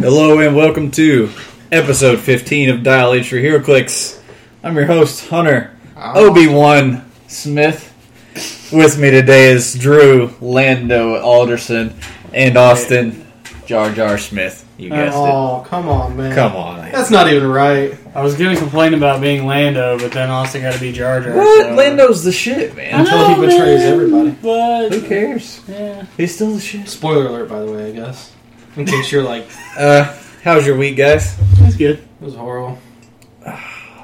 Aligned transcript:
Hello 0.00 0.38
and 0.38 0.56
welcome 0.56 0.90
to 0.92 1.30
episode 1.70 2.18
15 2.20 2.70
of 2.70 2.82
Dial 2.82 3.12
H 3.12 3.28
for 3.28 3.36
HeroClix. 3.36 4.20
I'm 4.62 4.74
your 4.76 4.86
host, 4.86 5.28
Hunter 5.28 5.76
ah. 5.96 6.14
Obi 6.16 6.46
Wan 6.46 7.10
Smith. 7.28 7.86
With 8.72 8.98
me 8.98 9.10
today 9.10 9.50
is 9.50 9.74
Drew 9.74 10.34
Lando 10.40 11.20
Alderson 11.20 11.94
and 12.32 12.56
Austin 12.56 13.26
Jar 13.66 13.92
Jar 13.92 14.16
Smith. 14.16 14.66
You 14.78 14.88
guessed 14.88 15.14
it. 15.16 15.20
Oh, 15.20 15.64
come 15.68 15.88
on, 15.88 16.16
man. 16.16 16.34
Come 16.34 16.56
on. 16.56 16.90
That's 16.90 17.10
not 17.10 17.30
even 17.30 17.46
right. 17.48 17.96
I 18.14 18.22
was 18.22 18.34
going 18.36 18.54
to 18.54 18.60
complain 18.60 18.94
about 18.94 19.20
being 19.20 19.46
Lando, 19.46 19.98
but 19.98 20.12
then 20.12 20.30
Austin 20.30 20.62
got 20.62 20.72
to 20.74 20.80
be 20.80 20.92
Jar 20.92 21.20
Jar. 21.20 21.36
What? 21.36 21.66
so- 21.66 21.74
Lando's 21.74 22.24
the 22.24 22.32
shit, 22.32 22.74
man. 22.74 23.00
Until 23.00 23.28
he 23.28 23.34
betrays 23.34 23.80
man, 23.80 23.92
everybody. 23.92 24.30
But 24.42 24.88
Who 24.94 25.06
cares? 25.06 25.60
yeah, 25.68 26.06
He's 26.16 26.34
still 26.34 26.52
the 26.54 26.60
shit. 26.60 26.88
Spoiler 26.88 27.26
alert, 27.26 27.48
by 27.50 27.60
the 27.60 27.70
way, 27.70 27.88
I 27.90 27.92
guess. 27.92 28.32
In 28.76 28.86
case 28.86 29.10
you're 29.10 29.22
like, 29.22 29.46
Uh, 29.76 30.16
how's 30.42 30.66
your 30.66 30.76
week, 30.76 30.96
guys? 30.96 31.36
that's 31.58 31.76
good. 31.76 31.98
it 31.98 32.04
was 32.24 32.34
horrible. 32.34 32.78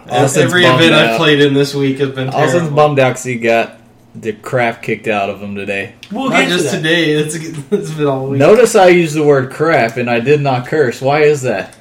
Austin's 0.09 0.37
Every 0.47 0.65
event 0.65 0.95
out. 0.95 1.09
I've 1.11 1.17
played 1.17 1.41
in 1.41 1.55
this 1.55 1.75
week 1.75 1.99
has 1.99 2.11
been 2.11 2.29
Austin's 2.29 2.53
terrible. 2.53 2.77
bummed 2.77 2.99
out 3.01 3.11
because 3.11 3.25
he 3.25 3.37
got 3.37 3.79
the 4.15 4.33
crap 4.33 4.83
kicked 4.83 5.09
out 5.09 5.31
of 5.31 5.43
him 5.43 5.55
today. 5.57 5.95
We'll 6.13 6.31
Not 6.31 6.49
just 6.49 6.71
to 6.71 6.77
today, 6.77 7.11
it's, 7.11 7.35
it's 7.71 7.91
been 7.93 8.07
all 8.07 8.29
week. 8.29 8.39
Notice 8.39 8.75
I 8.77 8.89
used 8.89 9.15
the 9.15 9.25
word 9.25 9.51
crap 9.53 9.97
and 9.97 10.09
I 10.09 10.21
did 10.21 10.41
not 10.41 10.67
curse. 10.69 11.01
Why 11.01 11.23
is 11.23 11.43
that? 11.43 11.77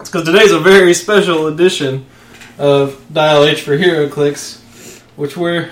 It's 0.00 0.10
because 0.10 0.24
today's 0.26 0.52
a 0.52 0.58
very 0.60 0.94
special 0.94 1.46
edition 1.46 2.06
of 2.58 3.04
Dial 3.12 3.44
H 3.44 3.62
for 3.62 3.76
HeroClix, 3.76 5.00
which 5.16 5.36
we're 5.36 5.70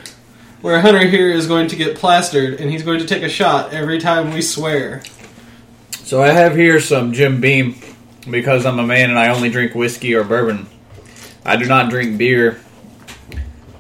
where 0.61 0.81
Hunter 0.81 1.07
here 1.07 1.31
is 1.31 1.47
going 1.47 1.69
to 1.69 1.77
get 1.77 1.97
plastered, 1.97 2.59
and 2.61 2.71
he's 2.71 2.83
going 2.83 2.99
to 2.99 3.07
take 3.07 3.23
a 3.23 3.29
shot 3.29 3.75
every 3.75 3.99
time 3.99 4.33
we 4.33 4.41
swear. 4.41 5.03
So 6.05 6.23
I 6.23 6.29
have 6.29 6.55
here 6.55 6.81
some 6.81 7.15
Jim 7.15 7.41
Beam 7.41 7.77
because 8.31 8.67
I'm 8.67 8.79
a 8.79 8.87
man 8.87 9.09
and 9.09 9.19
I 9.19 9.29
only 9.29 9.49
drink 9.49 9.75
whiskey 9.75 10.15
or 10.15 10.23
bourbon. 10.23 10.67
I 11.47 11.57
do 11.57 11.65
not 11.65 11.89
drink 11.89 12.19
beer, 12.19 12.61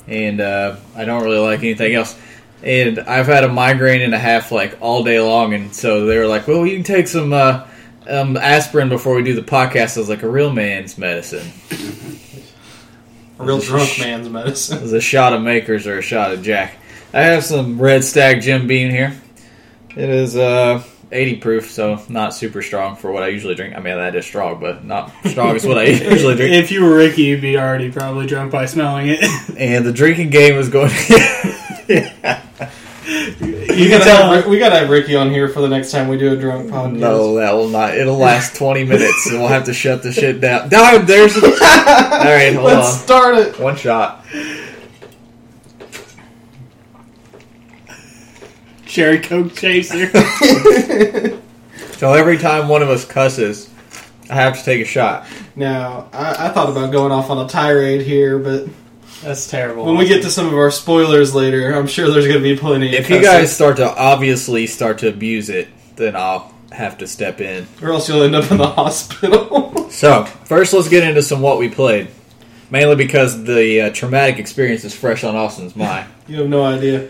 and 0.06 0.40
uh, 0.40 0.76
I 0.96 1.04
don't 1.04 1.22
really 1.22 1.38
like 1.38 1.58
anything 1.58 1.94
else. 1.94 2.18
And 2.62 2.98
I've 3.00 3.26
had 3.26 3.44
a 3.44 3.48
migraine 3.48 4.00
and 4.00 4.14
a 4.14 4.18
half 4.18 4.50
like 4.50 4.78
all 4.80 5.04
day 5.04 5.20
long, 5.20 5.52
and 5.52 5.74
so 5.74 6.06
they 6.06 6.16
were 6.16 6.26
like, 6.26 6.48
"Well, 6.48 6.66
you 6.66 6.76
can 6.76 6.82
take 6.82 7.08
some 7.08 7.34
uh, 7.34 7.66
um, 8.08 8.38
aspirin 8.38 8.88
before 8.88 9.16
we 9.16 9.22
do 9.22 9.34
the 9.34 9.42
podcast." 9.42 9.98
I 9.98 10.00
was 10.00 10.08
like, 10.08 10.22
"A 10.22 10.28
real 10.28 10.50
man's 10.50 10.96
medicine." 10.96 11.52
A 13.38 13.44
real 13.44 13.60
drunk 13.60 13.90
sh- 13.90 14.00
man's 14.00 14.30
medicine. 14.30 14.82
Is 14.82 14.94
a 14.94 15.00
shot 15.00 15.34
of 15.34 15.42
Makers 15.42 15.86
or 15.86 15.98
a 15.98 16.02
shot 16.02 16.32
of 16.32 16.42
Jack. 16.42 16.76
I 17.12 17.20
have 17.20 17.44
some 17.44 17.78
Red 17.78 18.02
Stag 18.02 18.40
Jim 18.40 18.66
Beam 18.66 18.90
here. 18.90 19.14
It 19.90 20.08
is 20.08 20.36
uh, 20.36 20.82
80 21.14 21.36
proof, 21.36 21.70
so 21.70 22.02
not 22.08 22.34
super 22.34 22.60
strong 22.62 22.96
for 22.96 23.12
what 23.12 23.22
I 23.22 23.28
usually 23.28 23.54
drink. 23.54 23.74
I 23.76 23.80
mean, 23.80 23.96
that 23.96 24.14
is 24.16 24.26
strong, 24.26 24.60
but 24.60 24.84
not 24.84 25.12
strong 25.26 25.54
as 25.56 25.64
what 25.66 25.78
I 25.78 25.84
usually 25.84 26.34
drink. 26.36 26.52
If 26.54 26.70
you 26.70 26.84
were 26.84 26.96
Ricky, 26.96 27.22
you'd 27.22 27.40
be 27.40 27.56
already 27.56 27.90
probably 27.90 28.26
drunk 28.26 28.52
by 28.52 28.66
smelling 28.66 29.06
it. 29.08 29.24
And 29.56 29.84
the 29.86 29.92
drinking 29.92 30.30
game 30.30 30.54
is 30.56 30.68
going. 30.68 30.90
You 33.06 33.88
gotta 33.90 34.04
have, 34.10 34.46
we 34.46 34.58
gotta 34.58 34.78
have 34.78 34.88
Ricky 34.88 35.14
on 35.16 35.30
here 35.30 35.48
for 35.48 35.60
the 35.60 35.68
next 35.68 35.90
time 35.90 36.08
we 36.08 36.16
do 36.16 36.32
a 36.32 36.36
drunk 36.36 36.70
podcast. 36.70 36.98
no, 36.98 37.34
that 37.34 37.52
will 37.52 37.68
not. 37.68 37.96
It'll 37.98 38.16
last 38.16 38.56
20 38.56 38.84
minutes, 38.84 39.26
and 39.26 39.40
we'll 39.40 39.48
have 39.48 39.64
to 39.64 39.74
shut 39.74 40.02
the 40.02 40.12
shit 40.12 40.40
down. 40.40 40.68
No, 40.70 40.98
there's. 40.98 41.36
All 41.36 41.50
right, 41.50 42.54
hold 42.54 42.64
Let's 42.66 42.94
on. 42.94 42.98
start 43.00 43.34
it. 43.36 43.58
One 43.58 43.76
shot. 43.76 44.24
Cherry 48.94 49.18
Coke 49.18 49.54
chaser. 49.56 50.08
So 51.96 52.12
every 52.12 52.38
time 52.38 52.68
one 52.68 52.82
of 52.82 52.90
us 52.90 53.04
cusses, 53.04 53.68
I 54.28 54.34
have 54.34 54.58
to 54.58 54.64
take 54.64 54.82
a 54.82 54.84
shot. 54.84 55.26
Now, 55.56 56.08
I, 56.12 56.46
I 56.46 56.48
thought 56.50 56.68
about 56.68 56.92
going 56.92 57.12
off 57.12 57.30
on 57.30 57.38
a 57.44 57.48
tirade 57.48 58.02
here, 58.02 58.38
but 58.38 58.68
That's 59.22 59.48
terrible. 59.48 59.84
when 59.86 59.96
we 59.96 60.06
get 60.06 60.22
to 60.22 60.30
some 60.30 60.46
of 60.48 60.54
our 60.54 60.70
spoilers 60.72 61.34
later, 61.34 61.72
I'm 61.72 61.86
sure 61.86 62.10
there's 62.10 62.26
going 62.26 62.38
to 62.38 62.42
be 62.42 62.56
plenty. 62.56 62.88
of 62.88 62.94
If 62.94 63.10
you 63.10 63.22
guys 63.22 63.54
start 63.54 63.76
to 63.76 63.88
obviously 63.96 64.66
start 64.66 64.98
to 64.98 65.08
abuse 65.08 65.48
it, 65.48 65.68
then 65.96 66.14
I'll 66.16 66.52
have 66.72 66.98
to 66.98 67.06
step 67.06 67.40
in. 67.40 67.66
or 67.80 67.90
else 67.92 68.08
you'll 68.08 68.22
end 68.24 68.34
up 68.34 68.50
in 68.50 68.58
the 68.58 68.66
hospital. 68.82 69.88
So, 69.90 70.24
first 70.24 70.72
let's 70.74 70.88
get 70.88 71.04
into 71.04 71.22
some 71.22 71.40
what 71.40 71.58
we 71.58 71.68
played. 71.70 72.08
Mainly 72.70 72.96
because 72.96 73.44
the 73.44 73.82
uh, 73.82 73.90
traumatic 73.90 74.38
experience 74.38 74.84
is 74.84 74.94
fresh 74.94 75.22
on 75.24 75.36
Austin's 75.36 75.76
mind. 75.76 76.08
you 76.26 76.38
have 76.40 76.48
no 76.48 76.64
idea. 76.64 77.08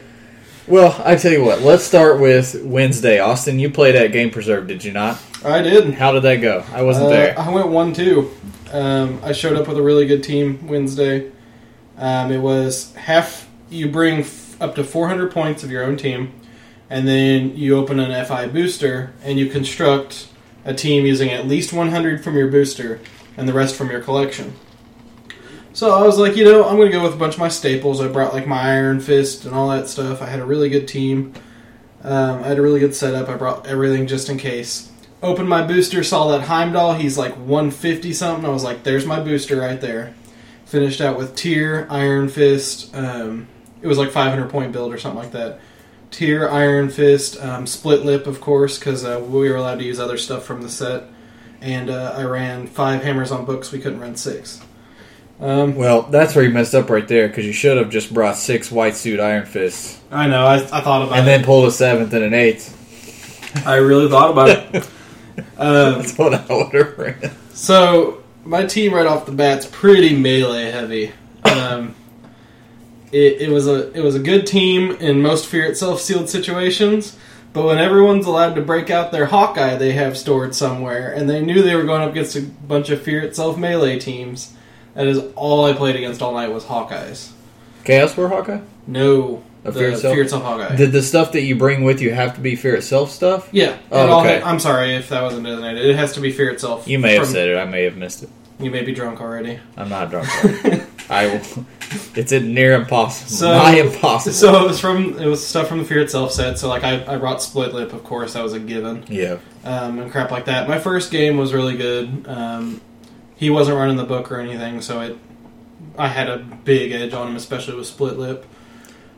Well, 0.67 1.01
I 1.05 1.17
tell 1.17 1.33
you 1.33 1.45
what, 1.45 1.61
let's 1.63 1.85
start 1.85 2.21
with 2.21 2.63
Wednesday. 2.65 3.19
Austin, 3.19 3.59
you 3.59 3.71
played 3.71 3.95
at 3.97 4.13
Game 4.13 4.31
Preserve, 4.31 4.67
did 4.67 4.83
you 4.85 4.93
not? 4.93 5.21
I 5.45 5.61
did. 5.63 5.95
How 5.95 6.13
did 6.13 6.23
that 6.23 6.37
go? 6.37 6.65
I 6.73 6.83
wasn't 6.83 7.07
Uh, 7.07 7.11
there. 7.11 7.39
I 7.39 7.51
went 7.51 7.69
one 7.69 7.93
two. 7.93 8.31
Um, 8.73 9.21
I 9.23 9.33
showed 9.33 9.57
up 9.57 9.69
with 9.69 9.77
a 9.79 9.83
really 9.83 10.07
good 10.07 10.23
team 10.25 10.67
Wednesday. 10.67 11.31
Um, 11.99 12.33
it 12.33 12.39
was 12.39 12.93
half. 12.95 13.47
You 13.71 13.89
bring 13.89 14.21
f- 14.21 14.57
up 14.61 14.75
to 14.77 14.85
400 14.85 15.31
points 15.31 15.63
of 15.63 15.71
your 15.71 15.85
own 15.85 15.97
team, 15.97 16.33
and 16.91 17.07
then 17.07 17.57
you 17.57 17.77
open 17.77 18.01
an 18.01 18.11
FI 18.27 18.47
booster 18.49 19.13
and 19.23 19.39
you 19.39 19.47
construct 19.47 20.29
a 20.65 20.73
team 20.75 21.05
using 21.05 21.31
at 21.31 21.47
least 21.47 21.73
100 21.73 22.25
from 22.25 22.37
your 22.37 22.49
booster 22.49 23.01
and 23.37 23.47
the 23.49 23.53
rest 23.53 23.75
from 23.77 23.91
your 23.91 24.01
collection. 24.01 24.55
So 25.75 25.91
I 25.91 26.07
was 26.07 26.19
like, 26.19 26.37
you 26.37 26.45
know, 26.45 26.69
I'm 26.69 26.77
going 26.77 26.89
to 26.89 26.97
go 26.97 27.03
with 27.03 27.15
a 27.15 27.17
bunch 27.17 27.35
of 27.35 27.41
my 27.41 27.49
staples. 27.49 28.01
I 28.01 28.07
brought 28.07 28.33
like 28.33 28.47
my 28.47 28.61
Iron 28.61 29.01
Fist 29.01 29.45
and 29.45 29.53
all 29.53 29.71
that 29.71 29.89
stuff. 29.89 30.23
I 30.23 30.27
had 30.27 30.39
a 30.39 30.45
really 30.45 30.69
good 30.69 30.87
team. 30.87 31.35
Um, 32.05 32.45
I 32.45 32.47
had 32.47 32.59
a 32.61 32.63
really 32.63 32.79
good 32.79 32.95
setup. 32.95 33.29
I 33.29 33.35
brought 33.35 33.67
everything 33.67 34.07
just 34.07 34.29
in 34.29 34.39
case. 34.39 34.93
Opened 35.21 35.49
my 35.49 35.67
booster, 35.67 36.05
saw 36.05 36.29
that 36.29 36.43
Heimdall. 36.43 36.95
He's 36.95 37.19
like 37.19 37.35
150 37.35 38.13
something. 38.13 38.45
I 38.45 38.51
was 38.51 38.63
like, 38.63 38.85
there's 38.85 39.05
my 39.05 39.19
booster 39.19 39.57
right 39.57 39.81
there. 39.81 40.15
Finished 40.65 41.01
out 41.01 41.19
with 41.19 41.35
Tyr, 41.35 41.89
Iron 41.91 42.29
Fist. 42.29 42.95
Um, 42.95 43.49
it 43.83 43.89
was 43.89 43.99
like 43.99 44.13
500 44.13 44.51
point 44.51 44.71
build 44.71 44.95
or 44.95 44.99
something 44.99 45.23
like 45.23 45.33
that. 45.33 45.59
Tyr, 46.13 46.49
Iron 46.49 46.89
Fist, 46.89 47.43
um, 47.43 47.67
Split 47.67 48.05
Lip, 48.05 48.29
of 48.29 48.41
course, 48.41 48.79
because 48.79 49.05
uh, 49.05 49.21
we 49.29 49.51
were 49.51 49.57
allowed 49.57 49.81
to 49.81 49.85
use 49.85 49.99
other 49.99 50.19
stuff 50.19 50.45
from 50.45 50.63
the 50.63 50.69
set. 50.69 51.03
And 51.61 51.91
uh, 51.91 52.15
I 52.17 52.23
ran 52.23 52.69
five 52.69 53.03
hammers 53.03 53.33
on 53.33 53.45
books. 53.45 53.73
We 53.73 53.81
couldn't 53.81 53.99
run 53.99 54.15
six. 54.15 54.61
Um, 55.45 55.75
well, 55.75 56.03
that's 56.05 56.35
where 56.35 56.43
you 56.43 56.51
messed 56.51 56.75
up 56.75 56.89
right 56.89 57.07
there 57.07 57.29
because 57.29 57.45
you 57.45 57.53
should 57.53 57.77
have 57.77 57.91
just 57.91 58.15
brought 58.15 58.37
six 58.39 58.73
white 58.73 58.97
suit 58.97 59.21
Iron 59.21 59.45
Fists 59.45 60.01
I 60.11 60.27
know. 60.27 60.47
I, 60.47 60.55
I 60.55 60.81
thought 60.81 61.03
about 61.03 61.17
it. 61.17 61.19
and 61.19 61.29
it. 61.29 61.31
then 61.31 61.45
pulled 61.45 61.67
a 61.67 61.71
seventh 61.71 62.15
and 62.15 62.25
an 62.25 62.33
eighth. 62.33 63.67
I 63.67 63.77
really 63.77 64.09
thought 64.09 64.31
about 64.31 64.49
it. 64.49 64.75
um, 65.59 65.99
That's 65.99 66.17
what 66.17 66.33
I 66.33 66.47
would 66.49 66.73
have 66.73 66.99
ran. 66.99 67.31
So 67.51 68.23
my 68.43 68.65
team 68.65 68.95
right 68.95 69.07
off 69.07 69.27
the 69.27 69.33
bat's 69.33 69.67
pretty 69.67 70.17
melee 70.17 70.71
heavy. 70.71 71.13
Um, 71.45 71.95
it, 73.13 73.43
it 73.43 73.51
was 73.51 73.69
a 73.69 73.93
it 73.93 74.03
was 74.03 74.15
a 74.15 74.21
good 74.21 74.47
team 74.47 74.93
in 74.93 75.21
most 75.21 75.47
fear 75.47 75.67
itself 75.67 76.01
sealed 76.01 76.31
situations, 76.31 77.19
but 77.53 77.67
when 77.67 77.77
everyone's 77.77 78.25
allowed 78.25 78.55
to 78.55 78.63
break 78.63 78.89
out 78.89 79.13
their 79.13 79.27
Hawkeye 79.27 79.77
they 79.77 79.93
have 79.93 80.17
stored 80.17 80.55
somewhere, 80.55 81.13
and 81.13 81.29
they 81.29 81.45
knew 81.45 81.61
they 81.61 81.77
were 81.77 81.85
going 81.85 82.01
up 82.01 82.13
against 82.13 82.35
a 82.35 82.41
bunch 82.41 82.89
of 82.89 83.03
fear 83.03 83.21
itself 83.21 83.59
melee 83.59 83.99
teams. 83.99 84.55
That 84.95 85.07
is 85.07 85.21
all 85.37 85.65
I 85.65 85.73
played 85.73 85.97
against 85.97 86.23
all 86.23 86.33
night 86.35 86.49
was 86.53 86.65
Hawkeyes. 86.65 87.31
Chaos 87.85 88.17
War 88.17 88.29
Hawkeye? 88.29 88.61
No, 88.87 89.43
the 89.63 89.73
Fear 89.73 89.91
Itself? 89.91 90.15
Fear 90.15 90.23
itself 90.25 90.43
Hawkeye. 90.43 90.77
Did 90.77 90.93
the 90.93 91.03
stuff 91.03 91.33
that 91.33 91.43
you 91.43 91.57
bring 91.57 91.85
with 91.85 92.01
you 92.01 92.13
have 92.15 92.35
to 92.37 92.41
be 92.41 92.55
Fear 92.57 92.77
Itself 92.77 93.11
stuff? 93.11 93.49
yeah, 93.53 93.77
Oh, 93.91 94.21
okay. 94.21 94.41
ha- 94.41 94.49
I'm 94.49 94.59
sorry 94.61 94.95
if 94.95 95.09
that 95.11 95.23
wasn't 95.23 95.45
designated. 95.45 95.85
It 95.85 95.97
has 95.97 96.13
to 96.15 96.21
be 96.21 96.31
fear 96.33 96.51
itself. 96.51 96.87
You 96.89 96.99
may 96.99 97.15
have 97.15 97.25
from- 97.25 97.33
said 97.33 97.49
it. 97.49 97.57
I 97.59 97.65
may 97.65 97.85
have 97.85 97.97
missed 97.97 98.23
it. 98.23 98.29
You 98.61 98.71
may 98.71 98.83
be 98.83 98.93
drunk 98.93 99.21
already. 99.21 99.59
I'm 99.77 99.89
not 99.89 100.11
drunk. 100.11 100.29
I 101.11 101.27
will. 101.27 101.67
It's 102.15 102.31
a 102.33 102.41
near 102.41 102.75
impossible. 102.75 103.31
So- 103.31 103.49
Nigh 103.53 103.77
impossible. 103.81 104.33
So 104.33 104.65
it 104.65 104.69
was 104.69 104.81
from 104.81 105.19
it 105.19 105.27
was 105.27 105.45
stuff 105.47 105.67
from 105.69 105.79
the 105.79 105.85
Fear 105.85 106.01
Itself 106.03 106.31
set. 106.33 106.59
So 106.59 106.69
like 106.69 106.85
I, 106.85 107.05
I 107.13 107.17
brought 107.19 107.43
Split 107.43 107.75
Lip, 107.75 107.93
of 107.93 108.05
course, 108.05 108.35
that 108.35 108.43
was 108.45 108.53
a 108.53 108.61
given, 108.61 109.05
yeah. 109.09 109.39
um, 109.65 109.99
and 109.99 110.11
crap 110.13 110.31
like 110.31 110.45
that. 110.47 110.69
My 110.69 110.79
first 110.79 111.11
game 111.11 111.37
was 111.37 111.53
really 111.53 111.77
good. 111.77 112.27
Um, 112.29 112.81
he 113.37 113.51
wasn't 113.51 113.77
running 113.77 113.97
the 113.97 114.05
book 114.05 114.31
or 114.31 114.41
anything, 114.41 114.81
so 114.81 115.01
it 115.01 115.19
I 115.99 116.09
had 116.09 116.29
a 116.29 116.39
big 116.39 116.93
edge 116.93 117.13
on 117.13 117.29
him, 117.29 117.37
especially 117.37 117.77
with 117.77 117.87
Split 117.87 118.19
Lip. 118.19 118.47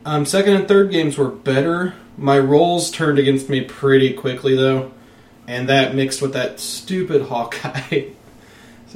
Um, 0.05 0.25
second 0.25 0.53
and 0.53 0.67
third 0.67 0.91
games 0.91 1.17
were 1.17 1.29
better. 1.29 1.95
My 2.17 2.39
rolls 2.39 2.91
turned 2.91 3.19
against 3.19 3.49
me 3.49 3.61
pretty 3.61 4.13
quickly 4.13 4.55
though, 4.55 4.91
and 5.47 5.67
that 5.69 5.95
mixed 5.95 6.21
with 6.21 6.33
that 6.33 6.59
stupid 6.59 7.21
Hawkeye. 7.29 8.09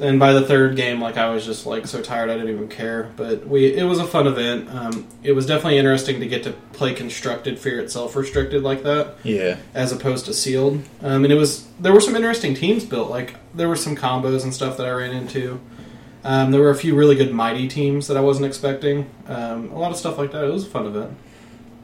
And 0.00 0.18
by 0.18 0.32
the 0.32 0.40
third 0.42 0.74
game, 0.74 1.00
like 1.02 1.18
I 1.18 1.28
was 1.28 1.44
just 1.44 1.66
like 1.66 1.86
so 1.86 2.00
tired, 2.00 2.30
I 2.30 2.34
didn't 2.34 2.48
even 2.54 2.68
care. 2.68 3.10
But 3.16 3.46
we, 3.46 3.66
it 3.76 3.84
was 3.84 3.98
a 3.98 4.06
fun 4.06 4.26
event. 4.26 4.68
Um, 4.74 5.06
it 5.22 5.32
was 5.32 5.44
definitely 5.46 5.78
interesting 5.78 6.18
to 6.20 6.26
get 6.26 6.42
to 6.44 6.52
play 6.72 6.94
constructed 6.94 7.58
fear 7.58 7.78
itself 7.78 8.16
restricted 8.16 8.62
like 8.62 8.82
that, 8.84 9.16
Yeah. 9.22 9.58
as 9.74 9.92
opposed 9.92 10.24
to 10.26 10.34
sealed. 10.34 10.82
Um, 11.02 11.24
and 11.24 11.32
it 11.32 11.36
was 11.36 11.66
there 11.78 11.92
were 11.92 12.00
some 12.00 12.16
interesting 12.16 12.54
teams 12.54 12.84
built. 12.84 13.10
Like 13.10 13.34
there 13.54 13.68
were 13.68 13.76
some 13.76 13.94
combos 13.94 14.44
and 14.44 14.54
stuff 14.54 14.78
that 14.78 14.86
I 14.86 14.90
ran 14.90 15.12
into. 15.12 15.60
Um, 16.24 16.52
there 16.52 16.60
were 16.60 16.70
a 16.70 16.76
few 16.76 16.94
really 16.94 17.16
good 17.16 17.32
mighty 17.32 17.68
teams 17.68 18.06
that 18.06 18.16
I 18.16 18.20
wasn't 18.20 18.46
expecting. 18.46 19.10
Um, 19.26 19.70
a 19.72 19.78
lot 19.78 19.90
of 19.90 19.96
stuff 19.98 20.16
like 20.18 20.32
that. 20.32 20.44
It 20.44 20.52
was 20.52 20.64
a 20.66 20.70
fun 20.70 20.86
event. 20.86 21.16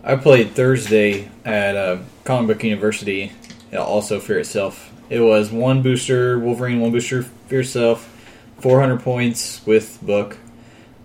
I 0.02 0.16
played 0.16 0.52
Thursday 0.52 1.28
at 1.44 1.76
uh, 1.76 1.99
Comic 2.25 2.56
Book 2.56 2.64
University, 2.64 3.32
also 3.76 4.19
Fear 4.20 4.38
Itself 4.38 4.90
It 5.10 5.20
was 5.20 5.50
one 5.50 5.82
booster 5.82 6.38
Wolverine, 6.38 6.81
one 6.81 6.93
booster 6.93 7.22
Fear 7.22 7.60
Itself, 7.60 8.14
400 8.60 9.00
points 9.00 9.64
with 9.66 9.99
book. 10.02 10.37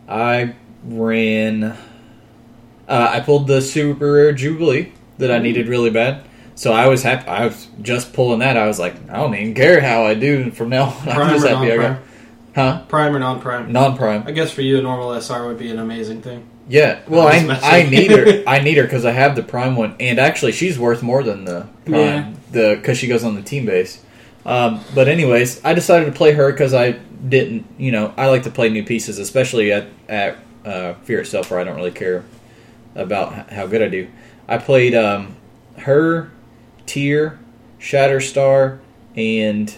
I 0.07 0.55
ran. 0.83 1.63
Uh, 1.63 1.77
I 2.87 3.21
pulled 3.21 3.47
the 3.47 3.61
super 3.61 4.13
rare 4.13 4.33
Jubilee 4.33 4.91
that 5.17 5.31
I 5.31 5.39
needed 5.39 5.67
really 5.67 5.89
bad. 5.89 6.25
So 6.55 6.73
I 6.73 6.87
was 6.87 7.01
happy. 7.03 7.27
I 7.27 7.45
was 7.45 7.67
just 7.81 8.13
pulling 8.13 8.39
that. 8.39 8.57
I 8.57 8.67
was 8.67 8.77
like, 8.77 8.95
I 9.09 9.17
don't 9.17 9.33
even 9.33 9.53
care 9.53 9.81
how 9.81 10.05
I 10.05 10.13
do 10.13 10.51
from 10.51 10.69
now 10.69 10.85
on. 10.85 10.93
I'm 11.09 11.15
Prime 11.15 11.29
just 11.33 11.47
happy 11.47 11.71
I 11.71 11.77
got. 11.77 11.99
Huh? 12.55 12.83
Prime 12.87 13.15
or 13.15 13.19
non-prime? 13.19 13.71
Non 13.71 13.97
prime. 13.97 14.23
I 14.27 14.31
guess 14.31 14.51
for 14.51 14.61
you, 14.61 14.77
a 14.77 14.81
normal 14.81 15.19
SR 15.19 15.47
would 15.47 15.57
be 15.57 15.71
an 15.71 15.79
amazing 15.79 16.21
thing. 16.21 16.47
Yeah, 16.69 17.01
well, 17.07 17.27
I 17.27 17.37
I. 17.61 17.79
I 17.79 17.89
need 17.89 18.11
her. 18.11 18.43
I 18.47 18.59
need 18.59 18.77
her 18.77 18.83
because 18.83 19.05
I 19.05 19.11
have 19.11 19.35
the 19.35 19.43
prime 19.43 19.75
one, 19.75 19.95
and 19.99 20.19
actually, 20.19 20.53
she's 20.53 20.79
worth 20.79 21.01
more 21.01 21.23
than 21.23 21.45
the 21.45 21.67
prime. 21.85 21.95
Yeah. 21.95 22.33
The 22.53 22.75
because 22.75 22.97
she 22.97 23.07
goes 23.07 23.23
on 23.23 23.35
the 23.35 23.41
team 23.41 23.65
base. 23.65 24.03
Um, 24.45 24.83
but 24.93 25.07
anyways, 25.07 25.63
I 25.63 25.73
decided 25.73 26.05
to 26.05 26.11
play 26.11 26.33
her 26.33 26.51
because 26.51 26.73
I 26.73 26.91
didn't. 26.91 27.65
You 27.77 27.91
know, 27.91 28.13
I 28.17 28.27
like 28.27 28.43
to 28.43 28.51
play 28.51 28.69
new 28.69 28.83
pieces, 28.83 29.19
especially 29.19 29.71
at 29.71 29.87
at 30.07 30.37
uh, 30.65 30.93
Fear 31.03 31.21
itself, 31.21 31.51
where 31.51 31.59
I 31.59 31.63
don't 31.63 31.75
really 31.75 31.91
care 31.91 32.23
about 32.95 33.51
how 33.51 33.67
good 33.67 33.81
I 33.81 33.89
do. 33.89 34.07
I 34.47 34.57
played 34.57 34.93
um, 34.95 35.35
her, 35.79 36.31
Tyr, 36.85 37.39
Shatterstar, 37.79 38.79
and 39.15 39.73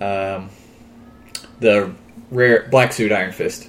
um, 0.00 0.50
the 1.60 1.94
rare 2.30 2.68
Black 2.70 2.92
Suit 2.92 3.12
Iron 3.12 3.32
Fist 3.32 3.68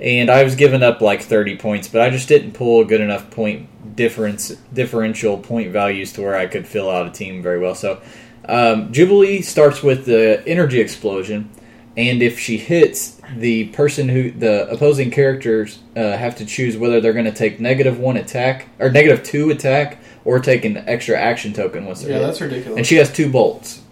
and 0.00 0.30
I 0.30 0.44
was 0.44 0.54
giving 0.54 0.82
up 0.82 1.00
like 1.00 1.22
30 1.22 1.56
points, 1.56 1.88
but 1.88 2.00
I 2.02 2.10
just 2.10 2.28
didn't 2.28 2.52
pull 2.52 2.80
a 2.80 2.84
good 2.84 3.00
enough 3.00 3.30
point 3.30 3.68
difference 3.96 4.50
differential 4.72 5.36
point 5.38 5.72
values 5.72 6.12
to 6.12 6.22
where 6.22 6.36
I 6.36 6.46
could 6.46 6.66
fill 6.66 6.88
out 6.88 7.06
a 7.06 7.10
team 7.10 7.42
very 7.42 7.58
well. 7.58 7.74
So 7.74 8.00
um, 8.48 8.92
Jubilee 8.92 9.42
starts 9.42 9.82
with 9.82 10.04
the 10.06 10.42
energy 10.46 10.80
explosion, 10.80 11.50
and 11.96 12.22
if 12.22 12.38
she 12.38 12.56
hits, 12.58 13.20
the 13.36 13.66
person 13.70 14.08
who 14.08 14.30
the 14.30 14.68
opposing 14.70 15.10
characters 15.10 15.80
uh, 15.96 16.16
have 16.16 16.36
to 16.36 16.46
choose 16.46 16.76
whether 16.76 17.00
they're 17.00 17.12
going 17.12 17.24
to 17.24 17.32
take 17.32 17.58
negative 17.60 17.98
one 17.98 18.16
attack 18.16 18.68
or 18.78 18.88
negative 18.90 19.22
two 19.24 19.50
attack 19.50 19.98
or 20.24 20.38
take 20.38 20.64
an 20.64 20.76
extra 20.88 21.18
action 21.18 21.52
token 21.52 21.84
once 21.86 22.02
they're 22.02 22.10
Yeah, 22.12 22.18
hit. 22.18 22.26
that's 22.26 22.40
ridiculous. 22.40 22.76
and 22.78 22.86
she 22.86 22.94
has 22.96 23.12
two 23.12 23.30
bolts, 23.30 23.82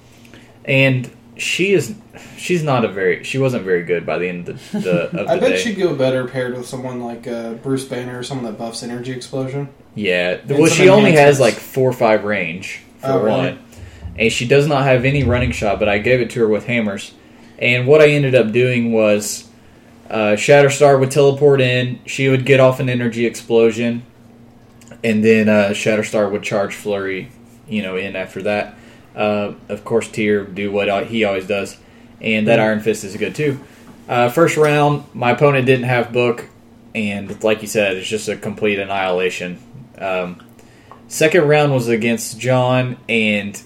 and 0.65 1.11
she 1.37 1.73
is 1.73 1.95
she's 2.39 2.63
not 2.63 2.85
a 2.85 2.89
very 2.89 3.23
she 3.23 3.37
wasn't 3.39 3.63
very 3.65 3.83
good 3.85 4.07
by 4.07 4.19
the 4.19 4.29
end 4.29 4.49
of 4.49 4.73
the, 4.73 4.79
the 4.81 5.03
of 5.05 5.13
the 5.13 5.33
I 5.33 5.39
bet 5.39 5.51
day. 5.53 5.57
she'd 5.59 5.75
go 5.75 5.95
better 5.95 6.27
paired 6.27 6.57
with 6.57 6.67
someone 6.67 7.01
like 7.03 7.27
uh, 7.29 7.55
Bruce 7.55 7.85
Banner 7.85 8.19
or 8.19 8.23
someone 8.23 8.47
that 8.51 8.59
buffs 8.59 8.83
energy 8.83 9.13
explosion. 9.13 9.69
Yeah, 9.95 10.39
And 10.47 10.59
well, 10.59 10.67
she 10.71 10.89
only 10.89 11.13
has 11.13 11.41
like 11.41 11.55
four 11.55 11.89
or 11.89 11.93
five 11.95 12.25
range 12.25 12.83
for 12.99 13.07
Oh, 13.09 13.23
really? 13.23 13.39
one, 13.53 13.59
and 14.19 14.31
she 14.33 14.47
does 14.47 14.67
not 14.67 14.85
have 14.85 15.05
any 15.05 15.25
running 15.25 15.53
shot. 15.53 15.79
But 15.79 15.89
I 15.89 15.99
gave 15.99 16.21
it 16.21 16.31
to 16.31 16.41
her 16.41 16.49
with 16.49 16.67
hammers, 16.67 17.15
and 17.59 17.87
what 17.87 18.03
I 18.03 18.09
ended 18.11 18.35
up 18.35 18.53
doing 18.53 18.93
was, 18.93 19.49
uh, 20.11 20.33
Shatterstar 20.37 21.01
would 21.01 21.11
teleport 21.11 21.61
in. 21.63 22.01
She 22.07 22.29
would 22.29 22.45
get 22.45 22.61
off 22.61 22.79
an 22.79 22.91
energy 22.91 23.25
explosion, 23.25 24.03
and 25.03 25.25
then 25.25 25.49
uh, 25.49 25.71
Shatterstar 25.71 26.31
would 26.31 26.43
charge 26.43 26.75
Flurry, 26.75 27.31
you 27.69 27.81
know, 27.83 27.97
in 27.97 28.17
after 28.17 28.43
that. 28.43 28.75
Uh, 29.17 29.55
of 29.69 29.85
course, 29.85 30.09
Tyr 30.09 30.45
do 30.45 30.71
what 30.71 31.07
he 31.07 31.25
always 31.25 31.47
does, 31.47 31.79
and 32.21 32.47
that. 32.47 32.61
Iron 32.61 32.81
Fist 32.81 33.03
is 33.03 33.17
good 33.17 33.35
too. 33.35 33.59
Uh, 34.09 34.29
first 34.29 34.57
round, 34.57 35.05
my 35.15 35.31
opponent 35.31 35.67
didn't 35.67 35.87
have 35.87 36.13
book, 36.13 36.47
and 36.95 37.43
like 37.43 37.63
you 37.63 37.69
said, 37.69 37.97
it's 37.97 38.09
just 38.09 38.29
a 38.29 38.37
complete 38.37 38.79
annihilation. 38.79 39.59
Um, 39.99 40.43
second 41.09 41.49
round 41.49 41.73
was 41.73 41.89
against 41.89 42.39
John, 42.39 42.99
and 43.09 43.61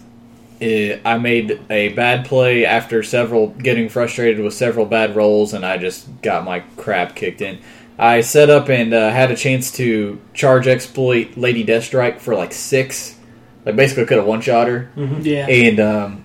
it, 0.61 1.01
I 1.05 1.19
made 1.19 1.61
a 1.69 1.91
bad 1.91 2.27
play 2.27 2.65
after 2.65 3.03
several 3.03 3.49
getting 3.49 3.89
frustrated 3.89 4.43
with 4.43 4.55
several 4.55 4.87
bad 4.87 5.17
rolls, 5.17 5.53
and 5.53 5.67
I 5.67 5.79
just 5.79 6.23
got 6.23 6.45
my 6.45 6.61
crap 6.77 7.17
kicked 7.17 7.41
in. 7.41 7.59
I 7.99 8.23
set 8.23 8.49
up 8.49 8.71
and 8.71 8.95
uh, 8.95 9.11
had 9.11 9.31
a 9.31 9.37
chance 9.37 9.71
to 9.73 10.19
charge 10.33 10.67
exploit 10.67 11.37
Lady 11.37 11.65
Deathstrike 11.65 12.19
for 12.19 12.35
like 12.35 12.53
six. 12.53 13.17
Like 13.65 13.77
basically 13.77 14.07
could 14.07 14.17
have 14.19 14.27
one 14.27 14.41
shot 14.41 14.69
her, 14.69 14.91
Yeah. 14.97 15.47
and 15.47 15.81
um, 15.81 16.25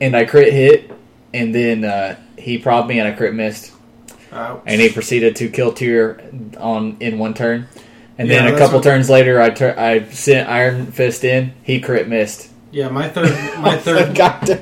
and 0.00 0.16
I 0.16 0.24
crit 0.24 0.52
hit, 0.52 0.90
and 1.32 1.54
then 1.54 1.84
uh, 1.84 2.16
he 2.38 2.58
probbed 2.58 2.88
me 2.88 2.98
and 2.98 3.06
I 3.08 3.12
crit 3.12 3.34
missed 3.34 3.72
Ouch. 4.32 4.62
and 4.66 4.80
he 4.80 4.88
proceeded 4.90 5.36
to 5.36 5.48
kill 5.48 5.72
Tyr 5.72 6.20
on 6.58 6.96
in 7.00 7.18
one 7.18 7.34
turn. 7.34 7.68
And 8.16 8.28
Yeah, 8.28 8.44
then 8.44 8.54
a 8.54 8.58
couple 8.58 8.80
turns 8.80 9.10
later, 9.10 9.40
I 9.40 9.50
tur- 9.50 9.78
I 9.78 10.04
sent 10.10 10.48
Iron 10.48 10.86
Fist 10.92 11.24
in. 11.24 11.52
He 11.62 11.80
crit 11.80 12.08
missed. 12.08 12.48
yeah, 12.70 12.88
my 12.88 13.08
third, 13.08 13.30
my 13.60 13.76
third, 13.86 14.14
God 14.14 14.60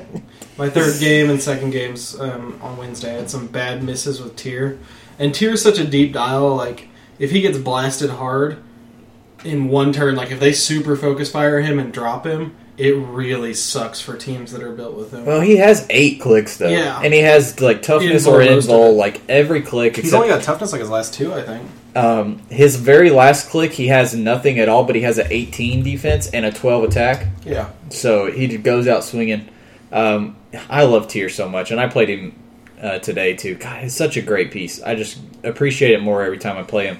my 0.57 0.69
third 0.69 0.99
game 0.99 1.29
and 1.29 1.41
second 1.41 1.69
games 1.71 2.19
um, 2.19 2.59
on 2.61 2.77
Wednesday. 2.77 3.11
I 3.13 3.17
had 3.19 3.29
some 3.29 3.47
bad 3.47 3.83
misses 3.83 4.21
with 4.21 4.35
Tyr, 4.35 4.77
and 5.17 5.33
Tyr's 5.33 5.61
such 5.61 5.79
a 5.79 5.85
deep 5.85 6.13
dial. 6.13 6.55
Like 6.55 6.89
if 7.19 7.31
he 7.31 7.41
gets 7.41 7.57
blasted 7.57 8.09
hard 8.09 8.57
in 9.45 9.67
one 9.67 9.93
turn, 9.93 10.15
like 10.15 10.31
if 10.31 10.39
they 10.39 10.53
super 10.53 10.95
focus 10.95 11.31
fire 11.31 11.61
him 11.61 11.79
and 11.79 11.93
drop 11.93 12.25
him, 12.25 12.55
it 12.77 12.95
really 12.95 13.53
sucks 13.53 14.01
for 14.01 14.17
teams 14.17 14.51
that 14.51 14.63
are 14.63 14.71
built 14.71 14.95
with 14.95 15.11
him. 15.11 15.25
Well, 15.25 15.41
he 15.41 15.57
has 15.57 15.85
eight 15.91 16.19
clicks 16.21 16.57
though, 16.57 16.69
Yeah. 16.69 16.99
and 17.03 17.13
he 17.13 17.19
has 17.21 17.59
like 17.59 17.81
toughness 17.83 18.25
or 18.25 18.39
most 18.39 18.65
of 18.67 18.71
invul, 18.71 18.95
like 18.95 19.21
every 19.29 19.61
click 19.61 19.95
He's 19.95 20.05
except 20.05 20.23
only 20.23 20.33
got 20.33 20.41
toughness 20.43 20.71
like 20.71 20.81
his 20.81 20.89
last 20.89 21.13
two, 21.13 21.33
I 21.33 21.43
think. 21.43 21.69
um, 21.95 22.39
his 22.49 22.75
very 22.77 23.11
last 23.11 23.49
click. 23.49 23.73
He 23.73 23.87
has 23.89 24.15
nothing 24.15 24.57
at 24.59 24.69
all, 24.69 24.85
but 24.85 24.95
he 24.95 25.01
has 25.03 25.19
an 25.19 25.27
18 25.29 25.83
defense 25.83 26.29
and 26.31 26.45
a 26.45 26.51
12 26.51 26.85
attack. 26.85 27.27
Yeah, 27.45 27.69
So 27.89 28.31
he 28.31 28.57
goes 28.57 28.87
out 28.87 29.03
swinging. 29.03 29.47
Um, 29.91 30.35
I 30.69 30.83
love 30.85 31.07
Tyr 31.07 31.29
so 31.29 31.47
much, 31.47 31.69
and 31.69 31.79
I 31.79 31.87
played 31.87 32.09
him 32.09 32.33
uh, 32.81 32.97
today 32.99 33.35
too. 33.35 33.53
God, 33.55 33.83
it's 33.83 33.93
such 33.93 34.17
a 34.17 34.21
great 34.23 34.49
piece. 34.51 34.81
I 34.81 34.95
just 34.95 35.19
appreciate 35.43 35.91
it 35.91 36.01
more 36.01 36.23
every 36.23 36.39
time 36.39 36.57
I 36.57 36.63
play 36.63 36.87
him. 36.87 36.97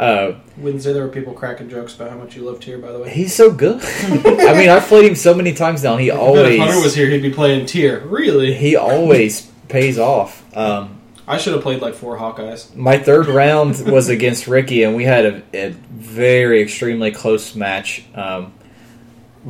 Uh, 0.00 0.34
Wouldn't 0.56 0.82
say 0.82 0.94
there 0.94 1.02
were 1.02 1.10
people 1.10 1.34
cracking 1.34 1.68
jokes 1.68 1.94
about 1.94 2.08
how 2.10 2.16
much 2.16 2.34
you 2.34 2.42
love 2.42 2.58
Tyr. 2.58 2.78
By 2.78 2.90
the 2.90 3.00
way, 3.00 3.10
he's 3.10 3.34
so 3.34 3.52
good. 3.52 3.82
I 4.02 4.54
mean, 4.56 4.70
I've 4.70 4.84
played 4.84 5.04
him 5.04 5.14
so 5.14 5.34
many 5.34 5.52
times 5.52 5.84
now. 5.84 5.92
And 5.92 6.00
he 6.00 6.10
I 6.10 6.16
bet 6.16 6.52
if 6.52 6.58
Hunter 6.58 6.80
was 6.80 6.94
here, 6.94 7.10
he'd 7.10 7.20
be 7.20 7.30
playing 7.30 7.66
Tyr. 7.66 8.00
Really? 8.06 8.54
he 8.54 8.76
always 8.76 9.42
pays 9.68 9.98
off. 9.98 10.42
Um, 10.56 11.02
I 11.28 11.36
should 11.36 11.52
have 11.52 11.62
played 11.62 11.82
like 11.82 11.92
four 11.94 12.16
Hawkeyes. 12.16 12.74
my 12.74 12.96
third 12.96 13.26
round 13.26 13.78
was 13.86 14.08
against 14.08 14.46
Ricky, 14.48 14.84
and 14.84 14.96
we 14.96 15.04
had 15.04 15.26
a, 15.26 15.42
a 15.52 15.68
very 15.68 16.62
extremely 16.62 17.12
close 17.12 17.54
match. 17.54 18.02
Um, 18.14 18.54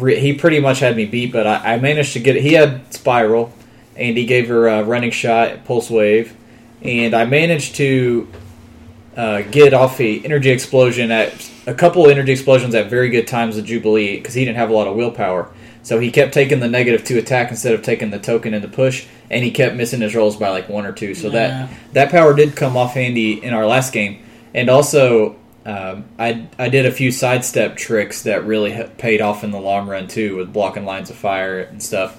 he 0.01 0.33
pretty 0.33 0.59
much 0.59 0.81
had 0.81 0.97
me 0.97 1.07
beat, 1.07 1.33
but 1.33 1.47
I, 1.47 1.75
I 1.75 1.79
managed 1.79 2.15
to 2.15 2.19
get 2.19 2.35
it. 2.35 2.43
He 2.43 2.55
had 2.55 2.93
Spiral, 2.93 3.53
and 3.95 4.17
he 4.17 4.27
gave 4.27 4.49
her 4.49 4.67
a 4.67 4.83
running 4.83 5.13
shot, 5.13 5.65
Pulse 5.65 5.91
Wave, 5.91 6.37
and 6.83 7.15
I 7.15 7.25
managed 7.25 7.77
to 7.77 8.27
uh, 9.21 9.43
get 9.43 9.75
off 9.75 10.01
a 10.01 10.21
energy 10.21 10.49
explosion 10.49 11.11
at 11.11 11.51
a 11.67 11.75
couple 11.75 12.09
energy 12.09 12.33
explosions 12.33 12.75
at 12.75 12.89
very 12.89 13.11
good 13.11 13.29
times 13.29 13.59
of 13.59 13.67
Jubilee 13.67 14.17
because 14.17 14.33
he 14.33 14.47
didn't 14.47 14.57
have 14.57 14.71
a 14.71 14.73
lot 14.73 14.87
of 14.87 14.97
willpower. 14.97 15.53
So 15.83 15.99
he 15.99 16.11
kept 16.11 16.33
taking 16.33 16.61
the 16.61 16.69
negative 16.69 17.05
two 17.05 17.19
attack 17.19 17.51
instead 17.51 17.75
of 17.75 17.83
taking 17.83 18.09
the 18.09 18.19
token 18.19 18.55
and 18.55 18.65
the 18.65 18.69
push, 18.69 19.07
and 19.29 19.45
he 19.45 19.51
kept 19.51 19.77
missing 19.77 20.01
his 20.01 20.15
rolls 20.15 20.37
by 20.39 20.49
like 20.49 20.71
one 20.71 20.87
or 20.87 20.93
two. 20.93 21.15
So 21.15 21.29
that 21.31 21.71
that 21.93 22.11
power 22.11 22.35
did 22.35 22.57
come 22.57 22.79
off 22.79 22.95
handy 22.95 23.45
in 23.45 23.53
our 23.53 23.67
last 23.67 23.93
game, 23.93 24.25
and 24.55 24.71
also 24.71 25.37
um, 25.67 26.07
I 26.19 26.47
I 26.59 26.71
did 26.71 26.87
a 26.87 26.91
few 26.91 27.13
sidestep 27.13 27.77
tricks 27.77 28.23
that 28.23 28.47
really 28.47 28.73
paid 28.97 29.21
off 29.21 29.45
in 29.45 29.51
the 29.51 29.61
long 29.61 29.87
run 29.87 30.09
too, 30.09 30.37
with 30.37 30.51
blocking 30.51 30.87
lines 30.87 31.11
of 31.11 31.17
fire 31.17 31.61
and 31.61 31.83
stuff. 31.83 32.19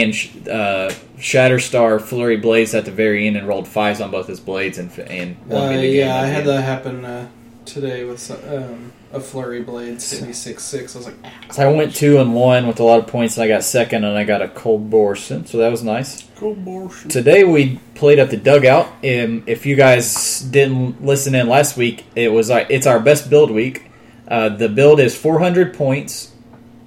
And 0.00 0.14
uh, 0.48 0.90
Shatterstar 1.18 2.00
Flurry 2.00 2.36
Blaze 2.36 2.74
at 2.74 2.84
the 2.84 2.90
very 2.90 3.26
end 3.26 3.36
and 3.36 3.46
rolled 3.46 3.68
fives 3.68 4.00
on 4.00 4.10
both 4.10 4.26
his 4.26 4.40
blades 4.40 4.78
and 4.78 4.90
and 4.98 5.36
won 5.46 5.62
Uh, 5.62 5.70
me 5.70 5.76
the 5.76 5.82
game. 5.82 5.96
yeah, 6.06 6.16
I 6.20 6.26
had 6.26 6.44
that 6.46 6.62
happen 6.62 7.04
uh, 7.04 7.28
today 7.64 8.04
with 8.04 8.30
um, 8.50 8.92
a 9.12 9.20
flurry 9.20 9.60
blades 9.62 10.10
hit 10.10 10.26
me 10.26 10.32
six 10.32 10.62
six. 10.64 10.94
I 10.94 10.98
was 10.98 11.06
like, 11.06 11.16
ah. 11.24 11.30
So 11.52 11.68
I 11.68 11.72
went 11.72 11.94
two 11.94 12.18
and 12.18 12.34
one 12.34 12.66
with 12.66 12.80
a 12.80 12.84
lot 12.84 12.98
of 13.00 13.06
points, 13.06 13.36
and 13.36 13.44
I 13.44 13.48
got 13.48 13.62
second, 13.64 14.04
and 14.04 14.16
I 14.16 14.24
got 14.24 14.40
a 14.40 14.48
cold 14.48 14.90
borson, 14.90 15.46
so 15.46 15.58
that 15.58 15.70
was 15.70 15.82
nice. 15.84 16.24
Cool 16.36 16.54
bullshit. 16.54 17.10
Today 17.10 17.44
we 17.44 17.78
played 17.94 18.18
at 18.18 18.30
the 18.30 18.36
dugout. 18.38 18.88
And 19.04 19.44
if 19.48 19.64
you 19.66 19.76
guys 19.76 20.40
didn't 20.40 21.04
listen 21.04 21.34
in 21.36 21.48
last 21.48 21.76
week, 21.76 22.04
it 22.16 22.32
was 22.32 22.50
our, 22.50 22.66
it's 22.68 22.86
our 22.86 22.98
best 22.98 23.28
build 23.30 23.50
week. 23.50 23.90
Uh, 24.26 24.48
the 24.48 24.68
build 24.68 24.98
is 24.98 25.14
400 25.16 25.74
points. 25.74 26.31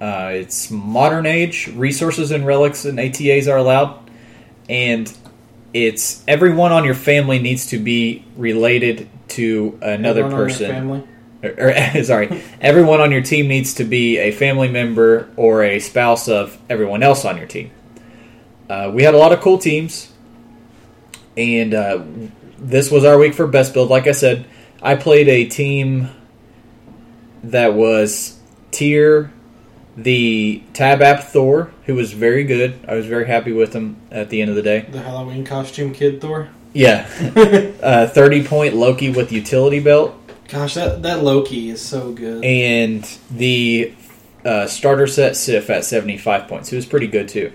Uh, 0.00 0.30
it's 0.34 0.70
modern 0.70 1.26
age. 1.26 1.68
Resources 1.68 2.30
and 2.30 2.46
relics 2.46 2.84
and 2.84 2.98
ATAs 2.98 3.48
are 3.48 3.56
allowed, 3.56 3.98
and 4.68 5.12
it's 5.72 6.22
everyone 6.28 6.72
on 6.72 6.84
your 6.84 6.94
family 6.94 7.38
needs 7.38 7.66
to 7.66 7.78
be 7.78 8.24
related 8.36 9.08
to 9.28 9.78
another 9.82 10.24
everyone 10.24 10.46
person 10.48 11.08
or, 11.42 11.70
or- 11.70 12.02
sorry, 12.04 12.42
everyone 12.60 13.00
on 13.00 13.10
your 13.10 13.22
team 13.22 13.48
needs 13.48 13.74
to 13.74 13.84
be 13.84 14.18
a 14.18 14.32
family 14.32 14.68
member 14.68 15.30
or 15.36 15.62
a 15.62 15.78
spouse 15.80 16.28
of 16.28 16.58
everyone 16.68 17.02
else 17.02 17.24
on 17.24 17.36
your 17.36 17.46
team. 17.46 17.70
Uh, 18.68 18.90
we 18.92 19.02
had 19.02 19.14
a 19.14 19.18
lot 19.18 19.32
of 19.32 19.40
cool 19.40 19.58
teams, 19.58 20.12
and 21.36 21.72
uh, 21.72 22.02
this 22.58 22.90
was 22.90 23.04
our 23.04 23.18
week 23.18 23.34
for 23.34 23.46
best 23.46 23.72
build. 23.74 23.90
Like 23.90 24.06
I 24.06 24.12
said, 24.12 24.44
I 24.82 24.96
played 24.96 25.28
a 25.28 25.46
team 25.46 26.08
that 27.44 27.74
was 27.74 28.38
Tyr, 28.72 29.30
the 29.96 30.62
Tab 30.74 31.00
App 31.02 31.24
Thor, 31.24 31.72
who 31.86 31.94
was 31.94 32.12
very 32.12 32.44
good. 32.44 32.78
I 32.86 32.94
was 32.94 33.06
very 33.06 33.26
happy 33.26 33.52
with 33.52 33.72
him 33.72 33.96
at 34.10 34.28
the 34.30 34.40
end 34.42 34.50
of 34.50 34.56
the 34.56 34.62
day. 34.62 34.80
The 34.80 35.00
Halloween 35.00 35.44
costume 35.44 35.92
kid 35.94 36.20
Thor. 36.20 36.48
Yeah, 36.72 37.06
uh, 37.82 38.06
thirty 38.08 38.44
point 38.44 38.74
Loki 38.74 39.08
with 39.10 39.32
utility 39.32 39.80
belt, 39.80 40.14
Gosh, 40.48 40.74
that 40.74 41.02
that 41.04 41.22
Loki 41.22 41.70
is 41.70 41.80
so 41.80 42.12
good. 42.12 42.44
and 42.44 43.02
the 43.30 43.94
uh, 44.44 44.66
starter 44.66 45.06
set 45.06 45.36
Sif 45.36 45.70
at 45.70 45.84
seventy 45.86 46.18
five 46.18 46.48
points. 46.48 46.70
It 46.72 46.76
was 46.76 46.84
pretty 46.86 47.06
good 47.06 47.28
too. 47.28 47.52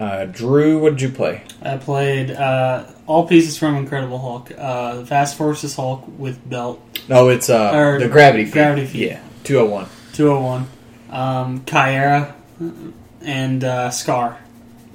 Uh, 0.00 0.24
Drew, 0.24 0.80
what 0.80 0.90
did 0.96 1.02
you 1.02 1.10
play? 1.10 1.44
I 1.62 1.76
played 1.76 2.32
uh, 2.32 2.86
all 3.06 3.28
pieces 3.28 3.56
from 3.56 3.76
Incredible 3.76 4.18
Hulk. 4.18 4.50
Uh, 4.58 5.04
Fast 5.04 5.36
Forces 5.38 5.76
Hulk 5.76 6.02
with 6.18 6.48
belt 6.50 6.82
No, 7.08 7.28
it's 7.28 7.48
uh, 7.48 7.98
the 8.00 8.08
gravity 8.08 8.46
feed. 8.46 8.52
Gravity 8.52 8.86
Feed. 8.86 9.10
Yeah, 9.10 9.20
two 9.44 9.58
hundred 9.58 9.70
one. 9.70 9.86
201, 10.14 10.66
um, 11.12 11.60
Caiera, 11.60 12.32
and 13.20 13.62
uh, 13.62 13.90
Skaar. 13.90 14.36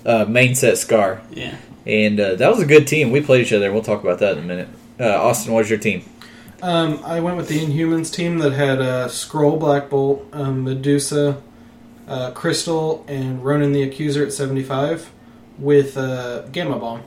Uh, 0.05 0.25
main 0.25 0.55
set 0.55 0.73
Skaar, 0.75 1.21
Yeah. 1.31 1.55
and 1.85 2.19
uh, 2.19 2.35
that 2.35 2.49
was 2.49 2.59
a 2.61 2.65
good 2.65 2.87
team. 2.87 3.11
We 3.11 3.21
played 3.21 3.45
each 3.45 3.53
other. 3.53 3.71
We'll 3.71 3.81
talk 3.83 4.03
about 4.03 4.19
that 4.19 4.33
in 4.37 4.43
a 4.43 4.47
minute. 4.47 4.69
Uh, 4.99 5.09
Austin, 5.21 5.53
was 5.53 5.69
your 5.69 5.79
team? 5.79 6.03
Um, 6.61 7.01
I 7.05 7.19
went 7.19 7.37
with 7.37 7.49
the 7.49 7.59
Inhumans 7.59 8.11
team 8.11 8.39
that 8.39 8.51
had 8.53 8.79
uh, 8.81 9.07
Scroll, 9.09 9.57
Black 9.57 9.89
Bolt, 9.89 10.25
um, 10.33 10.63
Medusa, 10.63 11.41
uh, 12.07 12.31
Crystal, 12.31 13.05
and 13.07 13.43
Ronan 13.45 13.73
the 13.73 13.83
Accuser 13.83 14.25
at 14.25 14.33
75 14.33 15.11
with 15.59 15.97
uh, 15.97 16.43
Gamma 16.47 16.79
Bomb. 16.79 17.03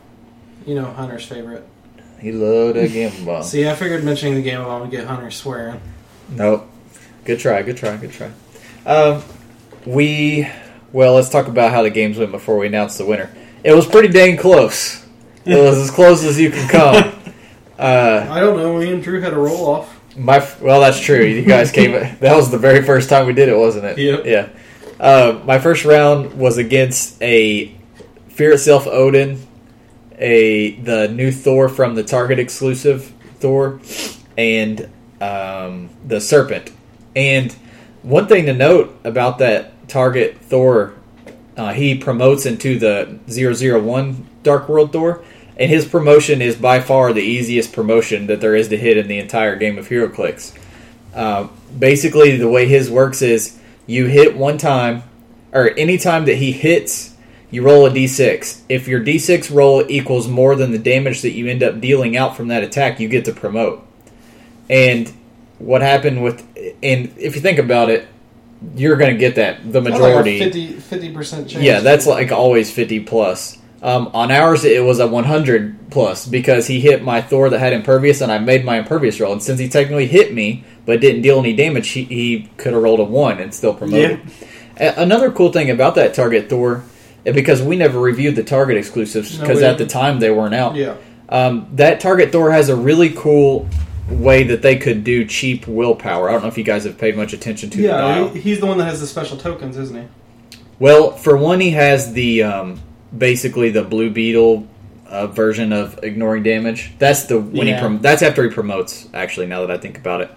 You 0.66 0.74
know, 0.76 0.84
Hunter's 0.84 1.24
favorite. 1.24 1.66
He 2.20 2.32
loved 2.32 2.76
a 2.76 2.86
Gamma 2.86 3.24
Bomb. 3.24 3.42
See, 3.44 3.66
I 3.68 3.74
figured 3.74 4.04
mentioning 4.04 4.34
the 4.34 4.42
Gamma 4.42 4.66
Bomb 4.66 4.82
would 4.82 4.90
get 4.90 5.06
Hunter 5.06 5.30
swearing. 5.30 5.80
Nope. 6.28 6.68
Good 7.24 7.40
try. 7.40 7.62
Good 7.62 7.76
try. 7.78 7.96
Good 7.96 8.12
try. 8.12 8.30
Um, 8.86 9.22
we 9.86 10.48
well, 10.92 11.14
let's 11.14 11.28
talk 11.28 11.46
about 11.46 11.70
how 11.70 11.82
the 11.82 11.90
games 11.90 12.18
went 12.18 12.32
before 12.32 12.58
we 12.58 12.66
announce 12.66 12.98
the 12.98 13.04
winner. 13.04 13.30
It 13.62 13.72
was 13.74 13.86
pretty 13.86 14.08
dang 14.08 14.36
close. 14.36 15.06
It 15.44 15.56
was 15.56 15.78
as 15.78 15.90
close 15.90 16.24
as 16.24 16.38
you 16.40 16.50
can 16.50 16.68
come. 16.68 17.14
Uh, 17.78 18.26
I 18.30 18.40
don't 18.40 18.58
know, 18.58 18.78
me 18.78 18.92
and 18.92 19.02
Drew 19.02 19.22
had 19.22 19.32
a 19.32 19.38
roll 19.38 19.66
off. 19.66 20.00
my 20.14 20.46
well, 20.60 20.82
that's 20.82 21.00
true. 21.00 21.24
You 21.24 21.42
guys 21.46 21.72
came. 21.72 21.92
That 21.92 22.36
was 22.36 22.50
the 22.50 22.58
very 22.58 22.82
first 22.82 23.08
time 23.08 23.26
we 23.26 23.32
did 23.32 23.48
it, 23.48 23.56
wasn't 23.56 23.86
it? 23.86 23.96
Yep. 23.96 24.26
Yeah. 24.26 24.48
Uh, 25.02 25.40
my 25.46 25.58
first 25.58 25.86
round 25.86 26.34
was 26.34 26.58
against 26.58 27.22
a 27.22 27.74
Fear 28.28 28.52
Itself 28.52 28.86
Odin, 28.86 29.40
a 30.18 30.72
the 30.72 31.08
new 31.08 31.32
Thor 31.32 31.70
from 31.70 31.94
the 31.94 32.02
Target 32.04 32.38
exclusive 32.38 33.14
Thor, 33.38 33.80
and 34.36 34.86
um, 35.22 35.88
the 36.06 36.20
Serpent. 36.20 36.70
And 37.16 37.56
one 38.02 38.26
thing 38.26 38.46
to 38.46 38.52
note 38.52 38.98
about 39.04 39.38
that 39.38 39.88
Target 39.88 40.38
Thor, 40.38 40.94
uh, 41.56 41.72
he 41.72 41.96
promotes 41.96 42.46
into 42.46 42.78
the 42.78 43.18
001 43.28 44.26
Dark 44.42 44.68
World 44.68 44.92
Thor, 44.92 45.22
and 45.56 45.70
his 45.70 45.86
promotion 45.86 46.40
is 46.40 46.56
by 46.56 46.80
far 46.80 47.12
the 47.12 47.22
easiest 47.22 47.72
promotion 47.72 48.26
that 48.28 48.40
there 48.40 48.54
is 48.54 48.68
to 48.68 48.76
hit 48.76 48.96
in 48.96 49.08
the 49.08 49.18
entire 49.18 49.56
game 49.56 49.78
of 49.78 49.88
HeroClix. 49.88 50.56
Uh, 51.14 51.48
basically, 51.78 52.36
the 52.36 52.48
way 52.48 52.66
his 52.66 52.90
works 52.90 53.20
is 53.20 53.58
you 53.86 54.06
hit 54.06 54.36
one 54.36 54.56
time, 54.56 55.02
or 55.52 55.70
any 55.76 55.98
time 55.98 56.24
that 56.26 56.36
he 56.36 56.52
hits, 56.52 57.14
you 57.50 57.62
roll 57.62 57.84
a 57.84 57.90
d6. 57.90 58.62
If 58.68 58.86
your 58.86 59.00
d6 59.00 59.54
roll 59.54 59.84
equals 59.90 60.28
more 60.28 60.54
than 60.54 60.70
the 60.70 60.78
damage 60.78 61.22
that 61.22 61.32
you 61.32 61.48
end 61.48 61.62
up 61.62 61.80
dealing 61.80 62.16
out 62.16 62.36
from 62.36 62.48
that 62.48 62.62
attack, 62.62 63.00
you 63.00 63.08
get 63.08 63.24
to 63.24 63.32
promote. 63.32 63.84
And 64.68 65.12
what 65.58 65.82
happened 65.82 66.22
with, 66.22 66.46
and 66.82 67.12
if 67.18 67.34
you 67.34 67.40
think 67.40 67.58
about 67.58 67.90
it, 67.90 68.06
you're 68.76 68.96
going 68.96 69.12
to 69.12 69.18
get 69.18 69.36
that 69.36 69.72
the 69.72 69.80
majority. 69.80 70.40
Like 70.40 70.54
a 70.54 70.80
50 70.80 71.12
percent 71.12 71.48
chance. 71.48 71.64
Yeah, 71.64 71.80
that's 71.80 72.06
like 72.06 72.30
always 72.32 72.70
50 72.70 73.00
plus. 73.00 73.58
Um, 73.82 74.10
on 74.12 74.30
ours, 74.30 74.64
it 74.66 74.84
was 74.84 74.98
a 75.00 75.06
100 75.06 75.90
plus 75.90 76.26
because 76.26 76.66
he 76.66 76.80
hit 76.80 77.02
my 77.02 77.22
Thor 77.22 77.48
that 77.48 77.58
had 77.58 77.72
impervious, 77.72 78.20
and 78.20 78.30
I 78.30 78.36
made 78.38 78.62
my 78.64 78.78
impervious 78.78 79.18
roll. 79.20 79.32
And 79.32 79.42
since 79.42 79.58
he 79.58 79.68
technically 79.70 80.06
hit 80.06 80.34
me 80.34 80.64
but 80.84 81.00
didn't 81.00 81.22
deal 81.22 81.38
any 81.38 81.54
damage, 81.54 81.88
he, 81.88 82.04
he 82.04 82.50
could 82.58 82.74
have 82.74 82.82
rolled 82.82 83.00
a 83.00 83.04
one 83.04 83.38
and 83.40 83.54
still 83.54 83.72
promoted. 83.72 84.20
A- 84.76 85.00
Another 85.00 85.30
cool 85.30 85.50
thing 85.50 85.70
about 85.70 85.94
that 85.94 86.12
Target 86.12 86.50
Thor, 86.50 86.84
because 87.24 87.62
we 87.62 87.76
never 87.76 87.98
reviewed 87.98 88.36
the 88.36 88.44
Target 88.44 88.76
exclusives 88.76 89.38
because 89.38 89.60
we 89.60 89.64
at 89.64 89.78
the 89.78 89.86
time 89.86 90.20
they 90.20 90.30
weren't 90.30 90.54
out. 90.54 90.74
Yeah. 90.76 90.96
Um, 91.30 91.68
that 91.76 92.00
Target 92.00 92.32
Thor 92.32 92.50
has 92.50 92.68
a 92.68 92.76
really 92.76 93.08
cool 93.10 93.66
way 94.10 94.42
that 94.44 94.62
they 94.62 94.76
could 94.76 95.04
do 95.04 95.24
cheap 95.24 95.66
willpower. 95.66 96.28
I 96.28 96.32
don't 96.32 96.42
know 96.42 96.48
if 96.48 96.58
you 96.58 96.64
guys 96.64 96.84
have 96.84 96.98
paid 96.98 97.16
much 97.16 97.32
attention 97.32 97.70
to 97.70 97.76
the 97.78 97.84
Yeah, 97.84 97.96
dial. 97.96 98.28
he's 98.30 98.60
the 98.60 98.66
one 98.66 98.78
that 98.78 98.84
has 98.86 99.00
the 99.00 99.06
special 99.06 99.36
tokens, 99.36 99.76
isn't 99.78 99.96
he? 99.96 100.58
Well, 100.78 101.12
for 101.12 101.36
one, 101.36 101.60
he 101.60 101.70
has 101.70 102.12
the 102.12 102.42
um, 102.42 102.80
basically 103.16 103.70
the 103.70 103.82
Blue 103.84 104.10
Beetle 104.10 104.66
uh, 105.06 105.26
version 105.26 105.72
of 105.72 105.98
ignoring 106.02 106.42
damage. 106.42 106.92
That's 106.98 107.24
the 107.24 107.38
when 107.40 107.66
he 107.66 107.74
prom- 107.78 108.00
that's 108.00 108.22
after 108.22 108.42
he 108.42 108.50
promotes. 108.50 109.08
Actually, 109.12 109.46
now 109.46 109.60
that 109.66 109.70
I 109.70 109.78
think 109.78 109.98
about 109.98 110.22
it, 110.22 110.30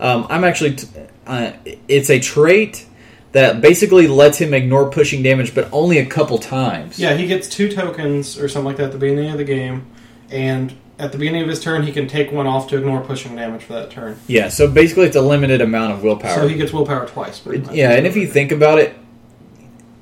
um, 0.00 0.26
I'm 0.28 0.42
actually 0.44 0.76
t- 0.76 0.88
uh, 1.26 1.52
it's 1.88 2.10
a 2.10 2.18
trait 2.18 2.86
that 3.32 3.60
basically 3.60 4.06
lets 4.06 4.38
him 4.38 4.54
ignore 4.54 4.90
pushing 4.90 5.22
damage, 5.22 5.54
but 5.54 5.68
only 5.72 5.98
a 5.98 6.06
couple 6.06 6.38
times. 6.38 6.98
Yeah, 6.98 7.14
he 7.14 7.26
gets 7.26 7.48
two 7.48 7.68
tokens 7.70 8.38
or 8.38 8.48
something 8.48 8.66
like 8.66 8.76
that 8.76 8.86
at 8.86 8.92
the 8.92 8.98
beginning 8.98 9.30
of 9.30 9.38
the 9.38 9.44
game, 9.44 9.86
and 10.30 10.74
at 10.98 11.12
the 11.12 11.18
beginning 11.18 11.42
of 11.42 11.48
his 11.48 11.60
turn, 11.60 11.82
he 11.82 11.92
can 11.92 12.06
take 12.06 12.30
one 12.32 12.46
off 12.46 12.68
to 12.68 12.76
ignore 12.78 13.00
pushing 13.00 13.34
damage 13.36 13.62
for 13.62 13.72
that 13.74 13.90
turn. 13.90 14.18
Yeah. 14.28 14.48
So 14.48 14.68
basically, 14.70 15.06
it's 15.06 15.16
a 15.16 15.20
limited 15.22 15.60
amount 15.60 15.92
of 15.92 16.02
willpower. 16.02 16.34
So 16.34 16.46
he 16.48 16.54
gets 16.56 16.72
willpower 16.72 17.06
twice. 17.06 17.40
Pretty. 17.40 17.74
Yeah, 17.74 17.92
and 17.92 18.06
if 18.06 18.16
you 18.16 18.26
think 18.28 18.52
about 18.52 18.78
it, 18.78 18.94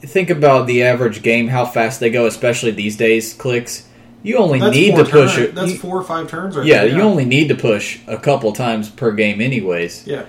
think 0.03 0.31
about 0.31 0.67
the 0.67 0.83
average 0.83 1.23
game, 1.23 1.49
how 1.49 1.65
fast 1.65 2.01
they 2.01 2.11
go, 2.11 2.27
especially 2.27 2.73
these 2.73 2.97
days. 2.97 3.35
Clicks, 3.35 3.89
you 4.23 4.37
only 4.37 4.61
that's 4.61 4.75
need 4.75 4.97
to 4.97 5.05
push 5.05 5.35
turn- 5.37 5.45
it. 5.45 5.55
That's 5.55 5.73
you- 5.73 5.79
four 5.79 5.97
or 5.97 6.05
five 6.05 6.29
turns. 6.29 6.57
Right 6.57 6.67
yeah, 6.67 6.85
there, 6.85 6.95
you 6.97 7.03
only 7.03 7.25
need 7.25 7.49
to 7.49 7.55
push 7.55 7.99
a 8.07 8.17
couple 8.19 8.53
times 8.53 8.89
per 8.91 9.13
game, 9.13 9.41
anyways. 9.41 10.07
Yeah, 10.07 10.25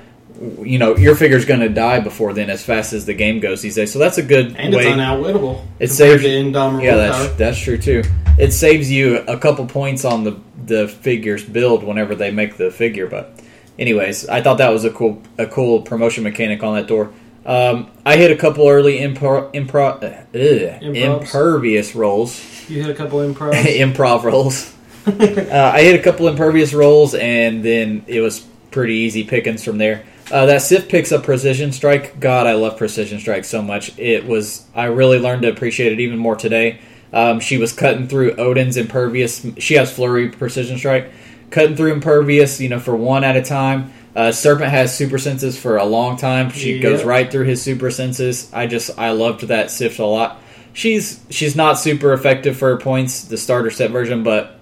You 0.62 0.80
know, 0.80 0.96
your 0.96 1.16
figure's 1.16 1.46
going 1.46 1.60
to 1.60 1.70
die 1.70 2.00
before 2.00 2.34
then, 2.34 2.50
as 2.50 2.64
fast 2.64 2.94
as 2.94 3.06
the 3.06 3.14
game 3.14 3.40
goes 3.40 3.62
these 3.62 3.76
days. 3.76 3.92
So 3.92 4.00
that's 4.00 4.18
a 4.18 4.24
good 4.24 4.56
and 4.58 4.74
way. 4.74 4.88
it's 4.88 4.96
unoutwittable. 4.96 5.62
It 5.80 5.90
saves- 5.90 6.24
yeah, 6.24 6.42
willpower. 6.52 6.82
that's 6.98 7.36
that's 7.36 7.58
true 7.60 7.78
too. 7.78 8.04
It 8.38 8.52
saves 8.52 8.90
you 8.92 9.18
a 9.28 9.38
couple 9.38 9.66
points 9.68 10.06
on 10.06 10.24
the 10.24 10.36
the 10.66 10.88
figure's 10.88 11.44
build 11.44 11.84
whenever 11.84 12.16
they 12.16 12.32
make 12.32 12.58
the 12.58 12.72
figure. 12.72 13.08
But, 13.08 13.40
anyways, 13.78 14.28
I 14.30 14.42
thought 14.42 14.58
that 14.60 14.70
was 14.70 14.86
a 14.86 14.92
cool 14.92 15.22
a 15.38 15.46
cool 15.48 15.82
promotion 15.82 16.24
mechanic 16.24 16.64
on 16.64 16.76
that 16.76 16.88
Thor. 16.88 17.12
Um, 17.46 17.92
I 18.06 18.16
hit 18.16 18.32
a 18.32 18.38
couple 18.38 18.68
early 18.70 19.00
impro, 19.00 19.54
impro, 19.54 20.02
uh, 20.02 20.86
ugh, 20.86 20.96
impervious 20.96 21.94
rolls. 21.94 22.42
You 22.70 22.82
hit 22.82 22.90
a 22.90 22.96
couple 22.96 23.20
improv. 23.34 23.54
improv 23.54 24.24
rolls. 24.24 24.74
uh, 25.06 25.72
I 25.74 25.82
hit 25.82 26.00
a 26.00 26.04
couple 26.04 26.28
impervious 26.30 26.74
rolls, 26.74 27.14
and 27.14 27.64
then 27.64 28.06
it 28.08 28.22
was 28.22 28.40
pretty 28.72 28.94
easy 28.96 29.26
pickings 29.26 29.64
from 29.64 29.78
there. 29.78 30.06
Uh, 30.32 30.46
that 30.46 30.62
Sif 30.62 30.88
picks 30.88 31.12
up 31.12 31.24
precision 31.24 31.74
strike. 31.74 32.20
God, 32.20 32.48
I 32.48 32.54
love 32.54 32.78
precision 32.78 33.20
strike 33.20 33.44
so 33.44 33.62
much. 33.62 33.98
It 34.00 34.26
was 34.26 34.66
I 34.74 34.86
really 34.86 35.20
learned 35.20 35.42
to 35.42 35.50
appreciate 35.50 35.92
it 35.92 36.00
even 36.00 36.18
more 36.18 36.36
today. 36.38 36.80
Um, 37.14 37.40
she 37.40 37.58
was 37.58 37.72
cutting 37.72 38.08
through 38.08 38.34
Odin's 38.38 38.76
impervious. 38.76 39.46
She 39.60 39.76
has 39.76 39.94
flurry 39.94 40.30
precision 40.30 40.78
strike, 40.78 41.12
cutting 41.52 41.76
through 41.76 41.94
impervious. 41.94 42.60
You 42.60 42.70
know, 42.70 42.80
for 42.80 42.96
one 42.96 43.24
at 43.24 43.38
a 43.38 43.42
time. 43.42 43.94
Uh, 44.16 44.32
Serpent 44.32 44.70
has 44.70 44.96
super 44.96 45.18
senses 45.18 45.58
for 45.58 45.78
a 45.78 45.86
long 45.86 46.18
time. 46.18 46.52
She 46.52 46.74
Yeah. 46.76 46.84
goes 46.84 47.04
right 47.04 47.32
through 47.32 47.46
his 47.46 47.62
super 47.64 47.90
senses. 47.90 48.48
I 48.54 48.68
just 48.68 48.92
I 48.98 49.10
loved 49.12 49.48
that 49.48 49.72
Sif 49.72 49.98
a 50.00 50.04
lot. 50.04 50.40
She's 50.74 51.20
she's 51.32 51.56
not 51.56 51.80
super 51.80 52.14
effective 52.14 52.56
for 52.58 52.70
her 52.70 52.78
points, 52.78 53.24
the 53.24 53.38
starter 53.38 53.72
set 53.72 53.90
version, 53.92 54.22
but 54.24 54.60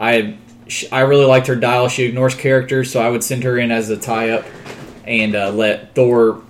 I 0.00 0.34
I 0.92 1.00
really 1.00 1.26
liked 1.26 1.46
her 1.46 1.54
dial. 1.56 1.88
She 1.88 2.04
ignores 2.04 2.34
characters, 2.34 2.90
so 2.90 3.00
I 3.00 3.08
would 3.08 3.22
send 3.24 3.44
her 3.44 3.56
in 3.56 3.70
as 3.70 3.88
a 3.90 3.96
tie 3.96 4.30
up 4.30 4.44
and 5.06 5.34
uh, 5.34 5.50
let 5.50 5.94
Thor 5.94 6.42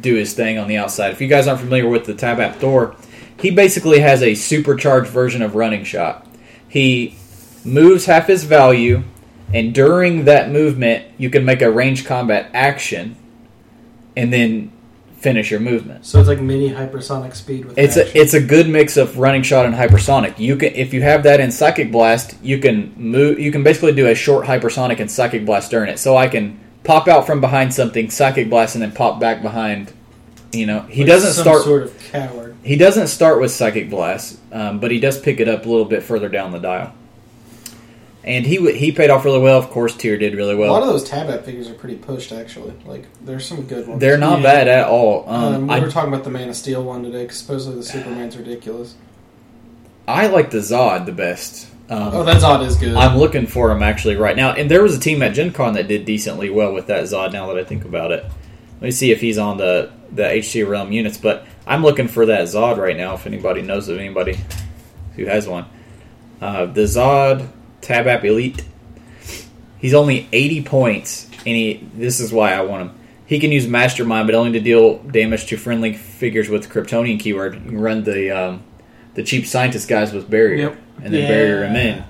do 0.00 0.14
his 0.14 0.34
thing 0.34 0.58
on 0.58 0.68
the 0.68 0.76
outside. 0.76 1.12
If 1.12 1.20
you 1.20 1.28
guys 1.28 1.48
aren't 1.48 1.60
familiar 1.60 1.88
with 1.88 2.04
the 2.04 2.14
Tab 2.14 2.40
App 2.40 2.56
Thor, 2.56 2.94
he 3.38 3.50
basically 3.50 4.00
has 4.00 4.22
a 4.22 4.34
supercharged 4.34 5.08
version 5.10 5.42
of 5.42 5.54
Running 5.54 5.84
Shot. 5.84 6.26
He 6.68 7.16
moves 7.64 8.06
half 8.06 8.26
his 8.26 8.44
value, 8.44 9.02
and 9.52 9.74
during 9.74 10.24
that 10.24 10.50
movement, 10.50 11.04
you 11.18 11.30
can 11.30 11.44
make 11.44 11.62
a 11.62 11.70
range 11.70 12.04
combat 12.04 12.50
action, 12.54 13.16
and 14.16 14.32
then 14.32 14.72
finish 15.18 15.50
your 15.50 15.58
movement. 15.60 16.04
so 16.04 16.20
it's 16.20 16.28
like 16.28 16.40
mini 16.40 16.70
hypersonic 16.70 17.34
speed 17.34 17.64
with 17.64 17.76
It's 17.78 17.96
action. 17.96 18.16
a 18.16 18.20
it's 18.20 18.34
a 18.34 18.40
good 18.40 18.68
mix 18.68 18.96
of 18.96 19.18
running 19.18 19.42
shot 19.42 19.64
and 19.66 19.74
hypersonic. 19.74 20.38
You 20.38 20.56
can 20.56 20.72
if 20.74 20.92
you 20.94 21.02
have 21.02 21.22
that 21.24 21.40
in 21.40 21.50
psychic 21.50 21.90
blast, 21.90 22.36
you 22.42 22.58
can 22.58 22.92
move. 22.96 23.40
You 23.40 23.50
can 23.50 23.62
basically 23.64 23.92
do 23.92 24.06
a 24.06 24.14
short 24.14 24.46
hypersonic 24.46 25.00
and 25.00 25.10
psychic 25.10 25.44
blast 25.46 25.70
during 25.70 25.90
it. 25.90 25.98
So 25.98 26.16
I 26.16 26.28
can 26.28 26.60
pop 26.84 27.08
out 27.08 27.26
from 27.26 27.40
behind 27.40 27.74
something, 27.74 28.10
psychic 28.10 28.48
blast, 28.50 28.74
and 28.76 28.82
then 28.82 28.92
pop 28.92 29.18
back 29.18 29.42
behind. 29.42 29.92
You 30.52 30.66
know, 30.66 30.80
he 30.82 31.00
Like 31.02 31.08
doesn't 31.08 31.32
some 31.32 31.42
start. 31.44 31.62
sort 31.64 31.82
of 31.84 31.98
coward. 32.12 32.45
He 32.66 32.76
doesn't 32.76 33.06
start 33.06 33.40
with 33.40 33.50
psychic 33.52 33.88
blast, 33.90 34.38
um, 34.52 34.80
but 34.80 34.90
he 34.90 34.98
does 34.98 35.18
pick 35.20 35.38
it 35.40 35.48
up 35.48 35.66
a 35.66 35.68
little 35.68 35.84
bit 35.84 36.02
further 36.02 36.28
down 36.28 36.50
the 36.52 36.58
dial. 36.58 36.92
and 38.24 38.44
he 38.44 38.56
w- 38.56 38.74
he 38.74 38.90
paid 38.90 39.08
off 39.08 39.24
really 39.24 39.38
well. 39.38 39.56
Of 39.56 39.70
course, 39.70 39.94
Tyr 39.96 40.16
did 40.18 40.34
really 40.34 40.56
well. 40.56 40.70
a 40.70 40.74
lot 40.74 40.82
of 40.82 40.88
those 40.88 41.04
tab 41.04 41.30
app 41.30 41.44
figures 41.44 41.68
are 41.70 41.74
pretty 41.74 41.94
pushed, 41.94 42.32
actually. 42.32 42.72
Like, 42.84 43.04
there's 43.24 43.46
some 43.46 43.62
good 43.62 43.86
ones. 43.86 44.00
They're 44.00 44.18
not 44.18 44.38
Yeah. 44.38 44.42
bad 44.42 44.66
at 44.68 44.88
all. 44.88 45.24
Um, 45.28 45.54
Um, 45.54 45.66
we 45.68 45.74
I 45.74 45.78
were 45.78 45.88
talking 45.88 46.12
about 46.12 46.24
the 46.24 46.30
Man 46.30 46.48
of 46.48 46.56
Steel 46.56 46.82
one 46.82 47.04
today 47.04 47.22
because 47.22 47.36
supposedly 47.36 47.78
the 47.78 47.84
Superman's 47.86 48.36
ridiculous. 48.36 48.94
I 50.08 50.26
like 50.26 50.50
the 50.50 50.58
Zod 50.58 51.06
the 51.06 51.12
best. 51.12 51.68
Um, 51.88 52.10
Oh, 52.12 52.24
that 52.24 52.38
Zod 52.42 52.66
is 52.66 52.74
good. 52.74 52.96
I'm 52.96 53.16
looking 53.16 53.46
for 53.46 53.70
him 53.70 53.80
actually 53.80 54.16
right 54.16 54.34
now. 54.36 54.50
And 54.54 54.68
there 54.68 54.82
was 54.82 54.96
a 54.96 55.00
team 55.00 55.22
at 55.22 55.32
Gen 55.34 55.52
Con 55.52 55.74
that 55.74 55.86
did 55.86 56.04
decently 56.04 56.50
well 56.50 56.72
with 56.72 56.88
that 56.88 57.04
Zod 57.04 57.32
now 57.32 57.46
that 57.46 57.56
I 57.56 57.62
think 57.62 57.84
about 57.84 58.10
it. 58.10 58.24
Let 58.80 58.82
me 58.86 58.90
see 58.90 59.12
if 59.12 59.20
he's 59.20 59.38
on 59.38 59.58
the, 59.58 59.90
the 60.12 60.24
HC 60.28 60.64
Realm 60.68 60.90
units, 60.90 61.16
but 61.16 61.46
I'm 61.66 61.82
looking 61.82 62.08
for 62.08 62.26
that 62.26 62.42
Zod 62.44 62.76
right 62.76 62.96
now 62.96 63.14
if 63.14 63.26
anybody 63.26 63.62
knows 63.62 63.88
of 63.88 63.98
anybody 63.98 64.38
who 65.16 65.26
has 65.26 65.48
one. 65.48 65.66
Uh, 66.40 66.66
the 66.66 66.82
Zod 66.82 67.48
Tab 67.80 68.06
App 68.06 68.24
Elite. 68.24 68.62
He's 69.78 69.94
only 69.94 70.28
80 70.32 70.62
points, 70.62 71.26
and 71.38 71.48
he 71.56 71.86
this 71.94 72.20
is 72.20 72.32
why 72.32 72.52
I 72.52 72.62
want 72.62 72.82
him. 72.90 72.98
He 73.26 73.40
can 73.40 73.50
use 73.52 73.66
Mastermind, 73.66 74.26
but 74.28 74.34
only 74.34 74.52
to 74.52 74.60
deal 74.60 74.98
damage 74.98 75.46
to 75.46 75.56
friendly 75.56 75.92
figures 75.94 76.48
with 76.48 76.68
Kryptonian 76.70 77.18
keyword. 77.18 77.54
You 77.54 77.60
can 77.70 77.80
run 77.80 78.04
the 78.04 78.30
um, 78.30 78.62
the 79.14 79.22
cheap 79.22 79.46
scientist 79.46 79.88
guys 79.88 80.12
with 80.12 80.30
barrier, 80.30 80.68
Yep. 80.70 80.76
and 81.04 81.14
then 81.14 81.22
Yeah. 81.22 81.28
barrier 81.28 81.64
him 81.64 81.76
in. 81.76 82.04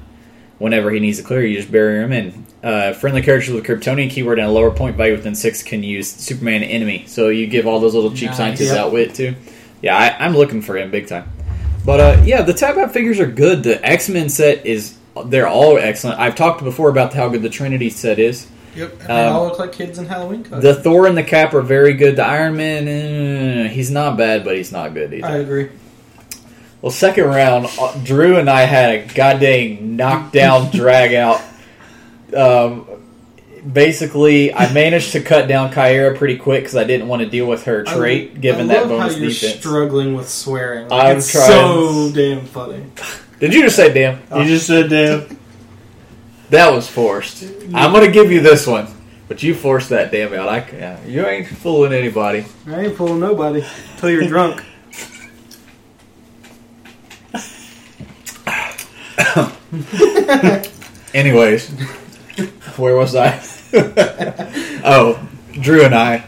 Whenever 0.59 0.91
he 0.91 1.01
needs 1.01 1.19
to 1.19 1.25
clear, 1.25 1.45
you 1.45 1.57
just 1.57 1.71
bury 1.71 2.03
him 2.03 2.13
in. 2.13 2.47
Uh, 2.63 2.93
friendly 2.95 3.21
characters 3.23 3.53
with 3.55 3.65
Kryptonian 3.65 4.09
keyword 4.11 4.39
and 4.39 4.49
a 4.49 4.51
lower 4.51 4.71
point 4.71 4.97
value 4.97 5.13
within 5.15 5.35
six 5.35 5.63
can 5.63 5.83
use 5.83 6.11
Superman 6.11 6.63
enemy. 6.63 7.05
So 7.07 7.29
you 7.29 7.47
give 7.47 7.67
all 7.67 7.79
those 7.79 7.95
little 7.95 8.11
cheap 8.13 8.29
Nice. 8.31 8.37
scientists 8.39 8.71
Yep. 8.71 8.79
outwit 8.79 9.15
too. 9.15 9.35
Yeah, 9.83 9.97
I, 9.97 10.25
I'm 10.25 10.35
looking 10.37 10.63
for 10.63 10.77
him 10.77 10.91
big 10.91 11.07
time. 11.09 11.31
But 11.85 12.01
uh, 12.01 12.23
yeah, 12.25 12.41
the 12.43 12.55
Tab 12.55 12.79
App 12.79 12.93
figures 12.93 13.21
are 13.21 13.27
good. 13.27 13.63
The 13.63 13.85
X 13.87 14.09
Men 14.09 14.29
set 14.31 14.65
is 14.67 14.97
they're 15.27 15.47
all 15.47 15.77
excellent. 15.79 16.19
I've 16.19 16.35
talked 16.35 16.65
before 16.65 16.89
about 16.89 17.13
how 17.13 17.29
good 17.29 17.43
the 17.43 17.51
Trinity 17.51 17.91
set 17.91 18.19
is. 18.19 18.47
yep. 18.75 18.93
And 19.01 19.09
they 19.09 19.13
Um, 19.27 19.37
all 19.37 19.45
look 19.45 19.59
like 19.59 19.73
kids 19.73 19.99
in 19.99 20.07
Halloween 20.07 20.43
costumes. 20.43 20.63
The 20.63 20.75
Thor 20.75 21.07
and 21.07 21.17
the 21.17 21.23
Cap 21.23 21.53
are 21.55 21.63
very 21.63 21.93
good. 21.95 22.17
The 22.17 22.25
Iron 22.25 22.57
Man, 22.57 22.89
eh, 22.89 23.69
he's 23.69 23.91
not 23.91 24.17
bad, 24.17 24.43
but 24.45 24.57
he's 24.57 24.73
not 24.73 24.95
good 24.95 25.13
either. 25.13 25.27
I 25.27 25.37
agree. 25.37 25.69
Well, 26.87 26.93
second 26.93 27.25
round, 27.25 27.67
uh, 27.81 27.99
Drew 28.05 28.37
and 28.39 28.49
I 28.49 28.61
had 28.61 28.95
a 28.95 29.13
goddamn 29.13 29.97
knockdown 29.97 30.71
drag 30.73 31.15
out. 31.15 31.43
Um, 32.33 32.87
basically, 33.73 34.55
I 34.55 34.73
managed 34.73 35.11
to 35.11 35.21
cut 35.21 35.49
down 35.49 35.73
Caiera 35.73 36.17
pretty 36.17 36.37
quick 36.37 36.63
because 36.63 36.77
I 36.77 36.85
didn't 36.85 37.09
want 37.09 37.23
to 37.23 37.29
deal 37.29 37.49
with 37.49 37.65
her 37.65 37.83
trait, 37.83 38.35
I, 38.37 38.39
given 38.39 38.71
I 38.71 38.75
that 38.75 38.89
bonus 38.89 39.15
how 39.15 39.19
you're 39.19 39.31
defense. 39.31 39.59
struggling 39.59 40.15
with 40.15 40.29
swearing. 40.29 40.87
Like, 40.87 41.07
I'm 41.07 41.17
it's 41.17 41.33
trying. 41.33 41.49
so 41.49 42.13
damn 42.15 42.47
funny. 42.47 42.85
Did 43.41 43.53
you 43.53 43.65
just 43.65 43.75
say 43.75 43.93
damn? 43.93 44.21
You 44.39 44.45
just 44.45 44.69
said 44.69 44.89
damn. 44.89 45.37
That 46.51 46.73
was 46.73 46.87
forced. 46.89 47.43
I'm 47.75 47.93
gonna 47.93 48.13
give 48.13 48.31
you 48.31 48.41
this 48.41 48.65
one, 48.65 48.87
but 49.27 49.43
you 49.43 49.57
forced 49.57 49.89
that 49.89 50.13
damn 50.13 50.33
out. 50.35 50.49
I, 50.49 50.59
yeah, 50.71 51.05
you 51.05 51.27
ain't 51.27 51.49
fooling 51.49 51.93
anybody. 51.93 52.47
I 52.69 52.83
ain't 52.83 52.97
fooling 52.97 53.19
nobody 53.19 53.65
until 53.95 54.11
you're 54.11 54.29
drunk. 54.29 54.63
Anyways, 61.15 61.69
where 62.77 62.97
was 62.97 63.15
I? 63.17 63.41
oh, 64.85 65.27
Drew 65.53 65.85
and 65.85 65.95
I. 65.95 66.25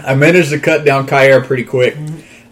I 0.00 0.14
managed 0.14 0.50
to 0.50 0.58
cut 0.60 0.84
down 0.84 1.06
Caiera 1.06 1.44
pretty 1.44 1.64
quick, 1.64 1.96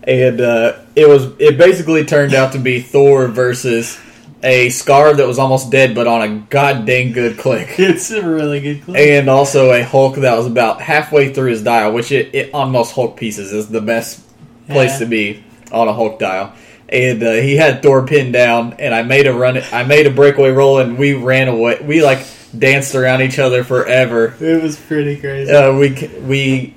and 0.03 0.41
uh, 0.41 0.79
it 0.95 1.09
was 1.09 1.33
it 1.39 1.59
basically 1.59 2.05
turned 2.05 2.35
out 2.35 2.53
to 2.53 2.59
be 2.59 2.81
Thor 2.81 3.29
versus 3.29 3.99
a 4.43 4.69
Skaar 4.69 5.17
that 5.17 5.27
was 5.27 5.39
almost 5.39 5.71
dead, 5.71 5.95
but 5.95 6.07
on 6.07 6.23
a 6.23 6.29
goddamn 6.51 7.13
good 7.13 7.39
click, 7.39 7.69
It's 7.79 8.11
a 8.11 8.27
really 8.27 8.61
good 8.61 8.83
click. 8.85 8.97
and 8.97 9.29
also 9.29 9.73
a 9.73 9.83
Hulk 9.83 10.17
that 10.17 10.37
was 10.37 10.47
about 10.47 10.81
halfway 10.81 11.33
through 11.33 11.51
his 11.51 11.63
dial, 11.63 11.93
which 11.93 12.13
it, 12.13 12.35
it 12.35 12.55
on 12.55 12.71
most 12.71 12.93
Hulk 12.95 13.17
pieces 13.17 13.53
is 13.53 13.69
the 13.69 13.81
best 13.81 14.23
place 14.69 14.93
Yeah. 14.93 14.99
to 14.99 15.07
be 15.07 15.45
on 15.73 15.89
a 15.89 15.93
Hulk 15.93 16.19
dial. 16.19 16.53
And 16.89 17.23
uh, 17.23 17.33
he 17.33 17.57
had 17.57 17.83
Thor 17.83 18.07
pinned 18.07 18.33
down, 18.33 18.75
and 18.75 18.95
I 18.95 19.03
made 19.03 19.27
a 19.27 19.35
run. 19.35 19.61
I 19.73 19.83
made 19.83 20.07
a 20.07 20.11
breakaway 20.11 20.51
roll, 20.51 20.79
and 20.79 20.97
we 20.97 21.15
ran 21.15 21.49
away. 21.49 21.81
We 21.83 22.03
like 22.03 22.25
danced 22.57 22.95
around 22.95 23.23
each 23.23 23.39
other 23.39 23.65
forever. 23.65 24.35
It 24.41 24.63
was 24.63 24.79
pretty 24.79 25.17
crazy. 25.19 25.53
Uh, 25.53 25.75
we 25.77 26.09
we 26.21 26.75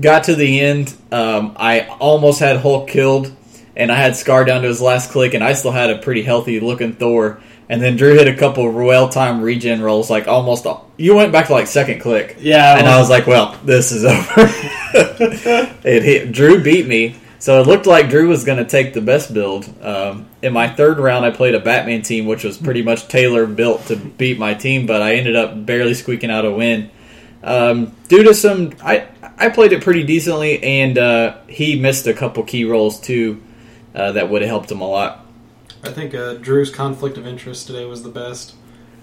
got 0.00 0.24
to 0.24 0.34
the 0.34 0.60
end. 0.60 0.94
Um, 1.12 1.54
I 1.56 1.82
almost 2.00 2.40
had 2.40 2.58
Hulk 2.58 2.88
killed, 2.88 3.34
and 3.76 3.92
I 3.92 3.96
had 3.96 4.12
Skaar 4.12 4.46
down 4.46 4.62
to 4.62 4.68
his 4.68 4.80
last 4.80 5.10
click, 5.10 5.34
and 5.34 5.44
I 5.44 5.52
still 5.52 5.72
had 5.72 5.90
a 5.90 5.98
pretty 5.98 6.22
healthy 6.22 6.60
looking 6.60 6.94
Thor. 6.94 7.40
And 7.68 7.80
then 7.80 7.96
Drew 7.96 8.14
hit 8.14 8.26
a 8.26 8.34
couple 8.34 8.68
of 8.68 8.74
Royal 8.74 9.08
time 9.08 9.42
regen 9.42 9.80
rolls, 9.80 10.10
like 10.10 10.26
almost. 10.26 10.66
You 10.96 11.14
went 11.14 11.30
back 11.30 11.46
to 11.46 11.52
like 11.52 11.68
second 11.68 12.00
click, 12.00 12.36
yeah, 12.40 12.76
and 12.76 12.88
I 12.88 12.98
was 12.98 13.08
like, 13.08 13.28
"Well, 13.28 13.56
this 13.64 13.92
is 13.92 14.04
over." 14.04 14.50
it 15.84 16.02
hit. 16.02 16.32
Drew 16.32 16.60
beat 16.64 16.88
me, 16.88 17.14
so 17.40 17.60
it 17.60 17.66
looked 17.66 17.86
like 17.86 18.08
Drew 18.08 18.28
was 18.28 18.44
going 18.44 18.58
to 18.58 18.64
take 18.64 18.94
the 18.94 19.00
best 19.00 19.34
build. 19.34 19.68
Um, 19.82 20.28
in 20.42 20.52
my 20.52 20.68
third 20.68 20.98
round, 20.98 21.24
I 21.24 21.30
played 21.30 21.56
a 21.56 21.60
Batman 21.60 22.02
team, 22.02 22.26
which 22.26 22.44
was 22.44 22.56
pretty 22.56 22.82
much 22.82 23.08
tailor 23.08 23.46
built 23.46 23.86
to 23.86 23.96
beat 23.96 24.38
my 24.38 24.54
team, 24.54 24.86
but 24.86 25.02
I 25.02 25.14
ended 25.14 25.34
up 25.34 25.66
barely 25.66 25.94
squeaking 25.94 26.30
out 26.30 26.44
a 26.44 26.52
win 26.52 26.90
um, 27.42 27.96
due 28.08 28.22
to 28.24 28.34
some. 28.34 28.72
I 28.82 29.08
I 29.38 29.48
played 29.48 29.72
it 29.72 29.82
pretty 29.82 30.04
decently, 30.04 30.62
and 30.62 30.98
uh, 30.98 31.38
he 31.48 31.78
missed 31.80 32.06
a 32.06 32.14
couple 32.14 32.42
key 32.42 32.64
rolls 32.64 33.00
too 33.00 33.42
uh, 33.94 34.12
that 34.12 34.28
would 34.28 34.42
have 34.42 34.48
helped 34.48 34.70
him 34.70 34.80
a 34.80 34.88
lot. 34.88 35.26
I 35.82 35.90
think 35.90 36.14
uh, 36.14 36.34
Drew's 36.34 36.70
conflict 36.70 37.16
of 37.16 37.26
interest 37.26 37.66
today 37.66 37.86
was 37.86 38.02
the 38.02 38.10
best. 38.10 38.54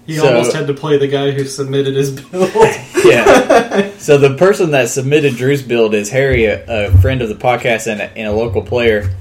He 0.08 0.16
So- 0.16 0.26
almost 0.26 0.54
had 0.56 0.66
to 0.68 0.74
play 0.74 0.96
the 0.96 1.06
guy 1.06 1.32
who 1.32 1.44
submitted 1.44 1.94
his 1.94 2.10
build. 2.10 2.50
Yeah. 3.04 3.90
so 3.98 4.18
the 4.18 4.34
person 4.34 4.72
that 4.72 4.88
submitted 4.88 5.36
Drew's 5.36 5.62
build 5.62 5.94
is 5.94 6.10
Harry, 6.10 6.46
a, 6.46 6.88
a 6.88 6.90
friend 6.98 7.22
of 7.22 7.28
the 7.28 7.36
podcast 7.36 7.86
and 7.86 8.00
a, 8.00 8.16
and 8.18 8.26
a 8.26 8.32
local 8.32 8.62
player. 8.62 9.14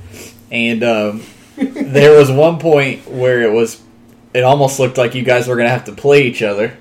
And 0.50 0.82
um, 0.84 1.23
there 1.58 2.17
was 2.17 2.32
one 2.32 2.58
point 2.58 3.08
where 3.08 3.43
it 3.43 3.52
was, 3.52 3.80
it 4.34 4.43
almost 4.43 4.80
looked 4.80 4.97
like 4.97 5.13
you 5.13 5.23
guys 5.23 5.47
were 5.47 5.56
going 5.56 5.67
to 5.67 5.71
have 5.73 5.86
to 5.86 5.91
play 5.91 6.23
each 6.23 6.41
other. 6.41 6.76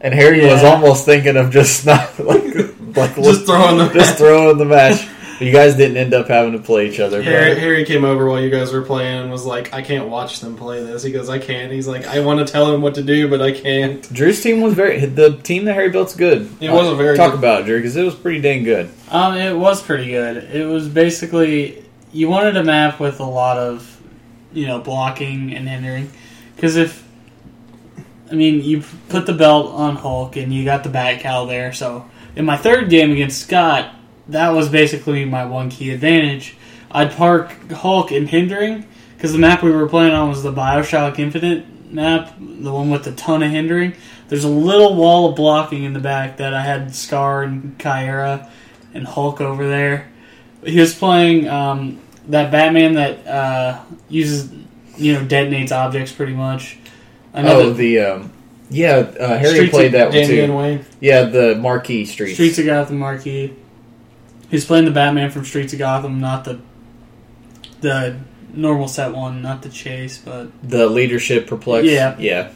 And 0.00 0.12
Harry 0.12 0.44
was 0.44 0.64
almost 0.64 1.04
thinking 1.04 1.36
of 1.36 1.50
just 1.52 1.86
not 1.86 2.18
like, 2.18 2.42
like 2.96 3.14
Just 3.14 3.46
throwing 3.46 3.78
the 3.78 3.90
just 3.94 4.18
throwing 4.18 4.58
the 4.58 4.64
match. 4.64 5.06
You 5.40 5.52
guys 5.52 5.74
didn't 5.76 5.96
end 5.96 6.14
up 6.14 6.28
having 6.28 6.52
to 6.52 6.58
play 6.58 6.88
each 6.88 7.00
other. 7.00 7.22
Harry, 7.22 7.54
But 7.54 7.58
Harry 7.58 7.84
came 7.84 8.04
over 8.04 8.26
while 8.28 8.40
you 8.40 8.50
guys 8.50 8.72
were 8.72 8.82
playing 8.82 9.22
and 9.22 9.30
was 9.30 9.44
like, 9.44 9.74
"I 9.74 9.82
can't 9.82 10.08
watch 10.08 10.40
them 10.40 10.56
play 10.56 10.82
this." 10.82 11.02
He 11.02 11.10
goes, 11.12 11.28
"I 11.28 11.38
can't." 11.38 11.72
He's 11.72 11.88
like, 11.88 12.06
"I 12.06 12.20
want 12.20 12.46
to 12.46 12.50
tell 12.52 12.72
him 12.72 12.82
what 12.82 12.94
to 12.94 13.02
do, 13.02 13.28
but 13.28 13.42
I 13.42 13.52
can't." 13.52 14.00
Drew's 14.12 14.40
team 14.42 14.60
was 14.60 14.74
very. 14.74 15.04
The 15.06 15.32
team 15.36 15.64
that 15.64 15.74
Harry 15.74 15.90
built's 15.90 16.14
good. 16.14 16.48
It 16.60 16.70
was 16.70 16.88
a 16.88 16.94
very 16.94 17.16
talk 17.16 17.32
good- 17.32 17.38
about 17.38 17.62
it, 17.62 17.66
Drew 17.66 17.78
because 17.78 17.96
it 17.96 18.04
was 18.04 18.14
pretty 18.14 18.40
dang 18.40 18.64
good. 18.64 18.90
Um, 19.10 19.36
it 19.36 19.56
was 19.56 19.82
pretty 19.82 20.10
good. 20.10 20.36
It 20.54 20.66
was 20.66 20.88
basically 20.88 21.82
you 22.12 22.28
wanted 22.28 22.56
a 22.56 22.62
map 22.64 23.00
with 23.00 23.18
a 23.20 23.24
lot 23.24 23.58
of, 23.58 24.00
you 24.52 24.66
know, 24.66 24.78
blocking 24.78 25.52
and 25.52 25.68
hindering. 25.68 26.10
Because 26.54 26.76
if, 26.76 27.02
I 28.30 28.34
mean, 28.36 28.62
you 28.62 28.84
put 29.08 29.26
the 29.26 29.32
belt 29.32 29.72
on 29.72 29.96
Hulk 29.96 30.36
and 30.36 30.52
you 30.54 30.64
got 30.64 30.84
the 30.84 30.90
Bat 30.90 31.20
Cowl 31.20 31.46
there. 31.46 31.72
So 31.72 32.04
in 32.36 32.44
my 32.44 32.56
third 32.56 32.88
game 32.88 33.10
against 33.10 33.42
Scott, 33.42 33.92
that 34.28 34.50
was 34.50 34.68
basically 34.68 35.24
my 35.24 35.44
one 35.44 35.70
key 35.70 35.90
advantage. 35.90 36.56
I'd 36.90 37.12
park 37.12 37.50
Hulk 37.70 38.12
in 38.12 38.26
hindering 38.26 38.86
because 39.16 39.32
the 39.32 39.38
map 39.38 39.62
we 39.62 39.70
were 39.70 39.88
playing 39.88 40.12
on 40.12 40.28
was 40.28 40.42
the 40.42 40.52
Bioshock 40.52 41.18
Infinite 41.18 41.66
map, 41.92 42.34
the 42.38 42.72
one 42.72 42.90
with 42.90 43.06
a 43.06 43.12
ton 43.12 43.42
of 43.42 43.50
hindering. 43.50 43.94
There's 44.28 44.44
a 44.44 44.48
little 44.48 44.94
wall 44.96 45.30
of 45.30 45.36
blocking 45.36 45.84
in 45.84 45.92
the 45.92 46.00
back 46.00 46.38
that 46.38 46.54
I 46.54 46.62
had 46.62 46.88
Skaar 46.88 47.44
and 47.44 47.78
Caiera 47.78 48.48
and 48.94 49.06
Hulk 49.06 49.40
over 49.40 49.66
there. 49.68 50.10
He 50.64 50.78
was 50.80 50.94
playing 50.94 51.48
um, 51.48 52.00
that 52.28 52.50
Batman 52.50 52.94
that 52.94 53.26
uh, 53.26 53.80
uses, 54.08 54.50
you 54.96 55.12
know, 55.12 55.20
detonates 55.24 55.72
objects 55.72 56.10
pretty 56.12 56.32
much. 56.32 56.78
I 57.34 57.42
know 57.42 57.60
Oh, 57.60 57.72
the 57.72 58.00
um, 58.00 58.32
yeah, 58.70 58.94
uh, 58.96 59.36
Harry 59.38 59.68
played 59.68 59.92
that 59.92 60.12
one 60.12 60.26
too. 60.26 60.52
Wayne. 60.54 60.86
Yeah, 61.00 61.24
the 61.24 61.56
Marquee 61.56 62.06
Streets. 62.06 62.34
Streets 62.34 62.58
of 62.58 62.66
Gotham 62.66 62.98
marquee. 62.98 63.52
He's 64.54 64.64
playing 64.64 64.84
the 64.84 64.92
Batman 64.92 65.32
from 65.32 65.44
Streets 65.44 65.72
of 65.72 65.80
Gotham, 65.80 66.20
not 66.20 66.44
the 66.44 66.60
the 67.80 68.20
normal 68.52 68.86
set 68.86 69.12
one, 69.12 69.42
not 69.42 69.62
the 69.62 69.68
chase, 69.68 70.16
but 70.16 70.46
the 70.62 70.86
leadership 70.86 71.48
perplex. 71.48 71.88
Yeah. 71.88 72.16
yeah. 72.20 72.52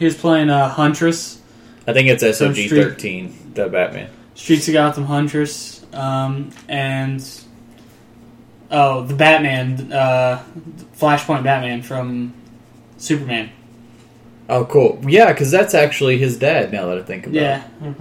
he 0.00 0.04
was 0.04 0.16
playing 0.16 0.50
uh, 0.50 0.68
Huntress, 0.68 1.40
I 1.86 1.92
think 1.92 2.08
it's 2.08 2.24
SOG 2.24 2.54
street- 2.54 2.70
thirteen. 2.70 3.52
The 3.54 3.68
Batman. 3.68 4.10
Streets 4.34 4.66
of 4.66 4.74
Gotham 4.74 5.04
Huntress, 5.04 5.86
um, 5.92 6.50
and 6.68 7.24
oh, 8.72 9.04
the 9.04 9.14
Batman, 9.14 9.92
uh, 9.92 10.42
Flashpoint 10.98 11.44
Batman 11.44 11.82
from 11.82 12.34
Superman. 12.98 13.50
Oh, 14.48 14.64
cool. 14.64 15.00
Yeah, 15.06 15.30
because 15.30 15.52
that's 15.52 15.72
actually 15.72 16.18
his 16.18 16.36
dad. 16.36 16.72
Now 16.72 16.86
that 16.86 16.98
I 16.98 17.02
think 17.02 17.28
about 17.28 17.36
it. 17.36 17.40
Yeah, 17.40 17.64
it. 17.80 17.94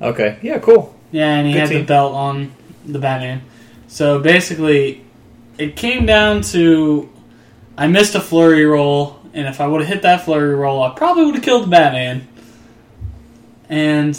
Okay. 0.00 0.38
Yeah. 0.40 0.58
Cool. 0.58 0.96
Yeah, 1.10 1.36
and 1.36 1.46
he 1.46 1.52
Good 1.54 1.60
had 1.60 1.68
the 1.70 1.82
belt 1.82 2.14
on 2.14 2.52
the 2.84 2.98
Batman. 2.98 3.42
So 3.88 4.20
basically, 4.20 5.04
it 5.58 5.76
came 5.76 6.06
down 6.06 6.42
to 6.42 7.08
I 7.76 7.86
missed 7.88 8.14
a 8.14 8.20
flurry 8.20 8.64
roll 8.64 9.20
and 9.32 9.46
if 9.46 9.60
I 9.60 9.66
would 9.66 9.80
have 9.80 9.88
hit 9.88 10.02
that 10.02 10.24
flurry 10.24 10.54
roll, 10.54 10.82
I 10.82 10.90
probably 10.90 11.24
would 11.24 11.36
have 11.36 11.44
killed 11.44 11.64
the 11.64 11.68
Batman. 11.68 12.26
And 13.68 14.18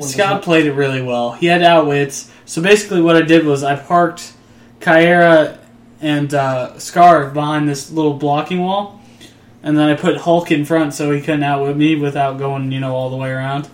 Scott 0.00 0.42
played 0.42 0.66
it 0.66 0.72
really 0.72 1.02
well. 1.02 1.32
He 1.32 1.46
had 1.46 1.62
outwits. 1.62 2.30
So 2.44 2.60
basically, 2.60 3.00
what 3.00 3.16
I 3.16 3.22
did 3.22 3.46
was 3.46 3.62
I 3.62 3.76
parked 3.76 4.32
Caiera 4.80 5.58
and 6.00 6.34
uh, 6.34 6.72
Skaar 6.76 7.32
behind 7.32 7.68
this 7.68 7.90
little 7.92 8.14
blocking 8.14 8.60
wall, 8.60 9.00
and 9.62 9.78
then 9.78 9.88
I 9.88 9.94
put 9.94 10.16
Hulk 10.16 10.50
in 10.50 10.64
front 10.64 10.94
so 10.94 11.12
he 11.12 11.20
couldn't 11.20 11.44
outwit 11.44 11.76
me 11.76 11.94
without 11.94 12.38
going, 12.38 12.72
you 12.72 12.80
know, 12.80 12.96
all 12.96 13.10
the 13.10 13.16
way 13.16 13.30
around. 13.30 13.68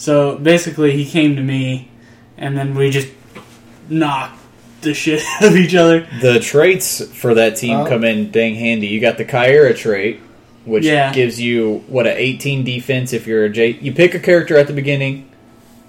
So 0.00 0.36
basically, 0.38 0.92
he 0.96 1.04
came 1.04 1.36
to 1.36 1.42
me, 1.42 1.90
and 2.38 2.56
then 2.56 2.74
we 2.74 2.88
just 2.90 3.08
knocked 3.90 4.38
the 4.80 4.94
shit 5.02 5.22
out 5.42 5.48
of 5.48 5.56
each 5.56 5.74
other. 5.74 6.06
The 6.22 6.40
traits 6.40 7.04
for 7.14 7.34
that 7.34 7.56
team 7.56 7.76
Oh. 7.80 7.86
come 7.86 8.02
in 8.04 8.30
dang 8.30 8.54
handy. 8.54 8.86
You 8.86 8.98
got 8.98 9.18
the 9.18 9.26
Caiera 9.26 9.76
trait, 9.76 10.20
which 10.64 10.86
Yeah. 10.86 11.12
gives 11.12 11.38
you 11.38 11.84
what 11.86 12.06
a 12.06 12.18
18 12.18 12.64
defense 12.64 13.12
if 13.12 13.26
you're 13.26 13.44
a 13.44 13.50
J. 13.50 13.76
You 13.78 13.92
pick 13.92 14.14
a 14.14 14.18
character 14.18 14.56
at 14.56 14.68
the 14.68 14.72
beginning. 14.72 15.26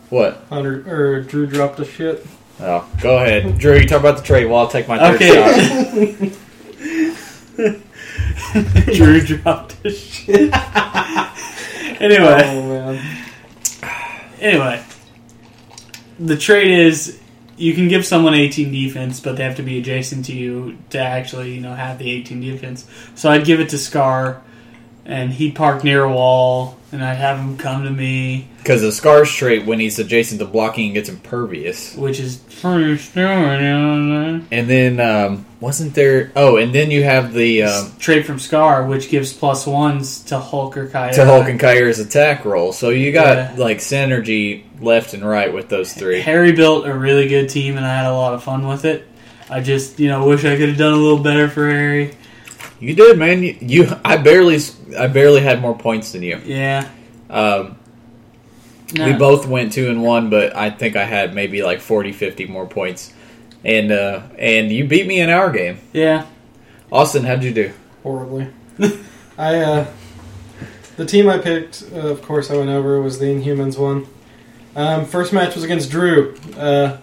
What? 0.09 0.43
Hunter 0.49 0.83
or 0.89 1.21
Drew 1.21 1.47
dropped 1.47 1.79
a 1.79 1.85
shit. 1.85 2.25
Oh, 2.59 2.85
go 3.01 3.17
ahead, 3.19 3.57
Drew. 3.59 3.77
You 3.77 3.87
talk 3.87 4.01
about 4.01 4.17
the 4.17 4.23
trait 4.23 4.49
while 4.49 4.65
I'll 4.65 4.67
take 4.67 4.89
my 4.89 4.99
third 4.99 5.21
shot. 5.21 5.47
Okay. 7.63 8.91
Drew 8.93 9.21
dropped 9.21 9.71
his 9.83 9.97
shit. 9.97 10.53
anyway. 12.01 12.43
Oh 12.45 12.61
man. 12.67 13.01
Anyway, 14.41 14.83
the 16.19 16.35
trade 16.35 16.71
is 16.71 17.19
you 17.57 17.75
can 17.75 17.87
give 17.87 18.05
someone 18.05 18.33
18 18.33 18.71
defense, 18.71 19.19
but 19.19 19.37
they 19.37 19.43
have 19.43 19.57
to 19.57 19.63
be 19.63 19.77
adjacent 19.77 20.25
to 20.25 20.33
you 20.33 20.79
to 20.89 20.99
actually, 20.99 21.53
you 21.53 21.61
know, 21.61 21.75
have 21.75 21.99
the 21.99 22.09
18 22.09 22.41
defense. 22.41 22.87
So 23.13 23.29
I'd 23.29 23.45
give 23.45 23.59
it 23.59 23.69
to 23.69 23.75
Skaar, 23.75 24.41
and 25.05 25.31
he'd 25.31 25.53
park 25.53 25.83
near 25.83 26.03
a 26.03 26.11
wall, 26.11 26.77
and 26.91 27.03
I'd 27.03 27.15
have 27.15 27.37
him 27.39 27.57
come 27.57 27.83
to 27.85 27.89
me, 27.89 28.47
Because 28.57 28.81
the 28.81 28.89
Skaar's 28.89 29.31
trait, 29.33 29.65
when 29.65 29.79
he's 29.79 29.97
adjacent 29.99 30.39
to 30.39 30.45
blocking, 30.45 30.93
gets 30.93 31.07
impervious. 31.09 31.95
which 31.95 32.19
is 32.19 32.37
pretty 32.61 32.97
strong. 32.97 34.45
And 34.51 34.69
then 34.69 34.99
um, 34.99 35.45
wasn't 35.59 35.93
there? 35.93 36.31
Oh, 36.35 36.57
and 36.57 36.73
then 36.75 36.91
you 36.91 37.03
have 37.03 37.33
the 37.33 37.63
um, 37.63 37.93
trait 37.99 38.25
from 38.25 38.37
Skaar, 38.37 38.87
which 38.87 39.09
gives 39.09 39.33
plus 39.33 39.65
ones 39.65 40.21
to 40.25 40.39
Hulk 40.39 40.77
or 40.77 40.87
Caiera. 40.87 41.13
to 41.15 41.25
Hulk 41.25 41.47
and 41.47 41.59
Caiera's 41.59 41.99
attack 41.99 42.45
roll. 42.45 42.73
So 42.73 42.89
you 42.89 43.11
got 43.11 43.37
Yeah. 43.37 43.53
like 43.57 43.77
synergy 43.77 44.63
left 44.79 45.13
and 45.13 45.27
right 45.27 45.53
with 45.53 45.69
those 45.69 45.93
three. 45.93 46.21
Harry 46.21 46.51
built 46.51 46.85
a 46.87 46.93
really 46.93 47.27
good 47.27 47.49
team, 47.49 47.77
and 47.77 47.85
I 47.85 47.95
had 47.97 48.05
a 48.07 48.13
lot 48.13 48.33
of 48.33 48.43
fun 48.43 48.67
with 48.67 48.85
it. 48.85 49.07
I 49.49 49.59
just, 49.59 49.99
you 49.99 50.07
know, 50.07 50.25
wish 50.27 50.45
I 50.45 50.55
could 50.57 50.69
have 50.69 50.77
done 50.77 50.93
a 50.93 50.97
little 50.97 51.19
better 51.23 51.49
for 51.49 51.69
Harry. 51.69 52.13
You 52.81 52.95
did, 52.95 53.17
man. 53.17 53.43
You, 53.43 53.55
you 53.61 53.87
I 54.03 54.17
barely, 54.17 54.59
I 54.97 55.07
barely 55.07 55.41
had 55.41 55.61
more 55.61 55.77
points 55.77 56.11
than 56.11 56.23
you. 56.23 56.41
Yeah. 56.43 56.89
Um, 57.29 57.77
We 58.93 59.13
both 59.13 59.47
went 59.47 59.71
two 59.71 59.89
and 59.89 60.03
one, 60.03 60.29
but 60.29 60.53
I 60.55 60.69
think 60.69 60.95
I 60.97 61.05
had 61.05 61.33
maybe 61.33 61.63
like 61.63 61.79
40, 61.79 62.11
50 62.11 62.47
more 62.47 62.65
points. 62.67 63.13
And 63.63 63.91
uh, 63.91 64.23
and 64.37 64.71
you 64.71 64.83
beat 64.85 65.05
me 65.07 65.21
in 65.21 65.29
our 65.29 65.51
game. 65.51 65.79
Yeah. 65.93 66.25
Austin, 66.91 67.23
how'd 67.23 67.43
you 67.43 67.53
do? 67.53 67.71
horribly. 68.03 68.47
I 69.37 69.59
uh, 69.59 69.85
the 70.97 71.05
team 71.05 71.29
I 71.29 71.37
picked, 71.37 71.83
uh, 71.93 71.97
of 72.09 72.21
course, 72.23 72.49
I 72.49 72.57
went 72.57 72.69
over 72.71 72.99
was 72.99 73.19
the 73.19 73.27
Inhumans 73.27 73.77
one. 73.77 74.07
Um, 74.75 75.05
first 75.05 75.31
match 75.31 75.53
was 75.53 75.63
against 75.63 75.91
Drew. 75.91 76.35
Uh, 76.57 76.97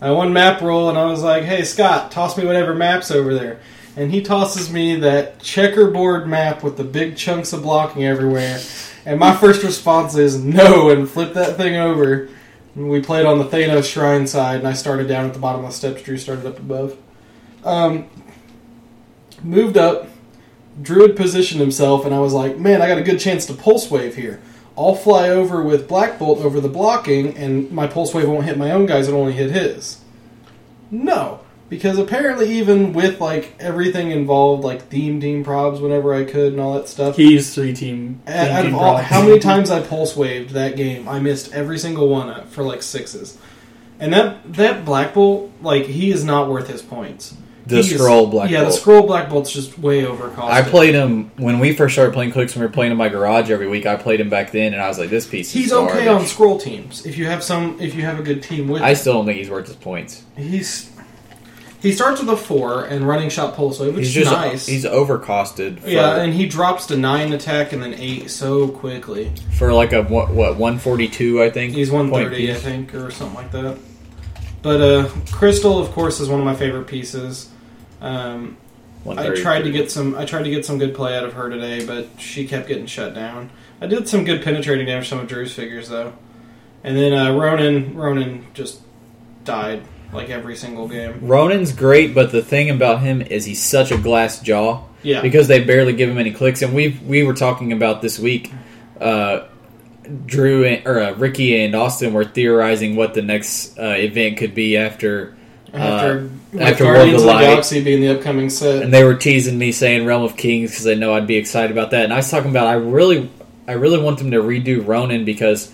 I 0.00 0.12
won 0.12 0.32
map 0.32 0.60
roll, 0.60 0.88
and 0.88 0.96
I 0.96 1.06
was 1.06 1.22
like, 1.22 1.42
"Hey 1.42 1.64
Scott, 1.64 2.12
toss 2.12 2.38
me 2.38 2.46
whatever 2.46 2.74
maps 2.74 3.10
over 3.10 3.34
there." 3.34 3.60
And 3.96 4.10
he 4.10 4.22
tosses 4.22 4.72
me 4.72 4.96
that 4.96 5.40
checkerboard 5.40 6.26
map 6.26 6.62
with 6.62 6.76
the 6.76 6.84
big 6.84 7.16
chunks 7.16 7.52
of 7.52 7.62
blocking 7.62 8.04
everywhere. 8.04 8.60
And 9.06 9.20
my 9.20 9.34
first 9.36 9.62
response 9.62 10.16
is 10.16 10.42
no, 10.42 10.90
and 10.90 11.08
flip 11.08 11.34
that 11.34 11.56
thing 11.56 11.76
over. 11.76 12.28
And 12.74 12.88
we 12.90 13.00
played 13.00 13.24
on 13.24 13.38
the 13.38 13.44
Thanos 13.44 13.90
shrine 13.90 14.26
side, 14.26 14.58
and 14.58 14.68
I 14.68 14.72
started 14.72 15.06
down 15.06 15.26
at 15.26 15.32
the 15.32 15.38
bottom 15.38 15.64
of 15.64 15.70
the 15.70 15.76
steps. 15.76 16.02
Drew 16.02 16.16
started 16.16 16.46
up 16.46 16.58
above. 16.58 16.96
Um, 17.62 18.06
moved 19.42 19.76
up. 19.76 20.08
Druid 20.82 21.14
positioned 21.14 21.60
himself, 21.60 22.04
and 22.04 22.12
I 22.12 22.18
was 22.18 22.32
like, 22.32 22.58
man, 22.58 22.82
I 22.82 22.88
got 22.88 22.98
a 22.98 23.02
good 23.02 23.20
chance 23.20 23.46
to 23.46 23.54
pulse 23.54 23.90
wave 23.90 24.16
here. 24.16 24.42
I'll 24.76 24.96
fly 24.96 25.28
over 25.28 25.62
with 25.62 25.86
Black 25.86 26.18
Bolt 26.18 26.40
over 26.40 26.60
the 26.60 26.68
blocking, 26.68 27.36
and 27.36 27.70
my 27.70 27.86
pulse 27.86 28.12
wave 28.12 28.28
won't 28.28 28.44
hit 28.44 28.58
my 28.58 28.72
own 28.72 28.86
guys, 28.86 29.06
it'll 29.06 29.20
only 29.20 29.34
hit 29.34 29.52
his. 29.52 30.00
No, 30.90 31.43
because 31.68 31.98
apparently, 31.98 32.50
even 32.58 32.92
with 32.92 33.20
like 33.20 33.54
everything 33.58 34.10
involved, 34.10 34.64
like 34.64 34.82
theme 34.88 35.20
team 35.20 35.44
probs 35.44 35.80
whenever 35.80 36.14
I 36.14 36.24
could 36.24 36.52
and 36.52 36.60
all 36.60 36.74
that 36.74 36.88
stuff, 36.88 37.16
He 37.16 37.32
used 37.32 37.54
three 37.54 37.72
team. 37.74 38.20
out 38.26 38.62
team 38.62 38.74
of 38.74 38.80
all, 38.80 38.96
how 38.98 39.22
many 39.22 39.38
times 39.50 39.70
I 39.70 39.80
pulse 39.80 40.16
waved 40.16 40.50
that 40.50 40.76
game, 40.76 41.08
I 41.08 41.18
missed 41.20 41.52
every 41.52 41.78
single 41.78 42.08
one 42.08 42.46
for 42.48 42.62
like 42.62 42.82
sixes. 42.82 43.38
And 44.00 44.12
that 44.12 44.52
that 44.54 44.84
Black 44.84 45.14
Bolt, 45.14 45.50
like 45.62 45.84
he 45.86 46.10
is 46.10 46.24
not 46.24 46.48
worth 46.48 46.68
his 46.68 46.82
points. 46.82 47.36
The 47.66 47.82
scroll 47.82 48.26
black. 48.26 48.50
yeah, 48.50 48.60
Bolt. 48.60 48.72
the 48.72 48.78
scroll 48.78 49.06
Black 49.06 49.30
Bolt's 49.30 49.50
just 49.50 49.78
way 49.78 50.02
overcosted. 50.02 50.50
I 50.50 50.60
played 50.60 50.94
him 50.94 51.30
when 51.38 51.60
we 51.60 51.72
first 51.74 51.94
started 51.94 52.12
playing 52.12 52.32
clicks. 52.32 52.54
When 52.54 52.60
we 52.60 52.66
were 52.66 52.72
playing 52.72 52.92
in 52.92 52.98
my 52.98 53.08
garage 53.08 53.50
every 53.50 53.68
week. 53.68 53.86
I 53.86 53.96
played 53.96 54.20
him 54.20 54.28
back 54.28 54.52
then, 54.52 54.74
and 54.74 54.82
I 54.82 54.88
was 54.88 54.98
like, 54.98 55.08
"This 55.08 55.26
piece." 55.26 55.50
He's 55.50 55.66
is 55.68 55.72
okay 55.72 56.06
on 56.08 56.26
scroll 56.26 56.58
teams 56.58 57.06
if 57.06 57.16
you 57.16 57.24
have 57.24 57.42
some 57.42 57.78
if 57.80 57.94
you 57.94 58.02
have 58.02 58.18
a 58.20 58.22
good 58.22 58.42
team 58.42 58.68
with. 58.68 58.82
I 58.82 58.90
him. 58.90 58.96
still 58.96 59.14
don't 59.14 59.24
think 59.24 59.38
he's 59.38 59.48
worth 59.48 59.66
his 59.68 59.76
points. 59.76 60.24
He's 60.36 60.90
he 61.84 61.92
starts 61.92 62.18
with 62.18 62.30
a 62.30 62.36
four 62.36 62.86
and 62.86 63.06
running 63.06 63.28
shot 63.28 63.54
pulse 63.54 63.78
wave, 63.78 63.94
which 63.94 64.06
He's 64.06 64.16
is 64.16 64.24
just 64.24 64.32
nice. 64.32 64.66
he's 64.66 64.86
overcosted. 64.86 65.80
For, 65.80 65.90
yeah, 65.90 66.16
and 66.16 66.32
he 66.32 66.46
drops 66.46 66.86
to 66.86 66.96
nine 66.96 67.34
attack 67.34 67.74
and 67.74 67.82
then 67.82 67.92
eight 67.92 68.30
so 68.30 68.68
quickly. 68.68 69.30
for 69.58 69.70
like 69.70 69.92
a 69.92 70.02
what, 70.02 70.30
what 70.30 70.56
one 70.56 70.78
forty 70.78 71.08
two, 71.08 71.42
I 71.42 71.50
think. 71.50 71.74
He's 71.74 71.90
one 71.90 72.10
thirty, 72.10 72.50
I 72.50 72.54
think, 72.54 72.94
or 72.94 73.10
something 73.10 73.36
like 73.36 73.52
that. 73.52 73.76
But 74.62 74.80
uh, 74.80 75.08
Crystal, 75.30 75.78
of 75.78 75.90
course, 75.90 76.20
is 76.20 76.28
one 76.30 76.40
of 76.40 76.46
my 76.46 76.54
favorite 76.54 76.86
pieces. 76.86 77.50
Um, 78.00 78.56
I 79.06 79.34
tried 79.34 79.64
to 79.64 79.70
get 79.70 79.90
some. 79.90 80.14
I 80.14 80.24
tried 80.24 80.44
to 80.44 80.50
get 80.50 80.64
some 80.64 80.78
good 80.78 80.94
play 80.94 81.14
out 81.14 81.24
of 81.24 81.34
her 81.34 81.50
today, 81.50 81.84
but 81.84 82.08
she 82.18 82.48
kept 82.48 82.66
getting 82.66 82.86
shut 82.86 83.14
down. 83.14 83.50
I 83.82 83.86
did 83.88 84.08
some 84.08 84.24
good 84.24 84.42
penetrating 84.42 84.86
damage 84.86 85.04
to 85.04 85.10
some 85.10 85.18
of 85.18 85.28
Drew's 85.28 85.52
figures 85.52 85.90
though, 85.90 86.14
and 86.82 86.96
then 86.96 87.12
uh, 87.12 87.38
Ronan. 87.38 87.94
Ronan 87.94 88.46
just 88.54 88.80
died 89.44 89.82
like 90.14 90.30
every 90.30 90.56
single 90.56 90.88
game. 90.88 91.18
Ronan's 91.22 91.72
great, 91.72 92.14
but 92.14 92.32
the 92.32 92.42
thing 92.42 92.70
about 92.70 93.00
him 93.00 93.20
is 93.20 93.44
he's 93.44 93.62
such 93.62 93.90
a 93.90 93.98
glass 93.98 94.40
jaw 94.40 94.84
Yeah, 95.02 95.20
because 95.20 95.48
they 95.48 95.62
barely 95.64 95.92
give 95.92 96.08
him 96.08 96.18
any 96.18 96.32
clicks. 96.32 96.62
And 96.62 96.74
we 96.74 96.98
we 97.04 97.22
were 97.22 97.34
talking 97.34 97.72
about 97.72 98.00
this 98.02 98.18
week. 98.18 98.52
Uh, 99.00 99.46
Drew 100.26 100.64
and, 100.64 100.86
or 100.86 101.00
uh, 101.00 101.12
Ricky 101.14 101.64
and 101.64 101.74
Austin 101.74 102.12
were 102.12 102.24
theorizing 102.24 102.94
what 102.94 103.14
the 103.14 103.22
next 103.22 103.78
uh, 103.78 103.94
event 103.96 104.36
could 104.36 104.54
be 104.54 104.76
after, 104.76 105.34
after, 105.72 106.28
with 106.52 106.62
after 106.62 106.84
World 106.84 106.96
Guardians 106.96 107.22
of 107.22 107.28
of 107.28 107.34
the. 107.34 107.40
Galaxy 107.40 107.82
being 107.82 108.00
the 108.02 108.16
upcoming 108.16 108.50
set. 108.50 108.82
and 108.82 108.92
they 108.92 109.02
were 109.02 109.14
teasing 109.14 109.58
me 109.58 109.72
saying 109.72 110.04
Realm 110.04 110.22
of 110.22 110.36
Kings 110.36 110.70
because 110.70 110.84
they 110.84 110.94
know 110.94 111.14
I'd 111.14 111.26
be 111.26 111.36
excited 111.36 111.70
about 111.70 111.90
that. 111.92 112.04
And 112.04 112.12
I 112.12 112.16
was 112.16 112.30
talking 112.30 112.50
about 112.50 112.66
I 112.66 112.74
really 112.74 113.30
I 113.66 113.72
really 113.72 113.98
want 113.98 114.18
them 114.18 114.30
to 114.32 114.42
redo 114.42 114.86
Ronan 114.86 115.24
because 115.24 115.73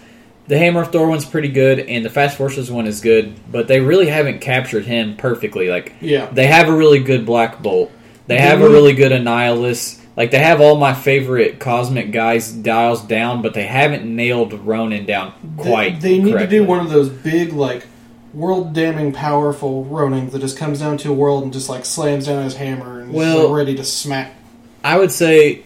the 0.50 0.58
Hammer 0.58 0.82
of 0.82 0.90
Thor 0.90 1.06
one's 1.08 1.24
pretty 1.24 1.48
good 1.48 1.78
and 1.78 2.04
the 2.04 2.10
Fast 2.10 2.36
Forces 2.36 2.70
one 2.72 2.86
is 2.88 3.00
good, 3.00 3.34
but 3.50 3.68
they 3.68 3.78
really 3.80 4.08
haven't 4.08 4.40
captured 4.40 4.84
him 4.84 5.16
perfectly. 5.16 5.68
Like 5.68 5.92
yeah, 6.00 6.26
they 6.26 6.46
have 6.48 6.68
a 6.68 6.72
really 6.72 6.98
good 6.98 7.24
Black 7.24 7.62
Bolt, 7.62 7.92
they 8.26 8.36
have 8.38 8.60
a 8.60 8.64
Mhm. 8.64 8.72
really 8.72 8.92
good 8.92 9.12
Annihilus. 9.12 9.98
Like 10.16 10.32
they 10.32 10.40
have 10.40 10.60
all 10.60 10.74
my 10.76 10.92
favorite 10.92 11.60
cosmic 11.60 12.10
guys 12.10 12.50
dials 12.50 13.00
down, 13.00 13.42
but 13.42 13.54
they 13.54 13.62
haven't 13.62 14.04
nailed 14.04 14.52
Ronan 14.52 15.06
down 15.06 15.32
quite. 15.56 16.00
They, 16.00 16.16
they 16.16 16.22
need 16.24 16.32
correctly. 16.32 16.58
to 16.58 16.62
do 16.64 16.68
one 16.68 16.80
of 16.80 16.90
those 16.90 17.08
big 17.08 17.52
like 17.52 17.86
world 18.34 18.72
damning 18.74 19.12
powerful 19.12 19.84
Ronans 19.90 20.32
that 20.32 20.40
just 20.40 20.56
comes 20.58 20.80
down 20.80 20.98
to 20.98 21.10
a 21.10 21.14
world 21.14 21.44
and 21.44 21.52
just 21.52 21.68
like 21.68 21.84
slams 21.86 22.26
down 22.26 22.42
his 22.44 22.56
hammer 22.56 23.00
and 23.00 23.10
is 23.10 23.16
Well- 23.16 23.48
like, 23.48 23.56
ready 23.56 23.74
to 23.76 23.84
smack. 23.84 24.34
I 24.82 24.98
would 24.98 25.12
say 25.12 25.60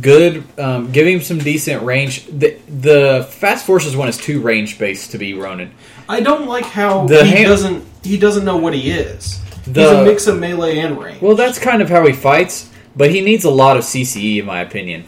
good. 0.00 0.42
Um, 0.58 0.90
give 0.92 1.06
him 1.06 1.20
some 1.20 1.38
decent 1.38 1.82
range. 1.82 2.26
The, 2.26 2.56
the 2.68 3.26
Fast 3.30 3.66
Forces 3.66 3.94
one 3.96 4.08
is 4.08 4.16
too 4.16 4.40
range 4.40 4.78
based 4.78 5.10
to 5.12 5.18
be 5.18 5.34
Ronan. 5.34 5.72
I 6.08 6.20
don't 6.20 6.46
like 6.46 6.64
how 6.64 7.06
The 7.06 7.24
he 7.24 7.30
ham- 7.30 7.48
doesn't 7.48 7.84
he 8.02 8.18
doesn't 8.18 8.44
know 8.44 8.56
what 8.56 8.74
he 8.74 8.90
is. 8.90 9.40
He's 9.64 9.76
a 9.76 10.04
mix 10.04 10.26
of 10.26 10.38
melee 10.40 10.78
and 10.78 10.98
range. 11.00 11.22
Well, 11.22 11.36
that's 11.36 11.58
kind 11.58 11.80
of 11.82 11.88
how 11.88 12.04
he 12.04 12.12
fights, 12.12 12.68
but 12.96 13.10
he 13.10 13.20
needs 13.20 13.44
a 13.44 13.50
lot 13.50 13.76
of 13.76 13.84
CCE 13.84 14.38
in 14.40 14.46
my 14.46 14.60
opinion. 14.60 15.04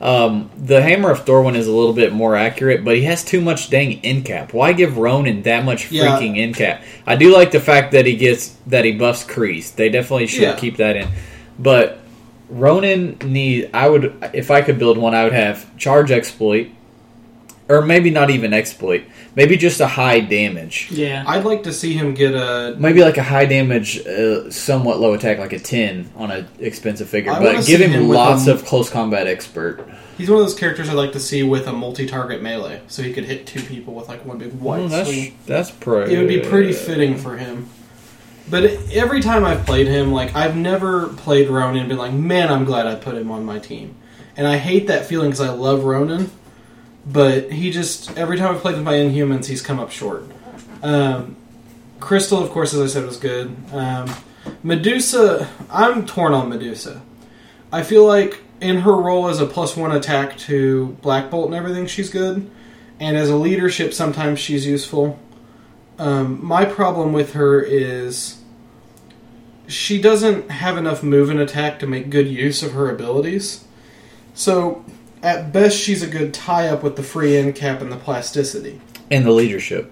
Um, 0.00 0.50
the 0.56 0.80
Hammer 0.80 1.10
of 1.10 1.26
Thor 1.26 1.42
one 1.42 1.56
is 1.56 1.66
a 1.66 1.72
little 1.72 1.92
bit 1.92 2.12
more 2.12 2.36
accurate, 2.36 2.84
but 2.84 2.94
he 2.96 3.02
has 3.02 3.24
too 3.24 3.40
much 3.40 3.68
dang 3.68 3.92
in 4.04 4.22
cap. 4.22 4.54
Why 4.54 4.72
give 4.72 4.96
Ronan 4.96 5.42
that 5.42 5.64
much 5.64 5.90
Yeah. 5.90 6.04
freaking 6.04 6.36
in 6.38 6.54
cap? 6.54 6.82
I 7.04 7.16
do 7.16 7.34
like 7.34 7.50
the 7.50 7.58
fact 7.60 7.92
that 7.92 8.06
he 8.06 8.16
gets 8.16 8.56
that 8.68 8.84
he 8.84 8.92
buffs 8.92 9.24
Kreese. 9.24 9.74
They 9.74 9.88
definitely 9.88 10.28
should 10.28 10.42
Yeah. 10.42 10.54
keep 10.56 10.76
that 10.78 10.96
in, 10.96 11.08
but 11.58 11.98
Ronan 12.48 13.18
need. 13.24 13.70
I 13.74 13.88
would 13.88 14.30
if 14.32 14.50
I 14.50 14.62
could 14.62 14.78
build 14.78 14.98
one, 14.98 15.14
I 15.14 15.24
would 15.24 15.32
have 15.32 15.76
charge 15.76 16.10
exploit, 16.10 16.68
or 17.68 17.82
maybe 17.82 18.10
not 18.10 18.30
even 18.30 18.54
exploit, 18.54 19.04
maybe 19.34 19.56
just 19.56 19.80
a 19.80 19.86
high 19.86 20.20
damage. 20.20 20.88
Yeah. 20.90 21.24
I'd 21.26 21.44
like 21.44 21.64
to 21.64 21.72
see 21.72 21.92
him 21.92 22.14
get 22.14 22.34
a. 22.34 22.74
Maybe 22.78 23.02
like 23.02 23.18
a 23.18 23.22
high 23.22 23.44
damage, 23.44 23.98
uh, 24.06 24.50
somewhat 24.50 24.98
low 25.00 25.12
attack, 25.14 25.38
like 25.38 25.52
a 25.52 25.58
ten 25.58 26.10
on 26.16 26.30
an 26.30 26.48
expensive 26.58 27.08
figure, 27.08 27.32
I 27.32 27.38
but 27.42 27.66
give 27.66 27.80
him, 27.80 27.90
him 27.90 28.08
lots 28.08 28.46
a- 28.46 28.52
of 28.54 28.64
close 28.64 28.88
combat 28.88 29.26
expert. 29.26 29.86
He's 30.16 30.28
one 30.28 30.40
of 30.40 30.46
those 30.46 30.58
characters 30.58 30.88
I'd 30.88 30.94
like 30.96 31.12
to 31.12 31.20
see 31.20 31.44
with 31.44 31.68
a 31.68 31.72
multi-target 31.72 32.42
melee, 32.42 32.80
so 32.88 33.02
he 33.04 33.12
could 33.12 33.24
hit 33.24 33.46
two 33.46 33.60
people 33.62 33.94
with 33.94 34.08
like 34.08 34.24
one 34.26 34.38
big 34.38 34.52
white 34.54 34.80
Oh, 34.80 34.88
that's 34.88 35.08
swing. 35.08 35.38
that's 35.46 35.70
pro. 35.70 36.04
It 36.06 36.18
would 36.18 36.26
be 36.28 36.40
pretty 36.40 36.72
fitting 36.72 37.16
for 37.16 37.36
him. 37.36 37.68
But 38.50 38.64
every 38.92 39.20
time 39.20 39.44
I've 39.44 39.66
played 39.66 39.86
him, 39.86 40.12
like 40.12 40.34
I've 40.34 40.56
never 40.56 41.08
played 41.08 41.48
Ronan 41.48 41.80
and 41.80 41.88
been 41.88 41.98
like, 41.98 42.12
man, 42.12 42.50
I'm 42.50 42.64
glad 42.64 42.86
I 42.86 42.94
put 42.94 43.14
him 43.14 43.30
on 43.30 43.44
my 43.44 43.58
team. 43.58 43.94
And 44.36 44.46
I 44.46 44.56
hate 44.56 44.86
that 44.86 45.06
feeling 45.06 45.30
because 45.30 45.40
I 45.40 45.50
love 45.50 45.84
Ronan, 45.84 46.30
but 47.04 47.52
he 47.52 47.70
just 47.70 48.16
every 48.16 48.38
time 48.38 48.54
I've 48.54 48.60
played 48.60 48.76
with 48.76 48.84
my 48.84 48.94
Inhumans, 48.94 49.46
he's 49.46 49.62
come 49.62 49.80
up 49.80 49.90
short. 49.90 50.24
Um, 50.82 51.36
Crystal, 52.00 52.42
of 52.42 52.50
course, 52.50 52.72
as 52.72 52.80
I 52.80 52.86
said, 52.86 53.04
was 53.04 53.16
good. 53.16 53.54
Um, 53.72 54.08
Medusa, 54.62 55.48
I'm 55.70 56.06
torn 56.06 56.32
on 56.32 56.48
Medusa. 56.48 57.02
I 57.72 57.82
feel 57.82 58.06
like 58.06 58.40
in 58.60 58.78
her 58.78 58.94
role 58.94 59.28
as 59.28 59.40
a 59.40 59.46
plus 59.46 59.76
one 59.76 59.92
attack 59.92 60.38
to 60.38 60.96
Black 61.02 61.30
Bolt 61.30 61.46
and 61.46 61.54
everything, 61.54 61.86
she's 61.86 62.10
good. 62.10 62.50
And 63.00 63.16
as 63.16 63.28
a 63.28 63.36
leadership, 63.36 63.92
sometimes 63.92 64.38
she's 64.38 64.66
useful. 64.66 65.18
Um, 65.98 66.44
my 66.44 66.64
problem 66.64 67.12
with 67.12 67.32
her 67.34 67.60
is 67.60 68.37
she 69.68 70.00
doesn't 70.00 70.50
have 70.50 70.76
enough 70.76 71.02
move 71.02 71.30
and 71.30 71.38
attack 71.40 71.78
to 71.80 71.86
make 71.86 72.10
good 72.10 72.26
use 72.28 72.62
of 72.62 72.72
her 72.72 72.90
abilities. 72.90 73.64
So, 74.34 74.84
at 75.22 75.52
best, 75.52 75.78
she's 75.78 76.02
a 76.02 76.06
good 76.06 76.32
tie 76.34 76.68
up 76.68 76.82
with 76.82 76.96
the 76.96 77.02
free 77.02 77.36
end 77.36 77.54
cap 77.54 77.80
and 77.80 77.90
the 77.92 77.96
plasticity. 77.96 78.80
and 79.10 79.24
the 79.24 79.30
leadership. 79.32 79.90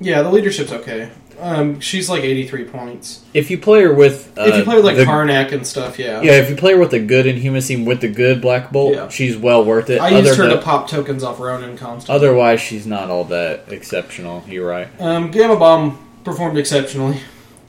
Yeah, 0.00 0.22
the 0.22 0.30
leadership's 0.30 0.72
okay. 0.72 1.10
Um, 1.38 1.80
she's 1.80 2.08
like 2.08 2.22
83 2.24 2.64
points. 2.64 3.22
If 3.34 3.50
you 3.50 3.58
play 3.58 3.82
her 3.82 3.92
with, 3.94 4.36
uh, 4.38 4.42
if 4.44 4.56
you 4.56 4.64
play 4.64 4.76
with 4.76 4.84
like 4.84 4.96
the- 4.96 5.04
Karnak 5.04 5.52
and 5.52 5.66
stuff, 5.66 5.98
yeah. 5.98 6.20
yeah, 6.22 6.32
if 6.32 6.48
you 6.50 6.56
play 6.56 6.72
her 6.72 6.78
with 6.78 6.90
the 6.90 6.98
good 6.98 7.26
Inhuman 7.26 7.60
team 7.62 7.84
with 7.84 8.00
the 8.00 8.08
good 8.08 8.40
Black 8.40 8.72
Bolt, 8.72 8.94
Yeah. 8.94 9.08
she's 9.08 9.36
well 9.36 9.64
worth 9.64 9.90
it. 9.90 10.00
I 10.00 10.08
used 10.10 10.32
Other 10.32 10.50
her 10.50 10.56
to 10.56 10.62
pop 10.62 10.88
tokens 10.88 11.22
off 11.22 11.38
Ronan 11.38 11.76
constantly. 11.76 12.14
Otherwise, 12.16 12.60
she's 12.60 12.86
not 12.86 13.10
all 13.10 13.24
that 13.24 13.64
exceptional. 13.68 14.44
You're 14.48 14.66
right. 14.66 14.88
Um, 14.98 15.30
Gamma 15.30 15.56
Bomb 15.56 15.98
performed 16.24 16.58
exceptionally. 16.58 17.20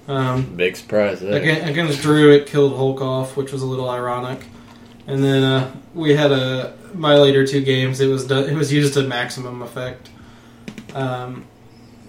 Um, 0.07 0.55
Big 0.55 0.77
surprise 0.77 1.19
there. 1.19 1.41
Against, 1.41 1.67
against 1.67 2.01
Drew, 2.01 2.31
it 2.31 2.47
killed 2.47 2.75
Hulk 2.75 3.01
off, 3.01 3.35
which 3.35 3.51
was 3.51 3.61
a 3.61 3.65
little 3.65 3.89
ironic. 3.89 4.39
And 5.05 5.23
then 5.23 5.43
uh, 5.43 5.75
we 5.93 6.15
had 6.15 6.31
a 6.31 6.75
my 6.93 7.15
later 7.15 7.45
two 7.45 7.61
games. 7.61 7.99
It 7.99 8.07
was 8.07 8.27
do, 8.27 8.39
it 8.39 8.53
was 8.53 8.71
used 8.71 8.93
to 8.95 9.03
maximum 9.03 9.61
effect. 9.61 10.09
Um, 10.93 11.45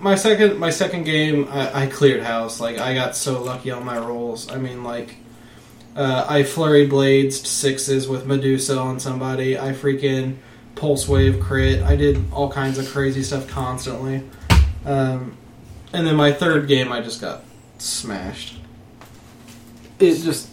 my 0.00 0.14
second 0.14 0.58
my 0.58 0.70
second 0.70 1.04
game, 1.04 1.48
I, 1.50 1.84
I 1.84 1.86
cleared 1.86 2.22
house. 2.22 2.60
Like 2.60 2.78
I 2.78 2.94
got 2.94 3.16
so 3.16 3.42
lucky 3.42 3.70
on 3.70 3.84
my 3.84 3.98
rolls. 3.98 4.50
I 4.50 4.56
mean, 4.56 4.84
like 4.84 5.16
uh, 5.96 6.26
I 6.28 6.44
flurry 6.44 6.86
blades 6.86 7.48
sixes 7.48 8.08
with 8.08 8.26
Medusa 8.26 8.78
on 8.78 9.00
somebody. 9.00 9.58
I 9.58 9.72
freaking 9.72 10.36
pulse 10.76 11.08
wave 11.08 11.40
crit. 11.40 11.82
I 11.82 11.96
did 11.96 12.24
all 12.32 12.50
kinds 12.50 12.78
of 12.78 12.88
crazy 12.88 13.22
stuff 13.22 13.48
constantly. 13.48 14.22
Um, 14.84 15.36
and 15.92 16.06
then 16.06 16.16
my 16.16 16.32
third 16.32 16.68
game, 16.68 16.92
I 16.92 17.00
just 17.00 17.20
got 17.20 17.42
smashed. 17.78 18.56
It 19.98 20.14
just 20.22 20.48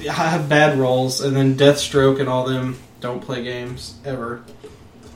I 0.00 0.12
have 0.12 0.48
bad 0.48 0.78
rolls, 0.78 1.20
and 1.20 1.36
then 1.36 1.56
Deathstroke 1.56 2.20
and 2.20 2.28
all 2.28 2.46
them 2.46 2.78
don't 3.00 3.20
play 3.20 3.42
games 3.42 3.96
ever. 4.04 4.42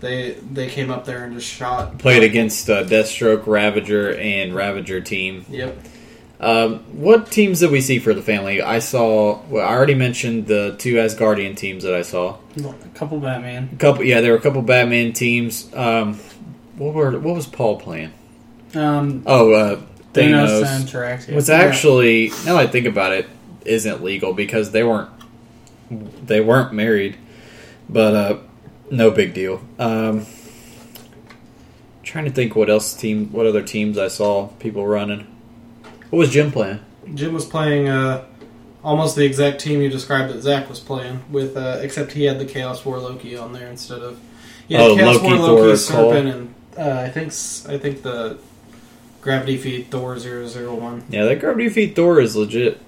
They 0.01 0.33
they 0.33 0.69
came 0.69 0.91
up 0.91 1.05
there 1.05 1.25
and 1.25 1.35
just 1.35 1.47
shot. 1.49 1.99
Played 1.99 2.25
against 2.25 2.69
uh, 2.69 2.85
Deathstroke, 2.85 3.47
Ravager, 3.47 4.15
and 4.17 4.55
Ravager 4.55 5.01
team. 5.01 5.45
Yep. 5.49 5.79
Um, 6.41 6.81
what 7.01 7.31
teams 7.31 7.61
did 7.61 7.71
we 7.71 7.81
see 7.81 8.01
for 8.01 8.13
the 8.13 8.23
family? 8.23 8.61
I 8.61 8.81
saw. 8.81 9.41
Well, 9.49 9.65
I 9.65 9.73
already 9.73 9.95
mentioned 9.95 10.49
the 10.49 10.75
two 10.77 10.95
Asgardian 10.95 11.57
teams 11.57 11.85
that 11.85 11.95
I 11.95 12.03
saw. 12.03 12.39
A 12.59 12.73
couple 12.95 13.21
Batman. 13.21 13.71
A 13.73 13.77
couple, 13.77 14.03
yeah, 14.03 14.21
there 14.21 14.33
were 14.33 14.39
a 14.39 14.41
couple 14.41 14.61
Batman 14.63 15.13
teams. 15.13 15.73
Um, 15.73 16.19
what 16.77 16.95
were 16.95 17.13
what 17.21 17.37
was 17.37 17.47
Paul 17.47 17.79
playing? 17.79 18.13
Um, 18.75 19.23
Oh, 19.25 19.53
uh, 19.53 19.81
Thanos, 20.13 20.63
Thanos. 20.63 20.67
and 20.67 20.85
Terraxia. 20.89 21.35
What's 21.35 21.49
actually 21.49 22.29
now 22.45 22.55
that 22.57 22.57
I 22.57 22.67
think 22.67 22.87
about 22.87 23.13
it, 23.13 23.27
isn't 23.65 24.03
legal 24.03 24.33
because 24.35 24.71
they 24.73 24.83
weren't 24.83 25.09
they 26.27 26.41
weren't 26.41 26.73
married, 26.73 27.17
but 27.89 28.15
uh, 28.15 28.39
no 28.91 29.11
big 29.11 29.35
deal. 29.35 29.63
Um, 29.79 30.27
trying 32.03 32.25
to 32.25 32.31
think 32.31 32.55
what 32.57 32.69
else 32.71 32.95
team, 32.95 33.31
what 33.33 33.47
other 33.47 33.63
teams 33.63 33.99
I 33.99 34.09
saw 34.09 34.49
people 34.59 34.87
running. 34.87 35.27
What 36.11 36.19
was 36.19 36.31
Jim 36.31 36.51
playing? 36.51 36.81
Jim 37.15 37.33
was 37.33 37.45
playing 37.47 37.89
uh, 37.89 38.25
almost 38.85 39.17
the 39.17 39.25
exact 39.25 39.61
team 39.61 39.81
you 39.81 39.89
described 39.89 40.33
that 40.33 40.41
Zach 40.43 40.69
was 40.69 40.81
playing 40.81 41.23
with, 41.31 41.57
uh, 41.57 41.79
except 41.81 42.13
he 42.13 42.25
had 42.25 42.39
the 42.39 42.45
Chaos 42.45 42.85
War 42.85 42.99
Loki 42.99 43.37
on 43.37 43.53
there 43.53 43.69
instead 43.69 44.01
of. 44.01 44.21
yeah, 44.69 44.81
Oh, 44.83 44.95
Chaos 44.97 45.17
Loki, 45.17 45.27
War 45.29 45.37
Thor, 45.37 45.49
Loki, 45.57 45.67
Cole. 45.67 45.77
Serpent, 45.77 46.29
and 46.29 46.55
uh, 46.79 47.01
I 47.01 47.09
think 47.11 47.29
s- 47.29 47.67
I 47.69 47.79
think 47.79 48.03
the 48.03 48.39
Gravity 49.23 49.57
Feed 49.57 49.91
Thor 49.91 50.19
001. 50.19 51.05
Yeah, 51.09 51.25
that 51.25 51.41
gravity 51.41 51.69
feed 51.71 51.95
Thor 51.97 52.21
is 52.21 52.37
legit. 52.37 52.81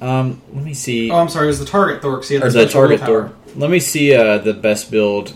Um, 0.00 0.40
let 0.52 0.64
me 0.64 0.74
see. 0.74 1.10
Oh, 1.10 1.16
I'm 1.18 1.28
sorry, 1.28 1.44
it 1.46 1.48
was 1.48 1.58
the 1.60 1.66
Target 1.66 2.02
Thor. 2.02 2.16
'cause 2.16 2.28
he 2.28 2.34
had 2.34 2.44
or 2.44 2.50
the 2.50 2.64
the 2.64 2.68
target. 2.68 3.00
Thor. 3.00 3.32
Let 3.54 3.70
me 3.70 3.78
see 3.80 4.14
uh, 4.14 4.38
the 4.38 4.52
best 4.54 4.90
build. 4.90 5.32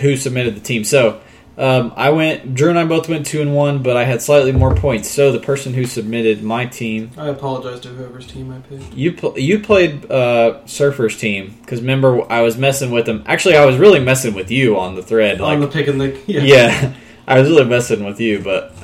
Who 0.00 0.16
submitted 0.16 0.56
the 0.56 0.60
team? 0.60 0.82
So 0.84 1.20
um, 1.56 1.92
I 1.96 2.10
went. 2.10 2.54
Drew 2.54 2.70
and 2.70 2.78
I 2.78 2.84
both 2.84 3.08
went 3.08 3.26
two 3.26 3.40
and 3.40 3.54
one, 3.54 3.82
but 3.84 3.96
I 3.96 4.02
had 4.04 4.20
slightly 4.22 4.50
more 4.52 4.74
points. 4.74 5.08
So 5.08 5.30
the 5.32 5.38
person 5.40 5.72
who 5.74 5.84
submitted 5.84 6.42
my 6.42 6.66
team, 6.66 7.10
I 7.16 7.28
apologize 7.28 7.78
to 7.80 7.88
whoever's 7.88 8.26
team 8.26 8.52
I 8.52 8.58
picked. 8.68 8.92
you 8.94 9.12
pl- 9.12 9.38
you 9.38 9.60
played 9.60 10.10
uh, 10.10 10.64
Surfer's 10.66 11.16
team 11.16 11.56
because 11.60 11.80
remember 11.80 12.30
I 12.30 12.42
was 12.42 12.56
messing 12.56 12.90
with 12.90 13.06
them. 13.06 13.22
Actually, 13.26 13.56
I 13.56 13.64
was 13.64 13.76
really 13.76 14.00
messing 14.00 14.34
with 14.34 14.50
you 14.50 14.76
on 14.78 14.96
the 14.96 15.02
thread. 15.02 15.40
Like 15.40 15.54
on 15.54 15.60
the 15.60 15.68
pick 15.68 15.86
and 15.86 16.00
the 16.00 16.18
yeah. 16.26 16.42
yeah, 16.42 16.94
I 17.28 17.40
was 17.40 17.48
really 17.48 17.64
messing 17.66 18.04
with 18.04 18.20
you, 18.20 18.40
but 18.40 18.74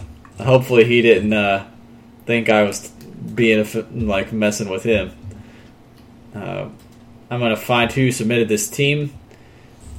hopefully 0.42 0.84
he 0.84 1.02
didn't 1.02 1.32
uh, 1.32 1.66
think 2.26 2.48
I 2.48 2.62
was 2.62 2.88
being 3.34 3.66
like 4.06 4.32
messing 4.32 4.68
with 4.68 4.84
him. 4.84 5.12
Uh, 6.34 6.68
I'm 7.30 7.40
gonna 7.40 7.56
find 7.56 7.90
who 7.92 8.10
submitted 8.12 8.48
this 8.48 8.68
team, 8.68 9.12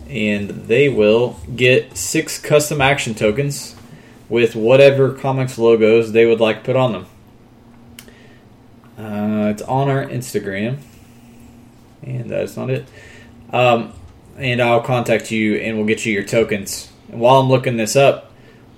and 0.10 0.50
they 0.50 0.90
will 0.90 1.40
get 1.56 1.98
six 1.98 2.38
custom 2.40 2.82
action 2.82 3.14
tokens 3.14 3.76
with 4.30 4.56
whatever 4.56 5.14
comics 5.14 5.58
logos 5.58 6.12
they 6.14 6.26
would 6.26 6.40
like 6.40 6.64
put 6.64 6.76
on 6.76 6.94
them. 6.94 7.06
Uh, 8.98 9.50
it's 9.50 9.62
on 9.64 9.90
our 9.90 10.06
Instagram, 10.06 10.78
and 12.04 12.30
that's 12.30 12.56
not 12.56 12.70
it. 12.70 12.86
Um, 13.52 13.94
and 14.38 14.62
I'll 14.62 14.82
contact 14.82 15.32
you, 15.32 15.56
and 15.56 15.78
we'll 15.78 15.88
get 15.88 16.06
you 16.06 16.14
your 16.14 16.24
tokens. 16.24 16.92
And 17.12 17.20
while 17.20 17.40
I'm 17.40 17.50
looking 17.50 17.78
this 17.78 17.96
up, 17.96 18.31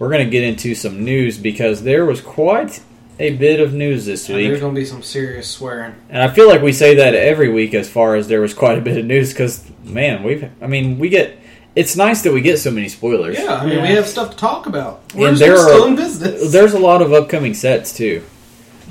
we're 0.04 0.10
going 0.10 0.26
to 0.26 0.30
get 0.30 0.44
into 0.44 0.76
some 0.76 1.06
news 1.06 1.38
because 1.38 1.82
there 1.84 2.06
was 2.06 2.20
quite 2.20 2.82
a 3.20 3.36
bit 3.38 3.60
of 3.62 3.74
news 3.74 4.06
this 4.06 4.28
week. 4.28 4.48
there's 4.50 4.60
gonna 4.60 4.74
be 4.74 4.84
some 4.86 5.02
serious 5.04 5.48
swearing. 5.48 5.94
and 6.10 6.22
I 6.22 6.28
feel 6.34 6.50
like 6.50 6.62
we 6.62 6.74
say 6.74 6.96
that 6.96 7.13
every 7.13 7.48
week 7.50 7.74
as 7.76 7.88
far 7.89 8.16
as 8.16 8.28
there 8.28 8.42
was 8.42 8.54
quite 8.56 8.78
a 8.78 8.82
bit 8.82 8.98
of 8.98 9.06
news 9.06 9.32
because 9.32 9.63
man, 9.86 10.24
we've 10.24 10.50
I 10.62 10.68
mean 10.68 11.00
we 11.00 11.10
get. 11.10 11.38
It's 11.76 11.96
nice 11.96 12.22
that 12.24 12.34
we 12.34 12.42
get 12.42 12.58
so 12.60 12.70
many 12.72 12.89
spoilers. 12.89 13.38
Yeah, 13.39 13.54
I 13.56 13.66
mean 13.66 13.82
we 13.82 13.88
have 13.89 14.08
stuff 14.08 14.32
to 14.32 14.38
talk 14.38 14.66
about. 14.66 15.02
We're 15.16 15.30
And 15.30 15.38
still 15.38 15.56
there 15.56 15.58
are- 15.63 15.70
still 15.70 15.86
in 15.86 15.96
business. 15.96 16.52
There's 16.52 16.74
a 16.74 16.80
lot 16.80 17.02
of 17.02 17.13
upcoming 17.13 17.54
sets 17.54 17.96
too. 17.96 18.24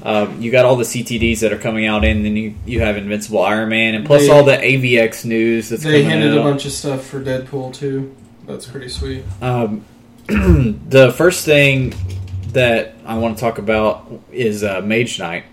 Um, 0.05 0.41
you 0.41 0.51
got 0.51 0.65
all 0.65 0.77
the 0.77 0.85
CTDs 0.85 1.41
that 1.41 1.53
are 1.53 1.59
coming 1.59 1.87
out, 1.87 2.05
and 2.05 2.25
then 2.25 2.37
you, 2.37 2.55
you 2.67 2.81
have 2.81 2.97
Invincible 2.97 3.41
Iron 3.43 3.69
Man, 3.69 3.95
and 3.95 4.05
plus 4.07 4.23
They- 4.23 4.31
all 4.31 4.45
the 4.45 4.57
AVX 4.57 5.25
news 5.25 5.69
that's 5.69 5.83
they 5.85 6.03
coming 6.03 6.11
hinted 6.21 6.33
out. 6.39 6.39
a 6.39 6.43
bunch 6.51 6.65
of 6.65 6.73
stuff 6.73 7.05
for 7.05 7.21
Deadpool 7.21 7.75
too. 7.75 8.15
That's 8.47 8.67
pretty 8.67 8.89
sweet. 8.89 9.25
Um, 9.41 9.85
the 10.29 11.13
first 11.17 11.45
thing 11.45 11.95
that 12.49 12.95
I 13.05 13.19
want 13.19 13.37
to 13.37 13.41
talk 13.41 13.59
about 13.59 14.11
is 14.31 14.63
uh, 14.63 14.81
Mage 14.81 15.19
Knight. 15.19 15.45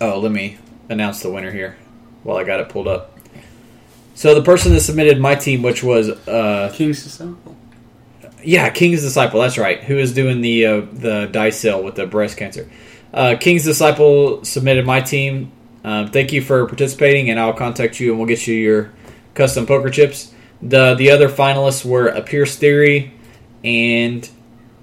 Oh, 0.00 0.20
let 0.20 0.30
me 0.30 0.58
announce 0.88 1.22
the 1.22 1.30
winner 1.30 1.50
here 1.50 1.76
while 2.22 2.36
I 2.36 2.44
got 2.44 2.60
it 2.60 2.68
pulled 2.68 2.86
up. 2.86 3.18
So 4.14 4.34
the 4.34 4.42
person 4.42 4.72
that 4.74 4.80
submitted 4.80 5.20
my 5.20 5.36
team, 5.36 5.62
which 5.62 5.82
was 5.82 6.10
uh, 6.10 6.72
King's 6.74 7.02
Disciple. 7.02 7.56
yeah, 8.42 8.68
King's 8.70 9.02
Disciple. 9.02 9.40
That's 9.40 9.56
right. 9.58 9.82
Who 9.84 9.96
is 9.96 10.12
doing 10.12 10.40
the 10.40 10.66
uh, 10.66 10.80
the 10.92 11.28
dice 11.30 11.58
sale 11.58 11.82
with 11.82 11.94
the 11.94 12.06
breast 12.06 12.36
cancer? 12.36 12.68
Uh, 13.14 13.36
King's 13.40 13.64
Disciple 13.64 14.44
submitted 14.44 14.84
my 14.84 15.00
team. 15.00 15.52
Um, 15.82 16.10
thank 16.10 16.32
you 16.32 16.42
for 16.42 16.66
participating, 16.66 17.30
and 17.30 17.40
I'll 17.40 17.54
contact 17.54 18.00
you, 18.00 18.10
and 18.10 18.18
we'll 18.18 18.28
get 18.28 18.46
you 18.46 18.54
your 18.54 18.92
custom 19.34 19.66
poker 19.66 19.88
chips. 19.88 20.34
The 20.62 20.94
the 20.94 21.10
other 21.10 21.28
finalists 21.28 21.84
were 21.84 22.08
a 22.08 22.20
Pierce 22.22 22.56
Theory 22.56 23.12
and 23.62 24.28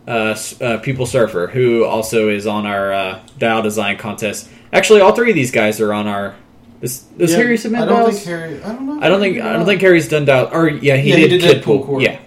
uh, 0.07 0.37
uh, 0.61 0.77
Pupil 0.77 1.05
Surfer, 1.05 1.47
who 1.47 1.83
also 1.83 2.29
is 2.29 2.47
on 2.47 2.65
our 2.65 2.93
uh, 2.93 3.19
dial 3.37 3.61
design 3.61 3.97
contest. 3.97 4.49
Actually, 4.71 5.01
all 5.01 5.13
three 5.13 5.29
of 5.31 5.35
these 5.35 5.51
guys 5.51 5.81
are 5.81 5.93
on 5.93 6.07
our. 6.07 6.35
Does, 6.81 6.99
does 7.17 7.31
Yeah, 7.31 7.37
Harry 7.37 7.57
submit 7.57 7.81
I 7.81 7.85
don't 7.85 7.99
dials? 7.99 8.15
think 8.15 8.27
Harry. 8.27 8.63
I 8.63 8.73
don't 8.73 8.85
know. 8.85 8.99
I 9.01 9.09
don't 9.09 9.19
think 9.19 9.41
I 9.41 9.53
don't 9.53 9.65
think 9.65 9.81
Harry's 9.81 10.07
done 10.07 10.25
dial. 10.25 10.49
Or 10.51 10.69
yeah, 10.69 10.97
he 10.97 11.09
Yeah, 11.09 11.15
he 11.17 11.27
did, 11.27 11.41
did 11.41 11.63
Kidpool. 11.63 11.85
Deadpool 11.85 12.03
Yeah, 12.03 12.19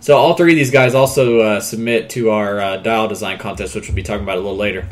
So 0.00 0.16
all 0.16 0.34
three 0.34 0.52
of 0.52 0.56
these 0.56 0.70
guys 0.70 0.94
also 0.94 1.40
uh, 1.40 1.60
submit 1.60 2.10
to 2.10 2.30
our 2.30 2.60
uh, 2.60 2.76
dial 2.78 3.08
design 3.08 3.38
contest, 3.38 3.74
which 3.74 3.88
we'll 3.88 3.96
be 3.96 4.02
talking 4.02 4.22
about 4.22 4.36
a 4.38 4.40
little 4.40 4.56
later. 4.56 4.88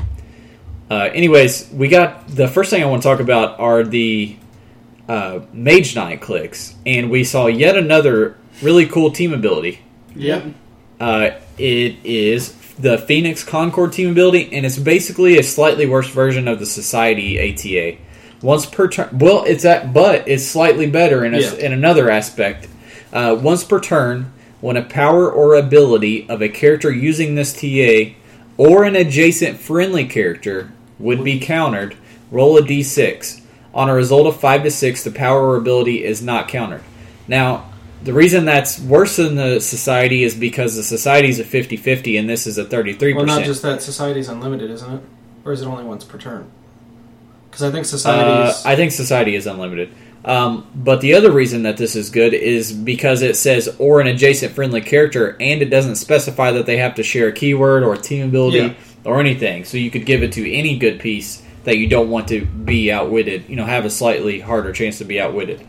Uh, 0.90 1.08
anyways, 1.12 1.70
we 1.72 1.88
got 1.88 2.28
the 2.28 2.48
first 2.48 2.70
thing 2.70 2.82
I 2.82 2.86
want 2.86 3.02
to 3.02 3.08
talk 3.08 3.20
about 3.20 3.58
are 3.60 3.84
the 3.84 4.36
uh, 5.08 5.40
Mage 5.52 5.94
Knight 5.96 6.20
clicks, 6.20 6.74
and 6.84 7.10
we 7.10 7.24
saw 7.24 7.46
yet 7.46 7.76
another 7.76 8.36
really 8.62 8.86
cool 8.86 9.10
team 9.10 9.32
ability. 9.32 9.80
Yep. 10.14 10.46
Uh, 11.00 11.30
it 11.56 11.96
is 12.04 12.52
the 12.78 12.98
Phoenix 12.98 13.42
Concord 13.44 13.92
team 13.92 14.10
ability, 14.10 14.50
and 14.52 14.66
it's 14.66 14.78
basically 14.78 15.38
a 15.38 15.42
slightly 15.42 15.86
worse 15.86 16.08
version 16.10 16.46
of 16.48 16.58
the 16.58 16.66
Society 16.66 17.38
ATA. 17.38 17.98
Once 18.42 18.66
per 18.66 18.88
turn, 18.88 19.18
well, 19.18 19.44
it's 19.44 19.64
at, 19.64 19.92
but 19.92 20.28
it's 20.28 20.44
slightly 20.44 20.86
better 20.88 21.24
in 21.24 21.34
a, 21.34 21.40
Yeah. 21.40 21.54
in 21.54 21.72
another 21.72 22.10
aspect. 22.10 22.68
Uh, 23.12 23.36
once 23.40 23.64
per 23.64 23.80
turn, 23.80 24.32
when 24.60 24.76
a 24.76 24.82
power 24.82 25.30
or 25.30 25.54
ability 25.54 26.28
of 26.28 26.42
a 26.42 26.48
character 26.48 26.92
using 26.92 27.34
this 27.34 27.52
TA 27.52 28.14
or 28.56 28.84
an 28.84 28.96
adjacent 28.96 29.58
friendly 29.58 30.04
character 30.04 30.70
would 30.98 31.22
be 31.24 31.38
countered, 31.38 31.96
roll 32.30 32.58
a 32.58 32.62
d6. 32.62 33.40
On 33.74 33.88
a 33.88 33.94
result 33.94 34.26
of 34.26 34.40
5 34.40 34.62
to 34.64 34.70
6, 34.70 35.04
the 35.04 35.10
power 35.10 35.46
or 35.46 35.56
ability 35.56 36.04
is 36.04 36.22
not 36.22 36.48
countered. 36.48 36.82
Now, 37.26 37.70
the 38.02 38.12
reason 38.12 38.44
that's 38.44 38.78
worse 38.80 39.16
than 39.16 39.34
the 39.34 39.60
society 39.60 40.22
is 40.22 40.34
because 40.34 40.76
the 40.76 40.82
society 40.82 41.28
is 41.28 41.40
a 41.40 41.44
50 41.44 41.76
50 41.76 42.16
and 42.16 42.28
this 42.28 42.46
is 42.46 42.58
a 42.58 42.64
33%. 42.64 43.16
Well, 43.16 43.26
not 43.26 43.44
just 43.44 43.62
that. 43.62 43.82
Society's 43.82 44.28
unlimited, 44.28 44.70
isn't 44.70 44.94
it? 44.94 45.02
Or 45.44 45.52
is 45.52 45.62
it 45.62 45.66
only 45.66 45.84
once 45.84 46.04
per 46.04 46.18
turn? 46.18 46.50
Because 47.50 47.62
I 47.62 47.70
think 47.70 47.86
society's. 47.86 48.64
Uh, 48.64 48.68
I 48.68 48.76
think 48.76 48.92
society 48.92 49.34
is 49.34 49.46
unlimited. 49.46 49.92
Um, 50.24 50.66
but 50.74 51.00
the 51.00 51.14
other 51.14 51.30
reason 51.30 51.62
that 51.62 51.76
this 51.76 51.96
is 51.96 52.10
good 52.10 52.34
is 52.34 52.72
because 52.72 53.22
it 53.22 53.36
says 53.36 53.74
or 53.78 54.00
an 54.00 54.06
adjacent 54.06 54.54
friendly 54.54 54.80
character, 54.80 55.36
and 55.40 55.62
it 55.62 55.66
doesn't 55.70 55.96
specify 55.96 56.50
that 56.52 56.66
they 56.66 56.76
have 56.78 56.96
to 56.96 57.02
share 57.02 57.28
a 57.28 57.32
keyword 57.32 57.82
or 57.82 57.94
a 57.94 57.98
team 57.98 58.28
ability 58.28 58.58
Yeah. 58.58 58.74
or 59.04 59.20
anything. 59.20 59.64
So 59.64 59.76
you 59.76 59.90
could 59.90 60.06
give 60.06 60.22
it 60.22 60.32
to 60.32 60.52
any 60.52 60.76
good 60.76 60.98
piece 61.00 61.42
that 61.64 61.76
you 61.76 61.88
don't 61.88 62.10
want 62.10 62.28
to 62.28 62.44
be 62.44 62.90
outwitted. 62.90 63.48
You 63.48 63.56
know, 63.56 63.64
have 63.64 63.84
a 63.84 63.90
slightly 63.90 64.40
harder 64.40 64.72
chance 64.72 64.98
to 64.98 65.04
be 65.04 65.20
outwitted. 65.20 65.66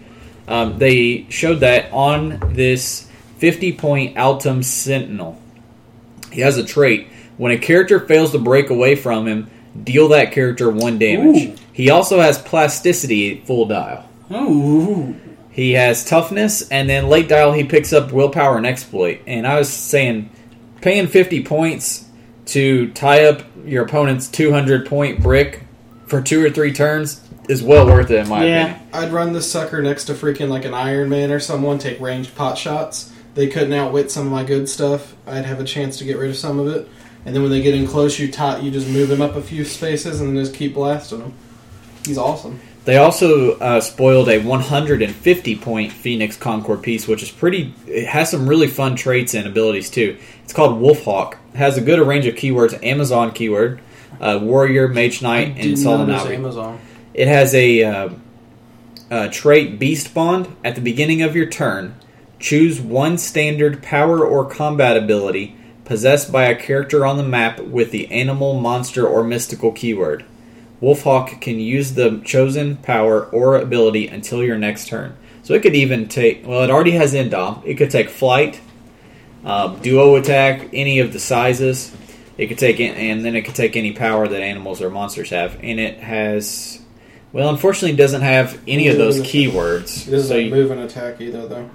Um, 0.47 0.79
they 0.79 1.27
showed 1.29 1.59
that 1.59 1.91
on 1.91 2.53
this 2.53 3.07
50 3.37 3.73
point 3.73 4.17
Altum 4.17 4.63
Sentinel. 4.63 5.39
He 6.31 6.41
has 6.41 6.57
a 6.57 6.63
trait. 6.63 7.07
When 7.37 7.51
a 7.51 7.57
character 7.57 7.99
fails 7.99 8.31
to 8.31 8.39
break 8.39 8.69
away 8.69 8.95
from 8.95 9.27
him, 9.27 9.49
deal 9.81 10.09
that 10.09 10.31
character 10.31 10.69
one 10.69 10.99
damage. 10.99 11.49
Ooh. 11.49 11.55
He 11.71 11.89
also 11.89 12.19
has 12.19 12.37
plasticity 12.37 13.41
full 13.41 13.65
dial. 13.65 14.09
Ooh. 14.31 15.15
He 15.51 15.73
has 15.73 16.05
toughness, 16.05 16.69
and 16.69 16.89
then 16.89 17.07
late 17.07 17.27
dial 17.27 17.51
he 17.53 17.63
picks 17.63 17.93
up 17.93 18.11
willpower 18.11 18.57
and 18.57 18.65
exploit. 18.65 19.21
And 19.25 19.47
I 19.47 19.57
was 19.57 19.69
saying, 19.69 20.29
paying 20.81 21.07
50 21.07 21.43
points 21.43 22.05
to 22.47 22.91
tie 22.91 23.25
up 23.25 23.43
your 23.65 23.85
opponent's 23.85 24.27
200 24.27 24.87
point 24.87 25.21
brick 25.21 25.63
for 26.09 26.21
two 26.21 26.43
or 26.43 26.49
three 26.49 26.73
turns 26.73 27.21
is 27.47 27.63
well 27.63 27.85
worth 27.85 28.11
it 28.11 28.19
in 28.19 28.27
my 28.29 28.45
Yeah. 28.45 28.61
opinion. 28.63 28.81
I'd 28.93 29.13
run 29.13 29.33
this 29.33 29.49
sucker 29.49 29.81
next 29.81 30.05
to 30.05 30.13
freaking 30.13 30.49
like 30.49 30.65
an 30.65 30.73
Iron 30.73 31.09
Man 31.09 31.31
or 31.31 31.39
someone, 31.39 31.77
take 31.79 31.99
ranged 32.01 32.35
pot 32.35 32.57
shots. 32.57 33.11
They 33.35 33.47
couldn't 33.47 33.73
outwit 33.73 34.11
some 34.11 34.25
of 34.25 34.31
my 34.31 34.43
good 34.43 34.67
stuff. 34.67 35.13
I'd 35.27 35.45
have 35.45 35.59
a 35.59 35.63
chance 35.63 35.97
to 35.99 36.03
get 36.03 36.17
rid 36.17 36.29
of 36.29 36.35
some 36.35 36.59
of 36.59 36.67
it. 36.67 36.87
And 37.25 37.35
then 37.35 37.43
when 37.43 37.51
they 37.51 37.61
get 37.61 37.75
in 37.75 37.85
close, 37.87 38.17
you 38.19 38.31
tot, 38.31 38.63
you 38.63 38.71
just 38.71 38.87
move 38.87 39.11
him 39.11 39.21
up 39.21 39.35
a 39.35 39.41
few 39.41 39.63
spaces 39.65 40.19
and 40.19 40.35
then 40.35 40.43
just 40.43 40.57
keep 40.57 40.73
blasting 40.73 41.19
him. 41.21 41.33
He's 42.05 42.17
awesome. 42.17 42.59
They 42.85 42.97
also 42.97 43.57
uh, 43.59 43.81
spoiled 43.81 44.29
a 44.29 44.39
150 44.39 45.55
point 45.57 45.91
Phoenix 45.91 46.35
Concord 46.37 46.81
piece, 46.81 47.07
which 47.07 47.21
is 47.21 47.29
pretty. 47.29 47.73
It 47.87 48.07
has 48.07 48.31
some 48.31 48.47
really 48.49 48.67
fun 48.67 48.95
traits 48.95 49.33
and 49.35 49.45
abilities 49.45 49.89
too. 49.91 50.17
It's 50.43 50.53
called 50.53 50.81
Wolfhawk. 50.81 51.33
It 51.53 51.57
has 51.57 51.77
a 51.77 51.81
good 51.81 51.99
range 51.99 52.25
of 52.25 52.35
keywords: 52.35 52.81
Amazon 52.83 53.31
keyword, 53.31 53.79
uh, 54.19 54.39
Warrior, 54.41 54.87
Mage 54.87 55.21
Knight, 55.21 55.49
and 55.49 55.57
Didn't 55.57 55.83
know 55.83 56.05
there's 56.05 56.21
Solonavi. 56.21 56.35
Amazon. 56.35 56.79
It 57.13 57.27
has 57.27 57.53
a, 57.53 57.83
uh, 57.83 58.09
uh 59.11 59.27
trait 59.29 59.79
Beast 59.79 60.13
Bond 60.13 60.55
at 60.63 60.75
the 60.75 60.81
beginning 60.81 61.21
of 61.21 61.35
your 61.35 61.47
turn. 61.47 61.95
Choose 62.39 62.79
one 62.79 63.17
standard 63.17 63.83
power 63.83 64.25
or 64.25 64.49
combat 64.49 64.95
ability 64.95 65.55
possessed 65.89 66.31
by 66.31 66.45
a 66.45 66.55
character 66.55 67.03
on 67.03 67.17
the 67.17 67.23
map 67.23 67.59
with 67.59 67.89
the 67.89 68.11
animal, 68.11 68.59
monster, 68.59 69.07
or 69.07 69.23
mystical 69.23 69.71
keyword. 69.71 70.23
Wolfhawk 70.81 71.41
can 71.41 71.59
use 71.59 71.95
the 71.95 72.21
chosen 72.23 72.77
power 72.77 73.25
or 73.25 73.57
ability 73.57 74.07
until 74.07 74.43
your 74.43 74.57
next 74.57 74.87
turn. 74.87 75.17
So 75.41 75.55
it 75.55 75.63
could 75.63 75.75
even 75.75 76.07
take, 76.07 76.45
well, 76.45 76.61
it 76.61 76.69
already 76.69 76.91
has 76.91 77.15
Indom. 77.15 77.65
It 77.65 77.73
could 77.75 77.89
take 77.89 78.09
Flight, 78.09 78.61
uh, 79.43 79.75
Duo 79.77 80.15
Attack, 80.15 80.69
any 80.73 80.99
of 80.99 81.11
the 81.11 81.19
sizes. 81.19 81.91
It 82.39 82.47
could 82.47 82.57
take, 82.57 82.79
and 82.79 83.25
then 83.25 83.35
it 83.35 83.41
could 83.41 83.53
take 83.55 83.75
any 83.75 83.91
power 83.91 84.25
that 84.27 84.41
animals 84.41 84.81
or 84.81 84.89
monsters 84.89 85.29
have. 85.31 85.57
And 85.61 85.77
it 85.77 85.99
has, 85.99 86.79
well, 87.33 87.49
unfortunately, 87.49 87.91
it 87.91 87.97
doesn't 87.97 88.21
have 88.21 88.57
any 88.65 88.87
of 88.87 88.97
those 88.97 89.19
keywords. 89.19 90.07
It 90.07 90.11
doesn't 90.11 90.29
So 90.29 90.35
you- 90.37 90.49
move 90.49 90.71
and 90.71 90.79
attack 90.79 91.19
either, 91.19 91.45
though. 91.47 91.69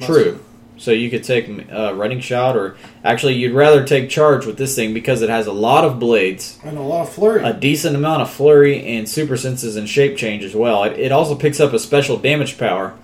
True. 0.00 0.40
So 0.76 0.90
you 0.90 1.08
could 1.08 1.22
take 1.22 1.48
uh, 1.72 1.94
running 1.94 2.20
shot, 2.20 2.56
or 2.56 2.76
actually, 3.04 3.34
you'd 3.34 3.52
rather 3.54 3.84
take 3.84 4.08
charge 4.10 4.44
with 4.46 4.56
this 4.56 4.74
thing 4.74 4.92
because 4.92 5.22
it 5.22 5.28
has 5.30 5.46
a 5.46 5.52
lot 5.52 5.84
of 5.84 6.00
blades, 6.00 6.58
And 6.64 6.76
a 6.76 6.82
lot 6.82 7.02
of 7.02 7.12
flurry. 7.12 7.44
a 7.44 7.52
decent 7.52 7.94
amount 7.94 8.22
of 8.22 8.30
flurry, 8.30 8.82
and 8.96 9.08
super 9.08 9.36
senses 9.36 9.76
and 9.76 9.88
shape 9.88 10.16
change 10.16 10.42
as 10.42 10.54
well. 10.56 10.82
It, 10.84 10.98
it 10.98 11.12
also 11.12 11.36
picks 11.36 11.60
up 11.60 11.72
a 11.74 11.78
special 11.78 12.16
damage 12.16 12.58
power. 12.58 12.94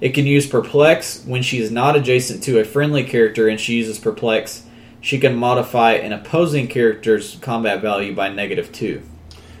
It 0.00 0.08
can 0.14 0.26
use 0.26 0.46
perplex 0.46 1.22
when 1.26 1.42
she 1.42 1.58
is 1.58 1.70
not 1.70 1.94
adjacent 1.94 2.42
to 2.44 2.58
a 2.58 2.64
friendly 2.64 3.04
character 3.04 3.48
and 3.48 3.60
she 3.60 3.74
uses 3.74 3.98
perplex. 3.98 4.62
She 5.00 5.18
can 5.18 5.36
modify 5.36 5.92
an 5.92 6.12
opposing 6.12 6.68
character's 6.68 7.36
combat 7.40 7.80
value 7.80 8.14
by 8.14 8.28
negative 8.28 8.70
two. 8.72 9.02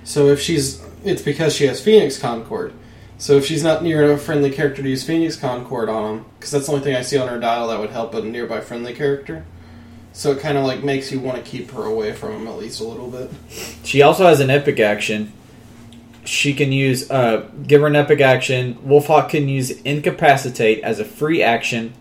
So 0.04 0.28
if 0.28 0.40
she's, 0.40 0.82
it's 1.04 1.22
because 1.22 1.54
she 1.54 1.66
has 1.66 1.80
Phoenix 1.82 2.18
Concord. 2.18 2.72
So 3.16 3.34
if 3.34 3.44
she's 3.44 3.62
not 3.62 3.82
near 3.82 4.12
a 4.12 4.18
friendly 4.18 4.50
character 4.50 4.82
to 4.82 4.88
use 4.88 5.04
Phoenix 5.04 5.36
Concord 5.36 5.88
on 5.88 6.16
them, 6.16 6.26
because 6.38 6.50
that's 6.50 6.66
the 6.66 6.72
only 6.72 6.84
thing 6.84 6.96
I 6.96 7.02
see 7.02 7.18
on 7.18 7.28
her 7.28 7.38
dial 7.38 7.68
that 7.68 7.78
would 7.78 7.90
help 7.90 8.14
a 8.14 8.22
nearby 8.22 8.60
friendly 8.60 8.94
character. 8.94 9.44
So 10.12 10.32
it 10.32 10.40
kind 10.40 10.58
of 10.58 10.64
like 10.64 10.82
makes 10.82 11.12
you 11.12 11.20
want 11.20 11.42
to 11.42 11.48
keep 11.48 11.70
her 11.70 11.84
away 11.84 12.12
from 12.12 12.32
him 12.32 12.48
at 12.48 12.56
least 12.56 12.80
a 12.80 12.84
little 12.84 13.10
bit. 13.10 13.30
She 13.84 14.02
also 14.02 14.26
has 14.26 14.40
an 14.40 14.50
epic 14.50 14.80
action. 14.80 15.32
She 16.24 16.52
can 16.52 16.72
use, 16.72 17.10
uh, 17.10 17.48
give 17.66 17.80
her 17.80 17.86
an 17.86 17.96
epic 17.96 18.20
action. 18.20 18.74
Wolfhawk 18.86 19.30
can 19.30 19.48
use 19.48 19.70
incapacitate 19.82 20.82
as 20.82 20.98
a 20.98 21.04
free 21.04 21.42
action 21.42 21.94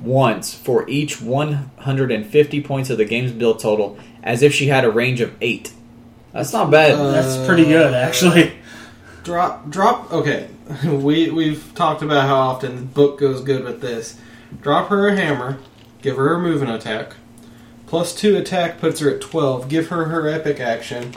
once 0.00 0.54
for 0.54 0.88
each 0.88 1.20
150 1.20 2.60
points 2.62 2.90
of 2.90 2.98
the 2.98 3.04
game's 3.04 3.32
build 3.32 3.60
total, 3.60 3.98
as 4.22 4.42
if 4.42 4.54
she 4.54 4.66
had 4.66 4.84
a 4.84 4.90
range 4.90 5.20
of 5.20 5.34
eight. 5.40 5.72
That's 6.32 6.52
not 6.52 6.70
bad. 6.70 6.92
Uh, 6.92 7.12
That's 7.12 7.46
pretty 7.46 7.64
good, 7.64 7.94
actually. 7.94 8.52
Drop, 9.22 9.70
drop. 9.70 10.12
Okay, 10.12 10.48
we 10.84 11.30
we've 11.30 11.72
talked 11.74 12.02
about 12.02 12.26
how 12.26 12.36
often 12.36 12.76
the 12.76 12.82
book 12.82 13.18
goes 13.18 13.40
good 13.40 13.64
with 13.64 13.80
this. 13.80 14.18
Drop 14.60 14.88
her 14.88 15.08
a 15.08 15.16
hammer, 15.16 15.58
give 16.02 16.16
her 16.16 16.34
a 16.34 16.38
moving 16.38 16.68
attack, 16.68 17.14
plus 17.86 18.14
two 18.14 18.36
attack 18.36 18.78
puts 18.78 19.00
her 19.00 19.08
at 19.14 19.20
twelve. 19.20 19.68
Give 19.68 19.88
her 19.88 20.06
her 20.06 20.28
epic 20.28 20.60
action, 20.60 21.14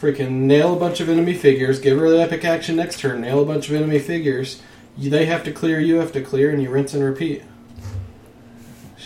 freaking 0.00 0.30
nail 0.42 0.74
a 0.74 0.80
bunch 0.80 1.00
of 1.00 1.08
enemy 1.08 1.32
figures. 1.34 1.78
Give 1.78 1.98
her 1.98 2.10
the 2.10 2.20
epic 2.20 2.44
action 2.44 2.76
next 2.76 3.00
turn, 3.00 3.20
nail 3.22 3.40
a 3.40 3.46
bunch 3.46 3.68
of 3.68 3.74
enemy 3.76 4.00
figures. 4.00 4.60
You, 4.98 5.10
they 5.10 5.26
have 5.26 5.44
to 5.44 5.52
clear, 5.52 5.78
you 5.78 5.96
have 5.96 6.12
to 6.12 6.22
clear, 6.22 6.50
and 6.50 6.62
you 6.62 6.70
rinse 6.70 6.92
and 6.92 7.04
repeat. 7.04 7.42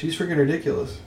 She's 0.00 0.18
freaking 0.18 0.38
ridiculous. 0.38 0.98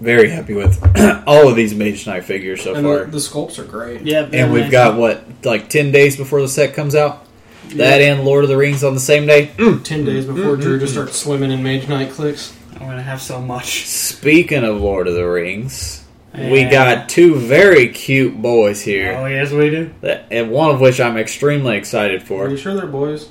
Very 0.00 0.30
happy 0.30 0.54
with 0.54 0.82
all 1.26 1.48
of 1.50 1.54
these 1.54 1.74
Mage 1.74 2.06
Knight 2.06 2.24
figures 2.24 2.62
so 2.62 2.74
and 2.74 2.86
far. 2.86 3.04
the, 3.04 3.10
the 3.10 3.18
sculpts 3.18 3.58
are 3.58 3.64
great. 3.64 4.00
Yeah, 4.00 4.26
and 4.32 4.50
we've 4.50 4.70
got, 4.70 4.96
what, 4.96 5.22
like 5.44 5.68
10 5.68 5.92
days 5.92 6.16
before 6.16 6.40
the 6.40 6.48
set 6.48 6.72
comes 6.72 6.94
out? 6.94 7.26
That 7.74 8.00
and 8.00 8.24
Lord 8.24 8.44
of 8.44 8.48
the 8.48 8.56
Rings 8.56 8.82
on 8.82 8.94
the 8.94 9.00
same 9.00 9.26
day? 9.26 9.48
Mm. 9.58 9.84
Ten 9.84 10.06
days 10.06 10.24
mm-hmm. 10.24 10.34
before 10.34 10.56
Drew 10.56 10.78
just 10.78 10.94
mm-hmm. 10.94 11.02
starts 11.02 11.18
swimming 11.18 11.50
in 11.50 11.62
Mage 11.62 11.86
Knight 11.88 12.10
clicks. 12.10 12.56
I'm 12.72 12.80
gonna 12.80 13.02
have 13.02 13.20
so 13.20 13.40
much. 13.40 13.86
Speaking 13.86 14.64
of 14.64 14.80
Lord 14.80 15.06
of 15.06 15.14
the 15.14 15.28
Rings, 15.28 16.04
we 16.34 16.64
got 16.64 17.08
two 17.08 17.36
very 17.36 17.90
cute 17.90 18.40
boys 18.40 18.82
here. 18.82 19.12
Oh 19.12 19.26
yes, 19.26 19.52
we 19.52 19.70
do. 19.70 19.94
that- 20.00 20.24
and 20.30 20.50
one 20.50 20.74
of 20.74 20.80
which 20.80 21.00
I'm 21.00 21.16
extremely 21.16 21.76
excited 21.76 22.22
for. 22.24 22.46
Are 22.46 22.50
you 22.50 22.56
sure 22.56 22.74
they're 22.74 22.86
boys? 22.86 23.28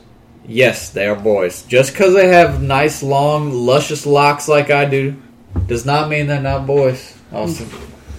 Yes, 0.47 0.89
they 0.89 1.07
are 1.07 1.15
boys. 1.15 1.63
Just 1.63 1.91
because 1.91 2.13
they 2.13 2.27
have 2.29 2.61
nice, 2.61 3.03
long, 3.03 3.51
luscious 3.51 4.05
locks 4.05 4.47
like 4.47 4.69
I 4.69 4.85
do, 4.85 5.21
does 5.67 5.85
not 5.85 6.09
mean 6.09 6.27
they're 6.27 6.41
not 6.41 6.65
boys. 6.65 7.17
Awesome. 7.31 7.69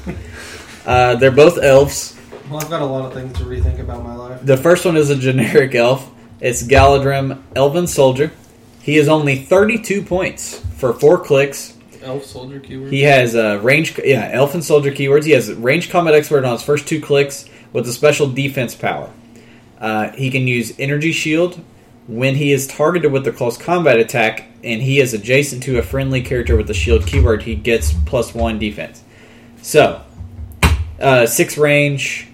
uh, 0.86 1.16
they're 1.16 1.30
both 1.30 1.58
elves. 1.58 2.16
Well, 2.48 2.60
I've 2.60 2.70
got 2.70 2.82
a 2.82 2.86
lot 2.86 3.04
of 3.04 3.12
things 3.12 3.36
to 3.38 3.44
rethink 3.44 3.80
about 3.80 4.04
my 4.04 4.14
life. 4.14 4.44
The 4.44 4.56
first 4.56 4.84
one 4.84 4.96
is 4.96 5.10
a 5.10 5.16
generic 5.16 5.74
elf. 5.74 6.10
It's 6.40 6.62
Galadhrim, 6.62 7.42
Elven 7.54 7.86
Soldier. 7.86 8.32
He 8.80 8.96
is 8.96 9.08
only 9.08 9.36
32 9.36 10.02
points 10.02 10.58
for 10.76 10.92
four 10.92 11.18
clicks. 11.18 11.76
Elf 12.02 12.24
soldier 12.24 12.60
keyword. 12.60 12.90
He 12.90 13.02
has 13.02 13.36
uh, 13.36 13.60
range, 13.62 13.98
yeah, 14.02 14.30
Elf 14.32 14.54
and 14.54 14.64
Soldier 14.64 14.90
keywords. 14.90 15.24
He 15.24 15.32
has 15.32 15.52
range 15.52 15.90
combat 15.90 16.14
expert 16.14 16.44
on 16.44 16.52
his 16.52 16.62
first 16.62 16.88
two 16.88 17.00
clicks 17.00 17.44
with 17.72 17.86
a 17.86 17.92
special 17.92 18.28
defense 18.30 18.74
power. 18.74 19.10
Uh, 19.78 20.10
he 20.12 20.30
can 20.30 20.48
use 20.48 20.72
energy 20.78 21.12
shield 21.12 21.62
when 22.10 22.34
he 22.34 22.50
is 22.52 22.66
targeted 22.66 23.12
with 23.12 23.26
a 23.28 23.32
close 23.32 23.56
combat 23.56 23.98
attack 23.98 24.46
and 24.64 24.82
he 24.82 24.98
is 25.00 25.14
adjacent 25.14 25.62
to 25.62 25.78
a 25.78 25.82
friendly 25.82 26.20
character 26.22 26.56
with 26.56 26.66
the 26.66 26.74
shield 26.74 27.06
keyword, 27.06 27.42
he 27.42 27.54
gets 27.54 27.92
plus 28.04 28.34
one 28.34 28.58
defense. 28.58 29.02
So, 29.62 30.02
uh, 31.00 31.26
six 31.26 31.56
range, 31.56 32.26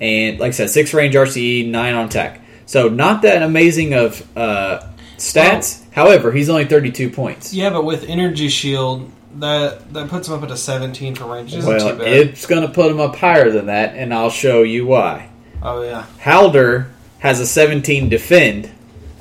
and 0.00 0.38
like 0.38 0.48
I 0.48 0.52
said, 0.52 0.70
six 0.70 0.94
range 0.94 1.14
RCE, 1.14 1.68
nine 1.68 1.94
on 1.94 2.06
attack. 2.06 2.40
So, 2.66 2.88
not 2.88 3.22
that 3.22 3.42
amazing 3.42 3.92
of 3.94 4.24
uh, 4.36 4.86
stats. 5.16 5.82
However, 5.92 6.32
he's 6.32 6.48
only 6.48 6.64
32 6.64 7.10
points. 7.10 7.52
Yeah, 7.52 7.70
but 7.70 7.84
with 7.84 8.04
energy 8.04 8.48
shield, 8.48 9.10
that 9.36 9.92
that 9.92 10.08
puts 10.08 10.28
him 10.28 10.34
up 10.34 10.42
at 10.44 10.50
a 10.52 10.56
17 10.56 11.16
for 11.16 11.24
range. 11.24 11.54
Isn't 11.54 11.68
Well, 11.68 11.90
too 11.90 11.98
bad. 11.98 12.06
it's 12.08 12.46
going 12.46 12.62
to 12.66 12.72
put 12.72 12.90
him 12.90 13.00
up 13.00 13.16
higher 13.16 13.50
than 13.50 13.66
that, 13.66 13.96
and 13.96 14.14
I'll 14.14 14.30
show 14.30 14.62
you 14.62 14.86
why. 14.86 15.28
oh 15.62 15.82
yeah. 15.82 16.06
Haldir 16.20 16.90
has 17.18 17.40
a 17.40 17.46
17 17.46 18.08
defend, 18.08 18.70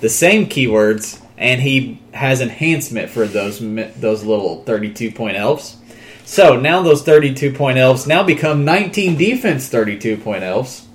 the 0.04 0.10
same 0.10 0.48
keywords, 0.48 1.22
and 1.38 1.62
he 1.62 1.98
has 2.14 2.42
enhancement 2.42 3.10
for 3.10 3.26
those 3.26 3.60
those 3.60 4.26
little 4.26 4.62
32 4.66 5.12
point 5.14 5.38
elves. 5.38 5.78
So 6.26 6.60
now 6.60 6.82
those 6.82 7.04
32 7.04 7.54
point 7.54 7.78
elves 7.78 8.06
now 8.06 8.22
become 8.22 8.66
19 8.66 9.16
defense 9.16 9.70
32 9.70 10.18
point 10.18 10.44
elves 10.44 10.88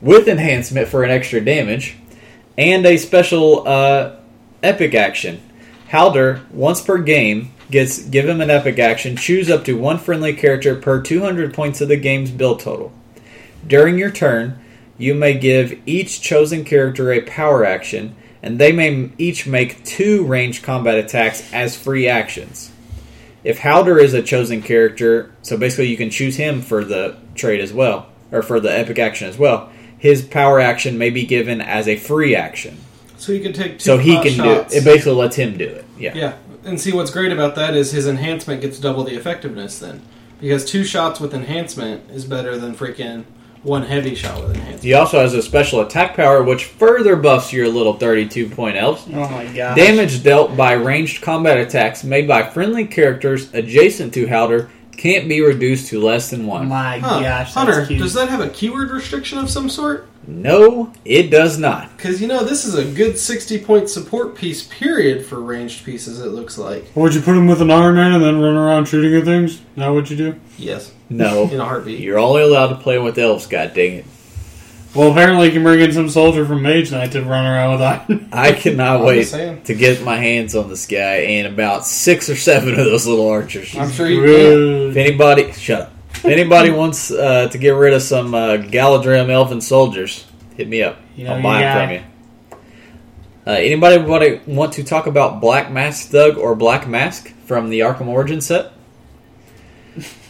with 0.00 0.28
enhancement 0.28 0.88
for 0.88 1.04
an 1.04 1.10
extra 1.10 1.44
damage 1.44 1.96
and 2.56 2.86
a 2.86 2.96
special 2.96 3.68
uh, 3.68 4.16
epic 4.62 4.94
action. 4.94 5.42
Haldir, 5.90 6.50
once 6.50 6.80
per 6.80 6.96
game, 6.96 7.52
gets 7.70 8.02
give 8.02 8.26
him 8.26 8.40
an 8.40 8.48
epic 8.48 8.78
action. 8.78 9.14
Choose 9.16 9.50
up 9.50 9.62
to 9.66 9.74
one 9.74 9.98
friendly 9.98 10.32
character 10.32 10.74
per 10.74 11.02
200 11.02 11.52
points 11.52 11.82
of 11.82 11.88
the 11.88 11.98
game's 11.98 12.30
build 12.30 12.60
total. 12.60 12.94
During 13.66 13.98
your 13.98 14.10
turn, 14.10 14.58
you 14.96 15.14
may 15.14 15.34
give 15.34 15.78
each 15.84 16.22
chosen 16.22 16.64
character 16.64 17.12
a 17.12 17.20
power 17.20 17.62
action, 17.62 18.16
and 18.42 18.58
they 18.58 18.72
may 18.72 19.10
each 19.18 19.46
make 19.46 19.84
two 19.84 20.24
ranged 20.24 20.62
combat 20.62 20.98
attacks 20.98 21.52
as 21.52 21.76
free 21.76 22.08
actions. 22.08 22.70
If 23.44 23.60
Haldir 23.60 24.00
is 24.00 24.14
a 24.14 24.22
chosen 24.22 24.62
character, 24.62 25.32
so 25.42 25.56
basically 25.56 25.86
you 25.88 25.96
can 25.96 26.10
choose 26.10 26.36
him 26.36 26.60
for 26.60 26.84
the 26.84 27.16
trade 27.34 27.60
as 27.60 27.72
well, 27.72 28.08
or 28.32 28.42
for 28.42 28.60
the 28.60 28.76
epic 28.76 28.98
action 28.98 29.28
as 29.28 29.38
well. 29.38 29.70
His 29.98 30.22
power 30.22 30.60
action 30.60 30.98
may 30.98 31.10
be 31.10 31.24
given 31.24 31.60
as 31.60 31.88
a 31.88 31.96
free 31.96 32.34
action, 32.36 32.78
So 33.16 33.32
he 33.32 33.40
can 33.40 33.52
take 33.52 33.74
two 33.74 33.84
so 33.84 33.98
he 33.98 34.14
can 34.22 34.32
shots. 34.32 34.72
do 34.72 34.78
it. 34.78 34.80
It 34.80 34.84
basically 34.84 35.12
lets 35.14 35.36
him 35.36 35.56
do 35.56 35.66
it. 35.66 35.84
Yeah. 35.98 36.14
Yeah, 36.14 36.34
and 36.64 36.80
see 36.80 36.92
what's 36.92 37.10
great 37.10 37.32
about 37.32 37.54
that 37.56 37.74
is 37.74 37.90
his 37.92 38.06
enhancement 38.06 38.60
gets 38.60 38.78
double 38.78 39.02
the 39.04 39.14
effectiveness 39.14 39.78
then, 39.78 40.02
because 40.40 40.64
two 40.64 40.84
shots 40.84 41.18
with 41.18 41.34
enhancement 41.34 42.08
is 42.10 42.24
better 42.24 42.56
than 42.56 42.74
freaking 42.74 43.24
one 43.62 43.82
heavy 43.82 44.14
shot 44.14 44.40
with 44.40 44.50
enhancement. 44.50 44.82
He 44.82 44.94
also 44.94 45.20
has 45.20 45.34
a 45.34 45.42
special 45.42 45.80
attack 45.80 46.14
power, 46.16 46.42
which 46.42 46.64
further 46.64 47.16
buffs 47.16 47.52
your 47.52 47.68
little 47.68 47.94
32 47.94 48.48
point 48.50 48.76
elves. 48.76 49.04
Oh 49.08 49.28
my 49.28 49.46
god. 49.46 49.76
Damage 49.76 50.22
dealt 50.22 50.56
by 50.56 50.72
ranged 50.72 51.22
combat 51.22 51.58
attacks 51.58 52.04
made 52.04 52.28
by 52.28 52.48
friendly 52.48 52.86
characters 52.86 53.52
adjacent 53.54 54.14
to 54.14 54.26
Haldir 54.26 54.68
can't 54.98 55.28
be 55.28 55.40
reduced 55.40 55.88
to 55.88 56.00
less 56.00 56.28
than 56.30 56.46
one. 56.46 56.68
My 56.68 56.98
Huh. 56.98 57.20
gosh, 57.20 57.54
Hunter, 57.54 57.76
that's 57.76 57.88
cute. 57.88 58.00
does 58.00 58.14
that 58.14 58.28
have 58.28 58.40
a 58.40 58.48
keyword 58.48 58.90
restriction 58.90 59.38
of 59.38 59.48
some 59.48 59.70
sort? 59.70 60.06
No, 60.26 60.92
it 61.06 61.30
does 61.30 61.56
not. 61.58 61.96
Because 61.96 62.20
you 62.20 62.28
know 62.28 62.44
this 62.44 62.66
is 62.66 62.74
a 62.74 62.84
good 62.84 63.18
sixty 63.18 63.58
point 63.58 63.88
support 63.88 64.34
piece. 64.36 64.64
Period 64.64 65.24
for 65.24 65.40
ranged 65.40 65.86
pieces. 65.86 66.20
It 66.20 66.28
looks 66.32 66.58
like. 66.58 66.90
Would 66.94 67.14
you 67.14 67.22
put 67.22 67.34
him 67.36 67.46
with 67.46 67.62
an 67.62 67.70
Iron 67.70 67.94
Man 67.94 68.12
and 68.12 68.22
then 68.22 68.38
run 68.38 68.54
around 68.54 68.86
shooting 68.88 69.14
at 69.14 69.24
things? 69.24 69.52
Is 69.52 69.60
that 69.76 69.88
what 69.88 70.10
you 70.10 70.16
do? 70.16 70.34
Yes, 70.58 70.90
No. 71.08 71.48
in 71.50 71.58
a 71.60 71.64
heartbeat. 71.64 72.00
You're 72.00 72.18
only 72.18 72.42
allowed 72.42 72.66
to 72.68 72.74
play 72.74 72.98
with 72.98 73.16
elves, 73.16 73.46
god 73.46 73.72
dang 73.74 73.92
it. 73.94 74.04
Well, 74.98 75.12
apparently 75.12 75.46
you 75.46 75.52
can 75.52 75.62
bring 75.62 75.78
in 75.78 75.92
some 75.92 76.08
soldier 76.08 76.44
from 76.44 76.62
Mage 76.62 76.90
Knight 76.90 77.12
to 77.12 77.22
run 77.22 77.46
around 77.46 77.72
with 77.74 77.82
Iron. 77.82 78.28
I 78.32 78.50
cannot 78.50 79.04
wait 79.04 79.28
saying. 79.28 79.62
to 79.62 79.74
get 79.76 80.02
my 80.02 80.16
hands 80.16 80.56
on 80.56 80.68
this 80.68 80.86
guy 80.86 81.18
and 81.18 81.46
about 81.46 81.86
six 81.86 82.28
or 82.28 82.34
seven 82.34 82.70
of 82.70 82.84
those 82.84 83.06
little 83.06 83.28
archers. 83.28 83.76
I'm 83.76 83.92
sure 83.92 84.08
you 84.08 84.22
can. 84.22 84.90
If 84.90 84.96
anybody, 84.96 85.52
shut 85.52 85.82
up. 85.82 85.92
If 86.14 86.24
anybody 86.24 86.72
wants 86.72 87.12
uh, 87.12 87.46
to 87.46 87.58
get 87.58 87.70
rid 87.70 87.94
of 87.94 88.02
some 88.02 88.34
uh, 88.34 88.56
Galadhrim 88.56 89.30
elven 89.30 89.60
soldiers, 89.60 90.26
hit 90.56 90.66
me 90.66 90.82
up. 90.82 90.98
You 91.14 91.26
know 91.26 91.34
I'll 91.34 91.42
buy 91.44 91.60
guy. 91.60 91.86
them 91.86 91.86
from 91.86 91.94
you. 92.50 92.58
Uh, 93.46 93.56
anybody 93.56 93.98
want 93.98 94.24
to, 94.24 94.50
want 94.50 94.72
to 94.72 94.82
talk 94.82 95.06
about 95.06 95.40
Black 95.40 95.70
Mask 95.70 96.08
Thug 96.08 96.36
or 96.36 96.56
Black 96.56 96.88
Mask 96.88 97.32
from 97.44 97.70
the 97.70 97.80
Arkham 97.80 98.08
Origin 98.08 98.40
set? 98.40 98.72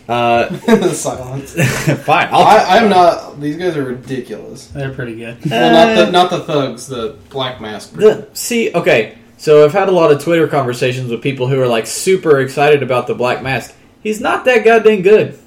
Uh, 0.08 0.48
Silence. 0.92 1.52
fine. 2.04 2.28
I'll 2.30 2.42
I, 2.42 2.78
I'm 2.78 2.88
not. 2.88 3.40
These 3.40 3.56
guys 3.56 3.76
are 3.76 3.84
ridiculous. 3.84 4.68
They're 4.68 4.92
pretty 4.94 5.16
good. 5.16 5.38
Well, 5.50 5.96
not 5.96 6.04
the 6.06 6.10
not 6.10 6.30
the 6.30 6.40
thugs. 6.40 6.86
The 6.88 7.18
black 7.28 7.60
mask. 7.60 7.92
The, 7.92 8.26
see, 8.32 8.72
okay, 8.72 9.18
so 9.36 9.64
I've 9.64 9.72
had 9.72 9.88
a 9.88 9.92
lot 9.92 10.10
of 10.10 10.22
Twitter 10.22 10.48
conversations 10.48 11.10
with 11.10 11.22
people 11.22 11.46
who 11.46 11.60
are 11.60 11.66
like 11.68 11.86
super 11.86 12.40
excited 12.40 12.82
about 12.82 13.06
the 13.06 13.14
Black 13.14 13.42
Mask. 13.42 13.74
He's 14.02 14.20
not 14.20 14.44
that 14.46 14.64
goddamn 14.64 15.02
good. 15.02 15.38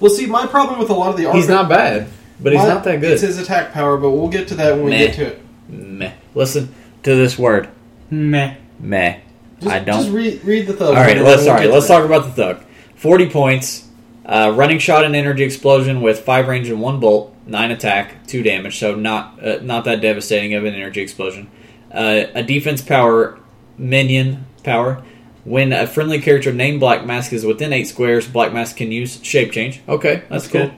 Well, 0.00 0.10
see, 0.10 0.26
my 0.26 0.46
problem 0.46 0.78
with 0.78 0.90
a 0.90 0.94
lot 0.94 1.10
of 1.10 1.16
the 1.16 1.30
He's 1.32 1.48
not 1.48 1.68
bad, 1.68 2.08
but 2.40 2.52
he's 2.52 2.62
my- 2.62 2.68
not 2.68 2.84
that 2.84 3.00
good. 3.00 3.12
It's 3.12 3.22
his 3.22 3.38
attack 3.38 3.72
power, 3.72 3.96
but 3.96 4.10
we'll 4.10 4.28
get 4.28 4.48
to 4.48 4.54
that 4.56 4.74
when 4.76 4.86
we 4.86 4.90
get 4.92 5.14
to 5.14 5.26
it. 5.26 5.42
Meh. 5.68 6.12
Listen 6.34 6.74
to 7.04 7.14
this 7.14 7.38
word. 7.38 7.68
Meh. 8.10 8.56
Meh. 8.80 9.20
Just, 9.60 9.70
I 9.70 9.78
don't. 9.78 10.00
Just 10.00 10.10
read, 10.10 10.42
read 10.44 10.66
the 10.66 10.72
thug. 10.72 10.88
All 10.88 10.94
right, 11.02 11.16
let's 11.18 11.42
we'll 11.42 11.50
all 11.50 11.54
right. 11.54 11.62
get 11.62 11.68
to 11.68 11.74
Let's 11.74 11.86
that. 11.88 11.96
talk 11.98 12.04
about 12.06 12.24
the 12.24 12.32
thug. 12.32 12.64
Forty 12.96 13.28
points, 13.30 13.86
uh, 14.24 14.52
running 14.54 14.78
shot 14.78 15.04
and 15.04 15.16
energy 15.16 15.44
explosion 15.44 16.02
with 16.02 16.20
five 16.20 16.48
range 16.48 16.68
and 16.68 16.80
one 16.80 17.00
bolt, 17.00 17.34
nine 17.46 17.70
attack, 17.70 18.26
two 18.26 18.42
damage. 18.42 18.78
So 18.78 18.94
not 18.94 19.42
uh, 19.44 19.58
not 19.62 19.84
that 19.84 20.00
devastating 20.00 20.54
of 20.54 20.64
an 20.64 20.74
energy 20.74 21.00
explosion. 21.00 21.50
Uh, 21.92 22.26
a 22.34 22.42
defense 22.42 22.82
power 22.82 23.38
minion 23.78 24.46
power. 24.62 25.02
When 25.44 25.72
a 25.72 25.86
friendly 25.86 26.20
character 26.20 26.52
named 26.52 26.80
Black 26.80 27.06
Mask 27.06 27.32
is 27.32 27.46
within 27.46 27.72
eight 27.72 27.88
squares, 27.88 28.28
Black 28.28 28.52
Mask 28.52 28.76
can 28.76 28.92
use 28.92 29.24
shape 29.24 29.52
change. 29.52 29.80
Okay, 29.88 30.22
that's, 30.28 30.46
That's 30.46 30.48
cool. 30.48 30.76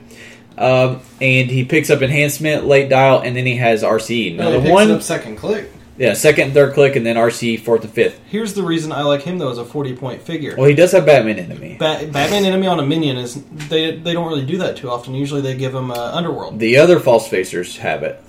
Um, 0.56 1.00
and 1.20 1.50
he 1.50 1.64
picks 1.64 1.90
up 1.90 2.00
enhancement, 2.00 2.66
late 2.66 2.88
dial, 2.88 3.20
and 3.20 3.34
then 3.34 3.44
he 3.44 3.56
has 3.56 3.82
RCE. 3.82 4.36
Now 4.36 4.44
No, 4.44 4.50
he 4.50 4.56
the 4.56 4.62
picks 4.62 4.72
one, 4.72 4.90
up 4.92 5.02
second 5.02 5.36
click. 5.36 5.70
Yeah, 5.98 6.14
second 6.14 6.44
and 6.44 6.54
third 6.54 6.74
click, 6.74 6.96
and 6.96 7.04
then 7.04 7.16
RC 7.16 7.60
fourth 7.60 7.84
and 7.84 7.92
fifth. 7.92 8.20
Here's 8.26 8.54
the 8.54 8.62
reason 8.62 8.92
I 8.92 9.02
like 9.02 9.22
him 9.22 9.38
though 9.38 9.50
as 9.50 9.58
a 9.58 9.64
40 9.64 9.96
point 9.96 10.22
figure. 10.22 10.54
Well, 10.56 10.68
he 10.68 10.74
does 10.74 10.92
have 10.92 11.04
Batman 11.06 11.38
enemy. 11.38 11.76
Ba- 11.78 12.08
Batman 12.10 12.44
enemy 12.44 12.66
on 12.66 12.80
a 12.80 12.86
minion 12.86 13.18
is 13.18 13.42
they 13.68 13.96
they 13.96 14.12
don't 14.12 14.28
really 14.28 14.46
do 14.46 14.58
that 14.58 14.76
too 14.76 14.90
often. 14.90 15.14
Usually 15.14 15.40
they 15.40 15.56
give 15.56 15.74
him 15.74 15.90
uh, 15.90 16.12
underworld. 16.12 16.58
The 16.58 16.78
other 16.78 16.98
false 16.98 17.28
facers 17.28 17.76
have 17.78 18.02
it. 18.02 18.22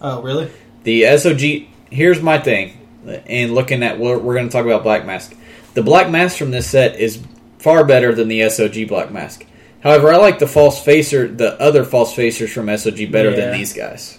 Oh, 0.00 0.22
really? 0.22 0.50
The 0.84 1.02
SOG. 1.02 1.68
Here's 1.90 2.22
my 2.22 2.38
thing, 2.38 2.78
and 3.26 3.54
looking 3.54 3.82
at 3.82 3.98
what 3.98 4.22
we're 4.22 4.34
going 4.34 4.48
to 4.48 4.52
talk 4.52 4.64
about 4.64 4.82
Black 4.82 5.04
Mask. 5.04 5.34
The 5.74 5.82
Black 5.82 6.10
Mask 6.10 6.38
from 6.38 6.50
this 6.50 6.68
set 6.68 6.98
is 6.98 7.22
far 7.58 7.84
better 7.84 8.14
than 8.14 8.28
the 8.28 8.40
SOG 8.40 8.88
Black 8.88 9.10
Mask. 9.12 9.44
However, 9.82 10.12
I 10.12 10.16
like 10.16 10.38
the 10.38 10.46
false 10.46 10.82
facer, 10.82 11.26
the 11.28 11.60
other 11.60 11.84
false 11.84 12.14
facers 12.14 12.50
from 12.50 12.66
SOG 12.66 13.10
better 13.10 13.34
than 13.34 13.52
these 13.52 13.72
guys. 13.72 14.18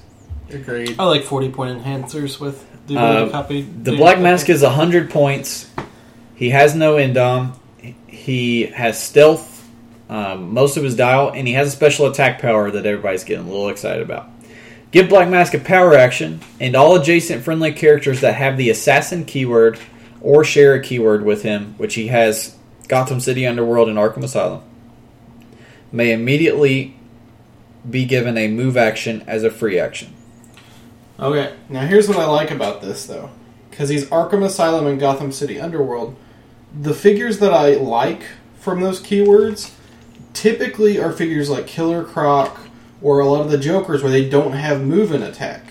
Agreed. 0.50 0.96
I 1.00 1.06
like 1.06 1.24
40 1.24 1.50
point 1.50 1.82
enhancers 1.82 2.40
with 2.40 2.66
the 2.71 2.71
ability 2.71 2.71
Uh, 2.98 3.30
copy. 3.30 3.62
The 3.62 3.96
Black 3.96 4.20
Mask 4.20 4.50
is 4.50 4.62
100 4.62 5.10
points. 5.10 5.70
He 6.36 6.50
has 6.50 6.76
no 6.76 6.96
indom. 6.96 7.58
He 8.08 8.64
has 8.68 9.02
stealth, 9.02 9.70
um, 10.10 10.54
most 10.54 10.78
of 10.78 10.84
his 10.84 10.96
dial, 10.96 11.30
and 11.30 11.48
he 11.48 11.54
has 11.54 11.68
a 11.68 11.72
special 11.72 12.08
attack 12.08 12.42
power 12.42 12.72
that 12.72 12.86
everybody's 12.86 13.24
getting 13.24 13.46
a 13.46 13.50
little 13.50 13.70
excited 13.70 14.02
about. 14.02 14.30
Give 14.92 15.08
Black 15.08 15.30
Mask 15.30 15.54
a 15.54 15.60
power 15.60 15.96
action, 15.96 16.42
and 16.60 16.76
all 16.76 16.96
adjacent 16.96 17.44
friendly 17.44 17.72
characters 17.72 18.22
that 18.22 18.36
have 18.36 18.58
the 18.58 18.70
assassin 18.70 19.26
keyword 19.26 19.80
or 20.20 20.44
share 20.44 20.74
a 20.74 20.82
keyword 20.82 21.24
with 21.24 21.44
him, 21.44 21.76
which 21.78 21.96
he 21.96 22.08
has 22.08 22.56
Gotham 22.88 23.20
City 23.20 23.48
Underworld 23.48 23.88
and 23.88 23.98
Arkham 23.98 24.24
Asylum, 24.24 24.62
may 25.92 26.12
immediately 26.12 26.96
be 27.90 28.06
given 28.06 28.38
a 28.38 28.48
move 28.48 28.78
action 28.78 29.24
as 29.28 29.44
a 29.44 29.50
free 29.50 29.80
action. 29.80 30.14
Okay, 31.22 31.54
now 31.70 31.86
here's 31.86 32.08
what 32.08 32.18
I 32.18 32.26
like 32.26 32.50
about 32.50 32.82
this 32.82 33.06
though, 33.06 33.30
because 33.70 33.90
he's 33.90 34.06
Arkham 34.06 34.44
Asylum 34.44 34.88
and 34.88 35.00
Gotham 35.00 35.32
City 35.32 35.60
Underworld. 35.60 36.16
The 36.74 36.96
figures 36.96 37.38
that 37.40 37.54
I 37.54 37.76
like 37.76 38.24
from 38.58 38.82
those 38.82 39.00
keywords 39.00 39.72
typically 40.34 41.00
are 41.00 41.12
figures 41.12 41.48
like 41.48 41.68
Killer 41.68 42.04
Croc 42.04 42.62
or 43.04 43.20
a 43.20 43.28
lot 43.28 43.42
of 43.42 43.52
the 43.52 43.60
Jokers 43.60 44.02
where 44.02 44.12
they 44.12 44.28
don't 44.28 44.54
have 44.54 44.82
move 44.82 45.12
and 45.12 45.24
attack, 45.24 45.64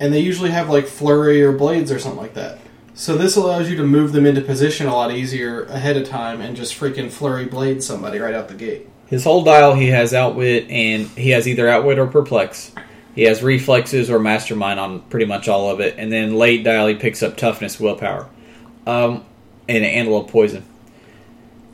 and 0.00 0.12
they 0.12 0.18
usually 0.18 0.50
have 0.50 0.68
like 0.68 0.86
flurry 0.86 1.40
or 1.40 1.52
blades 1.52 1.92
or 1.92 2.00
something 2.00 2.20
like 2.20 2.34
that. 2.34 2.58
So 2.94 3.16
this 3.16 3.36
allows 3.36 3.70
you 3.70 3.76
to 3.76 3.84
move 3.84 4.12
them 4.12 4.26
into 4.26 4.40
position 4.40 4.88
a 4.88 4.94
lot 4.94 5.12
easier 5.12 5.64
ahead 5.64 5.96
of 5.96 6.08
time 6.08 6.40
and 6.40 6.56
just 6.56 6.74
freaking 6.74 7.12
flurry 7.12 7.44
blade 7.44 7.80
somebody 7.80 8.18
right 8.18 8.34
out 8.34 8.48
the 8.48 8.54
gate. 8.54 8.88
His 9.06 9.22
whole 9.22 9.44
dial, 9.44 9.74
he 9.74 9.88
has 9.88 10.12
outwit, 10.12 10.68
and 10.68 11.06
he 11.10 11.30
has 11.30 11.46
either 11.46 11.68
outwit 11.68 11.98
or 11.98 12.08
perplex. 12.08 12.72
He 13.14 13.22
has 13.22 13.42
reflexes 13.42 14.10
or 14.10 14.18
mastermind 14.18 14.80
on 14.80 15.00
pretty 15.02 15.26
much 15.26 15.48
all 15.48 15.70
of 15.70 15.80
it, 15.80 15.94
and 15.98 16.10
then 16.12 16.34
late 16.34 16.64
dial, 16.64 16.86
he 16.88 16.94
picks 16.96 17.22
up 17.22 17.36
toughness, 17.36 17.78
willpower, 17.78 18.28
um, 18.86 19.24
and 19.68 19.84
antelope 19.84 20.30
poison. 20.30 20.64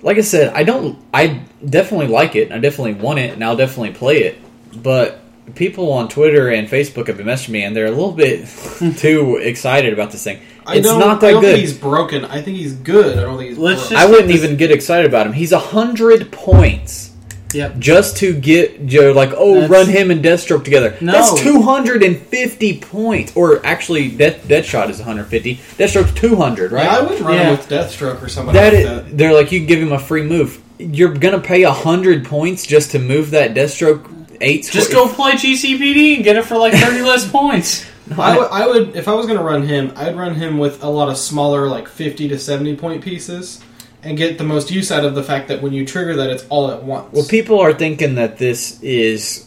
Like 0.03 0.17
I 0.19 0.23
said, 0.23 0.53
I 0.55 0.63
don't. 0.65 0.99
I 1.13 1.43
definitely 1.67 2.07
like 2.09 2.35
it. 2.37 2.53
I 2.53 2.59
definitely 2.59 2.95
want 2.95 3.19
it, 3.19 3.33
and 3.35 3.45
I'll 3.45 3.57
definitely 3.57 3.93
play 3.95 4.19
it. 4.25 4.39
But 4.83 5.19
people 5.55 5.93
on 5.93 6.09
Twitter 6.09 6.49
and 6.51 6.69
Facebook 6.69 7.09
have 7.09 7.17
been 7.19 7.27
messaging 7.27 7.51
me, 7.51 7.63
and 7.65 7.75
they're 7.77 7.87
a 7.87 7.91
little 7.91 8.13
bit 8.13 8.47
too 8.99 9.37
excited 9.37 9.93
about 9.93 10.11
this 10.11 10.25
thing. 10.25 10.41
I 10.67 10.77
It's 10.77 10.87
don't, 10.87 11.01
not 11.01 11.19
I 11.19 11.21
that 11.27 11.31
don't 11.33 11.41
good. 11.43 11.55
think 11.57 11.61
he's 11.61 11.77
broken. 11.77 12.25
I 12.25 12.41
think 12.43 12.57
he's 12.59 12.75
good. 12.75 13.19
I 13.19 13.23
don't 13.23 13.37
think 13.39 13.51
he's. 13.51 13.59
Let's 13.59 13.81
broken. 13.81 13.97
just- 13.97 14.07
I 14.07 14.11
wouldn't 14.11 14.29
this- 14.29 14.43
even 14.43 14.57
get 14.57 14.71
excited 14.71 15.07
about 15.07 15.27
him. 15.27 15.33
He's 15.35 15.53
a 15.53 15.59
hundred 15.59 16.31
points 16.33 17.10
Yep. 17.53 17.79
just 17.79 18.17
to 18.19 18.33
get 18.33 18.87
Joe 18.87 19.13
like, 19.13 19.31
oh, 19.37 19.55
That's- 19.55 19.71
run 19.71 19.87
him 19.89 20.11
and 20.11 20.23
Deathstroke 20.25 20.65
together. 20.65 20.97
No. 21.01 21.13
That's 21.13 21.41
two 21.41 21.63
hundred 21.63 22.03
and 22.03 22.17
fifty 22.19 22.79
points. 22.81 23.33
Or 23.37 23.65
actually, 23.67 24.09
Death 24.11 24.47
Deadshot 24.47 24.89
is 24.91 24.99
one 24.99 25.07
hundred 25.09 25.25
fifty. 25.27 25.57
Deathstroke's 25.77 26.15
two 26.15 26.37
hundred, 26.37 26.73
right? 26.73 26.85
Yeah, 26.85 26.97
I 26.99 27.03
would 27.03 27.21
run 27.21 27.35
Yeah. 27.35 27.43
him 27.51 27.59
with 27.59 27.69
Deathstroke 27.69 28.23
or 28.23 28.29
somebody 28.29 28.59
That 28.59 28.73
like 28.73 28.83
is, 28.83 28.89
that. 28.89 29.19
they're 29.19 29.35
like 29.35 29.51
you 29.53 29.61
can 29.61 29.67
give 29.67 29.81
him 29.81 29.93
a 29.93 29.99
free 29.99 30.23
move. 30.23 30.61
You're 30.79 31.13
gonna 31.15 31.41
pay 31.41 31.63
a 31.65 31.73
hundred 31.73 32.25
points 32.25 32.67
just 32.67 32.93
to 32.93 32.99
move 32.99 33.31
that 33.33 33.55
Deathstroke 33.55 34.09
eight. 34.41 34.69
Just 34.71 34.91
square- 34.91 35.07
go 35.07 35.13
play 35.13 35.33
GCPD 35.33 36.15
and 36.17 36.25
get 36.25 36.37
it 36.37 36.45
for 36.47 36.57
like 36.57 36.73
30 36.73 37.03
less 37.03 37.29
points. 37.31 37.85
I 38.19 38.37
would, 38.39 38.49
I 38.51 38.67
would, 38.67 38.97
if 38.97 39.07
I 39.07 39.13
was 39.15 39.27
going 39.27 39.39
to 39.39 39.45
run 39.45 39.63
him, 39.69 39.93
I'd 39.95 40.17
run 40.17 40.35
him 40.35 40.59
with 40.59 40.83
a 40.83 40.89
lot 40.89 41.09
of 41.11 41.17
smaller, 41.17 41.69
like 41.69 41.87
fifty 41.89 42.27
to 42.29 42.39
seventy 42.41 42.75
point 42.75 43.05
pieces, 43.05 43.61
and 44.03 44.17
get 44.17 44.39
the 44.39 44.45
most 44.45 44.71
use 44.71 44.91
out 44.91 45.05
of 45.05 45.15
the 45.15 45.23
fact 45.23 45.49
that 45.49 45.61
when 45.63 45.73
you 45.73 45.85
trigger 45.87 46.17
that, 46.17 46.31
it's 46.31 46.47
all 46.49 46.71
at 46.71 46.83
once. 46.83 47.13
Well, 47.13 47.27
people 47.27 47.61
are 47.61 47.73
thinking 47.73 48.15
that 48.17 48.39
this 48.39 48.81
is 48.83 49.47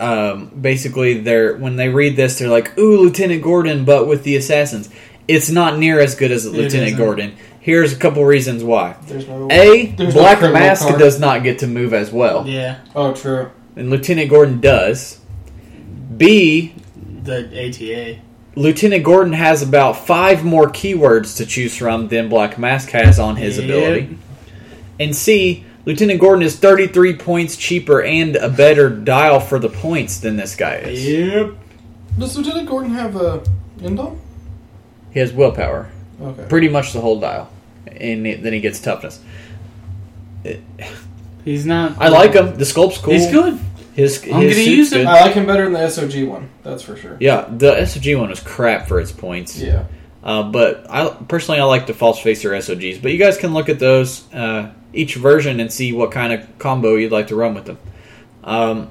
um, 0.00 0.46
basically 0.60 1.20
they're 1.20 1.56
when 1.56 1.76
they 1.76 1.88
read 1.88 2.16
this, 2.16 2.38
they're 2.38 2.48
like, 2.48 2.76
"Ooh, 2.78 2.98
Lieutenant 2.98 3.42
Gordon," 3.42 3.84
but 3.84 4.06
with 4.08 4.24
the 4.24 4.36
assassins. 4.36 4.88
It's 5.28 5.48
not 5.50 5.78
near 5.78 6.00
as 6.00 6.16
good 6.16 6.32
as 6.32 6.44
Lieutenant 6.44 6.88
isn't. 6.88 6.98
Gordon. 6.98 7.36
Here's 7.60 7.92
a 7.92 7.96
couple 7.96 8.24
reasons 8.24 8.64
why. 8.64 8.96
there's 9.06 9.28
no. 9.28 9.46
A, 9.52 9.86
There's 9.86 10.14
Black 10.14 10.38
criminal 10.38 10.60
Mask 10.60 10.86
card. 10.88 10.98
does 10.98 11.20
not 11.20 11.44
get 11.44 11.60
to 11.60 11.68
move 11.68 11.94
as 11.94 12.10
well, 12.10 12.44
Yeah. 12.46 12.78
oh, 12.96 13.14
true. 13.14 13.50
and 13.76 13.88
Lieutenant 13.88 14.28
Gordon 14.30 14.60
does. 14.60 15.20
B, 16.16 16.74
The 17.22 17.46
ATA. 17.68 18.18
Lieutenant 18.54 19.02
Gordon 19.02 19.32
has 19.32 19.62
about 19.62 20.06
five 20.06 20.44
more 20.44 20.68
keywords 20.68 21.36
to 21.38 21.46
choose 21.46 21.76
from 21.76 22.08
than 22.08 22.28
Black 22.28 22.58
Mask 22.58 22.90
has 22.90 23.18
on 23.18 23.36
his 23.36 23.56
Yep. 23.56 23.64
ability. 23.64 24.18
And 25.00 25.16
C, 25.16 25.64
Lieutenant 25.86 26.20
Gordon 26.20 26.42
is 26.44 26.56
33 26.56 27.14
points 27.14 27.56
cheaper 27.56 28.02
and 28.02 28.36
a 28.36 28.48
better 28.50 28.90
dial 28.90 29.40
for 29.40 29.58
the 29.58 29.70
points 29.70 30.18
than 30.18 30.36
this 30.36 30.54
guy 30.54 30.76
is. 30.76 31.04
Yep. 31.06 31.50
Does 32.18 32.36
Lieutenant 32.36 32.68
Gordon 32.68 32.90
have 32.94 33.16
a 33.16 33.40
indom? 33.80 34.16
He 35.12 35.20
has 35.20 35.32
willpower, 35.32 35.88
Okay. 36.22 36.44
pretty 36.48 36.68
much 36.68 36.92
the 36.92 37.00
whole 37.00 37.18
dial, 37.18 37.48
and 37.86 38.24
then 38.26 38.52
he 38.52 38.60
gets 38.60 38.80
toughness. 38.80 39.18
He's 41.44 41.64
not. 41.66 41.94
I 41.98 42.08
like 42.08 42.34
him. 42.34 42.56
The 42.56 42.64
sculpt's 42.64 42.98
cool. 42.98 43.14
He's 43.14 43.30
good. 43.30 43.58
His, 43.94 44.22
I'm 44.24 44.28
his 44.28 44.32
gonna 44.32 44.52
suit's 44.54 44.66
use 44.68 44.92
him. 44.92 44.98
good. 45.00 45.06
I 45.08 45.20
like 45.22 45.34
him 45.34 45.46
better 45.46 45.64
than 45.64 45.72
the 45.74 45.78
SOG 45.80 46.26
one. 46.26 46.48
That's 46.62 46.82
for 46.82 46.96
sure. 46.96 47.16
Yeah, 47.20 47.46
the 47.50 47.72
SOG 47.74 48.18
one 48.18 48.30
was 48.30 48.40
crap 48.40 48.88
for 48.88 48.98
its 49.00 49.12
points. 49.12 49.58
Yeah. 49.58 49.84
Uh, 50.22 50.44
but 50.44 50.86
I 50.88 51.08
personally 51.28 51.60
I 51.60 51.64
like 51.64 51.86
the 51.86 51.94
false 51.94 52.18
facer 52.20 52.50
SOGs. 52.60 52.98
But 53.02 53.12
you 53.12 53.18
guys 53.18 53.36
can 53.36 53.52
look 53.52 53.68
at 53.68 53.78
those 53.78 54.32
uh, 54.32 54.72
each 54.94 55.16
version 55.16 55.60
and 55.60 55.70
see 55.72 55.92
what 55.92 56.10
kind 56.12 56.32
of 56.32 56.58
combo 56.58 56.94
you'd 56.94 57.12
like 57.12 57.26
to 57.28 57.36
run 57.36 57.54
with 57.54 57.64
them. 57.66 57.78
Um, 58.44 58.90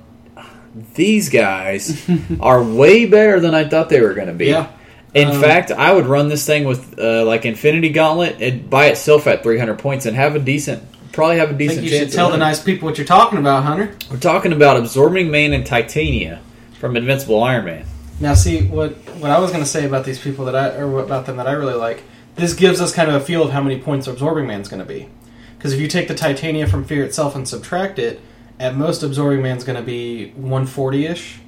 these 0.96 1.30
guys 1.30 2.08
are 2.40 2.64
way 2.64 3.06
better 3.06 3.40
than 3.40 3.54
I 3.56 3.68
thought 3.68 3.90
they 3.90 4.02
were 4.02 4.14
going 4.14 4.28
to 4.28 4.34
be. 4.34 4.48
Yeah. 4.48 4.72
In 5.14 5.28
Um, 5.30 5.42
fact, 5.42 5.72
I 5.72 5.92
would 5.92 6.06
run 6.06 6.30
this 6.30 6.46
thing 6.46 6.64
with 6.64 6.98
uh, 6.98 7.26
like 7.26 7.46
Infinity 7.46 7.90
Gauntlet 7.90 8.42
it, 8.42 8.70
by 8.70 8.86
itself 8.88 9.28
at 9.28 9.44
300 9.44 9.78
points 9.80 10.06
and 10.06 10.16
have 10.16 10.36
a 10.36 10.40
decent, 10.40 10.84
probably 11.12 11.38
have 11.38 11.50
a 11.52 11.54
I 11.54 11.58
decent 11.58 11.80
think 11.80 11.92
you 11.92 11.98
chance. 12.00 12.12
should 12.12 12.16
tell 12.16 12.30
the 12.32 12.38
nice 12.38 12.62
people 12.62 12.88
what 12.88 12.98
you're 12.98 13.08
talking 13.08 13.38
about, 13.40 13.64
Hunter. 13.64 13.96
We're 14.10 14.18
talking 14.20 14.54
about 14.54 14.78
Absorbing 14.78 15.30
Man 15.32 15.54
and 15.54 15.66
Titania 15.66 16.42
from 16.80 16.96
Invincible 16.98 17.44
Iron 17.44 17.66
Man. 17.66 17.86
Now, 18.20 18.34
see 18.34 18.64
what 18.64 18.94
what 19.20 19.32
I 19.32 19.40
was 19.40 19.52
going 19.52 19.64
to 19.64 19.70
say 19.70 19.86
about 19.86 20.06
these 20.06 20.20
people 20.20 20.46
that 20.46 20.56
I 20.56 20.76
or 20.78 21.00
about 21.00 21.26
them 21.26 21.38
that 21.38 21.48
I 21.48 21.52
really 21.54 21.74
like. 21.74 22.04
This 22.36 22.54
gives 22.54 22.80
us 22.80 22.94
kind 22.94 23.10
of 23.10 23.16
a 23.22 23.26
feel 23.26 23.44
of 23.44 23.52
how 23.52 23.62
many 23.62 23.80
points 23.80 24.08
Absorbing 24.08 24.48
Man's 24.48 24.70
going 24.70 24.80
to 24.82 24.86
be. 24.86 25.10
Because 25.58 25.74
if 25.74 25.80
you 25.80 25.88
take 25.88 26.08
the 26.08 26.16
Titania 26.16 26.66
from 26.66 26.86
Fear 26.86 27.04
itself 27.04 27.36
and 27.36 27.48
subtract 27.48 28.00
it, 28.00 28.20
at 28.60 28.76
most 28.76 29.04
Absorbing 29.04 29.42
Man's 29.44 29.64
going 29.64 29.76
to 29.76 29.84
be 29.84 30.30
140 30.32 31.06
ish. 31.06 31.40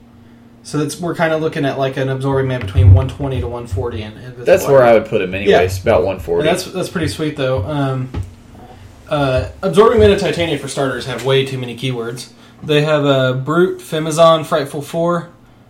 So 0.63 0.77
that's 0.77 0.99
we're 0.99 1.15
kind 1.15 1.33
of 1.33 1.41
looking 1.41 1.65
at 1.65 1.77
like 1.79 1.97
an 1.97 2.09
Absorbing 2.09 2.47
Man 2.47 2.61
between 2.61 2.87
120 2.93 3.39
to 3.41 3.47
140. 3.47 4.01
And 4.01 4.37
That's 4.45 4.67
where 4.67 4.83
I 4.83 4.93
would 4.93 5.05
put 5.05 5.21
him 5.21 5.33
anyways, 5.33 5.81
about 5.81 5.97
And 5.97 6.05
140. 6.07 6.43
that's 6.43 6.65
that's 6.65 6.89
pretty 6.89 7.07
sweet 7.09 7.35
though. 7.37 7.63
Um, 7.63 8.09
uh, 9.09 9.49
Absorbing 9.61 9.99
Man 9.99 10.11
and 10.11 10.19
Titania 10.19 10.57
for 10.57 10.67
starters 10.67 11.05
have 11.05 11.25
way 11.25 11.45
too 11.45 11.57
many 11.57 11.75
keywords. 11.77 12.31
They 12.61 12.81
have 12.81 13.05
a 13.05 13.33
Brute, 13.33 13.79
Femizon, 13.79 14.45
Frightful 14.45 14.81
Four. 14.81 15.29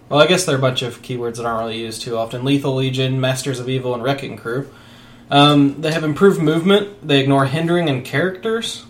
Well, 0.10 0.22
I 0.22 0.28
guess 0.28 0.46
they're 0.46 0.58
a 0.58 0.62
bunch 0.62 0.82
of 0.82 1.02
keywords 1.02 1.38
that 1.38 1.46
aren't 1.46 1.62
really 1.62 1.80
used 1.80 2.02
too 2.04 2.18
often. 2.18 2.44
Lethal 2.44 2.76
Legion, 2.76 3.20
Masters 3.20 3.60
of 3.60 3.68
Evil, 3.68 3.94
and 3.94 4.04
Wrecking 4.04 4.38
Crew. 4.38 4.70
Um, 5.32 5.82
they 5.82 5.92
have 5.92 6.04
improved 6.04 6.40
movement. 6.40 7.08
They 7.08 7.20
ignore 7.20 7.46
hindering 7.46 7.90
and 7.90 8.06
characters. 8.06 8.86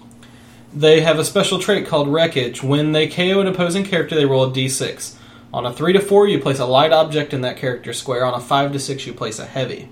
They 0.74 1.02
have 1.02 1.20
a 1.20 1.24
special 1.24 1.60
trait 1.60 1.88
called 1.88 2.08
Wreckage. 2.10 2.64
When 2.64 2.92
they 2.92 3.08
KO 3.08 3.40
an 3.40 3.48
opposing 3.48 3.86
character, 3.86 4.16
they 4.16 4.26
roll 4.26 4.44
a 4.44 4.52
d6. 4.52 5.16
On 5.54 5.66
a 5.68 5.72
3 5.72 5.94
to 5.94 6.00
4, 6.00 6.28
you 6.28 6.40
place 6.40 6.58
a 6.60 6.66
light 6.66 6.92
object 6.92 7.32
in 7.32 7.42
that 7.42 7.58
character's 7.58 8.00
square. 8.00 8.26
On 8.26 8.34
a 8.34 8.40
5 8.40 8.74
to 8.74 8.80
6, 8.80 9.06
you 9.06 9.14
place 9.14 9.38
a 9.38 9.46
heavy. 9.46 9.88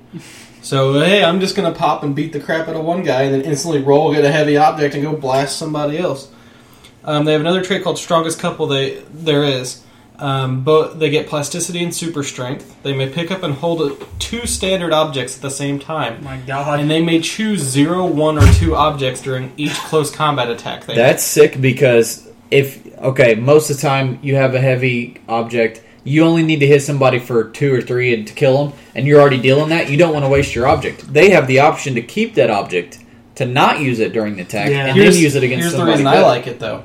So, 0.62 1.00
hey, 1.00 1.24
I'm 1.24 1.40
just 1.40 1.56
going 1.56 1.72
to 1.72 1.78
pop 1.78 2.04
and 2.04 2.16
beat 2.16 2.34
the 2.34 2.40
crap 2.40 2.68
out 2.68 2.76
of 2.76 2.86
one 2.86 3.04
guy 3.04 3.24
and 3.24 3.34
then 3.34 3.42
instantly 3.42 3.82
roll, 3.82 4.14
get 4.14 4.24
a 4.24 4.32
heavy 4.32 4.58
object, 4.58 4.94
and 4.94 5.04
go 5.04 5.16
blast 5.16 5.58
somebody 5.58 5.98
else. 5.98 6.32
Um, 7.04 7.26
they 7.26 7.32
have 7.32 7.42
another 7.42 7.64
trait 7.64 7.84
called 7.84 7.98
Strongest 7.98 8.40
Couple 8.40 8.68
they, 8.68 9.00
there 9.12 9.44
is. 9.44 9.84
Um, 10.22 10.64
but 10.64 11.00
they 11.00 11.10
get 11.10 11.28
plasticity 11.28 11.84
and 11.84 11.94
super 11.94 12.22
strength. 12.22 12.84
They 12.84 12.94
may 12.94 13.10
pick 13.10 13.32
up 13.32 13.42
and 13.42 13.56
hold 13.56 13.82
a, 13.82 14.06
two 14.20 14.46
standard 14.46 14.94
objects 14.94 15.36
at 15.36 15.42
the 15.42 15.50
same 15.50 15.80
time. 15.80 16.24
my 16.24 16.38
God. 16.38 16.80
And 16.80 16.92
they 16.92 17.02
may 17.02 17.22
choose 17.22 17.60
zero, 17.62 18.06
one, 18.06 18.38
or 18.38 18.46
two 18.54 18.76
objects 18.76 19.24
during 19.24 19.52
each 19.58 19.74
close 19.74 20.14
combat 20.14 20.52
attack. 20.52 20.86
They 20.86 20.94
That's 20.94 21.24
sick 21.24 21.60
because 21.60 22.30
if 22.52 22.96
okay, 23.00 23.34
most 23.34 23.72
of 23.72 23.78
the 23.78 23.82
time 23.82 24.20
you 24.22 24.36
have 24.36 24.54
a 24.54 24.62
heavy 24.62 25.20
object, 25.28 25.82
you 26.04 26.24
only 26.24 26.44
need 26.44 26.60
to 26.62 26.68
hit 26.68 26.82
somebody 26.82 27.20
for 27.20 27.46
two 27.52 27.74
or 27.74 27.82
three 27.82 28.14
and 28.14 28.26
to 28.28 28.34
kill 28.34 28.66
them, 28.68 28.80
and 28.96 29.06
you're 29.08 29.22
already 29.22 29.40
dealing 29.42 29.70
that. 29.70 29.90
You 29.90 29.98
don't 29.98 30.14
want 30.14 30.26
to 30.26 30.30
waste 30.30 30.56
your 30.56 30.68
object. 30.68 31.12
They 31.14 31.30
have 31.32 31.48
the 31.48 31.60
option 31.60 31.96
to 31.96 32.02
keep 32.02 32.36
that 32.36 32.50
object 32.50 33.00
to 33.36 33.46
not 33.46 33.80
use 33.80 34.00
it 34.00 34.12
during 34.14 34.36
the 34.36 34.42
attack 34.42 34.70
Yeah. 34.70 34.88
and 34.88 34.98
here's, 34.98 35.16
then 35.16 35.24
use 35.24 35.36
it 35.36 35.44
against 35.44 35.62
here's 35.64 35.72
the 35.74 35.78
somebody. 35.78 35.98
reason 36.04 36.08
I 36.08 36.22
like 36.22 36.48
it 36.48 36.60
though. 36.60 36.84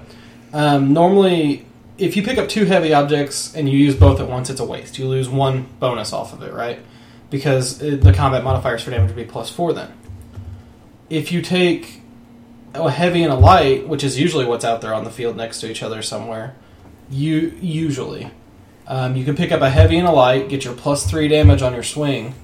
Um, 0.52 0.92
normally, 0.92 1.66
if 1.98 2.16
you 2.16 2.22
pick 2.22 2.38
up 2.38 2.48
two 2.48 2.64
heavy 2.66 2.92
objects 2.94 3.54
and 3.54 3.68
you 3.68 3.76
use 3.78 3.94
both 3.96 4.20
at 4.20 4.28
once, 4.28 4.48
it's 4.50 4.60
a 4.60 4.64
waste. 4.64 4.98
You 4.98 5.08
lose 5.08 5.28
one 5.28 5.66
bonus 5.80 6.12
off 6.12 6.32
of 6.32 6.42
it, 6.42 6.52
right? 6.52 6.78
Because 7.30 7.82
it, 7.82 8.02
the 8.02 8.12
combat 8.12 8.44
modifiers 8.44 8.82
for 8.82 8.90
damage 8.90 9.08
would 9.08 9.16
be 9.16 9.24
plus 9.24 9.50
four 9.50 9.72
then. 9.72 9.92
If 11.10 11.32
you 11.32 11.42
take 11.42 12.00
a 12.74 12.90
heavy 12.90 13.22
and 13.22 13.32
a 13.32 13.36
light, 13.36 13.88
which 13.88 14.04
is 14.04 14.18
usually 14.18 14.44
what's 14.44 14.64
out 14.64 14.80
there 14.80 14.94
on 14.94 15.04
the 15.04 15.10
field 15.10 15.36
next 15.36 15.60
to 15.60 15.70
each 15.70 15.82
other 15.82 16.02
somewhere, 16.02 16.54
you 17.10 17.56
usually 17.60 18.30
um, 18.88 19.16
you 19.16 19.24
can 19.24 19.34
pick 19.36 19.52
up 19.52 19.60
a 19.62 19.70
heavy 19.70 19.96
and 19.98 20.06
a 20.06 20.12
light, 20.12 20.48
get 20.48 20.64
your 20.64 20.74
plus 20.74 21.08
three 21.08 21.28
damage 21.28 21.62
on 21.62 21.72
your 21.74 21.82
swing, 21.82 22.34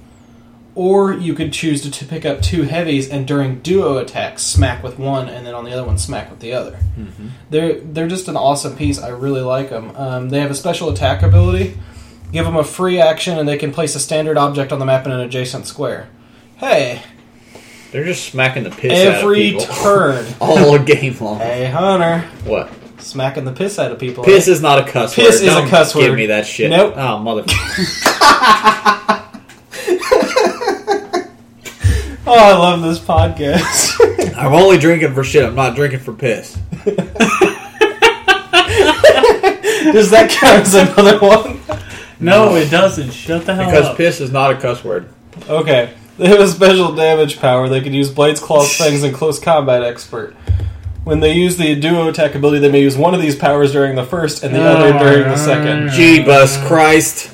or 0.75 1.13
you 1.13 1.33
could 1.33 1.53
choose 1.53 1.81
to, 1.83 1.91
to 1.91 2.05
pick 2.05 2.25
up 2.25 2.41
two 2.41 2.63
heavies 2.63 3.07
and 3.09 3.27
during 3.27 3.59
duo 3.59 3.97
attacks 3.97 4.41
smack 4.43 4.81
with 4.83 4.97
one, 4.97 5.29
and 5.29 5.45
then 5.45 5.53
on 5.53 5.65
the 5.65 5.71
other 5.71 5.83
one 5.83 5.97
smack 5.97 6.29
with 6.31 6.39
the 6.39 6.53
other. 6.53 6.77
They're 7.49 7.79
they're 7.79 8.07
just 8.07 8.27
an 8.27 8.35
awesome 8.35 8.75
piece. 8.75 8.99
I 8.99 9.09
really 9.09 9.41
like 9.41 9.69
them. 9.69 9.95
Um, 9.95 10.29
they 10.29 10.39
have 10.39 10.51
a 10.51 10.55
special 10.55 10.89
attack 10.89 11.21
ability. 11.21 11.77
Give 12.31 12.45
them 12.45 12.55
a 12.55 12.63
free 12.63 12.99
action, 12.99 13.37
and 13.37 13.47
they 13.47 13.57
can 13.57 13.71
place 13.71 13.93
a 13.95 13.99
standard 13.99 14.37
object 14.37 14.71
on 14.71 14.79
the 14.79 14.85
map 14.85 15.05
in 15.05 15.11
an 15.11 15.19
adjacent 15.19 15.67
square. 15.67 16.09
Hey, 16.57 17.03
They're 17.91 18.05
just 18.05 18.25
smacking 18.25 18.63
the 18.63 18.71
piss 18.71 18.91
every 18.91 19.53
out 19.55 19.61
of 19.61 19.67
people 19.69 19.75
turn. 19.83 20.25
all 20.41 20.79
game 20.79 21.15
long. 21.19 21.37
hey, 21.37 21.69
Hunter, 21.69 22.21
What? 22.45 22.71
Smacking 23.03 23.45
the 23.45 23.51
piss 23.51 23.77
out 23.79 23.91
of 23.91 23.99
people. 23.99 24.23
Piss 24.23 24.47
is 24.47 24.61
not 24.61 24.79
a 24.79 24.91
cuss 24.91 25.13
Piss 25.15 25.25
word. 25.25 25.33
is 25.35 25.41
a 25.41 25.45
Don't 25.45 25.69
cuss 25.69 25.93
Give 25.93 26.09
word. 26.11 26.15
me 26.17 26.25
that 26.27 26.45
shit. 26.45 26.69
Nope. 26.69 26.93
Oh 26.97 27.19
mother. 27.19 27.43
Oh, 32.25 32.35
I 32.37 32.53
love 32.57 32.81
this 32.81 32.99
podcast. 32.99 34.35
I'm 34.37 34.53
only 34.53 34.77
drinking 34.77 35.13
for 35.13 35.23
shit. 35.25 35.43
I'm 35.45 35.55
not 35.55 35.75
drinking 35.75 35.99
for 35.99 36.13
piss. 36.13 36.53
Does 39.91 40.09
that 40.11 40.29
count 40.31 40.61
as 40.61 40.73
another 40.73 41.19
one? 41.19 41.59
no, 42.21 42.55
it 42.55 42.69
doesn't. 42.71 43.11
Shut 43.11 43.45
the 43.45 43.53
hell 43.53 43.65
up. 43.65 43.71
Because 43.71 43.85
up. 43.87 43.97
piss 43.97 44.21
is 44.21 44.31
not 44.31 44.51
a 44.51 44.55
cuss 44.59 44.83
word. 44.85 45.09
Okay. 45.49 45.93
They 46.17 46.27
have 46.29 46.39
a 46.39 46.47
special 46.47 46.95
damage 46.95 47.39
power. 47.39 47.67
They 47.67 47.81
can 47.81 47.93
use 47.93 48.09
Blades, 48.09 48.39
Claws, 48.39 48.73
Fangs, 48.77 49.03
and 49.03 49.13
Close 49.13 49.39
Combat 49.39 49.83
Expert. 49.83 50.35
When 51.03 51.19
they 51.19 51.33
use 51.33 51.57
the 51.57 51.75
duo 51.75 52.07
attack 52.07 52.33
ability, 52.35 52.59
they 52.59 52.71
may 52.71 52.81
use 52.81 52.95
one 52.97 53.13
of 53.13 53.21
these 53.21 53.35
powers 53.35 53.73
during 53.73 53.95
the 53.95 54.05
first 54.05 54.43
and 54.43 54.55
the 54.55 54.63
other 54.63 54.97
during 54.97 55.23
the 55.23 55.35
second. 55.37 55.89
Jeebus 55.89 56.65
Christ. 56.67 57.29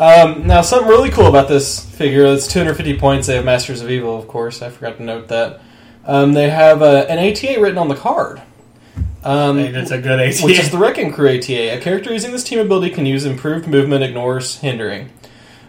Um, 0.00 0.46
now, 0.46 0.62
something 0.62 0.88
really 0.88 1.10
cool 1.10 1.26
about 1.26 1.46
this 1.48 1.84
figure. 1.84 2.24
It's 2.24 2.46
250 2.48 2.98
points. 2.98 3.26
They 3.26 3.36
have 3.36 3.44
Masters 3.44 3.80
of 3.82 3.90
Evil, 3.90 4.18
of 4.18 4.26
course. 4.26 4.62
I 4.62 4.70
forgot 4.70 4.96
to 4.96 5.02
note 5.02 5.28
that. 5.28 5.60
Um, 6.06 6.32
they 6.32 6.48
have 6.48 6.80
uh, 6.82 7.04
an 7.08 7.18
ATA 7.18 7.60
written 7.60 7.78
on 7.78 7.88
the 7.88 7.94
card. 7.94 8.40
Um, 9.22 9.58
And 9.58 9.76
it's 9.76 9.90
a 9.90 9.98
good 10.00 10.18
ATA. 10.18 10.42
which 10.44 10.58
is 10.58 10.70
the 10.70 10.78
Wrecking 10.78 11.12
Crew 11.12 11.28
ATA. 11.28 11.76
A 11.76 11.80
character 11.80 12.10
using 12.12 12.32
this 12.32 12.42
team 12.42 12.58
ability 12.58 12.90
can 12.94 13.04
use 13.04 13.26
improved 13.26 13.68
movement, 13.68 14.02
ignores 14.02 14.56
hindering. 14.60 15.10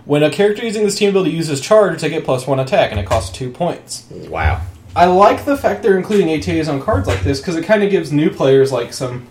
When 0.06 0.24
a 0.24 0.32
character 0.32 0.64
using 0.66 0.86
this 0.86 0.96
team 0.96 1.10
ability 1.10 1.32
uses 1.32 1.60
charge, 1.60 2.02
they 2.02 2.10
get 2.10 2.24
plus 2.24 2.48
one 2.48 2.60
attack, 2.60 2.92
and 2.92 3.00
it 3.00 3.06
costs 3.06 3.38
two 3.38 3.52
points. 3.52 4.08
Wow. 4.10 4.62
I 4.96 5.06
like 5.06 5.46
the 5.46 5.56
fact 5.58 5.84
they're 5.84 5.98
including 5.98 6.28
ATAs 6.28 6.68
on 6.68 6.82
cards 6.82 7.08
like 7.08 7.22
this 7.24 7.40
because 7.40 7.56
it 7.56 7.66
kind 7.66 7.84
of 7.84 7.90
gives 7.92 8.12
new 8.12 8.30
players 8.30 8.72
like 8.72 8.92
some 8.94 9.28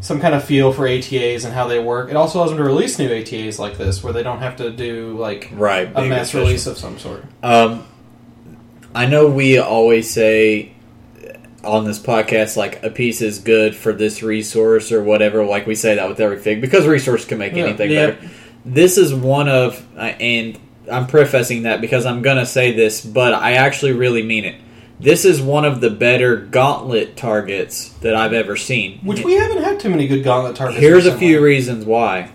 some 0.00 0.20
kind 0.20 0.34
of 0.34 0.42
feel 0.42 0.72
for 0.72 0.82
ATAs 0.88 1.44
and 1.44 1.54
how 1.54 1.68
they 1.68 1.78
work. 1.78 2.10
It 2.10 2.16
also 2.16 2.38
allows 2.38 2.50
them 2.50 2.58
to 2.58 2.64
release 2.64 2.98
new 2.98 3.08
ATAs 3.08 3.60
like 3.60 3.78
this, 3.78 4.02
where 4.02 4.12
they 4.12 4.24
don't 4.24 4.40
have 4.40 4.56
to 4.56 4.70
do 4.70 5.16
like 5.16 5.50
Right. 5.52 5.88
a 5.94 6.02
mass 6.06 6.28
official. 6.30 6.40
release 6.40 6.66
of 6.66 6.76
some 6.76 6.98
sort. 6.98 7.24
Um, 7.42 7.84
I 8.94 9.06
know 9.06 9.28
we 9.28 9.58
always 9.58 10.10
say 10.10 10.72
on 11.62 11.84
this 11.84 12.00
podcast 12.00 12.56
like 12.56 12.82
a 12.82 12.90
piece 12.90 13.22
is 13.22 13.38
good 13.38 13.76
for 13.76 13.92
this 13.92 14.22
resource 14.24 14.90
or 14.90 15.02
whatever. 15.04 15.44
Like 15.44 15.66
we 15.68 15.76
say 15.76 15.94
that 15.94 16.08
with 16.08 16.18
everything 16.18 16.60
because 16.60 16.86
resource 16.86 17.24
can 17.24 17.38
make 17.38 17.54
Yeah. 17.54 17.66
anything 17.66 17.90
Yeah. 17.92 18.06
better. 18.06 18.18
This 18.64 18.98
is 18.98 19.14
one 19.14 19.48
of, 19.48 19.80
uh, 19.96 20.00
and 20.18 20.58
I'm 20.90 21.06
prefacing 21.06 21.62
that 21.62 21.80
because 21.80 22.06
I'm 22.06 22.22
gonna 22.22 22.46
say 22.46 22.72
this, 22.72 23.00
but 23.02 23.32
I 23.34 23.52
actually 23.52 23.92
really 23.92 24.22
mean 24.24 24.44
it. 24.44 24.56
This 25.02 25.24
is 25.24 25.42
one 25.42 25.64
of 25.64 25.80
the 25.80 25.90
better 25.90 26.36
gauntlet 26.36 27.16
targets 27.16 27.88
that 28.00 28.14
I've 28.14 28.32
ever 28.32 28.56
seen. 28.56 29.00
Which 29.02 29.24
we 29.24 29.34
haven't 29.34 29.62
had 29.62 29.80
too 29.80 29.90
many 29.90 30.06
good 30.06 30.22
gauntlet 30.22 30.56
targets. 30.56 30.80
Here's 30.80 31.06
a 31.06 31.16
few 31.18 31.42
reasons 31.42 31.84
why. 31.84 32.30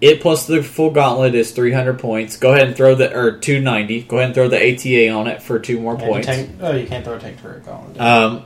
It 0.00 0.20
plus 0.20 0.46
the 0.46 0.62
full 0.62 0.90
gauntlet 0.90 1.34
is 1.34 1.50
300 1.52 1.98
points. 1.98 2.36
Go 2.36 2.52
ahead 2.52 2.66
and 2.68 2.76
throw 2.76 2.94
the 2.94 3.16
or 3.16 3.38
290. 3.38 4.02
Go 4.02 4.16
ahead 4.18 4.26
and 4.26 4.34
throw 4.34 4.48
the 4.48 4.58
ATA 4.58 5.08
on 5.10 5.26
it 5.28 5.42
for 5.42 5.58
two 5.58 5.80
more 5.80 5.94
And 5.94 6.02
points. 6.02 6.26
tank- 6.26 6.50
oh, 6.60 6.72
you 6.76 6.86
can't 6.86 7.04
throw 7.04 7.14
a 7.16 7.18
tank 7.18 7.40
turret 7.40 7.64
gauntlet. 7.64 8.00
Um, 8.00 8.42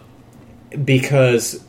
because 0.84 1.62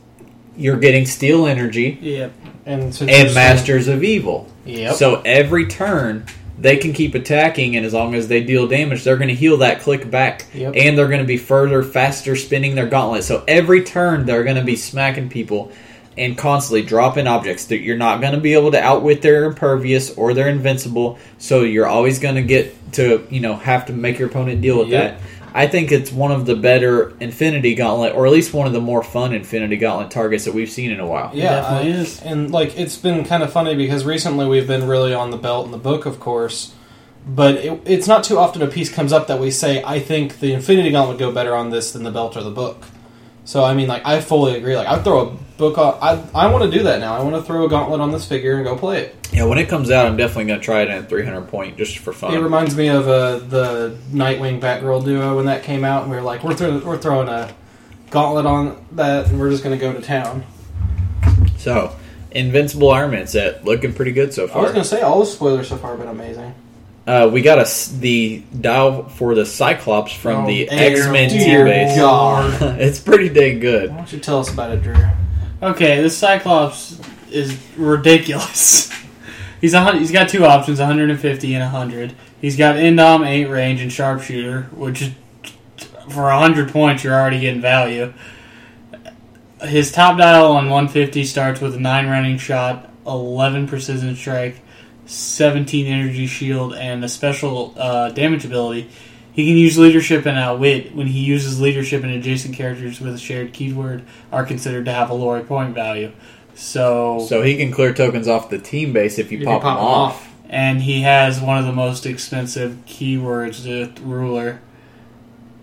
you're 0.58 0.78
getting 0.78 1.06
steal 1.06 1.46
energy 1.48 1.98
Yep. 2.02 2.32
and 2.66 3.02
and 3.02 3.34
masters 3.34 3.88
of 3.88 4.04
evil. 4.04 4.48
Yep. 4.66 4.96
So 4.96 5.22
every 5.26 5.66
turn 5.68 6.26
they 6.60 6.78
can 6.78 6.92
keep 6.94 7.16
attacking, 7.16 7.76
and 7.78 7.86
as 7.86 7.94
long 7.94 8.16
as 8.16 8.28
they 8.28 8.44
deal 8.44 8.68
damage, 8.68 9.04
they're 9.04 9.18
going 9.18 9.30
to 9.30 9.36
heal 9.36 9.58
that 9.58 9.80
click 9.82 10.10
back, 10.12 10.46
Yep. 10.54 10.74
and 10.76 10.98
they're 10.98 11.08
going 11.08 11.22
to 11.22 11.26
be 11.28 11.38
further, 11.38 11.84
faster 11.84 12.36
spinning 12.36 12.76
their 12.76 12.88
gauntlet. 12.88 13.24
So 13.24 13.44
every 13.48 13.84
turn 13.84 14.26
they're 14.26 14.44
going 14.44 14.58
to 14.58 14.64
be 14.64 14.76
smacking 14.76 15.30
people 15.30 15.72
and 16.18 16.38
constantly 16.38 16.82
dropping 16.82 17.28
objects 17.28 17.66
that 17.68 17.80
you're 17.80 17.96
not 17.98 18.20
going 18.20 18.34
to 18.34 18.42
be 18.42 18.54
able 18.54 18.72
to 18.72 18.82
outwit 18.82 19.22
their 19.22 19.46
impervious 19.46 20.12
or 20.18 20.34
they're 20.34 20.50
invincible. 20.50 21.18
So 21.38 21.62
you're 21.62 21.88
always 21.88 22.20
going 22.20 22.36
to 22.36 22.42
get 22.44 22.76
to 22.94 23.26
you 23.30 23.40
know 23.40 23.56
have 23.56 23.86
to 23.86 23.94
make 23.94 24.20
your 24.20 24.28
opponent 24.28 24.60
deal 24.62 24.80
with 24.80 24.90
Yep. 24.90 25.18
that. 25.20 25.39
I 25.54 25.68
think 25.68 25.92
it's 25.92 26.12
one 26.12 26.32
of 26.32 26.46
the 26.46 26.56
better 26.56 27.14
Infinity 27.20 27.76
Gauntlet, 27.76 28.14
or 28.14 28.26
at 28.26 28.32
least 28.32 28.54
one 28.54 28.68
of 28.68 28.74
the 28.74 28.82
more 28.82 29.04
fun 29.04 29.34
Infinity 29.34 29.78
Gauntlet 29.78 30.12
targets 30.12 30.46
that 30.46 30.54
we've 30.54 30.70
seen 30.70 30.92
in 30.92 31.00
a 31.00 31.08
while. 31.08 31.32
Yeah, 31.34 31.62
definitely 31.62 31.94
I- 31.94 31.96
is. 31.96 32.22
And 32.22 32.52
like 32.52 32.78
it's 32.78 32.98
been 32.98 33.26
kind 33.26 33.44
of 33.44 33.52
funny 33.52 33.76
because 33.76 34.06
recently 34.06 34.48
we've 34.48 34.68
been 34.68 34.88
really 34.88 35.14
on 35.14 35.32
the 35.32 35.38
belt 35.38 35.66
in 35.66 35.72
the 35.72 35.78
book, 35.78 36.06
of 36.06 36.20
course. 36.20 36.74
But 37.28 37.56
it, 37.56 37.82
it's 37.86 38.08
not 38.08 38.24
too 38.24 38.38
often 38.38 38.62
a 38.62 38.68
piece 38.68 38.92
comes 38.92 39.12
up 39.12 39.28
that 39.28 39.40
we 39.40 39.52
say, 39.52 39.84
I 39.84 40.00
think 40.00 40.40
the 40.40 40.54
Infinity 40.54 40.92
Gauntlet 40.92 41.18
would 41.18 41.20
go 41.20 41.32
better 41.32 41.54
on 41.56 41.70
this 41.70 41.92
than 41.92 42.04
the 42.04 42.12
belt 42.12 42.36
or 42.38 42.44
the 42.44 42.50
book. 42.52 42.86
So 43.50 43.64
I 43.64 43.74
mean, 43.74 43.88
like 43.88 44.06
I 44.06 44.22
fully 44.22 44.56
agree. 44.56 44.76
Like 44.76 44.88
I 44.88 45.02
throw 45.02 45.22
a 45.22 45.32
book. 45.58 45.80
On, 45.80 45.98
I 46.04 46.24
I 46.36 46.52
want 46.54 46.72
to 46.72 46.78
do 46.78 46.84
that 46.84 47.00
now. 47.00 47.16
I 47.16 47.24
want 47.24 47.36
to 47.36 47.42
throw 47.42 47.66
a 47.66 47.68
gauntlet 47.68 48.00
on 48.00 48.12
this 48.12 48.24
figure 48.24 48.54
and 48.58 48.64
go 48.64 48.78
play 48.78 49.06
it. 49.06 49.28
Yeah, 49.34 49.46
when 49.46 49.58
it 49.58 49.68
comes 49.68 49.90
out, 49.90 50.06
I'm 50.06 50.18
definitely 50.18 50.54
to 50.54 50.60
try 50.60 50.84
it 50.84 50.90
at 50.90 51.10
300 51.10 51.48
point 51.48 51.76
just 51.76 51.98
for 51.98 52.14
fun. 52.14 52.36
It 52.36 52.42
reminds 52.42 52.76
me 52.76 52.90
of 52.90 53.08
uh, 53.08 53.40
the 53.40 53.98
Nightwing 54.12 54.62
Batgirl 54.62 55.04
duo 55.04 55.36
when 55.36 55.48
that 55.48 55.64
came 55.64 55.84
out, 55.84 56.04
and 56.04 56.12
we 56.12 56.18
were 56.18 56.22
like, 56.22 56.44
we're 56.44 56.54
throwing 56.54 56.86
we're 56.86 57.00
throwing 57.00 57.28
a 57.28 57.52
gauntlet 58.12 58.46
on 58.46 58.86
that, 58.92 59.30
and 59.30 59.40
we're 59.40 59.50
just 59.50 59.64
going 59.64 59.76
to 59.76 59.84
go 59.84 59.94
to 59.94 60.00
town. 60.00 60.44
So, 61.58 61.96
Invincible 62.30 62.92
Iron 62.92 63.10
Man 63.10 63.26
set 63.26 63.66
looking 63.66 63.94
pretty 63.96 64.12
good 64.12 64.32
so 64.32 64.48
far. 64.48 64.60
I 64.60 64.62
was 64.62 64.74
going 64.74 64.84
to 64.84 64.88
say 64.88 65.02
all 65.02 65.22
the 65.22 65.26
spoilers 65.26 65.70
so 65.70 65.78
far 65.78 65.98
have 65.98 66.00
been 66.00 66.08
amazing. 66.08 66.54
Uh, 67.10 67.28
we 67.28 67.42
got 67.42 67.58
a 67.58 67.62
s 67.62 67.88
the 67.88 68.44
dial 68.62 69.10
for 69.10 69.34
the 69.34 69.44
Cyclops 69.44 70.14
from 70.14 70.44
Oh, 70.44 70.48
the 70.48 70.70
X 70.70 71.08
Men 71.08 71.28
dear 71.28 71.66
team 71.66 71.66
base. 71.66 71.98
It's 72.80 73.00
pretty 73.00 73.30
dang 73.30 73.60
good. 73.60 73.90
Why 73.90 73.98
don't 73.98 74.14
you 74.14 74.20
tell 74.20 74.40
us 74.40 74.54
about 74.54 74.74
it, 74.74 74.84
Drew? 74.84 74.96
Okay, 75.64 76.04
this 76.04 76.16
Cyclops 76.16 77.02
is 77.32 77.58
ridiculous. 77.76 78.94
He's 79.62 79.74
a, 79.74 79.98
he's 79.98 80.12
got 80.12 80.30
two 80.30 80.46
options, 80.46 80.80
150 80.80 81.54
and 81.54 81.64
100. 81.64 82.16
He's 82.40 82.56
got 82.56 82.76
Indom, 82.78 83.28
8 83.28 83.48
range, 83.48 83.82
and 83.82 83.92
Sharpshooter, 83.92 84.70
which 84.72 85.02
is, 85.02 85.12
for 86.10 86.24
100 86.24 86.72
points, 86.72 87.04
you're 87.04 87.14
already 87.14 87.42
getting 87.42 87.60
value. 87.60 88.14
His 89.62 89.92
top 89.92 90.18
dial 90.18 90.52
on 90.54 90.70
150 90.70 91.26
starts 91.26 91.60
with 91.60 91.76
a 91.76 91.80
9 91.80 92.08
running 92.08 92.38
shot, 92.38 92.90
11 93.06 93.68
precision 93.68 94.16
strike, 94.16 94.62
17 95.10 95.86
energy 95.88 96.28
shield, 96.28 96.74
and 96.74 97.04
a 97.04 97.10
special 97.10 97.74
uh, 97.78 98.10
damage 98.12 98.46
ability. 98.46 98.90
He 99.32 99.46
can 99.48 99.58
use 99.58 99.78
leadership 99.78 100.26
and 100.26 100.38
outwit. 100.38 100.94
When 100.96 101.08
he 101.08 101.20
uses 101.22 101.60
leadership 101.62 102.04
and 102.04 102.12
adjacent 102.12 102.56
characters 102.56 103.00
with 103.00 103.16
a 103.16 103.18
shared 103.20 103.54
keyword 103.54 104.04
are 104.32 104.46
considered 104.46 104.86
to 104.86 104.92
have 104.94 105.10
a 105.10 105.14
lower 105.14 105.42
point 105.42 105.74
value. 105.74 106.12
So, 106.56 107.26
So 107.30 107.42
he 107.42 107.56
can 107.58 107.72
clear 107.72 107.94
tokens 107.94 108.28
off 108.28 108.50
the 108.50 108.60
team 108.60 108.92
base 108.92 109.18
if 109.18 109.32
you, 109.32 109.38
You 109.40 109.46
pop, 109.46 109.62
can 109.62 109.70
them 109.76 109.78
off. 109.84 110.30
and 110.50 110.82
he 110.82 111.02
has 111.04 111.40
one 111.40 111.58
of 111.58 111.66
the 111.66 111.72
most 111.72 112.06
expensive 112.06 112.78
keywords, 112.86 113.64
the 113.64 113.92
ruler. 114.02 114.60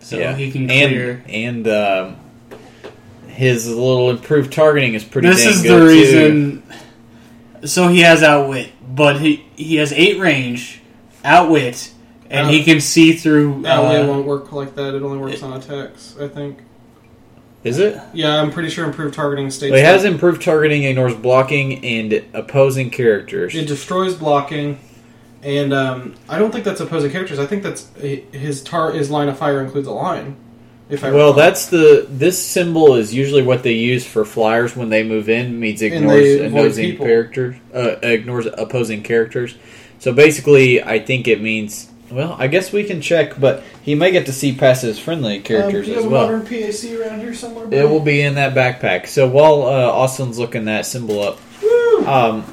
So 0.00 0.16
yeah, 0.16 0.34
he 0.34 0.50
can 0.50 0.68
clear. 0.68 1.22
and 1.28 1.66
and 1.66 1.68
um, 1.68 2.16
his 3.28 3.68
little 3.68 4.08
improved 4.10 4.52
targeting 4.52 4.94
is 4.94 5.04
pretty. 5.04 5.28
this 5.28 5.42
dang 5.44 5.52
is 5.52 5.62
good 5.62 5.82
the 5.82 5.86
too. 5.86 5.86
reason. 5.86 6.62
So 7.64 7.88
he 7.88 8.00
has 8.00 8.22
outwit, 8.22 8.70
but 8.96 9.20
he 9.20 9.44
he 9.54 9.76
has 9.76 9.92
eight 9.92 10.18
range, 10.18 10.80
outwit, 11.24 11.90
and 12.30 12.46
Uh, 12.48 12.50
he 12.50 12.64
can 12.64 12.80
see 12.80 13.12
through. 13.12 13.62
That 13.62 13.78
it 13.94 14.00
Uh, 14.04 14.06
won't 14.08 14.26
work 14.26 14.50
like 14.52 14.74
that. 14.76 14.94
It 14.94 15.02
only 15.02 15.18
works 15.18 15.42
on 15.42 15.52
attacks, 15.52 16.14
I 16.20 16.26
think. 16.26 16.58
Is 17.62 17.78
it? 17.78 17.98
Yeah, 18.14 18.40
I'm 18.40 18.50
pretty 18.52 18.70
sure 18.70 18.84
improved 18.84 19.14
targeting 19.14 19.50
states. 19.50 19.72
Well, 19.72 19.80
he 19.80 19.84
has 19.84 20.04
improved 20.04 20.40
targeting, 20.42 20.84
ignores 20.84 21.14
blocking 21.14 21.84
and 21.84 22.22
opposing 22.32 22.90
characters. 22.90 23.54
It 23.56 23.66
destroys 23.66 24.14
blocking, 24.14 24.78
and 25.42 25.72
um, 25.74 26.14
I 26.28 26.38
don't 26.38 26.52
think 26.52 26.64
that's 26.64 26.80
opposing 26.80 27.10
characters. 27.10 27.38
I 27.40 27.46
think 27.46 27.62
that's 27.64 27.88
his 28.32 28.62
tar 28.62 28.92
his 28.92 29.10
line 29.10 29.28
of 29.28 29.36
fire 29.36 29.60
includes 29.60 29.88
a 29.88 29.92
line. 29.92 30.36
If 30.88 31.02
I 31.02 31.10
Well, 31.10 31.28
recall. 31.28 31.32
that's 31.32 31.66
the 31.66 32.06
this 32.08 32.38
symbol 32.40 32.94
is 32.94 33.12
usually 33.12 33.42
what 33.42 33.62
they 33.64 33.72
use 33.72 34.06
for 34.06 34.24
flyers 34.24 34.76
when 34.76 34.88
they 34.88 35.02
move 35.02 35.28
in. 35.28 35.58
Means 35.58 35.82
ignores 35.82 36.40
opposing 36.40 36.96
characters, 36.96 37.56
uh, 37.74 37.96
ignores 38.02 38.46
opposing 38.46 39.02
characters. 39.02 39.56
So 39.98 40.12
basically, 40.12 40.82
I 40.82 40.98
think 41.00 41.26
it 41.26 41.40
means. 41.42 41.88
Well, 42.08 42.36
I 42.38 42.46
guess 42.46 42.72
we 42.72 42.84
can 42.84 43.00
check, 43.00 43.40
but 43.40 43.64
he 43.82 43.96
may 43.96 44.12
get 44.12 44.26
to 44.26 44.32
see 44.32 44.54
past 44.54 44.82
his 44.82 44.96
friendly 44.96 45.40
characters 45.40 45.88
um, 45.88 45.94
as 45.96 46.06
well. 46.06 46.22
modern 46.28 46.46
PAC 46.46 46.92
around 47.00 47.18
here 47.18 47.34
somewhere. 47.34 47.66
It 47.72 47.90
will 47.90 47.98
be 47.98 48.20
in 48.20 48.36
that 48.36 48.54
backpack. 48.54 49.08
So 49.08 49.26
while 49.26 49.62
uh, 49.62 49.90
Austin's 49.90 50.38
looking 50.38 50.66
that 50.66 50.86
symbol 50.86 51.20
up, 51.20 51.40
um, 52.06 52.44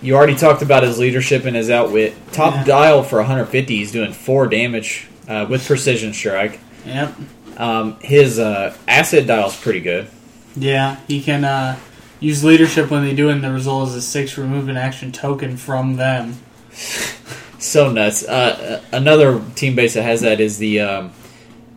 you 0.00 0.14
already 0.16 0.34
talked 0.34 0.62
about 0.62 0.82
his 0.82 0.98
leadership 0.98 1.44
and 1.44 1.54
his 1.54 1.68
outwit. 1.68 2.14
Top 2.32 2.54
Yeah. 2.54 2.64
dial 2.64 3.02
for 3.02 3.18
150, 3.18 3.76
he's 3.76 3.92
doing 3.92 4.14
four 4.14 4.46
damage 4.46 5.08
uh, 5.28 5.44
with 5.46 5.66
precision 5.66 6.14
strike. 6.14 6.58
Yep. 6.88 7.14
Um, 7.56 7.98
his 8.00 8.38
uh, 8.38 8.76
acid 8.86 9.26
dial's 9.26 9.58
pretty 9.60 9.80
good. 9.80 10.08
Yeah, 10.56 10.96
he 11.06 11.22
can 11.22 11.44
uh, 11.44 11.78
use 12.20 12.44
leadership 12.44 12.90
when 12.90 13.04
they 13.04 13.14
do, 13.14 13.28
and 13.28 13.42
the 13.42 13.52
result 13.52 13.88
is 13.88 13.94
a 13.94 14.02
six 14.02 14.38
remove 14.38 14.68
an 14.68 14.76
action 14.76 15.12
token 15.12 15.56
from 15.56 15.96
them. 15.96 16.36
So 17.60 17.90
nuts. 17.90 18.24
Uh, 18.24 18.80
another 18.92 19.42
team 19.56 19.74
base 19.74 19.94
that 19.94 20.04
has 20.04 20.20
that 20.20 20.38
is 20.40 20.58
the 20.58 20.80
um, 20.80 21.12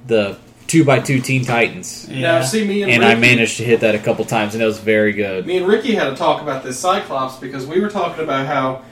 the 0.06 0.38
two 0.68 0.90
x 0.90 1.08
two 1.08 1.20
Teen 1.20 1.44
Titans, 1.44 2.08
Yeah. 2.08 2.40
Now, 2.40 2.42
see 2.44 2.66
me 2.66 2.84
and, 2.84 2.92
and 2.92 3.04
I 3.04 3.16
managed 3.16 3.58
to 3.58 3.64
hit 3.64 3.80
that 3.82 3.96
a 3.96 4.00
couple 4.00 4.24
times, 4.26 4.54
and 4.54 4.62
it 4.62 4.66
was 4.66 4.80
very 4.80 5.12
good. 5.12 5.46
Me 5.48 5.58
and 5.58 5.68
Ricky 5.68 5.96
had 5.96 6.14
a 6.14 6.16
talk 6.16 6.42
about 6.42 6.64
this 6.64 6.80
Cyclops 6.80 7.38
because 7.38 7.66
we 7.66 7.82
were 7.82 7.90
talking 7.90 8.24
about 8.24 8.46
how 8.46 8.84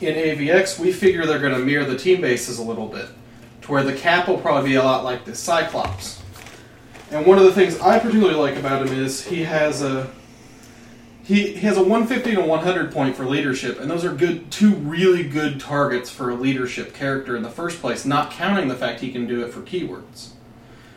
in 0.00 0.14
AVX 0.14 0.78
we 0.78 0.90
figure 0.90 1.26
they're 1.26 1.38
going 1.38 1.52
to 1.52 1.58
mirror 1.58 1.84
the 1.84 1.98
team 1.98 2.22
bases 2.22 2.58
a 2.58 2.62
little 2.62 2.86
bit, 2.88 3.08
to 3.68 3.72
where 3.72 3.84
the 3.84 3.94
cap 3.94 4.26
will 4.26 4.38
probably 4.38 4.70
be 4.70 4.76
a 4.76 4.82
lot 4.82 5.04
like 5.04 5.24
this 5.24 5.38
Cyclops. 5.38 6.22
And 7.10 7.24
one 7.24 7.38
of 7.38 7.44
the 7.44 7.52
things 7.52 7.78
I 7.78 7.98
particularly 7.98 8.34
like 8.34 8.56
about 8.56 8.86
him 8.86 8.98
is 8.98 9.24
he 9.24 9.44
has 9.44 9.82
a 9.82 10.10
he, 11.22 11.52
he 11.52 11.60
has 11.60 11.76
a 11.76 11.82
150 11.82 12.30
and 12.30 12.38
a 12.38 12.46
100 12.46 12.90
point 12.90 13.14
for 13.14 13.26
leadership, 13.26 13.78
and 13.80 13.90
those 13.90 14.02
are 14.02 14.14
good 14.14 14.50
two 14.50 14.74
really 14.74 15.22
good 15.22 15.60
targets 15.60 16.08
for 16.10 16.30
a 16.30 16.34
leadership 16.34 16.94
character 16.94 17.36
in 17.36 17.42
the 17.42 17.50
first 17.50 17.80
place. 17.80 18.06
Not 18.06 18.30
counting 18.30 18.68
the 18.68 18.74
fact 18.74 19.00
he 19.00 19.12
can 19.12 19.26
do 19.26 19.44
it 19.44 19.52
for 19.52 19.60
keywords. 19.60 20.30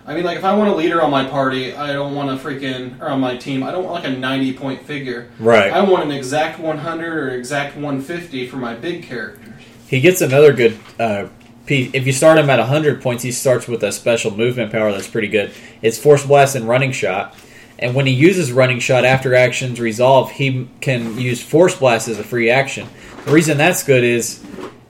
I 0.06 0.16
mean, 0.16 0.24
like 0.24 0.38
if 0.38 0.46
I 0.46 0.56
want 0.56 0.70
a 0.70 0.76
leader 0.76 1.02
on 1.02 1.12
my 1.12 1.26
party, 1.26 1.74
I 1.74 1.94
don't 1.94 2.16
want 2.16 2.30
a 2.30 2.42
freaking 2.42 3.00
or 3.02 3.10
on 3.10 3.20
my 3.20 3.38
team. 3.38 3.62
I 3.62 3.72
don't 3.72 3.84
want 3.84 4.04
like 4.04 4.12
a 4.12 4.18
90 4.18 4.54
point 4.54 4.84
figure. 4.84 5.30
Right. 5.38 5.72
I 5.72 5.82
want 5.82 6.04
an 6.04 6.12
exact 6.12 6.60
100 6.60 7.18
or 7.18 7.30
exact 7.32 7.76
150 7.76 8.48
for 8.48 8.56
my 8.56 8.74
big 8.74 9.04
characters. 9.04 9.54
He 9.88 10.00
gets 10.00 10.22
another 10.22 10.54
good 10.54 10.80
uh. 10.98 11.28
If 11.72 12.06
you 12.06 12.12
start 12.14 12.38
him 12.38 12.50
at 12.50 12.60
100 12.60 13.02
points, 13.02 13.24
he 13.24 13.32
starts 13.32 13.68
with 13.68 13.84
a 13.84 13.92
special 13.92 14.32
movement 14.36 14.72
power 14.72 14.92
that's 14.92 15.08
pretty 15.08 15.28
good. 15.30 15.52
It's 15.82 15.98
Force 15.98 16.26
Blast 16.26 16.56
and 16.56 16.68
Running 16.68 16.92
Shot. 16.92 17.36
And 17.80 17.96
when 17.96 18.06
he 18.06 18.14
uses 18.14 18.52
running 18.52 18.80
shot 18.80 19.06
after 19.06 19.34
actions 19.34 19.80
resolve, 19.80 20.30
he 20.32 20.68
can 20.82 21.20
use 21.20 21.42
force 21.42 21.76
blast 21.76 22.08
as 22.10 22.20
a 22.20 22.24
free 22.24 22.52
action. 22.52 22.88
The 23.26 23.32
reason 23.32 23.58
that's 23.58 23.82
good 23.84 24.04
is 24.04 24.44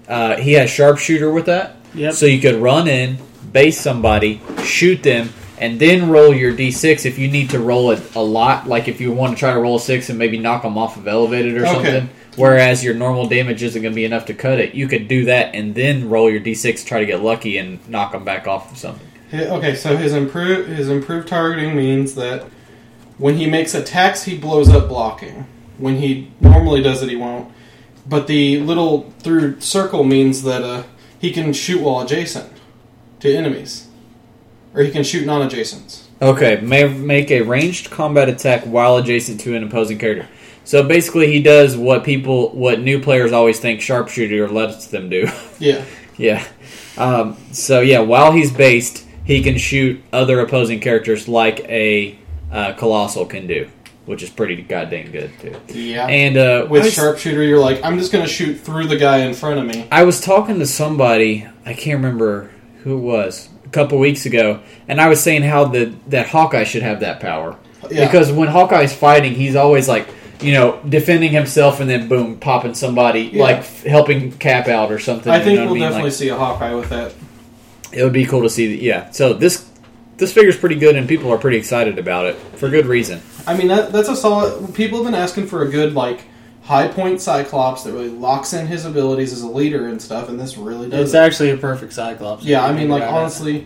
uh, 0.10 0.36
he 0.36 0.54
has 0.54 0.70
sharpshooter 0.70 1.32
with 1.32 1.46
that, 1.46 1.78
Yep. 1.94 2.14
so 2.16 2.26
you 2.26 2.42
could 2.42 2.56
run 2.56 2.90
in, 2.90 3.18
base 3.54 3.80
somebody, 3.80 4.42
shoot 4.66 5.04
them, 5.04 5.30
and 5.58 5.80
then 5.80 6.10
roll 6.10 6.34
your 6.34 6.52
d6 6.54 7.06
if 7.06 7.18
you 7.18 7.30
need 7.30 7.52
to 7.52 7.60
roll 7.60 7.92
it 7.92 8.16
a 8.16 8.22
lot. 8.22 8.68
Like 8.68 8.90
if 8.90 9.00
you 9.00 9.14
want 9.14 9.36
to 9.36 9.40
try 9.40 9.54
to 9.54 9.60
roll 9.60 9.78
a 9.78 9.80
six 9.80 10.10
and 10.10 10.20
maybe 10.20 10.38
knock 10.38 10.64
them 10.64 10.78
off 10.78 10.98
of 10.98 11.08
elevated 11.08 11.56
or 11.56 11.66
Okay. 11.68 11.74
something. 11.74 12.10
Whereas 12.36 12.84
your 12.84 12.94
normal 12.94 13.28
damage 13.28 13.62
isn't 13.62 13.82
going 13.82 13.92
to 13.92 13.96
be 13.96 14.06
enough 14.06 14.26
to 14.28 14.34
cut 14.34 14.60
it, 14.60 14.74
you 14.74 14.88
could 14.88 15.08
do 15.08 15.26
that 15.26 15.54
and 15.54 15.76
then 15.76 16.10
roll 16.10 16.30
your 16.30 16.40
d6 16.40 16.78
to 16.78 16.86
try 16.86 17.00
to 17.00 17.06
get 17.06 17.22
lucky 17.22 17.58
and 17.58 17.88
knock 17.90 18.14
them 18.14 18.24
back 18.24 18.48
off 18.48 18.72
of 18.72 18.78
something. 18.78 19.08
Okay, 19.34 19.76
so 19.76 19.96
his 19.96 20.14
improve 20.14 20.68
his 20.68 20.90
improved 20.90 21.28
targeting 21.28 21.76
means 21.76 22.16
that 22.16 22.46
when 23.18 23.38
he 23.38 23.50
makes 23.50 23.74
attacks, 23.74 24.24
he 24.24 24.38
blows 24.38 24.68
up 24.70 24.90
blocking. 24.90 25.46
When 25.78 25.98
he 25.98 26.32
normally 26.40 26.82
does 26.82 27.02
it, 27.04 27.10
he 27.10 27.16
won't. 27.16 27.52
But 28.08 28.28
the 28.28 28.60
little 28.60 29.14
through 29.20 29.62
circle 29.62 30.04
means 30.04 30.44
that 30.44 30.64
uh, 30.64 30.84
he 31.20 31.32
can 31.32 31.54
shoot 31.54 31.82
while 31.82 32.02
adjacent 32.02 32.52
to 33.20 33.34
enemies, 33.34 33.88
or 34.74 34.82
he 34.82 34.92
can 34.92 35.04
shoot 35.04 35.26
non-adjacents. 35.26 36.06
Okay, 36.22 36.60
may 36.62 36.88
make 36.88 37.32
a 37.32 37.42
ranged 37.42 37.92
combat 37.92 38.28
attack 38.28 38.64
while 38.64 38.98
adjacent 38.98 39.40
to 39.42 39.56
an 39.56 39.64
opposing 39.64 39.98
character. 39.98 40.28
So 40.72 40.82
basically, 40.88 41.30
he 41.30 41.42
does 41.42 41.76
what 41.76 42.06
people, 42.06 42.52
what 42.52 42.80
new 42.80 43.02
players 43.02 43.34
always 43.34 43.60
think 43.60 43.82
sharpshooter 43.82 44.48
lets 44.48 44.88
them 44.88 45.10
do. 45.10 45.28
Yeah, 45.60 45.84
yeah. 46.16 46.48
Um, 46.98 47.36
so 47.52 47.82
yeah, 47.82 48.00
while 48.00 48.32
he's 48.32 48.54
based, 48.54 49.06
he 49.26 49.44
can 49.44 49.58
shoot 49.58 50.02
other 50.14 50.40
opposing 50.40 50.80
characters 50.80 51.28
like 51.28 51.60
a 51.68 52.18
uh, 52.54 52.72
colossal 52.76 53.26
can 53.26 53.48
do, 53.48 53.70
which 54.06 54.24
is 54.24 54.30
pretty 54.30 54.62
goddamn 54.62 55.12
good 55.12 55.38
too. 55.42 55.60
yeah. 55.68 56.08
And 56.08 56.38
uh, 56.38 56.68
With 56.70 56.86
was- 56.86 56.94
sharpshooter, 56.94 57.44
you're 57.44 57.60
like, 57.60 57.84
I'm 57.84 57.98
just 58.00 58.14
going 58.14 58.26
to 58.26 58.32
shoot 58.32 58.54
through 58.56 58.88
the 58.88 58.98
guy 58.98 59.18
in 59.26 59.34
front 59.34 59.60
of 59.60 59.66
me. 59.66 59.90
I 59.92 60.06
was 60.06 60.22
talking 60.22 60.58
to 60.60 60.66
somebody, 60.66 61.50
I 61.66 61.74
can't 61.74 61.98
remember 61.98 62.50
who 62.84 62.98
it 62.98 63.02
was, 63.02 63.50
a 63.66 63.70
couple 63.70 64.00
weeks 64.00 64.26
ago, 64.26 64.62
and 64.88 65.02
I 65.02 65.10
was 65.10 65.22
saying 65.22 65.44
how 65.44 65.66
the 65.66 65.94
that 66.08 66.28
Hawkeye 66.28 66.64
should 66.64 66.84
have 66.84 67.02
that 67.02 67.20
power. 67.20 67.58
Yeah. 67.90 68.06
Because 68.06 68.32
when 68.32 68.48
Hawkeye's 68.48 68.96
fighting, 68.96 69.36
he's 69.36 69.58
always 69.58 69.90
like, 69.90 70.08
you 70.42 70.54
know, 70.54 70.80
defending 70.88 71.32
himself 71.32 71.80
and 71.80 71.90
then 71.90 72.08
boom, 72.08 72.38
popping 72.38 72.74
somebody, 72.74 73.30
Yeah. 73.34 73.44
like 73.44 73.58
f- 73.58 73.84
helping 73.84 74.32
Cap 74.34 74.68
out 74.68 74.92
or 74.92 75.00
something. 75.00 75.32
I 75.32 75.38
you 75.38 75.44
think 75.44 75.60
know 75.60 75.66
we'll 75.66 75.72
I 75.72 75.74
mean? 75.76 75.82
definitely 75.84 76.10
Like, 76.10 76.14
see 76.18 76.30
a 76.30 76.36
Hawkeye 76.36 76.74
with 76.74 76.90
that. 76.90 77.14
it 77.92 78.04
would 78.04 78.14
be 78.14 78.26
cool 78.26 78.42
to 78.44 78.50
see. 78.50 78.68
The, 78.76 78.84
yeah. 78.84 79.12
So 79.12 79.34
this 79.34 79.66
this 80.18 80.32
figure's 80.34 80.58
pretty 80.58 80.76
good, 80.76 80.96
and 80.96 81.08
people 81.10 81.32
are 81.34 81.38
pretty 81.38 81.58
excited 81.58 81.98
about 81.98 82.26
it 82.28 82.36
for 82.56 82.70
good 82.70 82.86
reason. 82.86 83.22
I 83.48 83.58
mean, 83.58 83.70
that, 83.70 83.92
that's 83.92 84.08
a 84.10 84.16
solid. 84.16 84.74
People 84.76 85.00
have 85.00 85.06
been 85.12 85.20
asking 85.20 85.48
for 85.48 85.64
a 85.64 85.68
good, 85.68 85.96
like, 85.96 86.22
high 86.62 86.88
point 86.88 87.20
Cyclops 87.20 87.84
that 87.86 87.92
really 87.94 88.10
locks 88.10 88.54
in 88.54 88.68
his 88.68 88.86
abilities 88.86 89.34
as 89.34 89.42
a 89.42 89.48
leader 89.48 89.88
and 89.88 90.00
stuff, 90.00 90.30
and 90.30 90.40
this 90.40 90.58
really 90.58 90.88
does. 90.90 91.06
It's 91.06 91.14
it. 91.16 91.18
actually 91.18 91.50
a 91.50 91.58
perfect 91.58 91.94
Cyclops. 91.94 92.44
Yeah, 92.44 92.64
I 92.64 92.72
mean, 92.72 92.88
like, 92.88 93.02
About 93.02 93.16
it. 93.16 93.18
honestly, 93.20 93.66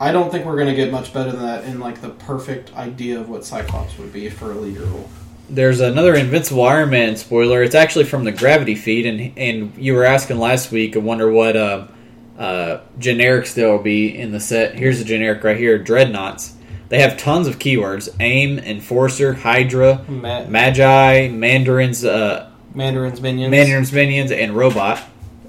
I 0.00 0.10
don't 0.10 0.32
think 0.32 0.44
we're 0.44 0.56
going 0.56 0.66
to 0.66 0.74
get 0.74 0.90
much 0.90 1.12
better 1.14 1.30
than 1.30 1.42
that 1.42 1.62
in, 1.66 1.78
like, 1.78 2.00
the 2.00 2.08
perfect 2.10 2.74
idea 2.76 3.20
of 3.20 3.28
what 3.28 3.44
Cyclops 3.44 3.96
would 3.98 4.12
be 4.12 4.28
for 4.28 4.50
a 4.50 4.56
leader 4.56 4.82
role. 4.86 5.08
There's 5.52 5.80
another 5.80 6.14
Invincible 6.14 6.64
Iron 6.64 6.90
Man 6.90 7.16
spoiler. 7.16 7.62
It's 7.62 7.74
actually 7.74 8.06
from 8.06 8.24
the 8.24 8.32
Gravity 8.32 8.74
feed, 8.74 9.06
and 9.06 9.38
and 9.38 9.76
you 9.76 9.94
were 9.94 10.04
asking 10.04 10.38
last 10.38 10.72
week. 10.72 10.96
I 10.96 11.00
wonder 11.00 11.30
what 11.30 11.56
uh, 11.56 11.86
uh, 12.38 12.80
generics 12.98 13.54
there 13.54 13.70
will 13.70 13.82
be 13.82 14.16
in 14.16 14.32
the 14.32 14.40
set. 14.40 14.74
Here's 14.78 15.00
a 15.00 15.04
generic 15.04 15.44
right 15.44 15.56
here: 15.56 15.78
Dreadnoughts. 15.78 16.54
They 16.88 17.00
have 17.00 17.18
tons 17.18 17.46
of 17.46 17.58
keywords: 17.58 18.08
aim, 18.18 18.58
enforcer, 18.58 19.34
Hydra, 19.34 20.04
Ma- 20.08 20.44
Maggia, 20.44 21.32
Mandarin's, 21.32 22.04
uh, 22.04 22.50
Mandarin's 22.74 23.20
minions. 23.20 23.50
Mandarin's 23.50 23.92
minions, 23.92 24.30
and 24.32 24.52
robot. 24.56 25.02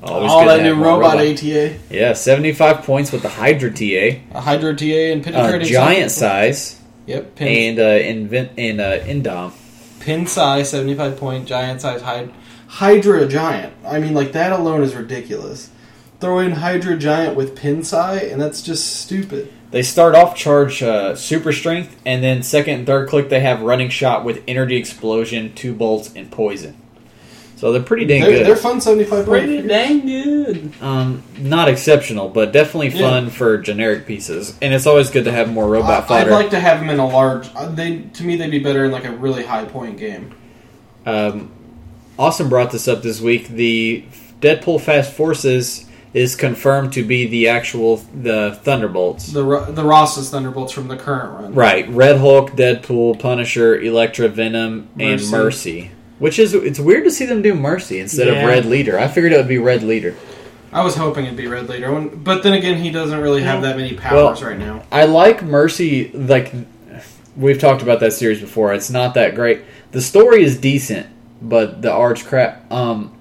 Always 0.04 0.32
All 0.32 0.45
that 0.47 0.64
new 0.64 0.76
more 0.76 0.99
robot, 0.99 1.18
ATA. 1.18 1.80
Yeah, 1.89 2.12
75 2.12 2.84
points 2.84 3.14
with 3.14 3.22
the 3.22 3.30
Hydra 3.30 3.72
TA. 3.72 4.20
A 4.38 4.41
Hydra 4.41 4.76
TA 4.76 4.86
and 4.86 5.26
Uh, 5.34 5.60
giant 5.60 6.12
size 6.12 6.82
Yep. 7.06 7.41
And 7.41 7.80
uh, 7.80 7.84
invent 7.84 8.51
and 8.58 8.80
uh, 8.80 8.99
Indom. 8.99 9.54
Pin 10.04 10.28
size, 10.28 10.70
75 10.70 11.18
point, 11.18 11.47
giant 11.47 11.80
size 11.82 12.01
Hydra. 12.01 12.34
Hydra 12.68 13.28
giant. 13.28 13.74
I 13.86 13.99
mean, 13.99 14.14
like, 14.14 14.34
that 14.34 14.51
alone 14.51 14.84
is 14.84 14.95
ridiculous. 14.95 15.70
Throw 16.20 16.39
in 16.39 16.51
Hydra 16.51 16.97
giant 16.97 17.36
with 17.36 17.56
pin 17.56 17.84
size, 17.84 18.32
and 18.32 18.41
that's 18.41 18.62
just 18.62 18.97
stupid. 18.97 19.51
They 19.72 19.82
start 19.82 20.14
off 20.14 20.36
charge 20.36 20.84
uh, 20.84 21.16
super 21.16 21.54
strength, 21.54 21.99
and 22.06 22.24
then 22.24 22.43
second 22.43 22.80
and 22.80 22.86
third 22.86 23.10
click 23.10 23.30
they 23.30 23.39
have 23.39 23.62
running 23.62 23.89
shot 23.89 24.26
with 24.26 24.43
energy 24.47 24.76
explosion, 24.76 25.54
two 25.56 25.74
bolts, 25.74 26.12
and 26.16 26.30
poison. 26.30 26.76
So 27.56 27.72
they're 27.72 27.82
pretty 27.82 28.06
dang 28.06 28.22
They're, 28.22 28.32
good. 28.39 28.47
they're 28.47 28.56
fun 28.58 28.82
75 28.82 29.26
pretty 29.26 29.56
point. 29.58 29.68
dang 29.70 30.06
good. 30.06 30.72
um, 30.82 31.24
not 31.39 31.70
exceptional, 31.70 32.28
but 32.28 32.51
definitely 32.51 32.89
Yeah. 32.89 33.10
fun 33.10 33.30
for 33.30 33.58
generic 33.58 34.06
pieces. 34.06 34.54
And 34.62 34.74
it's 34.74 34.86
always 34.86 35.10
good 35.10 35.24
to 35.26 35.32
have 35.32 35.49
more 35.49 35.68
robot 35.68 36.12
I, 36.12 36.22
I'd 36.22 36.28
like 36.30 36.49
to 36.49 36.60
have 36.60 36.80
them 36.82 36.89
in 36.89 36.99
a 36.99 37.08
large. 37.08 37.47
uh, 37.56 37.70
They 37.70 37.99
to 38.14 38.24
me 38.24 38.36
they'd 38.36 38.51
be 38.51 38.60
better 38.60 38.84
in 38.84 38.91
like 38.91 39.06
a 39.06 39.12
really 39.12 39.43
high 39.45 39.64
point 39.66 39.97
game. 39.97 40.32
Um, 41.06 41.51
Austin 42.20 42.49
brought 42.49 42.72
this 42.72 42.88
up 42.88 43.01
this 43.01 43.22
week. 43.22 43.47
The 43.47 44.04
Deadpool 44.41 44.82
Fast 44.82 45.14
Forces 45.14 45.86
is 46.14 46.36
confirmed 46.36 46.93
to 46.93 47.04
be 47.04 47.26
the 47.28 47.47
actual 47.47 47.97
the 48.14 48.60
Thunderbolts. 48.64 49.32
The 49.32 49.43
Ro- 49.43 49.72
the 49.72 49.84
Ross's 49.84 50.30
Thunderbolts 50.30 50.72
from 50.74 50.88
the 50.88 50.95
current 50.97 51.32
run. 51.41 51.54
Right, 51.56 51.89
Red 51.89 52.18
Hulk, 52.20 52.51
Deadpool, 52.51 53.20
Punisher, 53.20 53.80
Elektra, 53.80 54.28
Venom, 54.28 54.89
and 54.99 55.22
Mercy. 55.32 55.91
Mercy. 56.24 56.41
Which 56.41 56.47
is 56.47 56.53
it's 56.53 56.80
weird 56.80 57.03
to 57.05 57.11
see 57.11 57.26
them 57.26 57.41
do 57.41 57.53
Mercy 57.53 57.99
instead 57.99 58.28
Yeah. 58.28 58.34
of 58.41 58.47
Red 58.47 58.65
Leader. 58.65 58.99
I 58.99 59.07
figured 59.07 59.34
it 59.34 59.38
would 59.38 59.47
be 59.47 59.57
Red 59.57 59.84
Leader. 59.84 60.15
I 60.71 60.84
was 60.84 60.95
hoping 60.95 61.26
it'd 61.26 61.38
be 61.38 61.47
Red 61.47 61.69
Leader, 61.69 61.91
but 62.15 62.41
then 62.41 62.53
again, 62.53 62.78
he 62.78 62.89
doesn't 62.89 63.19
really 63.21 63.43
have 63.43 63.61
that 63.61 63.78
many 63.78 63.93
Well- 63.93 64.28
powers 64.30 64.41
right 64.43 64.57
now. 64.57 64.82
I 64.91 65.05
like 65.05 65.43
Mercy. 65.43 66.09
Like 66.13 66.51
we've 67.38 67.59
talked 67.59 67.82
about 67.82 67.99
that 67.99 68.13
series 68.13 68.39
before. 68.39 68.74
It's 68.74 68.89
not 68.89 69.13
that 69.13 69.36
great. 69.36 69.59
The 69.91 70.01
story 70.01 70.43
is 70.43 70.57
decent, 70.57 71.05
but 71.41 71.82
the 71.84 71.91
art's 71.91 72.24
crap. 72.24 72.71
Um, 72.71 73.11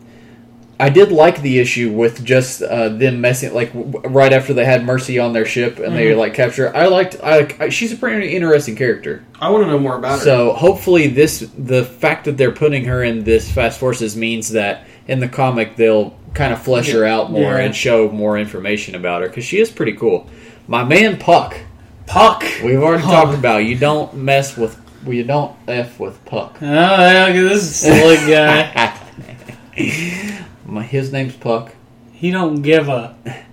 I 0.81 0.89
did 0.89 1.13
like 1.13 1.43
the 1.43 1.61
issue 1.61 1.93
with 1.93 2.25
just 2.25 2.61
uh, 2.63 2.89
them 2.89 3.21
messing 3.21 3.55
like 3.55 3.73
w- 3.73 4.01
right 4.09 4.33
after 4.33 4.53
they 4.53 4.65
had 4.65 4.85
Mercy 4.85 5.19
on 5.19 5.33
their 5.33 5.45
ship 5.45 5.79
and 5.79 5.95
they 5.95 6.07
Mhm. 6.07 6.17
like 6.17 6.35
capture. 6.35 6.75
I 6.77 6.87
liked. 6.87 7.17
I, 7.23 7.55
I 7.61 7.69
she's 7.69 7.93
a 7.93 7.97
pretty 7.97 8.35
interesting 8.35 8.75
character. 8.75 9.23
I 9.41 9.51
want 9.51 9.65
to 9.65 9.71
know 9.71 9.79
more 9.79 9.97
about 9.97 10.19
her. 10.19 10.25
So 10.25 10.53
hopefully 10.55 11.07
this 11.07 11.41
the 11.57 11.85
fact 11.85 12.25
that 12.25 12.37
they're 12.37 12.51
putting 12.53 12.85
her 12.87 13.03
in 13.05 13.23
this 13.25 13.51
Fast 13.51 13.79
Forces 13.79 14.17
means 14.17 14.51
that 14.51 14.85
in 15.07 15.21
the 15.21 15.29
comic 15.29 15.77
they'll 15.77 16.17
kind 16.35 16.53
of 16.53 16.61
flesh 16.63 16.91
her 16.91 17.05
out 17.05 17.31
more 17.31 17.53
Yeah. 17.53 17.59
and 17.59 17.77
show 17.77 18.09
more 18.11 18.39
information 18.39 18.95
about 18.95 19.23
her 19.23 19.29
because 19.29 19.45
she 19.45 19.61
is 19.61 19.71
pretty 19.71 19.93
cool. 19.93 20.27
My 20.67 20.83
man 20.83 21.19
Puck, 21.19 21.55
Puck. 22.07 22.43
we've 22.65 22.83
already 22.83 23.03
talked 23.05 23.35
about. 23.39 23.59
You 23.65 23.77
don't 23.77 24.15
mess 24.15 24.57
with. 24.57 24.81
well, 25.05 25.15
You 25.15 25.25
don't 25.25 25.55
f 25.69 26.01
with 26.01 26.25
Puck. 26.25 26.57
Oh, 26.61 26.67
yeah, 26.67 27.31
this 27.33 27.77
silly 27.77 28.17
guy. 28.17 28.99
My, 30.65 30.83
his 30.83 31.13
name's 31.13 31.37
Puck. 31.37 31.75
he 32.13 32.31
don't 32.31 32.63
give 32.63 32.89
a. 32.89 33.17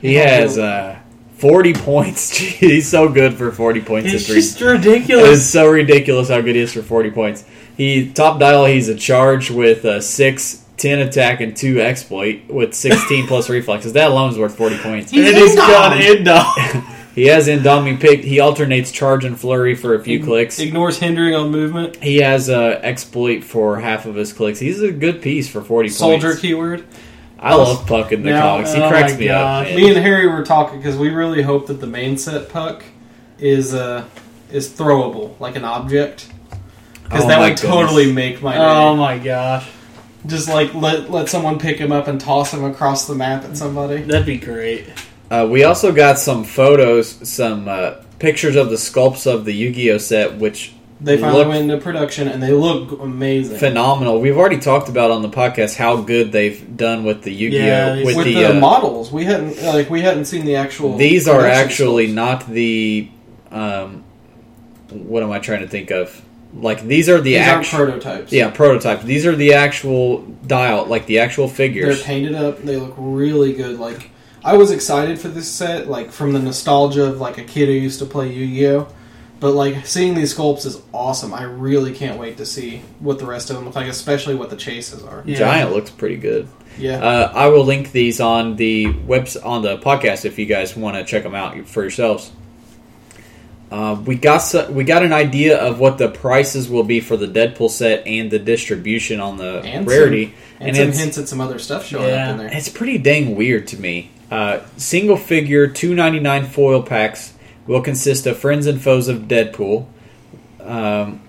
He 0.00 0.14
has 0.14 0.56
uh, 0.58 0.96
forty 1.38 1.74
points. 1.74 2.30
Gee, 2.38 2.44
He's 2.46 2.88
so 2.88 3.08
good 3.08 3.34
for 3.34 3.50
forty 3.50 3.80
points. 3.80 4.12
It's 4.12 4.26
just 4.28 4.60
ridiculous. 4.60 5.50
so 5.50 5.68
ridiculous 5.68 6.28
how 6.28 6.40
good 6.40 6.54
he 6.54 6.60
is 6.60 6.72
for 6.72 6.82
40 6.82 7.10
points. 7.10 7.44
He 7.76 8.12
top 8.12 8.38
dial. 8.38 8.64
He's 8.66 8.88
a 8.88 8.94
charge 8.94 9.50
with 9.50 9.84
a 9.84 10.00
six, 10.00 10.64
10 10.76 11.00
attack, 11.00 11.40
and 11.40 11.56
two 11.56 11.80
exploit 11.80 12.42
with 12.48 12.74
16 12.74 13.26
plus 13.28 13.48
reflexes. 13.50 13.94
That 13.94 14.12
alone 14.12 14.30
is 14.30 14.38
worth 14.38 14.56
40 14.56 14.78
points. 14.78 15.10
He's 15.10 15.26
and 15.26 15.36
he's 15.36 15.56
got 15.56 16.00
Indom. 16.00 16.94
He 17.18 17.26
has 17.26 17.48
Indoming 17.48 18.00
picked. 18.00 18.24
He 18.24 18.40
alternates 18.40 18.92
charge 18.92 19.24
and 19.24 19.38
flurry 19.38 19.74
for 19.74 19.94
a 19.94 20.02
few 20.02 20.22
clicks. 20.22 20.58
Ignores 20.58 20.98
hindering 20.98 21.34
on 21.34 21.50
movement. 21.50 21.96
He 22.02 22.18
has 22.18 22.48
uh, 22.48 22.80
exploit 22.82 23.42
for 23.44 23.78
half 23.80 24.06
of 24.06 24.14
his 24.14 24.32
clicks. 24.32 24.58
He's 24.58 24.80
a 24.82 24.92
good 24.92 25.20
piece 25.22 25.48
for 25.48 25.62
40 25.62 25.88
Soldier 25.88 26.28
points. 26.28 26.40
keyword. 26.40 26.84
I 27.40 27.54
love 27.54 27.86
Puck 27.86 28.10
in 28.12 28.22
the 28.22 28.30
Now- 28.30 28.40
comics. 28.56 28.72
He 28.74 28.80
oh 28.80 28.88
cracks 28.88 29.16
me 29.18 29.26
God. 29.26 29.66
up. 29.66 29.68
man. 29.68 29.76
Me 29.76 29.88
and 29.88 29.98
Harry 29.98 30.26
were 30.28 30.44
talking 30.44 30.78
because 30.78 30.96
we 30.96 31.08
really 31.10 31.42
hope 31.42 31.66
that 31.68 31.80
the 31.80 31.86
main 31.86 32.16
set 32.18 32.48
puck 32.48 32.84
is 33.38 33.72
uh 33.74 34.04
is 34.50 34.68
throwable 34.68 35.38
like 35.38 35.54
an 35.54 35.64
object 35.64 36.28
because 37.04 37.24
Oh 37.24 37.28
that 37.28 37.38
would 37.38 37.50
goodness. 37.56 37.60
totally 37.62 38.12
make 38.12 38.42
my 38.42 38.54
day. 38.54 38.58
oh 38.60 38.96
my 38.96 39.18
gosh, 39.18 39.68
Just 40.26 40.48
like 40.48 40.74
let 40.74 41.10
let 41.12 41.28
someone 41.28 41.58
pick 41.60 41.78
him 41.78 41.92
up 41.92 42.08
and 42.08 42.20
toss 42.20 42.52
him 42.52 42.64
across 42.64 43.06
the 43.06 43.14
map 43.14 43.44
at 43.44 43.56
somebody. 43.56 44.02
that'd 44.02 44.26
be 44.26 44.36
great. 44.38 44.86
Uh, 45.30 45.46
we 45.50 45.64
also 45.64 45.92
got 45.92 46.18
some 46.18 46.44
photos, 46.44 47.08
some 47.28 47.68
uh, 47.68 47.94
pictures 48.18 48.56
of 48.56 48.70
the 48.70 48.76
sculpts 48.76 49.26
of 49.30 49.44
the 49.44 49.52
Yu-Gi-Oh 49.52 49.98
set, 49.98 50.36
which 50.38 50.72
They 51.00 51.18
finally 51.18 51.46
went 51.46 51.70
into 51.70 51.76
production 51.78 52.28
and 52.28 52.42
they 52.42 52.52
look 52.52 52.98
amazing. 53.00 53.58
phenomenal. 53.58 54.20
We've 54.20 54.36
already 54.38 54.58
talked 54.58 54.88
about 54.88 55.10
on 55.10 55.20
the 55.22 55.28
podcast 55.28 55.76
how 55.76 56.00
good 56.00 56.32
they've 56.32 56.76
done 56.76 57.04
with 57.04 57.22
the 57.22 57.32
Yu-Gi-Oh. 57.32 57.62
Yeah, 57.64 57.96
with, 58.04 58.16
With 58.16 58.24
the, 58.26 58.34
the, 58.34 58.56
uh, 58.56 58.60
models, 58.60 59.12
we 59.12 59.24
hadn't 59.24 59.62
like 59.62 59.90
we 59.90 60.00
hadn't 60.00 60.24
seen 60.24 60.44
the 60.46 60.56
actual. 60.56 60.96
these 60.96 61.28
are 61.28 61.44
actually 61.44 62.08
sculpts. 62.08 62.14
not 62.14 62.46
the 62.48 63.10
um, 63.50 64.04
what 64.90 65.22
am 65.22 65.30
I 65.30 65.38
trying 65.38 65.60
to 65.60 65.68
think 65.68 65.90
of? 65.90 66.22
Like 66.54 66.82
these 66.82 67.10
are 67.10 67.20
the 67.20 67.34
These 67.34 67.40
actual 67.42 67.78
prototypes. 67.84 68.32
yeah 68.32 68.50
prototypes. 68.50 69.04
These 69.04 69.26
are 69.26 69.36
the 69.36 69.52
actual 69.52 70.22
dial, 70.46 70.86
like 70.86 71.04
the 71.04 71.18
actual 71.18 71.46
figures. 71.48 71.98
They're 71.98 72.06
painted 72.06 72.34
up. 72.34 72.62
They 72.62 72.76
look 72.78 72.94
really 72.96 73.52
good. 73.52 73.78
Like 73.78 74.10
I 74.48 74.56
was 74.56 74.70
excited 74.70 75.18
for 75.18 75.28
this 75.28 75.50
set, 75.50 75.88
like 75.88 76.10
from 76.10 76.32
the 76.32 76.38
nostalgia 76.38 77.04
of 77.04 77.20
like 77.20 77.36
a 77.38 77.44
kid 77.44 77.66
who 77.66 77.74
used 77.74 77.98
to 77.98 78.06
play 78.06 78.32
Yu-Gi-Oh. 78.32 78.88
But 79.40 79.52
like 79.52 79.86
seeing 79.86 80.14
these 80.14 80.34
sculpts 80.34 80.64
is 80.66 80.80
awesome. 80.92 81.32
I 81.34 81.42
really 81.44 81.92
can't 81.94 82.18
wait 82.18 82.38
to 82.38 82.46
see 82.46 82.82
what 82.98 83.18
the 83.18 83.26
rest 83.26 83.50
of 83.50 83.56
them 83.56 83.66
look 83.66 83.76
like, 83.76 83.86
especially 83.86 84.34
what 84.34 84.50
the 84.50 84.56
chases 84.56 85.02
are. 85.04 85.22
Yeah. 85.26 85.38
Giant 85.38 85.72
looks 85.72 85.90
pretty 85.90 86.16
good. 86.16 86.48
Yeah, 86.78 86.98
Uh, 87.04 87.32
I 87.34 87.48
will 87.48 87.64
link 87.64 87.92
these 87.92 88.20
on 88.20 88.56
the 88.56 88.86
webs 89.06 89.36
on 89.36 89.62
the 89.62 89.78
podcast 89.78 90.24
if 90.24 90.38
you 90.38 90.46
guys 90.46 90.76
want 90.76 90.96
to 90.96 91.04
check 91.04 91.24
them 91.24 91.34
out 91.34 91.68
for 91.68 91.82
yourselves. 91.82 92.30
Uh, 93.70 94.00
we 94.06 94.14
got 94.14 94.38
so, 94.38 94.70
we 94.70 94.82
got 94.82 95.02
an 95.02 95.12
idea 95.12 95.58
of 95.58 95.78
what 95.78 95.98
the 95.98 96.08
prices 96.08 96.70
will 96.70 96.84
be 96.84 97.00
for 97.00 97.16
the 97.18 97.26
Deadpool 97.28 97.68
set 97.70 98.06
and 98.06 98.30
the 98.30 98.38
distribution 98.38 99.20
on 99.20 99.36
the 99.36 99.60
And 99.60 99.86
rarity, 99.86 100.32
and, 100.58 100.68
and 100.76 100.94
some 100.94 101.00
hints 101.00 101.18
at 101.18 101.28
some 101.28 101.40
other 101.40 101.58
stuff 101.58 101.84
showing 101.86 102.08
Yeah. 102.08 102.24
up 102.28 102.30
in 102.32 102.38
there. 102.38 102.50
it's 102.56 102.68
pretty 102.70 102.96
dang 102.96 103.36
weird 103.36 103.66
to 103.68 103.76
me. 103.80 104.10
Uh, 104.30 104.60
single 104.76 105.16
figure 105.16 105.66
two 105.66 105.94
ninety 105.94 106.20
nine 106.20 106.44
foil 106.44 106.82
packs 106.82 107.32
will 107.66 107.80
consist 107.80 108.26
of 108.26 108.38
friends 108.38 108.66
and 108.66 108.80
foes 108.80 109.08
of 109.08 109.22
Deadpool, 109.22 109.86
um, 110.60 111.20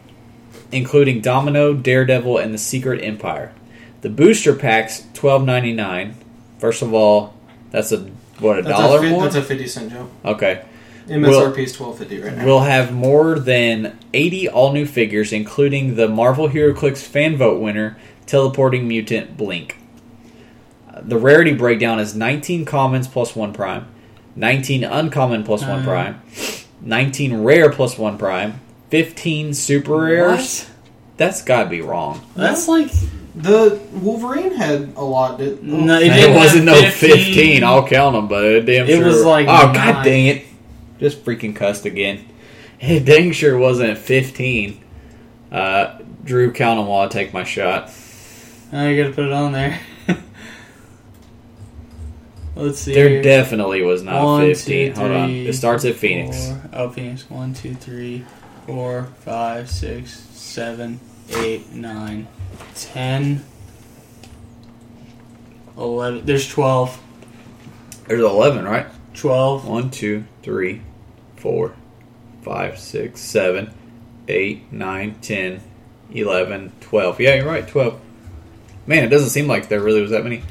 including 0.72 1.22
Domino, 1.22 1.74
Daredevil, 1.74 2.38
and 2.38 2.54
the 2.54 2.58
Secret 2.58 3.02
Empire. 3.04 3.54
The 4.02 4.10
booster 4.10 4.54
packs 4.54 5.06
twelve 5.14 5.46
ninety 5.46 5.74
nine. 5.74 6.16
First 6.60 6.82
of 6.82 6.94
all, 6.94 7.34
that's 7.72 7.92
a 7.92 8.00
what 8.40 8.60
a 8.60 8.62
That's 8.64 8.78
dollar 8.78 9.00
a, 9.00 9.02
fi- 9.02 9.10
more. 9.10 9.24
That's 9.24 9.36
a 9.36 9.44
fifty 9.44 9.68
cent 9.68 9.92
jump. 9.92 10.12
okay, 10.26 10.64
MSRP 11.08 11.58
is 11.60 11.74
twelve 11.74 11.98
fifty 11.98 12.20
right 12.22 12.36
now. 12.36 12.46
we'll 12.46 12.60
have 12.62 12.94
more 12.94 13.40
than 13.40 13.98
eighty 14.14 14.48
all 14.50 14.74
new 14.74 14.86
figures, 14.86 15.32
including 15.34 15.96
the 15.96 16.08
Marvel 16.10 16.50
HeroClix 16.50 16.98
fan 16.98 17.38
vote 17.38 17.62
winner, 17.62 17.98
teleporting 18.26 18.88
mutant 18.90 19.38
Blink. 19.38 19.78
The 21.04 21.18
rarity 21.18 21.54
breakdown 21.54 22.00
is 22.00 22.16
19 22.16 22.66
commons 22.66 23.08
plus 23.08 23.36
1 23.36 23.54
prime, 23.54 23.88
19 24.36 24.84
uncommon 24.84 25.44
plus 25.44 25.62
1 25.62 25.70
Uh. 25.80 25.84
prime, 25.84 26.22
19 26.82 27.42
rare 27.44 27.70
plus 27.70 27.98
1 27.98 28.18
prime, 28.18 28.60
15 28.90 29.54
super 29.54 29.96
rares. 29.98 30.70
That's 31.18 31.42
gotta 31.44 31.70
be 31.70 31.82
wrong. 31.82 32.22
That's 32.36 32.68
like 32.68 32.90
the 33.36 33.80
Wolverine 33.94 34.54
had 34.56 34.94
a 34.96 35.04
lot. 35.04 35.38
Did, 35.38 35.64
No, 35.64 36.00
It, 36.00 36.08
It 36.08 36.36
wasn't 36.36 36.66
no 36.66 36.82
15. 36.90 37.64
I'll 37.64 37.86
count 37.88 38.16
them, 38.16 38.28
but 38.28 38.44
it 38.46 38.66
damn 38.66 38.88
It 38.90 38.98
sure. 38.98 39.06
was 39.06 39.24
like 39.24 39.48
oh 39.48 39.74
god 39.74 40.04
dang 40.04 40.28
it! 40.28 40.46
Just 41.00 41.24
freaking 41.24 41.56
cussed 41.56 41.86
again. 41.86 42.26
It 42.80 43.04
dang 43.06 43.32
sure 43.34 43.58
wasn't 43.58 43.98
15. 43.98 44.80
Uh, 45.52 46.00
Drew, 46.24 46.52
count 46.54 46.80
them 46.80 46.88
while 46.88 47.02
I 47.02 47.08
take 47.08 47.34
my 47.34 47.44
shot. 47.44 47.90
oh, 48.72 48.88
you 48.88 49.02
gotta 49.04 49.14
put 49.14 49.26
it 49.26 49.34
on 49.34 49.52
there. 49.52 49.80
Let's 52.60 52.80
see. 52.80 52.94
There 52.94 53.10
here. 53.10 53.22
definitely 53.22 53.82
was 53.84 54.04
not 54.04 54.24
One, 54.24 54.42
15. 54.42 54.94
two, 54.94 55.00
Hold 55.00 55.12
on. 55.12 55.30
It 55.32 55.54
starts 55.54 55.86
at 55.86 55.96
Phoenix. 55.96 56.50
Four, 56.50 56.62
oh, 56.74 56.90
Phoenix. 56.90 57.30
One, 57.30 57.54
two, 57.54 57.74
three, 57.76 58.26
four, 58.66 59.04
five, 59.22 59.70
six, 59.70 60.20
seven, 60.20 61.00
eight, 61.38 61.72
nine, 61.72 62.28
ten, 62.76 63.44
eleven. 65.78 66.26
There's 66.26 66.48
twelve. 66.48 67.00
There's 68.08 68.22
11, 68.22 68.66
right? 68.66 68.88
Twelve. 69.14 69.68
1, 69.68 69.92
2, 69.92 70.26
3, 70.42 70.82
4, 71.36 71.76
5, 72.42 72.80
6, 72.80 73.22
7, 73.22 73.74
8, 74.28 74.74
9, 74.74 75.16
10, 75.22 75.62
11, 76.12 76.72
12. 76.82 77.22
Yeah, 77.22 77.36
you're 77.36 77.46
right, 77.46 77.68
12. 77.68 78.02
Man, 78.88 79.04
it 79.04 79.10
doesn't 79.10 79.30
seem 79.30 79.48
like 79.48 79.70
there 79.70 79.82
really 79.82 80.02
was 80.02 80.12
that 80.12 80.24
many. 80.24 80.42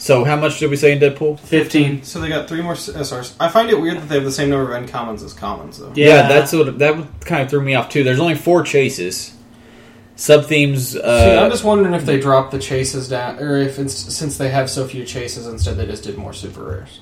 So, 0.00 0.24
how 0.24 0.34
much 0.36 0.58
did 0.58 0.70
we 0.70 0.76
say 0.76 0.92
in 0.92 0.98
Deadpool? 0.98 1.38
Fifteen. 1.40 2.02
So 2.04 2.20
they 2.20 2.30
got 2.30 2.48
three 2.48 2.62
more 2.62 2.72
SRs. 2.72 3.34
I 3.38 3.50
find 3.50 3.68
it 3.68 3.78
weird 3.78 3.98
that 3.98 4.08
they 4.08 4.14
have 4.14 4.24
the 4.24 4.32
same 4.32 4.48
number 4.48 4.74
of 4.74 4.82
uncommons 4.82 5.22
as 5.22 5.34
commons, 5.34 5.78
though. 5.78 5.92
Yeah. 5.94 6.06
Yeah, 6.06 6.28
that's 6.28 6.52
what 6.54 6.78
that 6.78 7.06
kind 7.20 7.42
of 7.42 7.50
threw 7.50 7.60
me 7.60 7.74
off 7.74 7.90
too. 7.90 8.02
There's 8.02 8.18
only 8.18 8.34
four 8.34 8.62
chases. 8.62 9.36
Sub 10.16 10.46
themes. 10.46 10.96
Uh, 10.96 11.20
See, 11.20 11.38
I'm 11.38 11.50
just 11.50 11.64
wondering 11.64 11.92
if 11.94 12.06
they 12.06 12.18
dropped 12.18 12.50
the 12.50 12.58
chases 12.58 13.08
down, 13.10 13.38
or 13.40 13.58
if 13.58 13.78
it's, 13.78 13.92
since 13.94 14.38
they 14.38 14.48
have 14.48 14.70
so 14.70 14.86
few 14.88 15.04
chases, 15.04 15.46
instead 15.46 15.76
they 15.76 15.84
just 15.86 16.02
did 16.04 16.16
more 16.16 16.32
super 16.32 16.62
rares. 16.64 17.00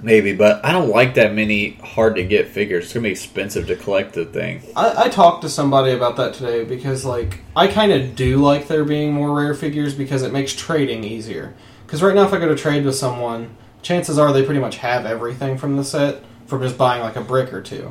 maybe, 0.00 0.32
but 0.34 0.64
I 0.64 0.70
don't 0.70 0.88
like 0.90 1.14
that 1.14 1.34
many 1.34 1.70
hard 1.82 2.14
to 2.16 2.22
get 2.24 2.46
figures. 2.48 2.84
It's 2.84 2.92
gonna 2.92 3.04
be 3.04 3.10
expensive 3.10 3.66
to 3.68 3.74
collect 3.76 4.14
the 4.14 4.24
thing. 4.24 4.62
I, 4.76 5.04
I 5.04 5.08
talked 5.08 5.42
to 5.42 5.48
somebody 5.48 5.92
about 5.92 6.16
that 6.16 6.34
today 6.34 6.62
because, 6.64 7.04
like, 7.04 7.40
I 7.56 7.66
kind 7.66 7.90
of 7.90 8.14
do 8.14 8.36
like 8.38 8.68
there 8.68 8.84
being 8.84 9.12
more 9.12 9.36
rare 9.36 9.54
figures 9.54 9.94
because 9.94 10.22
it 10.22 10.32
makes 10.32 10.54
trading 10.54 11.02
easier. 11.02 11.54
Because 11.88 12.02
right 12.02 12.14
now, 12.14 12.26
if 12.26 12.34
I 12.34 12.38
go 12.38 12.48
to 12.48 12.54
trade 12.54 12.84
with 12.84 12.96
someone, 12.96 13.56
chances 13.80 14.18
are 14.18 14.30
they 14.30 14.44
pretty 14.44 14.60
much 14.60 14.76
have 14.76 15.06
everything 15.06 15.56
from 15.56 15.78
the 15.78 15.84
set 15.84 16.22
from 16.46 16.60
just 16.60 16.76
buying 16.76 17.00
like 17.02 17.16
a 17.16 17.22
brick 17.22 17.50
or 17.54 17.62
two, 17.62 17.90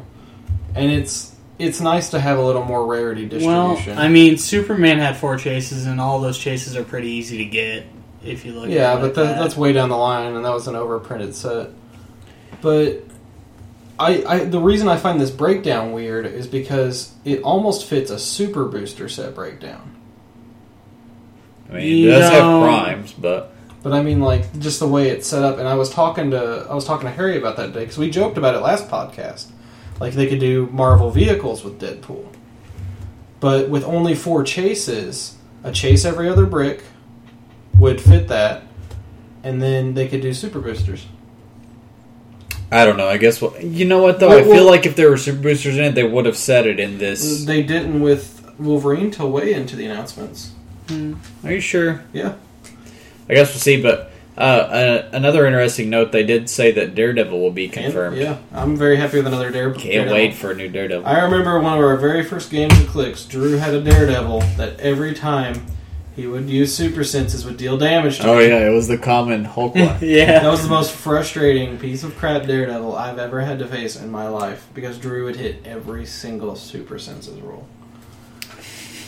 and 0.76 0.92
it's 0.92 1.36
it's 1.58 1.82
nice 1.82 2.12
to 2.12 2.20
have 2.20 2.38
a 2.38 2.42
little 2.44 2.64
more 2.64 2.86
rarity 2.86 3.24
distribution. 3.24 3.52
Well, 3.52 3.70
distribution. 3.74 4.00
I 4.00 4.08
mean, 4.08 4.38
Superman 4.38 5.00
had 5.00 5.18
four 5.18 5.36
chases, 5.38 5.88
and 5.88 6.00
all 6.00 6.22
those 6.22 6.38
chases 6.38 6.76
are 6.76 6.84
pretty 6.84 7.08
easy 7.08 7.40
to 7.40 7.46
get 7.46 7.88
if 8.24 8.46
you 8.46 8.54
look. 8.54 8.70
yeah, 8.70 8.94
at 8.94 8.96
but 8.98 9.02
like 9.02 9.14
the, 9.16 9.24
that. 9.24 9.40
that's 9.40 9.58
way 9.58 9.74
down 9.74 9.90
the 9.90 9.98
line, 9.98 10.36
and 10.36 10.46
that 10.46 10.54
was 10.54 10.68
an 10.68 10.76
overprinted 10.76 11.34
set. 11.34 11.72
But 12.62 13.04
I, 13.98 14.24
I 14.24 14.46
the 14.46 14.60
reason 14.60 14.90
I 14.90 14.98
find 14.98 15.20
this 15.20 15.32
breakdown 15.32 15.92
weird 15.92 16.28
is 16.28 16.46
because 16.46 17.16
it 17.26 17.42
almost 17.42 17.88
fits 17.88 18.12
a 18.12 18.20
super 18.20 18.66
booster 18.66 19.10
set 19.10 19.34
breakdown. 19.34 19.96
I 21.72 21.74
mean, 21.74 22.08
it 22.08 22.12
does 22.12 22.32
have 22.32 22.44
primes, 22.62 23.14
but 23.14 23.56
But 23.88 23.96
I 23.96 24.02
mean, 24.02 24.20
like 24.20 24.60
just 24.60 24.82
the 24.82 24.88
way 24.88 25.08
it's 25.12 25.26
set 25.26 25.44
up. 25.44 25.60
And 25.60 25.66
I 25.66 25.76
was 25.76 25.90
talking 25.90 26.32
to 26.32 26.68
I 26.70 26.76
was 26.76 26.84
talking 26.84 27.08
to 27.08 27.14
Harry 27.14 27.38
about 27.38 27.56
that 27.56 27.72
day 27.72 27.80
because 27.80 27.98
we 27.98 28.10
joked 28.10 28.38
about 28.38 28.54
it 28.54 28.60
last 28.60 28.90
podcast. 28.90 29.46
Like 30.02 30.12
they 30.12 30.28
could 30.28 30.42
do 30.42 30.68
Marvel 30.74 31.10
vehicles 31.10 31.64
with 31.64 31.80
Deadpool, 31.80 32.28
but 33.40 33.70
with 33.70 33.86
only 33.86 34.14
four 34.14 34.44
chases, 34.44 35.38
a 35.64 35.72
chase 35.72 36.04
every 36.04 36.28
other 36.28 36.46
brick 36.46 36.84
would 37.78 38.02
fit 38.02 38.28
that, 38.28 38.64
and 39.42 39.62
then 39.62 39.94
they 39.94 40.10
could 40.10 40.20
do 40.20 40.34
super 40.34 40.60
boosters. 40.60 41.06
I 42.70 42.84
don't 42.84 42.98
know. 42.98 43.08
I 43.08 43.16
guess 43.16 43.42
well, 43.42 43.56
you 43.58 43.86
know 43.86 44.02
what 44.02 44.20
though. 44.20 44.28
Well, 44.28 44.40
I 44.40 44.44
feel 44.44 44.52
well- 44.52 44.66
like 44.66 44.86
if 44.86 44.98
there 44.98 45.10
were 45.10 45.16
super 45.16 45.42
boosters 45.42 45.78
in 45.78 45.86
it, 45.86 45.96
they 45.96 46.04
would 46.04 46.26
have 46.26 46.36
said 46.36 46.68
it 46.68 46.78
in 46.78 46.98
this. 46.98 47.46
They 47.46 47.64
didn't 47.64 48.02
with 48.02 48.54
Wolverine 48.60 49.12
till 49.12 49.32
way 49.32 49.54
into 49.54 49.78
the 49.78 49.86
announcements. 49.86 50.52
Hmm. 50.90 51.14
Are 51.46 51.54
you 51.54 51.62
sure? 51.62 52.04
Yeah. 52.12 52.34
I 53.30 53.34
guess 53.34 53.50
we'll 53.52 53.60
see. 53.60 53.82
But 53.82 54.12
uh, 54.38 54.42
uh, 54.42 55.10
another 55.14 55.46
interesting 55.46 55.90
note: 55.90 56.12
they 56.12 56.24
did 56.24 56.50
say 56.50 56.72
that 56.74 56.96
Daredevil 56.96 57.40
will 57.40 57.52
be 57.52 57.68
confirmed. 57.68 58.18
Yeah, 58.18 58.38
I'm 58.54 58.76
very 58.76 58.98
happy 58.98 59.18
with 59.18 59.28
another 59.28 59.52
Dare. 59.52 59.72
Can't 59.72 59.84
Daredevil. 59.84 60.14
wait 60.14 60.34
for 60.36 60.52
a 60.52 60.56
new 60.56 60.70
Daredevil. 60.70 61.06
I 61.08 61.22
remember 61.24 61.60
one 61.60 61.78
of 61.78 61.84
our 61.84 61.98
very 61.98 62.24
first 62.24 62.52
games 62.52 62.80
of 62.80 62.88
Clicks, 62.88 63.26
Drew 63.26 63.58
had 63.58 63.74
a 63.74 63.82
Daredevil 63.82 64.40
that 64.58 64.80
every 64.80 65.14
time 65.14 65.66
he 66.16 66.26
would 66.26 66.50
use 66.50 66.76
super 66.76 67.04
senses 67.04 67.46
would 67.46 67.58
deal 67.58 67.78
damage 67.78 68.18
to 68.18 68.28
oh 68.28 68.38
me. 68.40 68.48
yeah, 68.48 68.68
it 68.68 68.72
was 68.74 68.88
the 68.88 68.98
common 68.98 69.46
Hulk 69.46 69.76
one. 69.76 69.98
Yeah. 70.02 70.40
That 70.40 70.50
was 70.50 70.64
the 70.64 70.70
most 70.70 70.92
frustrating 70.92 71.78
piece 71.78 72.04
of 72.04 72.18
crap 72.18 72.48
Daredevil 72.48 72.96
I've 72.96 73.20
ever 73.20 73.42
had 73.42 73.60
to 73.60 73.68
face 73.68 73.96
in 73.96 74.10
my 74.10 74.28
life 74.28 74.68
because 74.74 74.98
Drew 74.98 75.26
would 75.26 75.36
hit 75.36 75.62
every 75.66 76.06
single 76.08 76.56
super 76.56 76.98
senses 76.98 77.40
roll. 77.40 77.68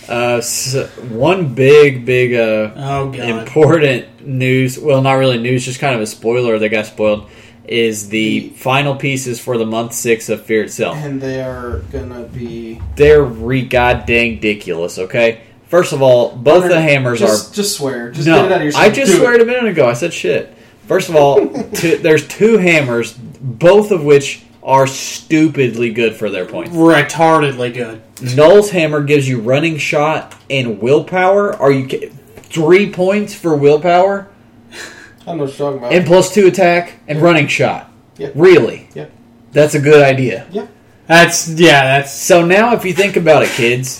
Uh, 0.09 0.37
s 0.37 0.75
one 1.09 1.53
big, 1.53 2.03
big, 2.03 2.33
uh, 2.33 2.71
Oh 2.75 3.13
important 3.13 4.25
news. 4.25 4.79
Well, 4.79 5.01
not 5.03 5.13
really 5.13 5.37
news, 5.37 5.65
just 5.65 5.79
kind 5.79 5.95
of 5.95 6.01
a 6.01 6.07
spoiler 6.07 6.57
that 6.57 6.69
got 6.69 6.87
spoiled. 6.87 7.29
Is 7.65 8.09
the 8.09 8.49
final 8.49 8.95
pieces 8.95 9.39
for 9.39 9.59
the 9.59 9.65
month 9.65 9.93
six 9.93 10.27
of 10.29 10.43
Fear 10.43 10.63
itself? 10.63 10.97
And 10.97 11.21
they 11.21 11.43
are 11.43 11.79
gonna 11.91 12.23
be 12.23 12.81
They're 12.95 13.21
re 13.23 13.61
god 13.63 14.07
dang 14.07 14.35
ridiculous. 14.35 14.97
Okay, 14.97 15.41
first 15.67 15.93
of 15.93 16.01
all, 16.01 16.35
both 16.35 16.67
the 16.67 16.81
hammers 16.81 17.19
just, 17.19 17.51
are 17.51 17.55
just 17.55 17.77
swear. 17.77 18.09
Just 18.09 18.27
no. 18.27 18.37
get 18.37 18.45
it 18.45 18.51
out 18.51 18.61
of 18.61 18.63
your 18.63 18.75
I 18.75 18.89
just 18.89 19.11
Do 19.11 19.19
swear 19.19 19.33
it. 19.35 19.41
it 19.41 19.43
a 19.43 19.45
minute 19.45 19.67
ago. 19.69 19.87
I 19.87 19.93
said 19.93 20.11
shit. 20.11 20.51
First 20.87 21.09
of 21.09 21.15
all, 21.15 21.47
two, 21.75 21.97
there's 21.97 22.27
two 22.27 22.57
hammers, 22.57 23.13
both 23.13 23.91
of 23.91 24.03
which 24.03 24.41
are 24.69 24.85
stupidly 24.85 25.91
good 25.91 26.15
for 26.15 26.29
their 26.29 26.45
points. 26.45 26.69
Retardedly 26.75 27.73
good. 27.73 28.03
Nul's 28.35 28.69
hammer 28.69 29.01
gives 29.01 29.27
you 29.27 29.41
running 29.41 29.79
shot 29.79 30.35
and 30.47 30.79
willpower. 30.79 31.55
Are 31.55 31.71
you 31.71 32.11
three 32.35 32.91
points 32.91 33.33
for 33.33 33.55
willpower 33.55 34.29
I 35.21 35.25
don't 35.25 35.37
know 35.37 35.43
what 35.45 35.49
you're 35.49 35.57
talking 35.57 35.77
about. 35.79 35.91
and 35.93 36.05
plus 36.05 36.31
two 36.33 36.45
attack 36.45 36.99
and 37.07 37.19
running 37.19 37.47
shot? 37.47 37.91
Yeah. 38.17 38.29
Really? 38.35 38.89
Yeah. 38.93 39.07
That's 39.53 39.73
a 39.73 39.79
good 39.79 40.03
idea. 40.03 40.45
Yeah. 40.51 40.67
That's 41.07 41.47
yeah. 41.49 41.97
That's 41.97 42.13
So 42.13 42.45
now, 42.45 42.75
if 42.75 42.85
you 42.85 42.93
think 42.93 43.15
about 43.15 43.41
it, 43.41 43.49
kids, 43.49 43.99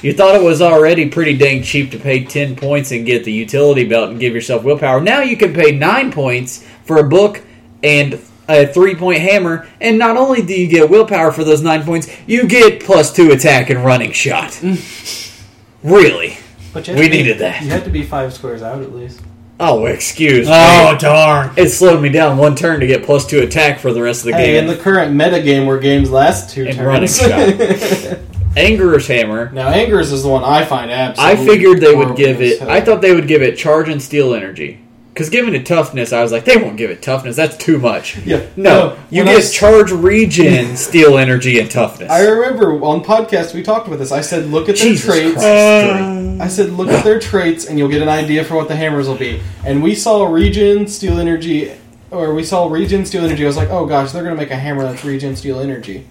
you 0.00 0.14
thought 0.14 0.36
it 0.36 0.42
was 0.42 0.62
already 0.62 1.10
pretty 1.10 1.36
dang 1.36 1.62
cheap 1.62 1.90
to 1.90 1.98
pay 1.98 2.24
ten 2.24 2.56
points 2.56 2.92
and 2.92 3.04
get 3.04 3.24
the 3.24 3.32
utility 3.32 3.86
belt 3.86 4.08
and 4.08 4.18
give 4.18 4.32
yourself 4.32 4.64
willpower. 4.64 5.02
Now 5.02 5.20
you 5.20 5.36
can 5.36 5.52
pay 5.52 5.72
nine 5.72 6.10
points 6.10 6.64
for 6.84 6.96
a 6.98 7.04
book 7.04 7.42
and 7.82 8.18
a 8.48 8.66
three 8.66 8.94
point 8.94 9.20
hammer, 9.20 9.66
and 9.80 9.98
not 9.98 10.16
only 10.16 10.42
do 10.42 10.54
you 10.58 10.66
get 10.68 10.88
willpower 10.90 11.30
for 11.32 11.44
those 11.44 11.62
nine 11.62 11.82
points, 11.84 12.08
you 12.26 12.46
get 12.46 12.82
plus 12.82 13.12
two 13.12 13.30
attack 13.32 13.70
and 13.70 13.84
running 13.84 14.12
shot. 14.12 14.50
Mm. 14.52 15.44
really? 15.82 16.36
But 16.72 16.86
We 16.88 16.94
to 16.94 17.00
be- 17.02 17.08
needed 17.08 17.38
that. 17.38 17.62
You 17.62 17.70
have 17.70 17.84
to 17.84 17.90
be 17.90 18.02
five 18.02 18.32
squares 18.32 18.62
out 18.62 18.82
at 18.82 18.94
least. 18.94 19.20
Oh, 19.60 19.86
excuse 19.86 20.46
Oh 20.48 20.96
darn! 21.00 21.50
It 21.56 21.70
slowed 21.70 22.00
me 22.00 22.10
down 22.10 22.36
one 22.38 22.54
turn 22.54 22.78
to 22.78 22.86
get 22.86 23.02
plus 23.04 23.26
two 23.26 23.40
attack 23.40 23.80
for 23.80 23.92
the 23.92 24.00
rest 24.00 24.20
of 24.20 24.26
the 24.26 24.34
Hey, 24.36 24.52
game. 24.52 24.56
in 24.56 24.66
the 24.68 24.76
current 24.76 25.12
meta 25.12 25.42
game 25.42 25.66
where 25.66 25.78
games 25.80 26.10
last 26.12 26.50
two 26.50 26.64
And 26.68 26.76
turns. 26.76 27.18
Angrir's 28.56 29.06
hammer. 29.06 29.50
now, 29.52 29.70
Angrir's 29.72 30.10
is 30.12 30.22
the 30.22 30.28
one 30.28 30.42
I 30.44 30.64
find 30.64 30.90
absolutely. 30.90 31.42
I 31.42 31.46
figured 31.46 31.80
they 31.80 31.88
would 31.94 32.06
horrible 32.08 32.16
give 32.16 32.40
as 32.40 32.52
it. 32.52 32.60
hell. 32.60 32.70
I 32.70 32.80
thought 32.80 33.00
they 33.02 33.14
would 33.14 33.28
give 33.28 33.42
it 33.42 33.56
charge 33.56 33.88
and 33.88 34.00
steal 34.02 34.32
energy. 34.34 34.80
Because 35.18 35.30
giving 35.30 35.52
it 35.56 35.66
toughness, 35.66 36.12
I 36.12 36.22
was 36.22 36.30
like, 36.30 36.44
they 36.44 36.56
won't 36.56 36.76
give 36.76 36.92
it 36.92 37.02
toughness. 37.02 37.34
That's 37.34 37.56
too 37.56 37.76
much. 37.76 38.18
Yeah, 38.18 38.46
No, 38.56 38.96
you 39.10 39.24
when 39.24 39.34
I 39.34 39.40
get 39.40 39.50
charge, 39.50 39.90
regen, 39.90 40.76
steal 40.76 41.18
energy, 41.18 41.58
and 41.58 41.68
toughness. 41.68 42.08
I 42.08 42.24
remember 42.24 42.80
on 42.84 43.02
podcast 43.02 43.52
we 43.52 43.64
talked 43.64 43.88
about 43.88 43.98
this. 43.98 44.12
I 44.12 44.20
said, 44.20 44.46
look 44.46 44.68
at 44.68 44.76
their 44.76 44.90
Jesus 44.90 45.04
traits. 45.04 45.32
Christ. 45.42 46.40
I 46.40 46.46
said, 46.46 46.70
look 46.70 46.86
at 46.86 47.02
their 47.02 47.18
traits, 47.18 47.66
and 47.66 47.76
you'll 47.76 47.88
get 47.88 48.00
an 48.00 48.08
idea 48.08 48.44
for 48.44 48.54
what 48.54 48.68
the 48.68 48.76
hammers 48.76 49.08
will 49.08 49.16
be. 49.16 49.42
And 49.66 49.82
we 49.82 49.96
saw 49.96 50.24
regen, 50.24 50.86
steal 50.86 51.18
energy, 51.18 51.72
or 52.12 52.32
we 52.32 52.44
saw 52.44 52.68
regen, 52.68 53.04
steal 53.04 53.24
energy. 53.24 53.42
I 53.42 53.48
was 53.48 53.56
like, 53.56 53.70
oh 53.70 53.86
gosh, 53.86 54.12
they're 54.12 54.22
going 54.22 54.36
to 54.36 54.40
make 54.40 54.52
a 54.52 54.56
hammer 54.56 54.84
that's 54.84 55.04
regen, 55.04 55.34
steal 55.34 55.58
energy. 55.58 56.06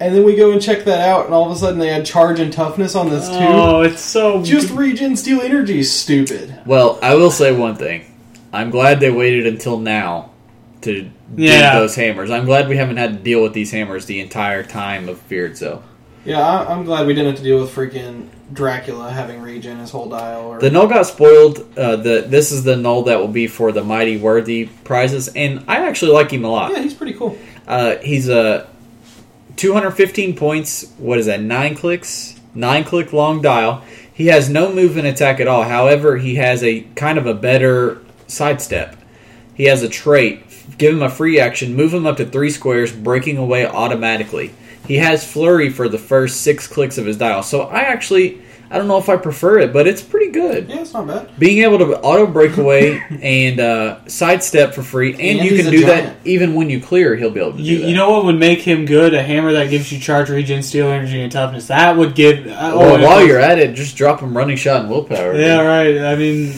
And 0.00 0.14
then 0.14 0.24
we 0.24 0.34
go 0.34 0.52
and 0.52 0.62
check 0.62 0.84
that 0.84 1.06
out, 1.06 1.26
and 1.26 1.34
all 1.34 1.44
of 1.44 1.54
a 1.54 1.60
sudden 1.60 1.78
they 1.78 1.88
had 1.88 2.06
charge 2.06 2.40
and 2.40 2.50
toughness 2.50 2.94
on 2.94 3.10
this 3.10 3.28
too. 3.28 3.34
Oh, 3.34 3.82
it's 3.82 4.00
so 4.00 4.42
Just 4.42 4.70
regen, 4.70 5.14
steal 5.14 5.42
energy 5.42 5.82
stupid. 5.82 6.58
Well, 6.64 6.98
I 7.02 7.16
will 7.16 7.30
say 7.30 7.54
one 7.54 7.76
thing. 7.76 8.14
I'm 8.52 8.70
glad 8.70 9.00
they 9.00 9.10
waited 9.10 9.46
until 9.46 9.78
now 9.78 10.30
to 10.82 11.02
do 11.02 11.10
Yeah. 11.36 11.78
those 11.78 11.94
hammers. 11.96 12.30
I'm 12.30 12.44
glad 12.44 12.68
we 12.68 12.76
haven't 12.76 12.96
had 12.98 13.12
to 13.12 13.18
deal 13.18 13.42
with 13.42 13.52
these 13.52 13.70
hammers 13.72 14.06
the 14.06 14.20
entire 14.20 14.62
time 14.62 15.08
of 15.08 15.18
Fear 15.18 15.46
Itself. 15.46 15.82
Yeah, 16.24 16.40
I, 16.40 16.72
I'm 16.72 16.84
glad 16.84 17.06
we 17.06 17.14
didn't 17.14 17.30
have 17.32 17.38
to 17.38 17.44
deal 17.44 17.60
with 17.60 17.74
freaking 17.74 18.28
Dracula 18.52 19.10
having 19.10 19.40
regen 19.42 19.78
his 19.78 19.90
whole 19.90 20.08
dial. 20.08 20.42
Or 20.46 20.58
The 20.60 20.70
Nul 20.70 20.86
got 20.86 21.06
spoiled. 21.06 21.58
Uh, 21.78 21.96
the 21.96 22.24
this 22.26 22.52
is 22.52 22.62
the 22.64 22.76
Nul 22.76 23.02
that 23.04 23.18
will 23.18 23.28
be 23.28 23.46
for 23.48 23.72
the 23.72 23.82
mighty 23.84 24.16
worthy 24.16 24.66
prizes, 24.84 25.28
and 25.28 25.64
I 25.68 25.86
actually 25.88 26.12
like 26.12 26.30
him 26.32 26.44
a 26.44 26.48
lot. 26.48 26.72
yeah, 26.72 26.80
he's 26.82 26.94
pretty 26.94 27.14
cool. 27.14 27.36
Uh, 27.66 27.96
he's 27.96 28.28
a 28.28 28.68
215 29.56 30.36
points. 30.36 30.92
What 30.98 31.18
is 31.18 31.26
that? 31.26 31.40
Nine 31.40 31.74
clicks, 31.74 32.38
nine 32.54 32.84
click 32.84 33.12
long 33.12 33.40
dial. 33.42 33.82
He 34.12 34.26
has 34.28 34.48
no 34.48 34.72
movement 34.72 35.06
attack 35.06 35.40
at 35.40 35.48
all. 35.48 35.64
However, 35.64 36.16
he 36.16 36.36
has 36.36 36.62
a 36.62 36.80
kind 36.94 37.18
of 37.18 37.26
a 37.26 37.34
better 37.34 38.00
sidestep. 38.26 38.96
He 39.54 39.64
has 39.64 39.82
a 39.82 39.88
trait. 39.88 40.42
Give 40.78 40.92
him 40.94 41.02
a 41.02 41.10
free 41.10 41.40
action. 41.40 41.74
Move 41.74 41.94
him 41.94 42.06
up 42.06 42.16
to 42.18 42.26
three 42.26 42.50
squares, 42.50 42.92
breaking 42.92 43.38
away 43.38 43.66
automatically. 43.66 44.52
He 44.86 44.96
has 44.96 45.30
flurry 45.30 45.70
for 45.70 45.88
the 45.88 45.98
first 45.98 46.42
six 46.42 46.66
clicks 46.66 46.98
of 46.98 47.06
his 47.06 47.16
dial. 47.16 47.42
So 47.42 47.62
I 47.62 47.80
actually, 47.80 48.40
I 48.70 48.78
don't 48.78 48.86
know 48.86 48.98
if 48.98 49.08
I 49.08 49.16
prefer 49.16 49.58
it, 49.60 49.72
but 49.72 49.86
it's 49.88 50.02
pretty 50.02 50.30
good. 50.30 50.68
Yeah, 50.68 50.80
it's 50.80 50.92
not 50.92 51.06
bad. 51.06 51.38
Being 51.38 51.62
able 51.64 51.78
to 51.78 51.98
auto 52.00 52.26
breakaway 52.26 53.00
and 53.22 53.58
uh, 53.58 54.06
sidestep 54.06 54.74
for 54.74 54.82
free, 54.82 55.12
and, 55.14 55.20
And 55.40 55.44
you 55.48 55.56
can 55.60 55.70
do 55.72 55.82
giant. 55.86 56.18
that 56.22 56.26
even 56.28 56.54
when 56.54 56.68
you 56.70 56.80
clear. 56.80 57.16
He'll 57.16 57.30
be 57.30 57.40
able 57.40 57.54
to 57.54 57.62
You, 57.62 57.76
do 57.78 57.82
that. 57.82 57.88
you 57.88 57.96
know 57.96 58.10
what 58.10 58.26
would 58.26 58.38
make 58.38 58.60
him 58.60 58.84
good? 58.84 59.14
A 59.14 59.22
hammer 59.22 59.52
that 59.54 59.70
gives 59.70 59.90
you 59.90 59.98
charge, 59.98 60.28
regen, 60.30 60.62
steal 60.62 60.88
energy, 60.88 61.20
and 61.20 61.32
toughness. 61.32 61.66
That 61.68 61.96
would 61.96 62.14
give. 62.14 62.46
Uh, 62.46 62.74
Well, 62.76 62.96
oh, 62.96 63.02
while 63.04 63.26
you're 63.26 63.40
at 63.40 63.58
it, 63.58 63.74
just 63.74 63.96
drop 63.96 64.20
him 64.20 64.36
running 64.36 64.56
shot 64.56 64.82
and 64.82 64.90
willpower. 64.90 65.34
yeah, 65.36 65.60
right. 65.62 65.98
I 65.98 66.14
mean, 66.16 66.52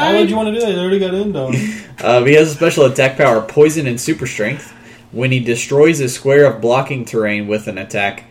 Why 0.00 0.16
would 0.20 0.30
you 0.30 0.36
want 0.36 0.48
to 0.48 0.54
do 0.54 0.60
that? 0.60 0.72
They 0.72 0.78
already 0.80 0.98
got 0.98 1.14
in 1.14 1.32
done. 1.32 1.54
Uh, 2.00 2.24
he 2.24 2.32
has 2.32 2.50
a 2.50 2.54
special 2.54 2.86
attack 2.86 3.18
power, 3.18 3.42
poison 3.42 3.86
and 3.86 4.00
super 4.00 4.26
strength. 4.26 4.72
When 5.12 5.30
he 5.32 5.38
destroys 5.40 6.00
a 6.00 6.08
square 6.08 6.46
of 6.46 6.62
blocking 6.62 7.04
terrain 7.04 7.46
with 7.46 7.66
an 7.68 7.76
attack, 7.76 8.24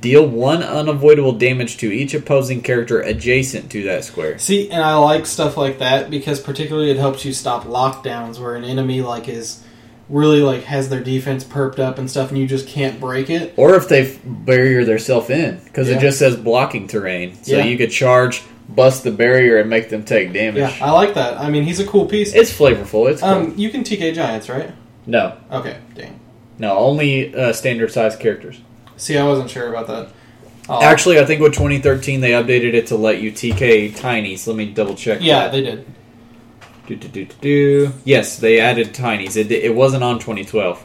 deal 0.00 0.24
one 0.24 0.62
unavoidable 0.62 1.32
damage 1.32 1.76
to 1.78 1.90
each 1.92 2.14
opposing 2.14 2.60
character 2.62 3.00
adjacent 3.00 3.68
to 3.72 3.82
that 3.82 4.04
square. 4.04 4.38
See, 4.38 4.70
and 4.70 4.80
I 4.80 4.94
like 4.98 5.26
stuff 5.26 5.56
like 5.56 5.80
that 5.80 6.08
because 6.08 6.38
particularly 6.38 6.92
it 6.92 6.98
helps 6.98 7.24
you 7.24 7.32
stop 7.32 7.64
lockdowns 7.64 8.38
where 8.38 8.54
an 8.54 8.62
enemy 8.62 9.00
like 9.02 9.28
is 9.28 9.64
really 10.08 10.40
like 10.40 10.62
has 10.62 10.88
their 10.88 11.02
defense 11.02 11.42
perked 11.42 11.80
up 11.80 11.98
and 11.98 12.08
stuff, 12.08 12.28
and 12.28 12.38
you 12.38 12.46
just 12.46 12.68
can't 12.68 13.00
break 13.00 13.28
it. 13.28 13.54
Or 13.56 13.74
if 13.74 13.88
they 13.88 14.16
barrier 14.24 14.84
themselves 14.84 15.30
in, 15.30 15.58
because 15.64 15.88
Yeah. 15.88 15.96
it 15.96 16.00
just 16.00 16.20
says 16.20 16.36
blocking 16.36 16.86
terrain, 16.86 17.34
so 17.42 17.56
Yeah. 17.56 17.64
you 17.64 17.76
could 17.76 17.90
charge, 17.90 18.42
bust 18.68 19.04
the 19.04 19.10
barrier, 19.10 19.58
and 19.58 19.70
make 19.70 19.88
them 19.88 20.04
take 20.04 20.32
damage. 20.32 20.60
Yeah, 20.60 20.76
I 20.86 20.90
like 20.92 21.14
that. 21.14 21.38
I 21.38 21.48
mean, 21.50 21.62
he's 21.64 21.80
a 21.80 21.86
cool 21.86 22.06
piece. 22.06 22.34
It's 22.34 22.50
flavorful. 22.52 23.10
It's 23.10 23.20
cool. 23.20 23.30
Um, 23.30 23.54
you 23.56 23.70
can 23.70 23.82
TK 23.84 24.14
giants, 24.14 24.48
right? 24.48 24.72
no, 25.06 25.36
Okay, 25.52 25.78
dang. 25.94 26.18
no, 26.58 26.76
only 26.76 27.34
uh, 27.34 27.52
standard 27.52 27.92
size 27.92 28.16
characters. 28.16 28.60
See, 28.96 29.16
I 29.16 29.24
wasn't 29.26 29.50
sure 29.50 29.68
about 29.68 29.86
that. 29.88 30.08
Oh, 30.68 30.82
Actually, 30.82 31.20
I 31.20 31.24
think 31.24 31.40
with 31.40 31.52
2013 31.54 32.20
they 32.20 32.30
updated 32.32 32.74
it 32.74 32.88
to 32.88 32.96
let 32.96 33.20
you 33.20 33.30
TK 33.30 33.92
tinies. 33.96 34.46
Let 34.48 34.56
me 34.56 34.66
double 34.72 34.96
check. 34.96 35.20
yeah, 35.22 35.44
that. 35.44 35.52
they 35.52 35.60
did. 35.62 35.86
Do, 36.88 36.96
do, 36.96 37.08
do, 37.08 37.24
do, 37.24 37.34
do. 37.40 37.92
Yes, 38.04 38.38
they 38.38 38.58
added 38.58 38.88
tinies. 38.92 39.36
It, 39.36 39.52
it 39.52 39.74
wasn't 39.74 40.02
on 40.02 40.18
2012. 40.18 40.82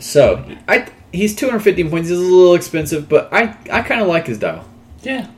So 0.00 0.44
I 0.68 0.88
he's 1.12 1.34
215 1.36 1.90
points. 1.90 2.08
He's 2.08 2.18
a 2.18 2.20
little 2.20 2.54
expensive, 2.54 3.08
but 3.08 3.32
I 3.32 3.56
I 3.72 3.82
kind 3.82 4.00
of 4.02 4.08
like 4.08 4.26
his 4.26 4.38
dial. 4.38 4.68
Yeah. 5.02 5.28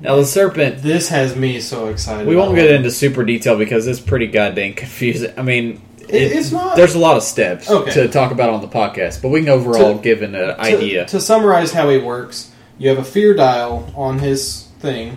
Now 0.00 0.16
the 0.16 0.24
serpent. 0.24 0.82
This 0.82 1.08
has 1.08 1.36
me 1.36 1.60
so 1.60 1.88
excited. 1.88 2.26
We 2.26 2.36
won't 2.36 2.54
get 2.54 2.70
into 2.70 2.90
super 2.90 3.24
detail 3.24 3.56
because 3.56 3.86
it's 3.86 4.00
pretty 4.00 4.26
goddamn 4.26 4.74
confusing. 4.74 5.32
I 5.36 5.42
mean, 5.42 5.80
It- 6.08 6.32
it's 6.32 6.52
not- 6.52 6.76
There's 6.76 6.94
a 6.94 6.98
lot 6.98 7.16
of 7.16 7.22
steps 7.22 7.70
Okay. 7.70 7.90
to 7.92 8.08
talk 8.08 8.30
about 8.30 8.50
on 8.50 8.60
the 8.60 8.68
podcast, 8.68 9.22
but 9.22 9.28
we 9.30 9.40
can 9.40 9.48
overall 9.48 9.96
To- 9.96 10.02
give 10.02 10.20
an 10.20 10.34
uh, 10.34 10.54
To- 10.56 10.60
idea. 10.60 11.06
To, 11.06 11.20
summarize 11.20 11.72
how 11.72 11.88
he 11.88 11.96
works, 11.96 12.48
you 12.78 12.90
have 12.90 12.98
a 12.98 13.04
fear 13.04 13.32
dial 13.32 13.90
on 13.96 14.18
his 14.18 14.64
thing, 14.80 15.16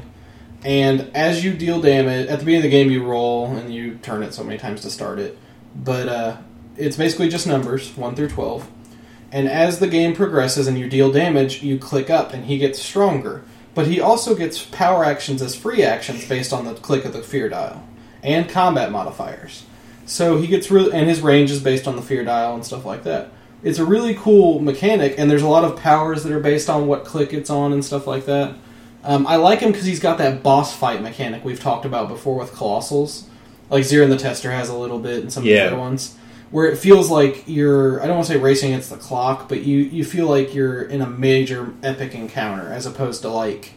and 0.64 1.08
as 1.14 1.44
you 1.44 1.52
deal 1.52 1.82
damage 1.82 2.28
at 2.30 2.40
the 2.40 2.46
beginning 2.46 2.60
of 2.60 2.64
the 2.64 2.70
game, 2.70 2.90
you 2.90 3.04
roll 3.04 3.48
and 3.48 3.74
you 3.74 3.96
turn 4.02 4.24
it 4.24 4.34
so 4.34 4.44
many 4.46 4.58
times 4.58 4.80
to 4.84 4.90
start 4.90 5.20
it. 5.20 5.38
But 5.76 6.08
uh, 6.08 6.34
it's 6.78 6.96
basically 6.96 7.28
just 7.28 7.46
numbers 7.48 7.92
one 7.98 8.16
through 8.16 8.30
twelve. 8.30 8.68
And 9.30 9.50
as 9.50 9.80
the 9.80 9.88
game 9.88 10.16
progresses 10.16 10.68
and 10.68 10.80
you 10.80 10.88
deal 10.88 11.12
damage, 11.12 11.62
you 11.62 11.78
click 11.78 12.10
up 12.10 12.34
and 12.34 12.46
he 12.46 12.58
gets 12.58 12.82
stronger. 12.82 13.42
But 13.78 13.86
he 13.86 14.02
also 14.02 14.34
gets 14.34 14.66
power 14.66 15.06
actions 15.06 15.40
as 15.40 15.56
free 15.56 15.84
actions 15.84 16.28
based 16.28 16.52
on 16.52 16.66
the 16.66 16.74
click 16.74 17.06
of 17.06 17.14
the 17.14 17.22
fear 17.22 17.48
dial 17.48 17.88
and 18.24 18.50
combat 18.50 18.92
modifiers. 18.92 19.66
So 20.08 20.38
he 20.42 20.48
gets 20.48 20.72
really, 20.72 20.92
and 20.94 21.08
his 21.08 21.22
range 21.22 21.52
is 21.52 21.62
based 21.62 21.88
on 21.88 21.96
the 21.96 22.02
fear 22.02 22.24
dial 22.24 22.56
and 22.56 22.66
stuff 22.66 22.86
like 22.86 23.04
that. 23.04 23.30
It's 23.62 23.78
a 23.78 23.86
really 23.86 24.16
cool 24.16 24.60
mechanic, 24.60 25.14
and 25.20 25.30
there's 25.30 25.44
a 25.44 25.48
lot 25.48 25.64
of 25.64 25.78
powers 25.78 26.24
that 26.24 26.32
are 26.32 26.40
based 26.40 26.72
on 26.72 26.88
what 26.88 27.06
click 27.06 27.34
it's 27.34 27.52
on 27.52 27.72
and 27.72 27.86
stuff 27.86 28.08
like 28.08 28.26
that. 28.26 28.56
Um, 29.04 29.28
I 29.28 29.36
like 29.36 29.60
him 29.60 29.72
because 29.72 29.86
he's 29.86 30.00
got 30.00 30.18
that 30.18 30.42
boss 30.42 30.76
fight 30.76 31.04
mechanic 31.04 31.46
we've 31.46 31.60
talked 31.60 31.86
about 31.86 32.08
before 32.08 32.40
with 32.40 32.54
Colossals. 32.54 33.26
Like 33.70 33.84
Zero 33.84 34.06
and 34.06 34.12
the 34.12 34.18
Tester 34.18 34.50
has 34.50 34.70
a 34.70 34.76
little 34.76 34.98
bit, 34.98 35.22
and 35.22 35.32
some 35.32 35.44
of 35.44 35.46
the 35.46 35.68
other 35.68 35.78
ones, 35.78 36.18
where 36.52 36.66
it 36.72 36.78
feels 36.78 37.10
like 37.10 37.44
you're, 37.48 38.02
I 38.02 38.08
don't 38.08 38.16
want 38.16 38.28
to 38.28 38.34
say 38.34 38.40
racing 38.40 38.72
against 38.74 38.90
the 38.90 38.98
clock, 38.98 39.50
but 39.50 39.64
you, 39.64 39.80
you 39.80 40.04
feel 40.06 40.28
like 40.28 40.54
you're 40.54 40.84
in 40.84 41.02
a 41.02 41.08
major 41.08 41.74
epic 41.84 42.16
encounter 42.16 42.72
as 42.72 42.86
opposed 42.86 43.22
to 43.24 43.30
like, 43.30 43.74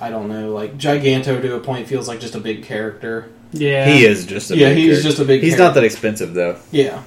I 0.00 0.10
don't 0.10 0.28
know, 0.28 0.52
like 0.52 0.78
Giganto 0.78 1.42
to 1.42 1.54
a 1.56 1.60
point 1.60 1.88
feels 1.88 2.06
like 2.06 2.20
just 2.20 2.34
a 2.36 2.40
big 2.40 2.62
character. 2.62 3.30
Yeah. 3.52 3.86
he 3.86 4.04
is 4.04 4.26
just 4.26 4.50
a 4.50 4.56
Yeah, 4.56 4.68
big 4.68 4.78
he's 4.78 4.86
character. 4.90 5.08
just 5.08 5.18
a 5.20 5.24
big 5.24 5.40
He's 5.42 5.52
character. 5.56 5.64
not 5.64 5.74
that 5.74 5.84
expensive 5.84 6.34
though. 6.34 6.58
Yeah. 6.70 7.02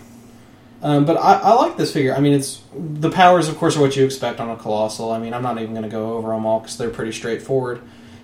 Um, 0.84 1.06
but 1.06 1.16
I, 1.18 1.34
I 1.36 1.54
like 1.54 1.78
this 1.78 1.94
figure. 1.94 2.16
I 2.16 2.20
mean, 2.20 2.34
it's 2.34 2.62
the 2.76 3.12
powers, 3.12 3.48
of 3.48 3.58
course, 3.58 3.78
are 3.78 3.82
what 3.82 3.96
you 3.96 4.04
expect 4.04 4.40
on 4.40 4.50
a 4.50 4.56
colossal. 4.58 5.12
I 5.12 5.20
mean, 5.20 5.32
I'm 5.34 5.44
not 5.44 5.60
even 5.62 5.72
going 5.76 5.84
to 5.84 5.90
go 5.90 6.14
over 6.14 6.30
them 6.30 6.46
all 6.48 6.60
because 6.60 6.76
they're 6.78 6.90
pretty 6.90 7.12
straightforward. 7.12 7.82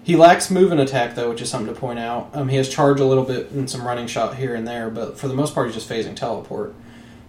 He 0.07 0.15
lacks 0.15 0.49
move 0.49 0.71
and 0.71 0.79
attack, 0.79 1.15
though, 1.15 1.29
which 1.29 1.41
is 1.41 1.49
something 1.49 1.73
to 1.73 1.77
point 1.77 1.99
out. 1.99 2.29
Um, 2.31 2.47
he 2.47 2.55
has 2.55 2.69
charge 2.69 3.01
a 3.01 3.03
little 3.03 3.25
bit 3.25 3.51
and 3.51 3.69
some 3.69 3.85
running 3.85 4.07
shot 4.07 4.37
here 4.37 4.55
and 4.55 4.65
there, 4.65 4.89
but 4.89 5.19
for 5.19 5.27
the 5.27 5.33
most 5.33 5.53
part, 5.53 5.67
he's 5.67 5.75
just 5.75 5.89
phasing 5.89 6.15
teleport. 6.15 6.73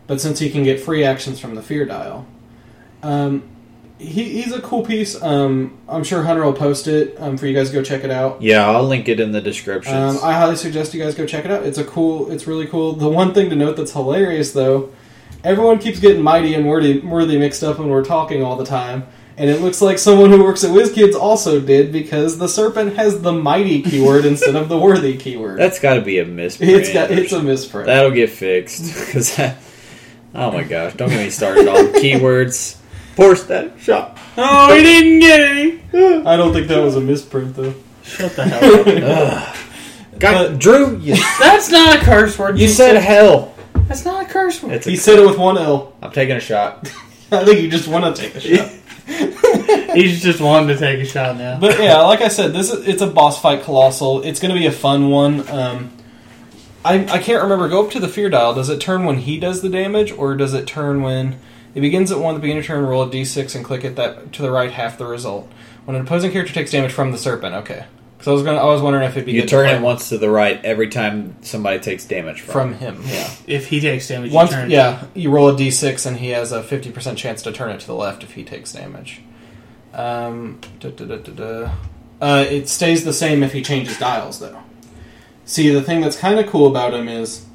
But 0.07 0.21
since 0.21 0.39
he 0.39 0.49
can 0.49 0.63
get 0.63 0.79
free 0.79 1.03
actions 1.03 1.41
from 1.41 1.57
the 1.57 1.61
fear 1.61 1.85
dial, 1.85 2.25
um, 3.03 3.43
he, 3.99 4.43
he's 4.43 4.53
a 4.53 4.61
cool 4.61 4.85
piece. 4.85 5.21
Um, 5.21 5.77
I'm 5.89 6.05
sure 6.05 6.23
Hunter 6.23 6.45
will 6.45 6.53
post 6.53 6.87
it 6.87 7.17
um, 7.19 7.37
for 7.37 7.49
you 7.49 7.53
guys 7.53 7.71
to 7.71 7.75
go 7.75 7.83
check 7.83 8.05
it 8.05 8.13
out. 8.13 8.41
Yeah, 8.41 8.71
I'll 8.71 8.85
link 8.85 9.09
it 9.09 9.19
in 9.19 9.33
the 9.33 9.41
description. 9.41 9.97
Um, 9.97 10.17
I 10.23 10.35
highly 10.35 10.55
suggest 10.55 10.95
you 10.95 11.03
guys 11.03 11.17
go 11.17 11.27
check 11.27 11.45
it 11.45 11.51
out. 11.51 11.65
It's 11.65 11.79
a 11.79 11.85
cool. 11.85 12.31
It's 12.31 12.47
really 12.47 12.69
cool. 12.69 12.93
The 12.93 13.09
one 13.09 13.35
thing 13.35 13.51
to 13.51 13.57
note 13.57 13.77
that's 13.77 13.91
hilarious 13.91 14.53
though, 14.53 14.93
everyone 15.43 15.81
keeps 15.81 15.99
getting 15.99 16.23
mighty 16.23 16.55
and 16.55 16.65
worthy, 16.65 17.01
worthy 17.01 17.39
mixed 17.39 17.65
up 17.65 17.81
when 17.81 17.89
we're 17.89 18.05
talking 18.05 18.45
all 18.45 18.55
the 18.55 18.65
time, 18.65 19.09
and 19.39 19.49
it 19.49 19.61
looks 19.61 19.81
like 19.81 19.99
someone 19.99 20.31
who 20.31 20.43
works 20.43 20.65
at 20.65 20.71
WizKids 20.71 21.15
also 21.15 21.61
did 21.61 21.93
because 21.93 22.39
the 22.39 22.49
serpent 22.49 22.97
has 22.97 23.23
the 23.23 23.33
mighty 23.33 23.83
keyword 23.83 24.25
instead 24.25 24.57
of 24.57 24.69
the 24.69 24.79
worthy 24.79 25.17
keyword. 25.17 25.59
That's 25.59 25.79
got 25.81 25.95
to 25.95 26.01
be 26.03 26.19
a 26.19 26.25
misprint. 26.25 26.73
it's 26.73 26.93
got 26.93 27.11
it's 27.11 27.33
a 27.33 27.43
misprint. 27.43 27.87
That'll 27.87 28.11
get 28.11 28.31
fixed 28.31 28.83
because 29.07 29.37
that. 29.37 29.57
Oh 30.35 30.53
my 30.53 30.63
gosh! 30.63 30.95
Don't 30.95 31.09
get 31.09 31.25
me 31.25 31.31
started 31.31 31.67
on 31.69 31.77
keywords. 31.95 32.77
Poor 33.17 33.35
stat 33.35 33.73
shop. 33.81 34.19
Oh, 34.37 34.75
he 34.77 34.83
didn't 34.83 35.21
get 35.21 35.41
any. 35.41 36.25
I 36.27 36.37
don't 36.37 36.53
think 36.53 36.69
that 36.69 36.81
was 36.83 36.95
a 36.97 37.01
misprint 37.01 37.57
though. 37.57 37.75
Shut 38.05 38.33
the 38.37 38.45
hell 38.45 38.81
up. 38.81 38.87
Ugh. 39.53 39.57
God, 40.19 40.59
Drew, 40.59 40.97
you, 40.99 41.15
That's 41.39 41.71
not 41.71 41.97
a 41.97 42.01
curse 42.01 42.39
word. 42.39 42.59
you 42.59 42.67
said 42.69 42.97
hell. 43.01 43.55
that's 43.87 44.05
not 44.05 44.25
a 44.25 44.29
curse 44.29 44.61
word. 44.63 44.73
It's 44.73 44.87
a- 44.87 44.91
he 44.91 44.97
said 44.97 45.19
it 45.19 45.27
with 45.27 45.39
one 45.39 45.57
L. 45.59 45.95
I'm 46.03 46.11
taking 46.11 46.35
a 46.37 46.41
shot. 46.41 46.89
I 47.31 47.45
think 47.45 47.61
you 47.61 47.71
just 47.71 47.87
want 47.89 48.17
to 48.17 48.21
take 48.23 48.35
a 48.35 48.41
shot. 48.41 48.73
He's 49.95 50.23
just 50.23 50.41
wanting 50.41 50.69
to 50.69 50.79
take 50.79 51.01
a 51.01 51.05
shot 51.05 51.37
now. 51.37 51.59
But 51.59 51.81
yeah, 51.81 52.01
like 52.03 52.21
I 52.21 52.29
said, 52.29 52.53
this 52.53 52.71
is, 52.71 52.87
it's 52.87 53.03
a 53.03 53.07
boss 53.07 53.41
fight 53.41 53.63
colossal. 53.63 54.23
It's 54.23 54.41
going 54.41 54.55
to 54.55 54.59
be 54.59 54.67
a 54.67 54.73
fun 54.73 55.11
one. 55.11 55.49
Um, 55.49 55.93
I 56.85 57.05
I 57.05 57.19
can't 57.19 57.43
remember. 57.43 57.69
Go 57.69 57.85
up 57.85 57.93
to 57.93 58.01
the 58.01 58.09
fear 58.09 58.31
dial. 58.31 58.55
Does 58.55 58.69
it 58.69 58.81
turn 58.81 59.05
when 59.05 59.19
he 59.19 59.39
does 59.39 59.63
the 59.63 59.69
damage, 59.69 60.13
or 60.13 60.37
does 60.37 60.55
it 60.55 60.67
turn 60.67 61.03
when 61.03 61.39
it 61.75 61.81
begins 61.81 62.13
at 62.13 62.19
one? 62.19 62.35
The 62.35 62.41
beginning 62.41 62.61
of 62.61 62.67
turn, 62.67 62.85
roll 62.85 63.03
a 63.03 63.11
d6 63.11 63.55
and 63.57 63.65
click 63.65 63.85
it 63.85 63.97
that 63.97 64.33
to 64.35 64.43
the 64.43 64.51
right 64.51 64.71
half 64.71 64.99
the 64.99 65.07
result. 65.07 65.51
When 65.85 65.97
an 65.97 66.03
opposing 66.03 66.31
character 66.31 66.55
takes 66.55 66.71
damage 66.71 66.93
from 66.93 67.13
the 67.13 67.19
serpent. 67.19 67.55
Okay, 67.57 67.87
because 68.19 68.29
I 68.29 68.33
was 68.33 68.43
gonna 68.43 68.59
I 68.59 68.65
was 68.67 68.83
wondering 68.83 69.05
if 69.07 69.13
it'd 69.17 69.25
be 69.27 69.33
You 69.33 69.43
good 69.43 69.49
turn 69.49 69.67
to 69.69 69.71
it 69.75 69.77
play 69.79 69.85
once 69.85 70.09
to 70.11 70.19
the 70.19 70.29
right 70.29 70.63
every 70.65 70.89
time 70.89 71.37
somebody 71.43 71.79
takes 71.79 72.05
damage 72.05 72.41
from. 72.43 72.53
from 72.53 72.75
him. 72.75 73.03
Yeah. 73.07 73.31
If 73.47 73.69
he 73.69 73.81
takes 73.81 74.09
damage, 74.09 74.33
Once, 74.33 74.51
you 74.51 74.57
turn. 74.57 74.71
yeah, 74.71 75.05
you 75.15 75.31
roll 75.31 75.49
a 75.49 75.55
d6 75.55 76.05
and 76.05 76.17
he 76.19 76.31
has 76.31 76.53
a 76.53 76.63
50% 76.63 77.17
chance 77.17 77.43
to 77.43 77.53
turn 77.53 77.71
it 77.71 77.81
to 77.81 77.87
the 77.87 77.95
left 77.95 78.23
if 78.25 78.33
he 78.35 78.43
takes 78.45 78.73
damage. 78.73 79.23
Um, 79.95 80.61
da, 80.81 80.91
da, 80.91 81.05
da, 81.05 81.17
da, 81.17 81.33
da. 81.33 81.71
Uh, 82.21 82.45
it 82.49 82.69
stays 82.69 83.05
the 83.05 83.13
same 83.13 83.43
if 83.43 83.53
he 83.53 83.63
changes 83.63 83.99
dials, 83.99 84.41
though. 84.41 84.61
See, 85.45 85.71
the 85.73 85.83
thing 85.83 86.01
that's 86.01 86.17
kind 86.17 86.39
of 86.39 86.47
cool 86.49 86.67
about 86.67 86.93
him 86.93 87.09
is 87.09 87.47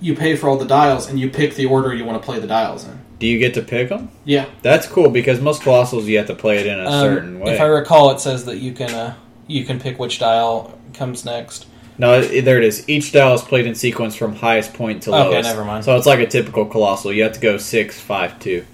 you 0.00 0.14
pay 0.14 0.36
for 0.36 0.48
all 0.48 0.56
the 0.58 0.66
dials 0.66 1.08
and 1.08 1.18
you 1.18 1.30
pick 1.30 1.54
the 1.54 1.66
order 1.66 1.92
you 1.94 2.04
want 2.04 2.20
to 2.20 2.24
play 2.24 2.38
the 2.38 2.46
dials 2.46 2.84
in. 2.84 3.00
Do 3.18 3.26
you 3.26 3.38
get 3.38 3.54
to 3.54 3.62
pick 3.62 3.88
them? 3.88 4.10
Yeah. 4.26 4.44
That's 4.60 4.86
cool 4.86 5.08
because 5.08 5.40
most 5.40 5.62
colossals 5.62 6.04
you 6.04 6.18
have 6.18 6.26
to 6.26 6.34
play 6.34 6.58
it 6.58 6.66
in 6.66 6.78
a 6.78 6.84
Um, 6.84 7.00
certain 7.00 7.40
way. 7.40 7.54
If 7.54 7.60
I 7.60 7.64
recall, 7.64 8.10
it 8.10 8.20
says 8.20 8.44
that 8.44 8.58
you 8.58 8.72
can 8.74 8.90
uh, 8.90 9.14
you 9.46 9.64
can 9.64 9.78
pick 9.80 9.98
which 9.98 10.18
dial 10.18 10.78
comes 10.94 11.24
next. 11.24 11.66
No, 11.98 12.20
there 12.20 12.58
it 12.58 12.64
is. 12.64 12.86
Each 12.88 13.10
dial 13.12 13.34
is 13.34 13.42
played 13.42 13.66
in 13.66 13.74
sequence 13.74 14.14
from 14.14 14.34
highest 14.34 14.74
point 14.74 15.04
to 15.04 15.10
Okay, 15.14 15.18
lowest. 15.30 15.48
never 15.48 15.64
mind. 15.64 15.84
So 15.84 15.96
it's 15.96 16.06
like 16.06 16.18
a 16.20 16.26
typical 16.26 16.66
colossal. 16.66 17.12
You 17.12 17.22
have 17.22 17.32
to 17.32 17.40
go 17.40 17.56
six, 17.56 17.98
five, 17.98 18.38
two. 18.38 18.66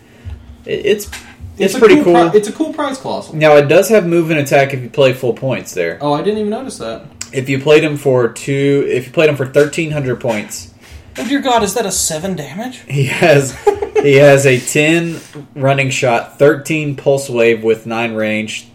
It, 0.64 0.86
it's 0.86 1.10
it's, 1.58 1.74
a 1.74 1.78
pretty 1.78 2.02
cool. 2.02 2.14
pri- 2.14 2.30
it's 2.34 2.48
a 2.48 2.52
cool 2.52 2.72
prize 2.72 2.98
colossal. 2.98 3.36
now 3.36 3.56
it 3.56 3.68
does 3.68 3.88
have 3.90 4.06
move 4.06 4.30
and 4.30 4.40
attack 4.40 4.72
if 4.74 4.82
you 4.82 4.88
play 4.90 5.12
full 5.12 5.34
points 5.34 5.72
there. 5.74 5.98
Oh, 6.00 6.12
I 6.12 6.22
didn't 6.22 6.38
even 6.38 6.50
notice 6.50 6.78
that. 6.78 7.06
If 7.32 7.48
you 7.48 7.60
played 7.60 7.84
him 7.84 7.96
for 7.96 8.28
two, 8.28 8.86
if 8.88 9.06
you 9.06 9.12
played 9.12 9.28
him 9.28 9.36
for 9.36 9.46
thirteen 9.46 9.90
hundred 9.92 10.20
points, 10.20 10.72
Oh 11.18 11.28
dear 11.28 11.40
God, 11.40 11.62
is 11.62 11.74
that 11.74 11.86
a 11.86 11.92
seven 11.92 12.34
damage? 12.34 12.78
he 12.88 13.04
has 13.04 13.56
he 14.02 14.14
has 14.14 14.46
a 14.46 14.58
ten 14.58 15.20
running 15.54 15.90
shot, 15.90 16.38
thirteen 16.38 16.96
pulse 16.96 17.28
wave 17.30 17.62
with 17.62 17.86
nine 17.86 18.14
range, 18.14 18.66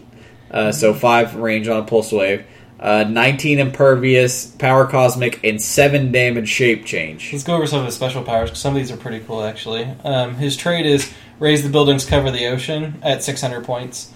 uh, 0.50 0.72
so 0.72 0.94
five 0.94 1.34
range 1.36 1.68
on 1.68 1.80
a 1.80 1.84
pulse 1.84 2.12
wave. 2.12 2.44
Uh, 2.80 3.04
19 3.08 3.58
impervious, 3.58 4.46
power 4.46 4.86
cosmic, 4.86 5.42
and 5.44 5.60
7 5.60 6.12
damage 6.12 6.48
shape 6.48 6.84
change. 6.84 7.32
Let's 7.32 7.42
go 7.44 7.56
over 7.56 7.66
some 7.66 7.80
of 7.80 7.86
his 7.86 7.96
special 7.96 8.22
powers. 8.22 8.50
'cause 8.50 8.60
Some 8.60 8.74
of 8.76 8.80
these 8.80 8.92
are 8.92 8.96
pretty 8.96 9.18
cool, 9.26 9.42
actually. 9.42 9.88
Um, 10.04 10.36
his 10.36 10.56
trait 10.56 10.86
is 10.86 11.10
raise 11.40 11.64
the 11.64 11.68
buildings, 11.70 12.04
cover 12.04 12.30
the 12.30 12.46
ocean 12.46 12.94
at 13.02 13.24
600 13.24 13.64
points. 13.64 14.10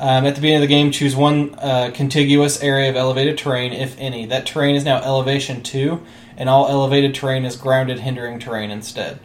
Um, 0.00 0.26
at 0.26 0.34
the 0.34 0.40
beginning 0.40 0.56
of 0.62 0.68
the 0.68 0.74
game, 0.74 0.90
choose 0.90 1.14
one 1.14 1.54
uh, 1.60 1.90
contiguous 1.94 2.60
area 2.62 2.88
of 2.90 2.96
elevated 2.96 3.38
terrain, 3.38 3.72
if 3.72 3.94
any. 4.00 4.26
That 4.26 4.46
terrain 4.46 4.74
is 4.74 4.84
now 4.84 4.98
elevation 5.02 5.62
2, 5.62 6.00
and 6.36 6.48
all 6.48 6.68
elevated 6.68 7.14
terrain 7.14 7.44
is 7.44 7.54
grounded, 7.56 8.00
hindering 8.00 8.38
terrain 8.40 8.70
instead. 8.72 9.18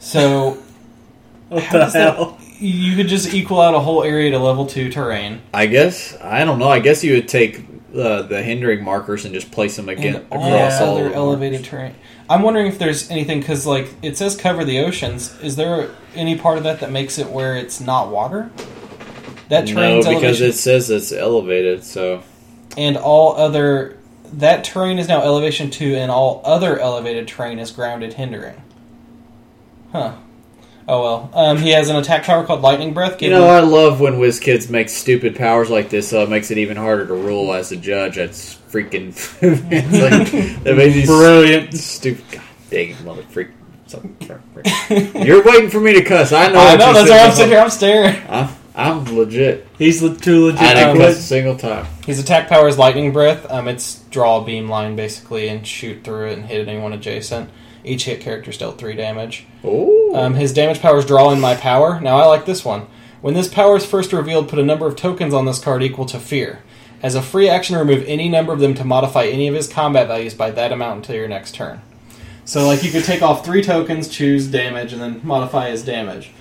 So 0.00 0.58
What 1.48 1.70
the 1.70 1.78
does 1.78 1.92
that- 1.92 2.14
hell? 2.16 2.38
You 2.58 2.96
could 2.96 3.08
just 3.08 3.32
equal 3.34 3.60
out 3.60 3.74
a 3.74 3.80
whole 3.80 4.02
area 4.02 4.30
to 4.30 4.38
level 4.38 4.66
2 4.66 4.90
terrain. 4.90 5.42
I 5.52 5.66
guess 5.66 6.16
I 6.20 6.44
don't 6.44 6.58
know. 6.58 6.68
I 6.68 6.80
guess 6.80 7.02
you 7.04 7.14
would 7.14 7.28
take 7.28 7.64
uh, 7.94 8.22
the 8.22 8.42
hindering 8.42 8.82
markers 8.82 9.24
and 9.24 9.34
just 9.34 9.50
place 9.50 9.76
them 9.76 9.88
again 9.88 10.16
and 10.16 10.24
across 10.26 10.80
all 10.80 10.96
other 10.96 11.12
elevated 11.12 11.64
terrain. 11.64 11.94
I'm 12.28 12.42
wondering 12.42 12.66
if 12.66 12.78
there's 12.78 13.10
anything 13.10 13.40
because, 13.40 13.66
like, 13.66 13.92
it 14.02 14.16
says 14.16 14.36
cover 14.36 14.64
the 14.64 14.80
oceans. 14.80 15.38
Is 15.40 15.56
there 15.56 15.90
any 16.14 16.38
part 16.38 16.58
of 16.58 16.64
that 16.64 16.80
that 16.80 16.90
makes 16.90 17.18
it 17.18 17.28
where 17.28 17.56
it's 17.56 17.80
not 17.80 18.10
water? 18.10 18.50
That 19.50 19.68
No, 19.68 19.98
because 19.98 20.06
elevation, 20.06 20.46
it 20.46 20.52
says 20.54 20.90
it's 20.90 21.12
elevated. 21.12 21.84
So 21.84 22.22
and 22.76 22.96
all 22.96 23.36
other 23.36 23.98
that 24.32 24.64
terrain 24.64 24.98
is 24.98 25.06
now 25.06 25.22
elevation 25.22 25.70
two, 25.70 25.94
and 25.94 26.10
all 26.10 26.40
other 26.44 26.78
elevated 26.78 27.28
terrain 27.28 27.58
is 27.58 27.70
grounded, 27.70 28.14
hindering. 28.14 28.60
Huh. 29.92 30.16
Oh 30.86 31.02
well. 31.02 31.30
Um, 31.32 31.58
he 31.58 31.70
has 31.70 31.88
an 31.88 31.96
attack 31.96 32.24
power 32.24 32.44
called 32.44 32.60
Lightning 32.60 32.92
Breath. 32.92 33.22
you 33.22 33.30
know, 33.30 33.44
him- 33.44 33.50
I 33.50 33.60
love 33.60 34.00
when 34.00 34.14
WizKids 34.14 34.68
make 34.68 34.88
stupid 34.88 35.34
powers 35.36 35.70
like 35.70 35.88
this. 35.90 36.08
So 36.08 36.22
it 36.22 36.28
makes 36.28 36.50
it 36.50 36.58
even 36.58 36.76
harder 36.76 37.06
to 37.06 37.14
rule 37.14 37.52
as 37.54 37.72
a 37.72 37.76
judge. 37.76 38.16
That's 38.16 38.54
freaking. 38.70 39.08
it's 39.42 39.92
like 39.92 40.64
that 40.64 40.76
makes 40.76 40.94
these 40.94 41.06
Brilliant. 41.06 41.74
stupid. 41.74 42.24
God 42.32 42.42
dang 42.70 42.90
it, 42.90 43.00
mother 43.02 43.22
freak. 43.22 43.48
You're 45.14 45.44
waiting 45.44 45.70
for 45.70 45.78
me 45.80 45.92
to 45.92 46.02
cuss. 46.02 46.32
I 46.32 46.48
know. 46.48 46.58
I 46.58 46.76
know. 46.76 46.92
That's 46.92 47.10
why 47.10 47.18
I'm 47.18 47.30
sitting 47.30 47.32
sitting 47.32 47.50
here. 47.50 47.60
I'm 47.60 47.70
staring. 47.70 48.16
I'm, 48.28 48.48
I'm 48.74 49.16
legit. 49.16 49.68
He's 49.78 50.02
le- 50.02 50.16
too 50.16 50.46
legit. 50.46 50.60
I 50.62 50.74
didn't 50.74 50.96
to 50.96 51.00
cuss 51.02 51.18
a 51.18 51.22
single 51.22 51.56
time. 51.56 51.86
His 52.04 52.18
attack 52.18 52.48
power 52.48 52.66
is 52.66 52.76
Lightning 52.76 53.12
Breath. 53.12 53.48
Um, 53.50 53.68
it's 53.68 54.00
draw 54.10 54.42
a 54.42 54.44
beam 54.44 54.68
line 54.68 54.96
basically 54.96 55.48
and 55.48 55.64
shoot 55.66 56.02
through 56.02 56.30
it 56.30 56.38
and 56.38 56.46
hit 56.46 56.66
anyone 56.66 56.92
adjacent. 56.92 57.50
Each 57.84 58.04
hit 58.04 58.20
character 58.20 58.50
is 58.50 58.58
dealt 58.58 58.78
three 58.78 58.94
damage. 58.94 59.46
Ooh. 59.64 60.12
Um, 60.14 60.34
his 60.34 60.52
damage 60.52 60.80
power 60.80 60.98
is 60.98 61.04
draw 61.04 61.30
in 61.30 61.40
my 61.40 61.54
power. 61.54 62.00
Now 62.00 62.16
I 62.16 62.26
like 62.26 62.46
this 62.46 62.64
one. 62.64 62.86
When 63.20 63.34
this 63.34 63.48
power 63.48 63.76
is 63.76 63.86
first 63.86 64.12
revealed, 64.12 64.48
put 64.48 64.58
a 64.58 64.64
number 64.64 64.86
of 64.86 64.96
tokens 64.96 65.34
on 65.34 65.46
this 65.46 65.58
card 65.58 65.82
equal 65.82 66.06
to 66.06 66.18
fear. 66.18 66.62
As 67.02 67.14
a 67.14 67.22
free 67.22 67.48
action, 67.48 67.76
remove 67.76 68.04
any 68.06 68.28
number 68.28 68.52
of 68.52 68.60
them 68.60 68.74
to 68.74 68.84
modify 68.84 69.26
any 69.26 69.48
of 69.48 69.54
his 69.54 69.68
combat 69.68 70.08
values 70.08 70.34
by 70.34 70.50
that 70.50 70.72
amount 70.72 70.98
until 70.98 71.16
your 71.16 71.28
next 71.28 71.54
turn. 71.54 71.82
So, 72.46 72.66
like, 72.66 72.82
you 72.82 72.90
could 72.90 73.04
take 73.04 73.22
off 73.22 73.44
three 73.44 73.62
tokens, 73.62 74.08
choose 74.08 74.46
damage, 74.46 74.92
and 74.92 75.00
then 75.00 75.20
modify 75.22 75.70
his 75.70 75.84
damage. 75.84 76.32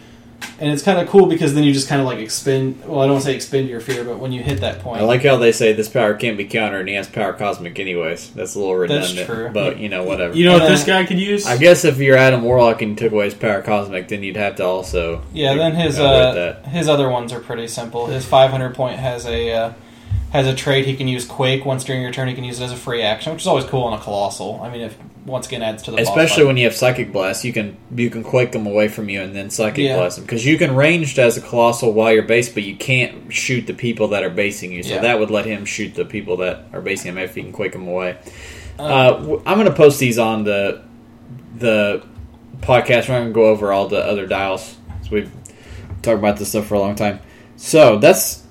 And 0.59 0.71
it's 0.71 0.83
kind 0.83 0.99
of 0.99 1.07
cool 1.09 1.25
because 1.25 1.53
then 1.53 1.63
you 1.63 1.73
just 1.73 1.87
kind 1.89 1.99
of 2.01 2.07
like 2.07 2.19
expend. 2.19 2.85
Well, 2.85 3.01
I 3.01 3.07
don't 3.07 3.21
say 3.21 3.35
expend 3.35 3.67
your 3.69 3.79
fear, 3.81 4.03
but 4.03 4.19
when 4.19 4.31
you 4.31 4.41
hit 4.43 4.61
that 4.61 4.79
point, 4.79 5.01
I 5.01 5.03
like 5.03 5.23
how 5.23 5.35
they 5.37 5.51
say 5.51 5.73
this 5.73 5.89
power 5.89 6.13
can't 6.13 6.37
be 6.37 6.45
countered, 6.45 6.81
and 6.81 6.89
he 6.89 6.95
has 6.95 7.07
power 7.09 7.33
cosmic 7.33 7.79
anyways. 7.79 8.29
That's 8.31 8.55
a 8.55 8.59
little 8.59 8.77
That's 8.87 9.13
redundant, 9.13 9.27
true. 9.27 9.49
but 9.53 9.79
you 9.79 9.89
know 9.89 10.03
whatever. 10.03 10.35
You 10.35 10.45
know 10.45 10.53
what 10.53 10.63
Uh, 10.63 10.69
this 10.69 10.83
guy 10.85 11.05
could 11.05 11.19
use? 11.19 11.45
I 11.47 11.57
guess 11.57 11.83
if 11.85 11.97
you're 11.97 12.17
Adam 12.17 12.43
Warlock 12.43 12.81
and 12.81 12.91
you 12.91 12.95
took 12.97 13.11
away 13.11 13.25
his 13.25 13.33
power 13.33 13.61
cosmic, 13.61 14.07
then 14.07 14.23
you'd 14.23 14.37
have 14.37 14.55
to 14.57 14.63
also 14.65 15.21
Yeah, 15.33 15.55
then 15.55 15.75
his 15.75 15.99
uh, 15.99 16.61
his 16.69 16.87
other 16.87 17.09
ones 17.09 17.33
are 17.33 17.39
pretty 17.39 17.67
simple. 17.67 18.05
His 18.07 18.25
500 18.25 18.75
point 18.75 18.99
has 18.99 19.25
a 19.25 19.51
uh, 19.51 19.73
has 20.31 20.47
a 20.47 20.55
trait 20.55 20.85
he 20.85 20.95
can 20.95 21.07
use 21.07 21.25
Quake 21.25 21.63
once 21.65 21.83
during 21.83 22.01
your 22.01 22.11
turn. 22.11 22.27
He 22.27 22.33
can 22.33 22.43
use 22.43 22.59
it 22.59 22.63
as 22.63 22.71
a 22.71 22.75
free 22.75 23.01
action, 23.03 23.33
which 23.33 23.43
is 23.43 23.47
always 23.47 23.65
cool 23.65 23.83
on 23.83 23.93
a 23.93 24.01
colossal. 24.01 24.59
I 24.63 24.71
mean, 24.71 24.81
if 24.81 24.97
once 25.25 25.47
again 25.47 25.61
adds 25.61 25.83
to 25.83 25.91
the 25.91 25.97
Especially 26.01 26.43
when 26.43 26.57
you 26.57 26.65
have 26.65 26.75
psychic 26.75 27.11
blast, 27.13 27.43
you 27.45 27.53
can 27.53 27.77
you 27.95 28.09
can 28.09 28.23
quake 28.23 28.51
them 28.51 28.65
away 28.65 28.87
from 28.87 29.09
you 29.09 29.21
and 29.21 29.35
then 29.35 29.49
psychic 29.49 29.85
Yeah. 29.85 29.95
blast 29.97 30.17
them 30.17 30.25
because 30.25 30.45
you 30.45 30.57
can 30.57 30.75
ranged 30.75 31.19
as 31.19 31.37
a 31.37 31.41
colossal 31.41 31.93
while 31.93 32.11
you're 32.11 32.23
based, 32.23 32.53
but 32.55 32.63
you 32.63 32.75
can't 32.75 33.31
shoot 33.31 33.67
the 33.67 33.73
people 33.73 34.09
that 34.09 34.23
are 34.23 34.29
basing 34.29 34.71
you. 34.71 34.83
So 34.83 34.95
Yeah. 34.95 35.01
that 35.01 35.19
would 35.19 35.31
let 35.31 35.45
him 35.45 35.65
shoot 35.65 35.93
the 35.95 36.03
people 36.05 36.37
that 36.37 36.65
are 36.73 36.81
basing 36.81 37.09
him 37.11 37.17
if 37.19 37.35
he 37.35 37.41
can 37.41 37.51
quake 37.51 37.71
them 37.73 37.87
away. 37.87 38.17
Um, 38.79 38.91
uh, 38.91 39.35
I'm 39.45 39.55
going 39.57 39.65
to 39.67 39.73
post 39.73 39.99
these 39.99 40.17
on 40.19 40.43
the 40.43 40.81
the 41.57 42.03
podcast. 42.61 43.07
We're 43.07 43.15
not 43.15 43.19
going 43.21 43.27
to 43.27 43.33
go 43.33 43.45
over 43.45 43.71
all 43.71 43.87
the 43.87 44.03
other 44.03 44.25
dials. 44.25 44.75
So 45.03 45.09
we've 45.11 45.31
talked 46.01 46.17
about 46.19 46.37
this 46.37 46.49
stuff 46.49 46.65
for 46.65 46.75
a 46.75 46.79
long 46.79 46.95
time. 46.95 47.19
So 47.55 47.97
that's 47.97 48.42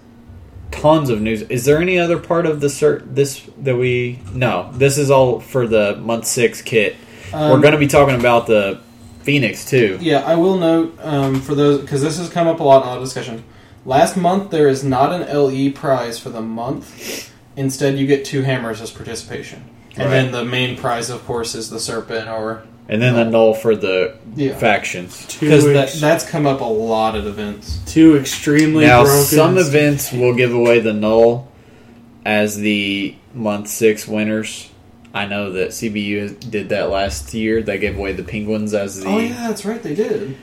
tons 0.72 1.10
of 1.10 1.20
news. 1.20 1.42
Is 1.42 1.64
there 1.64 1.78
any 1.80 1.98
other 1.98 2.18
part 2.18 2.46
of 2.46 2.60
the 2.60 2.66
cert 2.66 3.14
this 3.14 3.42
that 3.58 3.76
we? 3.76 4.18
No, 4.32 4.70
this 4.72 4.98
is 4.98 5.10
all 5.10 5.38
for 5.40 5.66
the 5.66 5.96
month 5.96 6.26
six 6.26 6.60
kit. 6.62 6.96
Um, 7.32 7.50
We're 7.50 7.60
going 7.60 7.72
to 7.72 7.78
be 7.78 7.86
talking 7.86 8.18
about 8.18 8.46
the 8.46 8.80
Phoenix 9.22 9.64
too. 9.64 9.98
Yeah, 10.00 10.20
I 10.20 10.34
will 10.34 10.58
note 10.58 10.98
um, 11.00 11.40
for 11.40 11.54
those 11.54 11.80
because 11.80 12.02
this 12.02 12.18
has 12.18 12.28
come 12.28 12.48
up 12.48 12.60
a 12.60 12.64
lot 12.64 12.82
in 12.82 12.88
our 12.88 12.98
discussion. 13.00 13.44
Last 13.84 14.16
month 14.16 14.50
there 14.50 14.68
is 14.68 14.82
not 14.84 15.12
an 15.12 15.22
LE 15.34 15.70
prize 15.72 16.18
for 16.18 16.30
the 16.30 16.42
month. 16.42 17.30
Instead, 17.56 17.98
you 17.98 18.06
get 18.06 18.24
two 18.24 18.42
hammers 18.42 18.80
as 18.80 18.90
participation, 18.90 19.62
and 19.96 20.04
Right. 20.04 20.10
then 20.10 20.32
the 20.32 20.44
main 20.44 20.76
prize, 20.76 21.10
of 21.10 21.24
course, 21.26 21.54
is 21.54 21.68
the 21.68 21.78
serpent 21.78 22.26
or 22.28 22.62
And 22.88 23.00
then 23.00 23.14
the 23.14 23.24
Nul 23.24 23.54
for 23.54 23.76
the 23.76 24.16
yeah. 24.34 24.56
factions. 24.58 25.24
Two 25.26 25.46
Because 25.46 25.64
that, 25.64 25.76
ex- 25.76 26.00
that's 26.00 26.28
come 26.28 26.46
up 26.46 26.60
a 26.60 26.64
lot 26.64 27.14
at 27.16 27.24
events. 27.24 27.80
two 27.86 28.16
extremely 28.16 28.84
Now, 28.84 29.04
broken. 29.04 29.22
some 29.24 29.56
events 29.58 30.12
will 30.12 30.34
give 30.34 30.52
away 30.52 30.80
the 30.80 30.92
Nul 30.92 31.50
as 32.24 32.56
the 32.58 33.14
month 33.34 33.68
six 33.68 34.06
winners. 34.06 34.68
I 35.14 35.26
know 35.26 35.52
that 35.52 35.70
CBU 35.70 36.50
did 36.50 36.70
that 36.70 36.90
last 36.90 37.32
year. 37.34 37.62
They 37.62 37.78
gave 37.78 37.96
away 37.96 38.12
the 38.12 38.24
penguins 38.24 38.74
as 38.74 39.00
the. 39.00 39.08
Oh 39.08 39.18
yeah, 39.18 39.48
that's 39.48 39.64
right, 39.64 39.82
they 39.82 39.94
did. 39.94 40.36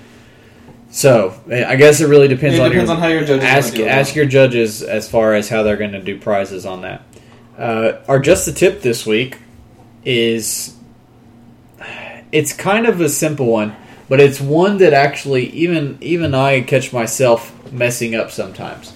So 0.92 1.40
I 1.52 1.76
guess 1.76 2.02
it 2.02 2.08
really 2.08 2.28
depends 2.28 2.58
it 2.58 2.62
on 2.62 2.70
depends 2.72 2.90
your 2.90 2.96
on 2.98 3.02
how 3.02 3.10
your 3.10 3.22
judges 3.24 3.44
ask 3.44 3.66
wanna 3.68 3.78
deal 3.78 3.86
with 3.86 3.94
ask 3.94 4.16
your 4.16 4.26
judges 4.26 4.82
as 4.82 5.10
far 5.10 5.36
as 5.36 5.50
how 5.50 5.62
they're 5.64 5.78
going 5.78 5.92
to 5.92 6.02
do 6.02 6.20
prizes 6.20 6.66
on 6.66 6.82
that. 6.82 7.04
Uh, 7.58 8.00
our 8.08 8.20
just 8.20 8.46
the 8.46 8.52
tip 8.52 8.82
this 8.82 9.06
week 9.06 9.38
is 10.04 10.76
it's 12.32 12.54
kind 12.54 12.86
of 12.86 13.02
a 13.02 13.10
simple 13.10 13.48
one, 13.48 13.76
but 14.08 14.20
it's 14.20 14.40
one 14.40 14.78
that 14.80 14.94
actually 14.94 15.48
even 15.52 15.98
even 16.02 16.34
I 16.36 16.62
catch 16.62 16.92
myself 16.94 17.54
messing 17.72 18.16
up 18.16 18.32
sometimes. 18.32 18.94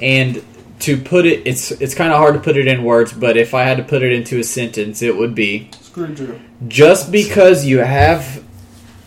And 0.00 0.42
to 0.80 0.96
put 0.98 1.24
it, 1.26 1.46
it's 1.46 1.70
it's 1.72 1.94
kind 1.94 2.12
of 2.12 2.18
hard 2.18 2.34
to 2.34 2.40
put 2.40 2.56
it 2.56 2.66
in 2.66 2.84
words, 2.84 3.12
but 3.12 3.36
if 3.36 3.54
I 3.54 3.62
had 3.64 3.78
to 3.78 3.82
put 3.82 4.02
it 4.02 4.12
into 4.12 4.38
a 4.38 4.44
sentence, 4.44 5.02
it 5.02 5.16
would 5.16 5.34
be 5.34 5.70
Screw 5.80 6.08
Drew. 6.08 6.40
just 6.68 7.10
because 7.10 7.64
you 7.64 7.78
have 7.78 8.44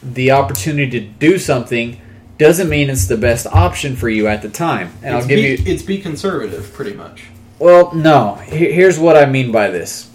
the 0.01 0.31
opportunity 0.31 0.99
to 0.99 1.05
do 1.05 1.37
something 1.37 1.99
doesn't 2.37 2.69
mean 2.69 2.89
it's 2.89 3.07
the 3.07 3.17
best 3.17 3.45
option 3.47 3.95
for 3.97 4.07
you 4.09 4.27
at 4.27 4.41
the 4.41 4.49
time. 4.49 4.91
And 5.03 5.13
it's 5.15 5.23
I'll 5.23 5.27
give 5.27 5.35
be, 5.37 5.41
you 5.41 5.73
it's 5.73 5.83
be 5.83 5.97
conservative, 5.99 6.71
pretty 6.73 6.93
much. 6.93 7.25
well, 7.59 7.93
no. 7.93 8.35
Here's 8.35 8.97
what 8.97 9.17
I 9.17 9.25
mean 9.25 9.51
by 9.51 9.69
this. 9.69 10.09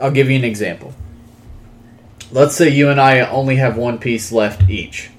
I'll 0.00 0.10
give 0.10 0.30
you 0.30 0.36
an 0.36 0.44
example. 0.44 0.94
Let's 2.30 2.56
say 2.56 2.68
you 2.68 2.90
and 2.90 3.00
I 3.00 3.20
only 3.20 3.56
have 3.56 3.76
one 3.76 3.98
piece 3.98 4.30
left 4.32 4.68
each. 4.68 5.10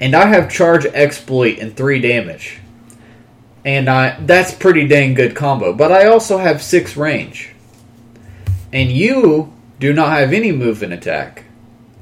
And 0.00 0.14
I 0.14 0.26
have 0.26 0.50
charge 0.50 0.84
exploit 0.86 1.58
and 1.58 1.76
3 1.76 2.00
damage. 2.00 2.58
And 3.64 3.88
I 3.88 4.18
that's 4.20 4.54
pretty 4.54 4.86
dang 4.86 5.14
good 5.14 5.34
combo, 5.34 5.72
but 5.72 5.90
I 5.90 6.06
also 6.06 6.38
have 6.38 6.62
6 6.62 6.96
range. 6.96 7.50
And 8.72 8.90
you 8.90 9.52
do 9.80 9.92
not 9.92 10.12
have 10.12 10.32
any 10.32 10.52
move 10.52 10.82
and 10.82 10.92
attack 10.92 11.44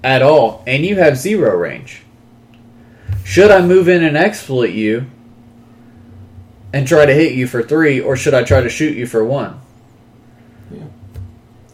at 0.02 0.22
all, 0.22 0.62
and 0.66 0.84
you 0.84 0.96
have 0.96 1.16
0 1.16 1.56
range. 1.56 2.02
Should 3.24 3.50
I 3.50 3.62
move 3.62 3.88
in 3.88 4.04
and 4.04 4.16
exploit 4.16 4.70
you 4.72 5.06
and 6.72 6.86
try 6.86 7.06
to 7.06 7.14
hit 7.14 7.32
you 7.32 7.46
for 7.46 7.62
three, 7.62 8.00
or 8.00 8.16
should 8.16 8.34
I 8.34 8.42
try 8.42 8.60
to 8.60 8.68
shoot 8.68 8.96
you 8.96 9.06
for 9.06 9.24
one? 9.24 9.60
Yeah. 10.70 10.82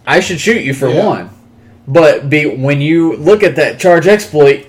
I 0.06 0.20
should 0.20 0.38
shoot 0.38 0.62
you 0.62 0.74
for 0.74 0.88
Yeah. 0.88 1.06
one. 1.06 1.30
But 1.88 2.28
be 2.30 2.46
when 2.46 2.80
you 2.80 3.16
look 3.16 3.42
at 3.42 3.56
that 3.56 3.78
charge 3.80 4.06
exploit, 4.06 4.66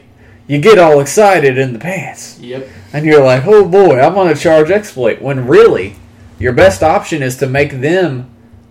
you 0.48 0.60
get 0.60 0.80
all 0.80 1.00
excited 1.00 1.58
in 1.58 1.74
the 1.74 1.80
pants. 1.80 2.40
Yep. 2.40 2.68
And 2.94 3.06
you're 3.06 3.24
like, 3.24 3.46
oh 3.46 3.68
boy, 3.68 4.00
I'm 4.00 4.18
on 4.18 4.28
a 4.28 4.36
charge 4.36 4.72
exploit. 4.72 5.22
When 5.22 5.48
really, 5.48 5.96
your 6.40 6.54
best 6.54 6.82
option 6.84 7.22
is 7.22 7.38
to 7.38 7.48
make 7.48 7.80
them 7.82 8.30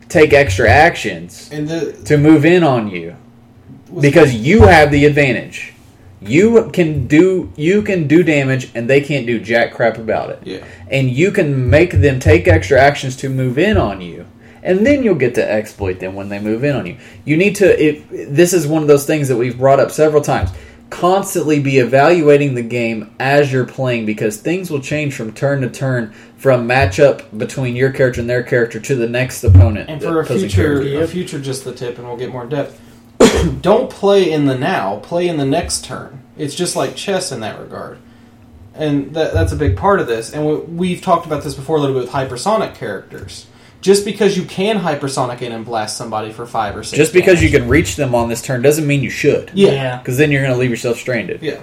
take 0.09 0.33
extra 0.33 0.69
actions 0.69 1.49
And 1.53 1.69
the 1.69 1.93
to 2.07 2.17
move 2.19 2.45
in 2.45 2.65
on 2.65 2.89
you 2.91 3.17
was- 3.89 4.03
because 4.03 4.35
you 4.35 4.63
have 4.63 4.91
the 4.91 5.05
advantage. 5.05 5.73
You 6.23 6.69
can 6.73 7.07
do 7.07 7.51
you 7.57 7.81
can 7.81 8.07
do 8.07 8.23
damage 8.23 8.71
and 8.75 8.91
they 8.91 9.01
can't 9.01 9.27
do 9.27 9.39
jack 9.41 9.73
crap 9.73 9.97
about 9.97 10.31
it. 10.31 10.41
yeah. 10.45 10.65
And 10.91 11.09
you 11.11 11.31
can 11.31 11.71
make 11.71 11.93
them 12.03 12.19
take 12.21 12.47
extra 12.49 12.79
actions 12.79 13.17
to 13.19 13.29
move 13.31 13.57
in 13.59 13.77
on 13.79 14.01
you. 14.03 14.27
And 14.63 14.87
then 14.87 15.03
you'll 15.03 15.15
get 15.15 15.35
to 15.37 15.51
exploit 15.51 16.01
them 16.01 16.15
when 16.15 16.29
they 16.29 16.39
move 16.39 16.65
in 16.65 16.77
on 16.77 16.87
you. 16.87 16.97
You 17.25 17.37
need 17.37 17.57
to 17.57 17.83
if 17.83 18.09
this 18.11 18.53
is 18.53 18.67
one 18.67 18.83
of 18.83 18.89
those 18.89 19.07
things 19.07 19.29
that 19.29 19.37
we've 19.37 19.59
brought 19.59 19.81
up 19.81 19.91
several 19.91 20.23
times. 20.23 20.51
Constantly 20.91 21.61
be 21.61 21.79
evaluating 21.79 22.55
the 22.55 22.63
game 22.63 23.15
as 23.21 23.53
you're 23.53 23.65
playing 23.65 24.07
because 24.07 24.39
things 24.39 24.73
will 24.73 24.81
change 24.81 25.15
from 25.15 25.33
turn 25.33 25.61
to 25.61 25.71
turn 25.71 26.13
from 26.37 26.67
matchup 26.67 27.39
between 27.39 27.77
your 27.77 27.93
character 27.93 28.21
and 28.21 28.29
their 28.29 28.43
character 28.43 28.81
to 28.81 28.97
the 28.97 29.09
next 29.09 29.45
opponent. 29.45 29.89
And 29.89 30.03
for 30.03 30.21
a 30.21 30.27
future, 30.27 30.81
character. 30.81 31.03
a 31.03 31.07
future, 31.07 31.39
just 31.39 31.65
the 31.65 31.73
tip, 31.73 31.99
and 31.99 32.09
we'll 32.09 32.17
get 32.17 32.33
more 32.33 32.43
in 32.43 32.49
depth. 32.49 32.81
Don't 33.61 33.89
play 33.89 34.33
in 34.33 34.47
the 34.47 34.57
now. 34.57 34.99
Play 34.99 35.29
in 35.29 35.37
the 35.37 35.45
next 35.45 35.85
turn. 35.85 36.25
It's 36.37 36.55
just 36.55 36.75
like 36.75 36.97
chess 36.97 37.31
in 37.31 37.41
that 37.41 37.61
regard, 37.61 37.99
and 38.75 39.15
that, 39.15 39.35
that's 39.35 39.53
a 39.53 39.57
big 39.57 39.77
part 39.77 40.01
of 40.01 40.07
this. 40.07 40.33
And 40.33 40.47
we, 40.47 40.57
we've 40.57 41.03
talked 41.03 41.27
about 41.27 41.45
this 41.45 41.55
before 41.55 41.77
a 41.77 41.81
little 41.81 41.95
bit 41.95 42.05
with 42.05 42.13
hypersonic 42.13 42.75
characters. 42.75 43.47
Just 43.81 44.05
because 44.05 44.37
you 44.37 44.45
can 44.45 44.79
hypersonic 44.79 45.41
in 45.43 45.53
and 45.53 45.65
blast 45.65 45.97
somebody 45.97 46.33
for 46.33 46.47
five 46.47 46.77
or 46.77 46.83
six, 46.83 46.97
Just 46.99 47.13
because 47.15 47.43
you 47.43 47.49
can 47.51 47.67
reach 47.69 47.97
them 47.97 48.15
on 48.15 48.29
this 48.29 48.43
turn 48.43 48.61
doesn't 48.63 48.87
mean 48.87 49.03
you 49.03 49.11
should. 49.11 49.51
yeah, 49.55 49.97
Because 49.99 50.19
then 50.19 50.31
you're 50.31 50.43
going 50.43 50.53
to 50.53 50.59
leave 50.59 50.71
yourself 50.71 50.99
stranded. 50.99 51.41
yeah, 51.43 51.61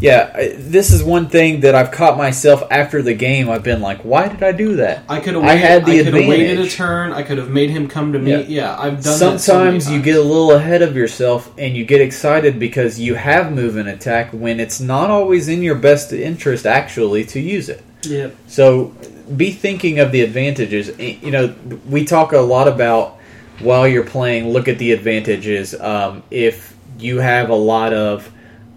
Yeah, 0.00 0.30
I- 0.34 0.54
this 0.56 0.90
is 0.92 1.02
one 1.02 1.28
thing 1.28 1.60
that 1.60 1.74
I've 1.74 1.90
caught 1.90 2.16
myself 2.16 2.62
after 2.70 3.02
the 3.02 3.12
game. 3.12 3.50
I've 3.50 3.62
been 3.64 3.82
like, 3.82 4.00
why 4.02 4.28
did 4.28 4.42
I 4.42 4.52
do 4.52 4.76
that? 4.76 5.02
I 5.10 5.20
could 5.20 5.34
have. 5.34 5.44
I 5.44 5.56
had 5.56 5.84
the 5.84 6.00
I 6.00 6.04
could 6.04 6.14
have 6.14 6.26
waited 6.26 6.60
a 6.60 6.68
turn. 6.68 7.12
I 7.12 7.22
could 7.22 7.36
have 7.36 7.50
made 7.50 7.68
him 7.70 7.86
come 7.88 8.12
to 8.14 8.18
me. 8.18 8.30
Yeah. 8.30 8.38
Yeah, 8.48 8.76
I've 8.78 9.02
done. 9.02 9.18
that 9.18 9.18
so 9.18 9.24
many 9.28 9.38
Sometimes 9.80 9.90
you 9.90 10.00
get 10.00 10.16
a 10.16 10.22
little 10.22 10.52
ahead 10.52 10.80
of 10.82 10.96
yourself 10.96 11.50
and 11.58 11.76
you 11.76 11.84
get 11.84 12.00
excited 12.00 12.58
because 12.58 12.98
you 12.98 13.14
have 13.16 13.52
move 13.52 13.76
and 13.76 13.88
attack 13.90 14.30
when 14.32 14.58
it's 14.60 14.80
not 14.80 15.10
always 15.10 15.48
in 15.48 15.62
your 15.62 15.74
best 15.74 16.12
interest 16.14 16.64
actually 16.64 17.24
to 17.26 17.40
use 17.40 17.68
it. 17.68 17.82
Yep. 18.04 18.36
So 18.46 18.92
be 19.36 19.50
thinking 19.52 19.98
of 19.98 20.12
the 20.12 20.22
advantages. 20.22 20.98
You 20.98 21.30
know, 21.30 21.54
we 21.88 22.04
talk 22.04 22.32
a 22.32 22.38
lot 22.38 22.68
about 22.68 23.18
while 23.60 23.86
you're 23.86 24.06
playing, 24.06 24.50
look 24.50 24.68
at 24.68 24.78
the 24.78 24.92
advantages. 24.92 25.78
Um, 25.78 26.22
if 26.30 26.76
you 26.98 27.18
have 27.18 27.50
a 27.50 27.54
lot 27.54 27.92
of 27.92 28.30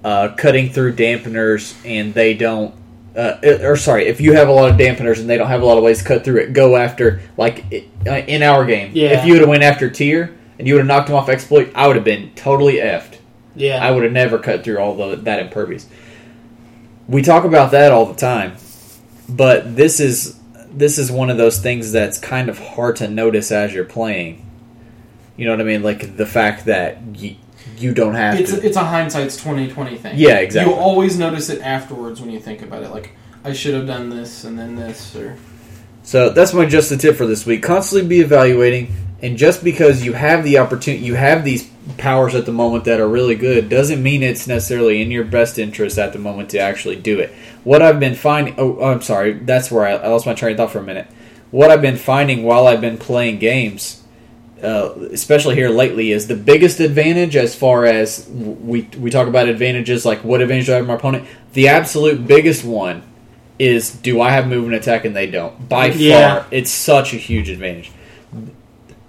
uh, 0.04 0.30
cutting 0.38 0.72
through 0.72 0.96
dampeners 0.96 1.76
and 1.86 2.14
they 2.14 2.34
don't. 2.34 2.76
Uh, 3.16 3.38
or 3.62 3.76
sorry, 3.76 4.06
if 4.08 4.22
you 4.22 4.34
have 4.34 4.48
a 4.48 4.52
lot 4.52 4.70
of 4.70 4.78
dampeners 4.78 5.20
and 5.20 5.30
they 5.30 5.38
don't 5.38 5.50
have 5.50 5.62
a 5.62 5.66
lot 5.66 5.78
of 5.78 5.84
ways 5.84 6.00
to 6.00 6.06
cut 6.06 6.24
through 6.24 6.38
it, 6.38 6.54
go 6.54 6.78
after 6.78 7.22
like 7.36 7.66
in 8.06 8.42
our 8.42 8.66
game. 8.66 8.92
Yeah. 8.94 9.20
If 9.20 9.26
you 9.26 9.34
would 9.34 9.42
have 9.42 9.50
went 9.50 9.64
after 9.64 9.90
Tyr 9.90 10.34
and 10.58 10.68
you 10.68 10.76
would 10.76 10.80
have 10.80 10.88
knocked 10.88 11.10
him 11.10 11.16
off 11.16 11.28
exploit, 11.28 11.72
I 11.76 11.88
would 11.88 11.98
have 11.98 12.06
been 12.06 12.32
totally 12.36 12.76
effed. 12.76 13.18
Yeah. 13.54 13.86
I 13.86 13.92
would 13.92 14.04
have 14.04 14.14
never 14.14 14.40
cut 14.40 14.64
through 14.64 14.80
all 14.80 14.96
the, 14.96 15.18
that 15.18 15.40
impervious. 15.40 15.88
We 17.10 17.22
talk 17.22 17.44
about 17.44 17.72
that 17.72 17.92
all 17.92 18.06
the 18.06 18.16
time, 18.16 18.56
but 19.28 19.76
this 19.76 20.00
is 20.00 20.40
this 20.74 20.98
is 20.98 21.12
one 21.12 21.30
of 21.30 21.38
those 21.38 21.60
things 21.60 21.92
that's 21.92 22.18
kind 22.18 22.50
of 22.50 22.60
hard 22.60 22.98
to 22.98 23.08
notice 23.08 23.52
as 23.52 23.74
you're 23.74 23.86
playing. 23.86 24.46
You 25.38 25.46
know 25.46 25.52
what 25.52 25.62
I 25.62 25.66
mean? 25.66 25.84
Like 25.84 26.18
the 26.18 26.26
fact 26.26 26.66
that 26.66 27.02
you, 27.16 27.36
you 27.78 27.94
don't 27.94 28.14
have 28.16 28.40
It's 28.40 28.52
to. 28.52 28.66
it's 28.66 28.78
a 28.78 28.84
hindsight's 28.84 29.38
twenty 29.38 29.70
twenty 29.72 29.98
thing. 29.98 30.14
Yeah, 30.18 30.38
exactly. 30.38 30.74
You 30.74 30.80
always 30.80 31.18
notice 31.18 31.50
it 31.50 31.62
afterwards 31.62 32.22
when 32.22 32.30
you 32.30 32.40
think 32.40 32.62
about 32.62 32.84
it. 32.84 32.90
Like 32.92 33.12
I 33.44 33.54
should 33.54 33.74
have 33.74 33.88
done 33.88 34.10
this 34.10 34.44
and 34.44 34.58
then 34.58 34.76
this, 34.76 35.16
or 35.16 35.38
So 36.04 36.30
that's 36.30 36.54
my 36.54 36.66
just 36.66 36.92
a 36.92 36.98
tip 36.98 37.16
for 37.16 37.26
this 37.26 37.46
week. 37.46 37.64
Constantly 37.64 38.08
be 38.08 38.20
evaluating, 38.22 38.94
and 39.22 39.38
just 39.38 39.64
because 39.64 40.04
you 40.04 40.14
have 40.14 40.44
the 40.44 40.58
opportunity, 40.58 41.06
you 41.06 41.16
have 41.16 41.44
these 41.44 41.70
powers 41.98 42.36
at 42.36 42.46
the 42.46 42.52
moment 42.52 42.86
that 42.86 43.00
are 43.00 43.08
really 43.08 43.36
good, 43.36 43.70
doesn't 43.70 44.02
mean 44.02 44.24
it's 44.24 44.48
necessarily 44.48 45.02
in 45.02 45.12
your 45.12 45.24
best 45.24 45.60
interest 45.60 45.98
at 45.98 46.14
the 46.14 46.20
moment 46.20 46.50
to 46.52 46.60
actually 46.60 46.96
do 46.96 47.20
it. 47.20 47.32
What 47.64 47.82
I've 47.82 48.00
been 48.00 48.16
finding, 48.16 48.56
oh, 48.58 48.82
I'm 48.84 49.02
sorry, 49.02 49.34
that's 49.34 49.70
where 49.72 49.86
I, 49.86 49.92
I 49.94 50.08
lost 50.08 50.26
my 50.26 50.34
train 50.34 50.54
of 50.54 50.58
thought 50.58 50.72
for 50.72 50.80
a 50.80 50.84
minute. 50.84 51.08
What 51.52 51.70
I've 51.70 51.82
been 51.82 51.98
finding 51.98 52.44
while 52.44 52.68
I've 52.68 52.82
been 52.82 52.98
playing 52.98 53.40
games, 53.40 54.04
uh, 54.64 54.94
especially 55.12 55.56
here 55.56 55.70
lately, 55.70 56.12
is 56.12 56.28
the 56.28 56.36
biggest 56.36 56.80
advantage 56.80 57.36
as 57.36 57.56
far 57.56 57.86
as 57.86 58.28
we 58.30 58.88
we 58.98 59.10
talk 59.10 59.28
about 59.28 59.50
advantages 59.50 60.06
like 60.06 60.24
what 60.24 60.42
advantage 60.42 60.68
do 60.68 60.74
I 60.74 60.76
have 60.76 60.84
over 60.84 60.94
my 60.94 60.98
opponent. 60.98 61.28
The 61.54 61.68
absolute 61.68 62.26
biggest 62.26 62.64
one 62.64 63.04
is 63.60 63.92
do 63.92 64.22
I 64.22 64.32
have 64.32 64.48
move 64.48 64.66
and 64.66 64.74
attack 64.74 65.04
and 65.06 65.16
they 65.16 65.28
don't. 65.28 65.68
By 65.68 65.88
Yeah. 65.88 66.36
far, 66.36 66.48
it's 66.52 66.72
such 66.72 67.14
a 67.14 67.18
huge 67.18 67.50
advantage. 67.50 67.92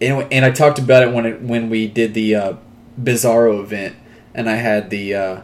And, 0.03 0.33
and 0.33 0.45
I 0.45 0.51
talked 0.51 0.79
about 0.79 1.03
it 1.03 1.13
when 1.15 1.27
it, 1.27 1.41
when 1.43 1.71
we 1.71 1.87
did 1.87 2.15
the 2.15 2.35
uh, 2.35 2.53
Bizarro 3.01 3.61
event, 3.61 3.97
and 4.35 4.49
I 4.51 4.55
had 4.57 4.91
the 4.91 5.15
uh, 5.15 5.41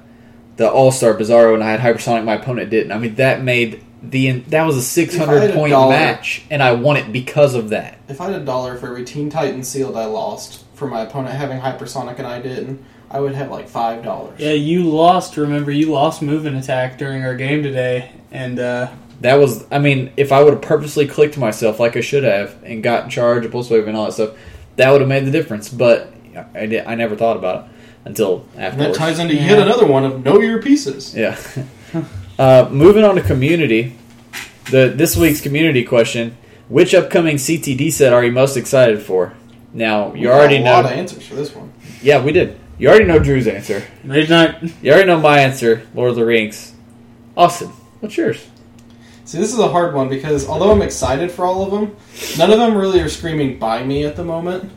the 0.56 0.68
All 0.70 0.90
Star 0.92 1.14
Bizarro, 1.14 1.54
and 1.54 1.62
I 1.62 1.70
had 1.74 1.80
Hypersonic. 1.80 2.24
My 2.24 2.34
opponent 2.34 2.70
didn't. 2.70 2.92
I 2.92 2.98
mean, 2.98 3.14
that 3.16 3.42
made 3.42 3.84
the 4.02 4.30
that 4.48 4.64
was 4.64 4.76
a 4.76 4.82
six 4.82 5.14
If 5.14 5.20
I 5.22 5.26
hundred 5.26 5.40
had 5.40 5.50
a 5.50 5.54
point 5.54 5.70
dollar- 5.70 5.90
match, 5.92 6.42
and 6.50 6.62
I 6.62 6.72
won 6.72 6.96
it 6.96 7.12
because 7.12 7.54
of 7.54 7.70
that. 7.70 7.98
if 8.08 8.20
I 8.20 8.30
had 8.30 8.42
a 8.42 8.44
dollar 8.44 8.76
for 8.76 8.88
every 8.88 9.04
Teen 9.04 9.30
Titan 9.30 9.62
sealed 9.62 9.96
I 9.96 10.04
lost 10.06 10.64
for 10.74 10.86
my 10.88 11.02
opponent 11.02 11.34
having 11.34 11.58
hypersonic 11.60 12.18
and 12.18 12.26
I 12.26 12.40
didn't, 12.40 12.84
I 13.10 13.18
would 13.20 13.34
have 13.34 13.50
like 13.50 13.68
five 13.68 14.02
dollars. 14.04 14.38
Yeah, 14.40 14.52
you 14.52 14.84
lost. 14.84 15.36
Remember, 15.36 15.70
you 15.70 15.90
lost 15.92 16.22
move 16.22 16.46
and 16.46 16.56
attack 16.56 16.98
during 16.98 17.24
our 17.24 17.34
game 17.36 17.62
today, 17.62 18.12
and 18.30 18.58
uh, 18.58 18.90
That 19.20 19.34
was, 19.36 19.64
I 19.70 19.78
mean, 19.78 20.12
if 20.16 20.30
I 20.30 20.42
would 20.42 20.52
have 20.54 20.62
purposely 20.62 21.06
clicked 21.06 21.36
myself 21.36 21.80
like 21.80 21.96
I 21.96 22.00
should 22.00 22.22
have 22.24 22.62
and 22.62 22.82
got 22.82 23.04
in 23.04 23.10
charge 23.10 23.44
of 23.44 23.50
Pulse 23.52 23.68
Wave 23.70 23.88
and 23.88 23.96
all 23.96 24.06
that 24.06 24.12
stuff, 24.12 24.36
that 24.76 24.90
would 24.92 25.00
have 25.00 25.08
made 25.08 25.24
the 25.24 25.30
difference. 25.32 25.68
But 25.68 26.12
I, 26.54 26.66
did, 26.66 26.86
I 26.86 26.94
never 26.94 27.16
thought 27.16 27.36
about 27.36 27.64
it 27.64 27.70
until 28.04 28.46
after. 28.56 28.78
that 28.78 28.94
ties 28.94 29.18
into 29.18 29.34
Yeah. 29.34 29.48
yet 29.50 29.58
another 29.58 29.86
one 29.86 30.04
of 30.04 30.24
know 30.24 30.40
your 30.40 30.62
pieces. 30.62 31.14
Yeah. 31.16 31.36
uh, 32.38 32.68
moving 32.70 33.02
on 33.02 33.16
to 33.16 33.22
community, 33.22 33.96
the 34.70 34.92
this 34.94 35.16
week's 35.16 35.40
community 35.40 35.82
question: 35.84 36.36
Which 36.68 36.94
upcoming 36.94 37.36
CTD 37.36 37.90
set 37.92 38.12
are 38.12 38.24
you 38.24 38.30
most 38.30 38.56
excited 38.56 39.02
for? 39.02 39.34
Now 39.72 40.10
We 40.10 40.20
you 40.20 40.28
got 40.28 40.38
already 40.38 40.56
a 40.56 40.60
know. 40.60 40.70
lot 40.70 40.84
of 40.84 40.92
answers 40.92 41.26
for 41.26 41.34
this 41.34 41.54
one. 41.54 41.72
yeah, 42.02 42.22
we 42.22 42.30
did. 42.32 42.58
You 42.78 42.88
already 42.88 43.04
know 43.06 43.18
Drew's 43.18 43.48
answer. 43.48 43.82
Mage 44.04 44.28
Knight. 44.30 44.62
You 44.80 44.92
already 44.92 45.08
know 45.08 45.18
my 45.18 45.40
answer. 45.40 45.82
Lord 45.92 46.10
of 46.10 46.16
the 46.16 46.24
Rings. 46.24 46.72
Austin, 47.36 47.68
what's 48.00 48.16
yours? 48.16 48.46
See, 49.28 49.36
this 49.36 49.52
is 49.52 49.58
a 49.58 49.68
hard 49.68 49.92
one 49.92 50.08
because 50.08 50.48
although 50.48 50.72
I'm 50.72 50.80
excited 50.80 51.30
for 51.30 51.44
all 51.44 51.62
of 51.62 51.70
them, 51.70 51.94
none 52.38 52.50
of 52.50 52.58
them 52.58 52.74
really 52.74 52.98
are 53.00 53.10
screaming 53.10 53.58
by 53.58 53.84
me 53.84 54.06
at 54.06 54.16
the 54.16 54.24
moment. 54.24 54.72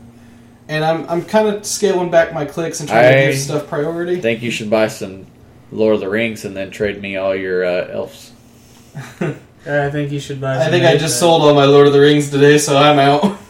And 0.68 0.84
I'm, 0.84 1.10
I'm 1.10 1.22
kind 1.24 1.48
of 1.48 1.66
scaling 1.66 2.12
back 2.12 2.34
my 2.34 2.44
clicks 2.44 2.82
and 2.82 2.90
trying 2.90 3.14
to 3.14 3.18
I 3.18 3.26
give 3.28 3.40
stuff 3.40 3.70
priority. 3.70 4.18
I 4.18 4.20
think 4.20 4.42
you 4.42 4.52
should 4.52 4.70
buy 4.70 4.90
some 4.90 5.26
Lord 5.72 5.96
of 5.96 6.02
the 6.02 6.10
Rings 6.10 6.44
and 6.44 6.54
then 6.54 6.70
trade 6.70 7.02
me 7.02 7.16
all 7.16 7.34
your 7.34 7.64
uh, 7.64 7.88
elves. 7.92 8.34
I 8.94 9.90
think 9.90 10.12
you 10.12 10.20
should 10.20 10.42
buy. 10.42 10.58
I 10.58 10.64
some 10.64 10.72
think 10.72 10.84
I 10.84 10.88
Mage 10.88 10.94
Knight. 10.96 11.00
just 11.00 11.18
sold 11.18 11.44
all 11.44 11.56
my 11.56 11.64
Lord 11.64 11.88
of 11.88 11.94
the 11.94 12.02
Rings 12.02 12.30
today, 12.30 12.58
so 12.58 12.78
I'm 12.78 13.00
out. 13.00 13.38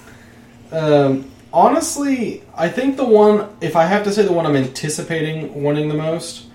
Um, 0.71 1.29
honestly, 1.51 2.43
I 2.55 2.69
think 2.69 2.95
the 2.95 3.03
one, 3.03 3.49
if 3.59 3.75
I 3.75 3.83
have 3.83 4.05
to 4.05 4.11
say 4.13 4.23
the 4.23 4.31
one 4.31 4.45
I'm 4.45 4.55
anticipating 4.55 5.63
wanting 5.63 5.89
the 5.89 5.95
most, 5.95 6.45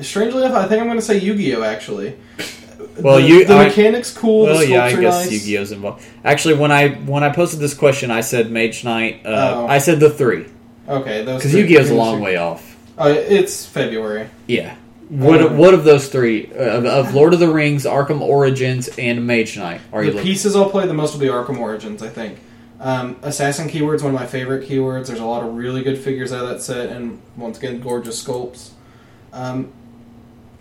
strangely 0.00 0.44
enough, 0.44 0.56
I 0.56 0.66
think 0.66 0.80
I'm 0.80 0.88
going 0.88 0.98
to 0.98 1.04
say 1.04 1.18
Yu-Gi-Oh. 1.18 1.62
Actually, 1.62 2.16
Well, 3.00 3.16
the, 3.16 3.22
you- 3.22 3.44
the 3.44 3.54
I- 3.54 3.66
mechanics 3.68 4.16
cool. 4.16 4.44
Well, 4.44 4.62
yeah, 4.64 4.84
I 4.84 4.90
guess 4.96 5.24
nice. 5.24 5.32
Yu-Gi-Oh's 5.32 5.72
involved. 5.72 6.04
Actually, 6.24 6.54
when 6.54 6.70
I 6.72 6.90
when 6.90 7.22
I 7.24 7.30
posted 7.30 7.60
this 7.60 7.74
question, 7.74 8.10
I 8.10 8.20
said 8.22 8.50
Mage 8.50 8.84
Knight. 8.84 9.24
Uh, 9.24 9.54
Oh. 9.54 9.66
I 9.66 9.78
said 9.78 10.00
the 10.00 10.10
three 10.10 10.46
Okay, 10.88 11.24
those 11.24 11.38
because 11.40 11.54
Yu-Gi-Oh's 11.54 11.90
a 11.90 11.94
long 11.94 12.20
way 12.20 12.36
off. 12.36 12.76
Oh, 12.98 13.10
it's 13.10 13.64
February. 13.64 14.28
Yeah, 14.46 14.74
What 15.08 15.40
Um, 15.40 15.56
what 15.56 15.74
of 15.74 15.84
those 15.84 16.08
three 16.08 16.50
uh, 16.54 16.78
of, 16.78 16.84
of 16.86 17.14
Lord 17.14 17.32
of 17.34 17.40
the 17.40 17.48
Rings, 17.52 17.84
Arkham 17.84 18.20
Origins, 18.20 18.88
and 18.98 19.26
Mage 19.26 19.56
Knight 19.56 19.80
are 19.92 20.02
you 20.04 20.10
the 20.10 20.16
looking? 20.16 20.30
pieces 20.30 20.54
I'll 20.56 20.68
play 20.70 20.86
the 20.86 20.94
most 20.94 21.12
will 21.14 21.20
be 21.20 21.26
Arkham 21.28 21.58
Origins, 21.58 22.02
I 22.02 22.08
think. 22.08 22.38
Um, 22.80 23.16
Assassin 23.22 23.68
keyword's 23.68 24.02
one 24.02 24.12
of 24.14 24.20
my 24.20 24.26
favorite 24.26 24.68
keywords. 24.68 25.06
There's 25.06 25.20
a 25.20 25.24
lot 25.24 25.44
of 25.44 25.54
really 25.54 25.82
good 25.84 25.96
figures 25.98 26.32
out 26.32 26.42
of 26.44 26.48
that 26.50 26.60
set, 26.62 26.90
and 26.90 27.20
once 27.36 27.56
again, 27.58 27.80
gorgeous 27.80 28.22
sculpts. 28.22 28.70
Um, 29.32 29.72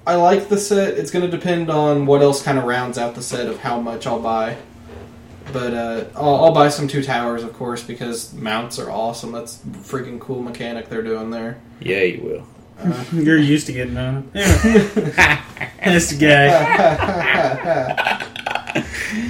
I 0.05 0.15
like 0.15 0.49
the 0.49 0.57
set. 0.57 0.97
It's 0.97 1.11
going 1.11 1.29
to 1.29 1.31
depend 1.31 1.69
on 1.69 2.05
what 2.05 2.21
else 2.21 2.41
kind 2.41 2.57
of 2.57 2.63
rounds 2.63 2.97
out 2.97 3.15
the 3.15 3.21
set 3.21 3.47
of 3.47 3.59
how 3.59 3.79
much 3.79 4.07
I'll 4.07 4.19
buy. 4.19 4.57
But 5.53 5.73
uh, 5.73 6.05
I'll, 6.15 6.45
I'll 6.45 6.53
buy 6.53 6.69
some 6.69 6.87
two 6.87 7.03
towers, 7.03 7.43
of 7.43 7.53
course, 7.53 7.83
because 7.83 8.33
mounts 8.33 8.79
are 8.79 8.89
awesome. 8.89 9.31
That's 9.31 9.57
freaking 9.59 10.19
cool 10.19 10.41
mechanic 10.41 10.89
they're 10.89 11.03
doing 11.03 11.29
there. 11.29 11.61
Yeah, 11.79 12.01
you 12.01 12.23
will. 12.23 12.47
Uh, 12.79 13.03
You're 13.13 13.37
used 13.37 13.67
to 13.67 13.73
getting 13.73 13.97
on 13.97 14.31
it. 14.33 15.41
this 15.83 16.13
guy. 16.13 16.57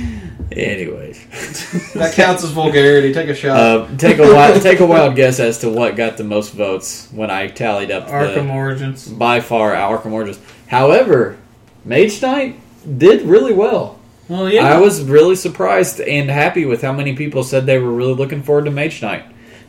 Anyways, 0.52 1.94
that 1.94 2.14
counts 2.14 2.44
as 2.44 2.52
vulgarity. 2.52 3.14
Take 3.14 3.30
a 3.30 3.36
shot. 3.36 3.58
uh, 3.58 3.98
take 3.98 4.18
a 4.18 4.34
wild, 4.34 4.62
take 4.64 4.80
a 4.80 4.86
wild 4.86 5.16
guess 5.16 5.40
as 5.40 5.60
to 5.60 5.70
what 5.70 5.96
got 5.96 6.18
the 6.18 6.24
most 6.24 6.54
votes 6.54 7.08
when 7.12 7.32
I 7.32 7.48
tallied 7.48 7.90
up 7.90 8.08
Arkham 8.08 8.48
the 8.48 8.54
Origins. 8.54 9.08
by 9.08 9.40
far 9.40 9.72
Arkham 9.74 10.12
Origins. 10.12 10.40
However, 10.68 11.38
Mage 11.86 12.22
Knight 12.22 12.60
did 12.98 13.24
really 13.24 13.54
well. 13.54 14.00
Well, 14.28 14.50
yeah. 14.50 14.64
I 14.66 14.80
was 14.80 15.04
really 15.04 15.36
surprised 15.36 16.00
and 16.00 16.30
happy 16.30 16.66
with 16.66 16.82
how 16.82 16.94
many 16.94 17.16
people 17.16 17.44
said 17.44 17.66
they 17.66 17.80
were 17.80 17.92
really 17.92 18.14
looking 18.14 18.44
forward 18.44 18.66
to 18.66 18.72
Mage 18.72 19.02
Knight. 19.02 19.26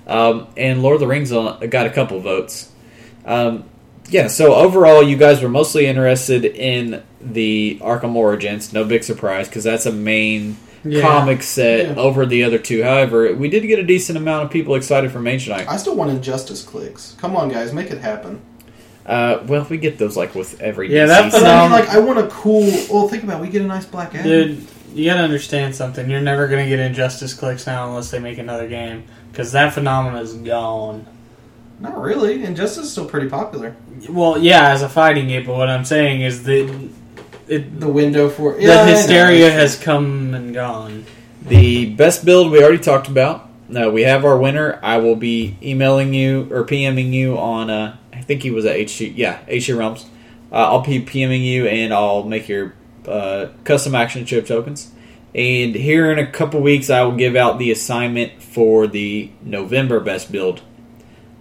Um, 0.06 0.48
and 0.56 0.82
Lord 0.82 0.94
of 0.94 1.00
the 1.00 1.06
Rings 1.06 1.30
got 1.30 1.86
a 1.86 1.90
couple 1.90 2.20
votes. 2.20 2.70
Um, 3.24 3.64
yeah, 4.08 4.26
so 4.26 4.54
overall, 4.54 5.02
you 5.02 5.16
guys 5.16 5.42
were 5.42 5.48
mostly 5.48 5.86
interested 5.86 6.44
in 6.44 7.02
the 7.20 7.78
Arkham 7.80 8.14
Origins. 8.14 8.72
No 8.72 8.84
big 8.84 9.04
surprise 9.04 9.48
because 9.48 9.64
that's 9.64 9.86
a 9.86 9.92
main 9.92 10.56
Yeah. 10.84 11.00
comic 11.02 11.42
set 11.42 11.88
Yeah. 11.90 11.94
over 11.94 12.26
the 12.26 12.42
other 12.44 12.58
two. 12.58 12.82
However, 12.82 13.32
we 13.34 13.48
did 13.48 13.60
get 13.66 13.78
a 13.78 13.84
decent 13.84 14.18
amount 14.18 14.44
of 14.44 14.50
people 14.50 14.74
excited 14.74 15.12
for 15.12 15.20
Mage 15.20 15.48
Knight. 15.48 15.66
I 15.68 15.76
still 15.76 15.94
want 15.94 16.10
Injustice 16.10 16.62
clicks. 16.62 17.14
Come 17.20 17.36
on, 17.36 17.48
guys, 17.48 17.72
make 17.72 17.90
it 17.90 17.98
happen. 17.98 18.40
Uh, 19.06 19.38
well, 19.46 19.66
we 19.68 19.78
get 19.78 19.98
those 19.98 20.16
like 20.16 20.34
with 20.34 20.60
every 20.60 20.92
Yeah, 20.92 21.04
DC 21.04 21.08
that's 21.08 21.34
But. 21.40 21.46
I 21.46 21.62
mean, 21.62 21.72
like, 21.72 21.88
I 21.88 21.98
want 21.98 22.18
a 22.18 22.26
cool. 22.28 22.62
Well, 22.90 23.08
think 23.08 23.22
about. 23.24 23.40
it. 23.40 23.42
We 23.42 23.48
get 23.48 23.62
a 23.62 23.66
nice 23.66 23.84
black 23.84 24.14
ad. 24.14 24.24
Dude, 24.24 24.64
you 24.94 25.04
gotta 25.06 25.22
understand 25.22 25.74
something. 25.74 26.08
You're 26.08 26.20
never 26.20 26.46
gonna 26.48 26.68
get 26.68 26.78
Injustice 26.78 27.34
clicks 27.34 27.66
now 27.66 27.88
unless 27.88 28.10
they 28.10 28.18
make 28.20 28.38
another 28.38 28.68
game. 28.68 29.04
Because 29.30 29.52
that 29.52 29.72
phenomenon 29.72 30.20
is 30.22 30.34
gone. 30.34 31.06
Not 31.80 32.00
really. 32.00 32.44
Injustice 32.44 32.84
is 32.86 32.92
still 32.92 33.06
pretty 33.06 33.28
popular. 33.28 33.74
Well, 34.08 34.38
yeah, 34.38 34.68
as 34.70 34.82
a 34.82 34.88
fighting 34.88 35.26
game, 35.28 35.46
but 35.46 35.56
what 35.56 35.68
I'm 35.68 35.84
saying 35.84 36.20
is 36.20 36.44
that 36.44 36.68
it, 37.52 37.80
The 37.80 37.88
window 37.88 38.28
for 38.28 38.54
the 38.54 38.62
yeah, 38.62 38.82
I 38.82 38.86
know. 38.86 38.92
hysteria 38.92 39.50
has 39.50 39.78
come 39.78 40.34
and 40.34 40.54
gone. 40.54 41.04
The 41.46 41.86
best 41.94 42.24
build 42.24 42.50
we 42.52 42.62
already 42.62 42.78
talked 42.78 43.08
about. 43.08 43.48
No, 43.68 43.90
we 43.90 44.02
have 44.02 44.24
our 44.24 44.36
winner. 44.38 44.78
I 44.82 44.98
will 44.98 45.16
be 45.16 45.56
emailing 45.62 46.14
you 46.14 46.48
or 46.50 46.64
PMing 46.64 47.12
you 47.12 47.38
on. 47.38 47.70
Uh, 47.70 47.96
I 48.12 48.20
think 48.20 48.42
he 48.42 48.50
was 48.50 48.64
at 48.66 48.76
HC. 48.76 49.12
Yeah, 49.16 49.38
HC 49.48 49.70
Realms. 49.70 50.06
Uh, 50.50 50.56
I'll 50.56 50.82
be 50.82 51.00
PMing 51.02 51.42
you 51.44 51.66
and 51.66 51.92
I'll 51.94 52.24
make 52.24 52.48
your 52.48 52.74
uh, 53.08 53.46
custom 53.64 53.94
action 53.94 54.24
chip 54.26 54.46
tokens. 54.46 54.92
And 55.34 55.74
here 55.74 56.12
in 56.12 56.18
a 56.18 56.30
couple 56.30 56.60
weeks, 56.60 56.90
I 56.90 57.02
will 57.02 57.16
give 57.16 57.34
out 57.36 57.58
the 57.58 57.70
assignment 57.70 58.42
for 58.42 58.86
the 58.86 59.30
November 59.42 59.98
best 60.00 60.30
build. 60.30 60.60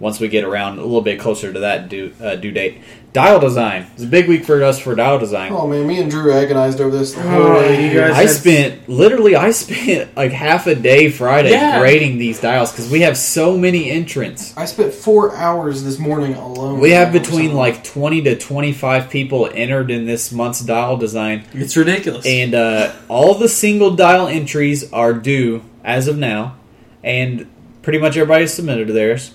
Once 0.02 0.18
we 0.18 0.26
get 0.26 0.42
around 0.42 0.78
a 0.78 0.82
little 0.82 1.00
bit 1.00 1.20
closer 1.20 1.52
to 1.52 1.60
that 1.60 1.88
due, 1.88 2.12
uh, 2.20 2.34
due 2.34 2.50
date, 2.50 2.78
dial 3.12 3.38
design. 3.38 3.86
It's 3.94 4.02
a 4.02 4.06
big 4.08 4.26
week 4.26 4.44
for 4.44 4.60
us 4.64 4.80
for 4.80 4.96
dial 4.96 5.16
design. 5.20 5.52
Oh 5.52 5.68
man, 5.68 5.86
me 5.86 6.00
and 6.00 6.10
Drew 6.10 6.32
agonized 6.32 6.80
over 6.80 6.98
this 6.98 7.12
the 7.14 7.22
whole 7.22 7.42
Oh, 7.42 7.52
way. 7.58 7.86
you 7.88 7.96
guys- 8.00 8.16
I 8.16 8.26
spent 8.26 8.88
literally 8.88 9.36
I 9.36 9.50
spent 9.64 10.16
like 10.16 10.32
half 10.32 10.66
a 10.66 10.74
day 10.74 11.08
Friday 11.08 11.50
Yeah. 11.52 11.78
grading 11.78 12.18
these 12.18 12.40
dials 12.40 12.72
because 12.72 12.90
we 12.90 13.02
have 13.02 13.16
so 13.16 13.56
many 13.56 13.92
entrants. 13.92 14.52
I 14.56 14.64
spent 14.64 14.92
four 14.92 15.36
hours 15.36 15.84
this 15.84 16.00
morning 16.00 16.34
alone. 16.34 16.80
We 16.80 16.90
have 16.90 17.12
between 17.12 17.54
like 17.54 17.84
twenty 17.84 18.20
to 18.22 18.36
twenty 18.36 18.72
five 18.72 19.08
people 19.08 19.48
entered 19.54 19.88
in 19.92 20.04
this 20.06 20.32
month's 20.32 20.62
dial 20.62 20.96
design, 20.96 21.44
It's 21.54 21.76
ridiculous. 21.76 22.26
and 22.26 22.56
uh, 22.56 22.90
all 23.08 23.34
the 23.36 23.48
single 23.48 23.92
dial 23.94 24.26
entries 24.26 24.92
are 24.92 25.12
due 25.12 25.62
as 25.84 26.08
of 26.08 26.18
now, 26.18 26.56
and 27.04 27.46
pretty 27.82 28.00
much 28.00 28.16
everybody 28.16 28.48
submitted 28.48 28.88
theirs. 28.88 29.30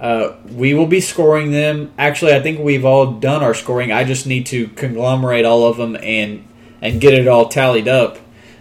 Uh, 0.00 0.32
we 0.50 0.72
will 0.72 0.86
be 0.86 1.00
scoring 1.00 1.50
them. 1.50 1.92
Actually, 1.98 2.32
I 2.32 2.40
think 2.40 2.58
we've 2.58 2.86
all 2.86 3.12
done 3.12 3.42
our 3.42 3.52
scoring. 3.52 3.92
I 3.92 4.04
just 4.04 4.26
need 4.26 4.46
to 4.46 4.68
conglomerate 4.68 5.44
all 5.44 5.66
of 5.66 5.76
them 5.76 5.96
and 6.02 6.46
and 6.80 7.00
get 7.00 7.12
it 7.12 7.28
all 7.28 7.48
tallied 7.48 7.86
up. 7.86 8.18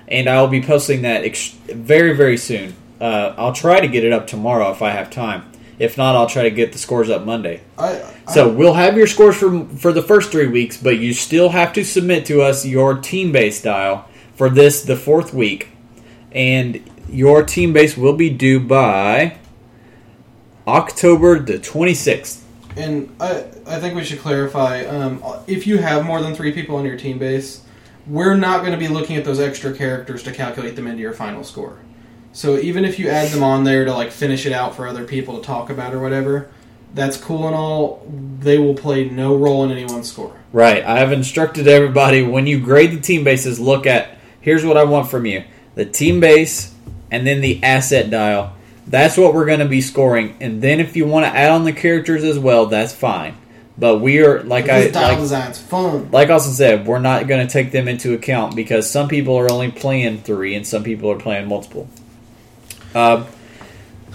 And 0.09 0.27
I'll 0.27 0.49
be 0.49 0.61
posting 0.61 1.03
that 1.03 1.23
ex- 1.23 1.51
very 1.67 2.13
very 2.15 2.35
soon. 2.35 2.75
Uh, 2.99 3.33
I'll 3.37 3.53
try 3.53 3.79
to 3.79 3.87
get 3.87 4.03
it 4.03 4.11
up 4.11 4.27
tomorrow 4.27 4.71
if 4.71 4.81
I 4.81 4.89
have 4.89 5.09
time. 5.09 5.49
If 5.79 5.97
not, 5.97 6.17
I'll 6.17 6.27
try 6.27 6.43
to 6.43 6.51
get 6.51 6.73
the 6.73 6.77
scores 6.77 7.09
up 7.09 7.25
Monday. 7.25 7.61
I, 7.77 8.01
I, 8.01 8.31
So 8.33 8.49
we'll 8.49 8.73
have 8.73 8.97
your 8.97 9.07
scores 9.07 9.37
for 9.37 9.65
for 9.77 9.93
the 9.93 10.01
first 10.03 10.33
three 10.33 10.47
weeks, 10.47 10.75
but 10.75 10.97
you 10.97 11.13
still 11.13 11.49
have 11.49 11.71
to 11.73 11.85
submit 11.85 12.25
to 12.25 12.41
us 12.41 12.65
your 12.65 12.95
team 12.95 13.31
base 13.31 13.61
dial 13.61 14.09
for 14.35 14.49
this 14.49 14.81
the 14.81 14.97
fourth 14.97 15.33
week, 15.33 15.69
and 16.33 16.83
your 17.09 17.43
team 17.43 17.71
base 17.71 17.95
will 17.95 18.13
be 18.13 18.29
due 18.29 18.59
by 18.59 19.38
October 20.69 21.39
the 21.39 21.59
twenty 21.59 21.93
sixth. 21.93 22.45
and 22.77 23.13
I, 23.19 23.45
I 23.65 23.79
think 23.79 23.95
we 23.95 24.03
should 24.03 24.19
clarify. 24.19 24.83
Um, 24.85 25.21
if 25.47 25.67
you 25.67 25.77
have 25.79 26.05
more 26.05 26.21
than 26.21 26.33
three 26.35 26.51
people 26.53 26.75
on 26.77 26.85
your 26.85 26.97
team 26.97 27.17
base, 27.17 27.63
we're 28.07 28.35
not 28.35 28.61
going 28.61 28.71
to 28.71 28.77
be 28.77 28.87
looking 28.87 29.17
at 29.17 29.25
those 29.25 29.39
extra 29.39 29.73
characters 29.73 30.23
to 30.23 30.31
calculate 30.31 30.75
them 30.75 30.87
into 30.87 31.01
your 31.01 31.13
final 31.13 31.43
score. 31.43 31.79
So 32.31 32.57
even 32.57 32.85
if 32.85 32.99
you 32.99 33.09
add 33.09 33.31
them 33.31 33.43
on 33.43 33.63
there 33.63 33.85
to 33.85 33.93
like 33.93 34.11
finish 34.11 34.45
it 34.45 34.53
out 34.53 34.75
for 34.75 34.87
other 34.87 35.03
people 35.03 35.37
to 35.39 35.43
talk 35.43 35.69
about 35.69 35.93
or 35.93 35.99
whatever, 35.99 36.49
that's 36.93 37.17
cool 37.17 37.47
and 37.47 37.55
all. 37.55 38.07
They 38.39 38.57
will 38.57 38.75
play 38.75 39.09
no 39.09 39.35
role 39.35 39.63
in 39.63 39.71
anyone's 39.71 40.11
score. 40.11 40.35
Right. 40.53 40.83
I 40.83 40.99
have 40.99 41.11
instructed 41.11 41.67
everybody 41.67 42.21
when 42.23 42.47
you 42.47 42.59
grade 42.59 42.91
the 42.91 43.01
team 43.01 43.23
bases, 43.23 43.59
look 43.59 43.85
at 43.85 44.17
here's 44.41 44.63
what 44.63 44.77
I 44.77 44.83
want 44.83 45.09
from 45.09 45.25
you: 45.25 45.43
the 45.75 45.85
team 45.85 46.19
base, 46.19 46.73
and 47.11 47.27
then 47.27 47.41
the 47.41 47.61
asset 47.63 48.09
dial. 48.09 48.53
That's 48.89 49.17
what 49.17 49.35
we're 49.35 49.45
going 49.45 49.59
to 49.59 49.67
be 49.67 49.81
scoring, 49.81 50.35
and 50.41 50.61
then 50.61 50.79
if 50.79 50.95
you 50.95 51.05
want 51.05 51.25
to 51.25 51.29
add 51.29 51.51
on 51.51 51.63
the 51.63 51.73
characters 51.73 52.23
as 52.23 52.39
well, 52.39 52.65
that's 52.65 52.93
fine. 52.93 53.37
But 53.77 53.99
we 53.99 54.19
are 54.19 54.43
like 54.43 54.67
I 54.67 54.81
This 54.81 54.95
like, 54.95 55.17
like 56.11 56.29
Austin 56.29 56.53
said, 56.53 56.85
we're 56.85 56.99
not 56.99 57.27
going 57.27 57.45
to 57.45 57.51
take 57.51 57.71
them 57.71 57.87
into 57.87 58.13
account 58.13 58.55
because 58.55 58.89
some 58.89 59.07
people 59.07 59.37
are 59.37 59.49
only 59.49 59.71
playing 59.71 60.23
three 60.23 60.53
and 60.55 60.67
some 60.67 60.83
people 60.83 61.09
are 61.11 61.17
playing 61.17 61.47
multiple. 61.47 61.87
Um, 62.93 63.27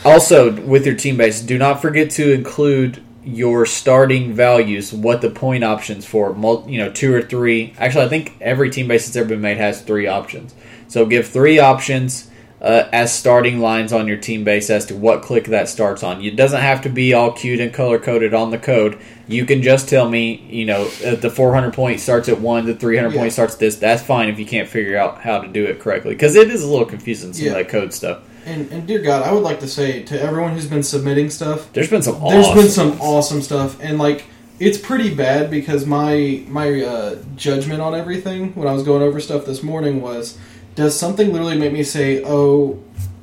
also, 0.05 0.52
with 0.52 0.84
your 0.84 0.96
team 0.96 1.16
base, 1.16 1.40
do 1.40 1.56
not 1.56 1.80
forget 1.80 2.10
to 2.10 2.32
include 2.32 3.02
your 3.24 3.64
starting 3.64 4.34
values, 4.34 4.92
what 4.92 5.22
the 5.22 5.30
point 5.30 5.64
options 5.64 6.05
for, 6.05 6.34
you 6.68 6.76
know, 6.76 6.90
two 6.92 7.14
or 7.14 7.22
three. 7.22 7.74
Actually, 7.78 8.05
I 8.05 8.09
think 8.09 8.36
every 8.42 8.68
team 8.68 8.88
base 8.88 9.06
that's 9.06 9.16
ever 9.16 9.30
been 9.30 9.40
made 9.40 9.56
has 9.56 9.80
three 9.80 10.06
options. 10.06 10.55
So 10.88 11.06
give 11.06 11.28
three 11.28 11.59
options 11.59 12.30
uh, 12.65 12.89
as 12.93 13.12
starting 13.15 13.61
lines 13.61 13.93
on 13.93 14.09
your 14.09 14.16
team 14.16 14.43
base 14.43 14.70
as 14.70 14.86
to 14.86 14.97
what 14.97 15.20
click 15.23 15.45
that 15.49 15.69
starts 15.69 16.03
on. 16.03 16.23
It 16.24 16.35
doesn't 16.35 16.62
have 16.62 16.81
to 16.82 16.89
be 16.89 17.12
all 17.12 17.31
cute 17.32 17.61
and 17.61 17.73
color 17.74 17.99
coded 17.99 18.32
on 18.32 18.51
the 18.51 18.59
code. 18.59 18.99
You 19.28 19.45
can 19.45 19.61
just 19.62 19.86
tell 19.89 20.09
me, 20.09 20.45
you 20.49 20.65
know, 20.65 20.89
the 20.89 21.28
400 21.31 21.74
point 21.74 22.01
starts 22.01 22.28
at 22.28 22.41
one, 22.41 22.65
the 22.65 22.74
300 22.74 23.12
Yeah. 23.12 23.20
point 23.20 23.32
starts 23.35 23.55
at 23.55 23.61
this. 23.61 23.77
That's 23.77 24.03
fine 24.03 24.31
if 24.31 24.39
you 24.39 24.47
can't 24.47 24.69
figure 24.69 24.97
out 24.97 25.20
how 25.20 25.41
to 25.41 25.47
do 25.49 25.65
it 25.66 25.78
correctly 25.78 26.15
because 26.15 26.35
it 26.36 26.51
is 26.51 26.62
a 26.62 26.66
little 26.66 26.86
confusing 26.86 27.35
some 27.35 27.45
Yeah. 27.45 27.53
of 27.53 27.59
that 27.59 27.69
code 27.69 27.93
stuff. 27.93 28.20
And, 28.47 28.70
and 28.73 28.86
dear 28.86 29.01
God, 29.01 29.23
I 29.23 29.32
would 29.32 29.43
like 29.43 29.61
to 29.61 29.69
say 29.69 30.03
to 30.03 30.20
everyone 30.20 30.53
who's 30.55 30.66
been 30.66 30.82
submitting 30.82 31.28
stuff, 31.31 31.70
There's 31.74 31.89
been 31.91 32.03
some. 32.03 32.19
there's 32.28 32.51
been 32.53 32.69
some 32.69 32.99
awesome 33.01 33.41
stuff, 33.43 33.77
and 33.82 33.99
like 33.99 34.24
it's 34.61 34.78
pretty 34.78 35.12
bad 35.15 35.51
because 35.51 35.85
my 35.86 36.43
my 36.49 36.82
uh, 36.82 37.16
judgment 37.36 37.81
on 37.81 37.95
everything 37.95 38.53
when 38.55 38.69
I 38.69 38.73
was 38.73 38.82
going 38.82 39.03
over 39.03 39.19
stuff 39.20 39.45
this 39.47 39.62
morning 39.62 40.01
was, 40.03 40.36
does 40.74 40.98
something 40.98 41.32
literally 41.32 41.59
make 41.59 41.72
me 41.72 41.82
say 41.84 42.22
"oh 42.24 42.82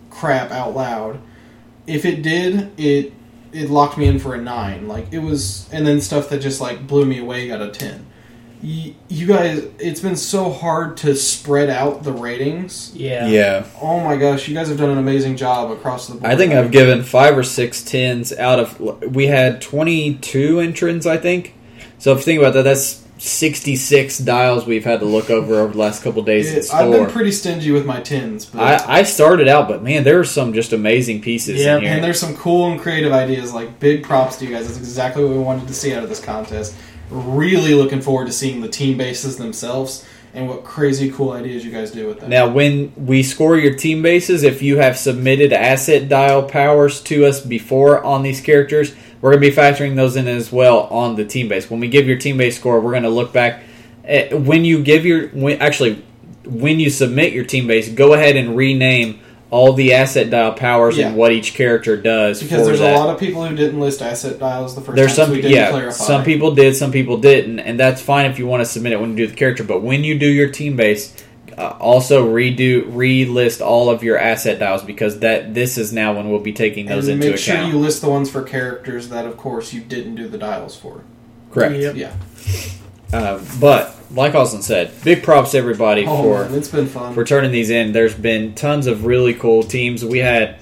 crap" 0.10 0.52
out 0.52 0.76
loud? 0.76 1.20
If 1.88 2.06
it 2.06 2.22
did, 2.22 2.72
it 2.80 3.14
it 3.52 3.70
locked 3.70 3.98
me 3.98 4.06
in 4.08 4.20
for 4.20 4.34
a 4.36 4.42
nine. 4.42 4.88
Like 4.88 5.08
it 5.12 5.20
was, 5.20 5.70
and 5.74 5.86
then 5.86 6.00
stuff 6.02 6.30
that 6.30 6.40
just 6.40 6.62
like 6.62 6.88
blew 6.88 7.06
me 7.06 7.20
away 7.20 7.48
got 7.48 7.62
a 7.62 7.70
ten. 7.70 8.06
Y- 8.64 8.94
You 9.10 9.26
guys, 9.26 9.66
it's 9.80 10.00
been 10.02 10.16
so 10.16 10.52
hard 10.52 10.96
to 10.98 11.16
spread 11.16 11.70
out 11.72 12.04
the 12.04 12.14
ratings. 12.14 12.92
yeah. 12.96 13.26
Yeah, 13.28 13.66
Oh 13.82 14.00
my 14.00 14.16
gosh, 14.18 14.48
you 14.48 14.54
guys 14.54 14.68
have 14.70 14.78
done 14.78 14.92
an 14.92 15.00
amazing 15.00 15.36
job 15.36 15.72
across 15.72 16.08
the 16.08 16.14
board. 16.14 16.32
I 16.32 16.36
think 16.38 16.54
I've 16.54 16.70
given 16.72 17.02
five 17.04 17.36
or 17.36 17.42
six 17.44 17.82
tens 17.84 18.32
out 18.32 18.60
of. 18.60 18.80
We 19.16 19.26
had 19.28 19.62
22 19.62 20.60
entrants, 20.60 21.06
I 21.08 21.18
think. 21.18 21.56
So 21.98 22.12
if 22.14 22.20
you 22.20 22.24
think 22.24 22.40
about 22.40 22.54
that, 22.54 22.62
that's 22.64 23.04
66 23.24 24.18
dials 24.18 24.66
we've 24.66 24.84
had 24.84 25.00
to 25.00 25.06
look 25.06 25.30
over 25.30 25.60
over 25.60 25.74
the 25.74 25.78
last 25.78 26.02
couple 26.02 26.24
days 26.24 26.52
Yeah, 26.52 26.76
I've 26.76 26.92
been 26.92 27.08
pretty 27.08 27.32
stingy 27.32 27.70
with 27.70 27.86
my 27.86 28.02
tins, 28.02 28.46
but 28.46 28.60
I, 28.60 29.00
I 29.00 29.04
started 29.04 29.48
out, 29.48 29.68
but 29.68 29.84
man, 29.84 30.04
there 30.04 30.20
are 30.20 30.24
some 30.24 30.54
just 30.54 30.74
amazing 30.74 31.22
pieces 31.22 31.64
Yeah, 31.64 31.76
in 31.76 31.84
here. 31.84 31.92
And 31.92 32.04
there's 32.04 32.20
some 32.20 32.36
cool 32.36 32.72
and 32.72 32.82
creative 32.82 33.12
ideas. 33.12 33.54
Like 33.54 33.80
big 33.80 34.04
props 34.04 34.38
to 34.38 34.46
you 34.46 34.52
guys. 34.52 34.66
That's 34.66 34.80
exactly 34.80 35.24
what 35.24 35.34
we 35.34 35.40
wanted 35.40 35.68
to 35.68 35.74
see 35.76 35.94
out 35.94 36.02
of 36.02 36.10
this 36.10 36.20
contest. 36.20 36.76
really 37.12 37.76
looking 37.76 38.02
forward 38.02 38.26
to 38.26 38.32
seeing 38.32 38.60
the 38.60 38.70
team 38.70 38.98
bases 38.98 39.38
themselves 39.38 40.04
and 40.34 40.48
what 40.50 40.64
crazy 40.64 41.12
cool 41.12 41.32
ideas 41.32 41.64
you 41.64 41.72
guys 41.72 41.92
do 41.92 42.08
with 42.08 42.22
them. 42.22 42.30
Now, 42.30 42.48
when 42.48 42.92
we 42.96 43.22
score 43.22 43.56
your 43.56 43.76
team 43.76 44.02
bases, 44.02 44.42
if 44.42 44.64
you 44.64 44.78
have 44.78 44.98
submitted 44.98 45.54
asset 45.54 46.10
dial 46.10 46.42
powers 46.44 47.02
to 47.04 47.26
us 47.26 47.40
before 47.40 48.04
on 48.04 48.24
these 48.24 48.42
characters, 48.42 48.96
we're 49.22 49.32
going 49.32 49.44
to 49.44 49.50
be 49.50 49.56
factoring 49.56 49.96
those 49.96 50.16
in 50.16 50.28
as 50.28 50.52
well 50.52 50.82
on 50.88 51.16
the 51.16 51.26
team 51.26 51.48
base. 51.48 51.70
When 51.70 51.80
we 51.80 51.88
give 51.88 52.08
your 52.08 52.18
team 52.18 52.38
base 52.38 52.58
score, 52.58 52.80
we're 52.80 52.92
going 52.92 53.04
to 53.04 53.10
look 53.10 53.32
back 53.32 53.64
at, 54.04 54.40
when 54.40 54.66
you 54.66 54.84
give 54.84 55.06
your 55.06 55.30
when, 55.30 55.62
actually 55.62 56.04
when 56.46 56.80
you 56.80 56.90
submit 56.90 57.34
your 57.34 57.46
team 57.46 57.68
base, 57.68 57.90
go 57.90 58.14
ahead 58.14 58.36
and 58.36 58.58
rename 58.58 59.20
all 59.52 59.74
the 59.74 59.94
asset 59.94 60.30
dial 60.30 60.54
powers 60.54 60.98
Yeah. 60.98 61.10
and 61.10 61.18
what 61.18 61.32
each 61.34 61.54
character 61.54 61.98
does. 61.98 62.42
because 62.42 62.66
there's 62.66 62.80
that. 62.80 62.96
a 62.96 62.98
lot 62.98 63.14
of 63.14 63.20
people 63.20 63.46
who 63.46 63.56
didn't 63.56 63.80
list 63.80 64.02
asset 64.02 64.40
dials 64.40 64.76
the 64.76 64.82
first 64.82 64.96
There's 64.96 65.10
time, 65.10 65.16
some, 65.16 65.28
so 65.28 65.34
we 65.34 65.42
didn't 65.42 65.58
yeah. 65.58 65.70
clarify. 65.70 65.92
Some 66.04 66.24
people 66.24 66.56
did, 66.56 66.76
some 66.76 66.92
people 66.92 67.18
didn't, 67.18 67.60
and 67.60 67.78
that's 67.80 68.02
fine 68.02 68.32
if 68.32 68.40
you 68.40 68.48
want 68.48 68.62
to 68.62 68.66
submit 68.66 68.94
it 68.94 69.02
when 69.02 69.12
you 69.12 69.18
do 69.18 69.28
the 69.28 69.36
character. 69.36 69.64
But 69.66 69.82
when 69.82 70.04
you 70.06 70.18
do 70.18 70.26
your 70.26 70.50
team 70.50 70.78
base, 70.78 71.14
uh, 71.58 71.78
also 71.80 72.28
redo, 72.28 72.84
relist 72.92 73.66
all 73.66 73.90
of 73.90 74.04
your 74.04 74.18
asset 74.18 74.60
dials 74.60 74.84
because 74.84 75.20
that 75.20 75.54
this 75.54 75.78
is 75.78 75.92
now 75.94 76.16
when 76.16 76.30
we'll 76.30 76.40
be 76.40 76.54
taking 76.54 76.86
those 76.86 77.08
and 77.08 77.16
into 77.16 77.32
make 77.32 77.40
sure 77.40 77.62
you 77.64 77.78
list 77.78 78.02
the 78.02 78.10
ones 78.10 78.30
for 78.30 78.44
characters 78.44 79.10
that, 79.10 79.26
of 79.26 79.38
course, 79.38 79.74
you 79.74 79.82
didn't 79.82 80.16
do 80.16 80.28
the 80.28 80.38
dials 80.38 80.76
for. 80.76 81.04
Correct. 81.52 81.76
Yep. 81.76 81.96
Yeah. 81.96 82.16
Uh, 83.14 83.44
but 83.60 83.96
like 84.12 84.36
Austin 84.36 84.62
said, 84.62 84.92
big 85.04 85.22
props 85.24 85.52
to 85.52 85.58
everybody 85.58 86.06
Oh, 86.06 86.24
for 86.24 86.44
man, 86.50 86.58
it's 86.58 86.70
been 86.70 86.88
fun. 86.88 87.14
for 87.14 87.26
turning 87.26 87.52
these 87.52 87.70
in. 87.70 87.92
There's 87.92 88.16
been 88.16 88.56
tons 88.56 88.88
of 88.88 89.06
really 89.06 89.34
cool 89.34 89.64
teams. 89.64 90.04
We 90.06 90.20
had, 90.20 90.56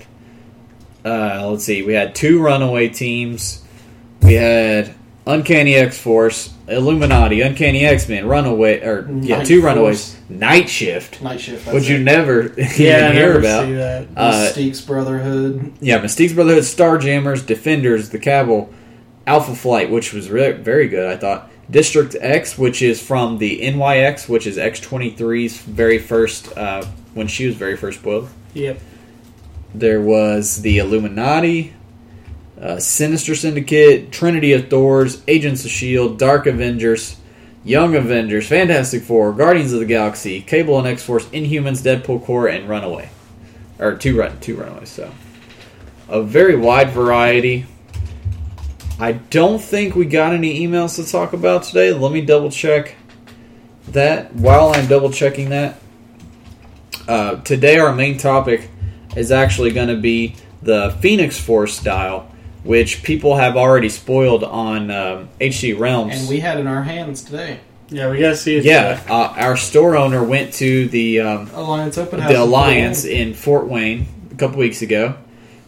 uh, 1.05 1.47
let's 1.49 1.63
see, 1.63 1.83
we 1.83 1.93
had 1.93 2.15
two 2.15 2.41
runaway 2.41 2.89
teams. 2.89 3.63
We 4.21 4.33
had 4.33 4.95
Uncanny 5.29 5.75
X 5.75 5.97
Force, 5.99 6.51
Illuminati, 6.67 7.41
Uncanny 7.41 7.85
X 7.85 8.09
Men, 8.09 8.27
Runaway, 8.27 8.79
or 8.81 9.07
yeah, 9.21 9.37
Night 9.37 9.45
two 9.47 9.61
Force. 9.61 9.73
runaways. 9.73 10.15
Night 10.29 10.69
Shift, 10.69 11.21
Night 11.21 11.39
shift. 11.39 11.65
That's 11.65 11.75
which 11.75 11.87
you 11.89 11.97
it. 11.97 12.01
never 12.03 12.53
Yeah, 12.57 12.61
I 12.61 12.65
even 12.65 12.77
hear 13.13 13.33
never 13.33 13.39
about. 13.39 13.65
see 13.65 13.73
that. 13.73 14.07
Uh, 14.15 14.31
Mystique's 14.31 14.81
Brotherhood. 14.81 15.73
yeah, 15.81 15.99
Mystique's 15.99 16.33
Brotherhood, 16.33 16.63
Starjammers, 16.63 17.45
Defenders, 17.45 18.09
the 18.09 18.19
Cabal, 18.19 18.69
Alpha 19.27 19.55
Flight, 19.55 19.89
which 19.91 20.13
was 20.13 20.29
re- 20.29 20.51
very 20.53 20.87
good, 20.87 21.05
I 21.11 21.17
thought. 21.17 21.49
District 21.69 22.15
X, 22.19 22.57
which 22.57 22.81
is 22.81 22.99
from 23.01 23.37
the 23.37 23.61
NYX, 23.61 24.27
which 24.27 24.47
is 24.47 24.57
X23's 24.57 25.57
very 25.59 25.99
first, 25.99 26.55
uh, 26.57 26.83
when 27.13 27.27
she 27.27 27.45
was 27.45 27.55
very 27.55 27.77
first 27.77 28.01
boiled. 28.01 28.29
Yep. 28.55 28.79
There 29.75 30.01
was 30.01 30.63
the 30.63 30.79
Illuminati, 30.79 31.73
uh, 32.61 32.79
Sinister 32.79 33.35
Syndicate, 33.35 34.11
Trinity 34.11 34.53
of 34.53 34.69
Thors, 34.69 35.23
Agents 35.27 35.61
of 35.61 35.71
S.H.I.E.L.D., 35.71 36.17
Dark 36.17 36.45
Avengers, 36.45 37.17
Young 37.63 37.95
Avengers, 37.95 38.47
Fantastic 38.47 39.03
Four, 39.03 39.33
Guardians 39.33 39.73
of 39.73 39.79
the 39.79 39.85
Galaxy, 39.85 40.41
Cable 40.41 40.77
and 40.77 40.87
X 40.87 41.03
Force, 41.03 41.25
Inhumans, 41.27 41.81
Deadpool 41.83 42.23
Corps, 42.23 42.47
and 42.47 42.67
Runaway. 42.67 43.09
Or 43.79 43.95
two, 43.95 44.17
run, 44.17 44.39
two 44.39 44.57
Runaways, 44.57 44.89
so. 44.89 45.11
A 46.09 46.21
very 46.21 46.55
wide 46.55 46.91
variety. 46.91 47.65
I 48.99 49.13
don't 49.13 49.61
think 49.61 49.95
we 49.95 50.05
got 50.05 50.33
any 50.33 50.67
emails 50.67 50.95
to 50.95 51.09
talk 51.09 51.31
about 51.31 51.63
today. 51.63 51.93
Let 51.93 52.11
me 52.11 52.21
double 52.21 52.51
check 52.51 52.95
that. 53.89 54.33
While 54.35 54.73
I'm 54.75 54.87
double 54.87 55.11
checking 55.11 55.49
that, 55.49 55.79
uh, 57.07 57.35
today 57.41 57.79
our 57.79 57.95
main 57.95 58.17
topic 58.17 58.69
is 59.15 59.31
actually 59.31 59.71
going 59.71 59.87
to 59.87 59.95
be 59.95 60.35
the 60.61 60.95
Phoenix 60.99 61.39
Force 61.39 61.77
style, 61.77 62.28
which 62.63 63.03
people 63.03 63.37
have 63.37 63.55
already 63.55 63.89
spoiled 63.89 64.43
on 64.43 64.91
um, 64.91 65.29
HC 65.41 65.77
Realms. 65.77 66.19
And 66.19 66.29
we 66.29 66.39
had 66.39 66.59
in 66.59 66.67
our 66.67 66.83
hands 66.83 67.23
today. 67.23 67.59
Yeah, 67.89 68.11
we 68.11 68.19
gotta 68.19 68.37
see 68.37 68.57
it. 68.57 68.65
yeah, 68.65 69.01
uh, 69.09 69.33
our 69.37 69.57
store 69.57 69.95
owner 69.97 70.23
went 70.23 70.53
to 70.55 70.87
the 70.89 71.21
um, 71.21 71.49
Alliance 71.55 71.97
Open 71.97 72.19
House. 72.19 72.31
the 72.31 72.39
Alliance 72.39 73.03
in 73.03 73.33
Fort 73.33 73.67
Wayne 73.67 74.05
a 74.31 74.35
couple 74.35 74.57
weeks 74.59 74.83
ago, 74.83 75.15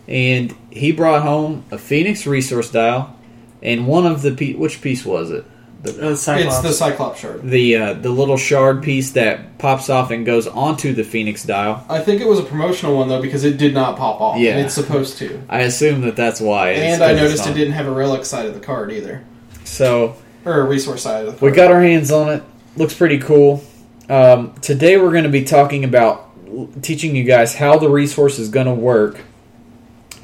and 0.07 0.55
he 0.69 0.91
brought 0.91 1.23
home 1.23 1.63
a 1.71 1.79
Phoenix 1.79 2.27
Resource 2.27 2.69
dial 2.69 3.15
and 3.63 3.87
one 3.87 4.05
of 4.05 4.21
the 4.21 4.31
pe- 4.31 4.53
which 4.53 4.81
piece 4.81 5.03
was 5.05 5.31
it? 5.31 5.45
Uh, 5.83 6.15
Cyclops. 6.15 6.57
It's 6.57 6.61
the 6.61 6.73
Cyclops 6.73 7.19
shard. 7.19 7.41
The 7.43 7.75
uh, 7.75 7.93
the 7.93 8.11
little 8.11 8.37
shard 8.37 8.83
piece 8.83 9.11
that 9.11 9.57
pops 9.57 9.89
off 9.89 10.11
and 10.11 10.25
goes 10.25 10.45
onto 10.47 10.93
the 10.93 11.03
Phoenix 11.03 11.43
dial. 11.43 11.83
I 11.89 11.99
think 11.99 12.21
it 12.21 12.27
was 12.27 12.37
a 12.39 12.43
promotional 12.43 12.95
one 12.97 13.07
though 13.07 13.21
because 13.21 13.43
it 13.43 13.57
did 13.57 13.73
not 13.73 13.97
pop 13.97 14.21
off. 14.21 14.37
Yeah. 14.39 14.51
and 14.51 14.65
it's 14.65 14.75
supposed 14.75 15.17
to. 15.17 15.41
I 15.49 15.61
assume 15.61 16.01
that 16.01 16.15
that's 16.15 16.39
why. 16.39 16.69
it's 16.71 16.81
And 16.95 17.03
I 17.03 17.07
'cause 17.07 17.15
it's 17.15 17.21
noticed 17.23 17.45
not. 17.45 17.55
it 17.55 17.59
didn't 17.59 17.73
have 17.73 17.87
a 17.87 17.91
relic 17.91 18.25
side 18.25 18.45
of 18.45 18.53
the 18.53 18.59
card 18.59 18.91
either, 18.91 19.23
So 19.63 20.15
or 20.45 20.61
a 20.61 20.63
resource 20.63 21.01
side 21.01 21.21
of 21.21 21.33
the 21.33 21.39
card. 21.39 21.51
we 21.51 21.55
got 21.55 21.71
our 21.71 21.81
hands 21.81 22.11
on 22.11 22.29
it. 22.29 22.43
Looks 22.77 22.93
pretty 22.93 23.17
cool. 23.17 23.63
Um, 24.07 24.53
today 24.61 24.97
we're 24.97 25.11
going 25.11 25.23
to 25.23 25.29
be 25.29 25.43
talking 25.45 25.83
about 25.83 26.27
teaching 26.83 27.15
you 27.15 27.23
guys 27.23 27.55
how 27.55 27.77
the 27.79 27.89
resource 27.89 28.37
is 28.39 28.49
going 28.49 28.67
to 28.67 28.73
work, 28.73 29.21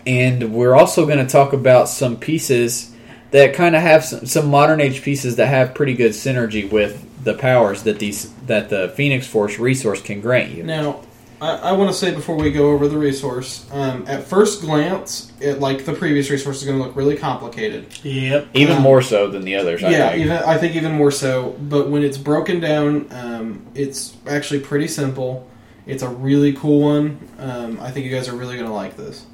and 0.05 0.53
we're 0.53 0.75
also 0.75 1.05
going 1.05 1.19
to 1.19 1.25
talk 1.31 1.53
about 1.53 1.89
some 1.89 2.17
pieces 2.17 2.91
that 3.31 3.53
kind 3.53 3.75
of 3.75 3.81
have 3.81 4.03
some, 4.05 4.25
some 4.25 4.47
modern 4.47 4.79
age 4.81 5.01
pieces 5.01 5.35
that 5.35 5.47
have 5.47 5.75
pretty 5.75 5.93
good 5.93 6.11
synergy 6.11 6.69
with 6.69 7.03
the 7.23 7.33
powers 7.33 7.83
that 7.83 7.99
these 7.99 8.31
that 8.45 8.69
the 8.69 8.89
Phoenix 8.89 9.27
Force 9.27 9.59
resource 9.59 10.01
can 10.01 10.21
grant 10.21 10.51
you. 10.51 10.63
Now, 10.63 11.01
I, 11.41 11.55
I 11.57 11.71
want 11.73 11.91
to 11.91 11.95
say 11.95 12.15
before 12.15 12.35
we 12.37 12.51
go 12.51 12.71
over 12.71 12.87
the 12.87 12.97
resource, 12.97 13.67
um, 13.71 14.05
at 14.07 14.23
first 14.23 14.61
glance, 14.61 15.31
it 15.41 15.59
like 15.59 15.83
the 15.85 15.93
previous 15.93 16.29
resource 16.29 16.57
is 16.57 16.63
going 16.63 16.77
to 16.77 16.83
look 16.83 16.95
really 16.95 17.17
complicated. 17.17 17.85
Yep. 18.03 18.47
Even 18.53 18.77
Um, 18.77 18.81
more 18.81 19.01
so 19.01 19.27
than 19.29 19.43
the 19.43 19.55
others. 19.55 19.83
I 19.83 19.89
yeah, 19.91 20.09
think. 20.11 20.21
even 20.25 20.37
I 20.37 20.57
think 20.57 20.75
even 20.75 20.93
more 20.93 21.11
so. 21.11 21.55
But 21.59 21.89
when 21.89 22.03
it's 22.03 22.17
broken 22.17 22.59
down, 22.61 23.07
um, 23.11 23.65
it's 23.75 24.15
actually 24.25 24.61
pretty 24.61 24.87
simple. 24.87 25.47
It's 25.85 26.03
a 26.03 26.09
really 26.09 26.53
cool 26.53 26.81
one. 26.81 27.19
Um, 27.39 27.79
I 27.81 27.91
think 27.91 28.05
you 28.05 28.11
guys 28.11 28.27
are 28.29 28.35
really 28.35 28.55
going 28.55 28.67
to 28.67 28.73
like 28.73 28.97
this. 28.97 29.25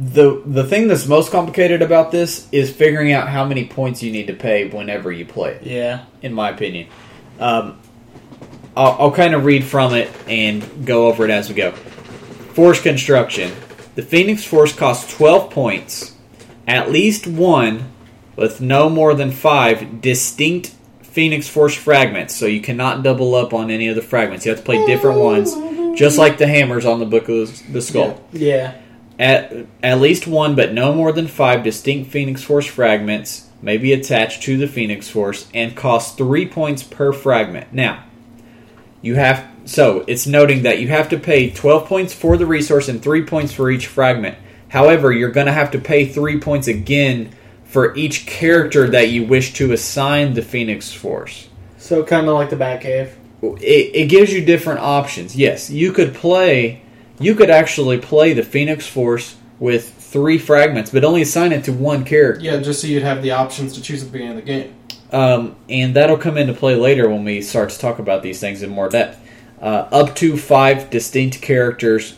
The 0.00 0.42
the 0.46 0.64
thing 0.64 0.88
that's 0.88 1.06
most 1.06 1.30
complicated 1.30 1.82
about 1.82 2.10
this 2.10 2.48
is 2.52 2.72
figuring 2.74 3.12
out 3.12 3.28
how 3.28 3.44
many 3.44 3.66
points 3.66 4.02
you 4.02 4.10
need 4.10 4.28
to 4.28 4.34
pay 4.34 4.66
whenever 4.68 5.12
you 5.12 5.26
play 5.26 5.52
it. 5.52 5.62
Yeah. 5.64 6.04
in 6.22 6.32
my 6.32 6.48
opinion. 6.48 6.88
Um, 7.38 7.78
I'll, 8.76 8.96
I'll 8.98 9.10
kind 9.12 9.34
of 9.34 9.44
read 9.44 9.64
from 9.64 9.92
it 9.94 10.10
and 10.26 10.86
go 10.86 11.08
over 11.08 11.24
it 11.24 11.30
as 11.30 11.48
we 11.50 11.54
go. 11.54 11.72
Force 11.72 12.80
construction. 12.80 13.52
The 13.94 14.02
Phoenix 14.02 14.44
Force 14.44 14.74
costs 14.74 15.12
12 15.16 15.50
points, 15.50 16.16
at 16.66 16.90
least 16.90 17.26
one, 17.26 17.90
with 18.36 18.60
no 18.60 18.88
more 18.88 19.12
than 19.14 19.30
five 19.32 20.00
distinct 20.00 20.74
Phoenix 21.02 21.48
Force 21.48 21.74
fragments. 21.74 22.34
So 22.34 22.46
you 22.46 22.60
cannot 22.62 23.02
double 23.02 23.34
up 23.34 23.52
on 23.52 23.70
any 23.70 23.88
of 23.88 23.96
the 23.96 24.02
fragments. 24.02 24.46
You 24.46 24.52
have 24.52 24.60
to 24.60 24.64
play 24.64 24.86
different 24.86 25.18
ones, 25.20 25.54
just 25.98 26.16
like 26.18 26.38
the 26.38 26.46
hammers 26.46 26.86
on 26.86 27.00
the 27.00 27.06
Book 27.06 27.28
of 27.28 27.72
the 27.72 27.82
Skull. 27.82 28.22
Yeah. 28.32 28.80
At, 29.20 29.66
at 29.82 30.00
least 30.00 30.26
one, 30.26 30.54
but 30.54 30.72
no 30.72 30.94
more 30.94 31.12
than 31.12 31.28
five 31.28 31.62
distinct 31.62 32.10
Phoenix 32.10 32.42
Force 32.42 32.64
fragments 32.64 33.50
may 33.60 33.76
be 33.76 33.92
attached 33.92 34.42
to 34.44 34.56
the 34.56 34.66
Phoenix 34.66 35.10
Force 35.10 35.46
and 35.52 35.76
cost 35.76 36.16
three 36.16 36.48
points 36.48 36.82
per 36.82 37.12
fragment. 37.12 37.70
Now, 37.70 38.04
you 39.02 39.16
have 39.16 39.46
so 39.66 40.04
it's 40.06 40.26
noting 40.26 40.62
that 40.62 40.80
you 40.80 40.88
have 40.88 41.10
to 41.10 41.18
pay 41.18 41.50
12 41.50 41.86
points 41.86 42.14
for 42.14 42.38
the 42.38 42.46
resource 42.46 42.88
and 42.88 43.02
three 43.02 43.22
points 43.24 43.52
for 43.52 43.70
each 43.70 43.86
fragment. 43.86 44.38
However, 44.68 45.12
you're 45.12 45.30
going 45.30 45.48
to 45.48 45.52
have 45.52 45.72
to 45.72 45.78
pay 45.78 46.06
three 46.06 46.40
points 46.40 46.66
again 46.66 47.30
for 47.64 47.94
each 47.94 48.26
character 48.26 48.88
that 48.88 49.10
you 49.10 49.26
wish 49.26 49.52
to 49.54 49.72
assign 49.72 50.32
the 50.32 50.42
Phoenix 50.42 50.92
Force 50.92 51.48
So 51.76 52.02
kind 52.04 52.26
of 52.26 52.34
like 52.34 52.50
the 52.50 52.56
Batcave. 52.56 53.12
it, 53.42 53.90
it 53.94 54.08
gives 54.08 54.32
you 54.32 54.44
different 54.44 54.80
options. 54.80 55.36
Yes, 55.36 55.68
you 55.68 55.92
could 55.92 56.14
play, 56.14 56.82
you 57.20 57.34
could 57.34 57.50
actually 57.50 57.98
play 57.98 58.32
the 58.32 58.42
Phoenix 58.42 58.86
Force 58.86 59.36
with 59.58 59.92
three 59.92 60.38
fragments, 60.38 60.90
but 60.90 61.04
only 61.04 61.22
assign 61.22 61.52
it 61.52 61.64
to 61.64 61.72
one 61.72 62.04
character. 62.04 62.42
Yeah, 62.42 62.56
just 62.58 62.80
so 62.80 62.86
you'd 62.86 63.02
have 63.02 63.22
the 63.22 63.32
options 63.32 63.74
to 63.74 63.82
choose 63.82 64.02
at 64.02 64.06
the 64.06 64.12
beginning 64.12 64.38
of 64.38 64.44
the 64.44 64.50
game. 64.50 64.74
Um, 65.12 65.56
and 65.68 65.94
that'll 65.94 66.16
come 66.16 66.38
into 66.38 66.54
play 66.54 66.74
later 66.76 67.08
when 67.08 67.24
we 67.24 67.42
start 67.42 67.70
to 67.70 67.78
talk 67.78 67.98
about 67.98 68.22
these 68.22 68.40
things 68.40 68.62
in 68.62 68.70
more 68.70 68.88
depth. 68.88 69.20
Uh, 69.60 69.88
up 69.92 70.14
to 70.16 70.36
five 70.38 70.88
distinct 70.88 71.42
characters 71.42 72.16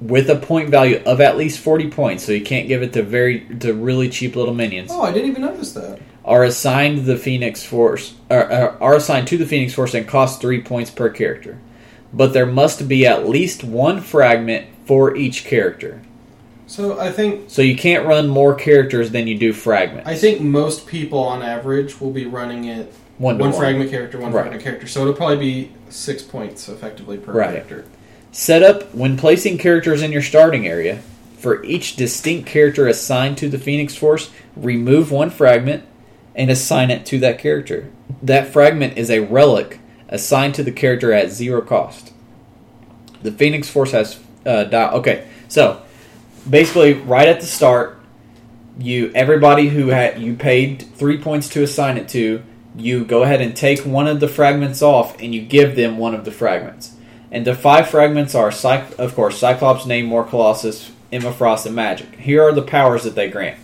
with 0.00 0.30
a 0.30 0.36
point 0.36 0.68
value 0.70 1.02
of 1.06 1.20
at 1.20 1.36
least 1.36 1.58
40 1.58 1.90
points, 1.90 2.24
so 2.24 2.32
you 2.32 2.44
can't 2.44 2.68
give 2.68 2.82
it 2.82 2.92
to 2.92 3.02
very 3.02 3.40
to 3.58 3.72
really 3.74 4.08
cheap 4.08 4.36
little 4.36 4.54
minions. 4.54 4.90
Oh, 4.92 5.02
I 5.02 5.12
didn't 5.12 5.30
even 5.30 5.42
notice 5.42 5.72
that. 5.72 5.98
are 6.24 6.44
assigned 6.44 7.06
the 7.06 7.16
Phoenix 7.16 7.64
Force 7.64 8.14
or, 8.30 8.52
or 8.52 8.82
are 8.82 8.94
assigned 8.96 9.26
to 9.28 9.38
the 9.38 9.46
Phoenix 9.46 9.74
Force 9.74 9.94
and 9.94 10.06
cost 10.06 10.40
three 10.40 10.62
points 10.62 10.90
per 10.90 11.08
character. 11.10 11.58
But 12.14 12.32
there 12.32 12.46
must 12.46 12.86
be 12.88 13.06
at 13.06 13.28
least 13.28 13.64
one 13.64 14.00
fragment 14.00 14.66
for 14.86 15.16
each 15.16 15.44
character. 15.44 16.00
So 16.66 16.98
I 16.98 17.10
think 17.10 17.44
So 17.48 17.60
you 17.60 17.76
can't 17.76 18.06
run 18.06 18.28
more 18.28 18.54
characters 18.54 19.10
than 19.10 19.26
you 19.26 19.36
do 19.36 19.52
fragments. 19.52 20.08
I 20.08 20.14
think 20.14 20.40
most 20.40 20.86
people 20.86 21.18
on 21.18 21.42
average 21.42 22.00
will 22.00 22.10
be 22.12 22.24
running 22.24 22.64
it 22.64 22.92
one 23.18 23.38
one, 23.38 23.50
one. 23.50 23.58
fragment 23.60 23.90
character, 23.90 24.18
one 24.18 24.32
Right. 24.32 24.42
fragment 24.42 24.62
character. 24.64 24.86
So 24.86 25.02
it'll 25.02 25.12
probably 25.12 25.36
be 25.36 25.70
six 25.90 26.22
points 26.22 26.68
effectively 26.68 27.16
per 27.16 27.32
Right. 27.32 27.50
character. 27.50 27.84
Setup 28.32 28.94
when 28.94 29.16
placing 29.16 29.58
characters 29.58 30.02
in 30.02 30.10
your 30.12 30.22
starting 30.22 30.66
area. 30.66 30.98
For 31.38 31.62
each 31.64 31.94
distinct 31.96 32.46
character 32.46 32.88
assigned 32.88 33.36
to 33.38 33.48
the 33.48 33.58
Phoenix 33.58 33.94
Force, 33.94 34.30
remove 34.56 35.10
one 35.12 35.28
fragment 35.30 35.82
and 36.34 36.50
assign 36.50 36.90
it 36.90 37.04
to 37.06 37.18
that 37.18 37.38
character. 37.38 37.84
That 38.22 38.48
fragment 38.48 38.96
is 38.96 39.10
a 39.10 39.20
relic 39.20 39.78
assigned 40.14 40.54
to 40.54 40.62
the 40.62 40.70
character 40.70 41.12
at 41.12 41.30
zero 41.30 41.60
cost. 41.60 42.12
The 43.22 43.32
Phoenix 43.32 43.68
Force 43.68 43.90
has 43.90 44.20
uh, 44.46 44.64
dial. 44.64 44.94
Okay, 44.98 45.26
so 45.48 45.82
basically, 46.48 46.94
right 46.94 47.28
at 47.28 47.40
the 47.40 47.46
start, 47.46 48.00
you 48.78 49.10
everybody 49.14 49.68
who 49.68 49.88
had 49.88 50.20
you 50.20 50.34
paid 50.34 50.82
three 50.94 51.18
points 51.18 51.48
to 51.50 51.62
assign 51.62 51.98
it 51.98 52.08
to, 52.10 52.42
you 52.76 53.04
go 53.04 53.24
ahead 53.24 53.40
and 53.40 53.56
take 53.56 53.80
one 53.80 54.06
of 54.06 54.20
the 54.20 54.28
fragments 54.28 54.82
off, 54.82 55.20
and 55.20 55.34
you 55.34 55.42
give 55.42 55.74
them 55.74 55.98
one 55.98 56.14
of 56.14 56.24
the 56.24 56.30
fragments. 56.30 56.94
And 57.32 57.44
the 57.44 57.54
five 57.54 57.88
fragments 57.88 58.36
are, 58.36 58.52
Cy- 58.52 58.86
of 58.96 59.16
course, 59.16 59.38
Cyclops, 59.38 59.84
Namor, 59.84 60.28
Colossus, 60.28 60.92
Emma 61.10 61.32
Frost, 61.32 61.66
and 61.66 61.76
Magik. 61.76 62.14
Here 62.14 62.40
are 62.44 62.52
the 62.52 62.62
powers 62.62 63.02
that 63.02 63.16
they 63.16 63.28
grant. 63.28 63.58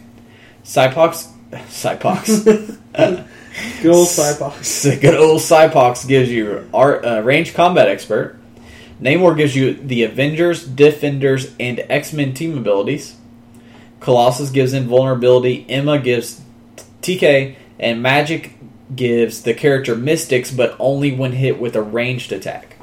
Cyclops, 0.64 1.28
Cyclops. 1.68 2.44
Good 3.82 3.92
old 3.92 4.08
Cybox. 4.08 5.00
Good 5.00 5.14
old 5.14 5.40
Cypox 5.40 6.06
gives 6.06 6.30
you 6.30 6.68
art, 6.72 7.04
uh, 7.04 7.22
range 7.22 7.54
combat 7.54 7.88
expert. 7.88 8.38
Namor 9.00 9.36
gives 9.36 9.56
you 9.56 9.74
the 9.74 10.02
Avengers, 10.02 10.64
Defenders, 10.64 11.54
and 11.58 11.84
X 11.88 12.12
Men 12.12 12.34
team 12.34 12.56
abilities. 12.56 13.16
Colossus 13.98 14.50
gives 14.50 14.72
invulnerability. 14.72 15.66
Emma 15.68 15.98
gives 15.98 16.40
TK, 17.02 17.56
and 17.78 18.04
Magik 18.04 18.52
gives 18.94 19.42
the 19.42 19.54
character 19.54 19.96
Mystics, 19.96 20.50
but 20.50 20.76
only 20.78 21.12
when 21.12 21.32
hit 21.32 21.58
with 21.58 21.76
a 21.76 21.82
ranged 21.82 22.32
attack. 22.32 22.76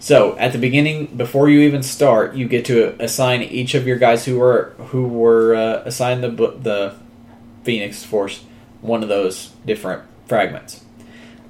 So 0.00 0.36
at 0.38 0.52
the 0.52 0.58
beginning, 0.58 1.06
before 1.06 1.48
you 1.48 1.60
even 1.60 1.84
start, 1.84 2.34
you 2.34 2.48
get 2.48 2.64
to 2.64 3.00
assign 3.02 3.42
each 3.42 3.74
of 3.74 3.86
your 3.86 3.98
guys 3.98 4.24
who 4.24 4.38
were 4.38 4.74
who 4.88 5.06
were 5.06 5.54
uh, 5.54 5.82
assigned 5.84 6.24
the 6.24 6.30
the 6.30 6.96
Phoenix 7.62 8.02
Force 8.02 8.44
one 8.82 9.02
of 9.02 9.08
those 9.08 9.48
different 9.64 10.02
fragments. 10.26 10.84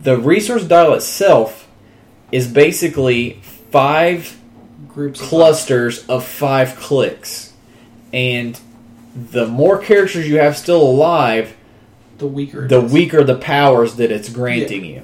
The 0.01 0.17
resource 0.17 0.65
dial 0.65 0.95
itself 0.95 1.69
is 2.31 2.47
basically 2.47 3.41
five 3.71 4.39
Groups 4.89 5.21
of 5.21 5.29
clusters 5.29 6.07
of 6.07 6.25
five 6.25 6.77
clicks. 6.77 7.53
And 8.13 8.59
the 9.15 9.47
more 9.47 9.79
characters 9.79 10.29
you 10.29 10.39
have 10.39 10.57
still 10.57 10.83
alive, 10.83 11.57
the 12.19 12.27
weaker. 12.27 12.69
the 12.69 12.83
is. 12.83 12.93
weaker 12.93 13.25
the 13.25 13.37
powers 13.37 13.97
that 13.97 14.11
it's 14.11 14.29
granting 14.29 14.85
you. 14.85 15.03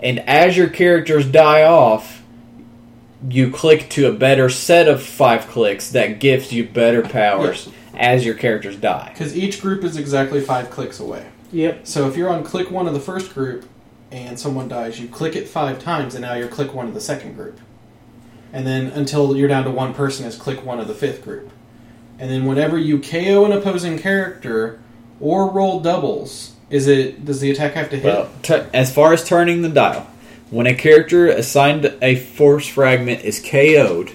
And 0.00 0.20
as 0.20 0.56
your 0.56 0.68
characters 0.68 1.26
die 1.26 1.64
off, 1.64 2.22
you 3.28 3.50
click 3.50 3.88
to 3.90 4.06
a 4.06 4.12
better 4.12 4.48
set 4.48 4.88
of 4.88 5.02
five 5.02 5.48
clicks 5.48 5.90
that 5.90 6.18
gives 6.20 6.52
you 6.52 6.66
better 6.66 7.02
powers 7.02 7.68
as 7.94 8.24
your 8.24 8.34
characters 8.34 8.76
die. 8.76 9.10
Because 9.12 9.36
each 9.36 9.60
group 9.60 9.84
is 9.84 9.96
exactly 9.96 10.40
five 10.40 10.70
clicks 10.70 11.00
away. 11.00 11.26
Yep. 11.52 11.86
So 11.86 12.08
if 12.08 12.16
you're 12.16 12.30
on 12.30 12.44
click 12.44 12.70
one 12.70 12.86
of 12.86 12.94
the 12.94 13.00
first 13.00 13.32
group 13.34 13.68
and 14.10 14.38
someone 14.38 14.68
dies, 14.68 15.00
you 15.00 15.08
click 15.08 15.36
it 15.36 15.48
five 15.48 15.78
times, 15.82 16.14
and 16.14 16.22
now 16.22 16.34
you're 16.34 16.48
click 16.48 16.72
one 16.72 16.86
of 16.86 16.94
the 16.94 17.00
second 17.00 17.34
group. 17.34 17.58
And 18.52 18.66
then 18.66 18.86
until 18.86 19.36
you're 19.36 19.48
down 19.48 19.64
to 19.64 19.70
one 19.70 19.94
person 19.94 20.26
is 20.26 20.36
click 20.36 20.64
one 20.64 20.80
of 20.80 20.88
the 20.88 20.94
fifth 20.94 21.24
group. 21.24 21.50
And 22.18 22.30
then 22.30 22.46
whenever 22.46 22.78
you 22.78 23.00
KO 23.00 23.44
an 23.44 23.52
opposing 23.52 23.98
character 23.98 24.80
or 25.20 25.50
roll 25.50 25.80
doubles, 25.80 26.54
is 26.70 26.86
it 26.86 27.24
does 27.24 27.40
the 27.40 27.50
attack 27.50 27.72
have 27.74 27.90
to 27.90 27.96
hit? 27.96 28.04
Well, 28.04 28.30
t- 28.42 28.62
as 28.72 28.92
far 28.92 29.12
as 29.12 29.24
turning 29.24 29.62
the 29.62 29.68
dial, 29.68 30.06
when 30.50 30.66
a 30.66 30.74
character 30.74 31.28
assigned 31.28 31.94
a 32.00 32.16
force 32.16 32.66
fragment 32.66 33.24
is 33.24 33.40
KO'd, 33.40 34.12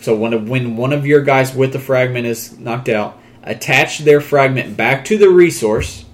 so 0.00 0.14
when 0.14 0.46
when 0.46 0.76
one 0.76 0.92
of 0.92 1.06
your 1.06 1.22
guys 1.22 1.54
with 1.54 1.72
the 1.72 1.78
fragment 1.78 2.26
is 2.26 2.58
knocked 2.58 2.88
out, 2.88 3.18
attach 3.42 3.98
their 4.00 4.20
fragment 4.20 4.76
back 4.76 5.04
to 5.06 5.18
the 5.18 5.28
resource, 5.28 6.04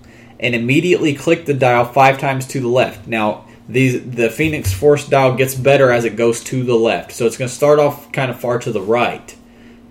and 0.45 0.55
immediately 0.55 1.15
click 1.15 1.47
the 1.47 1.55
dial 1.55 1.87
five 1.87 2.19
times 2.19 2.47
to 2.47 2.61
the 2.61 2.69
left. 2.69 3.07
Now, 3.07 3.47
these 3.67 4.05
the 4.05 4.29
Phoenix 4.29 4.75
Force 4.75 5.09
dial 5.09 5.35
gets 5.37 5.55
better 5.55 5.91
as 5.91 6.05
it 6.05 6.17
goes 6.17 6.45
to 6.45 6.63
the 6.63 6.75
left, 6.75 7.13
so 7.13 7.25
it's 7.25 7.39
going 7.39 7.49
to 7.49 7.55
start 7.55 7.79
off 7.79 8.13
kind 8.13 8.31
of 8.31 8.39
far 8.39 8.59
to 8.59 8.71
the 8.71 8.83
right, 8.83 9.35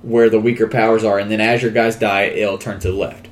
where 0.04 0.30
the 0.30 0.40
weaker 0.40 0.68
powers 0.68 1.04
are, 1.04 1.18
and 1.18 1.32
then 1.32 1.42
as 1.42 1.64
your 1.64 1.72
guys 1.72 1.96
die, 1.96 2.26
it'll 2.26 2.60
turn 2.60 2.80
to 2.82 2.92
the 2.92 2.98
left. 2.98 3.30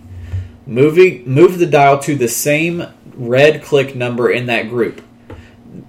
Moving, 0.65 1.29
move 1.29 1.59
the 1.59 1.67
dial 1.67 1.99
to 1.99 2.15
the 2.15 2.27
same 2.27 2.83
red 3.13 3.61
click 3.61 3.95
number 3.95 4.31
in 4.31 4.47
that 4.47 4.69
group. 4.69 5.01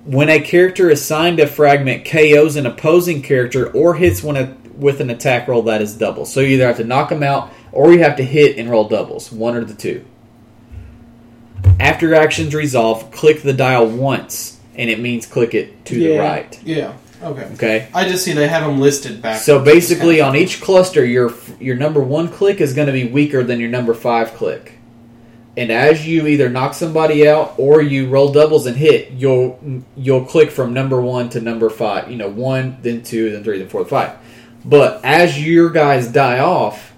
When 0.04 0.28
a 0.28 0.38
character 0.38 0.90
assigned 0.90 1.40
a 1.40 1.46
fragment 1.46 2.04
KOs 2.04 2.56
an 2.56 2.66
opposing 2.66 3.22
character 3.22 3.72
or 3.72 3.94
hits 3.94 4.22
one 4.22 4.36
a, 4.36 4.54
with 4.76 5.00
an 5.00 5.08
attack 5.08 5.48
roll 5.48 5.62
that 5.62 5.80
is 5.80 5.96
double. 5.96 6.26
So 6.26 6.40
you 6.40 6.48
either 6.48 6.66
have 6.66 6.76
to 6.76 6.84
knock 6.84 7.08
them 7.08 7.22
out 7.22 7.50
or 7.72 7.92
you 7.92 8.00
have 8.00 8.16
to 8.16 8.24
hit 8.24 8.58
and 8.58 8.70
roll 8.70 8.88
doubles, 8.88 9.32
one 9.32 9.56
or 9.56 9.64
the 9.64 9.74
two. 9.74 10.04
After 11.80 12.08
your 12.08 12.16
actions 12.16 12.54
resolve, 12.54 13.10
click 13.10 13.42
the 13.42 13.52
dial 13.52 13.86
once, 13.86 14.60
and 14.74 14.88
it 14.88 15.00
means 15.00 15.26
click 15.26 15.54
it 15.54 15.84
to 15.86 15.94
the 15.94 16.18
right. 16.18 16.60
Yeah. 16.64 16.96
Okay. 17.22 17.44
Okay. 17.54 17.88
I 17.94 18.08
just 18.08 18.24
see 18.24 18.32
they 18.32 18.48
have 18.48 18.66
them 18.66 18.80
listed 18.80 19.22
back. 19.22 19.40
So 19.40 19.62
basically, 19.64 20.20
on 20.20 20.34
each 20.36 20.60
cluster, 20.60 21.04
your 21.04 21.32
your 21.60 21.76
number 21.76 22.02
one 22.02 22.28
click 22.28 22.60
is 22.60 22.74
going 22.74 22.86
to 22.86 22.92
be 22.92 23.06
weaker 23.06 23.44
than 23.44 23.60
your 23.60 23.70
number 23.70 23.94
five 23.94 24.34
click. 24.34 24.78
And 25.56 25.70
as 25.70 26.06
you 26.06 26.26
either 26.26 26.48
knock 26.48 26.72
somebody 26.72 27.28
out 27.28 27.54
or 27.58 27.82
you 27.82 28.08
roll 28.08 28.32
doubles 28.32 28.66
and 28.66 28.76
hit, 28.76 29.12
you'll 29.12 29.84
you'll 29.96 30.24
click 30.24 30.50
from 30.50 30.72
number 30.72 31.00
one 31.00 31.28
to 31.30 31.40
number 31.40 31.68
five. 31.70 32.10
You 32.10 32.16
know, 32.16 32.28
one, 32.28 32.78
then 32.82 33.02
two, 33.02 33.30
then 33.30 33.44
three, 33.44 33.58
then 33.58 33.68
four, 33.68 33.82
then 33.82 33.90
five. 33.90 34.18
But 34.64 35.04
as 35.04 35.44
your 35.44 35.70
guys 35.70 36.08
die 36.08 36.38
off, 36.38 36.91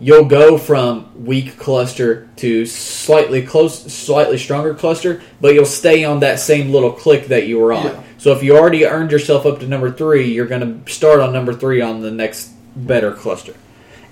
you'll 0.00 0.24
go 0.26 0.56
from 0.58 1.24
weak 1.24 1.58
cluster 1.58 2.28
to 2.36 2.64
slightly 2.66 3.42
close, 3.42 3.92
slightly 3.92 4.38
stronger 4.38 4.74
cluster, 4.74 5.22
but 5.40 5.54
you'll 5.54 5.64
stay 5.64 6.04
on 6.04 6.20
that 6.20 6.38
same 6.38 6.70
little 6.70 6.92
click 6.92 7.26
that 7.26 7.46
you 7.46 7.58
were 7.58 7.72
on. 7.72 7.86
Yeah. 7.86 8.02
So 8.18 8.32
if 8.32 8.42
you 8.42 8.56
already 8.56 8.86
earned 8.86 9.10
yourself 9.10 9.44
up 9.46 9.60
to 9.60 9.66
number 9.66 9.90
three, 9.90 10.32
you're 10.32 10.46
going 10.46 10.84
to 10.84 10.92
start 10.92 11.20
on 11.20 11.32
number 11.32 11.52
three 11.52 11.80
on 11.80 12.00
the 12.00 12.10
next 12.10 12.48
better 12.76 13.12
cluster. 13.12 13.54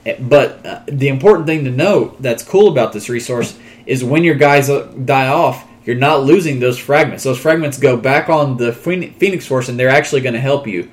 Eh, 0.04 0.16
But 0.20 0.64
uh, 0.66 0.80
the 0.86 1.08
important 1.08 1.46
thing 1.46 1.64
to 1.64 1.70
note 1.70 2.20
that's 2.20 2.42
cool 2.42 2.68
about 2.68 2.92
this 2.92 3.08
resource 3.08 3.58
is 3.86 4.02
when 4.02 4.24
your 4.24 4.34
guys 4.34 4.68
uh, 4.68 4.92
die 5.04 5.28
off, 5.28 5.64
you're 5.84 5.96
not 5.96 6.24
losing 6.24 6.58
those 6.58 6.78
fragments. 6.78 7.22
Those 7.22 7.38
fragments 7.38 7.78
go 7.78 7.96
back 7.96 8.28
on 8.28 8.56
the 8.56 8.72
Phoenix 8.72 9.46
Force, 9.46 9.68
and 9.68 9.78
they're 9.78 9.88
actually 9.88 10.20
going 10.20 10.34
to 10.34 10.40
help 10.40 10.66
you. 10.66 10.90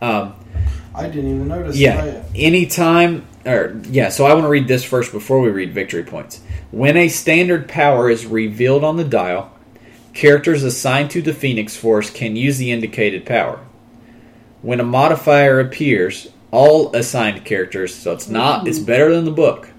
Um, 0.00 0.34
I 0.94 1.06
didn't 1.08 1.30
even 1.30 1.48
notice. 1.48 1.76
yeah. 1.76 2.02
that. 2.02 2.24
Anytime, 2.34 3.26
or 3.44 3.80
yeah. 3.84 4.08
So 4.08 4.24
I 4.24 4.34
want 4.34 4.44
to 4.44 4.48
read 4.48 4.68
this 4.68 4.84
first 4.84 5.12
before 5.12 5.40
we 5.40 5.50
read 5.50 5.72
victory 5.72 6.04
points. 6.04 6.40
When 6.70 6.96
a 6.96 7.08
standard 7.08 7.68
power 7.68 8.10
is 8.10 8.26
revealed 8.26 8.84
on 8.84 8.96
the 8.96 9.04
dial, 9.04 9.52
characters 10.14 10.62
assigned 10.62 11.10
to 11.12 11.22
the 11.22 11.34
Phoenix 11.34 11.76
Force 11.76 12.10
can 12.10 12.36
use 12.36 12.58
the 12.58 12.72
indicated 12.72 13.26
power. 13.26 13.60
When 14.62 14.80
a 14.80 14.84
modifier 14.84 15.58
appears, 15.58 16.28
all 16.52 16.94
assigned 16.94 17.44
characters. 17.44 17.94
So 17.94 18.12
it's 18.12 18.28
not. 18.28 18.68
It's 18.68 18.78
mm-hmm. 18.78 18.86
better 18.86 19.12
than 19.12 19.24
the 19.24 19.32
book, 19.32 19.70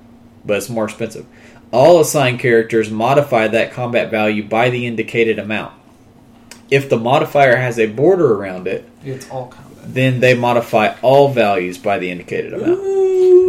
but 0.44 0.58
it's 0.58 0.70
more 0.70 0.86
expensive. 0.86 1.26
All 1.72 2.02
assigned 2.02 2.40
characters 2.40 2.92
modify 2.92 3.48
that 3.48 3.72
combat 3.72 4.12
value 4.12 4.48
by 4.48 4.70
the 4.70 4.86
indicated 4.86 5.40
amount. 5.40 5.74
If 6.70 6.90
the 6.90 6.98
modifier 6.98 7.56
has 7.56 7.80
a 7.80 7.88
border 7.88 8.34
around 8.34 8.68
it, 8.68 8.90
It's 9.04 9.30
all 9.30 9.48
combat. 9.48 9.73
Then 9.84 10.20
they 10.20 10.34
modify 10.34 10.96
all 11.02 11.30
values 11.30 11.78
by 11.78 12.00
the 12.00 12.10
indicated 12.10 12.54
amount. 12.54 12.80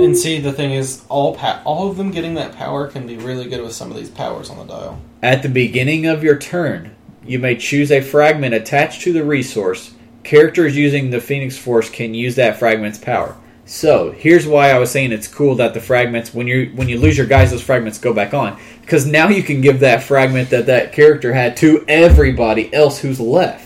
And 0.00 0.16
see, 0.16 0.40
the 0.40 0.52
thing 0.52 0.72
is, 0.72 1.04
all 1.08 1.36
pa- 1.36 1.62
all 1.64 1.88
of 1.88 1.96
them 1.96 2.10
getting 2.10 2.34
that 2.34 2.56
power 2.56 2.88
can 2.88 3.06
be 3.06 3.16
really 3.16 3.48
good 3.48 3.62
with 3.62 3.72
some 3.72 3.90
of 3.90 3.96
these 3.96 4.10
powers 4.10 4.50
on 4.50 4.58
the 4.58 4.64
dial. 4.64 5.00
At 5.22 5.42
the 5.42 5.48
beginning 5.48 6.06
of 6.06 6.24
your 6.24 6.36
turn, 6.36 6.94
you 7.24 7.38
may 7.38 7.56
choose 7.56 7.90
a 7.90 8.00
fragment 8.00 8.54
attached 8.54 9.02
to 9.02 9.12
the 9.12 9.24
resource. 9.24 9.94
Characters 10.24 10.76
using 10.76 11.10
the 11.10 11.20
Phoenix 11.20 11.56
Force 11.56 11.88
can 11.88 12.12
use 12.12 12.34
that 12.36 12.58
fragment's 12.58 12.98
power. 12.98 13.36
So 13.66 14.10
here's 14.10 14.46
why 14.46 14.70
I 14.70 14.78
was 14.78 14.90
saying 14.90 15.12
it's 15.12 15.28
cool 15.28 15.54
that 15.54 15.72
the 15.72 15.80
fragments, 15.80 16.34
when 16.34 16.46
you 16.46 16.70
when 16.74 16.88
you 16.88 16.98
lose 16.98 17.16
your 17.16 17.26
guys, 17.26 17.50
those 17.50 17.62
fragments 17.62 17.98
go 17.98 18.12
back 18.12 18.34
on 18.34 18.58
because 18.82 19.06
now 19.06 19.28
you 19.28 19.42
can 19.42 19.62
give 19.62 19.80
that 19.80 20.02
fragment 20.02 20.50
that 20.50 20.66
that 20.66 20.92
character 20.92 21.32
had 21.32 21.56
to 21.58 21.82
everybody 21.88 22.72
else 22.74 22.98
who's 22.98 23.20
left. 23.20 23.63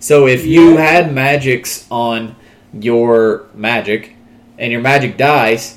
So 0.00 0.26
if 0.26 0.46
you 0.46 0.76
had 0.76 1.10
Magik's 1.10 1.86
on 1.90 2.34
your 2.72 3.44
Magik, 3.56 4.10
and 4.58 4.72
your 4.72 4.80
Magik 4.82 5.16
dies, 5.16 5.76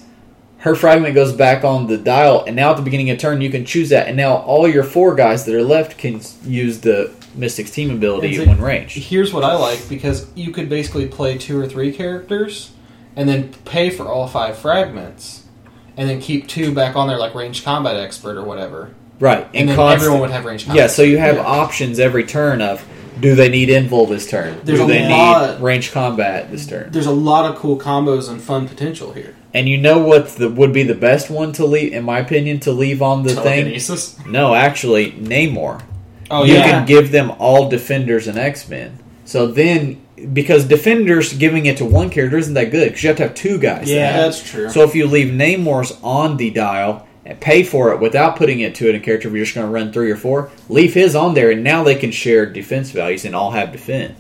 her 0.60 0.76
fragment 0.76 1.14
goes 1.16 1.34
back 1.34 1.64
on 1.64 1.88
the 1.88 1.98
dial, 1.98 2.44
and 2.46 2.56
now 2.56 2.72
at 2.72 2.78
the 2.78 2.84
beginning 2.84 3.10
of 3.10 3.18
turn 3.20 3.42
you 3.42 3.50
can 3.50 3.66
choose 3.66 3.90
that, 3.90 4.08
and 4.08 4.16
now 4.18 4.38
all 4.38 4.68
your 4.68 4.84
four 4.84 5.14
guys 5.16 5.46
that 5.46 5.54
are 5.56 5.64
left 5.64 5.98
can 5.98 6.22
use 6.46 6.80
the 6.80 7.12
Mystic's 7.38 7.72
team 7.72 7.90
ability 7.92 8.36
And 8.36 8.46
so- 8.46 8.46
when 8.46 8.62
ranged. 8.62 8.98
Here's 8.98 9.34
what 9.34 9.44
I 9.44 9.56
like 9.56 9.90
because 9.90 10.28
you 10.36 10.52
could 10.52 10.70
basically 10.70 11.08
play 11.08 11.38
two 11.38 11.60
or 11.60 11.68
three 11.68 11.92
characters, 11.92 12.72
and 13.16 13.28
then 13.28 13.50
pay 13.66 13.90
for 13.90 14.08
all 14.08 14.28
five 14.28 14.58
fragments, 14.58 15.44
and 15.98 16.10
then 16.10 16.22
keep 16.22 16.48
two 16.48 16.74
back 16.74 16.96
on 16.96 17.08
there 17.08 17.18
like 17.18 17.36
ranged 17.36 17.66
combat 17.66 17.96
expert 17.98 18.38
or 18.38 18.44
whatever, 18.44 18.92
Right, 19.20 19.48
and, 19.54 19.68
then 19.68 19.76
constant- 19.76 20.02
everyone 20.02 20.22
would 20.22 20.32
have 20.32 20.46
range. 20.46 20.66
combat. 20.66 20.82
Yeah, 20.82 20.88
so 20.88 21.02
you 21.02 21.18
have 21.18 21.36
Yeah. 21.36 21.44
options 21.44 22.00
every 22.00 22.24
turn 22.24 22.62
of 22.62 22.84
Do 23.20 23.36
they 23.36 23.50
need 23.50 23.70
invul 23.70 24.08
this 24.08 24.30
turn? 24.30 24.60
There's 24.64 24.80
Do 24.80 24.88
they 24.88 25.08
lot- 25.08 25.60
need 25.60 25.64
range 25.64 25.92
combat 25.92 26.52
this 26.52 26.66
turn? 26.66 26.92
There's 26.92 27.06
a 27.06 27.12
lot 27.12 27.50
of 27.50 27.58
cool 27.58 27.80
combos 27.80 28.30
and 28.30 28.42
fun 28.42 28.68
potential 28.68 29.14
here. 29.14 29.36
And 29.54 29.70
you 29.70 29.78
know 29.78 30.00
what 30.00 30.30
the, 30.30 30.50
would 30.50 30.74
be 30.74 30.84
the 30.84 30.96
best 30.96 31.30
one 31.30 31.52
to 31.54 31.66
leave, 31.66 31.94
in 31.94 32.04
my 32.04 32.20
opinion, 32.20 32.60
to 32.62 32.72
leave 32.72 33.02
on 33.02 33.24
the 33.24 33.36
thing? 33.36 34.32
No, 34.32 34.56
actually, 34.56 35.12
Namor. 35.12 35.84
Oh 36.32 36.44
yeah. 36.44 36.54
you 36.54 36.60
yeah. 36.60 36.72
can 36.72 36.86
give 36.86 37.12
them 37.12 37.32
all 37.38 37.70
defenders 37.70 38.28
and 38.28 38.38
X 38.38 38.68
Men. 38.68 38.98
So 39.26 39.48
then, 39.48 40.02
because 40.34 40.66
defenders 40.66 41.34
giving 41.34 41.66
it 41.66 41.78
to 41.78 41.86
one 41.86 42.10
character 42.10 42.38
isn't 42.38 42.54
that 42.56 42.72
good 42.72 42.90
because 42.90 43.04
you 43.04 43.10
have 43.10 43.18
to 43.18 43.24
have 43.24 43.36
two 43.36 43.60
guys. 43.60 43.90
Yeah. 43.90 44.12
that 44.12 44.22
that's 44.24 44.50
true. 44.50 44.70
So 44.70 44.82
if 44.82 44.96
you 44.96 45.06
leave 45.06 45.32
Namor's 45.34 45.98
on 46.02 46.38
the 46.38 46.50
dial 46.50 47.08
and 47.08 47.13
pay 47.40 47.64
for 47.64 47.94
it 47.94 48.00
without 48.00 48.36
putting 48.36 48.60
it 48.60 48.76
to 48.76 48.90
it 48.90 48.96
in 48.96 49.02
character, 49.02 49.28
if 49.28 49.34
you're 49.34 49.46
just 49.46 49.56
going 49.56 49.68
to 49.68 49.72
run 49.72 49.94
three 49.94 50.12
or 50.12 50.18
four, 50.18 50.52
leave 50.70 50.94
his 50.94 51.16
on 51.16 51.34
there, 51.34 51.52
and 51.52 51.64
now 51.64 51.84
they 51.84 51.96
can 51.96 52.12
share 52.12 52.46
defense 52.46 52.92
values 52.92 53.26
and 53.26 53.36
all 53.36 53.52
have 53.52 53.72
defend. 53.72 54.16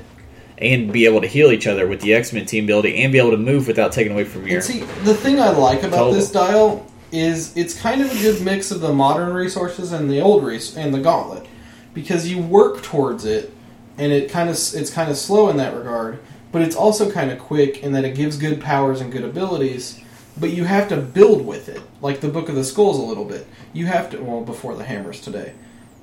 And 0.58 0.94
be 0.94 1.06
able 1.06 1.20
to 1.22 1.28
heal 1.28 1.52
each 1.52 1.68
other 1.68 1.88
with 1.88 2.00
the 2.00 2.14
X 2.14 2.32
Men 2.32 2.46
team 2.46 2.66
ability, 2.66 3.04
and 3.04 3.12
be 3.12 3.20
able 3.20 3.32
to 3.32 3.38
move 3.38 3.68
without 3.68 3.92
taking 3.92 4.14
away 4.14 4.24
from 4.24 4.48
your. 4.48 4.58
And 4.58 4.64
see, 4.64 4.80
the 5.04 5.14
thing 5.14 5.40
I 5.40 5.50
like 5.50 5.80
about 5.84 5.98
Total. 5.98 6.14
this 6.14 6.32
dial 6.32 6.88
is 7.12 7.56
it's 7.58 7.78
kind 7.78 8.02
of 8.02 8.12
a 8.12 8.22
good 8.22 8.42
mix 8.42 8.72
of 8.72 8.80
the 8.80 8.94
modern 8.94 9.34
resources 9.34 9.92
and 9.92 10.10
the 10.10 10.22
old 10.22 10.44
res- 10.44 10.78
and 10.78 10.94
the 10.94 11.00
gauntlet, 11.00 11.46
because 11.94 12.30
you 12.30 12.40
work 12.40 12.82
towards 12.82 13.26
it, 13.26 13.52
and 13.98 14.14
it 14.14 14.30
kind 14.30 14.50
of 14.50 14.56
it's 14.56 14.90
kind 14.90 15.12
of 15.12 15.18
slow 15.18 15.50
in 15.50 15.58
that 15.58 15.76
regard, 15.76 16.20
but 16.52 16.62
it's 16.62 16.76
also 16.76 17.12
kind 17.12 17.32
of 17.32 17.40
quick 17.40 17.84
in 17.84 17.92
that 17.92 18.06
it 18.06 18.16
gives 18.16 18.38
good 18.38 18.62
powers 18.62 19.02
and 19.02 19.12
good 19.12 19.24
abilities. 19.24 20.00
But 20.38 20.52
you 20.52 20.64
have 20.64 20.90
to 20.90 20.98
build 20.98 21.46
with 21.46 21.70
it, 21.70 21.82
like 22.02 22.20
the 22.20 22.28
Book 22.28 22.50
of 22.50 22.56
the 22.56 22.64
Skulls 22.64 22.98
a 22.98 23.04
little 23.04 23.26
bit. 23.26 23.46
You 23.72 23.86
have 23.86 24.10
to 24.12 24.18
well 24.18 24.42
before 24.42 24.76
the 24.76 24.84
hammers 24.84 25.22
today. 25.22 25.54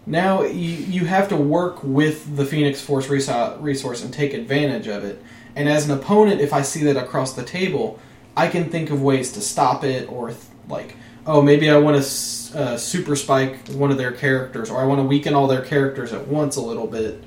Now 0.07 0.43
you 0.43 0.71
you 0.71 1.05
have 1.05 1.29
to 1.29 1.37
work 1.37 1.83
with 1.83 2.37
the 2.37 2.45
Phoenix 2.45 2.81
Force 2.81 3.09
resource 3.09 4.05
and 4.05 4.15
take 4.15 4.33
advantage 4.33 4.87
of 4.87 5.05
it. 5.05 5.23
And 5.57 5.69
as 5.69 5.89
an 5.89 5.99
opponent, 5.99 6.41
if 6.41 6.53
I 6.53 6.63
see 6.63 6.85
that 6.85 6.97
across 6.97 7.35
the 7.35 7.43
table, 7.43 7.99
I 8.37 8.47
can 8.49 8.71
think 8.71 8.91
of 8.91 9.03
ways 9.03 9.33
to 9.33 9.41
stop 9.41 9.83
it, 9.85 10.11
or 10.11 10.29
th- 10.29 10.41
like, 10.69 10.95
oh, 11.27 11.43
maybe 11.43 11.69
I 11.69 11.77
want 11.79 12.03
to 12.03 12.59
uh, 12.59 12.77
super 12.77 13.17
spike 13.17 13.69
one 13.69 13.91
of 13.91 13.99
their 13.99 14.13
characters, 14.13 14.71
or 14.71 14.81
I 14.81 14.85
want 14.85 15.01
to 15.01 15.05
weaken 15.05 15.35
all 15.35 15.49
their 15.49 15.65
characters 15.65 16.13
at 16.13 16.29
once 16.29 16.57
a 16.57 16.63
little 16.63 16.87
bit, 16.87 17.23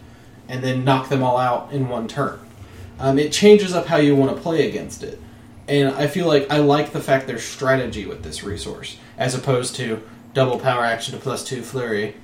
and 0.48 0.64
then 0.64 0.86
knock 0.86 1.10
them 1.10 1.22
all 1.22 1.38
out 1.38 1.72
in 1.74 1.90
one 1.90 2.08
turn. 2.08 2.40
Um, 3.00 3.20
it 3.20 3.32
changes 3.32 3.74
up 3.74 3.88
how 3.88 3.98
you 3.98 4.16
want 4.16 4.36
to 4.36 4.42
play 4.42 4.68
against 4.70 5.04
it, 5.04 5.20
and 5.68 5.90
I 5.96 6.08
feel 6.08 6.28
like 6.28 6.50
I 6.52 6.58
like 6.58 6.92
the 6.92 7.00
fact 7.02 7.28
there's 7.28 7.44
strategy 7.44 8.06
with 8.06 8.24
this 8.24 8.44
resource, 8.44 8.98
as 9.18 9.36
opposed 9.36 9.76
to 9.78 10.02
double 10.34 10.60
power 10.60 10.84
action 10.84 11.14
to 11.16 11.20
plus 11.22 11.44
two 11.44 11.62
flurry, 11.62 12.16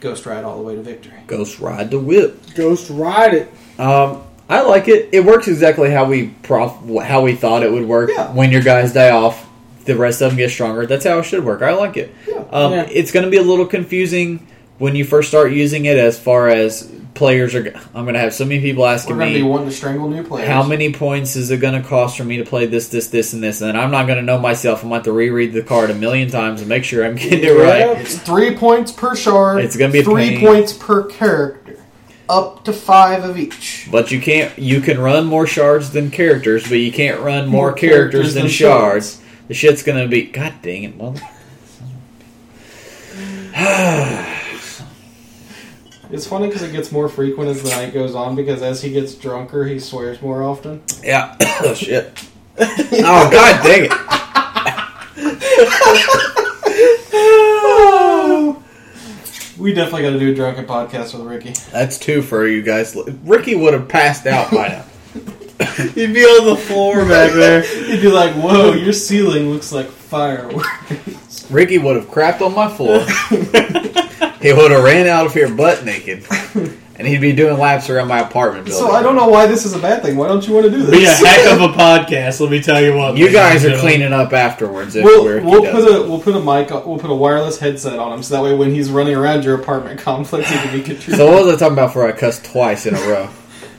ghost 0.00 0.26
ride 0.26 0.44
all 0.44 0.56
the 0.58 0.62
way 0.62 0.74
to 0.74 0.82
victory. 0.82 1.14
Ghost 1.26 1.58
ride 1.60 1.90
the 1.90 1.98
whip. 1.98 2.38
Ghost 2.54 2.90
ride 2.90 3.34
it. 3.34 3.48
Um, 3.80 4.22
I 4.48 4.62
like 4.62 4.88
it. 4.88 5.10
It 5.12 5.24
works 5.24 5.48
exactly 5.48 5.90
how 5.90 6.04
we 6.06 6.28
prof- 6.42 7.02
how 7.04 7.22
we 7.22 7.34
thought 7.34 7.62
it 7.62 7.70
would 7.72 7.86
work. 7.86 8.10
Yeah. 8.14 8.32
When 8.32 8.50
your 8.50 8.62
guys 8.62 8.92
die 8.92 9.10
off, 9.10 9.46
the 9.84 9.96
rest 9.96 10.20
of 10.22 10.30
them 10.30 10.36
get 10.38 10.50
stronger. 10.50 10.86
That's 10.86 11.04
how 11.04 11.18
it 11.18 11.24
should 11.24 11.44
work. 11.44 11.62
I 11.62 11.72
like 11.74 11.96
it. 11.96 12.14
Yeah. 12.26 12.44
Um, 12.50 12.72
Yeah. 12.72 12.88
It's 12.90 13.10
going 13.12 13.24
to 13.24 13.30
be 13.30 13.36
a 13.38 13.42
little 13.42 13.66
confusing 13.66 14.46
when 14.78 14.94
you 14.94 15.04
first 15.04 15.28
start 15.28 15.52
using 15.52 15.84
it, 15.84 15.98
as 15.98 16.18
far 16.18 16.48
as 16.48 16.90
players 17.18 17.54
are. 17.54 17.66
I'm 17.94 18.04
going 18.04 18.14
to 18.14 18.20
have 18.20 18.32
so 18.32 18.44
many 18.44 18.60
people 18.60 18.86
asking 18.86 19.16
We're 19.16 19.22
going 19.22 19.32
to 19.34 19.38
me 19.40 19.44
be 19.44 19.48
wanting 19.48 19.68
to 19.68 19.74
strangle 19.74 20.08
new 20.08 20.22
players. 20.22 20.48
how 20.48 20.62
many 20.62 20.92
points 20.92 21.36
is 21.36 21.50
it 21.50 21.60
going 21.60 21.80
to 21.80 21.86
cost 21.86 22.16
for 22.16 22.24
me 22.24 22.38
to 22.38 22.44
play 22.44 22.66
this, 22.66 22.88
this, 22.88 23.08
this, 23.08 23.32
and 23.32 23.42
this, 23.42 23.60
and 23.60 23.68
then 23.68 23.76
I'm 23.76 23.90
not 23.90 24.06
going 24.06 24.18
to 24.18 24.24
know 24.24 24.38
myself. 24.38 24.82
I'm 24.82 24.88
going 24.88 25.02
to 25.02 25.10
have 25.10 25.12
to 25.14 25.18
reread 25.18 25.52
the 25.52 25.62
card 25.62 25.90
a 25.90 25.94
million 25.94 26.30
times 26.30 26.60
and 26.60 26.68
make 26.68 26.84
sure 26.84 27.04
I'm 27.04 27.16
getting 27.16 27.44
it 27.44 27.50
right. 27.50 27.98
It's 27.98 28.16
three 28.18 28.56
points 28.56 28.92
per 28.92 29.16
shard. 29.16 29.64
It's 29.64 29.76
gonna 29.76 29.92
be 29.92 29.98
a 29.98 30.04
three 30.04 30.30
pain. 30.30 30.40
points 30.40 30.72
per 30.72 31.04
character, 31.04 31.82
up 32.28 32.64
to 32.64 32.72
five 32.72 33.24
of 33.24 33.36
each. 33.36 33.88
But 33.90 34.10
you 34.12 34.20
can't. 34.20 34.56
You 34.58 34.80
can 34.80 34.98
run 35.00 35.26
more 35.26 35.46
shards 35.46 35.90
than 35.90 36.10
characters, 36.10 36.68
but 36.68 36.76
you 36.76 36.92
can't 36.92 37.20
run 37.20 37.48
more, 37.48 37.72
characters, 37.72 38.34
than, 38.34 38.48
shards. 38.48 39.20
The 39.48 39.54
shit's 39.54 39.82
gonna 39.82 40.06
be. 40.06 40.22
God 40.22 40.54
dang 40.62 40.84
it, 40.84 40.96
mother. 40.96 41.20
It's 46.10 46.26
funny 46.26 46.46
because 46.46 46.62
it 46.62 46.72
gets 46.72 46.90
more 46.90 47.08
frequent 47.08 47.50
as 47.50 47.62
the 47.62 47.68
night 47.70 47.92
goes 47.92 48.14
on. 48.14 48.34
Because 48.34 48.62
as 48.62 48.82
he 48.82 48.90
gets 48.90 49.14
drunker, 49.14 49.64
he 49.64 49.78
swears 49.78 50.22
more 50.22 50.42
often. 50.42 50.82
Yeah. 51.02 51.36
oh 51.62 51.74
shit. 51.74 52.24
Oh 52.60 53.30
god 53.30 53.62
dang 53.62 53.84
it. 53.84 53.92
We 59.58 59.74
definitely 59.74 60.02
got 60.02 60.10
to 60.10 60.18
do 60.20 60.30
a 60.30 60.34
drunken 60.34 60.66
podcast 60.66 61.14
with 61.14 61.26
Ricky. 61.26 61.52
That's 61.72 61.98
two 61.98 62.22
for 62.22 62.46
you 62.46 62.62
guys. 62.62 62.96
Ricky 63.24 63.56
would 63.56 63.74
have 63.74 63.88
passed 63.88 64.24
out 64.26 64.52
by 64.52 64.68
now. 64.68 64.84
He'd 65.94 66.14
be 66.14 66.22
on 66.22 66.46
the 66.46 66.56
floor 66.56 67.04
back 67.04 67.32
there. 67.32 67.62
He'd 67.62 68.00
be 68.00 68.08
like, 68.08 68.34
"Whoa, 68.34 68.72
your 68.74 68.92
ceiling 68.92 69.50
looks 69.50 69.72
like 69.72 69.88
fireworks." 69.88 71.50
Ricky 71.50 71.78
would 71.78 71.96
have 71.96 72.06
crapped 72.06 72.40
on 72.40 72.54
my 72.54 72.68
floor. 72.68 73.04
He 74.40 74.52
would 74.52 74.70
have 74.70 74.84
ran 74.84 75.06
out 75.06 75.26
of 75.26 75.34
here 75.34 75.48
butt 75.52 75.84
naked, 75.84 76.24
and 76.96 77.06
he'd 77.06 77.20
be 77.20 77.32
doing 77.32 77.58
laps 77.58 77.88
around 77.90 78.08
my 78.08 78.20
apartment 78.20 78.66
building. 78.66 78.86
so 78.88 78.92
I 78.92 79.02
don't 79.02 79.14
know 79.16 79.28
why 79.28 79.46
this 79.46 79.64
is 79.64 79.74
a 79.74 79.78
bad 79.78 80.02
thing. 80.02 80.16
Why 80.16 80.28
don't 80.28 80.46
you 80.46 80.54
want 80.54 80.66
to 80.66 80.70
do 80.70 80.82
this? 80.82 80.90
Be 80.90 81.04
a 81.04 81.10
heck 81.10 81.52
of 81.52 81.60
a 81.62 81.68
podcast. 81.78 82.40
Let 82.40 82.50
me 82.50 82.60
tell 82.62 82.82
you 82.82 82.94
what. 82.96 83.16
You 83.16 83.30
guys 83.32 83.64
are 83.64 83.76
cleaning 83.78 84.12
up 84.12 84.32
afterwards. 84.32 84.96
If 84.96 85.04
We'll, 85.04 85.26
Ricky 85.26 85.46
we'll 85.46 85.62
does 85.62 85.84
put 85.84 85.94
a 85.94 86.08
we'll 86.08 86.20
put 86.20 86.34
a 86.36 86.40
mic 86.40 86.70
on- 86.72 86.86
we'll 86.88 86.98
put 86.98 87.10
a 87.10 87.14
wireless 87.14 87.58
headset 87.58 87.98
on 87.98 88.12
him 88.12 88.22
so 88.22 88.34
that 88.36 88.42
way 88.42 88.54
when 88.54 88.74
he's 88.74 88.90
running 88.90 89.14
around 89.14 89.44
your 89.44 89.54
apartment 89.60 90.00
complex 90.08 90.48
he 90.48 90.56
can 90.56 90.72
be 90.76 90.82
contributing. 90.84 91.16
So 91.16 91.30
what 91.32 91.44
was 91.46 91.54
I 91.54 91.58
talking 91.58 91.74
about? 91.74 91.92
For 91.92 92.06
I 92.06 92.12
cussed 92.12 92.44
twice 92.44 92.86
in 92.86 92.94
a 92.94 93.00
row. 93.00 93.28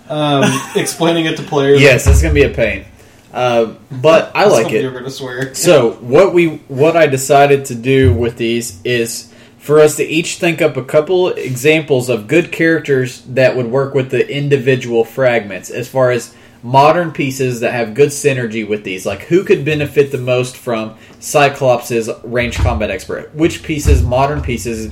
um, 0.10 0.44
explaining 0.76 1.26
it 1.26 1.38
to 1.38 1.44
players. 1.44 1.82
Yes, 1.82 2.08
it's 2.08 2.22
gonna 2.22 2.34
be 2.34 2.44
a 2.44 2.50
pain. 2.50 2.86
Uh, 3.32 3.76
but 3.92 4.32
I 4.34 4.46
like 4.46 4.72
it. 4.74 4.82
You're 4.82 4.92
going 4.92 5.04
to 5.04 5.12
swear. 5.12 5.54
So 5.54 5.92
what 6.02 6.34
we 6.34 6.48
what 6.68 6.98
I 6.98 7.06
decided 7.06 7.66
to 7.66 7.76
do 7.76 8.12
with 8.12 8.38
these 8.38 8.82
is 8.84 9.29
for 9.60 9.80
us 9.80 9.98
to 9.98 10.04
each 10.04 10.38
think 10.38 10.62
up 10.62 10.78
a 10.78 10.84
couple 10.84 11.30
examples 11.30 12.10
of 12.10 12.28
good 12.28 12.52
characters 12.52 13.22
that 13.24 13.56
would 13.56 13.68
work 13.68 13.94
with 13.94 14.10
the 14.10 14.28
individual 14.28 15.04
fragments 15.04 15.70
as 15.70 15.88
far 15.88 16.12
as 16.12 16.34
modern 16.64 17.12
pieces 17.12 17.60
that 17.60 17.74
have 17.74 17.94
good 17.94 18.10
synergy 18.10 18.68
with 18.68 18.84
these. 18.84 19.06
Like 19.06 19.24
who 19.24 19.44
could 19.44 19.66
benefit 19.66 20.12
the 20.12 20.18
most 20.18 20.58
from 20.58 20.98
Cyclops's 21.20 22.10
range 22.24 22.56
combat 22.58 22.90
expert? 22.90 23.34
Which 23.36 23.62
pieces, 23.62 24.02
modern 24.02 24.42
pieces, 24.42 24.92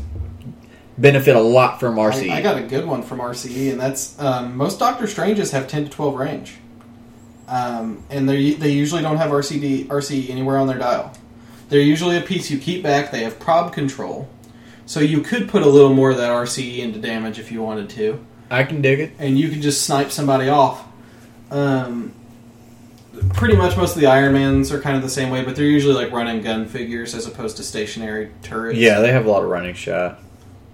benefit 0.97 1.35
a 1.35 1.41
lot 1.41 1.79
from 1.79 1.95
RCE? 1.95 2.29
I, 2.29 2.37
I 2.37 2.41
got 2.41 2.57
a 2.57 2.63
good 2.63 2.85
one 2.85 3.03
from 3.03 3.19
RCE, 3.19 3.71
and 3.71 3.79
that's 3.79 4.19
um, 4.19 4.55
most 4.55 4.79
Doctor 4.79 5.07
Stranges 5.07 5.51
have 5.51 5.67
ten 5.67 5.85
to 5.85 5.89
twelve 5.89 6.15
range, 6.15 6.55
um, 7.47 8.03
and 8.09 8.27
they 8.27 8.53
they 8.53 8.71
usually 8.71 9.01
don't 9.01 9.17
have 9.17 9.31
RCD 9.31 9.87
RCE 9.87 10.29
anywhere 10.29 10.57
on 10.57 10.67
their 10.67 10.77
dial. 10.77 11.13
They're 11.69 11.81
usually 11.81 12.17
a 12.17 12.21
piece 12.21 12.49
you 12.49 12.57
keep 12.59 12.81
back. 12.81 13.11
They 13.11 13.23
have 13.23 13.39
prob 13.39 13.73
control, 13.73 14.29
so 14.87 14.99
you 14.99 15.21
could 15.21 15.47
put 15.47 15.61
a 15.61 15.67
little 15.69 15.93
more 15.93 16.09
of 16.09 16.17
that 16.17 16.31
RCE 16.31 16.79
into 16.79 16.97
damage 16.97 17.37
if 17.37 17.51
you 17.51 17.61
wanted 17.61 17.89
to, 17.91 18.25
I 18.49 18.63
can 18.63 18.81
dig 18.81 18.99
it. 18.99 19.11
and 19.19 19.37
you 19.37 19.49
could 19.49 19.61
just 19.61 19.85
snipe 19.85 20.09
somebody 20.11 20.49
off. 20.49 20.83
Um, 21.51 22.13
pretty 23.33 23.55
much 23.55 23.77
most 23.77 23.95
of 23.95 24.01
the 24.01 24.07
Iron 24.07 24.33
Mans 24.33 24.71
are 24.71 24.79
kind 24.81 24.95
of 24.95 25.03
the 25.03 25.09
same 25.09 25.29
way, 25.29 25.43
but 25.43 25.55
they're 25.55 25.65
usually 25.65 25.93
like 25.93 26.11
run 26.11 26.27
and 26.27 26.43
gun 26.43 26.65
figures 26.65 27.13
as 27.13 27.25
opposed 27.27 27.57
to 27.57 27.63
stationary 27.63 28.31
turrets. 28.43 28.79
Yeah, 28.79 28.99
they 29.01 29.11
have 29.11 29.25
a 29.25 29.29
lot 29.29 29.43
of 29.43 29.49
running 29.49 29.75
shot. 29.75 30.19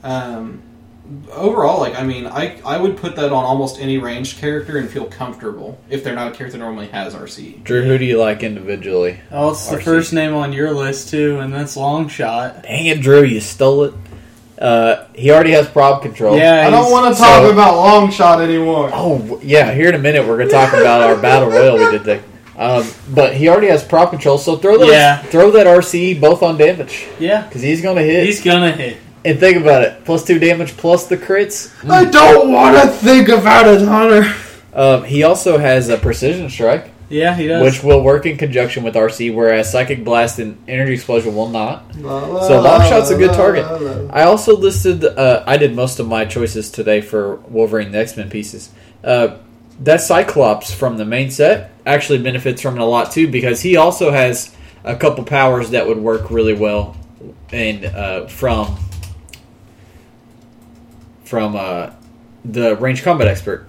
Um, 0.03 0.61
overall, 1.31 1.79
like 1.79 1.95
I 1.95 2.03
mean, 2.03 2.25
I 2.27 2.59
I 2.65 2.77
would 2.77 2.97
put 2.97 3.15
that 3.15 3.31
on 3.31 3.43
almost 3.43 3.79
any 3.79 3.97
ranged 3.97 4.37
character 4.39 4.77
and 4.77 4.89
feel 4.89 5.05
comfortable 5.05 5.79
if 5.89 6.03
they're 6.03 6.15
not 6.15 6.27
a 6.27 6.35
character 6.35 6.57
that 6.57 6.63
normally 6.63 6.87
has 6.87 7.13
RC. 7.13 7.63
Drew, 7.63 7.83
who 7.83 7.97
do 7.97 8.05
you 8.05 8.19
like 8.19 8.43
individually? 8.43 9.19
Oh, 9.31 9.51
it's 9.51 9.67
the 9.69 9.79
first 9.81 10.11
name 10.13 10.33
on 10.33 10.53
your 10.53 10.71
list 10.71 11.09
too, 11.09 11.39
and 11.39 11.53
that's 11.53 11.75
Longshot. 11.77 12.63
Dang 12.63 12.85
it, 12.87 13.01
Drew, 13.01 13.23
you 13.23 13.39
stole 13.39 13.83
it. 13.85 13.93
Uh, 14.59 15.05
he 15.15 15.31
already 15.31 15.51
has 15.51 15.67
prob 15.67 16.01
control. 16.01 16.37
Yeah, 16.37 16.65
I 16.67 16.69
don't 16.69 16.91
want 16.91 17.13
to 17.15 17.19
talk 17.21 17.41
so- 17.43 17.51
about 17.51 17.73
Longshot 17.73 18.41
anymore. 18.41 18.89
Oh, 18.93 19.39
yeah. 19.43 19.73
Here 19.73 19.89
in 19.89 19.95
a 19.95 19.99
minute, 19.99 20.27
we're 20.27 20.37
gonna 20.37 20.49
talk 20.51 20.73
about 20.73 21.01
our 21.01 21.15
battle 21.17 21.49
royal 21.49 21.77
we 21.77 21.91
did 21.91 22.03
there. 22.03 22.23
Um, 22.57 22.85
but 23.13 23.33
he 23.35 23.49
already 23.49 23.67
has 23.67 23.83
prob 23.83 24.11
control, 24.11 24.37
so 24.37 24.55
throw 24.57 24.77
those, 24.77 24.91
Yeah. 24.91 25.17
throw 25.23 25.49
that 25.51 25.65
RCE 25.65 26.13
both 26.13 26.43
on 26.43 26.55
damage 26.57 27.05
Yeah, 27.19 27.41
because 27.41 27.63
he's 27.63 27.81
gonna 27.81 28.03
hit. 28.03 28.25
he's 28.25 28.41
gonna 28.43 28.71
hit. 28.71 28.97
and 29.25 29.39
think 29.39 29.57
about 29.57 29.81
it: 29.81 30.05
plus 30.05 30.23
two 30.23 30.37
damage, 30.37 30.77
plus 30.77 31.07
the 31.07 31.17
crits. 31.17 31.71
I 31.89 32.05
don't 32.05 32.51
want 32.51 32.77
to 32.79 32.87
think 32.89 33.29
about 33.29 33.67
it, 33.67 33.81
Hunter. 33.81 34.31
Um, 34.75 35.03
he 35.03 35.23
also 35.23 35.57
has 35.57 35.89
a 35.89 35.97
precision 35.97 36.47
strike, 36.49 36.91
Yeah, 37.09 37.35
he 37.35 37.47
does. 37.47 37.61
which 37.63 37.83
will 37.83 38.01
work 38.03 38.25
in 38.25 38.37
conjunction 38.37 38.83
with 38.83 38.95
RC, 38.95 39.33
whereas 39.33 39.71
psychic 39.71 40.03
blast 40.03 40.39
and 40.39 40.57
energy 40.67 40.93
explosion 40.93 41.35
will 41.35 41.49
not. 41.49 41.93
So 41.93 42.61
Longshot's 42.61 43.11
a 43.11 43.17
good 43.17 43.33
target. 43.33 43.65
I 44.11 44.23
also 44.23 44.57
listed. 44.57 45.03
Uh, 45.03 45.43
I 45.45 45.57
did 45.57 45.75
most 45.75 45.99
of 45.99 46.07
my 46.07 46.25
choices 46.25 46.71
today 46.71 47.01
for 47.01 47.35
Wolverine 47.47 47.91
the 47.91 47.99
X 47.99 48.17
Men 48.17 48.29
pieces. 48.29 48.71
Uh, 49.03 49.37
that 49.81 50.01
Cyclops 50.01 50.73
from 50.73 50.97
the 50.97 51.05
main 51.05 51.31
set 51.31 51.71
actually 51.85 52.19
benefits 52.21 52.61
from 52.61 52.75
it 52.75 52.81
a 52.81 52.85
lot 52.85 53.11
too 53.11 53.27
because 53.27 53.61
he 53.61 53.75
also 53.75 54.11
has 54.11 54.55
a 54.83 54.95
couple 54.95 55.23
powers 55.23 55.71
that 55.71 55.87
would 55.87 55.97
work 55.97 56.29
really 56.29 56.53
well, 56.53 56.95
and 57.51 57.85
uh, 57.85 58.27
from 58.27 58.77
from 61.23 61.55
uh, 61.55 61.91
the 62.45 62.75
range 62.77 63.03
combat 63.03 63.27
expert 63.27 63.67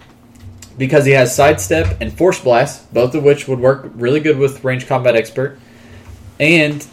because 0.77 1.05
he 1.05 1.13
has 1.13 1.35
sidestep 1.35 2.01
and 2.01 2.13
force 2.13 2.41
blast, 2.41 2.93
both 2.93 3.15
of 3.15 3.23
which 3.23 3.47
would 3.49 3.61
work 3.61 3.91
really 3.95 4.21
good 4.21 4.39
with 4.39 4.65
range 4.65 4.87
combat 4.87 5.17
expert, 5.17 5.59
and 6.41 6.87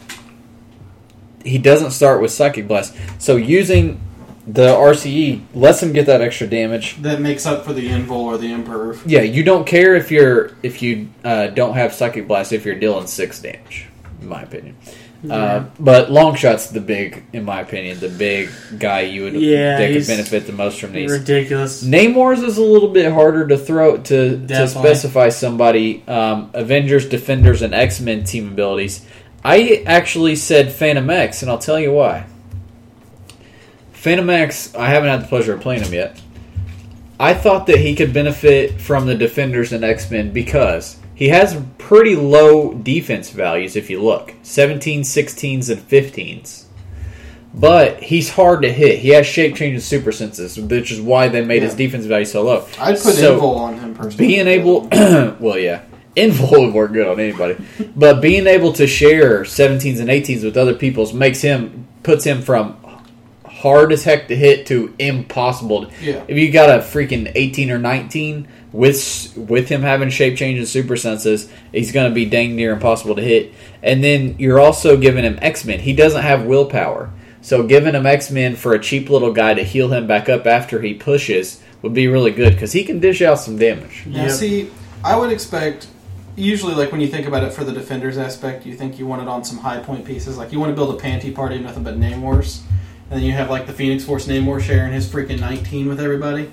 he 1.44 1.58
doesn't 1.58 1.92
start 1.92 2.22
with 2.22 2.32
psychic 2.32 2.68
blast. 2.68 2.96
So 3.20 3.36
using 3.36 4.00
the 4.48 4.68
RCE 4.68 5.42
lets 5.54 5.82
him 5.82 5.94
get 5.94 6.06
that 6.08 6.22
extra 6.22 6.48
damage. 6.48 6.98
That 6.98 7.22
makes 7.22 7.46
up 7.46 7.64
for 7.64 7.74
the 7.74 7.88
invul 7.90 8.12
or 8.12 8.38
the 8.38 8.48
imperv. 8.48 9.02
Yeah, 9.06 9.22
you 9.22 9.44
don't 9.44 9.66
care 9.66 9.96
if 9.96 10.12
you're 10.12 10.52
if 10.64 10.82
you 10.82 11.10
uh, 11.24 11.48
don't 11.48 11.76
have 11.76 11.94
psychic 11.94 12.28
blast 12.28 12.52
if 12.52 12.66
you're 12.66 12.76
dealing 12.76 13.08
six 13.08 13.40
damage, 13.40 13.88
in 14.20 14.28
my 14.28 14.42
opinion. 14.42 14.76
Uh, 15.30 15.66
but 15.80 16.10
Longshot's 16.10 16.72
the 16.72 16.82
big, 16.82 17.24
in 17.32 17.46
my 17.46 17.62
opinion, 17.62 18.00
the 18.00 18.10
big 18.10 18.50
guy 18.80 19.02
you 19.02 19.24
would 19.24 19.34
Yeah, 19.34 19.78
that 19.78 19.94
could 19.94 20.08
benefit 20.08 20.48
the 20.48 20.54
most 20.54 20.82
from 20.82 20.94
these. 20.94 21.12
Ridiculous. 21.12 21.84
Namor's 21.84 22.42
is 22.42 22.58
a 22.58 22.64
little 22.64 22.90
bit 22.90 23.12
harder 23.12 23.48
to 23.48 23.58
throw 23.58 23.98
to, 23.98 24.48
to 24.48 24.68
specify 24.68 25.30
somebody. 25.30 26.04
Um, 26.08 26.50
Avengers, 26.54 27.08
Defenders, 27.08 27.62
and 27.62 27.74
X 27.74 28.00
Men 28.00 28.24
team 28.24 28.48
abilities. 28.48 29.06
I 29.44 29.84
actually 29.86 30.36
said 30.36 30.72
Phantom 30.72 31.10
X, 31.10 31.42
and 31.42 31.52
I'll 31.52 31.60
tell 31.60 31.80
you 31.80 31.92
why. 31.92 32.26
Phantom 33.94 34.30
X, 34.30 34.74
I 34.74 34.88
haven't 34.88 35.10
had 35.10 35.22
the 35.22 35.28
pleasure 35.28 35.54
of 35.54 35.62
playing 35.62 35.84
him 35.84 35.94
yet. 35.94 36.20
I 37.20 37.36
thought 37.36 37.68
that 37.68 37.78
he 37.78 37.96
could 37.96 38.14
benefit 38.14 38.82
from 38.82 39.06
the 39.06 39.14
Defenders 39.14 39.72
and 39.74 39.84
X 39.84 40.10
Men 40.10 40.32
because 40.32 40.98
he 41.22 41.30
has 41.30 41.56
pretty 41.78 42.16
low 42.16 42.74
defense 42.74 43.30
values 43.30 43.76
if 43.76 43.92
you 43.92 44.02
look 44.02 44.34
17, 44.42 45.02
16s, 45.04 45.70
and 45.70 45.80
15s. 45.88 46.66
But 47.54 48.02
he's 48.02 48.32
hard 48.32 48.64
to 48.64 48.72
hit. 48.74 48.98
He 49.00 49.10
has 49.10 49.28
shape 49.28 49.56
change 49.56 49.74
and 49.76 49.84
super 49.84 50.12
senses, 50.12 50.58
which 50.58 50.92
is 50.92 51.00
why 51.00 51.28
they 51.28 51.46
made 51.46 51.62
his 51.62 51.76
defense 51.76 52.06
value 52.06 52.26
so 52.26 52.42
low. 52.42 52.66
I'd 52.80 52.96
put 52.96 53.14
So- 53.14 53.40
invul 53.40 53.56
on 53.58 53.78
him 53.78 53.94
personally. 53.94 54.28
being 54.28 54.48
able 54.48 54.82
well 55.40 55.60
yeah 55.60 55.84
invul 56.18 56.66
would 56.66 56.74
work 56.74 56.92
good 56.92 57.08
on 57.08 57.20
anybody 57.20 57.56
but 57.96 58.20
being 58.20 58.48
able 58.48 58.74
to 58.74 58.88
share 58.88 59.42
17s 59.44 60.00
and 60.00 60.10
18s 60.10 60.44
with 60.44 60.58
other 60.58 60.74
people's 60.74 61.14
makes 61.14 61.40
him 61.42 61.88
puts 62.04 62.24
him 62.26 62.42
from 62.42 62.76
hard 63.46 63.92
as 63.94 64.04
heck 64.04 64.28
to 64.28 64.36
hit 64.36 64.66
to 64.66 64.94
impossible 65.00 65.90
Yeah. 66.02 66.24
if 66.28 66.38
you 66.38 66.52
got 66.52 66.70
a 66.70 66.82
freaking 66.82 67.32
18 67.36 67.70
or 67.72 67.78
19 67.80 68.48
with 68.74 69.34
with 69.36 69.68
him 69.68 69.82
having 69.82 70.10
shape 70.10 70.38
change 70.38 70.58
and 70.58 70.68
super 70.68 70.96
senses 70.96 71.52
he's 71.74 71.92
going 71.92 72.10
to 72.10 72.16
be 72.16 72.26
dang 72.26 72.56
near 72.56 72.72
impossible 72.72 73.16
to 73.16 73.22
hit 73.22 73.54
and 73.84 74.04
then 74.04 74.36
you're 74.40 74.60
also 74.60 74.96
giving 74.96 75.24
him 75.26 75.38
x-men 75.42 75.80
he 75.80 75.94
doesn't 75.94 76.22
have 76.22 76.46
willpower 76.46 77.12
so 77.42 77.64
giving 77.64 77.94
him 77.96 78.06
x-men 78.06 78.56
for 78.56 78.74
a 78.74 78.80
cheap 78.80 79.10
little 79.10 79.34
guy 79.34 79.54
to 79.54 79.64
heal 79.64 79.90
him 79.92 80.08
back 80.08 80.30
up 80.30 80.46
after 80.46 80.82
he 80.82 80.94
pushes 80.94 81.62
would 81.82 81.94
be 81.94 82.08
really 82.08 82.32
good 82.32 82.54
because 82.54 82.72
he 82.72 82.84
can 82.84 83.00
dish 83.00 83.22
out 83.22 83.40
some 83.40 83.58
damage 83.58 84.04
Now, 84.06 84.24
Yep. 84.24 84.32
see, 84.32 84.70
I 85.04 85.18
would 85.18 85.32
expect 85.32 85.88
usually, 86.36 86.74
like 86.74 86.92
when 86.92 87.02
you 87.02 87.08
think 87.08 87.28
about 87.28 87.44
it 87.44 87.54
for 87.54 87.64
the 87.64 87.72
defenders 87.72 88.18
aspect, 88.18 88.66
you 88.66 88.76
think 88.76 89.00
you 89.00 89.06
want 89.06 89.22
it 89.22 89.28
on 89.28 89.44
some 89.44 89.58
high 89.58 89.80
point 89.80 90.06
pieces. 90.06 90.38
Like 90.38 90.52
you 90.52 90.60
want 90.60 90.72
to 90.72 90.76
build 90.76 91.00
a 91.00 91.04
panty 91.04 91.34
party, 91.34 91.60
nothing 91.60 91.84
but 91.84 92.00
Namors, 92.00 92.62
and 93.10 93.20
then 93.20 93.24
you 93.24 93.34
have 93.34 93.50
like 93.50 93.68
the 93.68 93.74
Phoenix 93.74 94.04
Force 94.04 94.28
Namor 94.28 94.62
sharing 94.62 94.94
his 94.94 95.10
freaking 95.10 95.40
19 95.40 95.88
with 95.88 96.00
everybody. 96.00 96.52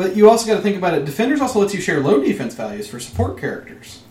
But 0.00 0.16
you 0.16 0.30
also 0.30 0.46
got 0.46 0.54
to 0.56 0.62
think 0.62 0.78
about 0.78 0.94
it. 0.94 1.04
Defenders 1.04 1.42
also 1.42 1.60
lets 1.60 1.74
you 1.74 1.80
share 1.82 2.00
low 2.00 2.22
defense 2.24 2.54
values 2.54 2.88
for 2.88 2.98
support 2.98 3.38
characters. 3.38 4.02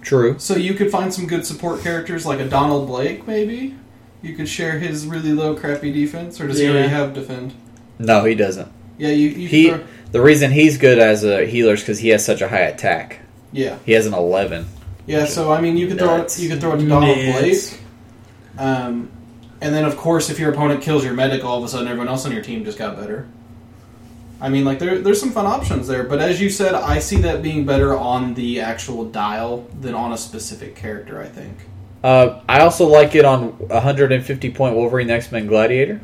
True. 0.00 0.36
So 0.38 0.56
you 0.56 0.72
could 0.72 0.90
find 0.90 1.12
some 1.12 1.26
good 1.26 1.44
support 1.44 1.82
characters 1.82 2.24
like 2.24 2.38
a 2.40 2.48
Donald 2.48 2.86
Blake, 2.86 3.26
maybe. 3.26 3.74
You 4.22 4.32
could 4.34 4.48
share 4.48 4.78
his 4.78 5.06
really 5.06 5.34
low, 5.34 5.54
crappy 5.54 5.92
defense, 5.92 6.40
or 6.40 6.46
does 6.48 6.58
he 6.60 6.64
Yeah. 6.64 6.70
already 6.70 6.88
have 6.88 7.12
defend? 7.12 7.52
No, 7.98 8.24
he 8.24 8.34
doesn't. 8.34 8.68
Yeah, 8.96 9.10
you. 9.10 9.28
you 9.28 9.48
He 9.48 9.68
throw- 9.68 9.80
the 10.12 10.22
reason 10.22 10.50
he's 10.50 10.78
good 10.78 10.98
as 10.98 11.24
a 11.24 11.44
healer 11.44 11.74
is 11.74 11.80
because 11.80 11.98
he 11.98 12.08
has 12.08 12.24
such 12.24 12.40
a 12.40 12.48
high 12.48 12.60
attack. 12.60 13.18
yeah, 13.52 13.74
He 13.84 13.92
has 13.92 14.06
an 14.06 14.14
eleven. 14.14 14.64
yeah. 15.06 15.26
So 15.26 15.52
I 15.52 15.60
mean, 15.60 15.76
you 15.76 15.88
could 15.88 15.98
throw 15.98 16.22
it. 16.22 16.38
You 16.38 16.48
could 16.48 16.62
throw 16.62 16.72
it 16.72 16.78
to 16.78 16.86
Donald 16.88 17.18
Nuts. 17.18 17.38
Blake. 17.40 17.80
Um, 18.56 19.10
and 19.60 19.74
then 19.74 19.84
of 19.84 19.98
course, 19.98 20.30
if 20.30 20.38
your 20.38 20.50
opponent 20.52 20.80
kills 20.80 21.04
your 21.04 21.12
medic, 21.12 21.44
all 21.44 21.58
of 21.58 21.64
a 21.64 21.68
sudden 21.68 21.86
everyone 21.86 22.08
else 22.08 22.24
on 22.24 22.32
your 22.32 22.40
team 22.42 22.64
just 22.64 22.78
got 22.78 22.96
better. 22.96 23.26
I 24.44 24.50
mean, 24.50 24.64
like 24.66 24.78
there, 24.78 24.98
there's 24.98 25.18
some 25.18 25.30
fun 25.30 25.46
options 25.46 25.88
there, 25.88 26.04
but 26.04 26.20
as 26.20 26.38
you 26.38 26.50
said, 26.50 26.74
I 26.74 26.98
see 26.98 27.16
that 27.22 27.42
being 27.42 27.64
better 27.64 27.96
on 27.96 28.34
the 28.34 28.60
actual 28.60 29.06
dial 29.06 29.66
than 29.80 29.94
on 29.94 30.12
a 30.12 30.18
specific 30.18 30.76
character. 30.76 31.20
I 31.22 31.26
think. 31.28 31.56
Uh, 32.02 32.42
I 32.46 32.60
also 32.60 32.86
like 32.86 33.14
it 33.14 33.24
on 33.24 33.52
150 33.68 34.50
point 34.50 34.76
Wolverine 34.76 35.08
X 35.08 35.32
Men 35.32 35.46
Gladiator. 35.46 35.98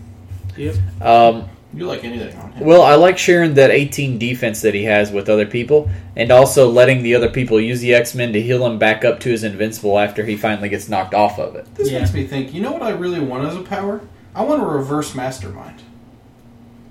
Yep. 0.56 0.74
Um, 1.02 1.48
You 1.74 1.86
like 1.86 2.02
anything 2.02 2.34
on 2.38 2.52
him? 2.52 2.66
well, 2.66 2.80
I 2.82 2.94
like 2.94 3.18
sharing 3.18 3.52
that 3.54 3.70
18 3.70 4.18
defense 4.18 4.62
that 4.62 4.72
he 4.74 4.84
has 4.84 5.12
with 5.12 5.28
other 5.28 5.44
people, 5.46 5.90
and 6.16 6.30
also 6.32 6.68
letting 6.70 7.02
the 7.02 7.14
other 7.14 7.28
people 7.28 7.60
use 7.60 7.80
the 7.82 7.94
X 7.94 8.14
Men 8.14 8.32
to 8.32 8.40
heal 8.40 8.64
him 8.66 8.78
back 8.78 9.04
up 9.04 9.20
to 9.20 9.28
his 9.28 9.44
invincible 9.44 9.98
after 9.98 10.24
he 10.24 10.36
finally 10.38 10.70
gets 10.70 10.88
knocked 10.88 11.12
off 11.12 11.38
of 11.38 11.56
it. 11.56 11.66
This 11.74 11.90
Yeah. 11.90 11.98
makes 11.98 12.14
me 12.14 12.24
think. 12.24 12.54
You 12.54 12.62
know 12.62 12.72
what 12.72 12.82
I 12.82 12.90
really 12.90 13.20
want 13.20 13.46
as 13.46 13.54
a 13.54 13.60
power? 13.60 14.00
I 14.34 14.42
want 14.44 14.62
a 14.62 14.64
reverse 14.64 15.14
mastermind. 15.14 15.82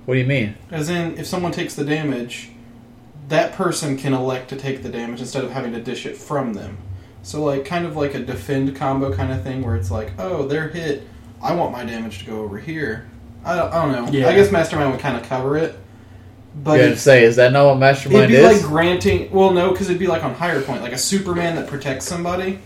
What 0.10 0.16
do 0.16 0.22
you 0.22 0.26
mean? 0.26 0.56
As 0.72 0.90
in, 0.90 1.20
if 1.20 1.28
someone 1.28 1.52
takes 1.52 1.76
the 1.76 1.86
damage, 1.86 2.50
that 3.28 3.54
person 3.54 3.96
can 3.96 4.12
elect 4.12 4.50
to 4.50 4.56
take 4.56 4.82
the 4.82 4.90
damage 4.90 5.20
instead 5.20 5.44
of 5.44 5.52
having 5.52 5.72
to 5.74 5.80
dish 5.80 6.08
it 6.08 6.18
from 6.18 6.56
them. 6.56 6.80
So, 7.22 7.44
like, 7.44 7.64
kind 7.64 7.86
of 7.86 7.96
like 7.96 8.16
a 8.16 8.20
defend 8.20 8.76
combo 8.76 9.16
kind 9.16 9.32
of 9.32 9.44
thing, 9.44 9.62
where 9.62 9.76
it's 9.76 9.92
like, 9.92 10.14
oh, 10.18 10.48
they're 10.48 10.70
hit. 10.70 11.08
I 11.44 11.54
want 11.54 11.72
my 11.74 11.86
damage 11.86 12.18
to 12.20 12.26
go 12.26 12.40
over 12.42 12.58
here. 12.58 13.08
I 13.46 13.56
don't, 13.56 13.72
I 13.72 13.86
don't 13.86 13.92
know. 13.92 14.12
Yeah. 14.12 14.30
I 14.30 14.34
guess 14.34 14.52
mastermind 14.52 14.90
would 14.94 15.00
kind 15.00 15.16
of 15.16 15.22
cover 15.22 15.58
it, 15.58 15.78
but 16.56 16.72
you 16.72 16.78
gotta 16.78 16.86
it's- 16.88 17.04
say, 17.04 17.24
is 17.24 17.36
that 17.36 17.52
not 17.52 17.78
what 17.78 18.02
it'd 18.02 18.30
be 18.30 18.34
is? 18.34 18.64
like 18.64 18.68
granting. 18.68 19.32
Well, 19.32 19.52
no, 19.52 19.70
because 19.70 19.90
it'd 19.90 20.00
be 20.00 20.08
like 20.08 20.24
on 20.24 20.34
higher 20.34 20.64
point, 20.64 20.82
like 20.82 20.94
a 20.94 20.98
Superman 20.98 21.56
that 21.56 21.68
protects 21.68 22.06
somebody. 22.06 22.58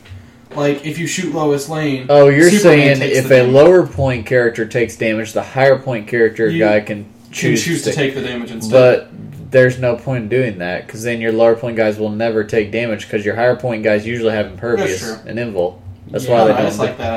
Like 0.56 0.86
if 0.86 0.98
you 0.98 1.08
shoot 1.08 1.36
Lois 1.36 1.68
Lane. 1.68 2.06
oh, 2.08 2.30
you're 2.30 2.50
Superman 2.50 2.96
saying 2.96 3.18
if 3.18 3.26
a 3.26 3.30
damage. 3.30 3.54
lower 3.54 3.86
point 3.86 4.26
character 4.26 4.66
takes 4.66 4.96
damage, 4.96 5.34
the 5.34 5.44
higher 5.44 5.78
point 5.78 6.08
character 6.08 6.48
You 6.48 6.60
guy 6.60 6.80
can 6.80 7.04
can 7.04 7.14
choose, 7.34 7.64
choose 7.64 7.82
to 7.84 7.92
take 7.92 8.14
the 8.16 8.22
damage 8.22 8.52
instead. 8.52 8.72
But 8.72 9.52
there's 9.52 9.80
no 9.80 9.96
point 9.96 10.24
in 10.24 10.30
doing 10.30 10.58
that 10.60 10.86
because 10.88 11.04
then 11.04 11.22
your 11.22 11.32
lower 11.32 11.56
point 11.56 11.78
guys 11.78 11.98
will 12.00 12.10
never 12.10 12.44
take 12.44 12.72
damage 12.72 13.04
because 13.04 13.26
your 13.26 13.36
higher 13.36 13.56
point 13.56 13.84
guys 13.84 14.06
usually 14.06 14.32
have 14.32 14.48
impervious 14.48 15.02
That's 15.08 15.22
true. 15.22 15.30
and 15.30 15.40
invul. 15.40 15.80
That's 16.08 16.26
Yeah, 16.26 16.32
why 16.32 16.42
I, 16.42 16.44
they 16.44 16.48
don't 16.48 16.58
know, 16.58 16.58
I 16.58 16.62
don't. 16.62 16.70
just 16.70 16.80
like 16.80 16.98
that 16.98 17.14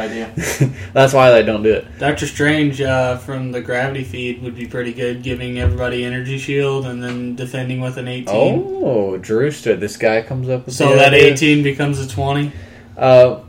idea. 0.68 0.70
That's 0.92 1.12
why 1.12 1.30
they 1.32 1.42
don't 1.42 1.62
do 1.62 1.72
it. 1.72 1.86
Doctor 1.98 2.26
Strange 2.26 2.80
uh, 2.80 3.16
from 3.18 3.52
the 3.52 3.60
gravity 3.60 4.04
feed 4.04 4.42
would 4.42 4.54
be 4.54 4.66
pretty 4.66 4.92
good, 4.92 5.22
giving 5.22 5.58
everybody 5.58 6.04
energy 6.04 6.38
shield 6.38 6.86
and 6.86 7.02
then 7.02 7.34
defending 7.34 7.80
with 7.80 7.96
an 7.98 8.06
18. 8.08 8.28
Oh, 8.28 9.16
Drewster, 9.18 9.76
this 9.76 9.96
guy 9.96 10.22
comes 10.22 10.48
up 10.48 10.66
with 10.66 10.74
so 10.74 10.90
the 10.90 10.96
that 10.96 11.12
idea. 11.14 11.32
18 11.32 11.62
becomes 11.62 11.98
a 11.98 12.08
20. 12.08 12.52
Uh, 12.96 13.40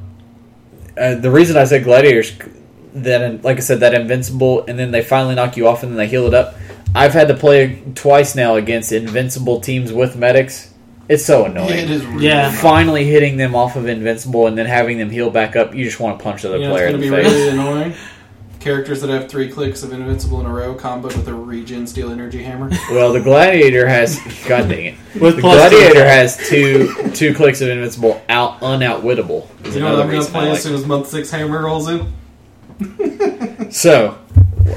uh, 0.98 1.16
the 1.16 1.30
reason 1.32 1.56
I 1.56 1.64
said 1.66 1.84
gladiators, 1.84 2.34
that 3.04 3.44
like 3.44 3.58
I 3.58 3.62
said, 3.62 3.80
that 3.82 3.94
invincible, 3.94 4.66
and 4.68 4.78
then 4.78 4.92
they 4.92 5.02
finally 5.04 5.36
knock 5.36 5.58
you 5.58 5.68
off, 5.68 5.84
and 5.84 5.92
then 5.92 5.98
they 5.98 6.08
heal 6.08 6.26
it 6.28 6.34
up. 6.34 6.56
I've 6.96 7.14
had 7.14 7.28
to 7.28 7.34
play 7.36 7.82
twice 7.96 8.36
now 8.36 8.56
against 8.56 8.92
invincible 8.92 9.60
teams 9.60 9.92
with 9.94 10.16
medics. 10.16 10.74
It's 11.10 11.24
so 11.26 11.46
annoying. 11.46 11.80
it 11.80 11.90
is 11.90 12.06
really 12.06 12.26
Yeah. 12.28 12.48
annoying. 12.48 12.56
Finally 12.62 13.06
hitting 13.06 13.38
them 13.38 13.56
off 13.56 13.76
of 13.76 13.88
invincible 13.88 14.48
and 14.48 14.58
then 14.58 14.66
having 14.66 14.98
them 14.98 15.10
heal 15.10 15.30
back 15.30 15.56
up, 15.56 15.74
you 15.74 15.86
just 15.86 16.00
want 16.00 16.18
to 16.20 16.24
punch 16.24 16.42
the 16.42 16.50
other 16.50 16.58
You 16.58 16.64
know, 16.66 16.70
it's 16.76 16.82
player 16.82 16.90
going 16.92 17.02
to 17.02 17.08
in 17.08 17.14
be 17.14 17.18
the 17.18 17.24
face. 17.30 17.34
really 17.34 17.50
annoying. 17.50 17.94
Characters 18.60 19.00
that 19.02 19.10
have 19.12 19.30
three 19.30 19.48
clicks 19.50 19.84
of 19.84 19.94
invincible 19.94 20.40
in 20.42 20.46
a 20.48 20.50
row, 20.54 20.74
comboed 20.76 21.04
with 21.16 21.28
a 21.28 21.34
regen 21.34 21.86
steal 21.88 22.12
energy 22.12 22.44
hammer. 22.44 22.70
Well, 22.92 23.14
the 23.14 23.22
gladiator 23.22 23.88
has. 23.88 24.20
God 24.48 24.68
dang 24.68 24.86
it! 24.86 24.96
With 25.22 25.36
The 25.36 25.42
plus 25.42 25.70
two 25.70 25.70
gladiator 25.78 26.00
attack. 26.02 26.08
has 26.18 26.50
two 26.50 27.12
two 27.14 27.34
clicks 27.36 27.62
of 27.62 27.70
invincible, 27.70 28.22
out 28.28 28.60
unoutwittable. 28.60 29.46
is 29.66 29.76
You 29.76 29.82
know 29.82 29.94
what 29.94 30.02
I'm 30.02 30.10
going 30.10 30.10
to 30.10 30.16
reason 30.18 30.36
I 30.36 30.40
play 30.40 30.50
like 30.50 30.58
as 30.58 30.64
soon 30.64 30.74
as 30.74 30.86
month 30.86 31.08
six 31.08 31.30
hammer 31.32 31.64
rolls 31.64 31.88
in? 31.88 32.12
So, 33.72 34.18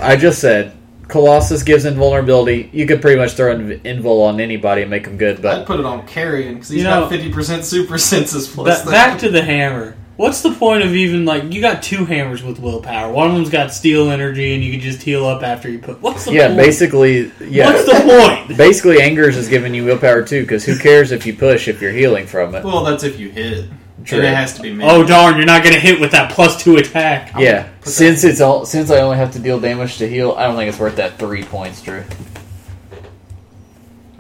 I 0.00 0.16
just 0.16 0.40
said 0.40 0.76
Colossus 1.08 1.62
gives 1.62 1.84
invulnerability. 1.84 2.70
You 2.72 2.86
could 2.86 3.00
pretty 3.00 3.18
much 3.18 3.32
throw 3.32 3.52
an 3.52 3.80
invul 3.80 4.22
on 4.26 4.40
anybody 4.40 4.82
and 4.82 4.90
make 4.90 5.04
them 5.04 5.16
good, 5.16 5.42
But 5.42 5.60
I'd 5.60 5.66
put 5.66 5.80
it 5.80 5.86
on 5.86 6.06
carrion 6.06 6.54
because 6.54 6.70
he's 6.70 6.78
You 6.82 6.88
got 6.88 7.10
50% 7.10 7.64
super 7.64 7.98
senses 7.98 8.48
plus 8.48 8.82
Ba- 8.82 8.90
that. 8.90 8.92
back 8.92 9.18
to 9.20 9.28
the 9.28 9.42
hammer. 9.42 9.96
What's 10.16 10.42
the 10.42 10.52
point 10.52 10.82
of 10.82 10.94
even 10.94 11.24
like 11.24 11.50
you 11.50 11.62
got 11.62 11.82
two 11.82 12.04
hammers 12.04 12.42
with 12.42 12.58
willpower? 12.58 13.10
One 13.10 13.28
of 13.28 13.34
them's 13.34 13.48
got 13.48 13.72
steal 13.72 14.10
energy, 14.10 14.54
and 14.54 14.62
you 14.62 14.70
can 14.70 14.80
just 14.80 15.00
heal 15.00 15.24
up 15.24 15.42
after 15.42 15.70
you 15.70 15.78
put. 15.78 16.02
What's 16.02 16.26
the 16.26 16.32
yeah, 16.32 16.48
point? 16.48 16.58
basically, 16.58 17.32
yeah. 17.40 17.72
What's 17.72 17.86
the 17.86 18.46
point? 18.46 18.58
Basically, 18.58 18.98
Angrir's 18.98 19.38
is 19.38 19.48
giving 19.48 19.72
you 19.72 19.86
willpower 19.86 20.22
too, 20.22 20.42
because 20.42 20.62
who 20.66 20.78
cares 20.78 21.10
if 21.10 21.24
you 21.24 21.32
push 21.32 21.68
if 21.68 21.80
you're 21.80 21.92
healing 21.92 22.26
from 22.26 22.54
it? 22.54 22.64
Well, 22.64 22.84
that's 22.84 23.02
if 23.02 23.18
you 23.18 23.30
hit. 23.30 23.70
True. 24.04 24.18
It 24.20 24.34
has 24.34 24.54
to 24.54 24.62
be 24.62 24.72
mid. 24.72 24.88
Oh 24.88 25.04
darn! 25.04 25.36
You're 25.36 25.46
not 25.46 25.62
gonna 25.62 25.78
hit 25.78 26.00
with 26.00 26.12
that 26.12 26.32
plus 26.32 26.62
two 26.62 26.76
attack. 26.76 27.32
Yeah, 27.38 27.64
put 27.64 27.84
that- 27.84 27.90
since 27.90 28.24
it's 28.24 28.40
all 28.40 28.64
since 28.66 28.90
I 28.90 29.00
only 29.00 29.16
have 29.18 29.32
to 29.32 29.38
deal 29.38 29.60
damage 29.60 29.98
to 29.98 30.08
heal, 30.08 30.32
I 30.36 30.44
don't 30.46 30.56
think 30.56 30.68
it's 30.70 30.78
worth 30.78 30.96
that 30.96 31.18
three 31.18 31.42
points, 31.44 31.82
Drew. 31.82 32.02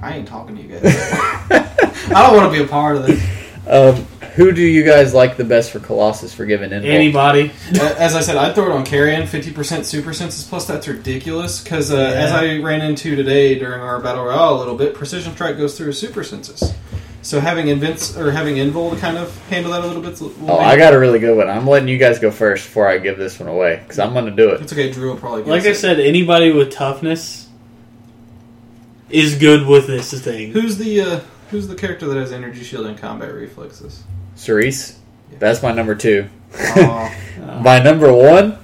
I 0.00 0.14
ain't 0.16 0.28
talking 0.28 0.56
to 0.56 0.62
you 0.62 0.68
guys. 0.68 0.82
I 1.50 2.26
don't 2.26 2.36
want 2.36 2.50
to 2.52 2.58
be 2.58 2.64
a 2.64 2.68
part 2.68 2.96
of 2.96 3.06
this. 3.06 3.22
Um, 3.68 3.94
Who 4.34 4.50
do 4.52 4.62
you 4.62 4.82
guys 4.84 5.12
like 5.12 5.36
the 5.36 5.44
best 5.44 5.70
for 5.70 5.78
Colossus 5.78 6.32
for 6.32 6.46
giving 6.46 6.70
invul? 6.70 6.86
Anybody? 6.86 7.52
As 7.78 8.14
I 8.16 8.20
said, 8.22 8.36
I'd 8.36 8.54
throw 8.54 8.66
it 8.66 8.72
on 8.72 8.84
carrion, 8.84 9.22
50% 9.24 9.84
super 9.84 10.14
senses 10.14 10.44
plus. 10.44 10.66
That's 10.66 10.88
ridiculous 10.88 11.62
because 11.62 11.92
uh, 11.92 11.96
Yeah. 11.96 12.02
as 12.24 12.32
I 12.32 12.56
ran 12.58 12.80
into 12.80 13.14
today 13.14 13.58
during 13.58 13.80
our 13.82 14.00
battle 14.00 14.24
royale 14.24 14.56
a 14.56 14.58
little 14.58 14.76
bit, 14.76 14.94
precision 14.94 15.34
strike 15.34 15.58
goes 15.58 15.76
through 15.76 15.92
super 15.92 16.24
senses. 16.24 16.72
So 17.22 17.38
having 17.38 17.68
invents 17.68 18.16
or 18.16 18.30
having 18.30 18.56
invul 18.56 18.90
to 18.94 18.96
kind 18.96 19.18
of 19.18 19.36
handle 19.48 19.72
that 19.72 19.84
a 19.84 19.86
little 19.86 20.02
bit. 20.02 20.18
will 20.20 20.32
Oh, 20.50 20.58
be- 20.58 20.64
I 20.64 20.76
got 20.76 20.94
a 20.94 20.98
really 20.98 21.18
good 21.18 21.36
one. 21.36 21.48
I'm 21.50 21.66
letting 21.66 21.88
you 21.88 21.98
guys 21.98 22.18
go 22.18 22.30
first 22.30 22.64
before 22.64 22.88
I 22.88 22.96
give 22.98 23.18
this 23.18 23.38
one 23.38 23.48
away 23.48 23.78
because 23.82 23.98
I'm 23.98 24.12
going 24.14 24.24
to 24.26 24.30
do 24.30 24.50
it. 24.50 24.62
It's 24.62 24.72
okay. 24.72 24.90
Drew 24.90 25.10
will 25.10 25.16
probably. 25.18 25.42
Get 25.42 25.48
it. 25.48 25.52
Like 25.52 25.64
I 25.64 25.68
it. 25.70 25.74
said, 25.76 26.00
anybody 26.00 26.50
with 26.52 26.70
toughness 26.72 27.46
is 29.10 29.36
good 29.38 29.66
with 29.66 29.86
this 29.86 30.12
thing. 30.22 30.52
who's 30.52 30.78
the 30.78 31.00
uh, 31.00 31.20
who's 31.50 31.68
the 31.68 31.74
character 31.74 32.06
that 32.06 32.16
has 32.16 32.32
energy 32.32 32.62
shield 32.62 32.86
and 32.86 32.96
combat 32.96 33.34
reflexes? 33.34 34.02
Cerise, 34.36 34.98
that's 35.38 35.62
my 35.62 35.72
number 35.72 35.94
two. 35.94 36.28
Aw. 36.56 37.14
My 37.62 37.78
number 37.80 38.12
one. 38.12 38.58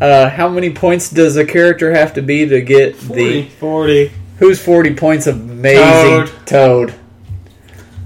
Uh, 0.00 0.28
how 0.28 0.48
many 0.48 0.72
points 0.72 1.08
does 1.10 1.36
a 1.36 1.44
character 1.44 1.92
have 1.94 2.14
to 2.14 2.22
be 2.22 2.46
to 2.46 2.60
get 2.60 2.96
40. 2.96 3.22
the? 3.42 3.48
Forty. 3.48 4.12
Who's 4.38 4.60
forty 4.62 4.94
points? 4.94 5.26
Amazing 5.26 6.34
Toad. 6.46 6.94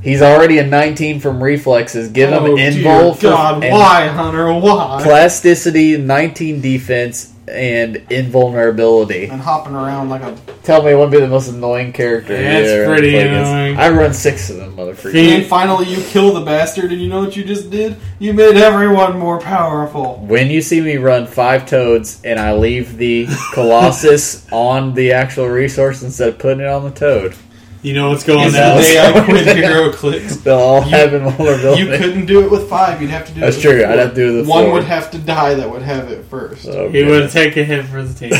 He's 0.02 0.22
already 0.22 0.58
a 0.58 0.66
19 0.66 1.20
from 1.20 1.42
reflexes. 1.42 2.08
Give 2.10 2.30
him 2.30 2.44
oh, 2.44 2.56
invul 2.56 3.16
for 3.16 3.22
God, 3.22 3.62
why, 3.62 4.06
Hunter? 4.06 4.52
Why? 4.52 5.00
plasticity, 5.02 5.96
19 5.96 6.60
defense, 6.60 7.34
and 7.48 7.96
invulnerability. 8.10 9.24
and 9.26 9.40
hopping 9.40 9.74
around 9.74 10.08
like 10.08 10.22
a. 10.22 10.36
Tell 10.62 10.82
me, 10.82 10.94
what 10.94 11.08
would 11.08 11.10
be 11.10 11.20
the 11.20 11.28
most 11.28 11.48
annoying 11.48 11.92
character? 11.92 12.34
Yeah, 12.34 12.58
it's 12.58 12.88
pretty 12.88 13.16
against? 13.16 13.50
annoying. 13.50 13.76
I 13.78 13.88
run 13.88 14.12
six 14.12 14.50
of 14.50 14.56
them, 14.56 14.76
motherfucker. 14.76 15.14
And 15.14 15.46
finally, 15.46 15.86
you 15.86 16.02
kill 16.04 16.34
the 16.34 16.44
bastard, 16.44 16.92
and 16.92 17.00
you 17.00 17.08
know 17.08 17.20
what 17.20 17.36
you 17.36 17.44
just 17.44 17.70
did? 17.70 17.96
You 18.18 18.34
made 18.34 18.56
everyone 18.56 19.18
more 19.18 19.40
powerful. 19.40 20.18
When 20.18 20.50
you 20.50 20.60
see 20.60 20.80
me 20.80 20.96
run 20.96 21.26
five 21.26 21.66
toads 21.66 22.22
and 22.22 22.38
I 22.38 22.54
leave 22.54 22.98
the 22.98 23.26
Colossus 23.54 24.46
on 24.52 24.94
the 24.94 25.12
actual 25.12 25.48
resource 25.48 26.02
instead 26.02 26.28
of 26.28 26.38
putting 26.38 26.60
it 26.60 26.68
on 26.68 26.84
the 26.84 26.90
toad, 26.90 27.34
You 27.82 27.94
know 27.94 28.10
what's 28.10 28.24
going 28.24 28.46
Is 28.46 28.52
the 28.54 28.58
that 28.58 28.70
on. 28.72 28.76
was- 28.78 28.86
day 28.86 29.00
I 29.00 29.24
quit 29.24 29.56
Hero 29.56 29.92
Clix. 29.92 30.36
they'll 30.38 30.58
all 30.58 30.82
You- 30.84 30.90
have 30.90 31.14
invulnerability. 31.14 31.82
You 31.82 31.96
couldn't 31.96 32.26
do 32.26 32.44
it 32.44 32.50
with 32.50 32.68
five. 32.68 33.00
You'd 33.00 33.10
have 33.10 33.26
to 33.26 33.32
do 33.32 33.40
That's 33.40 33.56
it 33.56 33.58
with 33.58 33.76
true. 33.76 33.82
four. 33.84 33.92
I'd 33.92 33.98
have 34.00 34.10
to 34.10 34.14
do 34.16 34.34
it 34.34 34.36
with 34.40 34.48
One 34.48 34.64
four. 34.64 34.72
would 34.74 34.84
have 34.84 35.10
to 35.12 35.18
die 35.18 35.54
that 35.54 35.70
would 35.70 35.82
have 35.82 36.10
it 36.10 36.24
first. 36.24 36.66
Oh, 36.66 36.88
He 36.88 37.02
would 37.04 37.08
goodness. 37.08 37.32
take 37.32 37.56
a 37.56 37.62
hit 37.64 37.84
for 37.86 38.02
the 38.02 38.14
team. 38.14 38.32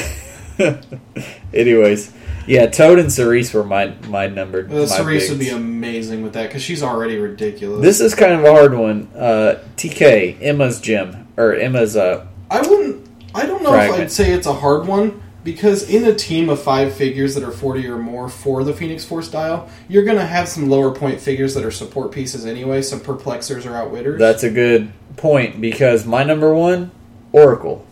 Anyways, 1.54 2.12
yeah, 2.46 2.66
Toad 2.66 2.98
and 2.98 3.12
Cerise 3.12 3.52
were 3.54 3.62
my 3.64 3.94
my 4.08 4.26
number. 4.26 4.66
Uh, 4.68 4.72
my 4.74 4.84
Cerise 4.86 5.30
would 5.30 5.38
be 5.38 5.50
amazing 5.50 6.22
with 6.22 6.32
that 6.34 6.48
because 6.48 6.62
she's 6.62 6.82
already 6.82 7.16
ridiculous. 7.16 7.80
This 7.82 8.00
is 8.00 8.14
kind 8.14 8.32
of 8.32 8.44
a 8.44 8.50
hard 8.50 8.74
one. 8.74 9.08
Uh, 9.16 9.60
TK 9.76 10.38
Emma's 10.42 10.80
gym 10.80 11.28
or 11.36 11.54
Emma's 11.54 11.96
uh, 11.96 12.26
I 12.50 12.60
wouldn't. 12.60 13.06
I 13.34 13.46
don't 13.46 13.62
know 13.62 13.72
if 13.74 13.92
I'd 13.92 14.10
say 14.10 14.32
it's 14.32 14.46
a 14.48 14.52
hard 14.54 14.86
one 14.88 15.22
because 15.52 15.88
in 15.88 16.04
a 16.04 16.14
team 16.14 16.48
of 16.48 16.60
five 16.62 16.92
figures 16.94 17.34
that 17.34 17.42
are 17.44 17.50
forty 17.50 17.86
or 17.86 17.98
more 17.98 18.28
for 18.28 18.64
the 18.64 18.72
Phoenix 18.72 19.04
Force 19.04 19.26
style, 19.28 19.68
you're 19.88 20.04
going 20.04 20.18
to 20.18 20.26
have 20.26 20.48
some 20.48 20.68
lower 20.68 20.90
point 20.94 21.20
figures 21.20 21.54
that 21.54 21.64
are 21.64 21.70
support 21.70 22.12
pieces 22.12 22.44
anyway. 22.46 22.82
Some 22.82 23.00
perplexers 23.00 23.64
or 23.66 23.74
outwitters. 23.74 24.18
That's 24.18 24.42
a 24.42 24.50
good 24.50 24.92
point 25.16 25.60
because 25.60 26.04
my 26.06 26.22
number 26.24 26.54
one, 26.54 26.90
Oracle. 27.32 27.84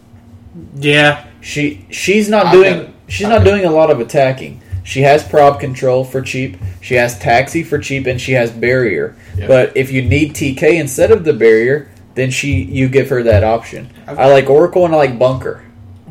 yeah. 0.74 1.27
She 1.41 1.87
she's 1.91 2.28
not 2.28 2.47
I've 2.47 2.53
doing 2.53 2.74
got 2.87 2.91
she's 3.09 3.27
I've 3.27 3.33
not 3.33 3.39
got 3.39 3.45
doing 3.45 3.65
a 3.65 3.70
lot 3.70 3.91
of 3.91 4.01
attacking. 4.01 4.61
She 4.83 5.03
has 5.03 5.23
prob 5.27 5.59
control 5.61 6.05
for 6.05 6.23
cheap. 6.23 6.57
She 6.81 6.95
has 6.95 7.19
taxi 7.19 7.62
for 7.65 7.78
cheap, 7.78 8.07
and 8.07 8.20
she 8.20 8.33
has 8.33 8.51
barrier. 8.51 9.16
Yeah. 9.37 9.47
But 9.49 9.77
if 9.77 9.91
you 9.91 10.03
need 10.03 10.35
TK 10.35 10.78
instead 10.78 11.11
of 11.11 11.24
the 11.24 11.33
barrier, 11.33 11.89
then 12.15 12.31
she 12.31 12.62
you 12.62 12.89
give 12.89 13.09
her 13.11 13.23
that 13.24 13.43
option. 13.45 13.91
I've- 14.07 14.19
I 14.19 14.27
like 14.33 14.49
Oracle 14.51 14.85
and 14.85 14.95
I 14.95 14.99
like 14.99 15.19
Bunker. 15.19 15.62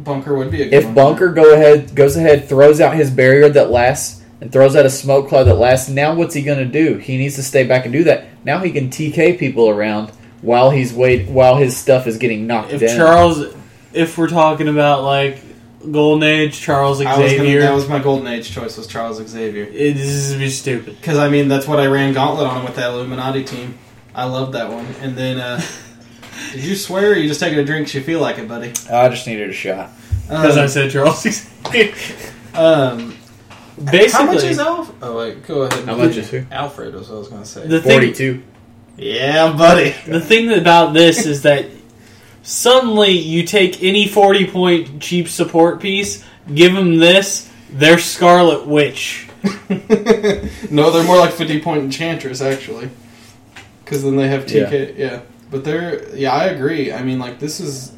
Bunker 0.05 0.35
would 0.35 0.51
be 0.51 0.61
a 0.61 0.65
good 0.65 0.73
If 0.73 0.85
one. 0.85 0.93
Bunker 0.93 1.29
go 1.29 1.53
ahead 1.53 1.93
goes 1.95 2.15
ahead 2.15 2.47
throws 2.47 2.79
out 2.79 2.95
his 2.95 3.11
barrier 3.11 3.49
that 3.49 3.71
lasts 3.71 4.23
and 4.39 4.51
throws 4.51 4.75
out 4.75 4.85
a 4.85 4.89
smoke 4.89 5.27
cloud 5.27 5.45
that 5.45 5.55
lasts, 5.55 5.89
now 5.89 6.13
what's 6.15 6.33
he 6.33 6.41
going 6.41 6.59
to 6.59 6.65
do? 6.65 6.97
He 6.97 7.17
needs 7.17 7.35
to 7.35 7.43
stay 7.43 7.65
back 7.65 7.85
and 7.85 7.93
do 7.93 8.03
that. 8.05 8.25
Now 8.45 8.59
he 8.59 8.71
can 8.71 8.89
TK 8.89 9.39
people 9.39 9.69
around 9.69 10.11
while 10.41 10.69
he's 10.69 10.93
wait 10.93 11.27
while 11.27 11.57
his 11.57 11.75
stuff 11.75 12.07
is 12.07 12.17
getting 12.17 12.47
knocked 12.47 12.73
out. 12.73 12.81
If 12.81 12.89
down. 12.89 12.97
Charles, 12.97 13.55
if 13.93 14.17
we're 14.17 14.29
talking 14.29 14.67
about 14.67 15.03
like 15.03 15.39
Golden 15.91 16.23
Age, 16.23 16.59
Charles 16.59 17.01
I 17.01 17.17
was 17.17 17.17
gonna, 17.17 17.29
Xavier, 17.29 17.61
that 17.61 17.73
was 17.73 17.89
my 17.89 17.99
golden 17.99 18.27
age 18.27 18.51
choice 18.51 18.77
was 18.77 18.87
Charles 18.87 19.17
Xavier 19.17 19.65
it, 19.65 19.93
this 19.93 20.07
is 20.07 20.35
be 20.35 20.49
stupid. 20.49 20.95
because 20.95 21.17
I 21.17 21.29
mean 21.29 21.47
that's 21.47 21.67
what 21.67 21.79
I 21.79 21.85
ran 21.85 22.13
Gauntlet 22.13 22.47
on 22.47 22.63
with 22.63 22.75
that 22.75 22.91
Illuminati 22.91 23.43
team. 23.43 23.77
I 24.15 24.23
loved 24.25 24.53
that 24.53 24.71
one. 24.71 24.85
And 25.01 25.17
then, 25.17 25.39
uh, 25.39 25.61
did 26.53 26.63
you 26.63 26.75
swear? 26.75 27.11
or 27.11 27.15
You 27.15 27.27
just 27.27 27.39
taking 27.39 27.59
a 27.59 27.63
drink? 27.65 27.87
'cause 27.87 27.95
You 27.95 28.01
feel 28.01 28.19
like 28.19 28.37
it, 28.37 28.47
buddy. 28.47 28.71
I 28.91 29.09
just 29.09 29.25
needed 29.27 29.49
a 29.49 29.53
shot. 29.53 29.91
Because 30.27 30.57
Um, 30.57 30.63
I 30.63 30.67
said 30.67 30.91
Charles 30.91 31.21
Xavier. 31.21 31.93
um, 32.55 33.15
Basically, 33.77 34.25
how 34.25 34.31
much 34.31 34.43
is 34.43 34.57
Alf? 34.59 34.91
Oh 35.01 35.17
wait, 35.17 35.45
go 35.45 35.63
ahead. 35.63 35.85
How 35.85 35.95
much 35.95 36.15
is 36.15 36.29
who? 36.29 36.43
Alfred? 36.51 36.93
Was 36.95 37.09
what 37.09 37.15
I 37.15 37.19
was 37.19 37.27
gonna 37.27 37.45
say. 37.45 37.67
the 37.67 37.81
thing, 37.81 37.91
Forty-two. 37.91 38.41
yeah, 38.97 39.51
buddy. 39.51 39.93
The 40.07 40.21
thing 40.21 40.49
about 40.53 40.93
this 40.93 41.25
is 41.25 41.41
that 41.41 41.65
suddenly 42.41 43.11
you 43.11 43.43
take 43.43 43.83
any 43.83 44.07
40 44.07 44.45
point 44.47 45.01
cheap 45.01 45.27
support 45.27 45.81
piece, 45.81 46.23
give 46.53 46.73
them 46.73 46.97
this, 46.99 47.49
they're 47.69 47.97
Scarlet 47.97 48.65
Witch. 48.65 49.27
no, 50.71 50.89
they're 50.91 51.03
more 51.03 51.17
like 51.17 51.33
fifty 51.33 51.59
point 51.59 51.83
enchantress 51.83 52.41
actually, 52.41 52.89
because 53.83 54.03
then 54.03 54.15
they 54.15 54.27
have 54.29 54.45
TK. 54.45 54.97
Yeah. 54.97 55.19
But 55.55 55.63
they're 55.63 56.15
yeah, 56.15 56.33
I 56.33 56.45
agree. 56.45 56.91
I 56.91 57.01
mean, 57.03 57.19
like 57.19 57.39
this 57.39 57.59
is 57.59 57.91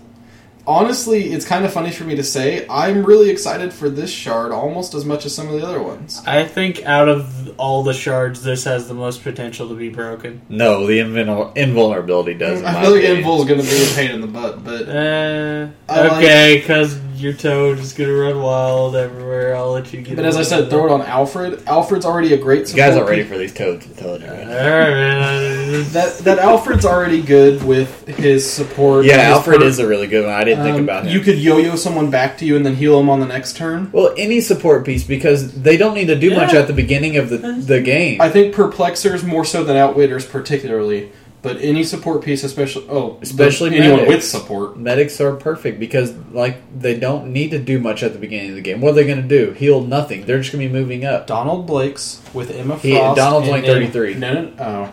honestly, 0.66 1.32
it's 1.32 1.46
kind 1.46 1.64
of 1.64 1.72
funny 1.72 1.92
for 1.92 2.04
me 2.04 2.16
to 2.16 2.24
say. 2.24 2.66
I'm 2.70 3.04
really 3.06 3.30
excited 3.30 3.72
for 3.74 3.90
this 3.90 4.10
shard 4.12 4.52
almost 4.52 4.94
as 4.94 5.06
much 5.06 5.26
as 5.26 5.34
some 5.34 5.48
of 5.48 5.54
the 5.60 5.66
other 5.66 5.82
ones. 5.82 6.22
I 6.28 6.44
think 6.46 6.84
out 6.86 7.08
of 7.08 7.58
all 7.58 7.84
the 7.84 7.94
shards, 7.94 8.44
this 8.44 8.66
has 8.66 8.88
the 8.90 8.94
most 8.94 9.24
potential 9.24 9.70
to 9.70 9.76
be 9.76 9.88
broken. 9.90 10.42
No, 10.50 10.86
the 10.86 11.00
invul- 11.00 11.56
invulnerability 11.56 12.34
does. 12.34 12.60
in 12.60 12.66
I 12.66 12.74
my 12.74 12.82
feel 12.82 12.92
like 12.92 13.00
opinion. 13.04 13.24
Invul's 13.24 13.46
going 13.46 13.62
to 13.62 13.66
be 13.66 13.84
a 13.84 13.96
pain 13.96 14.12
in 14.12 14.20
the 14.22 14.28
butt, 14.28 14.64
but 14.64 14.90
Uh, 14.90 15.70
okay, 16.18 16.58
because 16.60 17.00
your 17.16 17.32
toad 17.34 17.80
is 17.80 17.94
going 17.94 18.10
to 18.10 18.16
run 18.16 18.42
wild 18.42 18.96
everywhere. 18.96 19.56
I'll 19.56 19.72
let 19.72 19.92
you 19.94 20.02
get 20.02 20.14
it. 20.14 20.16
but 20.18 20.26
as 20.26 20.36
I 20.36 20.44
said, 20.44 20.70
throw 20.70 20.86
it 20.86 20.92
on 20.92 21.02
Alfred. 21.02 21.64
Alfred's 21.66 22.06
already 22.06 22.34
a 22.34 22.38
great. 22.38 22.70
You 22.70 22.76
guys 22.76 22.96
aren't 22.98 23.10
ready 23.10 23.24
for 23.24 23.38
these 23.38 23.54
toads. 23.54 23.86
I'm 23.88 23.94
telling 23.96 24.22
you. 24.22 24.28
right 24.28 24.46
now. 24.46 24.52
Alright, 24.52 24.94
man. 24.94 25.57
That 25.94 26.18
that 26.20 26.40
Alfred's 26.40 26.86
already 26.86 27.22
good 27.22 27.64
with 27.64 28.08
his 28.08 28.50
support. 28.50 29.06
Yeah, 29.06 29.18
his 29.18 29.38
Alfred 29.38 29.60
perk. 29.60 29.68
is 29.68 29.80
a 29.80 29.88
really 29.88 30.08
good 30.08 30.26
one. 30.26 30.34
I 30.34 30.44
didn't 30.44 30.64
think 30.64 30.78
Um, 30.78 30.84
about 30.84 31.06
him. 31.06 31.14
You 31.14 31.20
could 31.20 31.38
yo-yo 31.38 31.76
someone 31.76 32.10
back 32.10 32.38
to 32.40 32.46
you 32.46 32.56
and 32.56 32.66
then 32.66 32.76
heal 32.76 32.98
them 32.98 33.10
on 33.10 33.20
the 33.20 33.26
next 33.28 33.56
turn. 33.58 33.90
well, 33.92 34.14
any 34.18 34.40
support 34.42 34.86
piece 34.86 35.04
because 35.04 35.52
they 35.54 35.78
don't 35.78 35.94
need 35.94 36.08
to 36.08 36.16
do 36.16 36.34
much 36.36 36.54
at 36.54 36.68
the 36.68 36.74
beginning 36.74 37.18
of 37.18 37.30
the 37.30 37.38
the 37.38 37.82
game. 37.82 38.22
I 38.22 38.30
think 38.30 38.54
perplexers 38.56 39.24
more 39.24 39.46
so 39.46 39.64
than 39.64 39.76
outwitters, 39.78 40.26
particularly. 40.26 41.12
But 41.44 41.62
any 41.62 41.84
support 41.84 42.24
piece, 42.24 42.44
especially 42.44 42.88
oh, 42.90 43.20
Especially 43.22 43.76
anyone 43.78 43.98
medics. 44.02 44.10
with 44.16 44.24
support. 44.24 44.78
Medics 44.78 45.22
are 45.22 45.34
perfect 45.36 45.80
because 45.80 46.12
like 46.34 46.58
they 46.78 47.00
don't 47.00 47.32
need 47.32 47.52
to 47.52 47.60
do 47.60 47.80
much 47.80 48.02
at 48.04 48.12
the 48.14 48.20
beginning 48.20 48.50
of 48.50 48.56
the 48.56 48.62
game. 48.62 48.82
What 48.82 48.92
are 48.92 48.94
they 48.96 49.06
going 49.06 49.22
to 49.22 49.28
do? 49.28 49.52
Heal 49.52 49.82
nothing. 49.82 50.26
They're 50.26 50.40
just 50.40 50.52
going 50.52 50.64
to 50.68 50.68
be 50.68 50.74
moving 50.80 51.06
up. 51.06 51.28
Donald 51.28 51.68
Blake's 51.68 52.22
with 52.34 52.50
Emma 52.50 52.74
Frost. 52.74 52.84
He- 52.86 52.94
Donald's 52.96 53.48
and 53.48 53.56
only 53.56 53.68
Em- 53.70 53.92
33. 53.92 54.16
No, 54.16 54.34
no, 54.34 54.52
oh. 54.60 54.92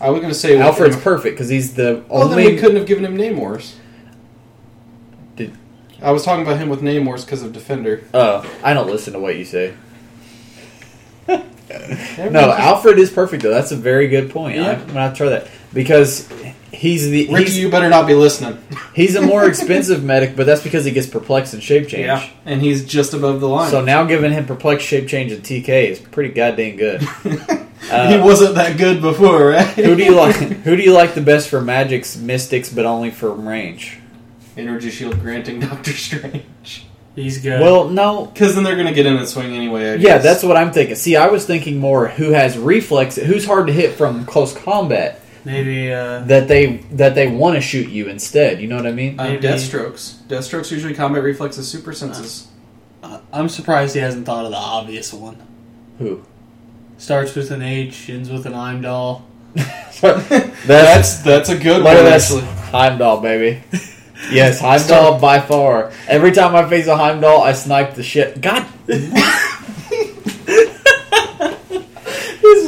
I 0.00 0.10
was 0.10 0.20
going 0.20 0.32
to 0.32 0.38
say 0.38 0.58
Alfred's 0.58 0.96
Emma- 0.96 1.04
perfect 1.04 1.34
because 1.36 1.48
he's 1.48 1.74
the 1.74 2.02
Well, 2.08 2.28
then 2.28 2.36
we 2.44 2.56
couldn't 2.58 2.76
have 2.76 2.86
given 2.86 3.04
him 3.04 3.16
Namors. 3.16 3.74
Did- 5.36 5.56
I 6.02 6.10
was 6.12 6.24
talking 6.24 6.42
about 6.44 6.58
him 6.58 6.68
with 6.68 6.80
Namors 6.82 7.24
because 7.24 7.42
of 7.42 7.52
Defender. 7.52 8.04
Oh, 8.12 8.44
I 8.62 8.74
don't 8.74 8.88
listen 8.88 9.12
to 9.14 9.18
what 9.18 9.36
you 9.36 9.44
say. 9.44 9.74
No, 11.28 12.50
Alfred 12.52 12.98
is 12.98 13.10
perfect 13.10 13.42
though. 13.42 13.50
That's 13.50 13.72
a 13.72 13.76
very 13.76 14.08
good 14.08 14.30
point. 14.30 14.56
Yeah. 14.56 14.72
I'm 14.72 14.86
gonna 14.94 15.14
try 15.14 15.30
that 15.30 15.48
because 15.72 16.28
he's 16.72 17.08
the 17.08 17.26
Ricky, 17.28 17.44
he's, 17.46 17.58
you 17.58 17.70
better 17.70 17.88
not 17.88 18.06
be 18.06 18.14
listening. 18.14 18.62
he's 18.94 19.16
a 19.16 19.22
more 19.22 19.44
expensive 19.48 20.04
medic, 20.04 20.36
but 20.36 20.46
that's 20.46 20.62
because 20.62 20.84
he 20.84 20.92
gets 20.92 21.06
perplexed 21.06 21.54
and 21.54 21.62
shape 21.62 21.88
change. 21.88 22.06
Yeah, 22.06 22.28
and 22.44 22.60
he's 22.60 22.84
just 22.84 23.14
above 23.14 23.40
the 23.40 23.48
line. 23.48 23.70
So 23.70 23.80
now 23.82 24.04
giving 24.04 24.30
him 24.32 24.46
perplex 24.46 24.84
shape 24.84 25.08
change 25.08 25.32
and 25.32 25.42
TK 25.42 25.68
is 25.90 25.98
pretty 25.98 26.32
goddamn 26.32 26.76
good. 26.76 27.00
Uh, 27.90 28.10
he 28.10 28.16
wasn't 28.18 28.54
that 28.54 28.78
good 28.78 29.00
before, 29.02 29.48
right? 29.48 29.66
who 29.66 29.94
do 29.94 30.02
you 30.02 30.14
like? 30.16 30.36
Who 30.36 30.76
do 30.76 30.82
you 30.82 30.92
like 30.92 31.14
the 31.14 31.20
best 31.20 31.48
for 31.48 31.60
Magik's, 31.60 32.16
mystics, 32.16 32.72
but 32.72 32.86
only 32.86 33.10
for 33.10 33.30
range? 33.32 33.98
Energy 34.56 34.90
shield 34.90 35.20
granting 35.20 35.60
Doctor 35.60 35.92
Strange. 35.92 36.86
He's 37.14 37.40
good. 37.40 37.60
Well, 37.60 37.88
no. 37.88 38.26
Because 38.26 38.54
then 38.54 38.64
they're 38.64 38.74
going 38.74 38.88
to 38.88 38.92
get 38.94 39.06
in 39.06 39.16
and 39.16 39.28
swing 39.28 39.54
anyway. 39.54 39.92
I 39.92 39.94
Yeah, 39.94 40.18
that's 40.18 40.42
what 40.42 40.56
I'm 40.56 40.72
thinking. 40.72 40.96
See, 40.96 41.16
I 41.16 41.28
was 41.28 41.46
thinking 41.46 41.78
more 41.78 42.08
who 42.08 42.30
has 42.30 42.58
reflex, 42.58 43.16
who's 43.16 43.46
hard 43.46 43.68
to 43.68 43.72
hit 43.72 43.94
from 43.94 44.24
close 44.24 44.56
combat 44.56 45.20
maybe 45.44 45.92
uh, 45.92 46.20
that 46.20 46.48
they 46.48 46.78
that 46.92 47.14
they 47.14 47.28
want 47.28 47.54
to 47.54 47.60
shoot 47.60 47.88
you 47.88 48.08
instead. 48.08 48.60
You 48.60 48.68
know 48.68 48.76
what 48.76 48.86
I 48.86 48.92
mean? 48.92 49.18
Uh, 49.18 49.24
Maybe- 49.24 49.46
Deathstrokes. 49.46 50.22
Deathstrokes 50.26 50.70
usually 50.70 50.94
combat 50.94 51.22
reflexes, 51.22 51.68
super 51.68 51.92
senses. 51.92 52.48
I'm 53.32 53.50
surprised 53.50 53.94
he 53.94 54.00
hasn't 54.00 54.24
thought 54.24 54.46
of 54.46 54.50
the 54.50 54.56
obvious 54.56 55.12
one. 55.12 55.36
Who? 55.98 56.24
Starts 57.04 57.34
with 57.34 57.50
an 57.50 57.60
H, 57.60 58.08
ends 58.08 58.30
with 58.30 58.46
an 58.46 58.54
Heimdall. 58.54 59.26
that's 59.54 60.00
That's 60.66 61.22
that's 61.22 61.50
a 61.50 61.58
good 61.58 61.84
one 61.84 61.98
actually. 61.98 62.40
Heimdall, 62.40 63.20
baby. 63.20 63.62
Yes, 64.32 64.58
Heimdall 64.58 65.20
by 65.20 65.38
far. 65.38 65.92
Every 66.08 66.32
time 66.32 66.56
I 66.56 66.66
face 66.66 66.86
a 66.86 66.96
Heimdall, 66.96 67.42
I 67.42 67.52
snipe 67.52 67.94
the 67.94 68.02
shit. 68.02 68.40
God, 68.40 68.66
This 68.86 69.04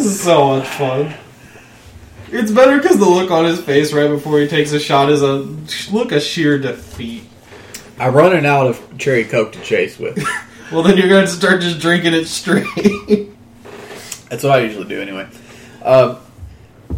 is 0.05 0.21
so 0.21 0.59
much 0.59 0.67
fun. 0.69 1.15
It's 2.29 2.51
better 2.51 2.77
because 2.77 2.99
the 2.99 3.09
look 3.09 3.31
on 3.31 3.47
his 3.47 3.63
face 3.63 3.95
right 3.95 4.11
before 4.11 4.39
he 4.39 4.49
takes 4.49 4.73
a 4.73 4.79
shot 4.79 5.09
is 5.09 5.23
a 5.23 5.49
look 5.91 6.13
of 6.13 6.21
sheer 6.21 6.59
defeat. 6.59 7.25
I'm 7.99 8.13
running 8.13 8.45
out 8.45 8.67
of 8.67 8.99
cherry 8.99 9.25
coke 9.25 9.53
to 9.53 9.63
chase 9.63 9.99
with. 9.99 10.23
Well, 10.71 10.83
then 10.83 10.99
you're 10.99 11.09
going 11.09 11.25
to 11.25 11.31
start 11.31 11.63
just 11.63 11.79
drinking 11.79 12.13
it 12.13 12.27
straight. 12.27 13.26
That's 14.29 14.43
what 14.45 14.53
I 14.53 14.61
usually 14.63 14.89
do 14.89 15.01
anyway. 15.01 15.29
Um, 15.85 16.19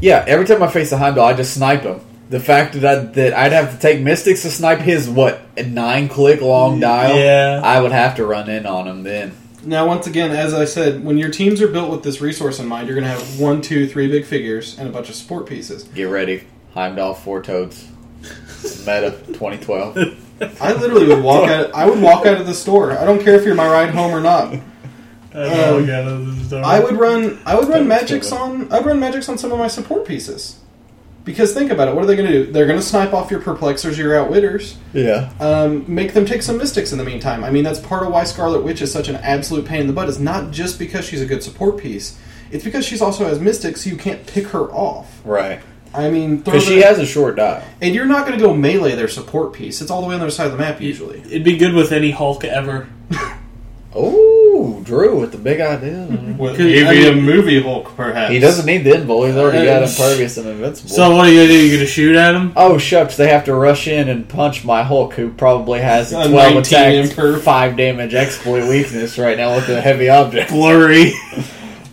yeah, 0.01 0.25
every 0.27 0.47
time 0.47 0.63
I 0.63 0.69
face 0.69 0.93
a 0.93 0.99
Heimdall, 0.99 1.25
I 1.25 1.35
just 1.35 1.55
snipe 1.55 1.83
him. 1.83 2.01
The 2.31 2.41
fact 2.41 2.75
that, 2.75 2.85
I, 2.85 2.95
that 3.13 3.35
I'd 3.35 3.53
have 3.53 3.73
to 3.75 3.79
take 3.79 4.01
Mystics 4.01 4.43
to 4.43 4.51
snipe 4.51 4.81
his, 4.81 5.09
what, 5.09 5.41
a 5.57 5.63
nine 5.63 6.09
click 6.09 6.41
long 6.43 6.79
dial? 6.79 7.17
Yeah. 7.19 7.61
I 7.65 7.81
would 7.81 7.93
have 7.93 8.17
to 8.17 8.27
run 8.27 8.51
in 8.51 8.67
on 8.67 8.87
him 8.87 9.03
then. 9.03 9.35
now, 9.65 9.87
once 9.87 10.07
again, 10.07 10.31
as 10.33 10.53
I 10.53 10.67
said, 10.67 11.03
when 11.05 11.17
your 11.17 11.31
teams 11.31 11.63
are 11.63 11.69
built 11.69 11.91
with 11.91 12.03
this 12.03 12.21
resource 12.21 12.59
in 12.61 12.67
mind, 12.67 12.87
you're 12.87 12.95
going 13.01 13.11
to 13.11 13.19
have 13.19 13.41
one, 13.41 13.63
two, 13.63 13.89
three 13.89 14.09
big 14.09 14.27
figures 14.27 14.79
and 14.79 14.89
a 14.89 14.93
bunch 14.93 15.09
of 15.09 15.15
support 15.15 15.47
pieces. 15.47 15.85
Get 15.85 16.05
ready. 16.05 16.45
Heimdall, 16.75 17.15
Four 17.15 17.43
Toads. 17.43 17.89
Meta 18.81 19.17
2012. 19.29 19.97
I 20.61 20.73
literally 20.75 21.07
would 21.09 21.23
walk 21.23 21.49
out. 21.49 21.75
I 21.75 21.89
would 21.89 22.01
walk 22.01 22.27
out 22.27 22.41
of 22.41 22.47
the 22.47 22.55
store. 22.55 22.93
I 22.99 23.05
don't 23.05 23.23
care 23.23 23.35
if 23.37 23.45
you're 23.45 23.55
my 23.55 23.67
ride 23.67 23.91
home 23.91 24.13
or 24.13 24.21
not. 24.21 24.55
Um, 25.35 26.65
I 26.65 26.81
would 26.81 26.97
run. 26.97 27.39
I 27.45 27.55
would 27.55 27.69
run 27.69 27.87
Magik's 27.87 28.33
on. 28.33 28.73
I'd 28.73 28.85
run 28.87 28.99
Magik's 28.99 29.29
on 29.29 29.37
some 29.39 29.53
of 29.53 29.59
my 29.59 29.69
support 29.69 30.07
pieces. 30.07 30.59
Because 31.25 31.53
think 31.53 31.71
about 31.71 31.89
it. 31.89 31.95
What 31.95 32.05
are 32.05 32.07
they 32.07 32.17
going 32.17 32.31
to 32.31 32.47
do? 32.47 32.53
They're 32.53 32.67
going 32.67 32.79
to 32.79 32.85
snipe 32.85 33.13
off 33.13 33.31
your 33.31 33.41
perplexers, 33.41 33.99
your 33.99 34.17
outwitters. 34.19 34.79
Yeah. 34.95 35.31
Um, 35.41 35.85
make 35.87 36.15
them 36.15 36.25
take 36.25 36.41
some 36.41 36.57
mystics 36.57 36.91
in 36.93 36.97
the 36.97 37.05
meantime. 37.05 37.45
I 37.45 37.51
mean, 37.51 37.65
that's 37.65 37.81
part 37.81 38.03
of 38.07 38.11
why 38.13 38.25
Scarlet 38.25 38.63
Witch 38.65 38.81
is 38.81 38.91
such 38.91 39.09
an 39.09 39.17
absolute 39.17 39.67
pain 39.67 39.83
in 39.83 39.87
the 39.87 39.93
butt. 39.93 40.09
It's 40.09 40.19
not 40.19 40.51
just 40.53 40.79
because 40.79 41.05
she's 41.05 41.21
a 41.21 41.27
good 41.27 41.43
support 41.43 41.77
piece. 41.77 42.19
It's 42.51 42.65
because 42.65 42.87
she's 42.87 43.03
also 43.03 43.27
has 43.27 43.39
mystics, 43.41 43.83
so 43.85 43.91
you 43.91 43.97
can't 43.99 44.27
pick 44.27 44.47
her 44.49 44.71
off. 44.73 45.21
Right. 45.23 45.61
I 45.93 46.09
mean, 46.11 46.39
Because 46.39 46.65
she 46.65 46.79
has 46.81 46.99
a 46.99 47.05
short 47.05 47.37
dial. 47.37 47.63
and 47.83 47.95
you're 47.95 48.07
not 48.07 48.27
going 48.27 48.39
to 48.39 48.43
go 48.43 48.55
melee 48.55 48.95
their 48.95 49.09
support 49.09 49.53
piece. 49.53 49.83
It's 49.83 49.91
all 49.91 50.01
the 50.01 50.07
way 50.09 50.15
on 50.15 50.21
the 50.21 50.27
other 50.27 50.31
side 50.35 50.47
of 50.47 50.53
the 50.53 50.59
map 50.59 50.81
usually. 50.81 51.19
It'd 51.21 51.45
be 51.45 51.59
good 51.59 51.75
with 51.75 51.93
any 51.93 52.11
Hulk 52.11 52.43
ever. 52.45 52.89
Oh, 53.95 54.38
Drew 54.85 55.19
with 55.21 55.33
the 55.33 55.39
big 55.39 55.61
idea. 55.61 56.07
Well, 56.39 56.55
Could- 56.55 56.67
I 56.87 56.93
mean- 56.93 57.23
movie 57.23 57.61
Hulk, 57.63 57.95
perhaps. 57.97 58.33
He 58.33 58.39
doesn't 58.39 58.67
need 58.67 58.85
the 58.85 58.91
invul. 58.93 59.27
He's 59.27 59.37
already 59.37 59.65
got 59.67 59.83
Uh, 59.83 59.87
impervious 59.87 60.37
and 60.37 60.49
invincible. 60.49 60.91
So 60.91 61.15
what 61.17 61.27
are 61.27 61.31
you 61.31 61.37
gonna 61.43 61.49
do? 61.49 61.59
You 61.67 61.73
gonna 61.77 61.87
shoot 61.87 62.17
at 62.17 62.35
him? 62.35 62.53
oh 62.57 62.79
shucks, 62.79 63.17
they 63.17 63.29
have 63.29 63.45
to 63.45 63.55
rush 63.55 63.87
in 63.89 64.09
and 64.09 64.29
punch 64.29 64.65
my 64.65 64.83
Hulk, 64.83 65.15
who 65.15 65.31
probably 65.31 65.81
has 65.81 66.13
a 66.13 66.21
A 66.21 66.29
twelve 66.29 66.55
19 66.55 66.59
attack, 66.61 66.93
imperv. 66.95 67.41
five 67.41 67.77
damage 67.77 68.15
exploit 68.15 68.69
weakness 68.69 69.19
right 69.19 69.37
now 69.37 69.55
with 69.57 69.69
a 69.69 69.81
heavy 69.81 70.09
object. 70.09 70.51
Blurry. 70.51 71.13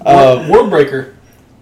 Uh, 0.05 0.45
World 0.51 0.69
Breaker. 0.69 1.15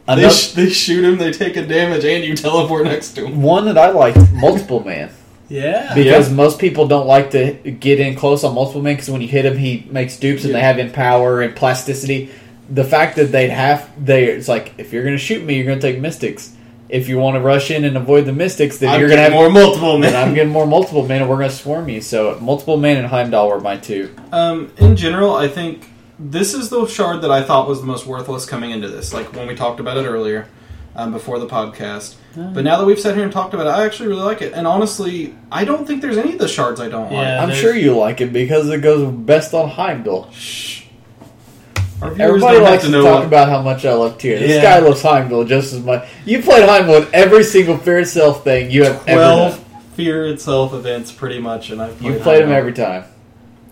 They, 0.06 0.30
sh- 0.30 0.52
they 0.52 0.70
shoot 0.70 1.06
him, 1.06 1.18
they 1.18 1.32
take 1.32 1.56
a 1.56 1.66
damage, 1.66 2.04
and 2.04 2.26
you 2.26 2.36
teleport 2.36 2.84
next 2.84 3.12
to 3.14 3.26
him. 3.26 3.42
one 3.42 3.64
that 3.68 3.78
I 3.78 3.92
like, 3.92 4.16
multiple 4.34 4.84
man, 4.84 5.10
Yeah. 5.54 5.94
because 5.94 6.32
most 6.32 6.60
people 6.60 6.88
don't 6.88 7.06
like 7.08 7.32
to 7.32 7.54
get 7.54 8.00
in 8.00 8.16
close 8.16 8.44
on 8.44 8.56
multiple 8.56 8.82
men 8.82 8.96
because 8.96 9.10
when 9.10 9.22
you 9.22 9.28
hit 9.28 9.46
him, 9.46 9.58
he 9.58 9.86
makes 9.90 10.18
dupes 10.18 10.44
and 10.44 10.52
Yeah. 10.52 10.60
they 10.60 10.64
have 10.66 10.80
in 10.80 10.92
power 10.92 11.42
and 11.42 11.56
plasticity. 11.56 12.30
The 12.70 12.84
fact 12.84 13.18
that 13.18 13.32
they'd 13.32 13.50
have 13.50 13.88
they 14.04 14.26
it's 14.26 14.48
like 14.48 14.74
if 14.78 14.92
you're 14.92 15.04
going 15.04 15.16
to 15.16 15.22
shoot 15.24 15.44
me, 15.44 15.56
you're 15.56 15.66
going 15.66 15.80
to 15.80 15.88
take 15.92 16.00
mystics. 16.00 16.52
If 16.90 17.08
you 17.10 17.18
want 17.18 17.36
to 17.36 17.42
rush 17.42 17.72
in 17.72 17.86
and 17.86 17.98
avoid 17.98 18.26
the 18.26 18.34
mystics, 18.34 18.78
then 18.78 18.90
I'm 18.90 19.00
you're 19.00 19.10
going 19.10 19.18
to 19.18 19.24
have 19.24 19.34
more 19.34 19.50
multiple 19.50 20.00
Then 20.00 20.16
I'm 20.16 20.34
getting 20.34 20.52
more 20.52 20.68
multiple 20.68 21.08
men, 21.08 21.22
and 21.22 21.30
we're 21.30 21.38
going 21.38 21.50
to 21.50 21.56
swarm 21.56 21.90
you. 21.90 22.02
So 22.02 22.38
multiple 22.40 22.78
men 22.78 22.98
and 22.98 23.08
Heimdall 23.08 23.50
were 23.50 23.60
my 23.60 23.78
two. 23.78 24.14
Um, 24.32 24.72
in 24.78 24.96
general, 24.96 25.36
I 25.36 25.48
think 25.48 25.90
this 26.20 26.54
is 26.54 26.70
the 26.70 26.86
shard 26.86 27.22
that 27.22 27.32
I 27.32 27.42
thought 27.42 27.68
was 27.68 27.80
the 27.82 27.88
most 27.88 28.06
worthless 28.06 28.46
coming 28.46 28.72
into 28.72 28.90
this. 28.90 29.14
Like 29.14 29.34
when 29.36 29.48
we 29.48 29.56
talked 29.56 29.80
about 29.80 29.98
it 29.98 30.06
earlier, 30.06 30.48
um, 30.95 31.11
before 31.11 31.40
the 31.40 31.48
podcast. 31.48 32.15
But 32.36 32.64
now 32.64 32.78
that 32.80 32.86
we've 32.86 32.99
sat 32.99 33.14
here 33.15 33.24
and 33.24 33.32
talked 33.32 33.53
about 33.53 33.68
it, 33.68 33.70
I 33.70 33.86
actually 33.86 34.10
really 34.10 34.24
like 34.24 34.41
it. 34.41 34.53
And 34.53 34.65
honestly, 34.65 35.36
I 35.52 35.65
don't 35.65 35.86
think 35.86 36.02
there's 36.02 36.18
any 36.18 36.34
of 36.34 36.40
the 36.40 36.48
shards 36.48 36.80
I 36.82 36.90
don't 36.90 37.11
Yeah. 37.11 37.41
I'm 37.41 37.49
there's- 37.49 37.61
sure 37.61 37.76
you 37.76 37.95
like 37.95 38.22
it 38.22 38.34
because 38.34 38.70
it 38.70 38.82
goes 38.82 39.11
best 39.11 39.53
on 39.53 39.70
Heimdall. 39.70 40.22
like. 40.24 40.34
Shh. 40.34 40.80
Everybody 42.20 42.57
likes 42.60 42.84
to 42.84 42.91
to, 42.91 43.02
talk 43.02 43.20
what- 43.20 43.26
about 43.26 43.49
how 43.49 43.61
much 43.61 43.86
I 43.86 43.94
love 43.94 44.18
Tyr. 44.18 44.38
This 44.40 44.49
Yeah. 44.49 44.61
guy 44.61 44.80
loves 44.80 45.02
Heimdall 45.02 45.45
just 45.45 45.74
as 45.74 45.80
much. 45.80 46.06
You 46.26 46.41
played 46.41 46.68
Heimdall 46.68 47.03
in 47.03 47.07
every 47.14 47.44
single 47.44 47.78
Fear 47.78 47.99
Itself 47.99 48.44
thing 48.44 48.72
you 48.72 48.84
have 48.84 49.03
ever 49.07 49.22
twelve 49.22 49.52
done. 49.56 49.65
fear 49.95 50.26
itself 50.26 50.74
events, 50.74 51.11
pretty 51.11 51.40
much, 51.40 51.70
and 51.70 51.82
I've 51.82 51.98
played 51.99 52.14
You've 52.14 52.22
played 52.24 52.41
him 52.44 52.52
every 52.52 52.74
time. 52.74 53.06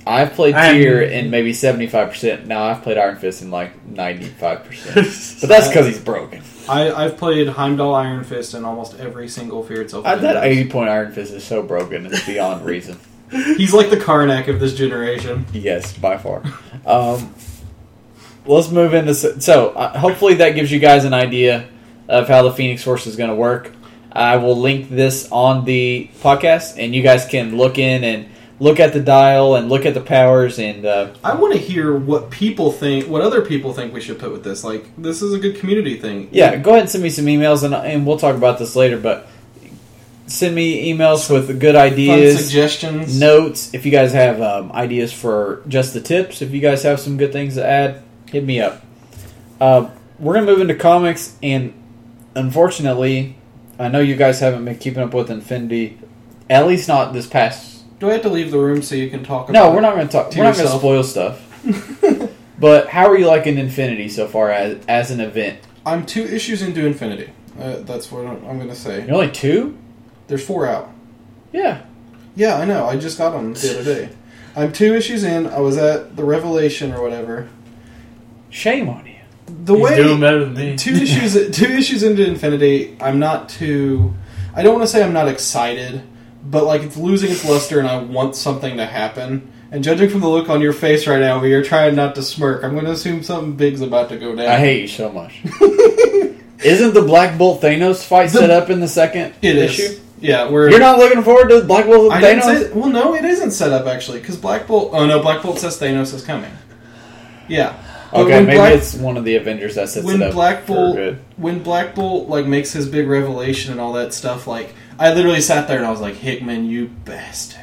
I've 0.08 0.34
played 0.34 0.56
I'm- 0.56 0.76
Tyr 0.76 1.02
in 1.02 1.30
maybe 1.30 1.52
75%. 1.54 2.48
Now 2.48 2.64
I've 2.64 2.82
played 2.84 2.98
Iron 2.98 3.18
Fist 3.18 3.42
in 3.42 3.52
like 3.52 3.72
95%. 3.94 4.96
But 5.42 5.50
that's 5.50 5.68
because 5.68 5.88
he's 5.88 6.00
broken. 6.00 6.42
I, 6.70 6.92
I've 6.92 7.18
played 7.18 7.48
Heimdall 7.48 7.96
Iron 7.96 8.24
Fist 8.24 8.54
in 8.54 8.66
almost 8.66 9.00
every 9.00 9.28
single 9.28 9.64
fear 9.64 9.82
itself. 9.82 10.06
Uh, 10.06 10.12
event. 10.12 10.36
that 10.36 10.44
80 10.46 10.70
point 10.70 10.90
Iron 10.90 11.12
Fist 11.12 11.34
is 11.34 11.44
so 11.44 11.64
broken, 11.64 12.06
it's 12.06 12.26
beyond 12.26 12.66
reason. 12.66 13.00
He's 13.32 13.74
like 13.74 13.90
the 13.90 13.98
Karnak 13.98 14.48
of 14.50 14.60
this 14.60 14.74
generation. 14.76 15.46
Yes, 15.54 15.98
by 15.98 16.18
far. 16.18 16.44
Um, 16.86 17.34
let's 18.46 18.70
move 18.70 18.94
into 18.94 19.14
so 19.14 19.70
uh, 19.70 19.98
hopefully 19.98 20.36
that 20.36 20.52
gives 20.52 20.72
you 20.72 20.80
guys 20.80 21.06
an 21.06 21.14
idea 21.14 21.70
of 22.08 22.28
how 22.28 22.44
the 22.44 22.52
Phoenix 22.52 22.84
Force 22.84 23.08
is 23.08 23.16
going 23.16 23.30
to 23.30 23.36
work. 23.36 23.72
I 24.12 24.38
will 24.38 24.60
link 24.60 24.90
this 24.90 25.32
on 25.32 25.64
the 25.64 26.10
podcast, 26.20 26.78
and 26.78 26.94
you 26.94 27.02
guys 27.02 27.26
can 27.26 27.56
look 27.56 27.78
in 27.78 28.04
and 28.04 28.31
look 28.62 28.80
at 28.80 28.94
the 28.94 29.00
dial 29.00 29.56
and 29.56 29.70
look 29.70 29.88
at 29.88 29.96
the 29.96 30.02
powers 30.02 30.60
and 30.60 30.86
uh, 30.86 31.12
I 31.24 31.34
want 31.34 31.54
to 31.54 31.60
hear 31.60 31.98
what 31.98 32.30
people 32.30 32.72
think, 32.72 33.08
what 33.08 33.22
other 33.24 33.44
people 33.44 33.74
think 33.74 33.92
we 33.92 34.02
should 34.02 34.20
put 34.20 34.32
with 34.32 34.44
this. 34.44 34.64
Like, 34.64 34.86
this 35.00 35.24
is 35.24 35.34
a 35.34 35.40
good 35.40 35.56
community 35.56 35.98
thing. 35.98 36.30
yeah, 36.32 36.56
go 36.58 36.70
ahead 36.70 36.82
and 36.82 36.90
send 36.90 37.04
me 37.04 37.10
some 37.10 37.26
emails, 37.26 37.64
and, 37.64 37.74
and 37.74 38.06
we'll 38.06 38.20
talk 38.20 38.36
about 38.36 38.60
this 38.60 38.76
later. 38.76 39.00
But 39.00 39.28
send 40.28 40.54
me 40.54 40.94
emails 40.94 41.28
with 41.28 41.60
good 41.60 41.74
Fun 41.74 41.88
ideas. 41.88 42.46
suggestions. 42.46 43.20
notes. 43.20 43.74
If 43.74 43.84
you 43.84 43.92
guys 43.92 44.14
have 44.14 44.40
um, 44.42 44.72
ideas 44.74 45.12
for 45.12 45.64
just 45.68 45.96
the 45.96 46.02
tips, 46.02 46.44
if 46.44 46.52
you 46.52 46.62
guys 46.62 46.84
have 46.84 47.00
some 47.00 47.18
good 47.18 47.34
things 47.34 47.56
to 47.56 47.66
add, 47.66 48.04
hit 48.30 48.44
me 48.44 48.62
up. 48.62 48.86
Uh, 49.60 49.90
we're 50.20 50.36
gonna 50.36 50.46
move 50.46 50.62
into 50.62 50.76
comics, 50.76 51.36
and 51.42 51.74
unfortunately, 52.36 53.38
I 53.80 53.88
know 53.88 54.00
you 54.00 54.16
guys 54.16 54.40
haven't 54.40 54.66
been 54.66 54.78
keeping 54.78 55.02
up 55.02 55.16
with 55.16 55.32
Infinity, 55.32 55.98
at 56.48 56.68
least 56.68 56.88
not 56.88 57.12
this 57.12 57.26
past. 57.26 57.81
Do 58.02 58.10
I 58.10 58.14
have 58.14 58.24
to 58.24 58.30
leave 58.30 58.52
the 58.52 58.60
room 58.60 58.82
so 58.82 58.96
you 58.96 59.10
can 59.10 59.24
talk? 59.24 59.48
about 59.48 59.54
No, 59.54 59.74
we're 59.74 59.82
not 59.82 59.96
gonna 59.96 60.10
talk. 60.10 60.32
To 60.32 60.40
We're 60.40 60.46
not 60.46 60.58
gonna 60.58 60.70
spoil 60.70 61.04
stuff. 61.04 61.40
but 62.60 62.90
how 62.90 63.08
are 63.08 63.18
you 63.18 63.28
liking 63.28 63.58
Infinity 63.58 64.10
so 64.10 64.28
far 64.28 64.50
as 64.50 64.84
as 64.88 65.12
an 65.12 65.20
event? 65.20 65.60
I'm 65.86 66.06
two 66.06 66.24
issues 66.24 66.64
into 66.64 66.86
Infinity. 66.86 67.32
Uh, 67.60 67.78
that's 67.82 68.12
what 68.12 68.26
I'm 68.26 68.58
going 68.58 68.70
to 68.70 68.76
say. 68.76 69.06
You're 69.06 69.16
only 69.16 69.32
two. 69.32 69.78
There's 70.28 70.46
four 70.46 70.66
out. 70.66 70.92
Yeah. 71.52 71.84
Yeah, 72.36 72.56
I 72.56 72.66
know. 72.66 72.86
I 72.86 72.98
just 72.98 73.18
got 73.18 73.32
them 73.32 73.54
the 73.54 73.80
other 73.80 73.84
day. 73.84 74.10
I'm 74.56 74.72
two 74.72 74.96
issues 74.96 75.24
in. 75.24 75.48
I 75.48 75.60
was 75.60 75.78
at 75.78 76.16
the 76.16 76.24
Revelation 76.24 76.94
or 76.94 77.02
whatever. 77.02 77.50
Shame 78.50 78.90
on 78.90 79.06
you. 79.06 79.16
The 79.46 79.76
He's 79.76 79.84
way 79.84 79.96
doing 79.98 80.20
better 80.20 80.46
than 80.46 80.54
me. 80.54 80.76
two 80.78 80.94
issues 80.94 81.56
two 81.56 81.66
issues 81.66 82.04
into 82.04 82.26
Infinity, 82.26 82.98
I'm 83.00 83.20
not 83.20 83.50
too. 83.50 84.14
I 84.56 84.64
don't 84.64 84.74
want 84.74 84.84
to 84.84 84.92
say 84.92 85.04
I'm 85.04 85.14
not 85.14 85.28
excited, 85.28 86.04
but 86.44 86.66
like 86.66 86.82
it's 86.82 86.98
losing 86.98 87.32
its 87.32 87.46
luster, 87.46 87.80
and 87.80 87.88
I 87.88 87.98
want 88.02 88.36
something 88.36 88.78
to 88.78 88.86
happen. 88.86 89.52
And 89.74 89.84
judging 89.84 90.10
from 90.10 90.20
the 90.20 90.28
look 90.28 90.50
on 90.50 90.60
your 90.60 90.74
face 90.74 91.08
right 91.08 91.20
now, 91.22 91.40
where 91.40 91.48
you're 91.48 91.64
trying 91.64 91.96
not 91.96 92.16
to 92.16 92.24
smirk, 92.24 92.64
I'm 92.64 92.74
going 92.74 92.84
to 92.86 92.92
assume 92.92 93.24
something 93.24 93.54
big's 93.56 93.80
about 93.80 94.10
to 94.10 94.18
go 94.18 94.36
down. 94.36 94.48
I 94.48 94.58
hate 94.60 94.82
you 94.82 94.88
so 94.90 95.10
much. 95.12 95.42
Isn't 96.64 96.94
the 96.94 97.02
Black 97.02 97.38
Bolt 97.38 97.62
Thanos 97.62 98.06
fight 98.06 98.30
The- 98.32 98.40
set 98.40 98.50
up 98.52 98.70
in 98.70 98.80
the 98.82 98.88
second 98.88 99.34
it 99.42 99.56
is. 99.56 99.80
issue? 99.80 100.00
Yeah, 100.20 100.50
we're. 100.50 100.70
You're 100.70 100.80
not 100.80 101.00
looking 101.00 101.24
forward 101.24 101.50
to 101.50 101.64
Black 101.64 101.86
Bolt 101.86 102.12
I 102.12 102.22
Thanos? 102.22 102.42
say. 102.44 102.72
Well, 102.74 102.90
no, 102.90 103.16
it 103.16 103.26
isn't 103.26 103.52
set 103.52 103.72
up 103.72 103.88
actually, 103.88 104.20
because 104.20 104.38
Black 104.38 104.68
Bolt. 104.68 104.92
Oh 104.94 105.08
no, 105.08 105.20
Black 105.22 105.42
Bolt 105.42 105.58
says 105.58 105.80
Thanos 105.80 106.14
is 106.14 106.24
coming. 106.24 106.52
Yeah. 107.48 107.76
But 108.12 108.22
Okay, 108.22 108.42
maybe 108.42 108.58
Black- 108.58 108.74
it's 108.76 108.94
one 108.94 109.16
of 109.18 109.24
the 109.24 109.38
Avengers 109.38 109.76
that 109.76 109.90
sets 109.90 110.06
when 110.06 110.22
it 110.22 110.28
up 110.28 110.34
Black 110.34 110.68
Bolt 110.68 111.16
when 111.38 111.64
Black 111.64 111.96
Bolt 111.96 112.28
like 112.30 112.46
makes 112.46 112.72
his 112.72 112.88
big 112.88 113.08
revelation 113.08 113.72
and 113.72 113.80
all 113.82 113.94
that 113.94 114.14
stuff, 114.14 114.46
like 114.48 114.76
I 115.02 115.14
literally 115.14 115.42
sat 115.42 115.68
there 115.68 115.78
and 115.78 115.86
I 115.86 115.92
was 115.92 116.00
like, 116.02 116.16
Hickman, 116.16 116.66
you 116.66 116.88
bastard! 117.06 117.60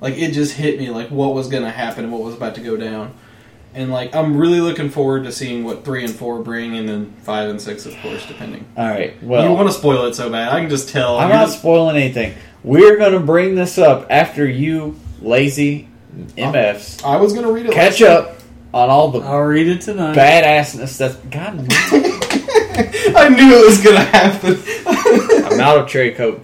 Like 0.00 0.16
it 0.18 0.32
just 0.32 0.52
hit 0.54 0.78
me 0.78 0.90
like 0.90 1.10
what 1.10 1.34
was 1.34 1.48
gonna 1.48 1.70
happen 1.70 2.04
and 2.04 2.12
what 2.12 2.22
was 2.22 2.34
about 2.34 2.54
to 2.56 2.60
go 2.60 2.76
down. 2.76 3.14
And 3.74 3.90
like 3.90 4.14
I'm 4.14 4.36
really 4.36 4.60
looking 4.60 4.90
forward 4.90 5.24
to 5.24 5.32
seeing 5.32 5.64
what 5.64 5.84
three 5.84 6.04
and 6.04 6.12
four 6.14 6.40
bring, 6.42 6.76
and 6.76 6.88
then 6.88 7.12
five 7.22 7.48
and 7.50 7.60
six, 7.60 7.86
of 7.86 7.96
course, 8.02 8.24
depending. 8.26 8.64
All 8.76 8.86
right. 8.88 9.20
Well. 9.22 9.42
You 9.42 9.48
Well, 9.48 9.56
want 9.56 9.68
to 9.70 9.74
spoil 9.74 10.04
it 10.06 10.14
so 10.14 10.30
bad, 10.30 10.52
I 10.52 10.60
can 10.60 10.70
just 10.70 10.88
tell. 10.88 11.18
I'm 11.18 11.28
You're 11.28 11.38
not 11.38 11.46
just- 11.46 11.58
spoiling 11.60 11.96
anything. 11.96 12.34
We're 12.64 12.96
going 12.96 13.12
to 13.12 13.20
bring 13.20 13.54
this 13.54 13.78
up 13.78 14.06
after 14.10 14.44
you 14.46 14.98
lazy 15.22 15.88
MFs 16.36 17.04
I 17.04 17.16
was 17.16 17.32
gonna 17.32 17.52
read 17.52 17.66
it. 17.66 17.72
catch 17.72 18.00
last 18.00 18.10
up 18.10 18.38
on 18.74 18.90
all 18.90 19.10
the 19.10 19.20
I'll 19.20 19.40
read 19.42 19.68
it 19.68 19.80
tonight. 19.82 20.16
badassness 20.16 20.96
that's 20.98 21.14
God. 21.16 21.66
I 23.16 23.28
knew 23.28 23.58
it 23.58 23.66
was 23.66 23.82
gonna 23.82 24.00
happen. 24.00 24.58
I'm 25.52 25.60
out 25.60 25.78
of 25.78 25.88
cherry 25.88 26.12
coke. 26.12 26.42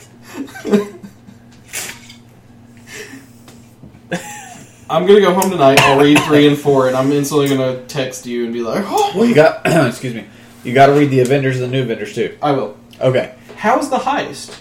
I'm 4.90 5.06
gonna 5.06 5.20
go 5.20 5.32
home 5.32 5.50
tonight. 5.50 5.80
I'll 5.80 5.98
read 6.00 6.18
three 6.20 6.46
and 6.46 6.58
four, 6.58 6.88
and 6.88 6.96
I'm 6.96 7.10
instantly 7.10 7.48
gonna 7.48 7.82
text 7.86 8.26
you 8.26 8.44
and 8.44 8.52
be 8.52 8.60
like, 8.60 8.84
"Oh, 8.86 9.12
Well, 9.14 9.24
you 9.24 9.34
got. 9.34 9.62
excuse 9.88 10.14
me. 10.14 10.26
You 10.62 10.72
got 10.74 10.86
to 10.86 10.92
read 10.92 11.10
the 11.10 11.20
Avengers 11.20 11.60
and 11.60 11.64
the 11.72 11.76
New 11.76 11.82
Avengers 11.82 12.14
too. 12.14 12.36
I 12.42 12.52
will." 12.52 12.76
Okay. 13.00 13.34
How's 13.56 13.88
the 13.90 13.98
heist? 13.98 14.58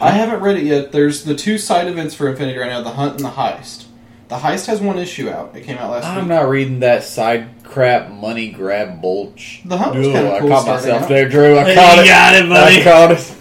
I 0.00 0.10
haven't 0.12 0.40
read 0.40 0.56
it 0.56 0.62
yet. 0.64 0.92
There's 0.92 1.24
the 1.24 1.34
two 1.34 1.58
side 1.58 1.88
events 1.88 2.14
for 2.14 2.28
Infinity 2.28 2.58
right 2.58 2.68
now: 2.70 2.80
the 2.80 2.90
hunt 2.90 3.16
and 3.16 3.24
the 3.24 3.30
heist. 3.30 3.86
The 4.28 4.36
heist 4.36 4.66
has 4.66 4.80
one 4.80 4.98
issue 4.98 5.28
out. 5.28 5.56
It 5.56 5.64
came 5.64 5.76
out 5.78 5.90
last 5.90 6.04
I'm 6.06 6.18
week. 6.20 6.28
not 6.28 6.48
reading 6.48 6.80
that 6.80 7.02
side 7.02 7.48
crap 7.64 8.08
money 8.08 8.50
grab 8.50 9.02
bulge. 9.02 9.62
The 9.64 9.76
hunt 9.76 9.96
was 9.96 10.06
Ooh, 10.06 10.12
kinda 10.12 10.32
I 10.32 10.38
caught 10.40 10.62
starting 10.62 10.86
myself 10.88 11.02
out. 11.02 11.08
there, 11.08 11.28
Drew. 11.28 11.56
I 11.58 11.68
You 11.68 11.74
caught 11.74 11.98
it. 11.98 12.06
got 12.06 12.34
it, 12.36 12.48
buddy. 12.48 12.80
I 12.80 12.84
caught 12.84 13.10
it. 13.10 13.34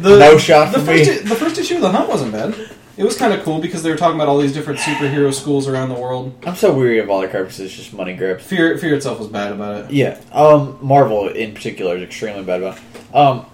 The, 0.00 0.18
No 0.18 0.38
shot 0.38 0.72
the 0.72 0.80
first, 0.80 1.08
me. 1.10 1.16
The 1.18 1.34
first 1.36 1.58
issue 1.58 1.76
of 1.76 1.80
the 1.82 1.90
hunt 1.90 2.08
wasn't 2.08 2.32
bad. 2.32 2.54
It 2.96 3.02
was 3.04 3.16
kind 3.16 3.32
of 3.32 3.42
cool 3.42 3.60
because 3.60 3.82
they 3.82 3.90
were 3.90 3.96
talking 3.96 4.14
about 4.14 4.28
all 4.28 4.38
these 4.38 4.52
different 4.52 4.78
superhero 4.78 5.34
schools 5.34 5.66
around 5.66 5.88
the 5.88 5.96
world. 5.96 6.32
I'm 6.46 6.54
so 6.54 6.72
weary 6.72 7.00
of 7.00 7.10
all 7.10 7.20
the 7.20 7.28
crap. 7.28 7.46
It's 7.46 7.56
just 7.56 7.92
money 7.92 8.14
grabs. 8.14 8.44
Fear, 8.44 8.78
Fear 8.78 8.94
itself 8.94 9.18
was 9.18 9.26
bad 9.28 9.50
about 9.52 9.84
it. 9.86 9.90
Yeah. 9.90 10.20
Um, 10.30 10.78
Marvel 10.80 11.28
in 11.28 11.54
particular 11.54 11.96
is 11.96 12.02
extremely 12.04 12.44
bad 12.44 12.62
about. 12.62 12.78
it. 12.78 13.14
Um, 13.14 13.46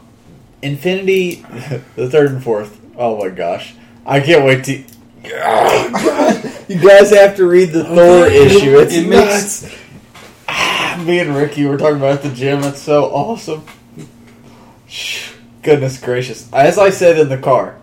Infinity, 0.63 1.37
the 1.97 2.11
third 2.11 2.33
and 2.33 2.45
fourth. 2.45 2.79
Oh 2.99 3.17
my 3.19 3.31
gosh, 3.31 3.75
I 4.05 4.21
can't 4.21 4.45
wait 4.45 4.65
to. 4.65 4.73
you 6.69 6.81
guys 6.81 7.11
have 7.11 7.37
to 7.37 7.47
read 7.47 7.71
the 7.71 7.85
Thor 7.85 8.27
issue. 8.31 8.79
It's 8.79 8.95
It 8.95 9.07
nuts. 9.09 9.63
makes- 9.63 9.77
Ah, 10.49 11.03
Me 11.07 11.19
and 11.21 11.35
Ricky 11.35 11.65
were 11.65 11.79
talking 11.79 11.97
about 11.97 12.11
it 12.21 12.25
at 12.27 12.31
the 12.31 12.37
gym. 12.37 12.63
It's 12.65 12.83
so 12.83 13.05
awesome. 13.07 13.65
Goodness 15.63 16.01
gracious! 16.01 16.51
As 16.53 16.79
I 16.79 16.91
said 16.91 17.19
in 17.19 17.29
the 17.29 17.39
car, 17.39 17.77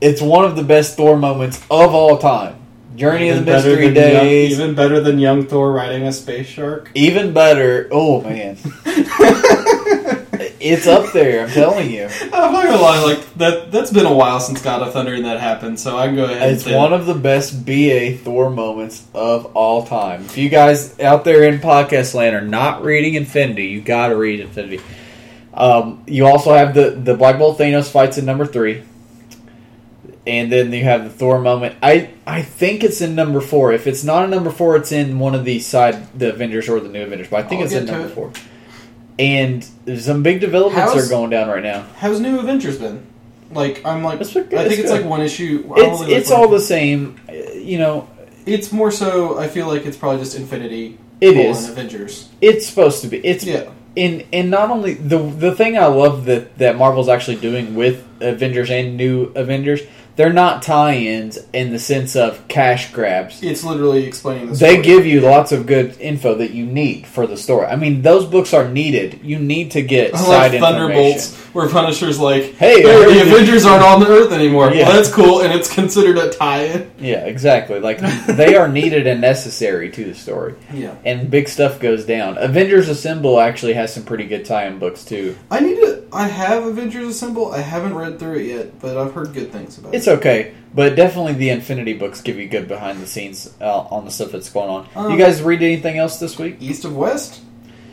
it's 0.00 0.20
one 0.20 0.44
of 0.44 0.54
the 0.56 0.62
best 0.62 0.96
Thor 0.96 1.16
moments 1.16 1.58
of 1.70 1.94
all 1.94 2.18
time. 2.18 2.56
Journey 2.96 3.28
of 3.28 3.44
the 3.44 3.52
Mystery 3.52 3.88
than 3.90 4.12
young, 4.12 4.24
Days. 4.24 4.58
even 4.58 4.74
better 4.74 5.00
than 5.00 5.18
young 5.18 5.46
Thor 5.46 5.72
riding 5.72 6.02
a 6.02 6.12
space 6.12 6.46
shark. 6.48 6.90
Even 6.94 7.32
better. 7.32 7.88
Oh 7.92 8.20
man, 8.22 8.58
it's 10.60 10.86
up 10.86 11.12
there. 11.12 11.44
I'm 11.44 11.50
telling 11.50 11.90
you, 11.90 12.04
I'm 12.22 12.52
not 12.52 12.64
gonna 12.64 12.76
lie, 12.76 13.04
like 13.04 13.34
that. 13.34 13.70
That's 13.70 13.92
been 13.92 14.04
a 14.06 14.12
while 14.14 14.40
since 14.40 14.60
God 14.60 14.82
of 14.82 14.92
Thunder 14.92 15.14
and 15.14 15.24
that 15.24 15.40
happened, 15.40 15.78
so 15.78 15.96
I 15.96 16.06
can 16.06 16.16
go 16.16 16.24
ahead. 16.24 16.52
it's 16.52 16.64
and 16.64 16.72
say 16.72 16.76
one 16.76 16.92
of 16.92 17.06
the 17.06 17.14
best 17.14 17.64
BA 17.64 18.16
Thor 18.18 18.50
moments 18.50 19.06
of 19.14 19.46
all 19.56 19.86
time. 19.86 20.22
If 20.24 20.36
you 20.36 20.48
guys 20.48 20.98
out 21.00 21.24
there 21.24 21.44
in 21.44 21.60
podcast 21.60 22.14
land 22.14 22.34
are 22.34 22.40
not 22.42 22.82
reading 22.82 23.14
Infinity, 23.14 23.66
you 23.68 23.80
got 23.80 24.08
to 24.08 24.16
read 24.16 24.40
Infinity. 24.40 24.80
Um, 25.58 26.04
you 26.06 26.24
also 26.26 26.54
have 26.54 26.72
the 26.72 26.90
the 26.90 27.14
Black 27.14 27.36
Bolt 27.38 27.58
Thanos 27.58 27.90
fights 27.90 28.16
in 28.16 28.24
number 28.24 28.46
three, 28.46 28.84
and 30.26 30.52
then 30.52 30.72
you 30.72 30.84
have 30.84 31.04
the 31.04 31.10
Thor 31.10 31.40
moment. 31.40 31.76
I 31.82 32.10
I 32.26 32.42
think 32.42 32.84
it's 32.84 33.00
in 33.00 33.14
number 33.14 33.40
four. 33.40 33.72
If 33.72 33.86
it's 33.86 34.04
not 34.04 34.24
in 34.24 34.30
number 34.30 34.50
four, 34.50 34.76
it's 34.76 34.92
in 34.92 35.18
one 35.18 35.34
of 35.34 35.44
the 35.44 35.58
side 35.60 36.16
the 36.18 36.32
Avengers 36.32 36.68
or 36.68 36.78
the 36.80 36.88
New 36.88 37.02
Avengers. 37.02 37.28
But 37.28 37.44
I 37.44 37.48
think 37.48 37.60
I'll 37.60 37.66
it's 37.66 37.74
in 37.74 37.86
number 37.86 38.06
it. 38.06 38.10
four. 38.10 38.32
And 39.18 39.64
some 40.00 40.22
big 40.22 40.40
developments 40.40 40.92
How's- 40.92 41.06
are 41.06 41.10
going 41.10 41.30
down 41.30 41.48
right 41.48 41.62
now. 41.62 41.84
How's 41.96 42.20
New 42.20 42.38
Avengers 42.38 42.78
been? 42.78 43.04
Like 43.50 43.84
I'm 43.84 44.04
like 44.04 44.20
It's 44.20 44.32
been 44.32 44.44
good, 44.44 44.58
I 44.60 44.68
think 44.68 44.74
it's 44.80 44.82
it's 44.82 44.92
like 44.92 45.04
one 45.04 45.22
issue. 45.22 45.72
It's 45.76 46.02
it's 46.02 46.30
all 46.30 46.48
the 46.48 46.60
same. 46.60 47.18
You 47.54 47.78
know, 47.78 48.08
It's 48.46 48.70
more 48.70 48.90
so. 48.92 49.38
I 49.38 49.48
feel 49.48 49.66
like 49.66 49.86
it's 49.86 49.96
probably 49.96 50.20
just 50.20 50.36
Infinity. 50.36 50.98
It 51.20 51.36
is. 51.36 51.68
Avengers. 51.68 52.28
it's 52.40 52.64
supposed 52.68 53.00
to 53.02 53.08
be. 53.08 53.16
It's 53.26 53.42
Yeah. 53.44 53.70
And 53.96 54.24
and 54.32 54.50
not 54.50 54.70
only 54.70 54.94
the 54.94 55.18
the 55.18 55.54
thing 55.54 55.78
I 55.78 55.86
love 55.86 56.24
that 56.26 56.58
that 56.58 56.76
Marvel's 56.76 57.08
actually 57.08 57.36
doing 57.36 57.74
with 57.74 58.04
Avengers 58.20 58.70
and 58.70 58.96
New 58.96 59.32
Avengers, 59.34 59.82
they're 60.18 60.32
not 60.32 60.62
tie-ins 60.62 61.38
in 61.52 61.70
the 61.72 61.78
sense 61.78 62.16
of 62.16 62.46
cash 62.48 62.92
grabs. 62.92 63.40
It's 63.40 63.62
literally 63.62 64.04
explaining 64.04 64.48
the 64.48 64.54
They 64.56 64.82
give 64.82 65.06
you 65.06 65.20
lots 65.20 65.52
of 65.52 65.64
good 65.64 65.96
info 66.00 66.34
that 66.34 66.50
you 66.50 66.66
need 66.66 67.06
for 67.06 67.26
the 67.28 67.36
story. 67.36 67.66
I 67.66 67.76
mean, 67.76 68.02
those 68.02 68.24
books 68.26 68.52
are 68.52 68.68
needed. 68.68 69.20
You 69.22 69.38
need 69.38 69.70
to 69.70 69.82
get 69.82 70.16
side 70.16 70.50
like 70.52 70.60
Thunderbolts, 70.60 71.28
information. 71.30 71.52
where 71.52 71.68
Punisher's 71.68 72.18
like, 72.18 72.54
Hey, 72.56 72.74
I 72.74 72.80
"Hey, 72.80 72.82
heard 72.82 73.08
the 73.10 73.14
you- 73.14 73.32
Avengers 73.32 73.64
aren't 73.64 73.84
on 73.84 74.00
the 74.00 74.08
Earth 74.08 74.32
anymore." 74.32 74.72
Yeah. 74.72 74.88
Well, 74.88 74.96
that's 74.96 75.12
cool, 75.14 75.40
and 75.42 75.52
it's 75.52 75.72
considered 75.72 76.18
a 76.18 76.30
tie-in. 76.30 76.90
Yeah, 76.98 77.24
exactly. 77.24 77.78
Like 77.78 78.00
they 78.26 78.56
are 78.56 78.66
needed 78.66 79.06
and 79.06 79.20
necessary 79.20 79.88
to 79.92 80.04
the 80.04 80.14
story. 80.16 80.54
Yeah. 80.72 80.96
And 81.04 81.30
big 81.30 81.48
stuff 81.48 81.78
goes 81.78 82.04
down. 82.04 82.38
Avengers 82.38 82.88
Assemble 82.88 83.38
actually 83.40 83.74
has 83.74 83.94
some 83.94 84.02
pretty 84.02 84.24
good 84.24 84.44
tie-in 84.44 84.80
books 84.80 85.04
too. 85.04 85.36
I 85.48 85.60
need 85.60 85.76
to. 85.76 86.02
I 86.12 86.26
have 86.26 86.64
Avengers 86.64 87.06
Assemble. 87.06 87.52
I 87.52 87.60
haven't 87.60 87.94
read 87.94 88.18
through 88.18 88.36
it 88.38 88.46
yet, 88.46 88.80
but 88.80 88.96
I've 88.96 89.12
heard 89.12 89.32
good 89.34 89.52
things 89.52 89.76
about 89.78 89.94
It's 89.94 90.06
it. 90.07 90.07
Okay, 90.08 90.54
but 90.74 90.96
definitely 90.96 91.34
the 91.34 91.50
Infinity 91.50 91.94
books 91.94 92.20
give 92.20 92.36
you 92.36 92.48
good 92.48 92.68
behind 92.68 93.00
the 93.00 93.06
scenes 93.06 93.54
uh, 93.60 93.80
on 93.80 94.04
the 94.04 94.10
stuff 94.10 94.32
that's 94.32 94.50
going 94.50 94.68
on. 94.68 94.88
Um, 94.94 95.12
you 95.12 95.18
guys 95.18 95.42
read 95.42 95.62
anything 95.62 95.98
else 95.98 96.18
this 96.18 96.38
week? 96.38 96.56
East 96.60 96.84
of 96.84 96.96
West. 96.96 97.42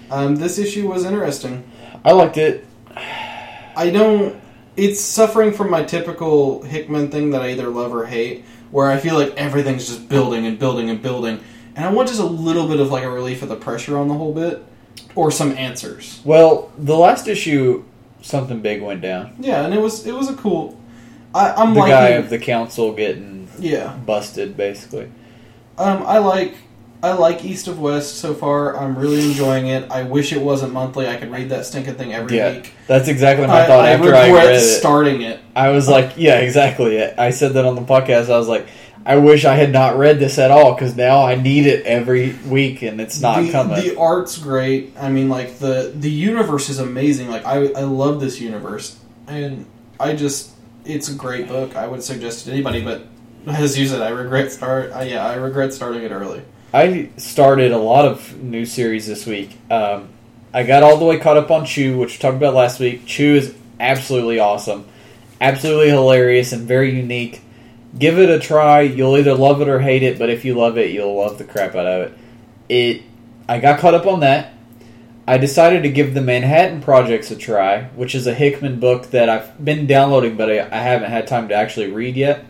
Um, 0.10 0.36
this 0.36 0.58
issue 0.58 0.88
was 0.88 1.06
interesting. 1.06 1.70
I 2.04 2.12
liked 2.12 2.38
it. 2.38 2.66
I 2.96 3.90
don't. 3.92 4.42
It's 4.78 5.02
suffering 5.02 5.54
from 5.54 5.70
my 5.70 5.84
typical 5.84 6.64
Hickman 6.64 7.10
thing 7.10 7.32
that 7.32 7.42
I 7.42 7.52
either 7.52 7.70
love 7.70 7.94
or 7.94 8.06
hate, 8.06 8.46
where 8.72 8.92
I 8.92 8.98
feel 8.98 9.16
like 9.16 9.34
everything's 9.36 9.88
just 9.88 10.10
building 10.10 10.46
and 10.46 10.60
building 10.60 10.90
and 10.90 11.02
building, 11.02 11.40
and 11.76 11.86
I 11.86 11.92
want 11.92 12.10
just 12.10 12.20
a 12.20 12.26
little 12.26 12.68
bit 12.68 12.80
of 12.80 12.92
like 12.92 13.04
a 13.04 13.10
relief 13.10 13.42
of 13.42 13.50
the 13.50 13.56
pressure 13.56 13.98
on 13.98 14.08
the 14.08 14.14
whole 14.14 14.34
bit, 14.34 14.64
or 15.16 15.32
some 15.32 15.54
answers. 15.54 16.22
Well, 16.26 16.72
the 16.78 16.96
last 16.96 17.28
issue, 17.28 17.86
something 18.22 18.62
big 18.62 18.82
went 18.82 19.02
down. 19.02 19.36
Yeah, 19.40 19.66
and 19.66 19.74
it 19.74 19.82
was 19.82 20.06
it 20.06 20.14
was 20.14 20.30
a 20.30 20.36
cool. 20.36 20.80
I, 21.36 21.54
I'm 21.54 21.74
the 21.74 21.82
liking. 21.82 21.92
guy 21.96 22.08
of 22.10 22.30
the 22.30 22.40
council 22.40 22.94
getting 22.94 23.48
yeah, 23.60 23.96
busted, 24.06 24.56
basically. 24.58 25.12
um, 25.78 26.04
I 26.06 26.18
like 26.20 26.56
I 27.04 27.12
like 27.14 27.46
East 27.46 27.68
of 27.68 27.80
West 27.80 28.16
so 28.16 28.34
far. 28.34 28.76
I'm 28.78 28.98
really 28.98 29.24
enjoying 29.24 29.68
it. 29.68 29.92
I 29.92 30.04
wish 30.04 30.32
it 30.34 30.42
wasn't 30.42 30.74
monthly. 30.74 31.08
I 31.08 31.18
could 31.18 31.32
read 31.32 31.50
that 31.50 31.66
stinking 31.66 31.96
thing 31.96 32.14
every 32.14 32.38
Yeah, 32.38 32.54
week. 32.54 32.74
That's 32.88 33.08
exactly 33.08 33.46
my 33.46 33.62
I, 33.64 33.68
thought 33.68 33.86
I 33.86 33.92
after 33.92 34.16
I 34.16 34.26
regret 34.28 34.46
read 34.48 34.56
it. 34.56 34.60
starting 34.62 35.22
it. 35.22 35.40
I 35.56 35.70
was 35.70 35.88
like, 35.88 36.14
yeah, 36.18 36.40
exactly. 36.40 37.04
I 37.04 37.30
said 37.32 37.54
that 37.54 37.66
on 37.66 37.76
the 37.76 37.82
podcast. 37.84 38.32
I 38.34 38.38
was 38.38 38.48
like, 38.48 38.66
I 39.06 39.18
wish 39.18 39.46
I 39.46 39.54
had 39.56 39.72
not 39.72 39.98
read 39.98 40.18
this 40.20 40.40
at 40.40 40.50
all 40.50 40.74
because 40.74 40.96
now 40.96 41.24
I 41.24 41.36
need 41.36 41.68
it 41.68 41.86
every 41.86 42.34
week 42.48 42.82
and 42.82 43.00
it's 43.00 43.22
not 43.22 43.42
the, 43.44 43.52
coming. 43.52 43.76
The 43.80 44.00
art's 44.00 44.40
great. 44.40 44.94
I 45.00 45.10
mean, 45.10 45.30
like 45.30 45.60
the 45.60 45.92
the 45.96 46.10
universe 46.10 46.70
is 46.70 46.80
amazing. 46.80 47.30
Like 47.30 47.46
I 47.46 47.68
I 47.74 47.82
love 47.84 48.20
this 48.20 48.42
universe, 48.42 48.98
and 49.28 49.68
I 50.00 50.16
just 50.16 50.55
it's 50.86 51.10
a 51.10 51.16
great 51.16 51.48
book. 51.48 51.76
I 51.76 51.88
would 51.88 52.04
suggest 52.04 52.42
it 52.42 52.50
to 52.50 52.54
anybody, 52.54 52.82
but 52.82 53.08
as 53.48 53.78
you 53.78 53.88
said, 53.88 54.02
I 54.02 54.10
regret 54.10 54.52
start. 54.52 54.92
Uh, 54.92 55.02
yeah, 55.02 55.26
I 55.26 55.36
regret 55.36 55.74
starting 55.74 56.04
it 56.04 56.12
early. 56.12 56.42
I 56.74 57.10
started 57.18 57.72
a 57.72 57.78
lot 57.78 58.06
of 58.06 58.42
new 58.42 58.66
series 58.66 59.08
this 59.08 59.26
week. 59.26 59.58
Um, 59.72 60.10
I 60.54 60.64
got 60.64 60.84
all 60.84 60.98
the 60.98 61.06
way 61.06 61.20
caught 61.20 61.38
up 61.38 61.52
on 61.52 61.66
Chew, 61.66 61.98
which 61.98 62.14
we 62.14 62.18
talked 62.18 62.38
about 62.38 62.54
last 62.54 62.80
week. 62.80 63.06
Chew 63.06 63.36
is 63.36 63.56
absolutely 63.80 64.40
awesome, 64.40 64.86
absolutely 65.40 65.90
hilarious, 65.90 66.52
and 66.52 66.68
very 66.68 66.96
unique. 66.96 67.42
Give 67.98 68.20
it 68.20 68.30
a 68.30 68.40
try. 68.40 68.82
You'll 68.82 69.18
either 69.18 69.36
love 69.36 69.62
it 69.62 69.70
or 69.70 69.80
hate 69.80 70.04
it, 70.04 70.20
but 70.20 70.30
if 70.30 70.44
you 70.44 70.56
love 70.56 70.78
it, 70.78 70.92
you'll 70.92 71.16
love 71.16 71.38
the 71.38 71.46
crap 71.46 71.76
out 71.76 71.86
of 71.86 72.02
it. 72.08 72.18
It. 72.68 73.04
I 73.48 73.60
got 73.60 73.80
caught 73.80 73.94
up 73.94 74.06
on 74.06 74.22
that. 74.22 74.55
I 75.28 75.38
decided 75.40 75.84
to 75.84 75.90
give 75.90 76.14
the 76.14 76.22
Manhattan 76.22 76.82
Projects 76.82 77.32
a 77.32 77.36
try, 77.36 77.86
which 77.96 78.14
is 78.14 78.28
a 78.28 78.34
Hickman 78.34 78.80
book 78.80 79.08
that 79.08 79.28
I've 79.28 79.64
been 79.64 79.88
downloading, 79.88 80.38
but 80.38 80.52
I, 80.52 80.60
I 80.72 80.82
haven't 80.82 81.10
had 81.10 81.26
time 81.26 81.48
to 81.48 81.56
actually 81.56 81.92
read 81.92 82.16
yet. 82.16 82.46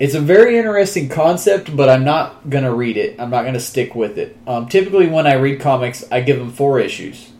It's 0.00 0.14
a 0.14 0.20
very 0.20 0.58
interesting 0.58 1.08
concept, 1.08 1.74
but 1.74 1.88
I'm 1.88 2.04
not 2.04 2.50
gonna 2.50 2.74
read 2.74 2.96
it. 2.96 3.18
I'm 3.20 3.30
not 3.30 3.44
gonna 3.44 3.60
stick 3.60 3.94
with 3.94 4.18
it. 4.18 4.36
Um, 4.46 4.68
typically, 4.68 5.06
when 5.06 5.26
I 5.26 5.34
read 5.34 5.60
comics, 5.60 6.04
I 6.10 6.20
give 6.20 6.38
them 6.38 6.50
four 6.50 6.80
issues, 6.80 7.30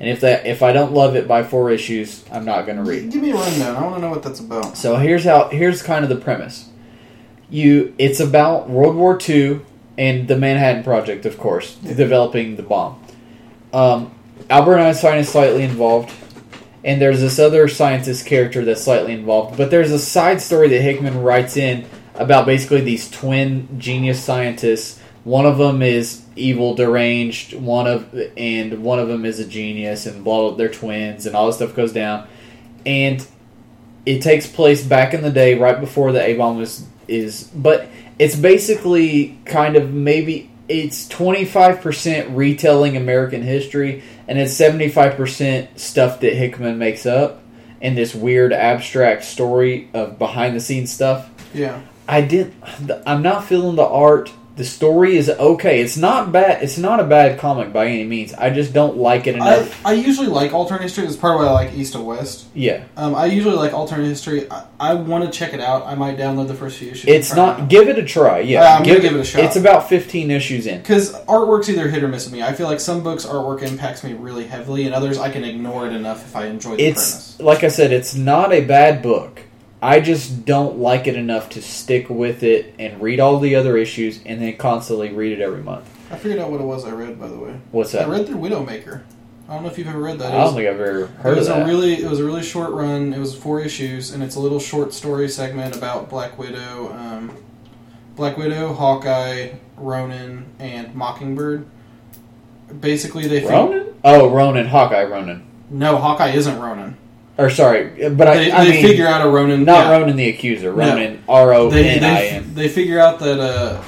and 0.00 0.08
if 0.08 0.20
that 0.20 0.46
if 0.46 0.62
I 0.62 0.72
don't 0.72 0.92
love 0.92 1.16
it 1.16 1.28
by 1.28 1.42
four 1.42 1.70
issues, 1.70 2.24
I'm 2.30 2.44
not 2.44 2.66
gonna 2.66 2.84
read. 2.84 3.10
Give 3.10 3.20
me 3.20 3.32
a 3.32 3.34
rundown. 3.34 3.76
I 3.76 3.82
want 3.82 3.96
to 3.96 4.00
know 4.00 4.10
what 4.10 4.22
that's 4.22 4.40
about. 4.40 4.78
So 4.78 4.96
here's 4.96 5.24
how 5.24 5.48
here's 5.48 5.82
kind 5.82 6.04
of 6.04 6.08
the 6.08 6.16
premise. 6.16 6.70
You 7.50 7.94
it's 7.98 8.20
about 8.20 8.70
World 8.70 8.96
War 8.96 9.18
II 9.28 9.60
and 9.98 10.26
the 10.26 10.38
Manhattan 10.38 10.84
Project, 10.84 11.26
of 11.26 11.36
course, 11.36 11.74
developing 11.74 12.56
the 12.56 12.62
bomb. 12.62 13.02
Um, 13.74 14.15
Albert 14.48 14.78
Einstein 14.78 15.18
is 15.18 15.28
slightly 15.28 15.62
involved, 15.62 16.12
and 16.84 17.00
there's 17.00 17.20
this 17.20 17.38
other 17.38 17.66
scientist 17.68 18.26
character 18.26 18.64
that's 18.64 18.84
slightly 18.84 19.12
involved. 19.12 19.56
But 19.56 19.70
there's 19.70 19.90
a 19.90 19.98
side 19.98 20.40
story 20.40 20.68
that 20.68 20.80
Hickman 20.80 21.22
writes 21.22 21.56
in 21.56 21.86
about 22.14 22.46
basically 22.46 22.80
these 22.80 23.10
twin 23.10 23.78
genius 23.78 24.22
scientists. 24.22 25.00
One 25.24 25.46
of 25.46 25.58
them 25.58 25.82
is 25.82 26.22
evil, 26.36 26.74
deranged. 26.74 27.54
One 27.54 27.86
of 27.86 28.14
and 28.36 28.84
one 28.84 28.98
of 28.98 29.08
them 29.08 29.24
is 29.24 29.40
a 29.40 29.46
genius, 29.46 30.06
and 30.06 30.22
blah. 30.22 30.48
blah 30.48 30.56
they're 30.56 30.68
twins, 30.68 31.26
and 31.26 31.34
all 31.34 31.46
this 31.46 31.56
stuff 31.56 31.74
goes 31.74 31.92
down. 31.92 32.28
And 32.84 33.26
it 34.04 34.22
takes 34.22 34.46
place 34.46 34.86
back 34.86 35.12
in 35.12 35.22
the 35.22 35.30
day, 35.32 35.58
right 35.58 35.80
before 35.80 36.12
the 36.12 36.22
A 36.22 36.34
bomb 36.34 36.58
was 36.58 36.84
is. 37.08 37.44
But 37.54 37.88
it's 38.18 38.36
basically 38.36 39.38
kind 39.44 39.74
of 39.74 39.92
maybe 39.92 40.50
it's 40.68 41.08
25% 41.08 42.34
retelling 42.36 42.96
American 42.96 43.42
history 43.42 44.02
and 44.28 44.38
it's 44.38 44.58
75% 44.58 45.78
stuff 45.78 46.20
that 46.20 46.34
Hickman 46.34 46.78
makes 46.78 47.06
up 47.06 47.42
and 47.80 47.96
this 47.96 48.14
weird 48.14 48.52
abstract 48.52 49.24
story 49.24 49.88
of 49.92 50.18
behind 50.18 50.56
the 50.56 50.60
scenes 50.60 50.92
stuff. 50.92 51.30
Yeah. 51.54 51.80
I 52.08 52.20
did 52.20 52.54
I'm 53.06 53.22
not 53.22 53.44
feeling 53.44 53.76
the 53.76 53.86
art. 53.86 54.32
The 54.56 54.64
story 54.64 55.18
is 55.18 55.28
okay. 55.28 55.82
It's 55.82 55.98
not 55.98 56.32
bad. 56.32 56.62
It's 56.62 56.78
not 56.78 56.98
a 56.98 57.04
bad 57.04 57.38
comic 57.38 57.74
by 57.74 57.88
any 57.88 58.04
means. 58.04 58.32
I 58.32 58.48
just 58.48 58.72
don't 58.72 58.96
like 58.96 59.26
it 59.26 59.34
enough. 59.34 59.84
I 59.84 59.92
usually 59.92 60.28
like 60.28 60.54
alternate 60.54 60.80
history. 60.80 61.04
That's 61.04 61.16
part 61.16 61.34
of 61.34 61.40
why 61.42 61.48
I 61.48 61.52
like 61.52 61.74
East 61.74 61.94
of 61.94 62.04
West. 62.06 62.46
yeah. 62.54 62.84
Um, 62.96 63.14
I 63.14 63.26
usually 63.26 63.54
like 63.54 63.74
alternate 63.74 64.06
history. 64.06 64.50
I, 64.50 64.64
I 64.80 64.94
want 64.94 65.30
to 65.30 65.30
check 65.30 65.52
it 65.52 65.60
out. 65.60 65.86
I 65.86 65.94
might 65.94 66.16
download 66.16 66.48
the 66.48 66.54
first 66.54 66.78
few 66.78 66.90
issues. 66.90 67.04
It's 67.06 67.34
not 67.36 67.68
give 67.68 67.86
it 67.88 67.98
a 67.98 68.02
try. 68.04 68.38
Yeah. 68.38 68.76
I'm 68.76 68.82
gonna 68.82 69.00
give 69.00 69.14
it 69.14 69.20
a 69.20 69.24
shot. 69.24 69.44
It's 69.44 69.56
about 69.56 69.90
15 69.90 70.30
issues 70.30 70.66
in. 70.66 70.78
because 70.78 71.12
artwork's 71.24 71.68
either 71.68 71.88
hit 71.90 72.02
or 72.02 72.08
miss 72.08 72.24
with 72.24 72.32
me. 72.32 72.42
I 72.42 72.54
feel 72.54 72.66
like 72.66 72.80
some 72.80 73.02
books 73.02 73.26
artwork 73.26 73.60
impacts 73.60 74.02
me 74.04 74.14
really 74.14 74.46
heavily, 74.46 74.86
and 74.86 74.94
others 74.94 75.18
I 75.18 75.30
can 75.30 75.44
ignore 75.44 75.86
it 75.86 75.92
enough 75.92 76.24
if 76.24 76.34
I 76.34 76.46
enjoy 76.46 76.76
the 76.76 76.82
it's 76.86 77.34
premise. 77.36 77.40
like 77.40 77.62
I 77.62 77.68
said, 77.68 77.92
it's 77.92 78.14
not 78.14 78.54
a 78.54 78.64
bad 78.64 79.02
book. 79.02 79.42
I 79.82 80.00
just 80.00 80.44
don't 80.44 80.78
like 80.78 81.06
it 81.06 81.16
enough 81.16 81.50
to 81.50 81.62
stick 81.62 82.08
with 82.08 82.42
it 82.42 82.74
and 82.78 83.00
read 83.00 83.20
all 83.20 83.38
the 83.38 83.54
other 83.56 83.76
issues 83.76 84.20
and 84.24 84.40
then 84.40 84.56
constantly 84.56 85.10
read 85.12 85.32
it 85.32 85.40
every 85.42 85.62
month. 85.62 85.88
I 86.10 86.16
figured 86.16 86.40
out 86.40 86.50
what 86.50 86.60
it 86.60 86.64
was 86.64 86.84
I 86.84 86.90
read 86.92 87.20
by 87.20 87.28
the 87.28 87.36
way. 87.38 87.54
What's 87.72 87.92
that? 87.92 88.06
I 88.06 88.10
read 88.10 88.26
through 88.26 88.38
Widowmaker. 88.38 89.02
I 89.48 89.54
don't 89.54 89.62
know 89.62 89.68
if 89.70 89.78
you've 89.78 89.86
ever 89.86 90.00
read 90.00 90.18
that. 90.18 90.32
I 90.32 90.36
It 90.36 90.38
was- 90.40 90.50
don't 90.50 90.56
think 90.56 90.68
I've 90.68 90.80
ever 90.80 91.00
It 91.04 91.10
heard 91.20 91.36
was 91.36 91.48
of 91.48 91.56
that. 91.56 91.62
a 91.62 91.66
really 91.66 91.94
it 92.02 92.08
was 92.10 92.18
a 92.20 92.24
really 92.24 92.42
short 92.42 92.70
run. 92.72 93.12
It 93.12 93.18
was 93.18 93.34
four 93.34 93.60
issues, 93.60 94.12
and 94.12 94.22
it's 94.22 94.34
a 94.34 94.40
little 94.40 94.58
short 94.58 94.92
story 94.92 95.28
segment 95.28 95.76
about 95.76 96.08
Black 96.10 96.36
Widow, 96.38 96.92
um, 96.98 97.30
Black 98.16 98.36
Widow, 98.38 98.72
Hawkeye, 98.72 99.50
Ronan, 99.76 100.46
and 100.58 100.94
Mockingbird. 100.94 101.66
Basically, 102.80 103.28
they 103.28 103.44
Ronan? 103.44 103.94
Oh, 104.04 104.30
Ronan, 104.30 104.66
Hawkeye 104.66 105.04
Ronan. 105.04 105.42
no 105.70 105.96
Hawkeye 105.98 106.30
isn't 106.30 106.58
Ronin. 106.58 106.96
Or 107.38 107.50
sorry, 107.50 108.08
but 108.10 108.32
They, 108.32 108.50
I, 108.50 108.60
I 108.60 108.64
they 108.64 108.70
mean, 108.72 108.82
figure 108.82 109.06
out 109.06 109.26
a 109.26 109.28
Ronin. 109.28 109.64
not 109.64 109.86
yeah. 109.86 109.90
Ronan 109.92 110.16
the 110.16 110.28
accuser. 110.30 110.72
Ronan 110.72 111.22
R 111.28 111.52
O 111.52 111.68
They, 111.70 111.98
they, 111.98 112.42
they 112.54 112.68
figure 112.68 112.98
out 112.98 113.18
that 113.18 113.38
uh, 113.38 113.82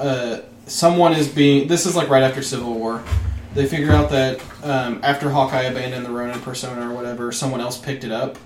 uh, 0.00 0.40
someone 0.66 1.12
is 1.14 1.26
being. 1.28 1.66
This 1.66 1.84
is 1.84 1.96
like 1.96 2.08
right 2.08 2.22
after 2.22 2.42
Civil 2.42 2.74
War. 2.74 3.02
They 3.54 3.66
figure 3.66 3.90
out 3.90 4.10
that 4.10 4.40
um, 4.62 5.00
after 5.02 5.30
Hawkeye 5.30 5.62
abandoned 5.62 6.06
the 6.06 6.10
Ronin 6.12 6.40
persona 6.42 6.88
or 6.88 6.94
whatever, 6.94 7.32
someone 7.32 7.60
else 7.60 7.76
picked 7.76 8.04
it 8.04 8.12
up, 8.12 8.38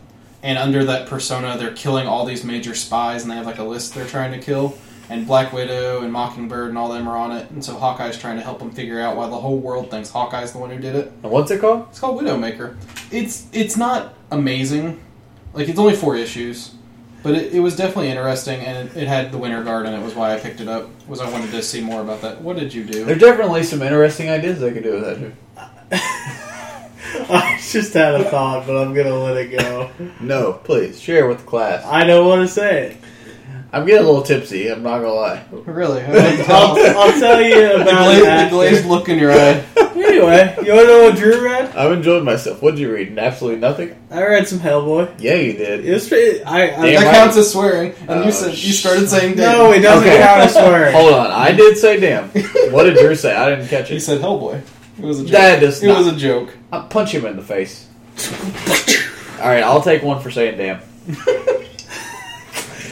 and 0.43 0.57
under 0.57 0.85
that 0.85 1.07
persona, 1.07 1.59
they're 1.59 1.75
killing 1.75 2.07
all 2.07 2.25
these 2.25 2.45
major 2.45 2.75
spies, 2.75 3.21
and 3.23 3.31
they 3.31 3.37
have 3.37 3.45
like 3.45 3.59
a 3.59 3.65
list 3.65 3.95
they're 3.95 4.07
trying 4.07 4.33
to 4.33 4.39
kill. 4.39 4.79
And 5.11 5.27
Black 5.27 5.53
Widow 5.53 6.03
and 6.03 6.13
Mockingbird 6.13 6.71
and 6.71 6.79
all 6.79 6.89
them 6.89 7.07
are 7.07 7.17
on 7.17 7.33
it, 7.33 7.51
and 7.51 7.63
so 7.63 7.75
Hawkeye's 7.75 8.19
trying 8.19 8.37
to 8.37 8.43
help 8.43 8.59
them 8.59 8.71
figure 8.71 9.01
out 9.01 9.17
why 9.17 9.29
the 9.29 9.37
whole 9.37 9.59
world 9.59 9.91
thinks 9.91 10.11
Hawkeye's 10.11 10.53
the 10.53 10.59
one 10.59 10.71
who 10.71 10.79
did 10.79 10.95
it. 10.95 11.13
And 11.23 11.31
What's 11.31 11.51
it 11.51 11.61
called? 11.61 11.89
It's 11.91 12.01
called 12.01 12.21
Widowmaker. 12.23 12.77
It's 13.11 13.47
it's 13.53 13.77
not 13.77 14.15
amazing, 14.31 15.03
like 15.53 15.69
it's 15.69 15.79
only 15.79 15.95
four 15.95 16.17
issues, 16.17 16.75
but 17.23 17.35
it, 17.35 17.53
it 17.53 17.61
was 17.61 17.77
definitely 17.77 18.09
interesting, 18.09 18.61
and 18.61 18.89
it, 18.89 18.97
it 18.97 19.09
had 19.09 19.31
the 19.31 19.37
Winter 19.39 19.63
Guard, 19.63 19.85
and 19.85 19.95
it 19.95 20.03
was 20.03 20.15
why 20.15 20.35
I 20.35 20.39
picked 20.39 20.61
it 20.61 20.69
up. 20.69 20.89
Was 21.07 21.21
I 21.21 21.31
wanted 21.31 21.51
to 21.51 21.63
see 21.63 21.83
more 21.83 22.01
about 22.01 22.23
that. 22.23 22.41
What 22.41 22.57
did 22.57 22.73
you 22.73 22.85
do? 22.85 23.05
There's 23.05 23.21
definitely 23.21 23.63
some 23.63 23.83
interesting 23.83 24.31
ideas 24.31 24.61
they 24.61 24.73
could 24.73 24.83
do 24.85 24.95
with 24.95 25.03
that. 25.03 25.19
Too. 25.19 25.33
I 27.31 27.59
just 27.61 27.93
had 27.93 28.15
a 28.15 28.25
thought, 28.25 28.67
but 28.67 28.77
I'm 28.77 28.95
gonna 28.95 29.15
let 29.15 29.37
it 29.37 29.51
go. 29.59 29.91
No, 30.21 30.55
please 30.55 31.01
share 31.01 31.29
with 31.29 31.41
the 31.41 31.45
class. 31.45 31.85
I 31.85 32.05
don't 32.05 32.27
want 32.27 32.41
to 32.41 32.49
say 32.49 32.89
it. 32.89 32.97
I'm 33.75 33.85
getting 33.87 34.05
a 34.05 34.07
little 34.07 34.23
tipsy. 34.23 34.69
I'm 34.69 34.83
not 34.83 34.99
gonna 35.01 35.13
lie. 35.13 35.45
Really? 35.67 36.03
I 36.03 36.07
couldn't 36.07 36.51
I'll, 36.51 36.77
tell. 36.77 36.99
I'll 37.01 37.19
tell 37.21 37.43
you 37.43 37.75
about 37.83 37.85
gla- 37.85 38.13
it 38.19 38.45
the 38.45 38.51
glazed 38.51 38.87
look 38.87 39.09
in 39.09 39.19
your 39.19 39.33
eye. 39.33 39.65
Anyway, 39.77 40.55
you 40.65 40.73
want 40.75 40.87
to 40.87 40.87
know 40.87 41.03
what 41.05 41.17
Drew 41.17 41.43
read? 41.45 41.75
I've 41.75 41.91
enjoyed 41.93 42.23
myself. 42.25 42.63
What'd 42.63 42.79
you 42.79 42.93
read? 42.93 43.19
Absolutely 43.19 43.59
nothing. 43.61 43.97
I 44.11 44.23
read 44.23 44.47
some 44.47 44.61
Hellboy. 44.61 45.15
Yeah, 45.19 45.35
you 45.35 45.55
did. 45.55 45.85
It 45.85 45.93
was 45.93 46.09
pretty, 46.09 46.43
I, 46.45 46.63
I 46.63 46.67
Damn 46.69 46.81
that 46.83 47.03
right. 47.05 47.15
counts 47.17 47.37
as 47.37 47.51
swearing, 47.53 47.93
and 48.03 48.11
Oh, 48.11 48.23
you 48.25 48.31
said 48.33 48.51
you 48.57 48.73
started 48.73 49.09
saying 49.09 49.37
no, 49.37 49.73
it 49.73 49.81
doesn't 49.81 50.07
Okay. 50.07 50.19
count 50.23 50.41
as 50.43 50.53
swearing. 50.53 50.93
Hold 50.95 51.15
on, 51.15 51.31
I 51.33 51.51
did 51.53 51.77
say 51.79 51.99
damn. 51.99 52.29
What 52.71 52.85
did 52.85 52.97
Drew 52.99 53.15
say? 53.17 53.35
I 53.35 53.51
didn't 53.51 53.69
catch 53.69 53.91
it. 53.91 53.95
He 53.95 54.01
said 54.01 54.21
Hellboy. 54.21 54.63
It 54.99 55.05
was 55.05 55.21
a 55.21 55.25
joke. 55.25 55.33
That 55.33 55.61
does 55.61 55.83
it 55.83 55.89
not- 55.89 55.99
was 55.99 56.07
a 56.09 56.17
joke. 56.17 56.57
I'll 56.71 56.87
punch 56.87 57.11
him 57.13 57.25
in 57.27 57.35
the 57.37 57.43
face. 57.43 57.89
All 59.41 59.49
right, 59.49 59.63
I'll 59.65 59.83
take 59.83 60.03
one 60.03 60.21
for 60.23 60.31
saying 60.31 60.59
damn. 60.59 60.81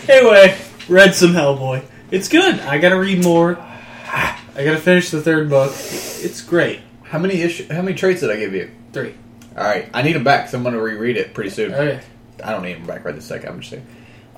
Anyway, 0.08 0.58
read 0.88 1.14
some 1.14 1.32
Hellboy. 1.32 1.84
It's 2.10 2.28
good. 2.28 2.60
I 2.60 2.78
gotta 2.78 2.98
read 2.98 3.22
more. 3.22 3.56
I 4.06 4.36
gotta 4.64 4.78
finish 4.78 5.10
the 5.10 5.22
third 5.22 5.48
book. 5.48 5.72
It's 5.74 6.42
great. 6.42 6.80
How 7.04 7.18
many 7.18 7.40
issue? 7.42 7.66
How 7.70 7.82
many 7.82 7.96
traits 7.96 8.20
did 8.20 8.30
I 8.30 8.36
give 8.36 8.54
you? 8.54 8.70
Three. 8.92 9.14
All 9.56 9.64
right, 9.64 9.88
I 9.92 10.02
need 10.02 10.14
them 10.14 10.24
back. 10.24 10.48
So 10.48 10.56
I'm 10.56 10.62
going 10.62 10.74
to 10.74 10.80
reread 10.80 11.18
it 11.18 11.34
pretty 11.34 11.50
soon. 11.50 11.74
Okay. 11.74 12.00
I 12.42 12.52
don't 12.52 12.62
need 12.62 12.74
them 12.78 12.86
back 12.86 13.04
right 13.04 13.14
this 13.14 13.26
second. 13.26 13.50
I'm 13.50 13.60
just 13.60 13.70
saying. 13.70 13.86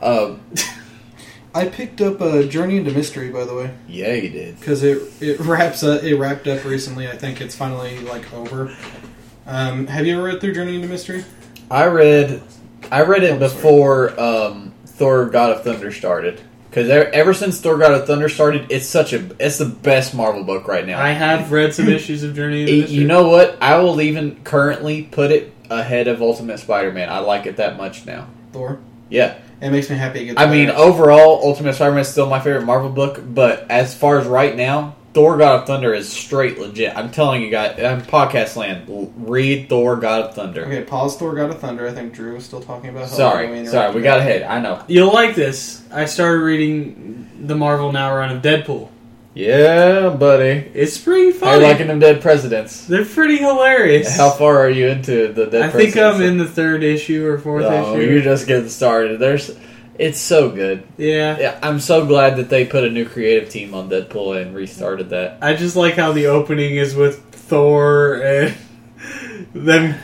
Um, 0.02 0.40
I 1.54 1.68
picked 1.68 2.00
up 2.00 2.20
a 2.20 2.44
Journey 2.48 2.78
into 2.78 2.90
Mystery, 2.90 3.30
by 3.30 3.44
the 3.44 3.54
way. 3.54 3.72
yeah, 3.86 4.12
you 4.12 4.28
did. 4.30 4.58
because 4.58 4.82
it 4.82 5.00
it 5.22 5.38
wraps 5.38 5.84
up, 5.84 6.02
it 6.02 6.16
wrapped 6.16 6.48
up 6.48 6.64
recently. 6.64 7.06
I 7.08 7.16
think 7.16 7.40
it's 7.40 7.54
finally 7.54 8.00
like 8.00 8.32
over. 8.34 8.76
Um, 9.46 9.86
have 9.86 10.04
you 10.04 10.14
ever 10.18 10.24
read 10.26 10.40
through 10.40 10.54
Journey 10.54 10.74
into 10.74 10.88
Mystery? 10.88 11.24
I 11.70 11.86
read, 11.86 12.42
I 12.90 13.02
read 13.02 13.22
it 13.22 13.32
Oh, 13.34 13.38
before 13.38 14.18
um, 14.20 14.73
Thor: 14.94 15.26
God 15.26 15.50
of 15.56 15.64
Thunder 15.64 15.92
started. 15.92 16.40
Because 16.70 16.88
ever 16.90 17.34
since 17.34 17.60
Thor: 17.60 17.78
God 17.78 17.92
of 17.92 18.06
Thunder 18.06 18.28
started, 18.28 18.66
it's 18.70 18.86
such 18.86 19.12
a 19.12 19.30
it's 19.38 19.58
the 19.58 19.64
best 19.66 20.14
Marvel 20.14 20.42
book 20.44 20.66
right 20.66 20.86
now. 20.86 21.00
I 21.00 21.10
have 21.10 21.52
read 21.52 21.72
some 21.74 21.88
issues 21.98 22.22
of 22.22 22.34
Journey. 22.34 22.62
into 22.62 22.72
It- 22.72 22.80
Mystery. 22.82 22.96
you 22.98 23.06
know 23.06 23.28
what? 23.28 23.56
I 23.60 23.78
will 23.78 24.00
even 24.00 24.42
currently 24.44 25.02
put 25.02 25.30
it 25.30 25.52
ahead 25.70 26.08
of 26.08 26.20
Ultimate 26.20 26.58
Spider-Man. 26.58 27.08
I 27.08 27.18
like 27.20 27.46
it 27.46 27.56
that 27.56 27.76
much 27.76 28.04
now. 28.06 28.26
Thor. 28.52 28.78
Yeah, 29.08 29.34
It 29.60 29.70
makes 29.70 29.88
me 29.90 29.96
happy. 29.96 30.20
It 30.20 30.24
gets 30.26 30.40
I 30.40 30.46
mean, 30.50 30.70
overall, 30.70 31.40
Ultimate 31.44 31.74
Spider-Man 31.74 32.00
is 32.00 32.08
still 32.08 32.28
my 32.28 32.40
favorite 32.40 32.64
Marvel 32.64 32.90
book. 32.90 33.20
But 33.24 33.66
as 33.70 33.94
far 33.94 34.18
as 34.18 34.26
right 34.26 34.56
now, 34.56 34.96
Thor: 35.14 35.38
God 35.38 35.60
of 35.60 35.66
Thunder 35.66 35.94
is 35.94 36.12
straight 36.12 36.58
legit. 36.58 36.94
I'm 36.96 37.10
telling 37.10 37.40
you 37.42 37.50
guys, 37.50 37.80
I'm 37.80 38.02
podcast 38.02 38.56
land. 38.56 38.88
l- 38.90 39.12
Read 39.16 39.68
Thor: 39.68 39.96
God 39.96 40.22
of 40.22 40.34
Thunder. 40.34 40.66
okay, 40.66 40.82
pause. 40.82 41.16
Thor 41.16 41.34
God 41.34 41.50
of 41.50 41.60
Thunder. 41.60 41.86
I 41.88 41.92
think 41.92 42.12
Drew 42.12 42.34
was 42.34 42.44
still 42.44 42.60
talking 42.60 42.90
about. 42.90 43.04
Hellboy. 43.04 43.16
Sorry, 43.16 43.66
sorry, 43.66 43.94
we 43.94 44.02
got 44.02 44.20
him. 44.20 44.26
ahead. 44.26 44.42
I 44.42 44.60
know. 44.60 44.82
You'll 44.88 45.12
like 45.12 45.34
this. 45.34 45.82
I 45.92 46.04
started 46.06 46.40
reading 46.40 47.30
the 47.40 47.54
Marvel 47.54 47.92
Now 47.92 48.14
run 48.14 48.36
of 48.36 48.42
Deadpool. 48.42 48.88
Yeah, 49.36 50.10
buddy. 50.10 50.70
It's 50.74 50.96
pretty 50.96 51.32
How 51.32 51.38
funny. 51.38 51.62
you 51.64 51.70
liking 51.70 51.86
them 51.88 51.98
dead 51.98 52.22
presidents? 52.22 52.86
They're 52.86 53.04
pretty 53.04 53.38
hilarious. 53.38 54.16
How 54.16 54.30
far 54.30 54.58
are 54.58 54.70
you 54.70 54.86
into 54.86 55.32
the 55.32 55.46
dead 55.46 55.62
I 55.62 55.70
think 55.70 55.92
presidents? 55.94 56.16
I'm 56.18 56.22
in 56.22 56.38
the 56.38 56.44
third 56.46 56.84
issue 56.84 57.26
or 57.26 57.38
fourth 57.38 57.64
Oh, 57.64 57.96
issue. 57.98 58.10
you're 58.12 58.22
just 58.22 58.46
getting 58.46 58.68
started. 58.68 59.18
There's, 59.18 59.50
it's 59.98 60.18
so 60.18 60.50
good. 60.50 60.82
yeah. 60.96 61.38
Yeah, 61.38 61.58
I'm 61.62 61.80
so 61.80 62.04
glad 62.06 62.36
that 62.36 62.48
they 62.50 62.64
put 62.66 62.84
a 62.84 62.90
new 62.90 63.04
creative 63.08 63.48
team 63.48 63.74
on 63.74 63.88
Deadpool 63.88 64.40
and 64.40 64.54
restarted 64.54 65.10
that. 65.10 65.38
I 65.42 65.54
just 65.54 65.76
like 65.76 65.94
how 65.94 66.12
the 66.12 66.26
opening 66.26 66.76
is 66.76 66.94
with 66.94 67.22
Thor 67.32 68.14
and 68.22 68.54
them. 69.54 69.94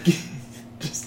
just 0.78 1.06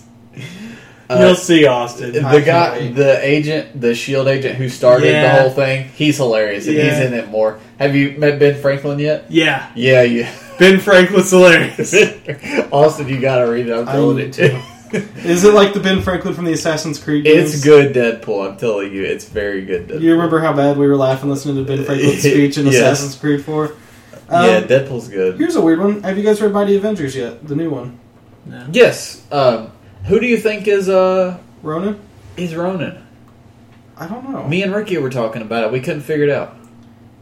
Uh, 1.10 1.18
you'll 1.20 1.36
see 1.36 1.66
Austin. 1.66 2.12
the 2.14 2.42
guy, 2.46 2.78
wait. 2.80 2.96
the 2.96 3.20
agent, 3.26 3.80
the 3.80 3.94
Shield 3.94 4.28
agent 4.28 4.56
who 4.56 4.70
started 4.70 5.08
Yeah. 5.12 5.36
the 5.36 5.42
whole 5.42 5.52
thing, 5.52 5.90
he's 5.96 6.18
hilarious 6.18 6.66
and 6.68 6.76
he's 6.78 7.00
in 7.00 7.14
it 7.14 7.30
more. 7.30 7.60
Have 7.78 7.96
you 7.96 8.16
met 8.18 8.40
Ben 8.40 8.60
Franklin 8.62 9.00
yet? 9.00 9.26
Yeah, 9.30 9.70
Yeah, 9.76 10.02
you. 10.04 10.26
Ben 10.60 10.80
Franklin's 10.80 11.30
hilarious. 11.32 11.94
Austin, 12.72 13.08
you 13.10 13.20
gotta 13.20 13.50
read 13.52 13.68
it. 13.68 13.74
I'm 13.74 13.88
I 13.88 13.92
telling 13.94 14.18
need 14.18 14.38
you. 14.38 14.62
To. 14.94 15.28
Is 15.28 15.44
it 15.44 15.54
like 15.54 15.74
the 15.74 15.80
Ben 15.80 16.02
Franklin 16.02 16.34
from 16.34 16.46
the 16.46 16.54
Assassin's 16.54 17.04
Creed? 17.04 17.26
games? 17.26 17.54
it's 17.54 17.64
good 17.64 17.94
Deadpool. 17.96 18.50
I'm 18.52 18.58
telling 18.58 18.94
you, 18.94 19.04
it's 19.04 19.26
very 19.26 19.66
good. 19.66 19.88
Deadpool. 19.88 20.02
You 20.02 20.12
remember 20.14 20.40
how 20.40 20.54
bad 20.54 20.78
we 20.78 20.88
were 20.88 20.96
laughing 20.96 21.30
listening 21.30 21.56
to 21.58 21.64
Ben 21.64 21.84
Franklin's 21.86 22.20
speech 22.22 22.58
in 22.58 22.66
Yes. 22.66 22.76
Assassin's 22.76 23.16
Creed 23.20 23.44
Four? 23.44 23.76
Um, 24.30 24.46
yeah, 24.46 24.62
Deadpool's 24.62 25.10
good. 25.10 25.38
Here's 25.38 25.56
a 25.56 25.62
weird 25.62 25.80
one. 25.80 26.02
Have 26.04 26.18
you 26.18 26.24
guys 26.24 26.42
read 26.42 26.54
Mighty 26.54 26.76
Avengers 26.78 27.16
yet? 27.16 27.46
The 27.48 27.56
new 27.56 27.70
one. 27.70 28.00
No. 28.46 28.68
Yes. 28.72 29.22
Um, 29.32 29.72
who 30.06 30.20
do 30.20 30.26
you 30.26 30.38
think 30.38 30.68
is 30.68 30.90
uh 30.90 31.38
Ronan? 31.62 32.00
is 32.38 32.56
Ronan? 32.56 33.06
I 33.96 34.08
don't 34.08 34.28
know. 34.30 34.48
Me 34.48 34.64
and 34.64 34.74
Ricky 34.74 34.98
were 34.98 35.10
talking 35.12 35.42
about 35.44 35.66
it. 35.66 35.72
We 35.72 35.80
couldn't 35.80 36.02
figure 36.02 36.26
it 36.26 36.32
out. 36.32 36.56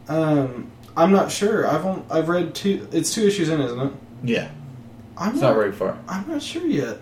Um, 0.08 0.70
I'm 0.96 1.12
not 1.12 1.30
sure. 1.30 1.66
I've 1.68 1.84
on, 1.84 2.04
I've 2.10 2.28
read 2.28 2.54
two. 2.54 2.88
It's 2.92 3.12
two 3.14 3.26
issues 3.26 3.48
in, 3.50 3.60
isn't 3.60 3.78
it? 3.78 3.92
Yeah, 4.24 4.50
I'm 5.18 5.32
it's 5.32 5.40
not. 5.42 5.48
not 5.50 5.54
very 5.54 5.72
far. 5.72 5.98
I'm 6.08 6.26
not 6.28 6.42
sure 6.42 6.66
yet. 6.66 6.98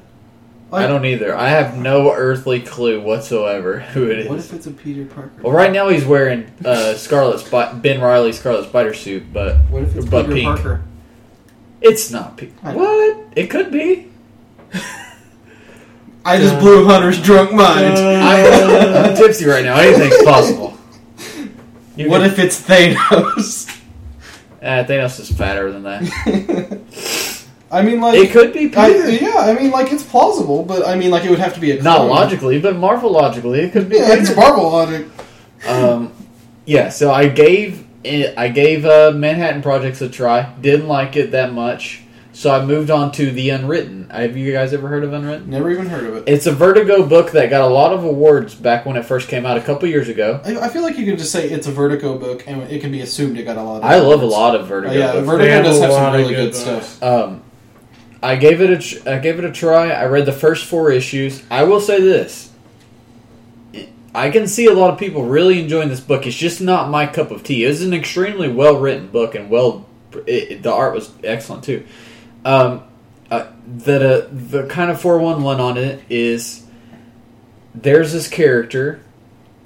I 0.73 0.87
don't 0.87 1.05
either. 1.05 1.35
I 1.35 1.49
have 1.49 1.77
no 1.77 2.13
earthly 2.13 2.61
clue 2.61 3.01
whatsoever 3.01 3.81
who 3.93 4.09
it 4.11 4.29
What 4.29 4.39
is. 4.39 4.47
if 4.47 4.53
it's 4.55 4.67
a 4.67 4.71
Peter 4.71 5.05
Parker? 5.05 5.43
Well, 5.43 5.53
right 5.53 5.73
now 5.73 5.89
he's 5.89 6.05
wearing 6.05 6.51
uh, 6.65 6.95
Scarlet 6.95 7.41
Spot 7.41 7.83
Ben 7.83 8.01
Riley 8.01 8.33
Scarlet 8.33 8.69
Spider 8.69 8.95
suit, 8.95 9.33
but 9.33 9.57
What 9.71 9.83
if 9.83 9.97
it's 9.97 10.07
but 10.07 10.23
Peter 10.27 10.35
pink. 10.35 10.47
Parker? 10.47 10.83
It's 11.81 12.11
not 12.11 12.37
pink. 12.37 12.53
What? 12.63 13.19
It 13.35 13.49
could 13.51 13.73
be. 13.73 14.09
I 16.25 16.37
just 16.37 16.59
blew 16.61 16.85
Hunter's 16.85 17.21
drunk 17.21 17.51
mind. 17.53 17.97
I, 17.97 19.09
I'm 19.09 19.17
tipsy 19.17 19.47
right 19.47 19.65
now. 19.65 19.77
Anything's 19.79 20.23
possible. 20.23 20.77
You 21.97 22.09
what 22.11 22.21
can- 22.21 22.31
if 22.31 22.39
it's 22.39 22.61
Thanos? 22.63 23.67
Eh, 24.63 24.85
Thanos 24.85 25.19
is 25.19 25.33
fatter 25.33 25.73
than 25.73 25.83
that. 25.85 26.81
I 27.73 27.83
mean, 27.83 28.01
like 28.01 28.19
it 28.19 28.33
could 28.33 28.53
be 28.53 28.75
I, 28.75 28.89
yeah, 28.89 29.37
I 29.37 29.55
mean, 29.55 29.71
like 29.71 29.93
it's 29.93 30.03
plausible, 30.03 30.65
but 30.65 30.87
I 30.87 30.97
mean, 30.97 31.11
like 31.11 31.25
it 31.25 31.31
would 31.31 31.39
have 31.39 31.55
to 31.55 31.61
be 31.61 31.71
a 31.71 31.83
Not 31.83 32.07
logically, 32.09 32.61
but 32.61 32.77
Marvel 32.77 33.13
logically, 33.13 33.61
it 33.61 33.73
could 33.73 33.89
be. 33.89 33.97
Yeah, 33.97 34.15
it's 34.15 34.35
Marvel 34.35 34.65
logic. 34.71 35.07
Um, 35.69 36.13
yeah, 36.67 36.89
so 36.89 37.13
I 37.13 37.29
gave 37.29 37.87
I 38.05 38.49
gave 38.49 38.85
uh, 38.87 39.13
Manhattan 39.15 39.63
Projects 39.63 40.01
a 40.01 40.09
try. 40.09 40.53
Didn't 40.61 40.89
like 40.89 41.15
it 41.17 41.31
that 41.33 41.53
much, 41.53 42.03
so 42.33 42.51
I 42.51 42.65
moved 42.65 42.91
on 42.91 43.13
to 43.13 43.31
the 43.31 43.51
Unwritten. 43.51 44.09
Have 44.11 44.37
you 44.37 44.51
guys 44.53 44.73
ever 44.73 44.89
heard 44.89 45.05
of 45.05 45.13
Unwritten? 45.13 45.49
Never 45.51 45.71
even 45.71 45.87
heard 45.87 46.05
of 46.05 46.17
it. 46.17 46.25
It's 46.27 46.47
a 46.47 46.53
Vertigo 46.53 47.07
book 47.07 47.31
that 47.33 47.51
got 47.51 47.61
a 47.61 47.73
lot 47.73 47.93
of 47.93 48.03
awards 48.03 48.55
back 48.55 48.85
when 48.85 48.97
it 48.97 49.05
first 49.05 49.29
came 49.29 49.47
out 49.47 49.57
a 49.57 49.61
couple 49.61 49.89
years 49.89 50.09
ago. 50.09 50.41
I, 50.45 50.57
I 50.59 50.69
feel 50.71 50.83
like 50.83 50.99
you 50.99 51.05
can 51.05 51.17
just 51.17 51.31
say 51.31 51.49
it's 51.49 51.69
a 51.69 51.73
Vertigo 51.73 52.19
book, 52.19 52.43
and 52.49 52.63
it 52.63 52.81
can 52.81 52.91
be 52.91 53.03
assumed 53.03 53.39
it 53.39 53.45
got 53.45 53.59
a 53.59 53.63
lot. 53.63 53.77
of 53.79 53.85
I 53.85 53.99
love 54.01 54.23
a 54.23 54.27
lot 54.27 54.57
of 54.57 54.63
Uh, 54.63 54.65
Vertigo. 54.67 54.95
yeah, 54.95 55.13
books. 55.13 55.27
Vertigo 55.27 55.63
does 55.63 55.81
have 55.81 55.93
some 55.93 56.13
really 56.15 56.35
good 56.35 56.53
good 56.53 56.55
stuff. 56.57 57.01
Um, 57.03 57.43
I 58.23 58.37
gave 58.37 58.61
it 58.61 58.71
a 58.71 59.15
I 59.15 59.19
gave 59.19 59.39
it 59.39 59.45
a 59.45 59.53
try. 59.53 59.91
I 59.91 60.05
read 60.07 60.27
the 60.27 60.33
first 60.33 60.67
four 60.67 60.91
issues. 60.91 61.43
I 61.51 61.65
will 61.65 61.81
say 61.81 62.01
this: 62.01 62.51
I 64.15 64.31
can 64.31 64.47
see 64.47 64.67
a 64.67 64.75
lot 64.75 64.93
of 64.93 64.99
people 64.99 65.25
really 65.25 65.61
enjoying 65.61 65.89
this 65.89 66.01
book. 66.01 66.27
It's 66.27 66.37
just 66.37 66.61
not 66.61 66.91
my 66.91 67.07
cup 67.07 67.31
of 67.31 67.43
tea. 67.43 67.65
It's 67.65 67.81
an 67.81 67.95
extremely 67.95 68.49
well 68.49 68.79
written 68.79 69.09
book, 69.09 69.35
and 69.35 69.49
well, 69.49 69.87
it, 70.27 70.63
the 70.63 70.73
art 70.73 70.95
was 70.95 71.11
excellent 71.25 71.65
too. 71.65 71.87
Um, 72.45 72.83
uh, 73.31 73.47
the 73.67 74.29
the 74.31 74.67
kind 74.67 74.91
of 74.91 75.01
four 75.01 75.19
one 75.19 75.43
one 75.43 75.61
on 75.61 75.79
it 75.79 76.03
is 76.11 76.67
there's 77.75 78.13
this 78.13 78.29
character, 78.29 79.01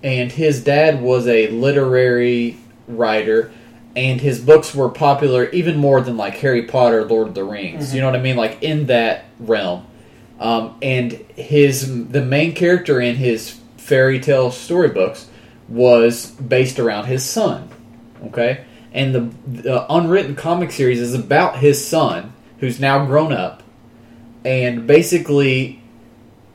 and 0.03 0.31
his 0.31 0.63
dad 0.63 1.03
was 1.03 1.27
a 1.27 1.49
literary 1.49 2.59
writer 2.87 3.51
and 3.97 4.21
his 4.21 4.41
books 4.41 4.75
were 4.75 4.89
popular 4.89 5.49
even 5.51 5.77
more 5.77 6.01
than 6.01 6.16
like 6.16 6.35
Harry 6.39 6.62
Potter, 6.62 7.05
Lord 7.05 7.29
of 7.29 7.35
the 7.35 7.45
Rings. 7.45 7.95
You 7.95 8.01
know 8.01 8.09
what 8.09 8.16
I 8.16 8.23
mean? 8.23 8.37
Like 8.37 8.62
in 8.62 8.87
that 8.87 9.27
realm. 9.39 9.87
Um, 10.41 10.77
and 10.83 11.12
his 11.37 12.09
the 12.09 12.23
main 12.23 12.55
character 12.55 13.01
in 13.01 13.16
his 13.16 13.61
fairy 13.77 14.19
tale 14.19 14.51
storybooks 14.51 15.29
was 15.69 16.31
based 16.33 16.79
around 16.79 17.07
his 17.07 17.25
son. 17.25 17.69
Okay, 18.27 18.65
and 18.93 19.15
the, 19.15 19.21
the 19.47 19.93
unwritten 19.93 20.35
comic 20.35 20.73
series 20.73 21.01
is 21.01 21.15
about 21.15 21.59
his 21.59 21.87
son 21.87 22.33
who's 22.59 22.81
now 22.81 23.05
grown 23.07 23.33
up, 23.33 23.62
and 24.45 24.87
basically 24.87 25.83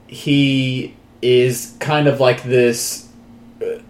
he 0.07 0.95
is 1.21 1.75
kind 1.79 2.07
of 2.07 2.19
like 2.19 2.43
this 2.43 3.09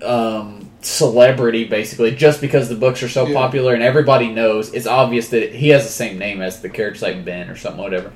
um, 0.03 0.68
celebrity, 0.81 1.65
basically, 1.65 2.11
just 2.11 2.41
because 2.41 2.69
the 2.69 2.76
books 2.76 3.03
are 3.03 3.10
so 3.10 3.27
Yeah. 3.27 3.34
popular 3.34 3.73
and 3.73 3.84
everybody 3.84 4.30
knows. 4.30 4.73
It's 4.73 4.88
obvious 4.88 5.30
that 5.30 5.53
he 5.53 5.69
has 5.69 5.84
the 5.85 5.91
same 5.91 6.18
name 6.18 6.41
as 6.41 6.61
the 6.61 6.69
characters, 6.69 7.01
like 7.01 7.26
Ben 7.26 7.49
or 7.49 7.56
something, 7.56 7.81
whatever. 7.81 8.11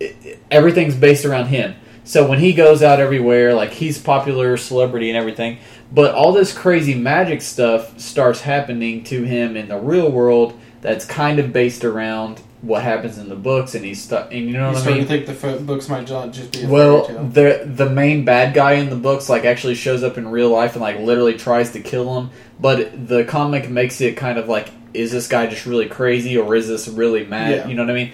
It- 0.00 0.16
it- 0.24 0.38
everything's 0.50 0.94
based 0.94 1.24
around 1.24 1.46
him. 1.46 1.74
So 2.04 2.26
when 2.26 2.40
he 2.40 2.52
goes 2.52 2.82
out 2.82 2.98
everywhere, 2.98 3.54
like 3.54 3.74
he's 3.74 3.98
popular 3.98 4.56
celebrity 4.56 5.08
and 5.08 5.16
everything, 5.16 5.58
but 5.94 6.12
all 6.14 6.32
this 6.32 6.52
crazy 6.52 6.94
magic 6.94 7.40
stuff 7.42 7.98
starts 8.00 8.40
happening 8.40 9.04
to 9.04 9.22
him 9.22 9.56
in 9.56 9.68
the 9.68 9.76
real 9.78 10.10
world. 10.10 10.54
That's 10.80 11.04
kind 11.04 11.38
of 11.38 11.52
based 11.52 11.84
around 11.84 12.40
what 12.62 12.82
happens 12.82 13.18
in 13.18 13.28
the 13.28 13.34
books, 13.36 13.74
and 13.74 13.84
he's 13.84 14.00
stuck. 14.00 14.32
And 14.32 14.46
you 14.48 14.52
know 14.52 14.68
You 14.70 14.74
what 14.76 14.86
I 14.86 14.90
mean? 14.90 14.98
to 15.02 15.04
think 15.06 15.26
the 15.26 15.34
fo- 15.34 15.58
books 15.58 15.88
might 15.88 16.06
just 16.06 16.52
be 16.52 16.62
a 16.62 16.68
Well, 16.68 17.06
the 17.06 17.62
the 17.66 17.90
main 17.90 18.24
bad 18.24 18.54
guy 18.54 18.72
in 18.74 18.88
the 18.88 18.96
books 18.96 19.28
like 19.28 19.44
actually 19.44 19.74
shows 19.74 20.02
up 20.02 20.16
in 20.16 20.28
real 20.28 20.48
life 20.48 20.72
and 20.72 20.80
like 20.80 20.98
literally 21.00 21.34
tries 21.34 21.72
to 21.72 21.80
kill 21.80 22.18
him, 22.18 22.30
but 22.60 23.06
the 23.08 23.24
comic 23.24 23.68
makes 23.68 24.00
it 24.00 24.16
kind 24.16 24.38
of 24.38 24.48
like 24.48 24.68
is 24.94 25.10
this 25.10 25.26
guy 25.26 25.46
just 25.46 25.64
really 25.66 25.88
crazy 25.88 26.36
or 26.36 26.54
is 26.54 26.68
this 26.68 26.86
really 26.88 27.24
mad? 27.24 27.50
Yeah. 27.50 27.66
You 27.68 27.74
know 27.74 27.82
what 27.82 27.90
I 27.90 27.94
mean? 27.94 28.12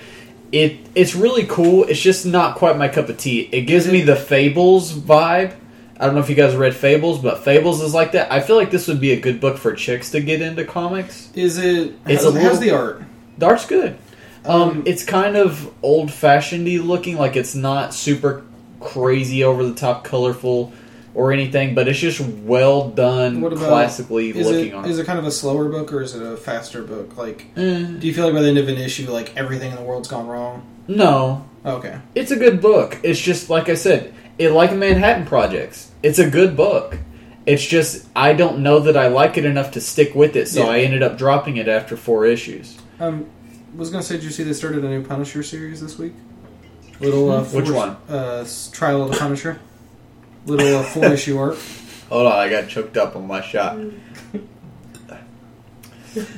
It 0.50 0.78
it's 0.94 1.14
really 1.14 1.44
cool. 1.44 1.84
It's 1.84 2.00
just 2.00 2.24
not 2.24 2.56
quite 2.56 2.76
my 2.78 2.88
cup 2.88 3.08
of 3.10 3.18
tea. 3.18 3.40
It 3.52 3.62
gives 3.62 3.86
me 3.86 4.00
the 4.00 4.16
Fables 4.16 4.92
vibe. 4.92 5.54
I 6.00 6.06
don't 6.06 6.14
know 6.14 6.20
if 6.20 6.30
you 6.30 6.36
guys 6.36 6.54
read 6.56 6.74
Fables, 6.76 7.18
but 7.18 7.44
Fables 7.44 7.82
is 7.82 7.92
like 7.92 8.12
that. 8.12 8.32
I 8.32 8.40
feel 8.40 8.54
like 8.56 8.70
this 8.70 8.86
would 8.88 9.00
be 9.00 9.10
a 9.12 9.20
good 9.20 9.40
book 9.40 9.58
for 9.58 9.74
chicks 9.74 10.10
to 10.12 10.20
get 10.20 10.40
into 10.40 10.64
comics. 10.64 11.28
Is 11.34 11.58
it? 11.58 11.92
It's 12.06 12.22
how's, 12.22 12.24
a 12.24 12.30
little- 12.30 12.48
how's 12.48 12.60
the 12.60 12.70
art? 12.70 13.02
The 13.36 13.46
art's 13.46 13.66
good. 13.66 13.98
Um, 14.44 14.60
Um, 14.70 14.82
it's 14.86 15.04
kind 15.04 15.36
of 15.36 15.70
old 15.82 16.08
fashionedy 16.10 16.84
looking, 16.84 17.18
like 17.18 17.36
it's 17.36 17.54
not 17.54 17.92
super 17.94 18.42
crazy 18.80 19.42
over 19.44 19.64
the 19.64 19.74
top 19.74 20.04
colorful 20.04 20.72
or 21.14 21.32
anything, 21.32 21.74
but 21.74 21.88
it's 21.88 21.98
just 21.98 22.20
well 22.20 22.88
done, 22.90 23.40
What 23.40 23.52
about- 23.52 23.68
classically 23.68 24.30
Is 24.30 24.46
looking 24.46 24.68
it 24.68 24.74
on 24.74 24.84
is 24.84 24.98
it 24.98 25.06
kind 25.06 25.18
of 25.18 25.24
a 25.26 25.30
slower 25.32 25.68
book 25.68 25.92
or 25.92 26.00
is 26.02 26.14
it 26.14 26.22
a 26.22 26.36
faster 26.36 26.82
book? 26.82 27.16
Like, 27.16 27.46
Eh, 27.56 27.84
do 27.98 28.06
you 28.06 28.14
feel 28.14 28.24
like 28.26 28.34
by 28.34 28.42
the 28.42 28.48
end 28.48 28.58
of 28.58 28.68
an 28.68 28.76
issue, 28.78 29.10
like 29.10 29.32
everything 29.36 29.70
in 29.72 29.76
the 29.76 29.82
world's 29.82 30.08
gone 30.08 30.26
wrong? 30.28 30.62
no, 30.86 31.44
Okay. 31.66 31.96
it's 32.14 32.30
a 32.30 32.36
good 32.36 32.60
book. 32.60 32.98
It's 33.02 33.20
just 33.20 33.50
like 33.50 33.68
I 33.68 33.74
said, 33.74 34.12
it 34.38 34.52
like 34.52 34.72
Manhattan 34.74 35.26
Projects. 35.26 35.90
It's 36.02 36.20
a 36.20 36.30
good 36.30 36.56
book. 36.56 36.96
It's 37.46 37.64
just 37.66 38.06
I 38.14 38.34
don't 38.34 38.60
know 38.60 38.78
that 38.78 38.96
I 38.96 39.08
like 39.08 39.36
it 39.36 39.44
enough 39.44 39.72
to 39.72 39.80
stick 39.80 40.14
with 40.14 40.36
it, 40.36 40.46
so 40.48 40.64
Yeah. 40.64 40.70
I 40.70 40.78
ended 40.80 41.02
up 41.02 41.18
dropping 41.18 41.56
it 41.56 41.66
after 41.66 41.96
four 41.96 42.26
issues. 42.26 42.76
Um, 43.00 43.26
was 43.76 43.90
gonna 43.90 44.02
say, 44.02 44.16
did 44.16 44.24
you 44.24 44.30
see 44.30 44.42
they 44.42 44.52
started 44.52 44.84
a 44.84 44.88
new 44.88 45.02
Punisher 45.04 45.42
series 45.42 45.80
this 45.80 45.98
week? 45.98 46.14
Little 47.00 47.30
uh, 47.30 47.44
Which 47.44 47.70
one? 47.70 47.90
Uh, 48.08 48.44
Trial 48.72 49.02
of 49.04 49.10
the 49.12 49.16
Punisher. 49.16 49.58
Little 50.46 50.78
uh, 50.78 50.82
four 50.82 51.04
issue 51.06 51.38
arc. 51.38 51.56
Hold 52.08 52.26
on, 52.26 52.32
I 52.32 52.48
got 52.48 52.68
choked 52.68 52.96
up 52.96 53.14
on 53.16 53.26
my 53.26 53.40
shot. 53.40 53.78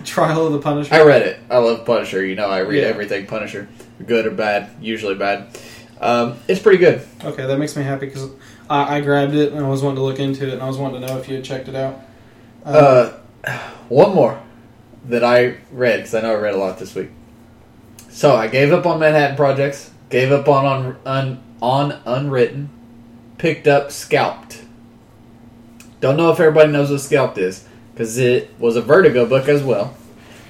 Trial 0.04 0.46
of 0.46 0.52
the 0.52 0.58
Punisher. 0.58 0.94
I 0.94 1.02
read 1.02 1.22
it. 1.22 1.38
I 1.48 1.58
love 1.58 1.86
Punisher. 1.86 2.24
You 2.24 2.34
know, 2.34 2.48
I 2.48 2.58
read 2.60 2.82
Yeah. 2.82 2.88
everything 2.88 3.26
Punisher, 3.26 3.68
good 4.04 4.26
or 4.26 4.32
bad. 4.32 4.68
Usually 4.80 5.14
bad. 5.14 5.56
Um, 6.00 6.38
it's 6.48 6.60
pretty 6.60 6.78
good. 6.78 7.02
Okay, 7.24 7.46
that 7.46 7.58
makes 7.58 7.76
me 7.76 7.82
happy 7.84 8.06
because 8.06 8.28
I, 8.68 8.96
I 8.96 9.00
grabbed 9.00 9.34
it 9.34 9.52
and 9.52 9.64
I 9.64 9.68
was 9.68 9.82
wanting 9.82 9.96
to 9.96 10.02
look 10.02 10.18
into 10.18 10.46
it 10.48 10.52
and 10.54 10.62
I 10.62 10.66
was 10.66 10.76
wanting 10.76 11.00
to 11.02 11.06
know 11.06 11.18
if 11.18 11.28
you 11.28 11.36
had 11.36 11.44
checked 11.44 11.68
it 11.68 11.74
out. 11.76 11.94
Um, 12.64 12.74
Uh, 12.74 13.12
one 13.88 14.14
more 14.14 14.42
that 15.06 15.24
I 15.24 15.56
read 15.72 15.98
because 15.98 16.14
I 16.14 16.20
know 16.22 16.32
I 16.32 16.36
read 16.36 16.54
a 16.54 16.58
lot 16.58 16.78
this 16.78 16.94
week. 16.94 17.10
So 18.10 18.34
I 18.34 18.48
gave 18.48 18.72
up 18.72 18.86
on 18.86 19.00
Manhattan 19.00 19.36
Projects. 19.36 19.90
Gave 20.08 20.32
up 20.32 20.48
on 20.48 20.66
on 20.66 20.96
on, 21.06 21.42
on 21.62 22.00
Unwritten. 22.04 22.70
Picked 23.38 23.66
up 23.66 23.92
Scalped. 23.92 24.62
Don't 26.00 26.16
know 26.16 26.30
if 26.30 26.40
everybody 26.40 26.72
knows 26.72 26.90
what 26.90 27.00
Scalped 27.00 27.38
is 27.38 27.66
because 27.94 28.18
it 28.18 28.58
was 28.58 28.76
a 28.76 28.82
Vertigo 28.82 29.26
book 29.26 29.48
as 29.48 29.62
well, 29.62 29.96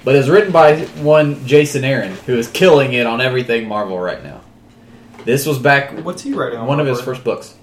but 0.03 0.15
it's 0.15 0.27
written 0.27 0.51
by 0.51 0.77
one 1.01 1.45
Jason 1.45 1.83
Aaron 1.83 2.15
who 2.25 2.37
is 2.37 2.49
killing 2.49 2.93
it 2.93 3.05
on 3.05 3.21
everything 3.21 3.67
Marvel 3.67 3.99
right 3.99 4.23
now. 4.23 4.41
This 5.23 5.45
was 5.45 5.59
back 5.59 5.91
what's 6.03 6.23
he 6.23 6.33
writing? 6.33 6.59
on 6.59 6.67
one 6.67 6.79
of 6.79 6.87
his 6.87 6.99
first 6.99 7.23
books. 7.23 7.55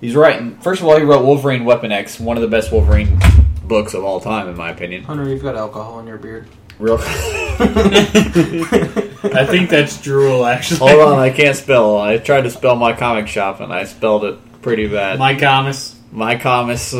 He's 0.00 0.14
writing. 0.14 0.58
First 0.58 0.82
of 0.82 0.88
all, 0.88 0.98
he 0.98 1.04
wrote 1.04 1.24
Wolverine 1.24 1.64
Weapon 1.64 1.90
X, 1.90 2.20
one 2.20 2.36
of 2.36 2.42
the 2.42 2.48
best 2.48 2.70
Wolverine 2.70 3.18
books 3.62 3.94
of 3.94 4.04
all 4.04 4.20
time, 4.20 4.48
in 4.48 4.56
my 4.56 4.70
opinion. 4.70 5.04
Hunter, 5.04 5.26
you've 5.26 5.42
got 5.42 5.56
alcohol 5.56 6.00
in 6.00 6.06
your 6.06 6.18
beard. 6.18 6.46
Real. 6.78 6.98
I 9.24 9.46
think 9.46 9.70
that's 9.70 10.00
drool, 10.00 10.44
actually. 10.44 10.90
Hold 10.90 11.14
on, 11.14 11.18
I 11.18 11.30
can't 11.30 11.56
spell. 11.56 11.98
I 11.98 12.18
tried 12.18 12.42
to 12.42 12.50
spell 12.50 12.76
my 12.76 12.92
comic 12.92 13.26
shop 13.26 13.60
and 13.60 13.72
I 13.72 13.84
spelled 13.84 14.24
it 14.24 14.38
pretty 14.62 14.86
bad. 14.86 15.18
My 15.18 15.34
Thomas. 15.34 15.98
my 16.12 16.36
comics. 16.36 16.90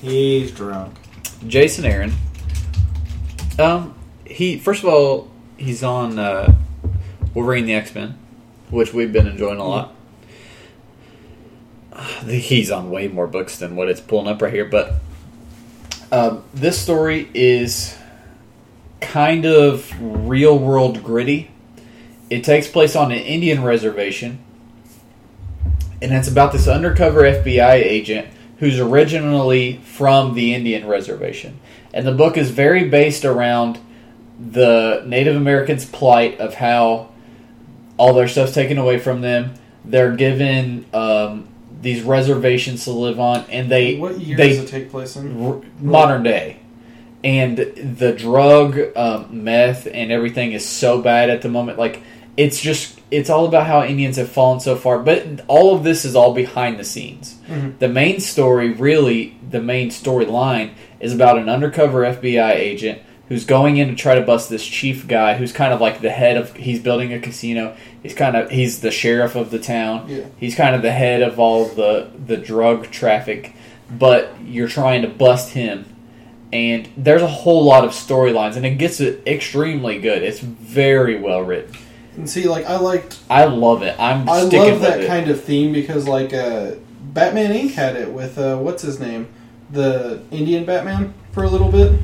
He's 0.00 0.50
drunk. 0.50 0.94
Jason 1.46 1.84
Aaron. 1.84 2.12
Um, 3.58 3.94
he 4.24 4.58
first 4.58 4.82
of 4.82 4.88
all, 4.88 5.30
he's 5.56 5.82
on 5.82 6.18
uh, 6.18 6.54
Wolverine 7.34 7.66
the 7.66 7.74
X 7.74 7.94
Men, 7.94 8.18
which 8.70 8.92
we've 8.92 9.12
been 9.12 9.26
enjoying 9.26 9.58
a 9.58 9.64
lot. 9.64 9.94
He's 12.26 12.70
on 12.70 12.90
way 12.90 13.08
more 13.08 13.26
books 13.26 13.58
than 13.58 13.74
what 13.76 13.88
it's 13.88 14.00
pulling 14.00 14.28
up 14.28 14.42
right 14.42 14.52
here, 14.52 14.66
but 14.66 14.96
um, 16.12 16.44
this 16.52 16.78
story 16.78 17.28
is 17.32 17.96
kind 19.00 19.44
of 19.44 19.92
real 20.00 20.58
world 20.58 21.02
gritty. 21.02 21.50
It 22.30 22.44
takes 22.44 22.66
place 22.66 22.96
on 22.96 23.12
an 23.12 23.18
Indian 23.18 23.62
reservation, 23.62 24.40
and 26.02 26.12
it's 26.12 26.28
about 26.28 26.52
this 26.52 26.66
undercover 26.66 27.22
FBI 27.22 27.74
agent 27.74 28.28
who's 28.58 28.80
originally 28.80 29.78
from 29.78 30.34
the 30.34 30.54
Indian 30.54 30.86
reservation. 30.86 31.60
And 31.92 32.06
the 32.06 32.12
book 32.12 32.36
is 32.36 32.50
very 32.50 32.88
based 32.88 33.24
around 33.24 33.78
the 34.38 35.02
Native 35.06 35.36
Americans' 35.36 35.84
plight 35.84 36.40
of 36.40 36.54
how 36.54 37.10
all 37.96 38.12
their 38.14 38.28
stuff's 38.28 38.54
taken 38.54 38.78
away 38.78 38.98
from 38.98 39.20
them. 39.20 39.54
They're 39.84 40.14
given 40.16 40.84
um, 40.92 41.48
these 41.80 42.02
reservations 42.02 42.84
to 42.84 42.90
live 42.90 43.20
on, 43.20 43.44
and 43.50 43.70
they 43.70 43.96
what 43.96 44.18
year 44.18 44.36
they 44.36 44.48
does 44.50 44.58
it 44.58 44.68
take 44.68 44.90
place 44.90 45.16
in? 45.16 45.44
r- 45.44 45.60
modern 45.80 46.22
day. 46.22 46.55
And 47.26 47.56
the 47.98 48.12
drug, 48.12 48.78
um, 48.96 49.42
meth, 49.42 49.88
and 49.92 50.12
everything 50.12 50.52
is 50.52 50.64
so 50.64 51.02
bad 51.02 51.28
at 51.28 51.42
the 51.42 51.48
moment. 51.48 51.76
Like 51.76 52.00
it's 52.36 52.60
just 52.60 53.00
it's 53.10 53.30
all 53.30 53.46
about 53.46 53.66
how 53.66 53.82
Indians 53.82 54.16
have 54.16 54.30
fallen 54.30 54.60
so 54.60 54.76
far. 54.76 55.00
But 55.00 55.40
all 55.48 55.74
of 55.74 55.82
this 55.82 56.04
is 56.04 56.14
all 56.14 56.32
behind 56.34 56.78
the 56.78 56.84
scenes. 56.84 57.34
Mhm. 57.50 57.78
The 57.80 57.88
main 57.88 58.20
story, 58.20 58.70
really, 58.70 59.34
the 59.50 59.60
main 59.60 59.90
storyline 59.90 60.70
is 61.00 61.12
about 61.12 61.36
an 61.38 61.48
undercover 61.48 62.04
FBI 62.04 62.52
agent 62.54 63.00
who's 63.28 63.44
going 63.44 63.76
in 63.76 63.88
to 63.88 63.94
try 63.96 64.14
to 64.14 64.20
bust 64.20 64.48
this 64.48 64.64
chief 64.64 65.08
guy 65.08 65.34
who's 65.34 65.50
kind 65.50 65.72
of 65.72 65.80
like 65.80 66.00
the 66.00 66.10
head 66.10 66.36
of 66.36 66.54
he's 66.54 66.78
building 66.78 67.12
a 67.12 67.18
casino. 67.18 67.74
He's 68.04 68.14
kind 68.14 68.36
of 68.36 68.50
he's 68.50 68.78
the 68.82 68.92
sheriff 68.92 69.34
of 69.34 69.50
the 69.50 69.58
town. 69.58 70.06
Yeah. 70.08 70.20
He's 70.38 70.54
kind 70.54 70.76
of 70.76 70.82
the 70.82 70.92
head 70.92 71.22
of 71.22 71.40
all 71.40 71.64
the 71.64 72.06
the 72.24 72.36
drug 72.36 72.88
traffic, 72.92 73.52
but 73.90 74.32
you're 74.46 74.68
trying 74.68 75.02
to 75.02 75.08
bust 75.08 75.54
him. 75.54 75.86
And 76.52 76.88
there's 76.96 77.22
a 77.22 77.26
whole 77.26 77.64
lot 77.64 77.84
of 77.84 77.90
storylines, 77.90 78.56
and 78.56 78.64
it 78.64 78.76
gets 78.78 79.00
it 79.00 79.26
extremely 79.26 79.98
good. 80.00 80.22
It's 80.22 80.38
very 80.38 81.18
well 81.18 81.42
written. 81.42 81.74
And 82.16 82.30
see, 82.30 82.48
like 82.48 82.64
I 82.66 82.78
liked, 82.78 83.18
I 83.28 83.44
love 83.44 83.82
it. 83.82 83.94
I'm 83.98 84.28
I 84.28 84.42
love 84.42 84.80
that 84.80 85.00
it. 85.00 85.06
kind 85.06 85.28
of 85.28 85.42
theme 85.42 85.72
because 85.72 86.06
like 86.08 86.32
uh, 86.32 86.72
Batman 87.12 87.52
Inc. 87.52 87.72
had 87.74 87.96
it 87.96 88.12
with 88.12 88.38
uh, 88.38 88.56
what's 88.58 88.82
his 88.82 88.98
name, 89.00 89.28
the 89.70 90.22
Indian 90.30 90.64
Batman 90.64 91.12
for 91.32 91.44
a 91.44 91.48
little 91.50 91.70
bit. 91.70 92.00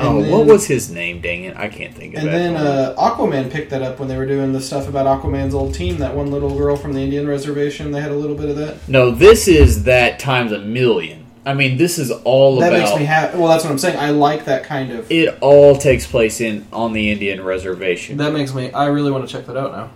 oh, 0.00 0.18
And 0.20 0.32
what 0.32 0.46
was 0.46 0.66
his 0.66 0.90
name? 0.90 1.20
Dang 1.20 1.44
it, 1.44 1.56
I 1.56 1.68
can't 1.68 1.94
think 1.94 2.14
of 2.14 2.20
And 2.24 2.28
it. 2.30 2.34
And 2.34 2.56
then 2.56 2.66
uh, 2.66 2.94
Aquaman 2.98 3.48
picked 3.50 3.70
that 3.70 3.82
up 3.82 4.00
when 4.00 4.08
they 4.08 4.16
were 4.16 4.26
doing 4.26 4.52
the 4.52 4.60
stuff 4.60 4.88
about 4.88 5.06
Aquaman's 5.06 5.54
old 5.54 5.74
team. 5.74 5.98
That 5.98 6.16
one 6.16 6.30
little 6.32 6.56
girl 6.56 6.74
from 6.74 6.94
the 6.94 7.00
Indian 7.00 7.28
reservation. 7.28 7.92
They 7.92 8.00
had 8.00 8.10
a 8.10 8.16
little 8.16 8.36
bit 8.36 8.48
of 8.48 8.56
that. 8.56 8.88
no, 8.88 9.10
this 9.12 9.46
is 9.46 9.84
that 9.84 10.18
times 10.18 10.50
a 10.50 10.58
million. 10.58 11.23
I 11.46 11.52
mean, 11.52 11.76
this 11.76 11.98
is 11.98 12.10
all 12.10 12.56
that 12.56 12.68
about. 12.68 12.76
That 12.76 12.84
makes 12.84 12.98
me 13.00 13.04
happy. 13.04 13.38
Well, 13.38 13.48
that's 13.48 13.64
what 13.64 13.70
I'm 13.70 13.78
saying. 13.78 13.98
I 13.98 14.10
like 14.10 14.46
that 14.46 14.64
kind 14.64 14.92
of. 14.92 15.10
it 15.10 15.38
all 15.40 15.76
takes 15.76 16.06
place 16.06 16.40
in 16.40 16.66
on 16.72 16.92
the 16.92 17.10
Indian 17.10 17.44
reservation. 17.44 18.16
That 18.16 18.32
makes 18.32 18.54
me. 18.54 18.72
I 18.72 18.86
really 18.86 19.10
want 19.10 19.28
to 19.28 19.32
check 19.32 19.46
that 19.46 19.56
out 19.56 19.72
now. 19.72 19.90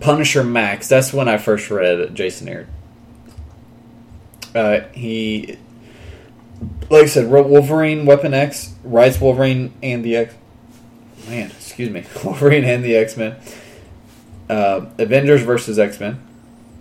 Punisher 0.00 0.44
Max. 0.44 0.88
That's 0.88 1.12
when 1.12 1.28
I 1.28 1.36
first 1.36 1.70
read 1.70 2.14
Jason 2.14 2.48
Aaron. 2.48 2.68
Uh, 4.54 4.80
he, 4.92 5.58
like 6.88 7.04
I 7.04 7.06
said, 7.06 7.30
wrote 7.30 7.48
Wolverine, 7.48 8.06
Weapon 8.06 8.32
X, 8.32 8.74
writes 8.82 9.20
Wolverine 9.20 9.74
and 9.82 10.02
the 10.04 10.16
X. 10.16 10.34
Man, 11.28 11.50
excuse 11.50 11.90
me, 11.90 12.04
Wolverine 12.24 12.64
and 12.64 12.82
the 12.82 12.96
X 12.96 13.16
Men. 13.16 13.36
Uh, 14.48 14.86
Avengers 14.96 15.42
versus 15.42 15.78
X 15.78 16.00
Men. 16.00 16.14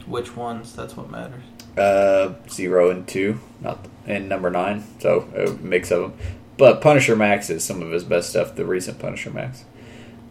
Which 0.05 0.35
ones? 0.38 0.73
That's 0.73 0.95
what 0.95 1.11
matters. 1.11 1.43
Uh, 1.77 2.34
zero 2.49 2.89
and 2.89 3.05
two, 3.05 3.39
not 3.59 3.85
and 4.07 4.27
number 4.29 4.49
nine. 4.49 4.84
So 4.99 5.27
a 5.35 5.51
mix 5.63 5.91
of 5.91 6.01
them. 6.01 6.13
But 6.57 6.81
Punisher 6.81 7.15
Max 7.15 7.49
is 7.51 7.63
some 7.63 7.81
of 7.84 7.91
his 7.91 8.03
best 8.03 8.29
stuff. 8.31 8.55
The 8.55 8.65
recent 8.65 8.97
Punisher 8.99 9.29
Max. 9.29 9.63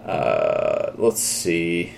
Uh, 0.04 0.92
let's 0.96 1.20
see. 1.20 1.92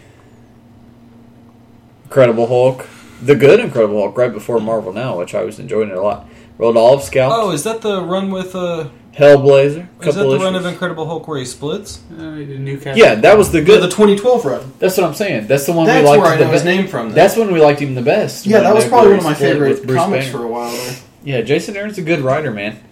Incredible 2.05 2.47
Hulk, 2.47 2.87
the 3.23 3.35
good 3.35 3.61
Incredible 3.61 4.01
Hulk, 4.01 4.17
right 4.17 4.33
before 4.33 4.61
Marvel 4.61 4.93
Now, 4.93 5.19
which 5.19 5.35
I 5.35 5.43
was 5.45 5.59
enjoying 5.59 5.91
it 5.91 5.97
a 5.97 6.01
lot. 6.03 6.27
Wrote 6.57 6.77
Olive 6.77 7.03
Scout, 7.03 7.31
Oh, 7.35 7.51
is 7.51 7.65
that 7.65 7.83
the 7.83 8.03
run 8.03 8.31
with 8.31 8.55
uh? 8.57 8.89
Hellblazer, 9.15 9.67
Is 9.67 9.75
that 9.75 10.01
couple 10.15 10.31
the 10.31 10.39
run 10.39 10.55
of 10.55 10.65
Incredible 10.65 11.05
Hulk 11.07 11.27
where 11.29 11.39
he 11.39 11.45
splits? 11.45 12.01
Uh, 12.11 12.23
Newcastle. 12.23 12.97
yeah, 12.99 13.17
that 13.17 13.37
was 13.37 13.51
the 13.51 13.59
Yeah, 13.59 13.65
good. 13.65 13.83
the 13.83 13.89
2012 13.89 14.45
run. 14.45 14.73
that's 14.79 14.97
what 14.97 15.05
I'm 15.07 15.15
saying. 15.15 15.49
That's 15.49 15.67
the 15.67 15.73
one 15.73 15.87
That's 15.87 16.03
we 16.05 16.09
liked 16.09 16.23
where 16.23 16.33
I 16.33 16.37
the 16.37 16.45
know 16.47 16.51
his 16.53 16.63
be- 16.63 16.69
name 16.69 16.87
from. 16.89 17.09
then. 17.09 17.15
That's 17.17 17.37
when 17.37 17.53
we 17.53 17.61
liked 17.61 17.81
him 17.81 17.95
the 17.95 18.03
best. 18.03 18.47
yeah, 18.47 18.61
that 18.61 18.75
was 18.75 18.87
probably 18.87 19.11
one 19.11 19.19
of 19.19 19.25
my 19.25 19.35
split 19.35 19.53
favorite 19.53 19.87
with 19.87 19.97
comics 19.97 20.27
Banner. 20.27 20.39
for 20.39 20.45
a 20.45 20.49
while. 20.49 20.71
There. 20.73 20.97
Yeah, 21.23 21.43
Jason 21.43 21.77
Aaron's 21.77 21.99
a 21.99 22.03
good 22.03 22.21
writer, 22.21 22.51
man. 22.51 22.83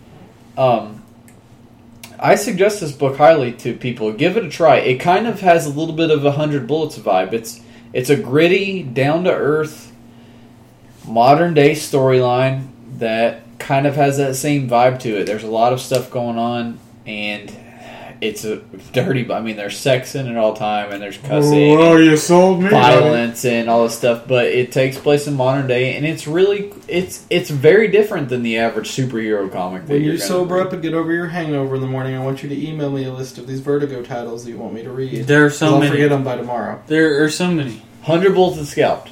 Um, 0.57 1.03
I 2.19 2.35
suggest 2.35 2.81
this 2.81 2.93
book 2.93 3.17
highly 3.17 3.53
to 3.53 3.75
people. 3.75 4.13
Give 4.13 4.37
it 4.37 4.45
a 4.45 4.49
try. 4.49 4.77
It 4.77 4.99
kind 4.99 5.27
of 5.27 5.41
has 5.41 5.67
a 5.67 5.71
little 5.71 5.95
bit 5.95 6.11
of 6.11 6.25
a 6.25 6.33
Hundred 6.33 6.67
Bullets 6.67 6.99
vibe. 6.99 7.33
It's 7.33 7.61
it's 7.93 8.11
a 8.11 8.17
gritty, 8.17 8.83
down 8.83 9.25
to 9.25 9.33
earth, 9.33 9.93
modern 11.07 11.55
day 11.55 11.73
storyline 11.73 12.69
that 12.99 13.43
kind 13.59 13.87
of 13.87 13.97
has 13.97 14.19
that 14.19 14.35
same 14.35 14.69
vibe 14.69 14.99
to 15.01 15.21
it. 15.21 15.27
There's 15.27 15.45
a 15.45 15.51
lot 15.51 15.73
of 15.73 15.81
stuff 15.81 16.11
going 16.11 16.39
on, 16.39 16.79
and 17.07 17.55
it's 18.21 18.45
a 18.45 18.57
dirty. 18.93 19.31
I 19.31 19.41
mean, 19.41 19.57
there's 19.57 19.77
sex 19.77 20.15
in 20.15 20.27
it 20.27 20.37
all 20.37 20.53
the 20.53 20.59
time, 20.59 20.93
and 20.93 21.03
there's 21.03 21.19
cussing. 21.19 21.77
Whoa, 21.79 21.97
you 21.97 22.17
sold 22.17 22.63
me. 22.63 22.69
violence 22.71 23.45
and 23.45 23.69
all 23.69 23.85
this 23.85 23.97
stuff, 23.97 24.27
but 24.27 24.47
it 24.47 24.73
takes 24.73 24.97
place 24.99 25.27
in 25.27 25.35
modern 25.35 25.67
day, 25.67 25.97
and 25.97 26.07
it's 26.07 26.27
really 26.27 26.73
it's 26.89 27.25
it's 27.31 27.51
very 27.51 27.89
different 27.89 28.29
than 28.29 28.43
the 28.43 28.59
average 28.59 28.89
superhero 28.91 29.51
comic. 29.51 29.87
That 29.87 29.93
When 29.95 30.03
you're 30.03 30.13
you 30.15 30.19
gonna 30.19 30.29
sober 30.29 30.55
read. 30.57 30.67
up 30.69 30.73
and 30.73 30.83
get 30.83 30.95
over 30.95 31.13
your 31.13 31.27
hangover 31.27 31.75
in 31.75 31.81
the 31.81 31.87
morning, 31.87 32.15
I 32.15 32.25
want 32.25 32.43
you 32.43 32.49
to 32.49 32.69
email 32.69 32.91
me 32.91 33.05
a 33.05 33.13
list 33.13 33.39
of 33.39 33.47
these 33.47 33.61
Vertigo 33.61 34.03
titles 34.03 34.45
that 34.45 34.51
you 34.51 34.59
want 34.59 34.73
me 34.75 34.83
to 34.83 34.91
read. 34.91 35.27
There 35.27 35.45
are 35.45 35.49
'Cause 35.49 35.59
so 35.59 35.67
I'll 35.75 35.79
many. 35.81 35.91
forget 35.93 36.11
them 36.11 36.25
by 36.25 36.37
tomorrow. 36.37 36.81
There 36.87 37.23
are 37.25 37.31
so 37.31 37.51
many. 37.51 37.83
Hundred 38.03 38.35
Bullets 38.35 38.57
and 38.59 38.67
Scalped. 38.67 39.11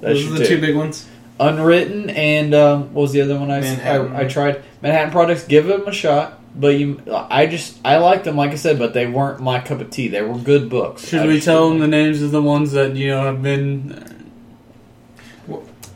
That's 0.00 0.14
Those 0.14 0.26
are 0.26 0.38
the 0.38 0.44
two. 0.46 0.54
two 0.56 0.60
big 0.62 0.74
ones. 0.76 1.06
Unwritten 1.38 2.10
and 2.10 2.54
um, 2.54 2.92
what 2.94 3.02
was 3.02 3.12
the 3.12 3.20
other 3.22 3.38
one? 3.38 3.50
I, 3.50 3.60
I 3.60 4.20
I 4.20 4.24
tried 4.24 4.62
Manhattan 4.82 5.10
Projects. 5.10 5.44
Give 5.44 5.66
them 5.66 5.84
a 5.86 5.92
shot, 5.92 6.39
but 6.54 6.68
you 6.78 7.00
I 7.10 7.46
just 7.46 7.78
I 7.84 7.96
liked 7.98 8.24
them 8.24 8.36
like 8.36 8.50
I 8.50 8.56
said, 8.56 8.78
but 8.78 8.94
they 8.94 9.06
weren't 9.06 9.40
my 9.40 9.60
cup 9.60 9.80
of 9.80 9.90
tea. 9.90 10.08
They 10.08 10.22
were 10.22 10.38
good 10.38 10.68
books. 10.68 11.08
Should 11.08 11.20
I 11.22 11.26
we 11.26 11.40
tell 11.40 11.68
didn't 11.68 11.80
them 11.80 11.90
the 11.90 11.96
names 11.96 12.22
of 12.22 12.30
the 12.30 12.42
ones 12.42 12.72
that 12.72 12.96
you 12.96 13.08
know 13.08 13.24
have 13.24 13.42
been 13.42 14.30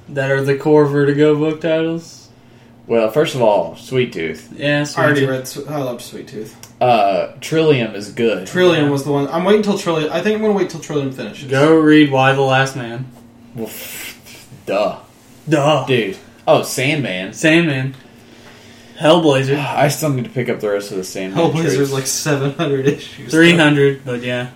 that 0.09 0.31
are 0.31 0.43
the 0.45 0.57
core 0.57 0.87
Vertigo 0.87 1.37
book 1.37 1.61
titles? 1.61 2.29
Well, 2.87 3.11
first 3.11 3.35
of 3.35 3.41
all, 3.41 3.77
Sweet 3.77 4.13
Tooth. 4.13 4.53
Yeah, 4.55 4.85
I 4.97 5.05
already 5.05 5.45
Sweet 5.47 5.67
read. 5.67 5.75
I 5.75 5.79
loved 5.83 6.03
Sweet 6.03 6.29
Tooth. 6.29 6.83
Uh, 6.83 7.33
Trillium 7.41 7.95
is 7.95 8.13
good. 8.13 8.47
Trillium 8.47 8.91
was 8.91 9.05
the 9.05 9.13
one. 9.13 9.27
I'm 9.29 9.45
waiting 9.45 9.63
till 9.63 9.79
Trillium. 9.79 10.13
I 10.13 10.21
think 10.21 10.35
I'm 10.35 10.43
going 10.43 10.53
to 10.53 10.59
wait 10.59 10.69
till 10.69 10.81
Trillium 10.81 11.11
finishes. 11.13 11.51
Go 11.51 11.79
read 11.79 12.11
Y: 12.11 12.33
The 12.33 12.41
Last 12.43 12.77
Man. 12.77 13.11
Well, 13.55 13.71
duh, 14.67 14.99
Duh. 15.49 15.87
dude. 15.87 16.19
Oh, 16.47 16.63
Sandman. 16.63 17.33
Sandman. 17.33 17.95
Hellblazer. 18.99 19.57
I 19.59 19.89
still 19.89 20.11
need 20.11 20.25
to 20.25 20.31
pick 20.31 20.49
up 20.49 20.61
the 20.61 20.71
rest 20.71 20.91
of 20.91 20.97
the 20.99 21.05
Sandman. 21.05 21.39
Hellblazer's 21.51 21.77
trades. 21.77 21.93
like 21.93 22.07
700 22.07 22.87
issues. 22.87 23.31
300, 23.31 24.05
but 24.05 24.23
yeah. 24.23 24.51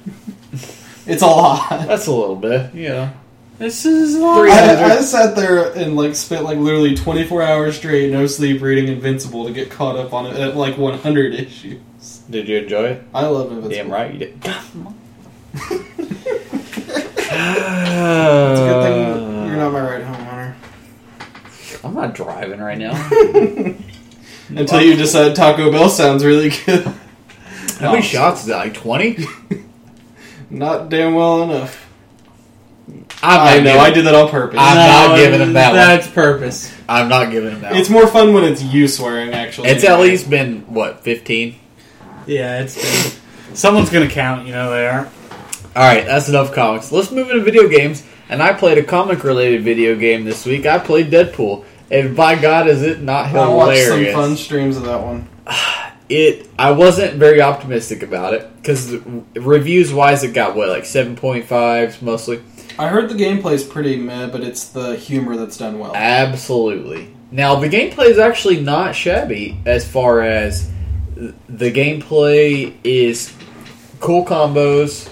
It's 1.10 1.22
a 1.22 1.26
lot. 1.26 1.70
That's 1.70 2.06
a 2.06 2.12
little 2.12 2.36
bit, 2.36 2.74
yeah. 2.74 3.14
This 3.58 3.86
is 3.86 4.14
a 4.16 4.18
lot. 4.20 4.46
I, 4.46 4.96
I 4.98 5.00
sat 5.00 5.34
there 5.34 5.72
and 5.72 5.96
like 5.96 6.14
spent 6.14 6.44
like 6.44 6.58
literally 6.58 6.94
24 6.94 7.42
hours 7.42 7.78
straight, 7.78 8.12
no 8.12 8.26
sleep, 8.26 8.60
reading 8.60 8.88
Invincible 8.88 9.46
to 9.46 9.52
get 9.54 9.70
caught 9.70 9.96
up 9.96 10.12
on 10.12 10.26
it 10.26 10.36
at 10.36 10.54
like 10.54 10.76
100 10.76 11.34
issues. 11.34 11.80
Did 12.28 12.46
you 12.46 12.58
enjoy 12.58 12.84
it? 12.88 13.02
I 13.14 13.24
love 13.26 13.50
Invincible. 13.50 13.70
Damn 13.70 13.90
right 13.90 14.12
you 14.12 14.18
did. 14.18 14.44
It's 17.30 18.60
a 18.60 18.64
good 18.64 18.82
thing 18.82 19.46
you're 19.48 19.56
not 19.56 19.72
my 19.72 19.80
ride 19.80 20.02
home, 20.02 20.24
Hunter. 20.26 20.56
I'm 21.84 21.94
not 21.94 22.14
driving 22.14 22.60
right 22.60 22.78
now. 22.78 22.92
Until 24.48 24.80
you 24.80 24.96
decide 24.96 25.36
Taco 25.36 25.70
Bell 25.70 25.88
sounds 25.88 26.24
really 26.24 26.50
good. 26.50 26.84
How 27.78 27.92
many 27.92 28.02
shots 28.02 28.40
is 28.42 28.46
that? 28.46 28.58
Like 28.58 28.74
20? 28.74 29.24
Not 30.50 30.88
damn 30.88 31.14
well 31.14 31.42
enough. 31.42 31.86
I'm 33.22 33.60
I 33.60 33.60
know, 33.60 33.78
I 33.78 33.90
did 33.90 34.06
that 34.06 34.14
on 34.14 34.30
purpose. 34.30 34.58
I'm 34.58 34.76
not 34.76 35.16
giving 35.16 35.40
him 35.40 35.52
that 35.54 35.68
one. 35.68 35.76
That's 35.76 36.08
purpose. 36.08 36.74
I'm 36.88 37.08
not 37.08 37.30
giving 37.30 37.50
him 37.50 37.60
that 37.60 37.76
it's 37.76 37.90
one. 37.90 38.04
more 38.04 38.06
fun 38.06 38.32
when 38.32 38.44
it's 38.44 38.62
you 38.62 38.88
swearing, 38.88 39.34
actually. 39.34 39.68
It's 39.68 39.84
at 39.84 40.00
least 40.00 40.30
been, 40.30 40.60
what, 40.72 41.02
15? 41.02 41.54
Yeah, 42.26 42.60
it's 42.60 42.76
been. 42.76 43.54
Someone's 43.54 43.90
gonna 43.90 44.08
count, 44.08 44.46
you 44.46 44.52
know 44.52 44.70
they 44.70 44.86
are. 44.86 45.10
Alright, 45.76 46.06
that's 46.06 46.28
enough 46.28 46.54
comics. 46.54 46.90
Let's 46.90 47.10
move 47.10 47.30
into 47.30 47.42
video 47.42 47.68
games. 47.68 48.06
And 48.30 48.42
I 48.42 48.52
played 48.52 48.78
a 48.78 48.82
comic 48.82 49.24
related 49.24 49.62
video 49.62 49.96
game 49.96 50.24
this 50.24 50.44
week. 50.44 50.66
I 50.66 50.78
played 50.78 51.10
Deadpool. 51.10 51.64
And 51.90 52.16
by 52.16 52.36
God, 52.36 52.68
is 52.68 52.82
it 52.82 53.00
not 53.00 53.28
hilarious? 53.28 53.88
I 53.88 53.92
watched 53.94 54.12
some 54.12 54.12
fun 54.12 54.36
streams 54.36 54.76
of 54.76 54.84
that 54.84 55.02
one. 55.02 55.28
it 56.08 56.48
I 56.58 56.72
wasn't 56.72 57.14
very 57.14 57.40
optimistic 57.40 58.02
about 58.02 58.34
it 58.34 58.56
because 58.56 58.92
reviews 59.34 59.92
wise 59.92 60.24
it 60.24 60.32
got 60.32 60.56
what 60.56 60.68
like 60.68 60.84
seven 60.84 61.16
point 61.16 61.46
fives 61.46 62.00
mostly. 62.02 62.42
I 62.78 62.88
heard 62.88 63.08
the 63.08 63.14
gameplay 63.14 63.52
is 63.52 63.64
pretty 63.64 63.96
meh, 63.96 64.28
but 64.28 64.42
it's 64.42 64.68
the 64.68 64.96
humor 64.96 65.36
that's 65.36 65.56
done 65.56 65.78
well. 65.78 65.94
Absolutely. 65.94 67.14
Now 67.30 67.56
the 67.56 67.68
gameplay 67.68 68.06
is 68.06 68.18
actually 68.18 68.60
not 68.60 68.94
shabby 68.94 69.60
as 69.66 69.86
far 69.86 70.22
as 70.22 70.70
the 71.16 71.72
gameplay 71.72 72.74
is 72.84 73.34
cool 74.00 74.24
combos. 74.24 75.10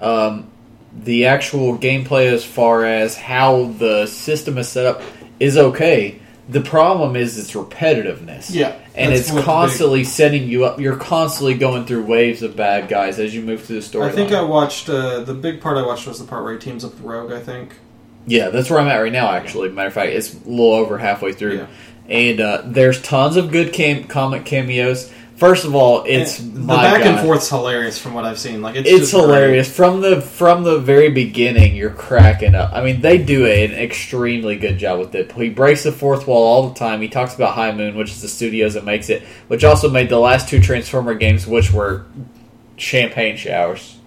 Um, 0.00 0.50
the 0.96 1.26
actual 1.26 1.76
gameplay 1.76 2.32
as 2.32 2.44
far 2.44 2.84
as 2.84 3.16
how 3.16 3.66
the 3.78 4.06
system 4.06 4.58
is 4.58 4.68
set 4.68 4.86
up 4.86 5.02
is 5.44 5.56
okay. 5.58 6.20
The 6.48 6.60
problem 6.60 7.16
is 7.16 7.38
its 7.38 7.52
repetitiveness. 7.52 8.54
Yeah, 8.54 8.76
and 8.94 9.12
it's 9.14 9.30
constantly 9.30 10.04
setting 10.04 10.46
you 10.48 10.64
up. 10.66 10.78
You're 10.78 10.96
constantly 10.96 11.54
going 11.54 11.86
through 11.86 12.04
waves 12.04 12.42
of 12.42 12.54
bad 12.54 12.88
guys 12.88 13.18
as 13.18 13.34
you 13.34 13.42
move 13.42 13.62
through 13.64 13.76
the 13.76 13.80
big. 13.80 13.88
story. 13.88 14.08
I 14.08 14.12
think 14.12 14.32
I 14.32 14.42
watched 14.42 14.88
uh, 14.90 15.20
the 15.20 15.32
big 15.34 15.60
part. 15.62 15.78
I 15.78 15.86
watched 15.86 16.06
was 16.06 16.18
the 16.18 16.26
part 16.26 16.44
where 16.44 16.52
he 16.52 16.58
teams 16.58 16.84
up 16.84 16.92
with 16.92 17.00
Rogue. 17.00 17.32
I 17.32 17.40
think. 17.40 17.74
yeah, 18.26 18.50
that's 18.50 18.68
where 18.68 18.78
I'm 18.78 18.88
at 18.88 18.98
right 18.98 19.12
now. 19.12 19.30
Actually, 19.30 19.70
matter 19.70 19.88
of 19.88 19.94
fact, 19.94 20.10
it's 20.12 20.34
a 20.34 20.38
little 20.48 20.74
over 20.74 20.98
halfway 20.98 21.32
through, 21.32 21.56
Yeah. 21.58 21.66
and 22.08 22.40
uh, 22.40 22.62
there's 22.66 23.00
tons 23.00 23.36
of 23.36 23.50
good 23.50 23.72
cam- 23.72 24.04
comic 24.04 24.44
cameos. 24.44 25.10
First 25.44 25.66
of 25.66 25.74
all, 25.74 26.04
it's 26.06 26.38
the 26.38 26.58
my 26.60 26.76
back 26.76 27.04
and 27.04 27.16
God. 27.16 27.24
forth's 27.26 27.50
hilarious 27.50 27.98
from 27.98 28.14
what 28.14 28.24
I've 28.24 28.38
seen. 28.38 28.62
Like 28.62 28.76
it's, 28.76 28.88
It's 28.88 28.98
just 29.00 29.12
great. 29.12 29.22
hilarious 29.24 29.68
from 29.76 30.00
the 30.00 30.22
from 30.22 30.62
the 30.64 30.78
very 30.78 31.10
beginning. 31.10 31.76
You're 31.76 31.90
cracking 31.90 32.54
up. 32.54 32.72
I 32.72 32.82
mean, 32.82 33.02
they 33.02 33.18
do 33.18 33.44
an 33.44 33.72
extremely 33.72 34.56
good 34.56 34.78
job 34.78 35.00
with 35.00 35.14
it. 35.14 35.32
He 35.32 35.50
breaks 35.50 35.82
the 35.82 35.92
fourth 35.92 36.26
wall 36.26 36.42
all 36.46 36.68
the 36.70 36.74
time. 36.74 37.02
He 37.02 37.08
talks 37.08 37.34
about 37.34 37.54
High 37.54 37.72
Moon, 37.72 37.94
which 37.94 38.10
is 38.10 38.22
the 38.22 38.28
studios 38.28 38.72
that 38.72 38.86
makes 38.86 39.10
it, 39.10 39.22
which 39.48 39.64
also 39.64 39.90
made 39.90 40.08
the 40.08 40.18
last 40.18 40.48
two 40.48 40.60
Transformer 40.60 41.12
games, 41.14 41.46
which 41.46 41.70
were 41.74 42.06
champagne 42.78 43.36
showers. 43.36 43.98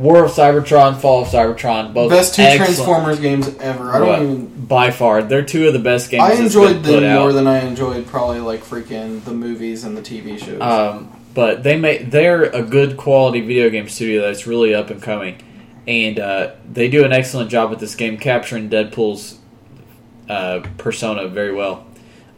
War 0.00 0.24
of 0.24 0.30
Cybertron, 0.30 0.96
Fall 0.98 1.22
of 1.22 1.28
Cybertron, 1.28 1.92
both 1.92 2.10
Best 2.10 2.34
two 2.34 2.42
excellent- 2.42 2.74
Transformers 2.74 3.20
games 3.20 3.48
ever. 3.60 3.92
I 3.92 3.98
don't 3.98 4.22
even. 4.22 4.66
by 4.66 4.90
far. 4.90 5.22
They're 5.22 5.42
two 5.44 5.66
of 5.66 5.74
the 5.74 5.78
best 5.78 6.10
games. 6.10 6.22
I 6.22 6.32
enjoyed 6.32 6.82
them 6.82 7.04
out. 7.04 7.20
more 7.20 7.32
than 7.34 7.46
I 7.46 7.60
enjoyed 7.66 8.06
probably 8.06 8.40
like 8.40 8.64
freaking 8.64 9.22
the 9.24 9.32
movies 9.34 9.84
and 9.84 9.94
the 9.96 10.00
TV 10.00 10.38
shows. 10.38 10.60
Um, 10.62 11.10
but 11.34 11.62
they 11.62 11.78
make 11.78 12.10
they're 12.10 12.44
a 12.44 12.62
good 12.62 12.96
quality 12.96 13.40
video 13.42 13.68
game 13.68 13.88
studio 13.90 14.22
that's 14.22 14.46
really 14.46 14.74
up 14.74 14.88
and 14.88 15.02
coming, 15.02 15.36
and 15.86 16.18
uh, 16.18 16.52
they 16.72 16.88
do 16.88 17.04
an 17.04 17.12
excellent 17.12 17.50
job 17.50 17.68
with 17.68 17.78
this 17.80 17.94
game 17.94 18.16
capturing 18.16 18.70
Deadpool's 18.70 19.38
uh, 20.30 20.60
persona 20.78 21.28
very 21.28 21.52
well. 21.52 21.86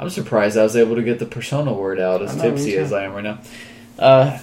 I'm 0.01 0.11
surprised 0.11 0.59
I 0.59 0.65
was 0.65 0.75
able 0.75 0.97
to 0.97 1.03
get 1.03 1.21
the 1.21 1.27
persona 1.27 1.73
word 1.73 2.01
out 2.01 2.23
as 2.23 2.33
I 2.33 2.39
know, 2.39 2.43
me 2.51 2.57
tipsy 2.57 2.77
as 2.77 2.93
I 2.93 3.05
am 3.05 3.13
right 3.13 3.23
now. 3.23 3.39
Uh, 3.99 4.39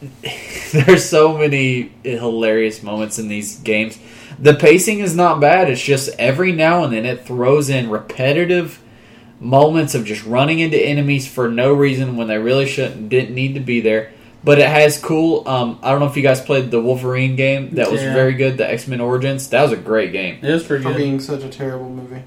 there's 0.72 1.08
so 1.08 1.36
many 1.38 1.92
hilarious 2.02 2.82
moments 2.82 3.18
in 3.18 3.28
these 3.28 3.58
games. 3.60 3.98
The 4.38 4.54
pacing 4.54 4.98
is 5.00 5.16
not 5.16 5.40
bad. 5.40 5.70
It's 5.70 5.80
just 5.82 6.10
every 6.18 6.52
now 6.52 6.84
and 6.84 6.92
then 6.92 7.06
it 7.06 7.24
throws 7.26 7.70
in 7.70 7.88
repetitive 7.90 8.80
moments 9.40 9.94
of 9.94 10.04
just 10.04 10.24
running 10.24 10.58
into 10.60 10.78
enemies 10.78 11.26
for 11.26 11.48
no 11.48 11.72
reason 11.72 12.16
when 12.16 12.28
they 12.28 12.38
really 12.38 12.66
shouldn't 12.66 13.08
didn't 13.08 13.34
need 13.34 13.54
to 13.54 13.60
be 13.60 13.80
there. 13.80 14.12
But 14.44 14.58
it 14.58 14.68
has 14.68 14.98
cool. 14.98 15.48
Um, 15.48 15.78
I 15.82 15.90
don't 15.90 16.00
know 16.00 16.06
if 16.06 16.16
you 16.16 16.22
guys 16.22 16.40
played 16.40 16.70
the 16.70 16.80
Wolverine 16.80 17.34
game. 17.36 17.70
That 17.74 17.90
was 17.90 18.00
Yeah. 18.02 18.14
very 18.14 18.34
good. 18.34 18.58
The 18.58 18.70
X 18.70 18.86
Men 18.86 19.00
Origins. 19.00 19.48
That 19.48 19.62
was 19.62 19.72
a 19.72 19.76
great 19.76 20.12
game. 20.12 20.38
It 20.42 20.52
was 20.52 20.62
pretty 20.62 20.84
for 20.84 20.90
good. 20.90 20.98
being 20.98 21.18
such 21.20 21.42
a 21.42 21.48
terrible 21.48 21.88
movie. 21.90 22.22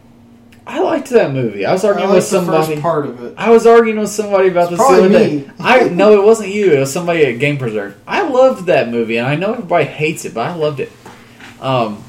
I 0.71 0.81
liked 0.81 1.09
that 1.09 1.31
movie. 1.33 1.65
I 1.65 1.73
was 1.73 1.83
I 1.83 1.87
arguing 1.89 2.09
liked 2.09 2.17
with 2.17 2.29
the 2.29 2.37
somebody. 2.37 2.67
first 2.73 2.81
part 2.83 3.05
of 3.07 3.23
it. 3.23 3.33
I 3.37 3.49
was 3.49 3.65
arguing 3.65 3.99
with 3.99 4.09
somebody 4.11 4.49
about 4.49 4.71
It's 4.71 4.77
this 4.77 4.79
the 4.79 4.85
probably 4.85 5.15
other 5.15 5.19
day. 5.29 5.37
me. 5.47 5.51
I 5.59 5.89
no, 5.89 6.13
it 6.13 6.23
wasn't 6.23 6.49
you. 6.49 6.71
It 6.73 6.79
was 6.79 6.93
somebody 6.93 7.25
at 7.25 7.39
Game 7.39 7.57
Preserve. 7.57 7.99
I 8.05 8.21
loved 8.29 8.67
that 8.67 8.89
movie, 8.89 9.17
and 9.17 9.27
I 9.27 9.35
know 9.35 9.53
everybody 9.53 9.85
hates 9.85 10.25
it, 10.25 10.33
but 10.35 10.47
I 10.47 10.53
loved 10.53 10.79
it. 10.79 10.91
Um, 11.59 12.03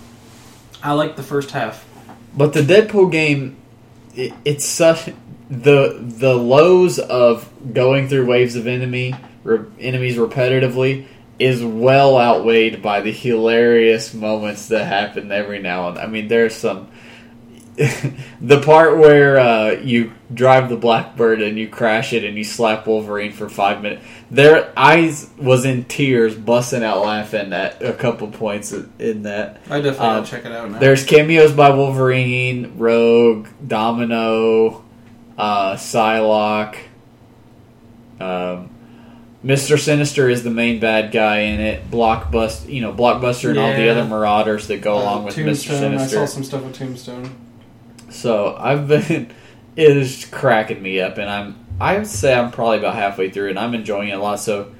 I 0.82 0.92
liked 0.92 1.16
the 1.16 1.22
first 1.22 1.52
half. 1.52 1.86
But 2.36 2.52
the 2.52 2.60
Deadpool 2.60 3.10
game, 3.10 3.56
it, 4.14 4.34
it's 4.44 4.66
such 4.66 5.06
the 5.48 5.96
the 5.98 6.34
lows 6.34 6.98
of 6.98 7.50
going 7.72 8.08
through 8.08 8.26
waves 8.26 8.56
of 8.56 8.66
enemy 8.66 9.14
re, 9.42 9.60
enemies 9.80 10.16
repetitively 10.16 11.06
is 11.38 11.64
well 11.64 12.18
outweighed 12.18 12.82
by 12.82 13.00
the 13.00 13.10
hilarious 13.10 14.12
moments 14.12 14.68
that 14.68 14.84
happen 14.84 15.32
every 15.32 15.60
now 15.60 15.88
and. 15.88 15.98
I 15.98 16.06
mean, 16.06 16.28
there's 16.28 16.54
some. 16.54 16.88
the 18.40 18.60
part 18.60 18.98
where 18.98 19.38
uh, 19.38 19.70
you 19.70 20.12
drive 20.34 20.68
the 20.68 20.76
Blackbird 20.76 21.40
and 21.40 21.58
you 21.58 21.66
crash 21.68 22.12
it 22.12 22.24
and 22.24 22.36
you 22.36 22.44
slap 22.44 22.86
Wolverine 22.86 23.32
for 23.32 23.48
five 23.48 23.80
minutes. 23.80 24.04
Their 24.30 24.70
eyes 24.76 25.30
was 25.38 25.64
in 25.64 25.84
tears, 25.84 26.34
busting 26.34 26.84
out 26.84 27.00
laughing 27.00 27.52
at 27.54 27.82
a 27.82 27.94
couple 27.94 28.28
points 28.28 28.72
in 28.98 29.22
that. 29.22 29.62
I 29.70 29.80
definitely 29.80 30.06
Um, 30.06 30.24
check 30.26 30.44
it 30.44 30.52
out 30.52 30.70
now. 30.70 30.78
There's 30.78 31.04
cameos 31.04 31.52
by 31.52 31.70
Wolverine, 31.70 32.74
Rogue, 32.76 33.48
Domino, 33.66 34.84
uh, 35.38 35.74
Psylocke. 35.76 36.76
Um, 38.20 38.68
Mister 39.42 39.78
Sinister 39.78 40.28
is 40.28 40.42
the 40.44 40.50
main 40.50 40.80
bad 40.80 41.12
guy 41.12 41.38
in 41.38 41.60
it. 41.60 41.90
Blockbuster, 41.90 42.68
you 42.70 42.82
know, 42.82 42.92
Blockbuster 42.92 43.48
and 43.50 43.58
all 43.58 43.72
the 43.72 43.88
other 43.88 44.04
Marauders 44.04 44.66
that 44.66 44.82
go 44.82 44.98
Uh, 44.98 45.02
along 45.02 45.24
with 45.24 45.38
Mister 45.38 45.70
Sinister. 45.70 46.18
I 46.18 46.26
saw 46.26 46.30
some 46.30 46.44
stuff 46.44 46.62
with 46.62 46.74
Tombstone. 46.74 47.30
So 48.10 48.56
I've 48.56 48.88
been, 48.88 49.30
it 49.76 49.96
is 49.96 50.26
cracking 50.30 50.82
me 50.82 51.00
up, 51.00 51.18
and 51.18 51.30
I'm, 51.30 51.66
I 51.80 51.98
would 51.98 52.06
say 52.06 52.34
I'm 52.34 52.50
probably 52.50 52.78
about 52.78 52.94
halfway 52.94 53.30
through, 53.30 53.50
and 53.50 53.58
I'm 53.58 53.74
enjoying 53.74 54.08
it 54.08 54.18
a 54.18 54.22
lot. 54.22 54.40
So, 54.40 54.74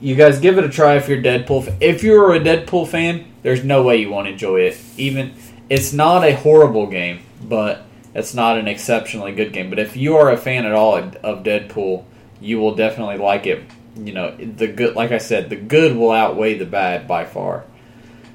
you 0.00 0.14
guys 0.14 0.38
give 0.38 0.58
it 0.58 0.64
a 0.64 0.68
try 0.68 0.96
if 0.96 1.08
you're 1.08 1.20
Deadpool. 1.20 1.76
If 1.80 2.02
you're 2.02 2.34
a 2.34 2.40
Deadpool 2.40 2.88
fan, 2.88 3.32
there's 3.42 3.64
no 3.64 3.82
way 3.82 3.96
you 3.96 4.10
won't 4.10 4.28
enjoy 4.28 4.60
it. 4.60 4.78
Even 4.96 5.34
it's 5.68 5.92
not 5.92 6.24
a 6.24 6.34
horrible 6.34 6.86
game, 6.86 7.20
but 7.42 7.84
it's 8.14 8.34
not 8.34 8.58
an 8.58 8.68
exceptionally 8.68 9.32
good 9.32 9.52
game. 9.52 9.70
But 9.70 9.78
if 9.78 9.96
you 9.96 10.16
are 10.16 10.30
a 10.30 10.36
fan 10.36 10.66
at 10.66 10.72
all 10.72 10.96
of 10.96 11.16
of 11.16 11.42
Deadpool, 11.42 12.04
you 12.40 12.58
will 12.58 12.74
definitely 12.74 13.18
like 13.18 13.46
it. 13.46 13.64
You 13.96 14.12
know, 14.12 14.36
the 14.36 14.68
good, 14.68 14.94
like 14.94 15.12
I 15.12 15.18
said, 15.18 15.50
the 15.50 15.56
good 15.56 15.96
will 15.96 16.12
outweigh 16.12 16.58
the 16.58 16.66
bad 16.66 17.08
by 17.08 17.24
far. 17.24 17.64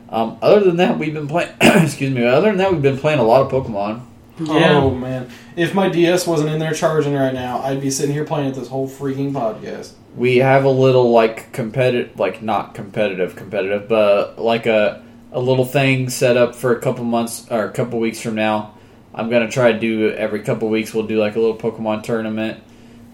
Um, 0.09 0.37
other 0.41 0.61
than 0.61 0.77
that, 0.77 0.97
we've 0.97 1.13
been 1.13 1.27
playing. 1.27 1.51
excuse 1.61 2.13
me. 2.13 2.25
Other 2.25 2.49
than 2.49 2.57
that, 2.57 2.71
we've 2.71 2.81
been 2.81 2.97
playing 2.97 3.19
a 3.19 3.23
lot 3.23 3.41
of 3.41 3.51
Pokemon. 3.51 4.06
Yeah. 4.39 4.79
Oh 4.79 4.91
man, 4.91 5.29
if 5.55 5.73
my 5.73 5.89
DS 5.89 6.27
wasn't 6.27 6.49
in 6.51 6.59
there 6.59 6.73
charging 6.73 7.13
right 7.15 7.33
now, 7.33 7.59
I'd 7.59 7.81
be 7.81 7.89
sitting 7.89 8.13
here 8.13 8.23
playing 8.25 8.49
it 8.49 8.55
this 8.55 8.67
whole 8.67 8.87
freaking 8.87 9.31
podcast. 9.31 9.93
we 10.15 10.37
have 10.37 10.63
a 10.63 10.69
little 10.69 11.11
like 11.11 11.51
competitive 11.53 12.19
like 12.19 12.41
not 12.41 12.73
competitive 12.73 13.35
competitive 13.35 13.87
but 13.87 14.39
like 14.39 14.65
a 14.65 15.03
a 15.31 15.39
little 15.39 15.65
thing 15.65 16.09
set 16.09 16.37
up 16.37 16.55
for 16.55 16.75
a 16.75 16.79
couple 16.79 17.03
months 17.03 17.45
or 17.51 17.65
a 17.65 17.71
couple 17.71 17.99
weeks 17.99 18.19
from 18.21 18.33
now 18.33 18.73
i'm 19.13 19.29
gonna 19.29 19.49
try 19.51 19.71
to 19.71 19.79
do 19.79 20.09
every 20.11 20.41
couple 20.41 20.67
weeks 20.69 20.93
we'll 20.93 21.05
do 21.05 21.19
like 21.19 21.35
a 21.35 21.39
little 21.39 21.57
pokemon 21.57 22.01
tournament 22.01 22.63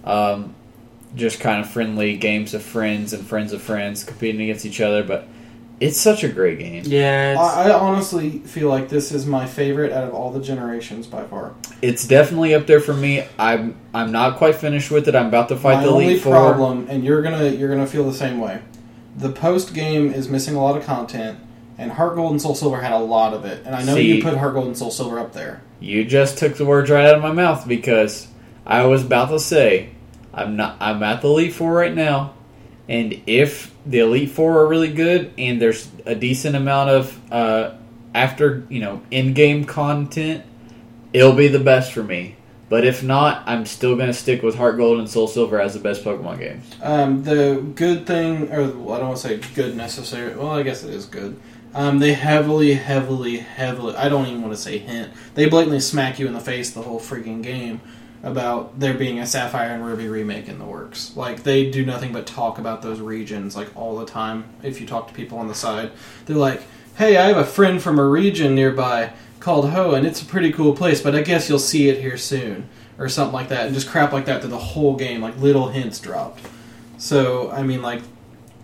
um, 0.05 0.53
just 1.15 1.39
kind 1.39 1.59
of 1.61 1.69
friendly 1.69 2.15
games 2.17 2.53
of 2.53 2.61
friends 2.63 3.11
and 3.13 3.25
friends 3.25 3.51
of 3.53 3.61
friends 3.61 4.03
competing 4.03 4.41
against 4.41 4.65
each 4.65 4.79
other 4.79 5.03
but 5.03 5.27
it's 5.83 5.99
such 5.99 6.23
a 6.23 6.29
great 6.29 6.59
game 6.59 6.83
Yeah, 6.85 7.31
it's, 7.33 7.39
I, 7.39 7.69
I 7.69 7.73
honestly 7.73 8.39
feel 8.39 8.69
like 8.69 8.89
this 8.89 9.11
is 9.11 9.25
my 9.25 9.45
favorite 9.45 9.91
out 9.91 10.03
of 10.07 10.13
all 10.13 10.31
the 10.31 10.41
generations 10.41 11.07
by 11.07 11.23
far. 11.25 11.53
it's 11.81 12.07
definitely 12.07 12.55
up 12.55 12.65
there 12.67 12.79
for 12.79 12.93
me 12.93 13.25
i'm 13.37 13.75
i'm 13.93 14.11
not 14.11 14.37
quite 14.37 14.55
finished 14.55 14.89
with 14.91 15.07
it 15.07 15.15
i'm 15.15 15.27
about 15.27 15.49
to 15.49 15.55
fight 15.57 15.75
my 15.75 15.83
the 15.83 15.89
only 15.89 16.05
elite 16.05 16.21
four 16.21 16.33
problem, 16.33 16.87
and 16.89 17.03
you're 17.03 17.21
gonna 17.21 17.49
you're 17.49 17.69
gonna 17.69 17.87
feel 17.87 18.05
the 18.09 18.13
same 18.13 18.39
way. 18.39 18.61
The 19.15 19.31
post 19.31 19.73
game 19.75 20.11
is 20.11 20.27
missing 20.27 20.55
a 20.55 20.63
lot 20.63 20.75
of 20.75 20.83
content, 20.85 21.37
and 21.77 21.91
Heart 21.91 22.15
Gold 22.15 22.31
and 22.31 22.41
Soul 22.41 22.55
Silver 22.55 22.81
had 22.81 22.93
a 22.93 22.97
lot 22.97 23.33
of 23.35 23.45
it. 23.45 23.63
And 23.65 23.75
I 23.75 23.83
know 23.83 23.93
See- 23.93 24.15
you 24.15 24.23
put 24.23 24.35
Heart 24.37 24.53
Gold 24.55 24.67
and 24.67 24.77
Soul 24.77 24.89
Silver 24.89 25.19
up 25.19 25.33
there. 25.33 25.61
You 25.79 26.03
just 26.03 26.37
took 26.39 26.55
the 26.55 26.65
words 26.65 26.89
right 26.89 27.05
out 27.05 27.15
of 27.15 27.21
my 27.21 27.31
mouth 27.31 27.67
because 27.67 28.27
I 28.65 28.85
was 28.85 29.03
about 29.03 29.29
to 29.29 29.39
say 29.39 29.89
I'm 30.33 30.55
not 30.55 30.77
I'm 30.79 31.03
at 31.03 31.21
the 31.21 31.27
Elite 31.27 31.53
Four 31.53 31.73
right 31.73 31.93
now, 31.93 32.33
and 32.87 33.21
if 33.27 33.72
the 33.85 33.99
Elite 33.99 34.31
Four 34.31 34.59
are 34.59 34.67
really 34.67 34.91
good 34.91 35.33
and 35.37 35.61
there's 35.61 35.89
a 36.05 36.15
decent 36.15 36.55
amount 36.55 36.89
of 36.89 37.31
uh, 37.31 37.75
after 38.13 38.65
you 38.69 38.79
know 38.79 39.01
in-game 39.11 39.65
content, 39.65 40.43
it'll 41.11 41.33
be 41.33 41.47
the 41.47 41.59
best 41.59 41.93
for 41.93 42.03
me. 42.03 42.35
But 42.69 42.85
if 42.85 43.03
not, 43.03 43.43
I'm 43.45 43.65
still 43.65 43.95
gonna 43.95 44.13
stick 44.13 44.41
with 44.41 44.55
Heart 44.55 44.77
Gold 44.77 44.99
and 44.99 45.09
Soul 45.09 45.27
Silver 45.27 45.61
as 45.61 45.73
the 45.73 45.79
best 45.79 46.03
Pokemon 46.03 46.39
games. 46.39 46.75
Um, 46.81 47.23
the 47.23 47.63
good 47.75 48.07
thing, 48.07 48.51
or 48.51 48.63
I 48.63 48.67
don't 48.67 48.85
want 48.85 49.17
to 49.17 49.21
say 49.21 49.41
good 49.53 49.75
necessarily. 49.75 50.35
Well, 50.35 50.51
I 50.51 50.63
guess 50.63 50.83
it 50.83 50.93
is 50.93 51.05
good. 51.05 51.39
Um, 51.75 51.99
they 51.99 52.13
heavily, 52.13 52.73
heavily, 52.73 53.37
heavily. 53.37 53.95
I 53.95 54.07
don't 54.07 54.27
even 54.27 54.41
want 54.41 54.53
to 54.53 54.61
say 54.61 54.77
hint. 54.77 55.11
They 55.33 55.47
blatantly 55.47 55.79
smack 55.79 56.19
you 56.19 56.27
in 56.27 56.33
the 56.33 56.39
face 56.39 56.71
the 56.71 56.83
whole 56.83 56.99
freaking 56.99 57.41
game 57.41 57.81
about 58.23 58.79
there 58.79 58.93
being 58.93 59.19
a 59.19 59.27
Sapphire 59.27 59.73
and 59.73 59.85
Ruby 59.85 60.07
remake 60.07 60.47
in 60.47 60.57
the 60.57 60.65
works. 60.65 61.15
Like 61.15 61.43
they 61.43 61.69
do 61.69 61.85
nothing 61.85 62.13
but 62.13 62.25
talk 62.25 62.57
about 62.57 62.81
those 62.81 62.99
regions 62.99 63.55
like 63.55 63.75
all 63.75 63.97
the 63.97 64.05
time. 64.05 64.45
If 64.63 64.79
you 64.79 64.87
talk 64.87 65.09
to 65.09 65.13
people 65.13 65.37
on 65.37 65.49
the 65.49 65.55
side, 65.55 65.91
they're 66.25 66.37
like, 66.37 66.61
"Hey, 66.95 67.17
I 67.17 67.27
have 67.27 67.37
a 67.37 67.45
friend 67.45 67.81
from 67.81 67.99
a 67.99 68.05
region 68.05 68.55
nearby 68.55 69.11
called 69.39 69.65
Hoenn, 69.65 69.97
and 69.97 70.07
it's 70.07 70.21
a 70.21 70.25
pretty 70.25 70.53
cool 70.53 70.73
place, 70.73 71.01
but 71.01 71.13
I 71.13 71.21
guess 71.21 71.49
you'll 71.49 71.59
see 71.59 71.89
it 71.89 71.99
here 71.99 72.17
soon." 72.17 72.69
Or 72.99 73.09
something 73.09 73.33
like 73.33 73.49
that, 73.49 73.65
and 73.65 73.73
just 73.73 73.89
crap 73.89 74.13
like 74.13 74.25
that 74.25 74.41
through 74.41 74.51
the 74.51 74.57
whole 74.57 74.95
game, 74.95 75.19
like 75.19 75.35
little 75.39 75.69
hints 75.69 75.99
dropped. 75.99 76.41
So, 76.99 77.49
I 77.51 77.63
mean, 77.63 77.81
like, 77.81 78.01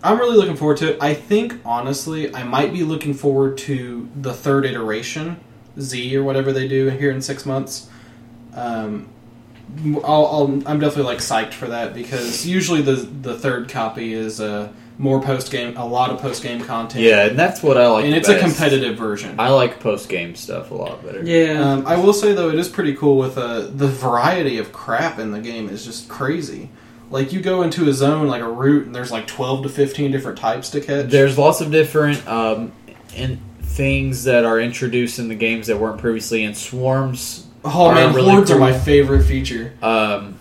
I'm 0.04 0.18
really 0.18 0.36
looking 0.36 0.56
forward 0.56 0.76
to 0.78 0.92
it. 0.92 0.98
I 1.00 1.14
think, 1.14 1.56
honestly, 1.64 2.34
I 2.34 2.44
might 2.44 2.72
be 2.72 2.84
looking 2.84 3.12
forward 3.12 3.58
to 3.58 4.08
the 4.14 4.32
third 4.32 4.64
iteration, 4.64 5.40
Z 5.78 6.16
or 6.16 6.22
whatever 6.22 6.52
they 6.52 6.68
do 6.68 6.88
here 6.90 7.10
in 7.10 7.20
six 7.20 7.44
months. 7.44 7.90
Um, 8.54 9.08
I'll, 10.04 10.26
I'll, 10.26 10.44
I'm 10.66 10.80
definitely 10.80 11.04
like 11.04 11.18
psyched 11.18 11.54
for 11.54 11.66
that 11.68 11.94
because 11.94 12.46
usually 12.46 12.82
the 12.82 12.94
the 12.94 13.38
third 13.38 13.68
copy 13.68 14.12
is 14.12 14.40
uh, 14.40 14.72
more 14.98 15.20
post 15.22 15.50
game, 15.50 15.76
a 15.76 15.86
lot 15.86 16.10
of 16.10 16.20
post 16.20 16.42
game 16.42 16.62
content. 16.62 17.02
Yeah, 17.02 17.26
and 17.26 17.38
that's 17.38 17.62
what 17.62 17.76
I 17.76 17.88
like. 17.88 18.04
and 18.04 18.14
it's 18.14 18.28
best. 18.28 18.42
a 18.42 18.46
competitive 18.46 18.98
version. 18.98 19.38
I 19.38 19.48
like 19.50 19.80
post 19.80 20.08
game 20.08 20.34
stuff 20.34 20.70
a 20.70 20.74
lot 20.74 21.02
better. 21.04 21.22
yeah. 21.24 21.72
Um, 21.72 21.86
I 21.86 21.96
will 21.96 22.12
say 22.12 22.34
though, 22.34 22.50
it 22.50 22.56
is 22.58 22.68
pretty 22.68 22.94
cool 22.94 23.16
with 23.16 23.38
uh, 23.38 23.60
the 23.60 23.88
variety 23.88 24.58
of 24.58 24.72
crap 24.72 25.18
in 25.18 25.30
the 25.32 25.40
game 25.40 25.68
is 25.68 25.84
just 25.84 26.08
crazy. 26.08 26.68
Like 27.10 27.32
you 27.32 27.40
go 27.40 27.62
into 27.62 27.88
a 27.88 27.92
zone 27.92 28.28
like 28.28 28.42
a 28.42 28.48
route, 28.48 28.86
and 28.86 28.94
there's 28.94 29.10
like 29.10 29.26
twelve 29.26 29.62
to 29.64 29.68
fifteen 29.68 30.12
different 30.12 30.38
types 30.38 30.70
to 30.70 30.80
catch. 30.80 31.06
There's 31.10 31.36
lots 31.38 31.60
of 31.60 31.70
different 31.72 32.26
um, 32.28 32.72
in 33.16 33.40
things 33.62 34.24
that 34.24 34.44
are 34.44 34.60
introduced 34.60 35.18
in 35.18 35.28
the 35.28 35.34
games 35.34 35.68
that 35.68 35.78
weren't 35.78 35.98
previously 35.98 36.44
in 36.44 36.54
swarms. 36.54 37.46
Oh 37.64 37.86
are 37.86 37.94
man, 37.94 38.14
really 38.14 38.30
hordes 38.30 38.50
are 38.50 38.58
my 38.58 38.76
favorite 38.78 39.24
feature. 39.24 39.72
Um, 39.82 40.38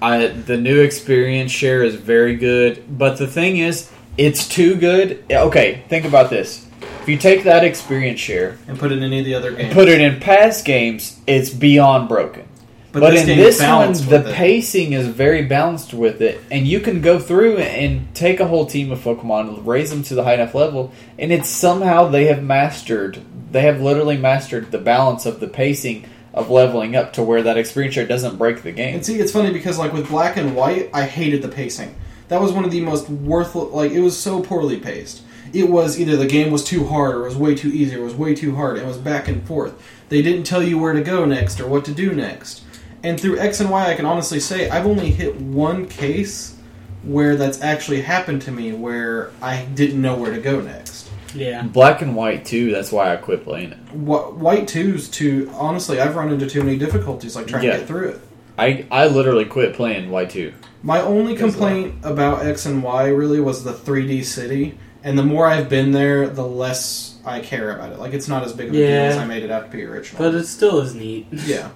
I 0.00 0.26
the 0.28 0.56
new 0.56 0.80
experience 0.80 1.50
share 1.50 1.82
is 1.82 1.94
very 1.94 2.36
good, 2.36 2.84
but 2.98 3.18
the 3.18 3.26
thing 3.26 3.58
is, 3.58 3.90
it's 4.16 4.46
too 4.46 4.76
good. 4.76 5.24
Okay, 5.30 5.84
think 5.88 6.04
about 6.04 6.30
this. 6.30 6.66
If 7.02 7.08
you 7.08 7.18
take 7.18 7.44
that 7.44 7.64
experience 7.64 8.20
share 8.20 8.56
and 8.66 8.78
put 8.78 8.92
it 8.92 8.98
in 8.98 9.04
any 9.04 9.18
of 9.18 9.24
the 9.24 9.34
other 9.34 9.48
and 9.50 9.58
games. 9.58 9.74
put 9.74 9.88
it 9.88 10.00
in 10.00 10.20
past 10.20 10.64
games, 10.64 11.20
it's 11.26 11.50
beyond 11.50 12.08
broken. 12.08 12.48
But, 12.92 13.10
this 13.10 13.26
in 13.26 13.38
this 13.38 13.60
one, 13.60 13.92
the 13.92 14.30
it. 14.30 14.34
pacing 14.36 14.92
is 14.92 15.08
very 15.08 15.42
balanced 15.42 15.92
with 15.92 16.22
it, 16.22 16.40
and 16.48 16.64
you 16.64 16.78
can 16.78 17.00
go 17.00 17.18
through 17.18 17.56
and 17.56 18.14
take 18.14 18.38
a 18.38 18.46
whole 18.46 18.66
team 18.66 18.92
of 18.92 19.00
Pokemon, 19.00 19.66
raise 19.66 19.90
them 19.90 20.04
to 20.04 20.14
the 20.14 20.22
high 20.22 20.34
enough 20.34 20.54
level, 20.54 20.92
and 21.18 21.32
it's 21.32 21.48
somehow 21.48 22.06
they 22.06 22.26
have 22.26 22.40
mastered. 22.40 23.20
They 23.50 23.62
have 23.62 23.80
literally 23.80 24.16
mastered 24.16 24.70
the 24.70 24.78
balance 24.78 25.26
of 25.26 25.40
the 25.40 25.48
pacing 25.48 26.04
of 26.34 26.50
leveling 26.50 26.96
up 26.96 27.12
to 27.14 27.22
where 27.22 27.42
that 27.42 27.56
experience 27.56 27.94
share 27.94 28.06
doesn't 28.06 28.36
break 28.36 28.62
the 28.62 28.72
game. 28.72 28.96
And 28.96 29.06
see, 29.06 29.18
it's 29.20 29.32
funny 29.32 29.52
because 29.52 29.78
like 29.78 29.92
with 29.92 30.08
Black 30.08 30.36
and 30.36 30.54
White, 30.54 30.90
I 30.92 31.04
hated 31.04 31.42
the 31.42 31.48
pacing. 31.48 31.94
That 32.28 32.40
was 32.40 32.52
one 32.52 32.64
of 32.64 32.72
the 32.72 32.80
most 32.80 33.08
worthless. 33.08 33.72
Like 33.72 33.92
it 33.92 34.00
was 34.00 34.18
so 34.18 34.42
poorly 34.42 34.78
paced. 34.78 35.22
It 35.52 35.70
was 35.70 36.00
either 36.00 36.16
the 36.16 36.26
game 36.26 36.50
was 36.50 36.64
too 36.64 36.86
hard 36.86 37.14
or 37.14 37.22
it 37.22 37.28
was 37.28 37.36
way 37.36 37.54
too 37.54 37.68
easy 37.68 37.94
or 37.94 38.00
it 38.00 38.04
was 38.04 38.14
way 38.14 38.34
too 38.34 38.56
hard. 38.56 38.76
It 38.76 38.84
was 38.84 38.98
back 38.98 39.28
and 39.28 39.46
forth. 39.46 39.80
They 40.08 40.20
didn't 40.20 40.42
tell 40.42 40.62
you 40.62 40.78
where 40.78 40.92
to 40.92 41.02
go 41.02 41.24
next 41.24 41.60
or 41.60 41.68
what 41.68 41.84
to 41.84 41.94
do 41.94 42.12
next. 42.12 42.64
And 43.04 43.20
through 43.20 43.38
X 43.38 43.60
and 43.60 43.70
Y, 43.70 43.90
I 43.90 43.94
can 43.94 44.04
honestly 44.04 44.40
say 44.40 44.68
I've 44.68 44.86
only 44.86 45.12
hit 45.12 45.36
one 45.36 45.86
case 45.86 46.56
where 47.04 47.36
that's 47.36 47.62
actually 47.62 48.00
happened 48.00 48.42
to 48.42 48.50
me 48.50 48.72
where 48.72 49.30
I 49.40 49.66
didn't 49.66 50.02
know 50.02 50.16
where 50.16 50.32
to 50.32 50.40
go 50.40 50.60
next. 50.60 51.03
Yeah. 51.34 51.62
Black 51.62 52.00
and 52.02 52.14
White 52.16 52.44
too. 52.44 52.70
That's 52.72 52.92
why 52.92 53.12
I 53.12 53.16
quit 53.16 53.44
playing 53.44 53.72
it. 53.72 53.78
Wh- 53.90 54.36
White 54.40 54.68
twos 54.68 55.08
too. 55.08 55.50
Honestly, 55.54 56.00
I've 56.00 56.16
run 56.16 56.32
into 56.32 56.46
too 56.48 56.62
many 56.62 56.78
difficulties 56.78 57.34
like 57.36 57.46
trying 57.46 57.64
Yeah. 57.64 57.72
to 57.72 57.78
get 57.78 57.88
through 57.88 58.08
it. 58.10 58.20
I 58.58 58.84
I 58.90 59.06
literally 59.08 59.44
quit 59.44 59.74
playing 59.74 60.10
White 60.10 60.30
two. 60.30 60.52
My 60.82 61.00
only 61.00 61.32
Because 61.32 61.52
complaint 61.54 61.94
about 62.04 62.44
X 62.46 62.66
and 62.66 62.82
Y 62.82 63.08
really 63.08 63.40
was 63.40 63.64
the 63.64 63.72
3D 63.72 64.22
city, 64.22 64.78
and 65.02 65.18
the 65.18 65.22
more 65.22 65.46
I've 65.46 65.68
been 65.68 65.92
there, 65.92 66.28
the 66.28 66.46
less 66.46 67.16
I 67.26 67.40
care 67.40 67.74
about 67.74 67.90
it. 67.92 67.98
Like 67.98 68.12
it's 68.12 68.28
not 68.28 68.44
as 68.44 68.52
big 68.52 68.68
of 68.68 68.74
a 68.74 68.76
deal 68.76 68.88
Yeah. 68.88 69.02
as 69.04 69.16
I 69.16 69.24
made 69.24 69.42
it 69.42 69.50
out 69.50 69.70
to 69.70 69.76
be 69.76 69.82
originally. 69.84 70.24
But 70.24 70.34
it 70.38 70.46
still 70.46 70.78
is 70.80 70.94
neat. 70.94 71.26
yeah, 71.32 71.68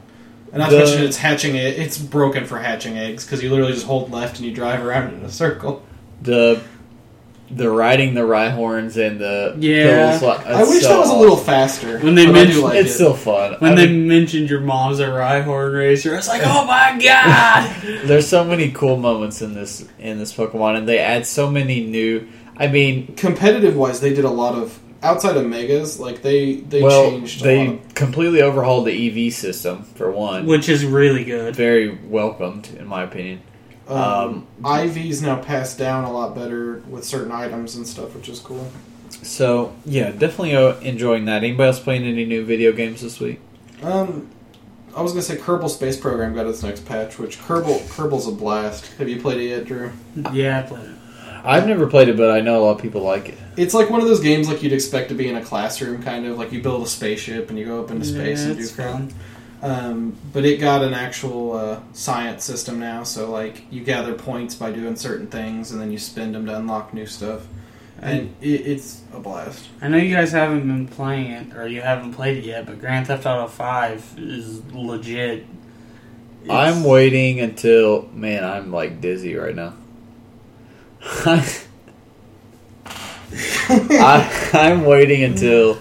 and 0.53 0.61
not 0.61 0.71
The- 0.71 0.77
to 0.81 0.85
mention 0.85 1.03
it's 1.05 1.17
hatching. 1.17 1.57
it. 1.57 1.79
It's 1.79 1.97
broken 1.99 2.45
for 2.45 2.59
hatching 2.59 2.97
eggs 2.99 3.25
because 3.25 3.43
you 3.43 3.51
literally 3.51 3.73
just 3.73 3.87
hold 3.87 4.13
left 4.13 4.37
and 4.37 4.47
you 4.47 4.55
drive 4.55 4.85
around 4.85 5.15
in 5.15 5.25
a 5.25 5.31
circle. 5.31 5.83
The 6.23 6.61
the 7.51 7.71
riding 7.71 8.15
the 8.15 8.21
Rhyhorns 8.21 8.97
and 8.97 9.19
the 9.21 9.55
Yeah. 9.59 10.19
pillows, 10.19 10.41
I 10.47 10.63
wish 10.65 10.83
so 10.83 10.89
that 10.91 10.99
was 10.99 11.11
a 11.11 11.17
little 11.17 11.37
faster. 11.37 11.99
When 12.01 12.15
they 12.15 12.27
but 12.27 12.35
I 12.35 12.39
do 12.41 12.45
mentioned- 12.45 12.63
like 12.65 12.79
It's 12.79 12.91
it. 12.91 12.95
still 12.95 13.15
fun. 13.15 13.57
When 13.61 13.73
I 13.73 13.75
they 13.75 13.87
mean, 13.87 14.07
mentioned 14.09 14.51
your 14.51 14.61
mom's 14.61 15.01
a 15.01 15.07
Rhyhorn 15.07 15.75
racer, 15.75 16.13
I 16.13 16.17
was 16.17 16.29
like, 16.29 16.43
oh 16.45 16.65
my 16.67 16.99
god! 17.03 17.71
there's 18.05 18.27
so 18.27 18.45
many 18.45 18.71
cool 18.71 18.97
moments 18.99 19.41
in 19.43 19.55
this 19.55 19.85
in 19.99 20.19
this 20.19 20.33
Pokemon, 20.35 20.77
and 20.77 20.89
they 20.89 20.99
add 20.99 21.27
so 21.27 21.51
many 21.51 21.81
new. 21.85 22.27
I 22.57 22.67
mean, 22.67 23.15
competitive 23.17 23.77
wise, 23.77 24.01
they 24.01 24.13
did 24.13 24.25
a 24.25 24.31
lot 24.31 24.55
of 24.55 24.79
outside 25.03 25.37
of 25.37 25.47
megas. 25.47 25.99
Like 26.01 26.23
they 26.23 26.57
they 26.57 26.83
well, 26.83 27.11
changed. 27.11 27.41
a 27.41 27.45
they 27.45 27.59
lot 27.67 27.75
of- 27.77 27.95
completely 27.95 28.43
overhauled 28.43 28.85
the 28.87 28.93
EV 29.27 29.33
system 29.33 29.85
for 29.95 30.11
one. 30.11 30.45
Which 30.47 30.69
is 30.69 30.85
really 30.85 31.25
good. 31.25 31.55
Very 31.57 31.97
welcomed, 32.09 32.69
in 32.79 32.87
my 32.87 33.05
opinion. 33.05 33.41
Um, 33.89 34.47
IVs 34.63 35.23
now 35.23 35.37
pass 35.41 35.77
down 35.77 36.05
a 36.05 36.13
lot 36.13 36.35
better 36.35 36.83
with 36.89 37.05
certain 37.05 37.33
items 37.33 37.75
and 37.77 37.87
stuff, 37.87 38.15
which 38.15 38.29
is 38.29 38.41
cool. 38.41 38.71
So 39.23 39.75
yeah, 39.85 40.11
definitely 40.11 40.55
uh, 40.57 40.79
enjoying 40.81 41.25
that. 41.27 41.39
Anybody 41.45 41.67
else 41.69 41.81
playing 41.81 42.05
any 42.05 42.25
new 42.25 42.45
video 42.45 42.73
games 42.73 43.01
this 43.03 43.19
week? 43.21 43.41
Um, 43.83 44.29
I 44.95 45.03
was 45.03 45.13
gonna 45.13 45.23
say 45.23 45.37
Kerbal 45.37 45.71
Space 45.71 45.97
Program 45.97 46.35
got 46.35 46.47
its 46.47 46.63
next 46.63 46.85
patch, 46.87 47.19
which 47.19 47.39
Kerbal 47.39 47.79
Kerbal's 47.89 48.27
a 48.29 48.33
blast. 48.33 48.87
Have 48.99 49.09
you 49.09 49.21
played 49.21 49.41
it 49.41 49.49
yet, 49.49 49.65
Drew? 49.65 49.93
Yeah, 50.33 50.61
I 50.61 50.63
played 50.63 50.85
it. 50.85 50.95
I've 51.45 51.67
never 51.69 51.87
played 51.87 52.09
it, 52.09 52.17
but 52.17 52.31
I 52.33 52.41
know 52.41 52.61
a 52.61 52.63
lot 52.65 52.77
of 52.77 52.83
people 52.83 53.03
like 53.03 53.29
it. 53.29 53.39
It's 53.57 53.73
like 53.73 53.91
one 53.91 54.01
of 54.01 54.09
those 54.09 54.21
games 54.21 54.49
like 54.49 54.63
you'd 54.63 54.73
expect 54.73 55.09
to 55.11 55.15
be 55.15 55.29
in 55.29 55.37
a 55.37 55.43
classroom, 55.45 56.03
kind 56.03 56.27
of 56.27 56.37
like 56.37 56.53
you 56.53 56.61
build 56.61 56.83
a 56.83 56.87
spaceship 56.87 57.49
and 57.49 57.59
you 57.59 57.65
go 57.65 57.83
up 57.83 57.91
into 57.93 58.05
space 58.05 58.43
Yeah, 58.43 58.49
and 58.51 58.59
do 58.59 58.69
crap. 58.69 58.93
fun. 58.93 59.15
Um, 59.61 60.17
but 60.33 60.45
it 60.45 60.61
got 60.61 60.83
an 60.85 60.95
actual 60.95 61.53
uh, 61.53 61.81
science 61.93 62.45
system 62.45 62.79
now, 62.79 63.03
so 63.03 63.31
like 63.31 63.65
you 63.73 63.83
gather 63.83 64.15
points 64.15 64.55
by 64.55 64.71
doing 64.71 64.95
certain 64.95 65.27
things, 65.27 65.73
and 65.73 65.81
then 65.81 65.91
you 65.91 65.99
spend 65.99 66.35
them 66.37 66.47
to 66.47 66.57
unlock 66.57 66.95
new 66.95 67.07
stuff, 67.07 67.47
and 68.01 68.35
it, 68.41 68.47
it's 68.67 69.03
a 69.13 69.19
blast. 69.19 69.67
I 69.83 69.89
know 69.89 69.97
you 69.97 70.15
guys 70.15 70.31
haven't 70.31 70.61
been 70.61 70.87
playing 70.87 71.31
it, 71.33 71.57
or 71.57 71.67
you 71.67 71.81
haven't 71.81 72.15
played 72.15 72.37
it 72.37 72.45
yet, 72.45 72.67
but 72.67 72.79
Grand 72.79 73.09
Theft 73.09 73.27
Auto 73.27 73.49
5 73.49 74.15
is 74.19 74.65
legit. 74.73 75.39
It's- 76.45 76.49
I'm 76.51 76.85
waiting 76.85 77.41
until 77.41 78.09
man, 78.13 78.45
I'm 78.45 78.71
like 78.71 79.01
dizzy 79.01 79.35
right 79.35 79.57
now. 79.57 79.75
I, 83.31 84.51
I'm 84.55 84.85
waiting 84.85 85.25
until 85.25 85.79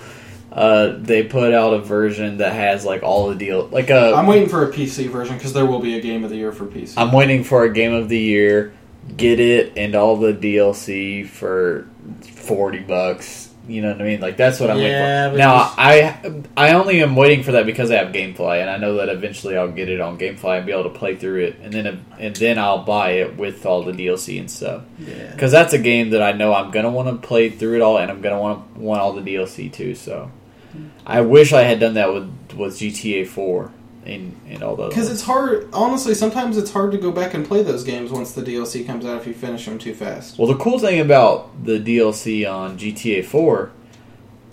uh, 0.58 0.96
they 0.98 1.22
put 1.22 1.54
out 1.54 1.74
a 1.74 1.80
version 1.80 2.38
that 2.38 2.52
has 2.54 2.84
like 2.84 3.04
all 3.04 3.28
the 3.30 3.36
deal. 3.36 3.68
Like 3.68 3.90
a, 3.92 4.14
I'm 4.16 4.26
waiting 4.26 4.50
for 4.50 4.68
a 4.68 4.72
PC 4.74 5.08
version 5.10 5.38
because 5.38 5.54
there 5.54 5.66
will 5.68 5.80
be 5.80 5.98
a 5.98 6.02
game 6.02 6.24
of 6.24 6.32
the 6.32 6.36
year 6.38 6.52
for 6.52 6.66
PC. 6.66 6.96
I'm 6.98 7.12
waiting 7.12 7.44
for 7.44 7.64
a 7.64 7.72
game 7.72 7.94
of 7.94 8.10
the 8.10 8.18
year, 8.18 8.74
get 9.16 9.40
it, 9.40 9.78
and 9.78 9.94
all 9.94 10.18
the 10.18 10.34
DLC 10.34 11.28
for 11.28 11.88
forty 12.24 12.80
bucks. 12.80 13.44
You 13.70 13.82
know 13.82 13.92
what 13.92 14.02
I 14.02 14.06
mean? 14.06 14.22
Like 14.22 14.38
that's 14.38 14.62
what 14.62 14.72
I'm 14.72 14.78
Yeah, 14.80 15.26
waiting 15.28 15.34
for. 15.34 15.38
Now 15.40 15.64
just- 15.66 15.78
I 15.78 16.42
I 16.56 16.74
only 16.74 17.04
am 17.04 17.18
waiting 17.18 17.44
for 17.44 17.52
that 17.52 17.66
because 17.66 17.92
I 17.92 17.98
have 17.98 18.14
GameFly, 18.14 18.62
and 18.62 18.70
I 18.70 18.78
know 18.78 18.96
that 18.96 19.10
eventually 19.10 19.58
I'll 19.58 19.68
get 19.68 19.90
it 19.90 20.00
on 20.00 20.18
GameFly 20.18 20.58
and 20.58 20.66
be 20.66 20.72
able 20.72 20.84
to 20.86 20.90
play 20.98 21.18
through 21.18 21.44
it, 21.44 21.58
and 21.62 21.74
then 21.74 22.06
and 22.18 22.36
then 22.36 22.58
I'll 22.58 22.84
buy 22.86 23.12
it 23.12 23.36
with 23.38 23.66
all 23.66 23.84
the 23.84 23.92
DLC 23.92 24.40
and 24.40 24.50
stuff. 24.50 24.84
Yeah. 24.98 25.32
Because 25.34 25.52
that's 25.52 25.74
a 25.74 25.80
game 25.80 26.12
that 26.12 26.22
I 26.24 26.32
know 26.32 26.54
I'm 26.54 26.72
gonna 26.72 26.90
want 26.90 27.10
to 27.22 27.28
play 27.28 27.50
through 27.50 27.76
it 27.76 27.82
all, 27.82 27.98
and 27.98 28.10
I'm 28.10 28.22
gonna 28.22 28.40
want 28.40 28.74
to 28.76 28.80
want 28.80 29.02
all 29.02 29.12
the 29.14 29.22
DLC 29.22 29.72
too. 29.72 29.96
So 29.96 30.32
I 31.06 31.22
wish 31.22 31.54
I 31.54 31.64
had 31.64 31.80
done 31.80 31.94
that 31.96 32.14
with 32.14 32.30
with 32.56 32.78
GTA 32.80 33.28
Four 33.28 33.72
and 34.06 34.36
and 34.50 34.64
all 34.64 34.76
those. 34.76 34.90
Because 34.90 35.10
it's 35.12 35.22
hard, 35.24 35.70
honestly. 35.74 36.14
Sometimes 36.14 36.58
it's 36.58 36.72
hard 36.72 36.92
to 36.92 36.98
go 36.98 37.12
back 37.12 37.34
and 37.34 37.46
play 37.46 37.62
those 37.64 37.84
games 37.84 38.12
once 38.12 38.32
the 38.34 38.42
DLC 38.42 38.86
comes 38.86 39.06
out 39.06 39.20
if 39.22 39.28
you 39.28 39.34
finish 39.34 39.66
them 39.66 39.78
too 39.78 39.94
fast. 39.94 40.38
Well, 40.38 40.48
the 40.48 40.56
cool 40.58 40.80
thing 40.80 41.00
about 41.00 41.64
the 41.66 41.80
DLC 41.80 42.50
on 42.52 42.78
GTA 42.78 43.26
4 43.26 43.72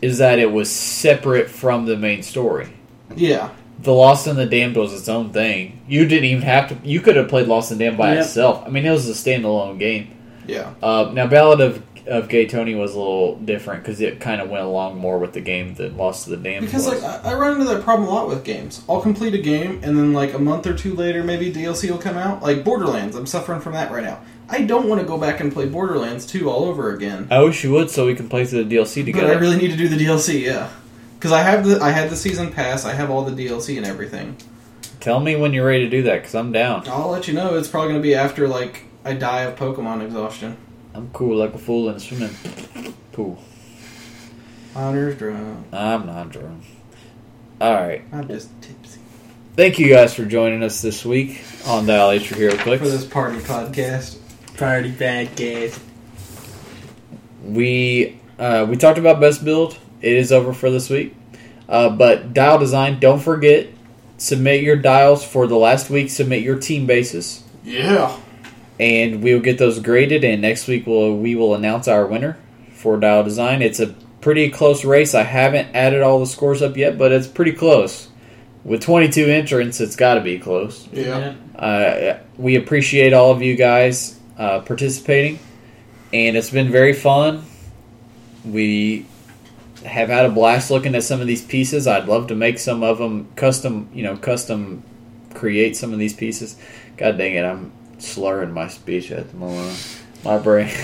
is 0.03 0.19
that 0.19 0.39
it 0.39 0.51
was 0.53 0.71
separate 0.71 1.49
from 1.49 1.87
the 1.87 1.97
main 1.97 2.23
story. 2.23 2.69
Yeah, 3.17 3.51
The 3.81 3.93
Lost 3.93 4.27
and 4.27 4.39
the 4.39 4.47
Damned 4.47 4.77
was 4.77 4.93
its 4.93 5.09
own 5.09 5.31
thing. 5.33 5.81
You 5.89 6.07
didn't 6.07 6.25
even 6.25 6.43
have 6.43 6.69
to. 6.71 6.89
You 6.89 7.01
could 7.01 7.17
have 7.17 7.29
played 7.29 7.47
Lost 7.49 7.71
and 7.71 7.79
Damned 7.81 7.97
by 7.99 8.15
Yep. 8.15 8.25
itself. 8.25 8.63
I 8.67 8.71
mean, 8.71 8.85
it 8.87 8.91
was 8.91 9.09
a 9.09 9.13
standalone 9.13 9.79
game. 9.79 10.09
yeah. 10.47 10.75
Uh, 10.83 11.11
now, 11.15 11.27
Ballad 11.27 11.61
of 11.61 11.83
of 12.07 12.29
Gay 12.29 12.47
Tony 12.47 12.75
was 12.75 12.95
a 12.95 12.99
little 12.99 13.37
different 13.37 13.83
because 13.83 14.01
it 14.01 14.21
kind 14.21 14.41
of 14.41 14.51
went 14.51 14.65
along 14.65 14.99
more 14.99 15.19
with 15.19 15.33
the 15.33 15.41
game 15.41 15.75
than 15.75 15.97
Lost 15.97 16.25
to 16.25 16.31
the 16.31 16.37
Damned. 16.37 16.67
Because 16.67 16.87
was. 16.87 17.03
like 17.03 17.25
I, 17.25 17.33
I 17.33 17.35
run 17.35 17.53
into 17.53 17.65
that 17.73 17.83
problem 17.83 18.09
a 18.09 18.13
lot 18.13 18.29
with 18.29 18.45
games. 18.45 18.83
I'll 18.89 19.01
complete 19.01 19.35
a 19.35 19.39
game 19.39 19.81
and 19.83 19.97
then 19.97 20.13
like 20.13 20.35
a 20.35 20.39
month 20.39 20.67
or 20.67 20.75
two 20.75 20.95
later, 20.95 21.23
maybe 21.23 21.53
DLC 21.53 21.91
will 21.91 21.99
come 21.99 22.17
out. 22.17 22.43
Like 22.43 22.65
Borderlands, 22.65 23.17
I'm 23.17 23.27
suffering 23.27 23.61
from 23.61 23.73
that 23.73 23.91
right 23.91 24.05
now. 24.05 24.21
I 24.49 24.63
don't 24.63 24.89
want 24.89 25.01
to 25.01 25.07
go 25.07 25.19
back 25.19 25.41
and 25.41 25.53
play 25.53 25.67
Borderlands 25.67 26.27
2 26.27 26.51
all 26.51 26.65
over 26.65 26.93
again. 26.93 27.29
I 27.31 27.43
wish 27.43 27.65
you 27.65 27.73
would, 27.73 27.91
so 27.91 28.07
we 28.07 28.15
can 28.15 28.29
play 28.29 28.45
through 28.45 28.65
the 28.65 28.77
DLC 28.77 29.05
together. 29.05 29.29
But. 29.29 29.37
I 29.37 29.41
really 29.41 29.57
need 29.57 29.71
to 29.71 29.77
do 29.77 29.89
the 29.89 29.97
DLC, 29.97 30.43
yeah. 30.43 30.71
Because 31.15 31.33
I 31.33 31.41
have 31.41 31.67
the 31.67 31.81
I 31.81 31.91
had 31.91 32.11
the 32.11 32.17
season 32.17 32.53
pass, 32.53 32.85
I 32.85 32.93
have 32.93 33.11
all 33.11 33.25
the 33.25 33.33
DLC 33.47 33.79
and 33.79 33.87
everything. 33.87 34.37
Tell 35.01 35.21
me 35.21 35.37
when 35.37 35.55
you're 35.55 35.67
ready 35.67 35.85
to 35.85 35.91
do 35.91 36.03
that, 36.03 36.17
because 36.17 36.35
I'm 36.35 36.53
down. 36.53 36.87
I'll 36.89 37.09
let 37.09 37.27
you 37.27 37.33
know. 37.35 37.57
It's 37.57 37.69
probably 37.69 37.91
going 37.91 38.03
to 38.03 38.07
be 38.07 38.15
after 38.15 38.47
like 38.47 38.85
I 39.05 39.15
die 39.15 39.43
of 39.43 39.59
Pokemon 39.59 40.05
exhaustion. 40.05 40.59
I'm 40.95 41.11
cool 41.13 41.37
like 41.37 41.55
a 41.55 41.59
fool 41.59 41.89
in 41.89 41.97
a 41.97 42.01
swimming 42.01 42.31
pool. 43.13 43.43
Hunter's 44.75 45.17
drunk. 45.17 45.67
I'm 45.73 46.07
not 46.07 46.31
drunk. 46.31 46.65
All 47.61 47.75
right. 47.75 48.03
I'm 48.13 48.29
just 48.29 48.49
tipsy 48.61 49.01
Thank 49.57 49.79
you 49.79 49.89
guys 49.89 50.13
for 50.15 50.25
joining 50.25 50.63
us 50.65 50.83
this 50.83 51.05
week 51.05 51.43
on 51.67 51.87
Dial 51.87 52.11
H 52.11 52.29
for 52.29 52.35
HeroClix. 52.35 52.79
for 52.79 52.89
this 52.89 53.05
party 53.05 53.39
podcast. 53.39 54.19
Party 54.57 54.91
bad 54.91 55.37
guys. 55.37 55.79
We 57.45 58.19
uh, 58.39 58.67
we 58.69 58.77
talked 58.77 58.99
about 58.99 59.21
best 59.21 59.45
build. 59.45 59.79
It 60.01 60.13
is 60.15 60.33
over 60.33 60.53
for 60.53 60.71
this 60.71 60.91
week. 60.91 61.15
Uh, 61.69 61.89
but 61.91 62.35
dial 62.35 62.59
design, 62.59 62.99
don't 63.01 63.21
forget 63.21 63.69
submit 64.17 64.63
your 64.63 64.77
dials 64.77 65.25
for 65.25 65.47
the 65.47 65.57
last 65.57 65.89
week. 65.91 66.11
Submit 66.11 66.43
your 66.43 66.59
team 66.59 66.87
bases, 66.87 67.43
Yeah. 67.65 68.19
And 68.79 69.23
we'll 69.23 69.41
get 69.41 69.59
those 69.59 69.81
graded. 69.81 70.25
And 70.25 70.43
next 70.43 70.67
week 70.67 70.87
we'll 70.87 71.17
we 71.17 71.35
will 71.35 71.55
announce 71.55 71.89
our 71.89 72.07
winner 72.07 72.39
for 72.75 72.99
dial 72.99 73.23
design. 73.23 73.63
It's 73.63 73.81
a 73.81 73.95
pretty 74.21 74.51
close 74.51 74.85
race. 74.85 75.15
I 75.15 75.23
haven't 75.23 75.75
added 75.75 76.03
all 76.03 76.19
the 76.19 76.27
scores 76.27 76.63
up 76.63 76.77
yet, 76.77 76.97
but 76.97 77.13
it's 77.13 77.27
pretty 77.27 77.53
close. 77.53 78.09
With 78.65 78.81
22 78.81 79.27
entrants, 79.27 79.81
it's 79.81 79.97
got 79.97 80.15
to 80.15 80.23
be 80.23 80.39
close. 80.39 80.89
Yeah. 80.91 81.35
Uh, 81.55 82.19
we 82.39 82.57
appreciate 82.57 83.13
all 83.13 83.31
of 83.31 83.43
you 83.43 83.57
guys 83.57 84.19
uh, 84.39 84.61
participating, 84.61 85.39
and 86.15 86.37
it's 86.37 86.49
been 86.49 86.73
very 86.73 86.95
fun. 86.95 87.45
We 88.45 89.07
have 89.85 90.09
had 90.09 90.25
a 90.25 90.31
blast 90.31 90.71
looking 90.71 90.95
at 90.95 91.03
some 91.03 91.21
of 91.21 91.27
these 91.27 91.45
pieces. 91.45 91.87
I'd 91.87 92.07
love 92.07 92.29
to 92.29 92.35
make 92.35 92.59
some 92.59 92.83
of 92.83 92.97
them 92.97 93.29
custom, 93.37 93.91
you 93.93 94.03
know, 94.03 94.17
custom 94.17 94.83
create 95.35 95.77
some 95.77 95.93
of 95.93 95.99
these 95.99 96.15
pieces. 96.15 96.57
God 96.97 97.19
dang 97.19 97.35
it, 97.35 97.45
I'm 97.45 97.73
slurring 97.99 98.53
my 98.53 98.69
speech 98.69 99.11
at 99.11 99.31
the 99.31 99.37
moment. 99.37 100.01
My 100.25 100.39
brain. 100.39 100.69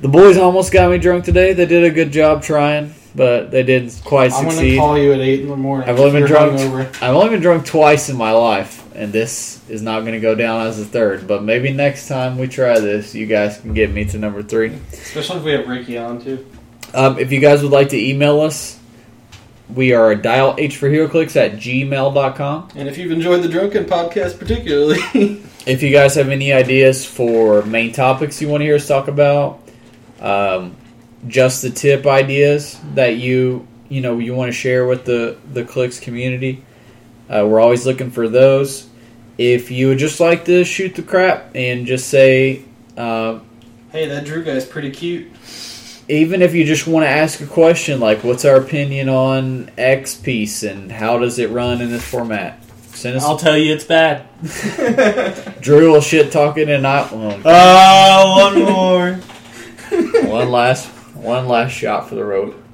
the 0.00 0.08
boys 0.08 0.36
almost 0.36 0.72
got 0.72 0.90
me 0.90 0.98
drunk 0.98 1.24
today. 1.24 1.52
They 1.52 1.66
did 1.66 1.84
a 1.84 1.90
good 1.90 2.12
job 2.12 2.42
trying, 2.42 2.94
but 3.14 3.50
they 3.50 3.62
didn't 3.62 4.00
quite 4.04 4.32
succeed. 4.32 4.48
I'm 4.48 4.56
gonna 4.56 4.76
call 4.76 4.98
you 4.98 5.12
at 5.12 5.20
eight 5.20 5.40
in 5.40 5.48
the 5.48 5.56
morning. 5.56 5.88
I've 5.88 5.98
only 5.98 6.20
been 6.20 6.28
drunk. 6.28 6.58
hungover. 6.58 7.02
I've 7.02 7.14
only 7.14 7.30
been 7.30 7.40
drunk 7.40 7.66
twice 7.66 8.08
in 8.08 8.16
my 8.16 8.32
life, 8.32 8.84
and 8.94 9.12
this 9.12 9.60
is 9.68 9.82
not 9.82 10.00
going 10.00 10.12
to 10.12 10.20
go 10.20 10.34
down 10.34 10.66
as 10.66 10.80
a 10.80 10.84
third. 10.84 11.26
But 11.26 11.42
maybe 11.42 11.72
next 11.72 12.08
time 12.08 12.38
we 12.38 12.48
try 12.48 12.78
this, 12.80 13.14
you 13.14 13.26
guys 13.26 13.58
can 13.58 13.74
get 13.74 13.90
me 13.90 14.04
to 14.06 14.18
number 14.18 14.42
three. 14.42 14.72
especially 14.92 15.38
if 15.38 15.44
we 15.44 15.52
have 15.52 15.68
Ricky 15.68 15.98
on 15.98 16.22
too. 16.22 16.46
Um, 16.94 17.18
if 17.18 17.32
you 17.32 17.40
guys 17.40 17.62
would 17.62 17.72
like 17.72 17.90
to 17.90 17.98
email 17.98 18.40
us, 18.40 18.77
we 19.74 19.92
are 19.92 20.14
dial 20.14 20.54
H 20.58 20.76
for 20.76 20.88
HeroClix 20.88 21.36
at 21.36 21.52
gmail.com. 21.52 22.68
And 22.74 22.88
if 22.88 22.98
you've 22.98 23.12
enjoyed 23.12 23.42
the 23.42 23.48
Drunken 23.48 23.84
podcast, 23.84 24.38
particularly, 24.38 25.42
If 25.68 25.82
you 25.82 25.90
guys 25.90 26.14
have 26.14 26.30
any 26.30 26.50
ideas 26.50 27.04
for 27.04 27.62
main 27.62 27.92
topics 27.92 28.40
you 28.40 28.48
want 28.48 28.62
to 28.62 28.64
hear 28.64 28.76
us 28.76 28.88
talk 28.88 29.06
about, 29.06 29.60
um, 30.18 30.74
just 31.26 31.60
the 31.60 31.68
tip 31.68 32.06
ideas 32.06 32.80
that 32.94 33.18
you 33.18 33.68
you 33.90 34.00
know 34.00 34.18
you 34.18 34.34
want 34.34 34.48
to 34.48 34.56
share 34.56 34.86
with 34.86 35.04
the 35.04 35.36
the 35.52 35.64
Clix 35.64 36.00
community, 36.00 36.64
uh, 37.28 37.46
we're 37.46 37.60
always 37.60 37.84
looking 37.84 38.10
for 38.10 38.30
those. 38.30 38.88
If 39.36 39.70
you 39.70 39.88
would 39.88 39.98
just 39.98 40.20
like 40.20 40.46
to 40.46 40.64
shoot 40.64 40.94
the 40.94 41.02
crap 41.02 41.54
and 41.54 41.86
just 41.86 42.08
say, 42.08 42.64
uh, 42.96 43.40
hey, 43.92 44.06
that 44.06 44.24
Drew 44.24 44.42
guy's 44.42 44.64
pretty 44.64 44.90
cute. 44.90 45.30
Even 46.08 46.42
if 46.42 46.54
you 46.54 46.64
just 46.64 46.86
want 46.86 47.04
to 47.04 47.08
ask 47.08 47.40
a 47.40 47.46
question 47.46 48.00
like, 48.00 48.24
"What's 48.24 48.44
our 48.44 48.56
opinion 48.56 49.08
on 49.08 49.70
X 49.78 50.14
piece 50.14 50.62
and 50.62 50.90
how 50.90 51.18
does 51.18 51.38
it 51.38 51.50
run 51.50 51.80
in 51.80 51.90
this 51.90 52.04
format?" 52.04 52.62
Send 52.94 53.16
us. 53.16 53.24
I'll 53.24 53.36
tell 53.36 53.56
you 53.56 53.72
it's 53.74 53.84
bad. 53.84 54.24
Drew 55.60 55.92
will 55.92 56.00
shit 56.00 56.32
talking 56.32 56.68
and 56.68 56.84
I. 56.86 57.02
Well, 57.12 57.40
Oh, 57.44 58.50
one 58.50 58.62
more. 58.64 59.14
one 60.30 60.50
last 60.50 60.86
one 61.14 61.46
last 61.46 61.70
shot 61.72 62.08
for 62.08 62.14
the 62.16 62.24
road. 62.24 62.54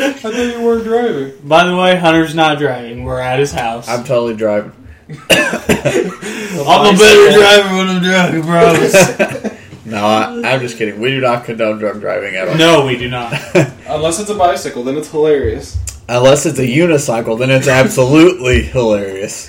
I 0.00 0.12
thought 0.12 0.34
you 0.34 0.62
weren't 0.62 0.84
driving. 0.84 1.32
By 1.42 1.64
the 1.66 1.76
way, 1.76 1.96
Hunter's 1.96 2.34
not 2.34 2.58
driving. 2.58 3.02
We're 3.02 3.18
at 3.20 3.40
his 3.40 3.50
house. 3.52 3.88
I'm 3.88 4.04
totally 4.04 4.36
driving. 4.36 4.72
I'm 5.10 6.94
a 6.94 6.98
better 6.98 7.32
driver 7.32 7.76
when 7.76 7.88
I'm 7.88 8.02
driving, 8.02 8.42
bros. 8.42 9.57
No, 9.88 10.04
I, 10.04 10.42
I'm 10.52 10.60
just 10.60 10.76
kidding. 10.78 11.00
We 11.00 11.10
do 11.10 11.20
not 11.20 11.44
condone 11.44 11.78
drunk 11.78 12.00
driving 12.00 12.34
at 12.36 12.48
all. 12.48 12.56
no, 12.56 12.84
we 12.86 12.96
do 12.98 13.08
not. 13.08 13.32
Unless 13.88 14.20
it's 14.20 14.30
a 14.30 14.34
bicycle, 14.34 14.82
then 14.84 14.96
it's 14.96 15.10
hilarious. 15.10 15.78
Unless 16.08 16.46
it's 16.46 16.58
a 16.58 16.66
unicycle, 16.66 17.38
then 17.38 17.50
it's 17.50 17.68
absolutely 17.68 18.62
hilarious. 18.74 19.46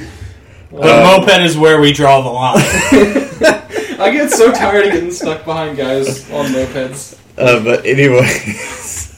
The 0.71 0.77
Uh, 0.81 1.17
moped 1.19 1.41
is 1.41 1.57
where 1.57 1.79
we 1.81 1.91
draw 1.93 2.21
the 2.21 2.29
line. 2.29 2.55
I 3.99 4.11
get 4.11 4.29
so 4.31 4.51
tired 4.51 4.85
of 4.87 4.93
getting 4.93 5.11
stuck 5.11 5.43
behind 5.45 5.77
guys 5.77 6.29
on 6.31 6.45
mopeds. 6.47 7.17
Uh, 7.37 7.63
but 7.63 7.85
anyways, 7.85 9.15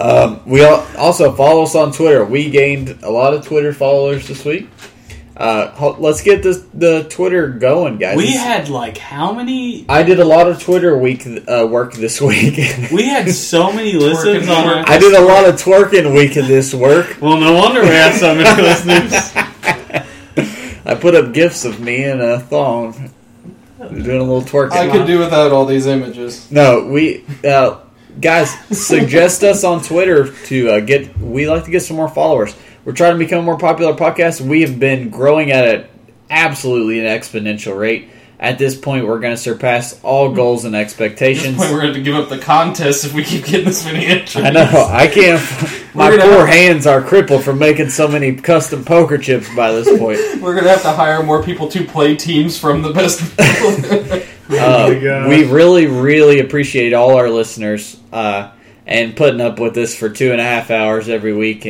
um, 0.00 0.40
we 0.46 0.64
also 0.64 1.32
follow 1.34 1.62
us 1.64 1.74
on 1.74 1.92
Twitter. 1.92 2.24
We 2.24 2.50
gained 2.50 2.98
a 3.02 3.10
lot 3.10 3.34
of 3.34 3.44
Twitter 3.46 3.72
followers 3.72 4.26
this 4.26 4.44
week. 4.44 4.68
Uh, 5.38 5.94
let's 6.00 6.20
get 6.22 6.42
this 6.42 6.64
the 6.74 7.04
Twitter 7.08 7.48
going, 7.48 7.96
guys. 7.98 8.16
we 8.16 8.32
had 8.32 8.68
like 8.68 8.98
how 8.98 9.32
many? 9.32 9.86
I 9.88 10.02
did 10.02 10.18
a 10.18 10.24
lot 10.24 10.48
of 10.48 10.60
Twitter 10.60 10.98
week 10.98 11.24
uh, 11.46 11.64
work 11.70 11.94
this 11.94 12.20
week. 12.20 12.58
We 12.92 13.04
had 13.06 13.30
so 13.30 13.72
many 13.72 13.92
listens 13.92 14.48
on 14.48 14.66
our. 14.66 14.84
I 14.88 14.98
did 14.98 15.14
a 15.14 15.20
lot 15.20 15.48
of 15.48 15.54
twerking 15.54 16.12
week 16.12 16.36
of 16.36 16.48
this 16.48 16.74
work. 16.74 17.18
Well, 17.20 17.38
no 17.38 17.52
wonder 17.54 17.82
we 17.82 17.88
have 17.88 18.14
so 18.14 18.34
many 18.34 18.62
listeners. 18.62 19.32
I 20.84 20.94
put 20.94 21.14
up 21.14 21.32
gifs 21.32 21.64
of 21.64 21.78
me 21.80 22.02
in 22.02 22.20
a 22.20 22.40
thong, 22.40 23.12
doing 23.78 24.20
a 24.20 24.24
little 24.24 24.42
twerking. 24.42 24.72
I 24.72 24.90
could 24.90 25.06
do 25.06 25.20
without 25.20 25.52
all 25.52 25.66
these 25.66 25.86
images. 25.86 26.50
No, 26.50 26.86
we 26.86 27.24
uh, 27.44 27.78
guys 28.20 28.50
suggest 28.76 29.44
us 29.44 29.62
on 29.62 29.82
Twitter 29.82 30.32
to 30.46 30.70
uh, 30.70 30.80
get. 30.80 31.16
We 31.18 31.48
like 31.48 31.64
to 31.66 31.70
get 31.70 31.82
some 31.82 31.96
more 31.96 32.08
followers. 32.08 32.56
We're 32.88 32.94
trying 32.94 33.12
to 33.12 33.18
become 33.18 33.40
a 33.40 33.42
more 33.42 33.58
popular 33.58 33.92
podcast. 33.92 34.40
We 34.40 34.62
have 34.62 34.80
been 34.80 35.10
growing 35.10 35.52
at 35.52 35.68
an 35.68 35.88
absolutely 36.30 37.00
an 37.00 37.04
exponential 37.04 37.78
rate. 37.78 38.08
At 38.40 38.56
this 38.56 38.78
point, 38.78 39.06
we're 39.06 39.18
going 39.18 39.34
to 39.34 39.36
surpass 39.36 40.02
all 40.02 40.32
goals 40.32 40.64
and 40.64 40.74
At 40.74 40.84
this 40.84 40.92
expectations. 40.94 41.58
point, 41.58 41.70
we're 41.70 41.82
going 41.82 41.92
to 41.92 42.02
give 42.02 42.14
up 42.14 42.30
the 42.30 42.38
contest 42.38 43.04
if 43.04 43.12
we 43.12 43.24
keep 43.24 43.44
getting 43.44 43.66
this 43.66 43.84
many 43.84 44.06
entries. 44.06 44.42
I 44.42 44.48
know 44.48 44.88
I 44.90 45.06
can't. 45.06 45.38
My 45.94 46.08
poor 46.16 46.46
have- 46.46 46.48
hands 46.48 46.86
are 46.86 47.02
crippled 47.02 47.44
from 47.44 47.58
making 47.58 47.90
so 47.90 48.08
many 48.08 48.34
custom 48.36 48.86
poker 48.86 49.18
chips 49.18 49.54
by 49.54 49.70
this 49.72 49.86
point. 49.98 50.18
We're 50.40 50.54
going 50.54 50.64
to 50.64 50.70
have 50.70 50.80
to 50.80 50.92
hire 50.92 51.22
more 51.22 51.42
people 51.42 51.68
to 51.68 51.84
play 51.84 52.16
teams 52.16 52.58
from 52.58 52.80
the 52.80 52.92
best. 52.94 53.20
Uh, 54.48 54.88
my 54.88 55.28
we 55.28 55.44
really, 55.44 55.86
really 55.88 56.40
appreciate 56.40 56.94
all 56.94 57.18
our 57.18 57.28
listeners 57.28 58.00
uh, 58.14 58.50
and 58.86 59.14
putting 59.14 59.42
up 59.42 59.60
with 59.60 59.74
this 59.74 59.94
for 59.94 60.08
two 60.08 60.32
and 60.32 60.40
a 60.40 60.42
half 60.42 60.70
hours 60.70 61.10
every 61.10 61.34
week. 61.34 61.66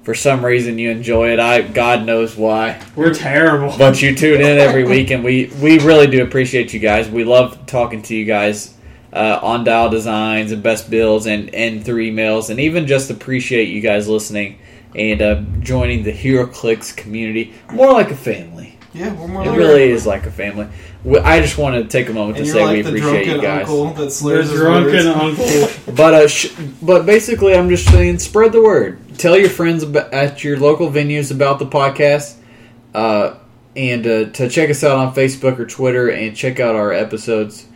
And 0.00 0.04
for 0.04 0.14
some 0.14 0.44
reason, 0.44 0.78
you 0.78 0.90
enjoy 0.90 1.32
it. 1.32 1.38
I 1.40 1.62
God 1.62 2.04
knows 2.04 2.36
why, 2.36 2.80
We're 2.96 3.12
terrible. 3.14 3.74
but 3.78 4.00
you 4.02 4.14
tune 4.14 4.40
in 4.40 4.58
every 4.58 4.84
week, 4.94 5.10
and 5.10 5.22
we 5.22 5.52
we 5.60 5.78
really 5.78 6.06
do 6.06 6.22
appreciate 6.22 6.72
you 6.72 6.80
guys. 6.80 7.08
We 7.08 7.24
love 7.24 7.66
talking 7.66 8.02
to 8.02 8.14
you 8.14 8.24
guys 8.24 8.74
uh, 9.12 9.38
on 9.42 9.64
Dial 9.64 9.90
Designs 9.90 10.52
and 10.52 10.62
Best 10.62 10.90
Builds 10.90 11.26
and 11.26 11.54
and 11.54 11.84
through 11.84 12.10
emails, 12.10 12.50
and 12.50 12.58
even 12.60 12.86
just 12.86 13.10
appreciate 13.10 13.68
you 13.68 13.80
guys 13.80 14.08
listening 14.08 14.58
and 14.94 15.22
uh, 15.22 15.40
joining 15.60 16.02
the 16.02 16.12
HeroClix 16.12 16.96
community. 16.96 17.54
More 17.72 17.92
like 17.92 18.10
a 18.10 18.16
family. 18.16 18.76
yeah, 18.92 19.12
we're 19.12 19.28
more 19.28 19.44
It 19.44 19.50
like 19.50 19.58
really 19.58 19.90
is 19.90 20.06
like 20.06 20.26
a 20.26 20.30
family. 20.32 20.66
I 21.22 21.40
just 21.40 21.56
want 21.58 21.76
to 21.76 21.84
take 21.88 22.08
a 22.10 22.12
moment 22.12 22.36
And 22.38 22.46
to 22.46 22.52
say 22.52 22.64
like 22.64 22.76
we 22.76 22.82
the 22.82 22.88
appreciate 22.88 23.26
you 23.28 23.40
guys. 23.40 23.60
uncle 23.68 23.90
that 23.94 24.10
slurs 24.10 24.50
his 24.50 24.58
drunken 24.58 24.92
words. 24.92 25.38
uncle. 25.40 25.94
But 25.94 26.14
uh, 26.14 26.28
sh- 26.28 26.52
but 26.82 27.06
basically, 27.06 27.54
I'm 27.54 27.68
just 27.68 27.86
saying, 27.88 28.18
spread 28.18 28.52
the 28.52 28.60
word. 28.62 28.98
Tell 29.20 29.36
your 29.36 29.50
friends 29.50 29.84
ab- 29.84 30.14
at 30.14 30.42
your 30.42 30.58
local 30.58 30.90
venues 30.90 31.30
about 31.30 31.58
the 31.58 31.66
podcast, 31.66 32.36
uh, 32.94 33.34
and 33.76 34.06
uh, 34.06 34.30
to 34.30 34.48
check 34.48 34.70
us 34.70 34.82
out 34.82 34.96
on 34.96 35.14
Facebook 35.14 35.58
or 35.58 35.66
Twitter, 35.66 36.08
and 36.08 36.34
check 36.34 36.58
out 36.58 36.74
our 36.74 36.90
episodes. 36.90 37.66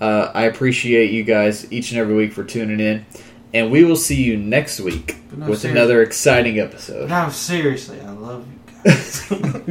Uh, 0.00 0.30
I 0.32 0.44
appreciate 0.44 1.10
you 1.10 1.22
guys 1.22 1.70
each 1.70 1.90
and 1.90 2.00
every 2.00 2.14
week 2.14 2.32
for 2.32 2.44
tuning 2.44 2.80
in, 2.80 3.04
and 3.52 3.70
we 3.70 3.84
will 3.84 3.94
see 3.96 4.22
you 4.22 4.38
next 4.38 4.80
week 4.80 5.18
no, 5.32 5.50
with 5.50 5.60
seriously. 5.60 5.70
another 5.70 6.00
exciting 6.00 6.58
episode. 6.58 7.10
No, 7.10 7.28
seriously, 7.28 8.00
I 8.00 8.12
love 8.12 8.46
you 8.48 8.58
guys. 8.82 9.30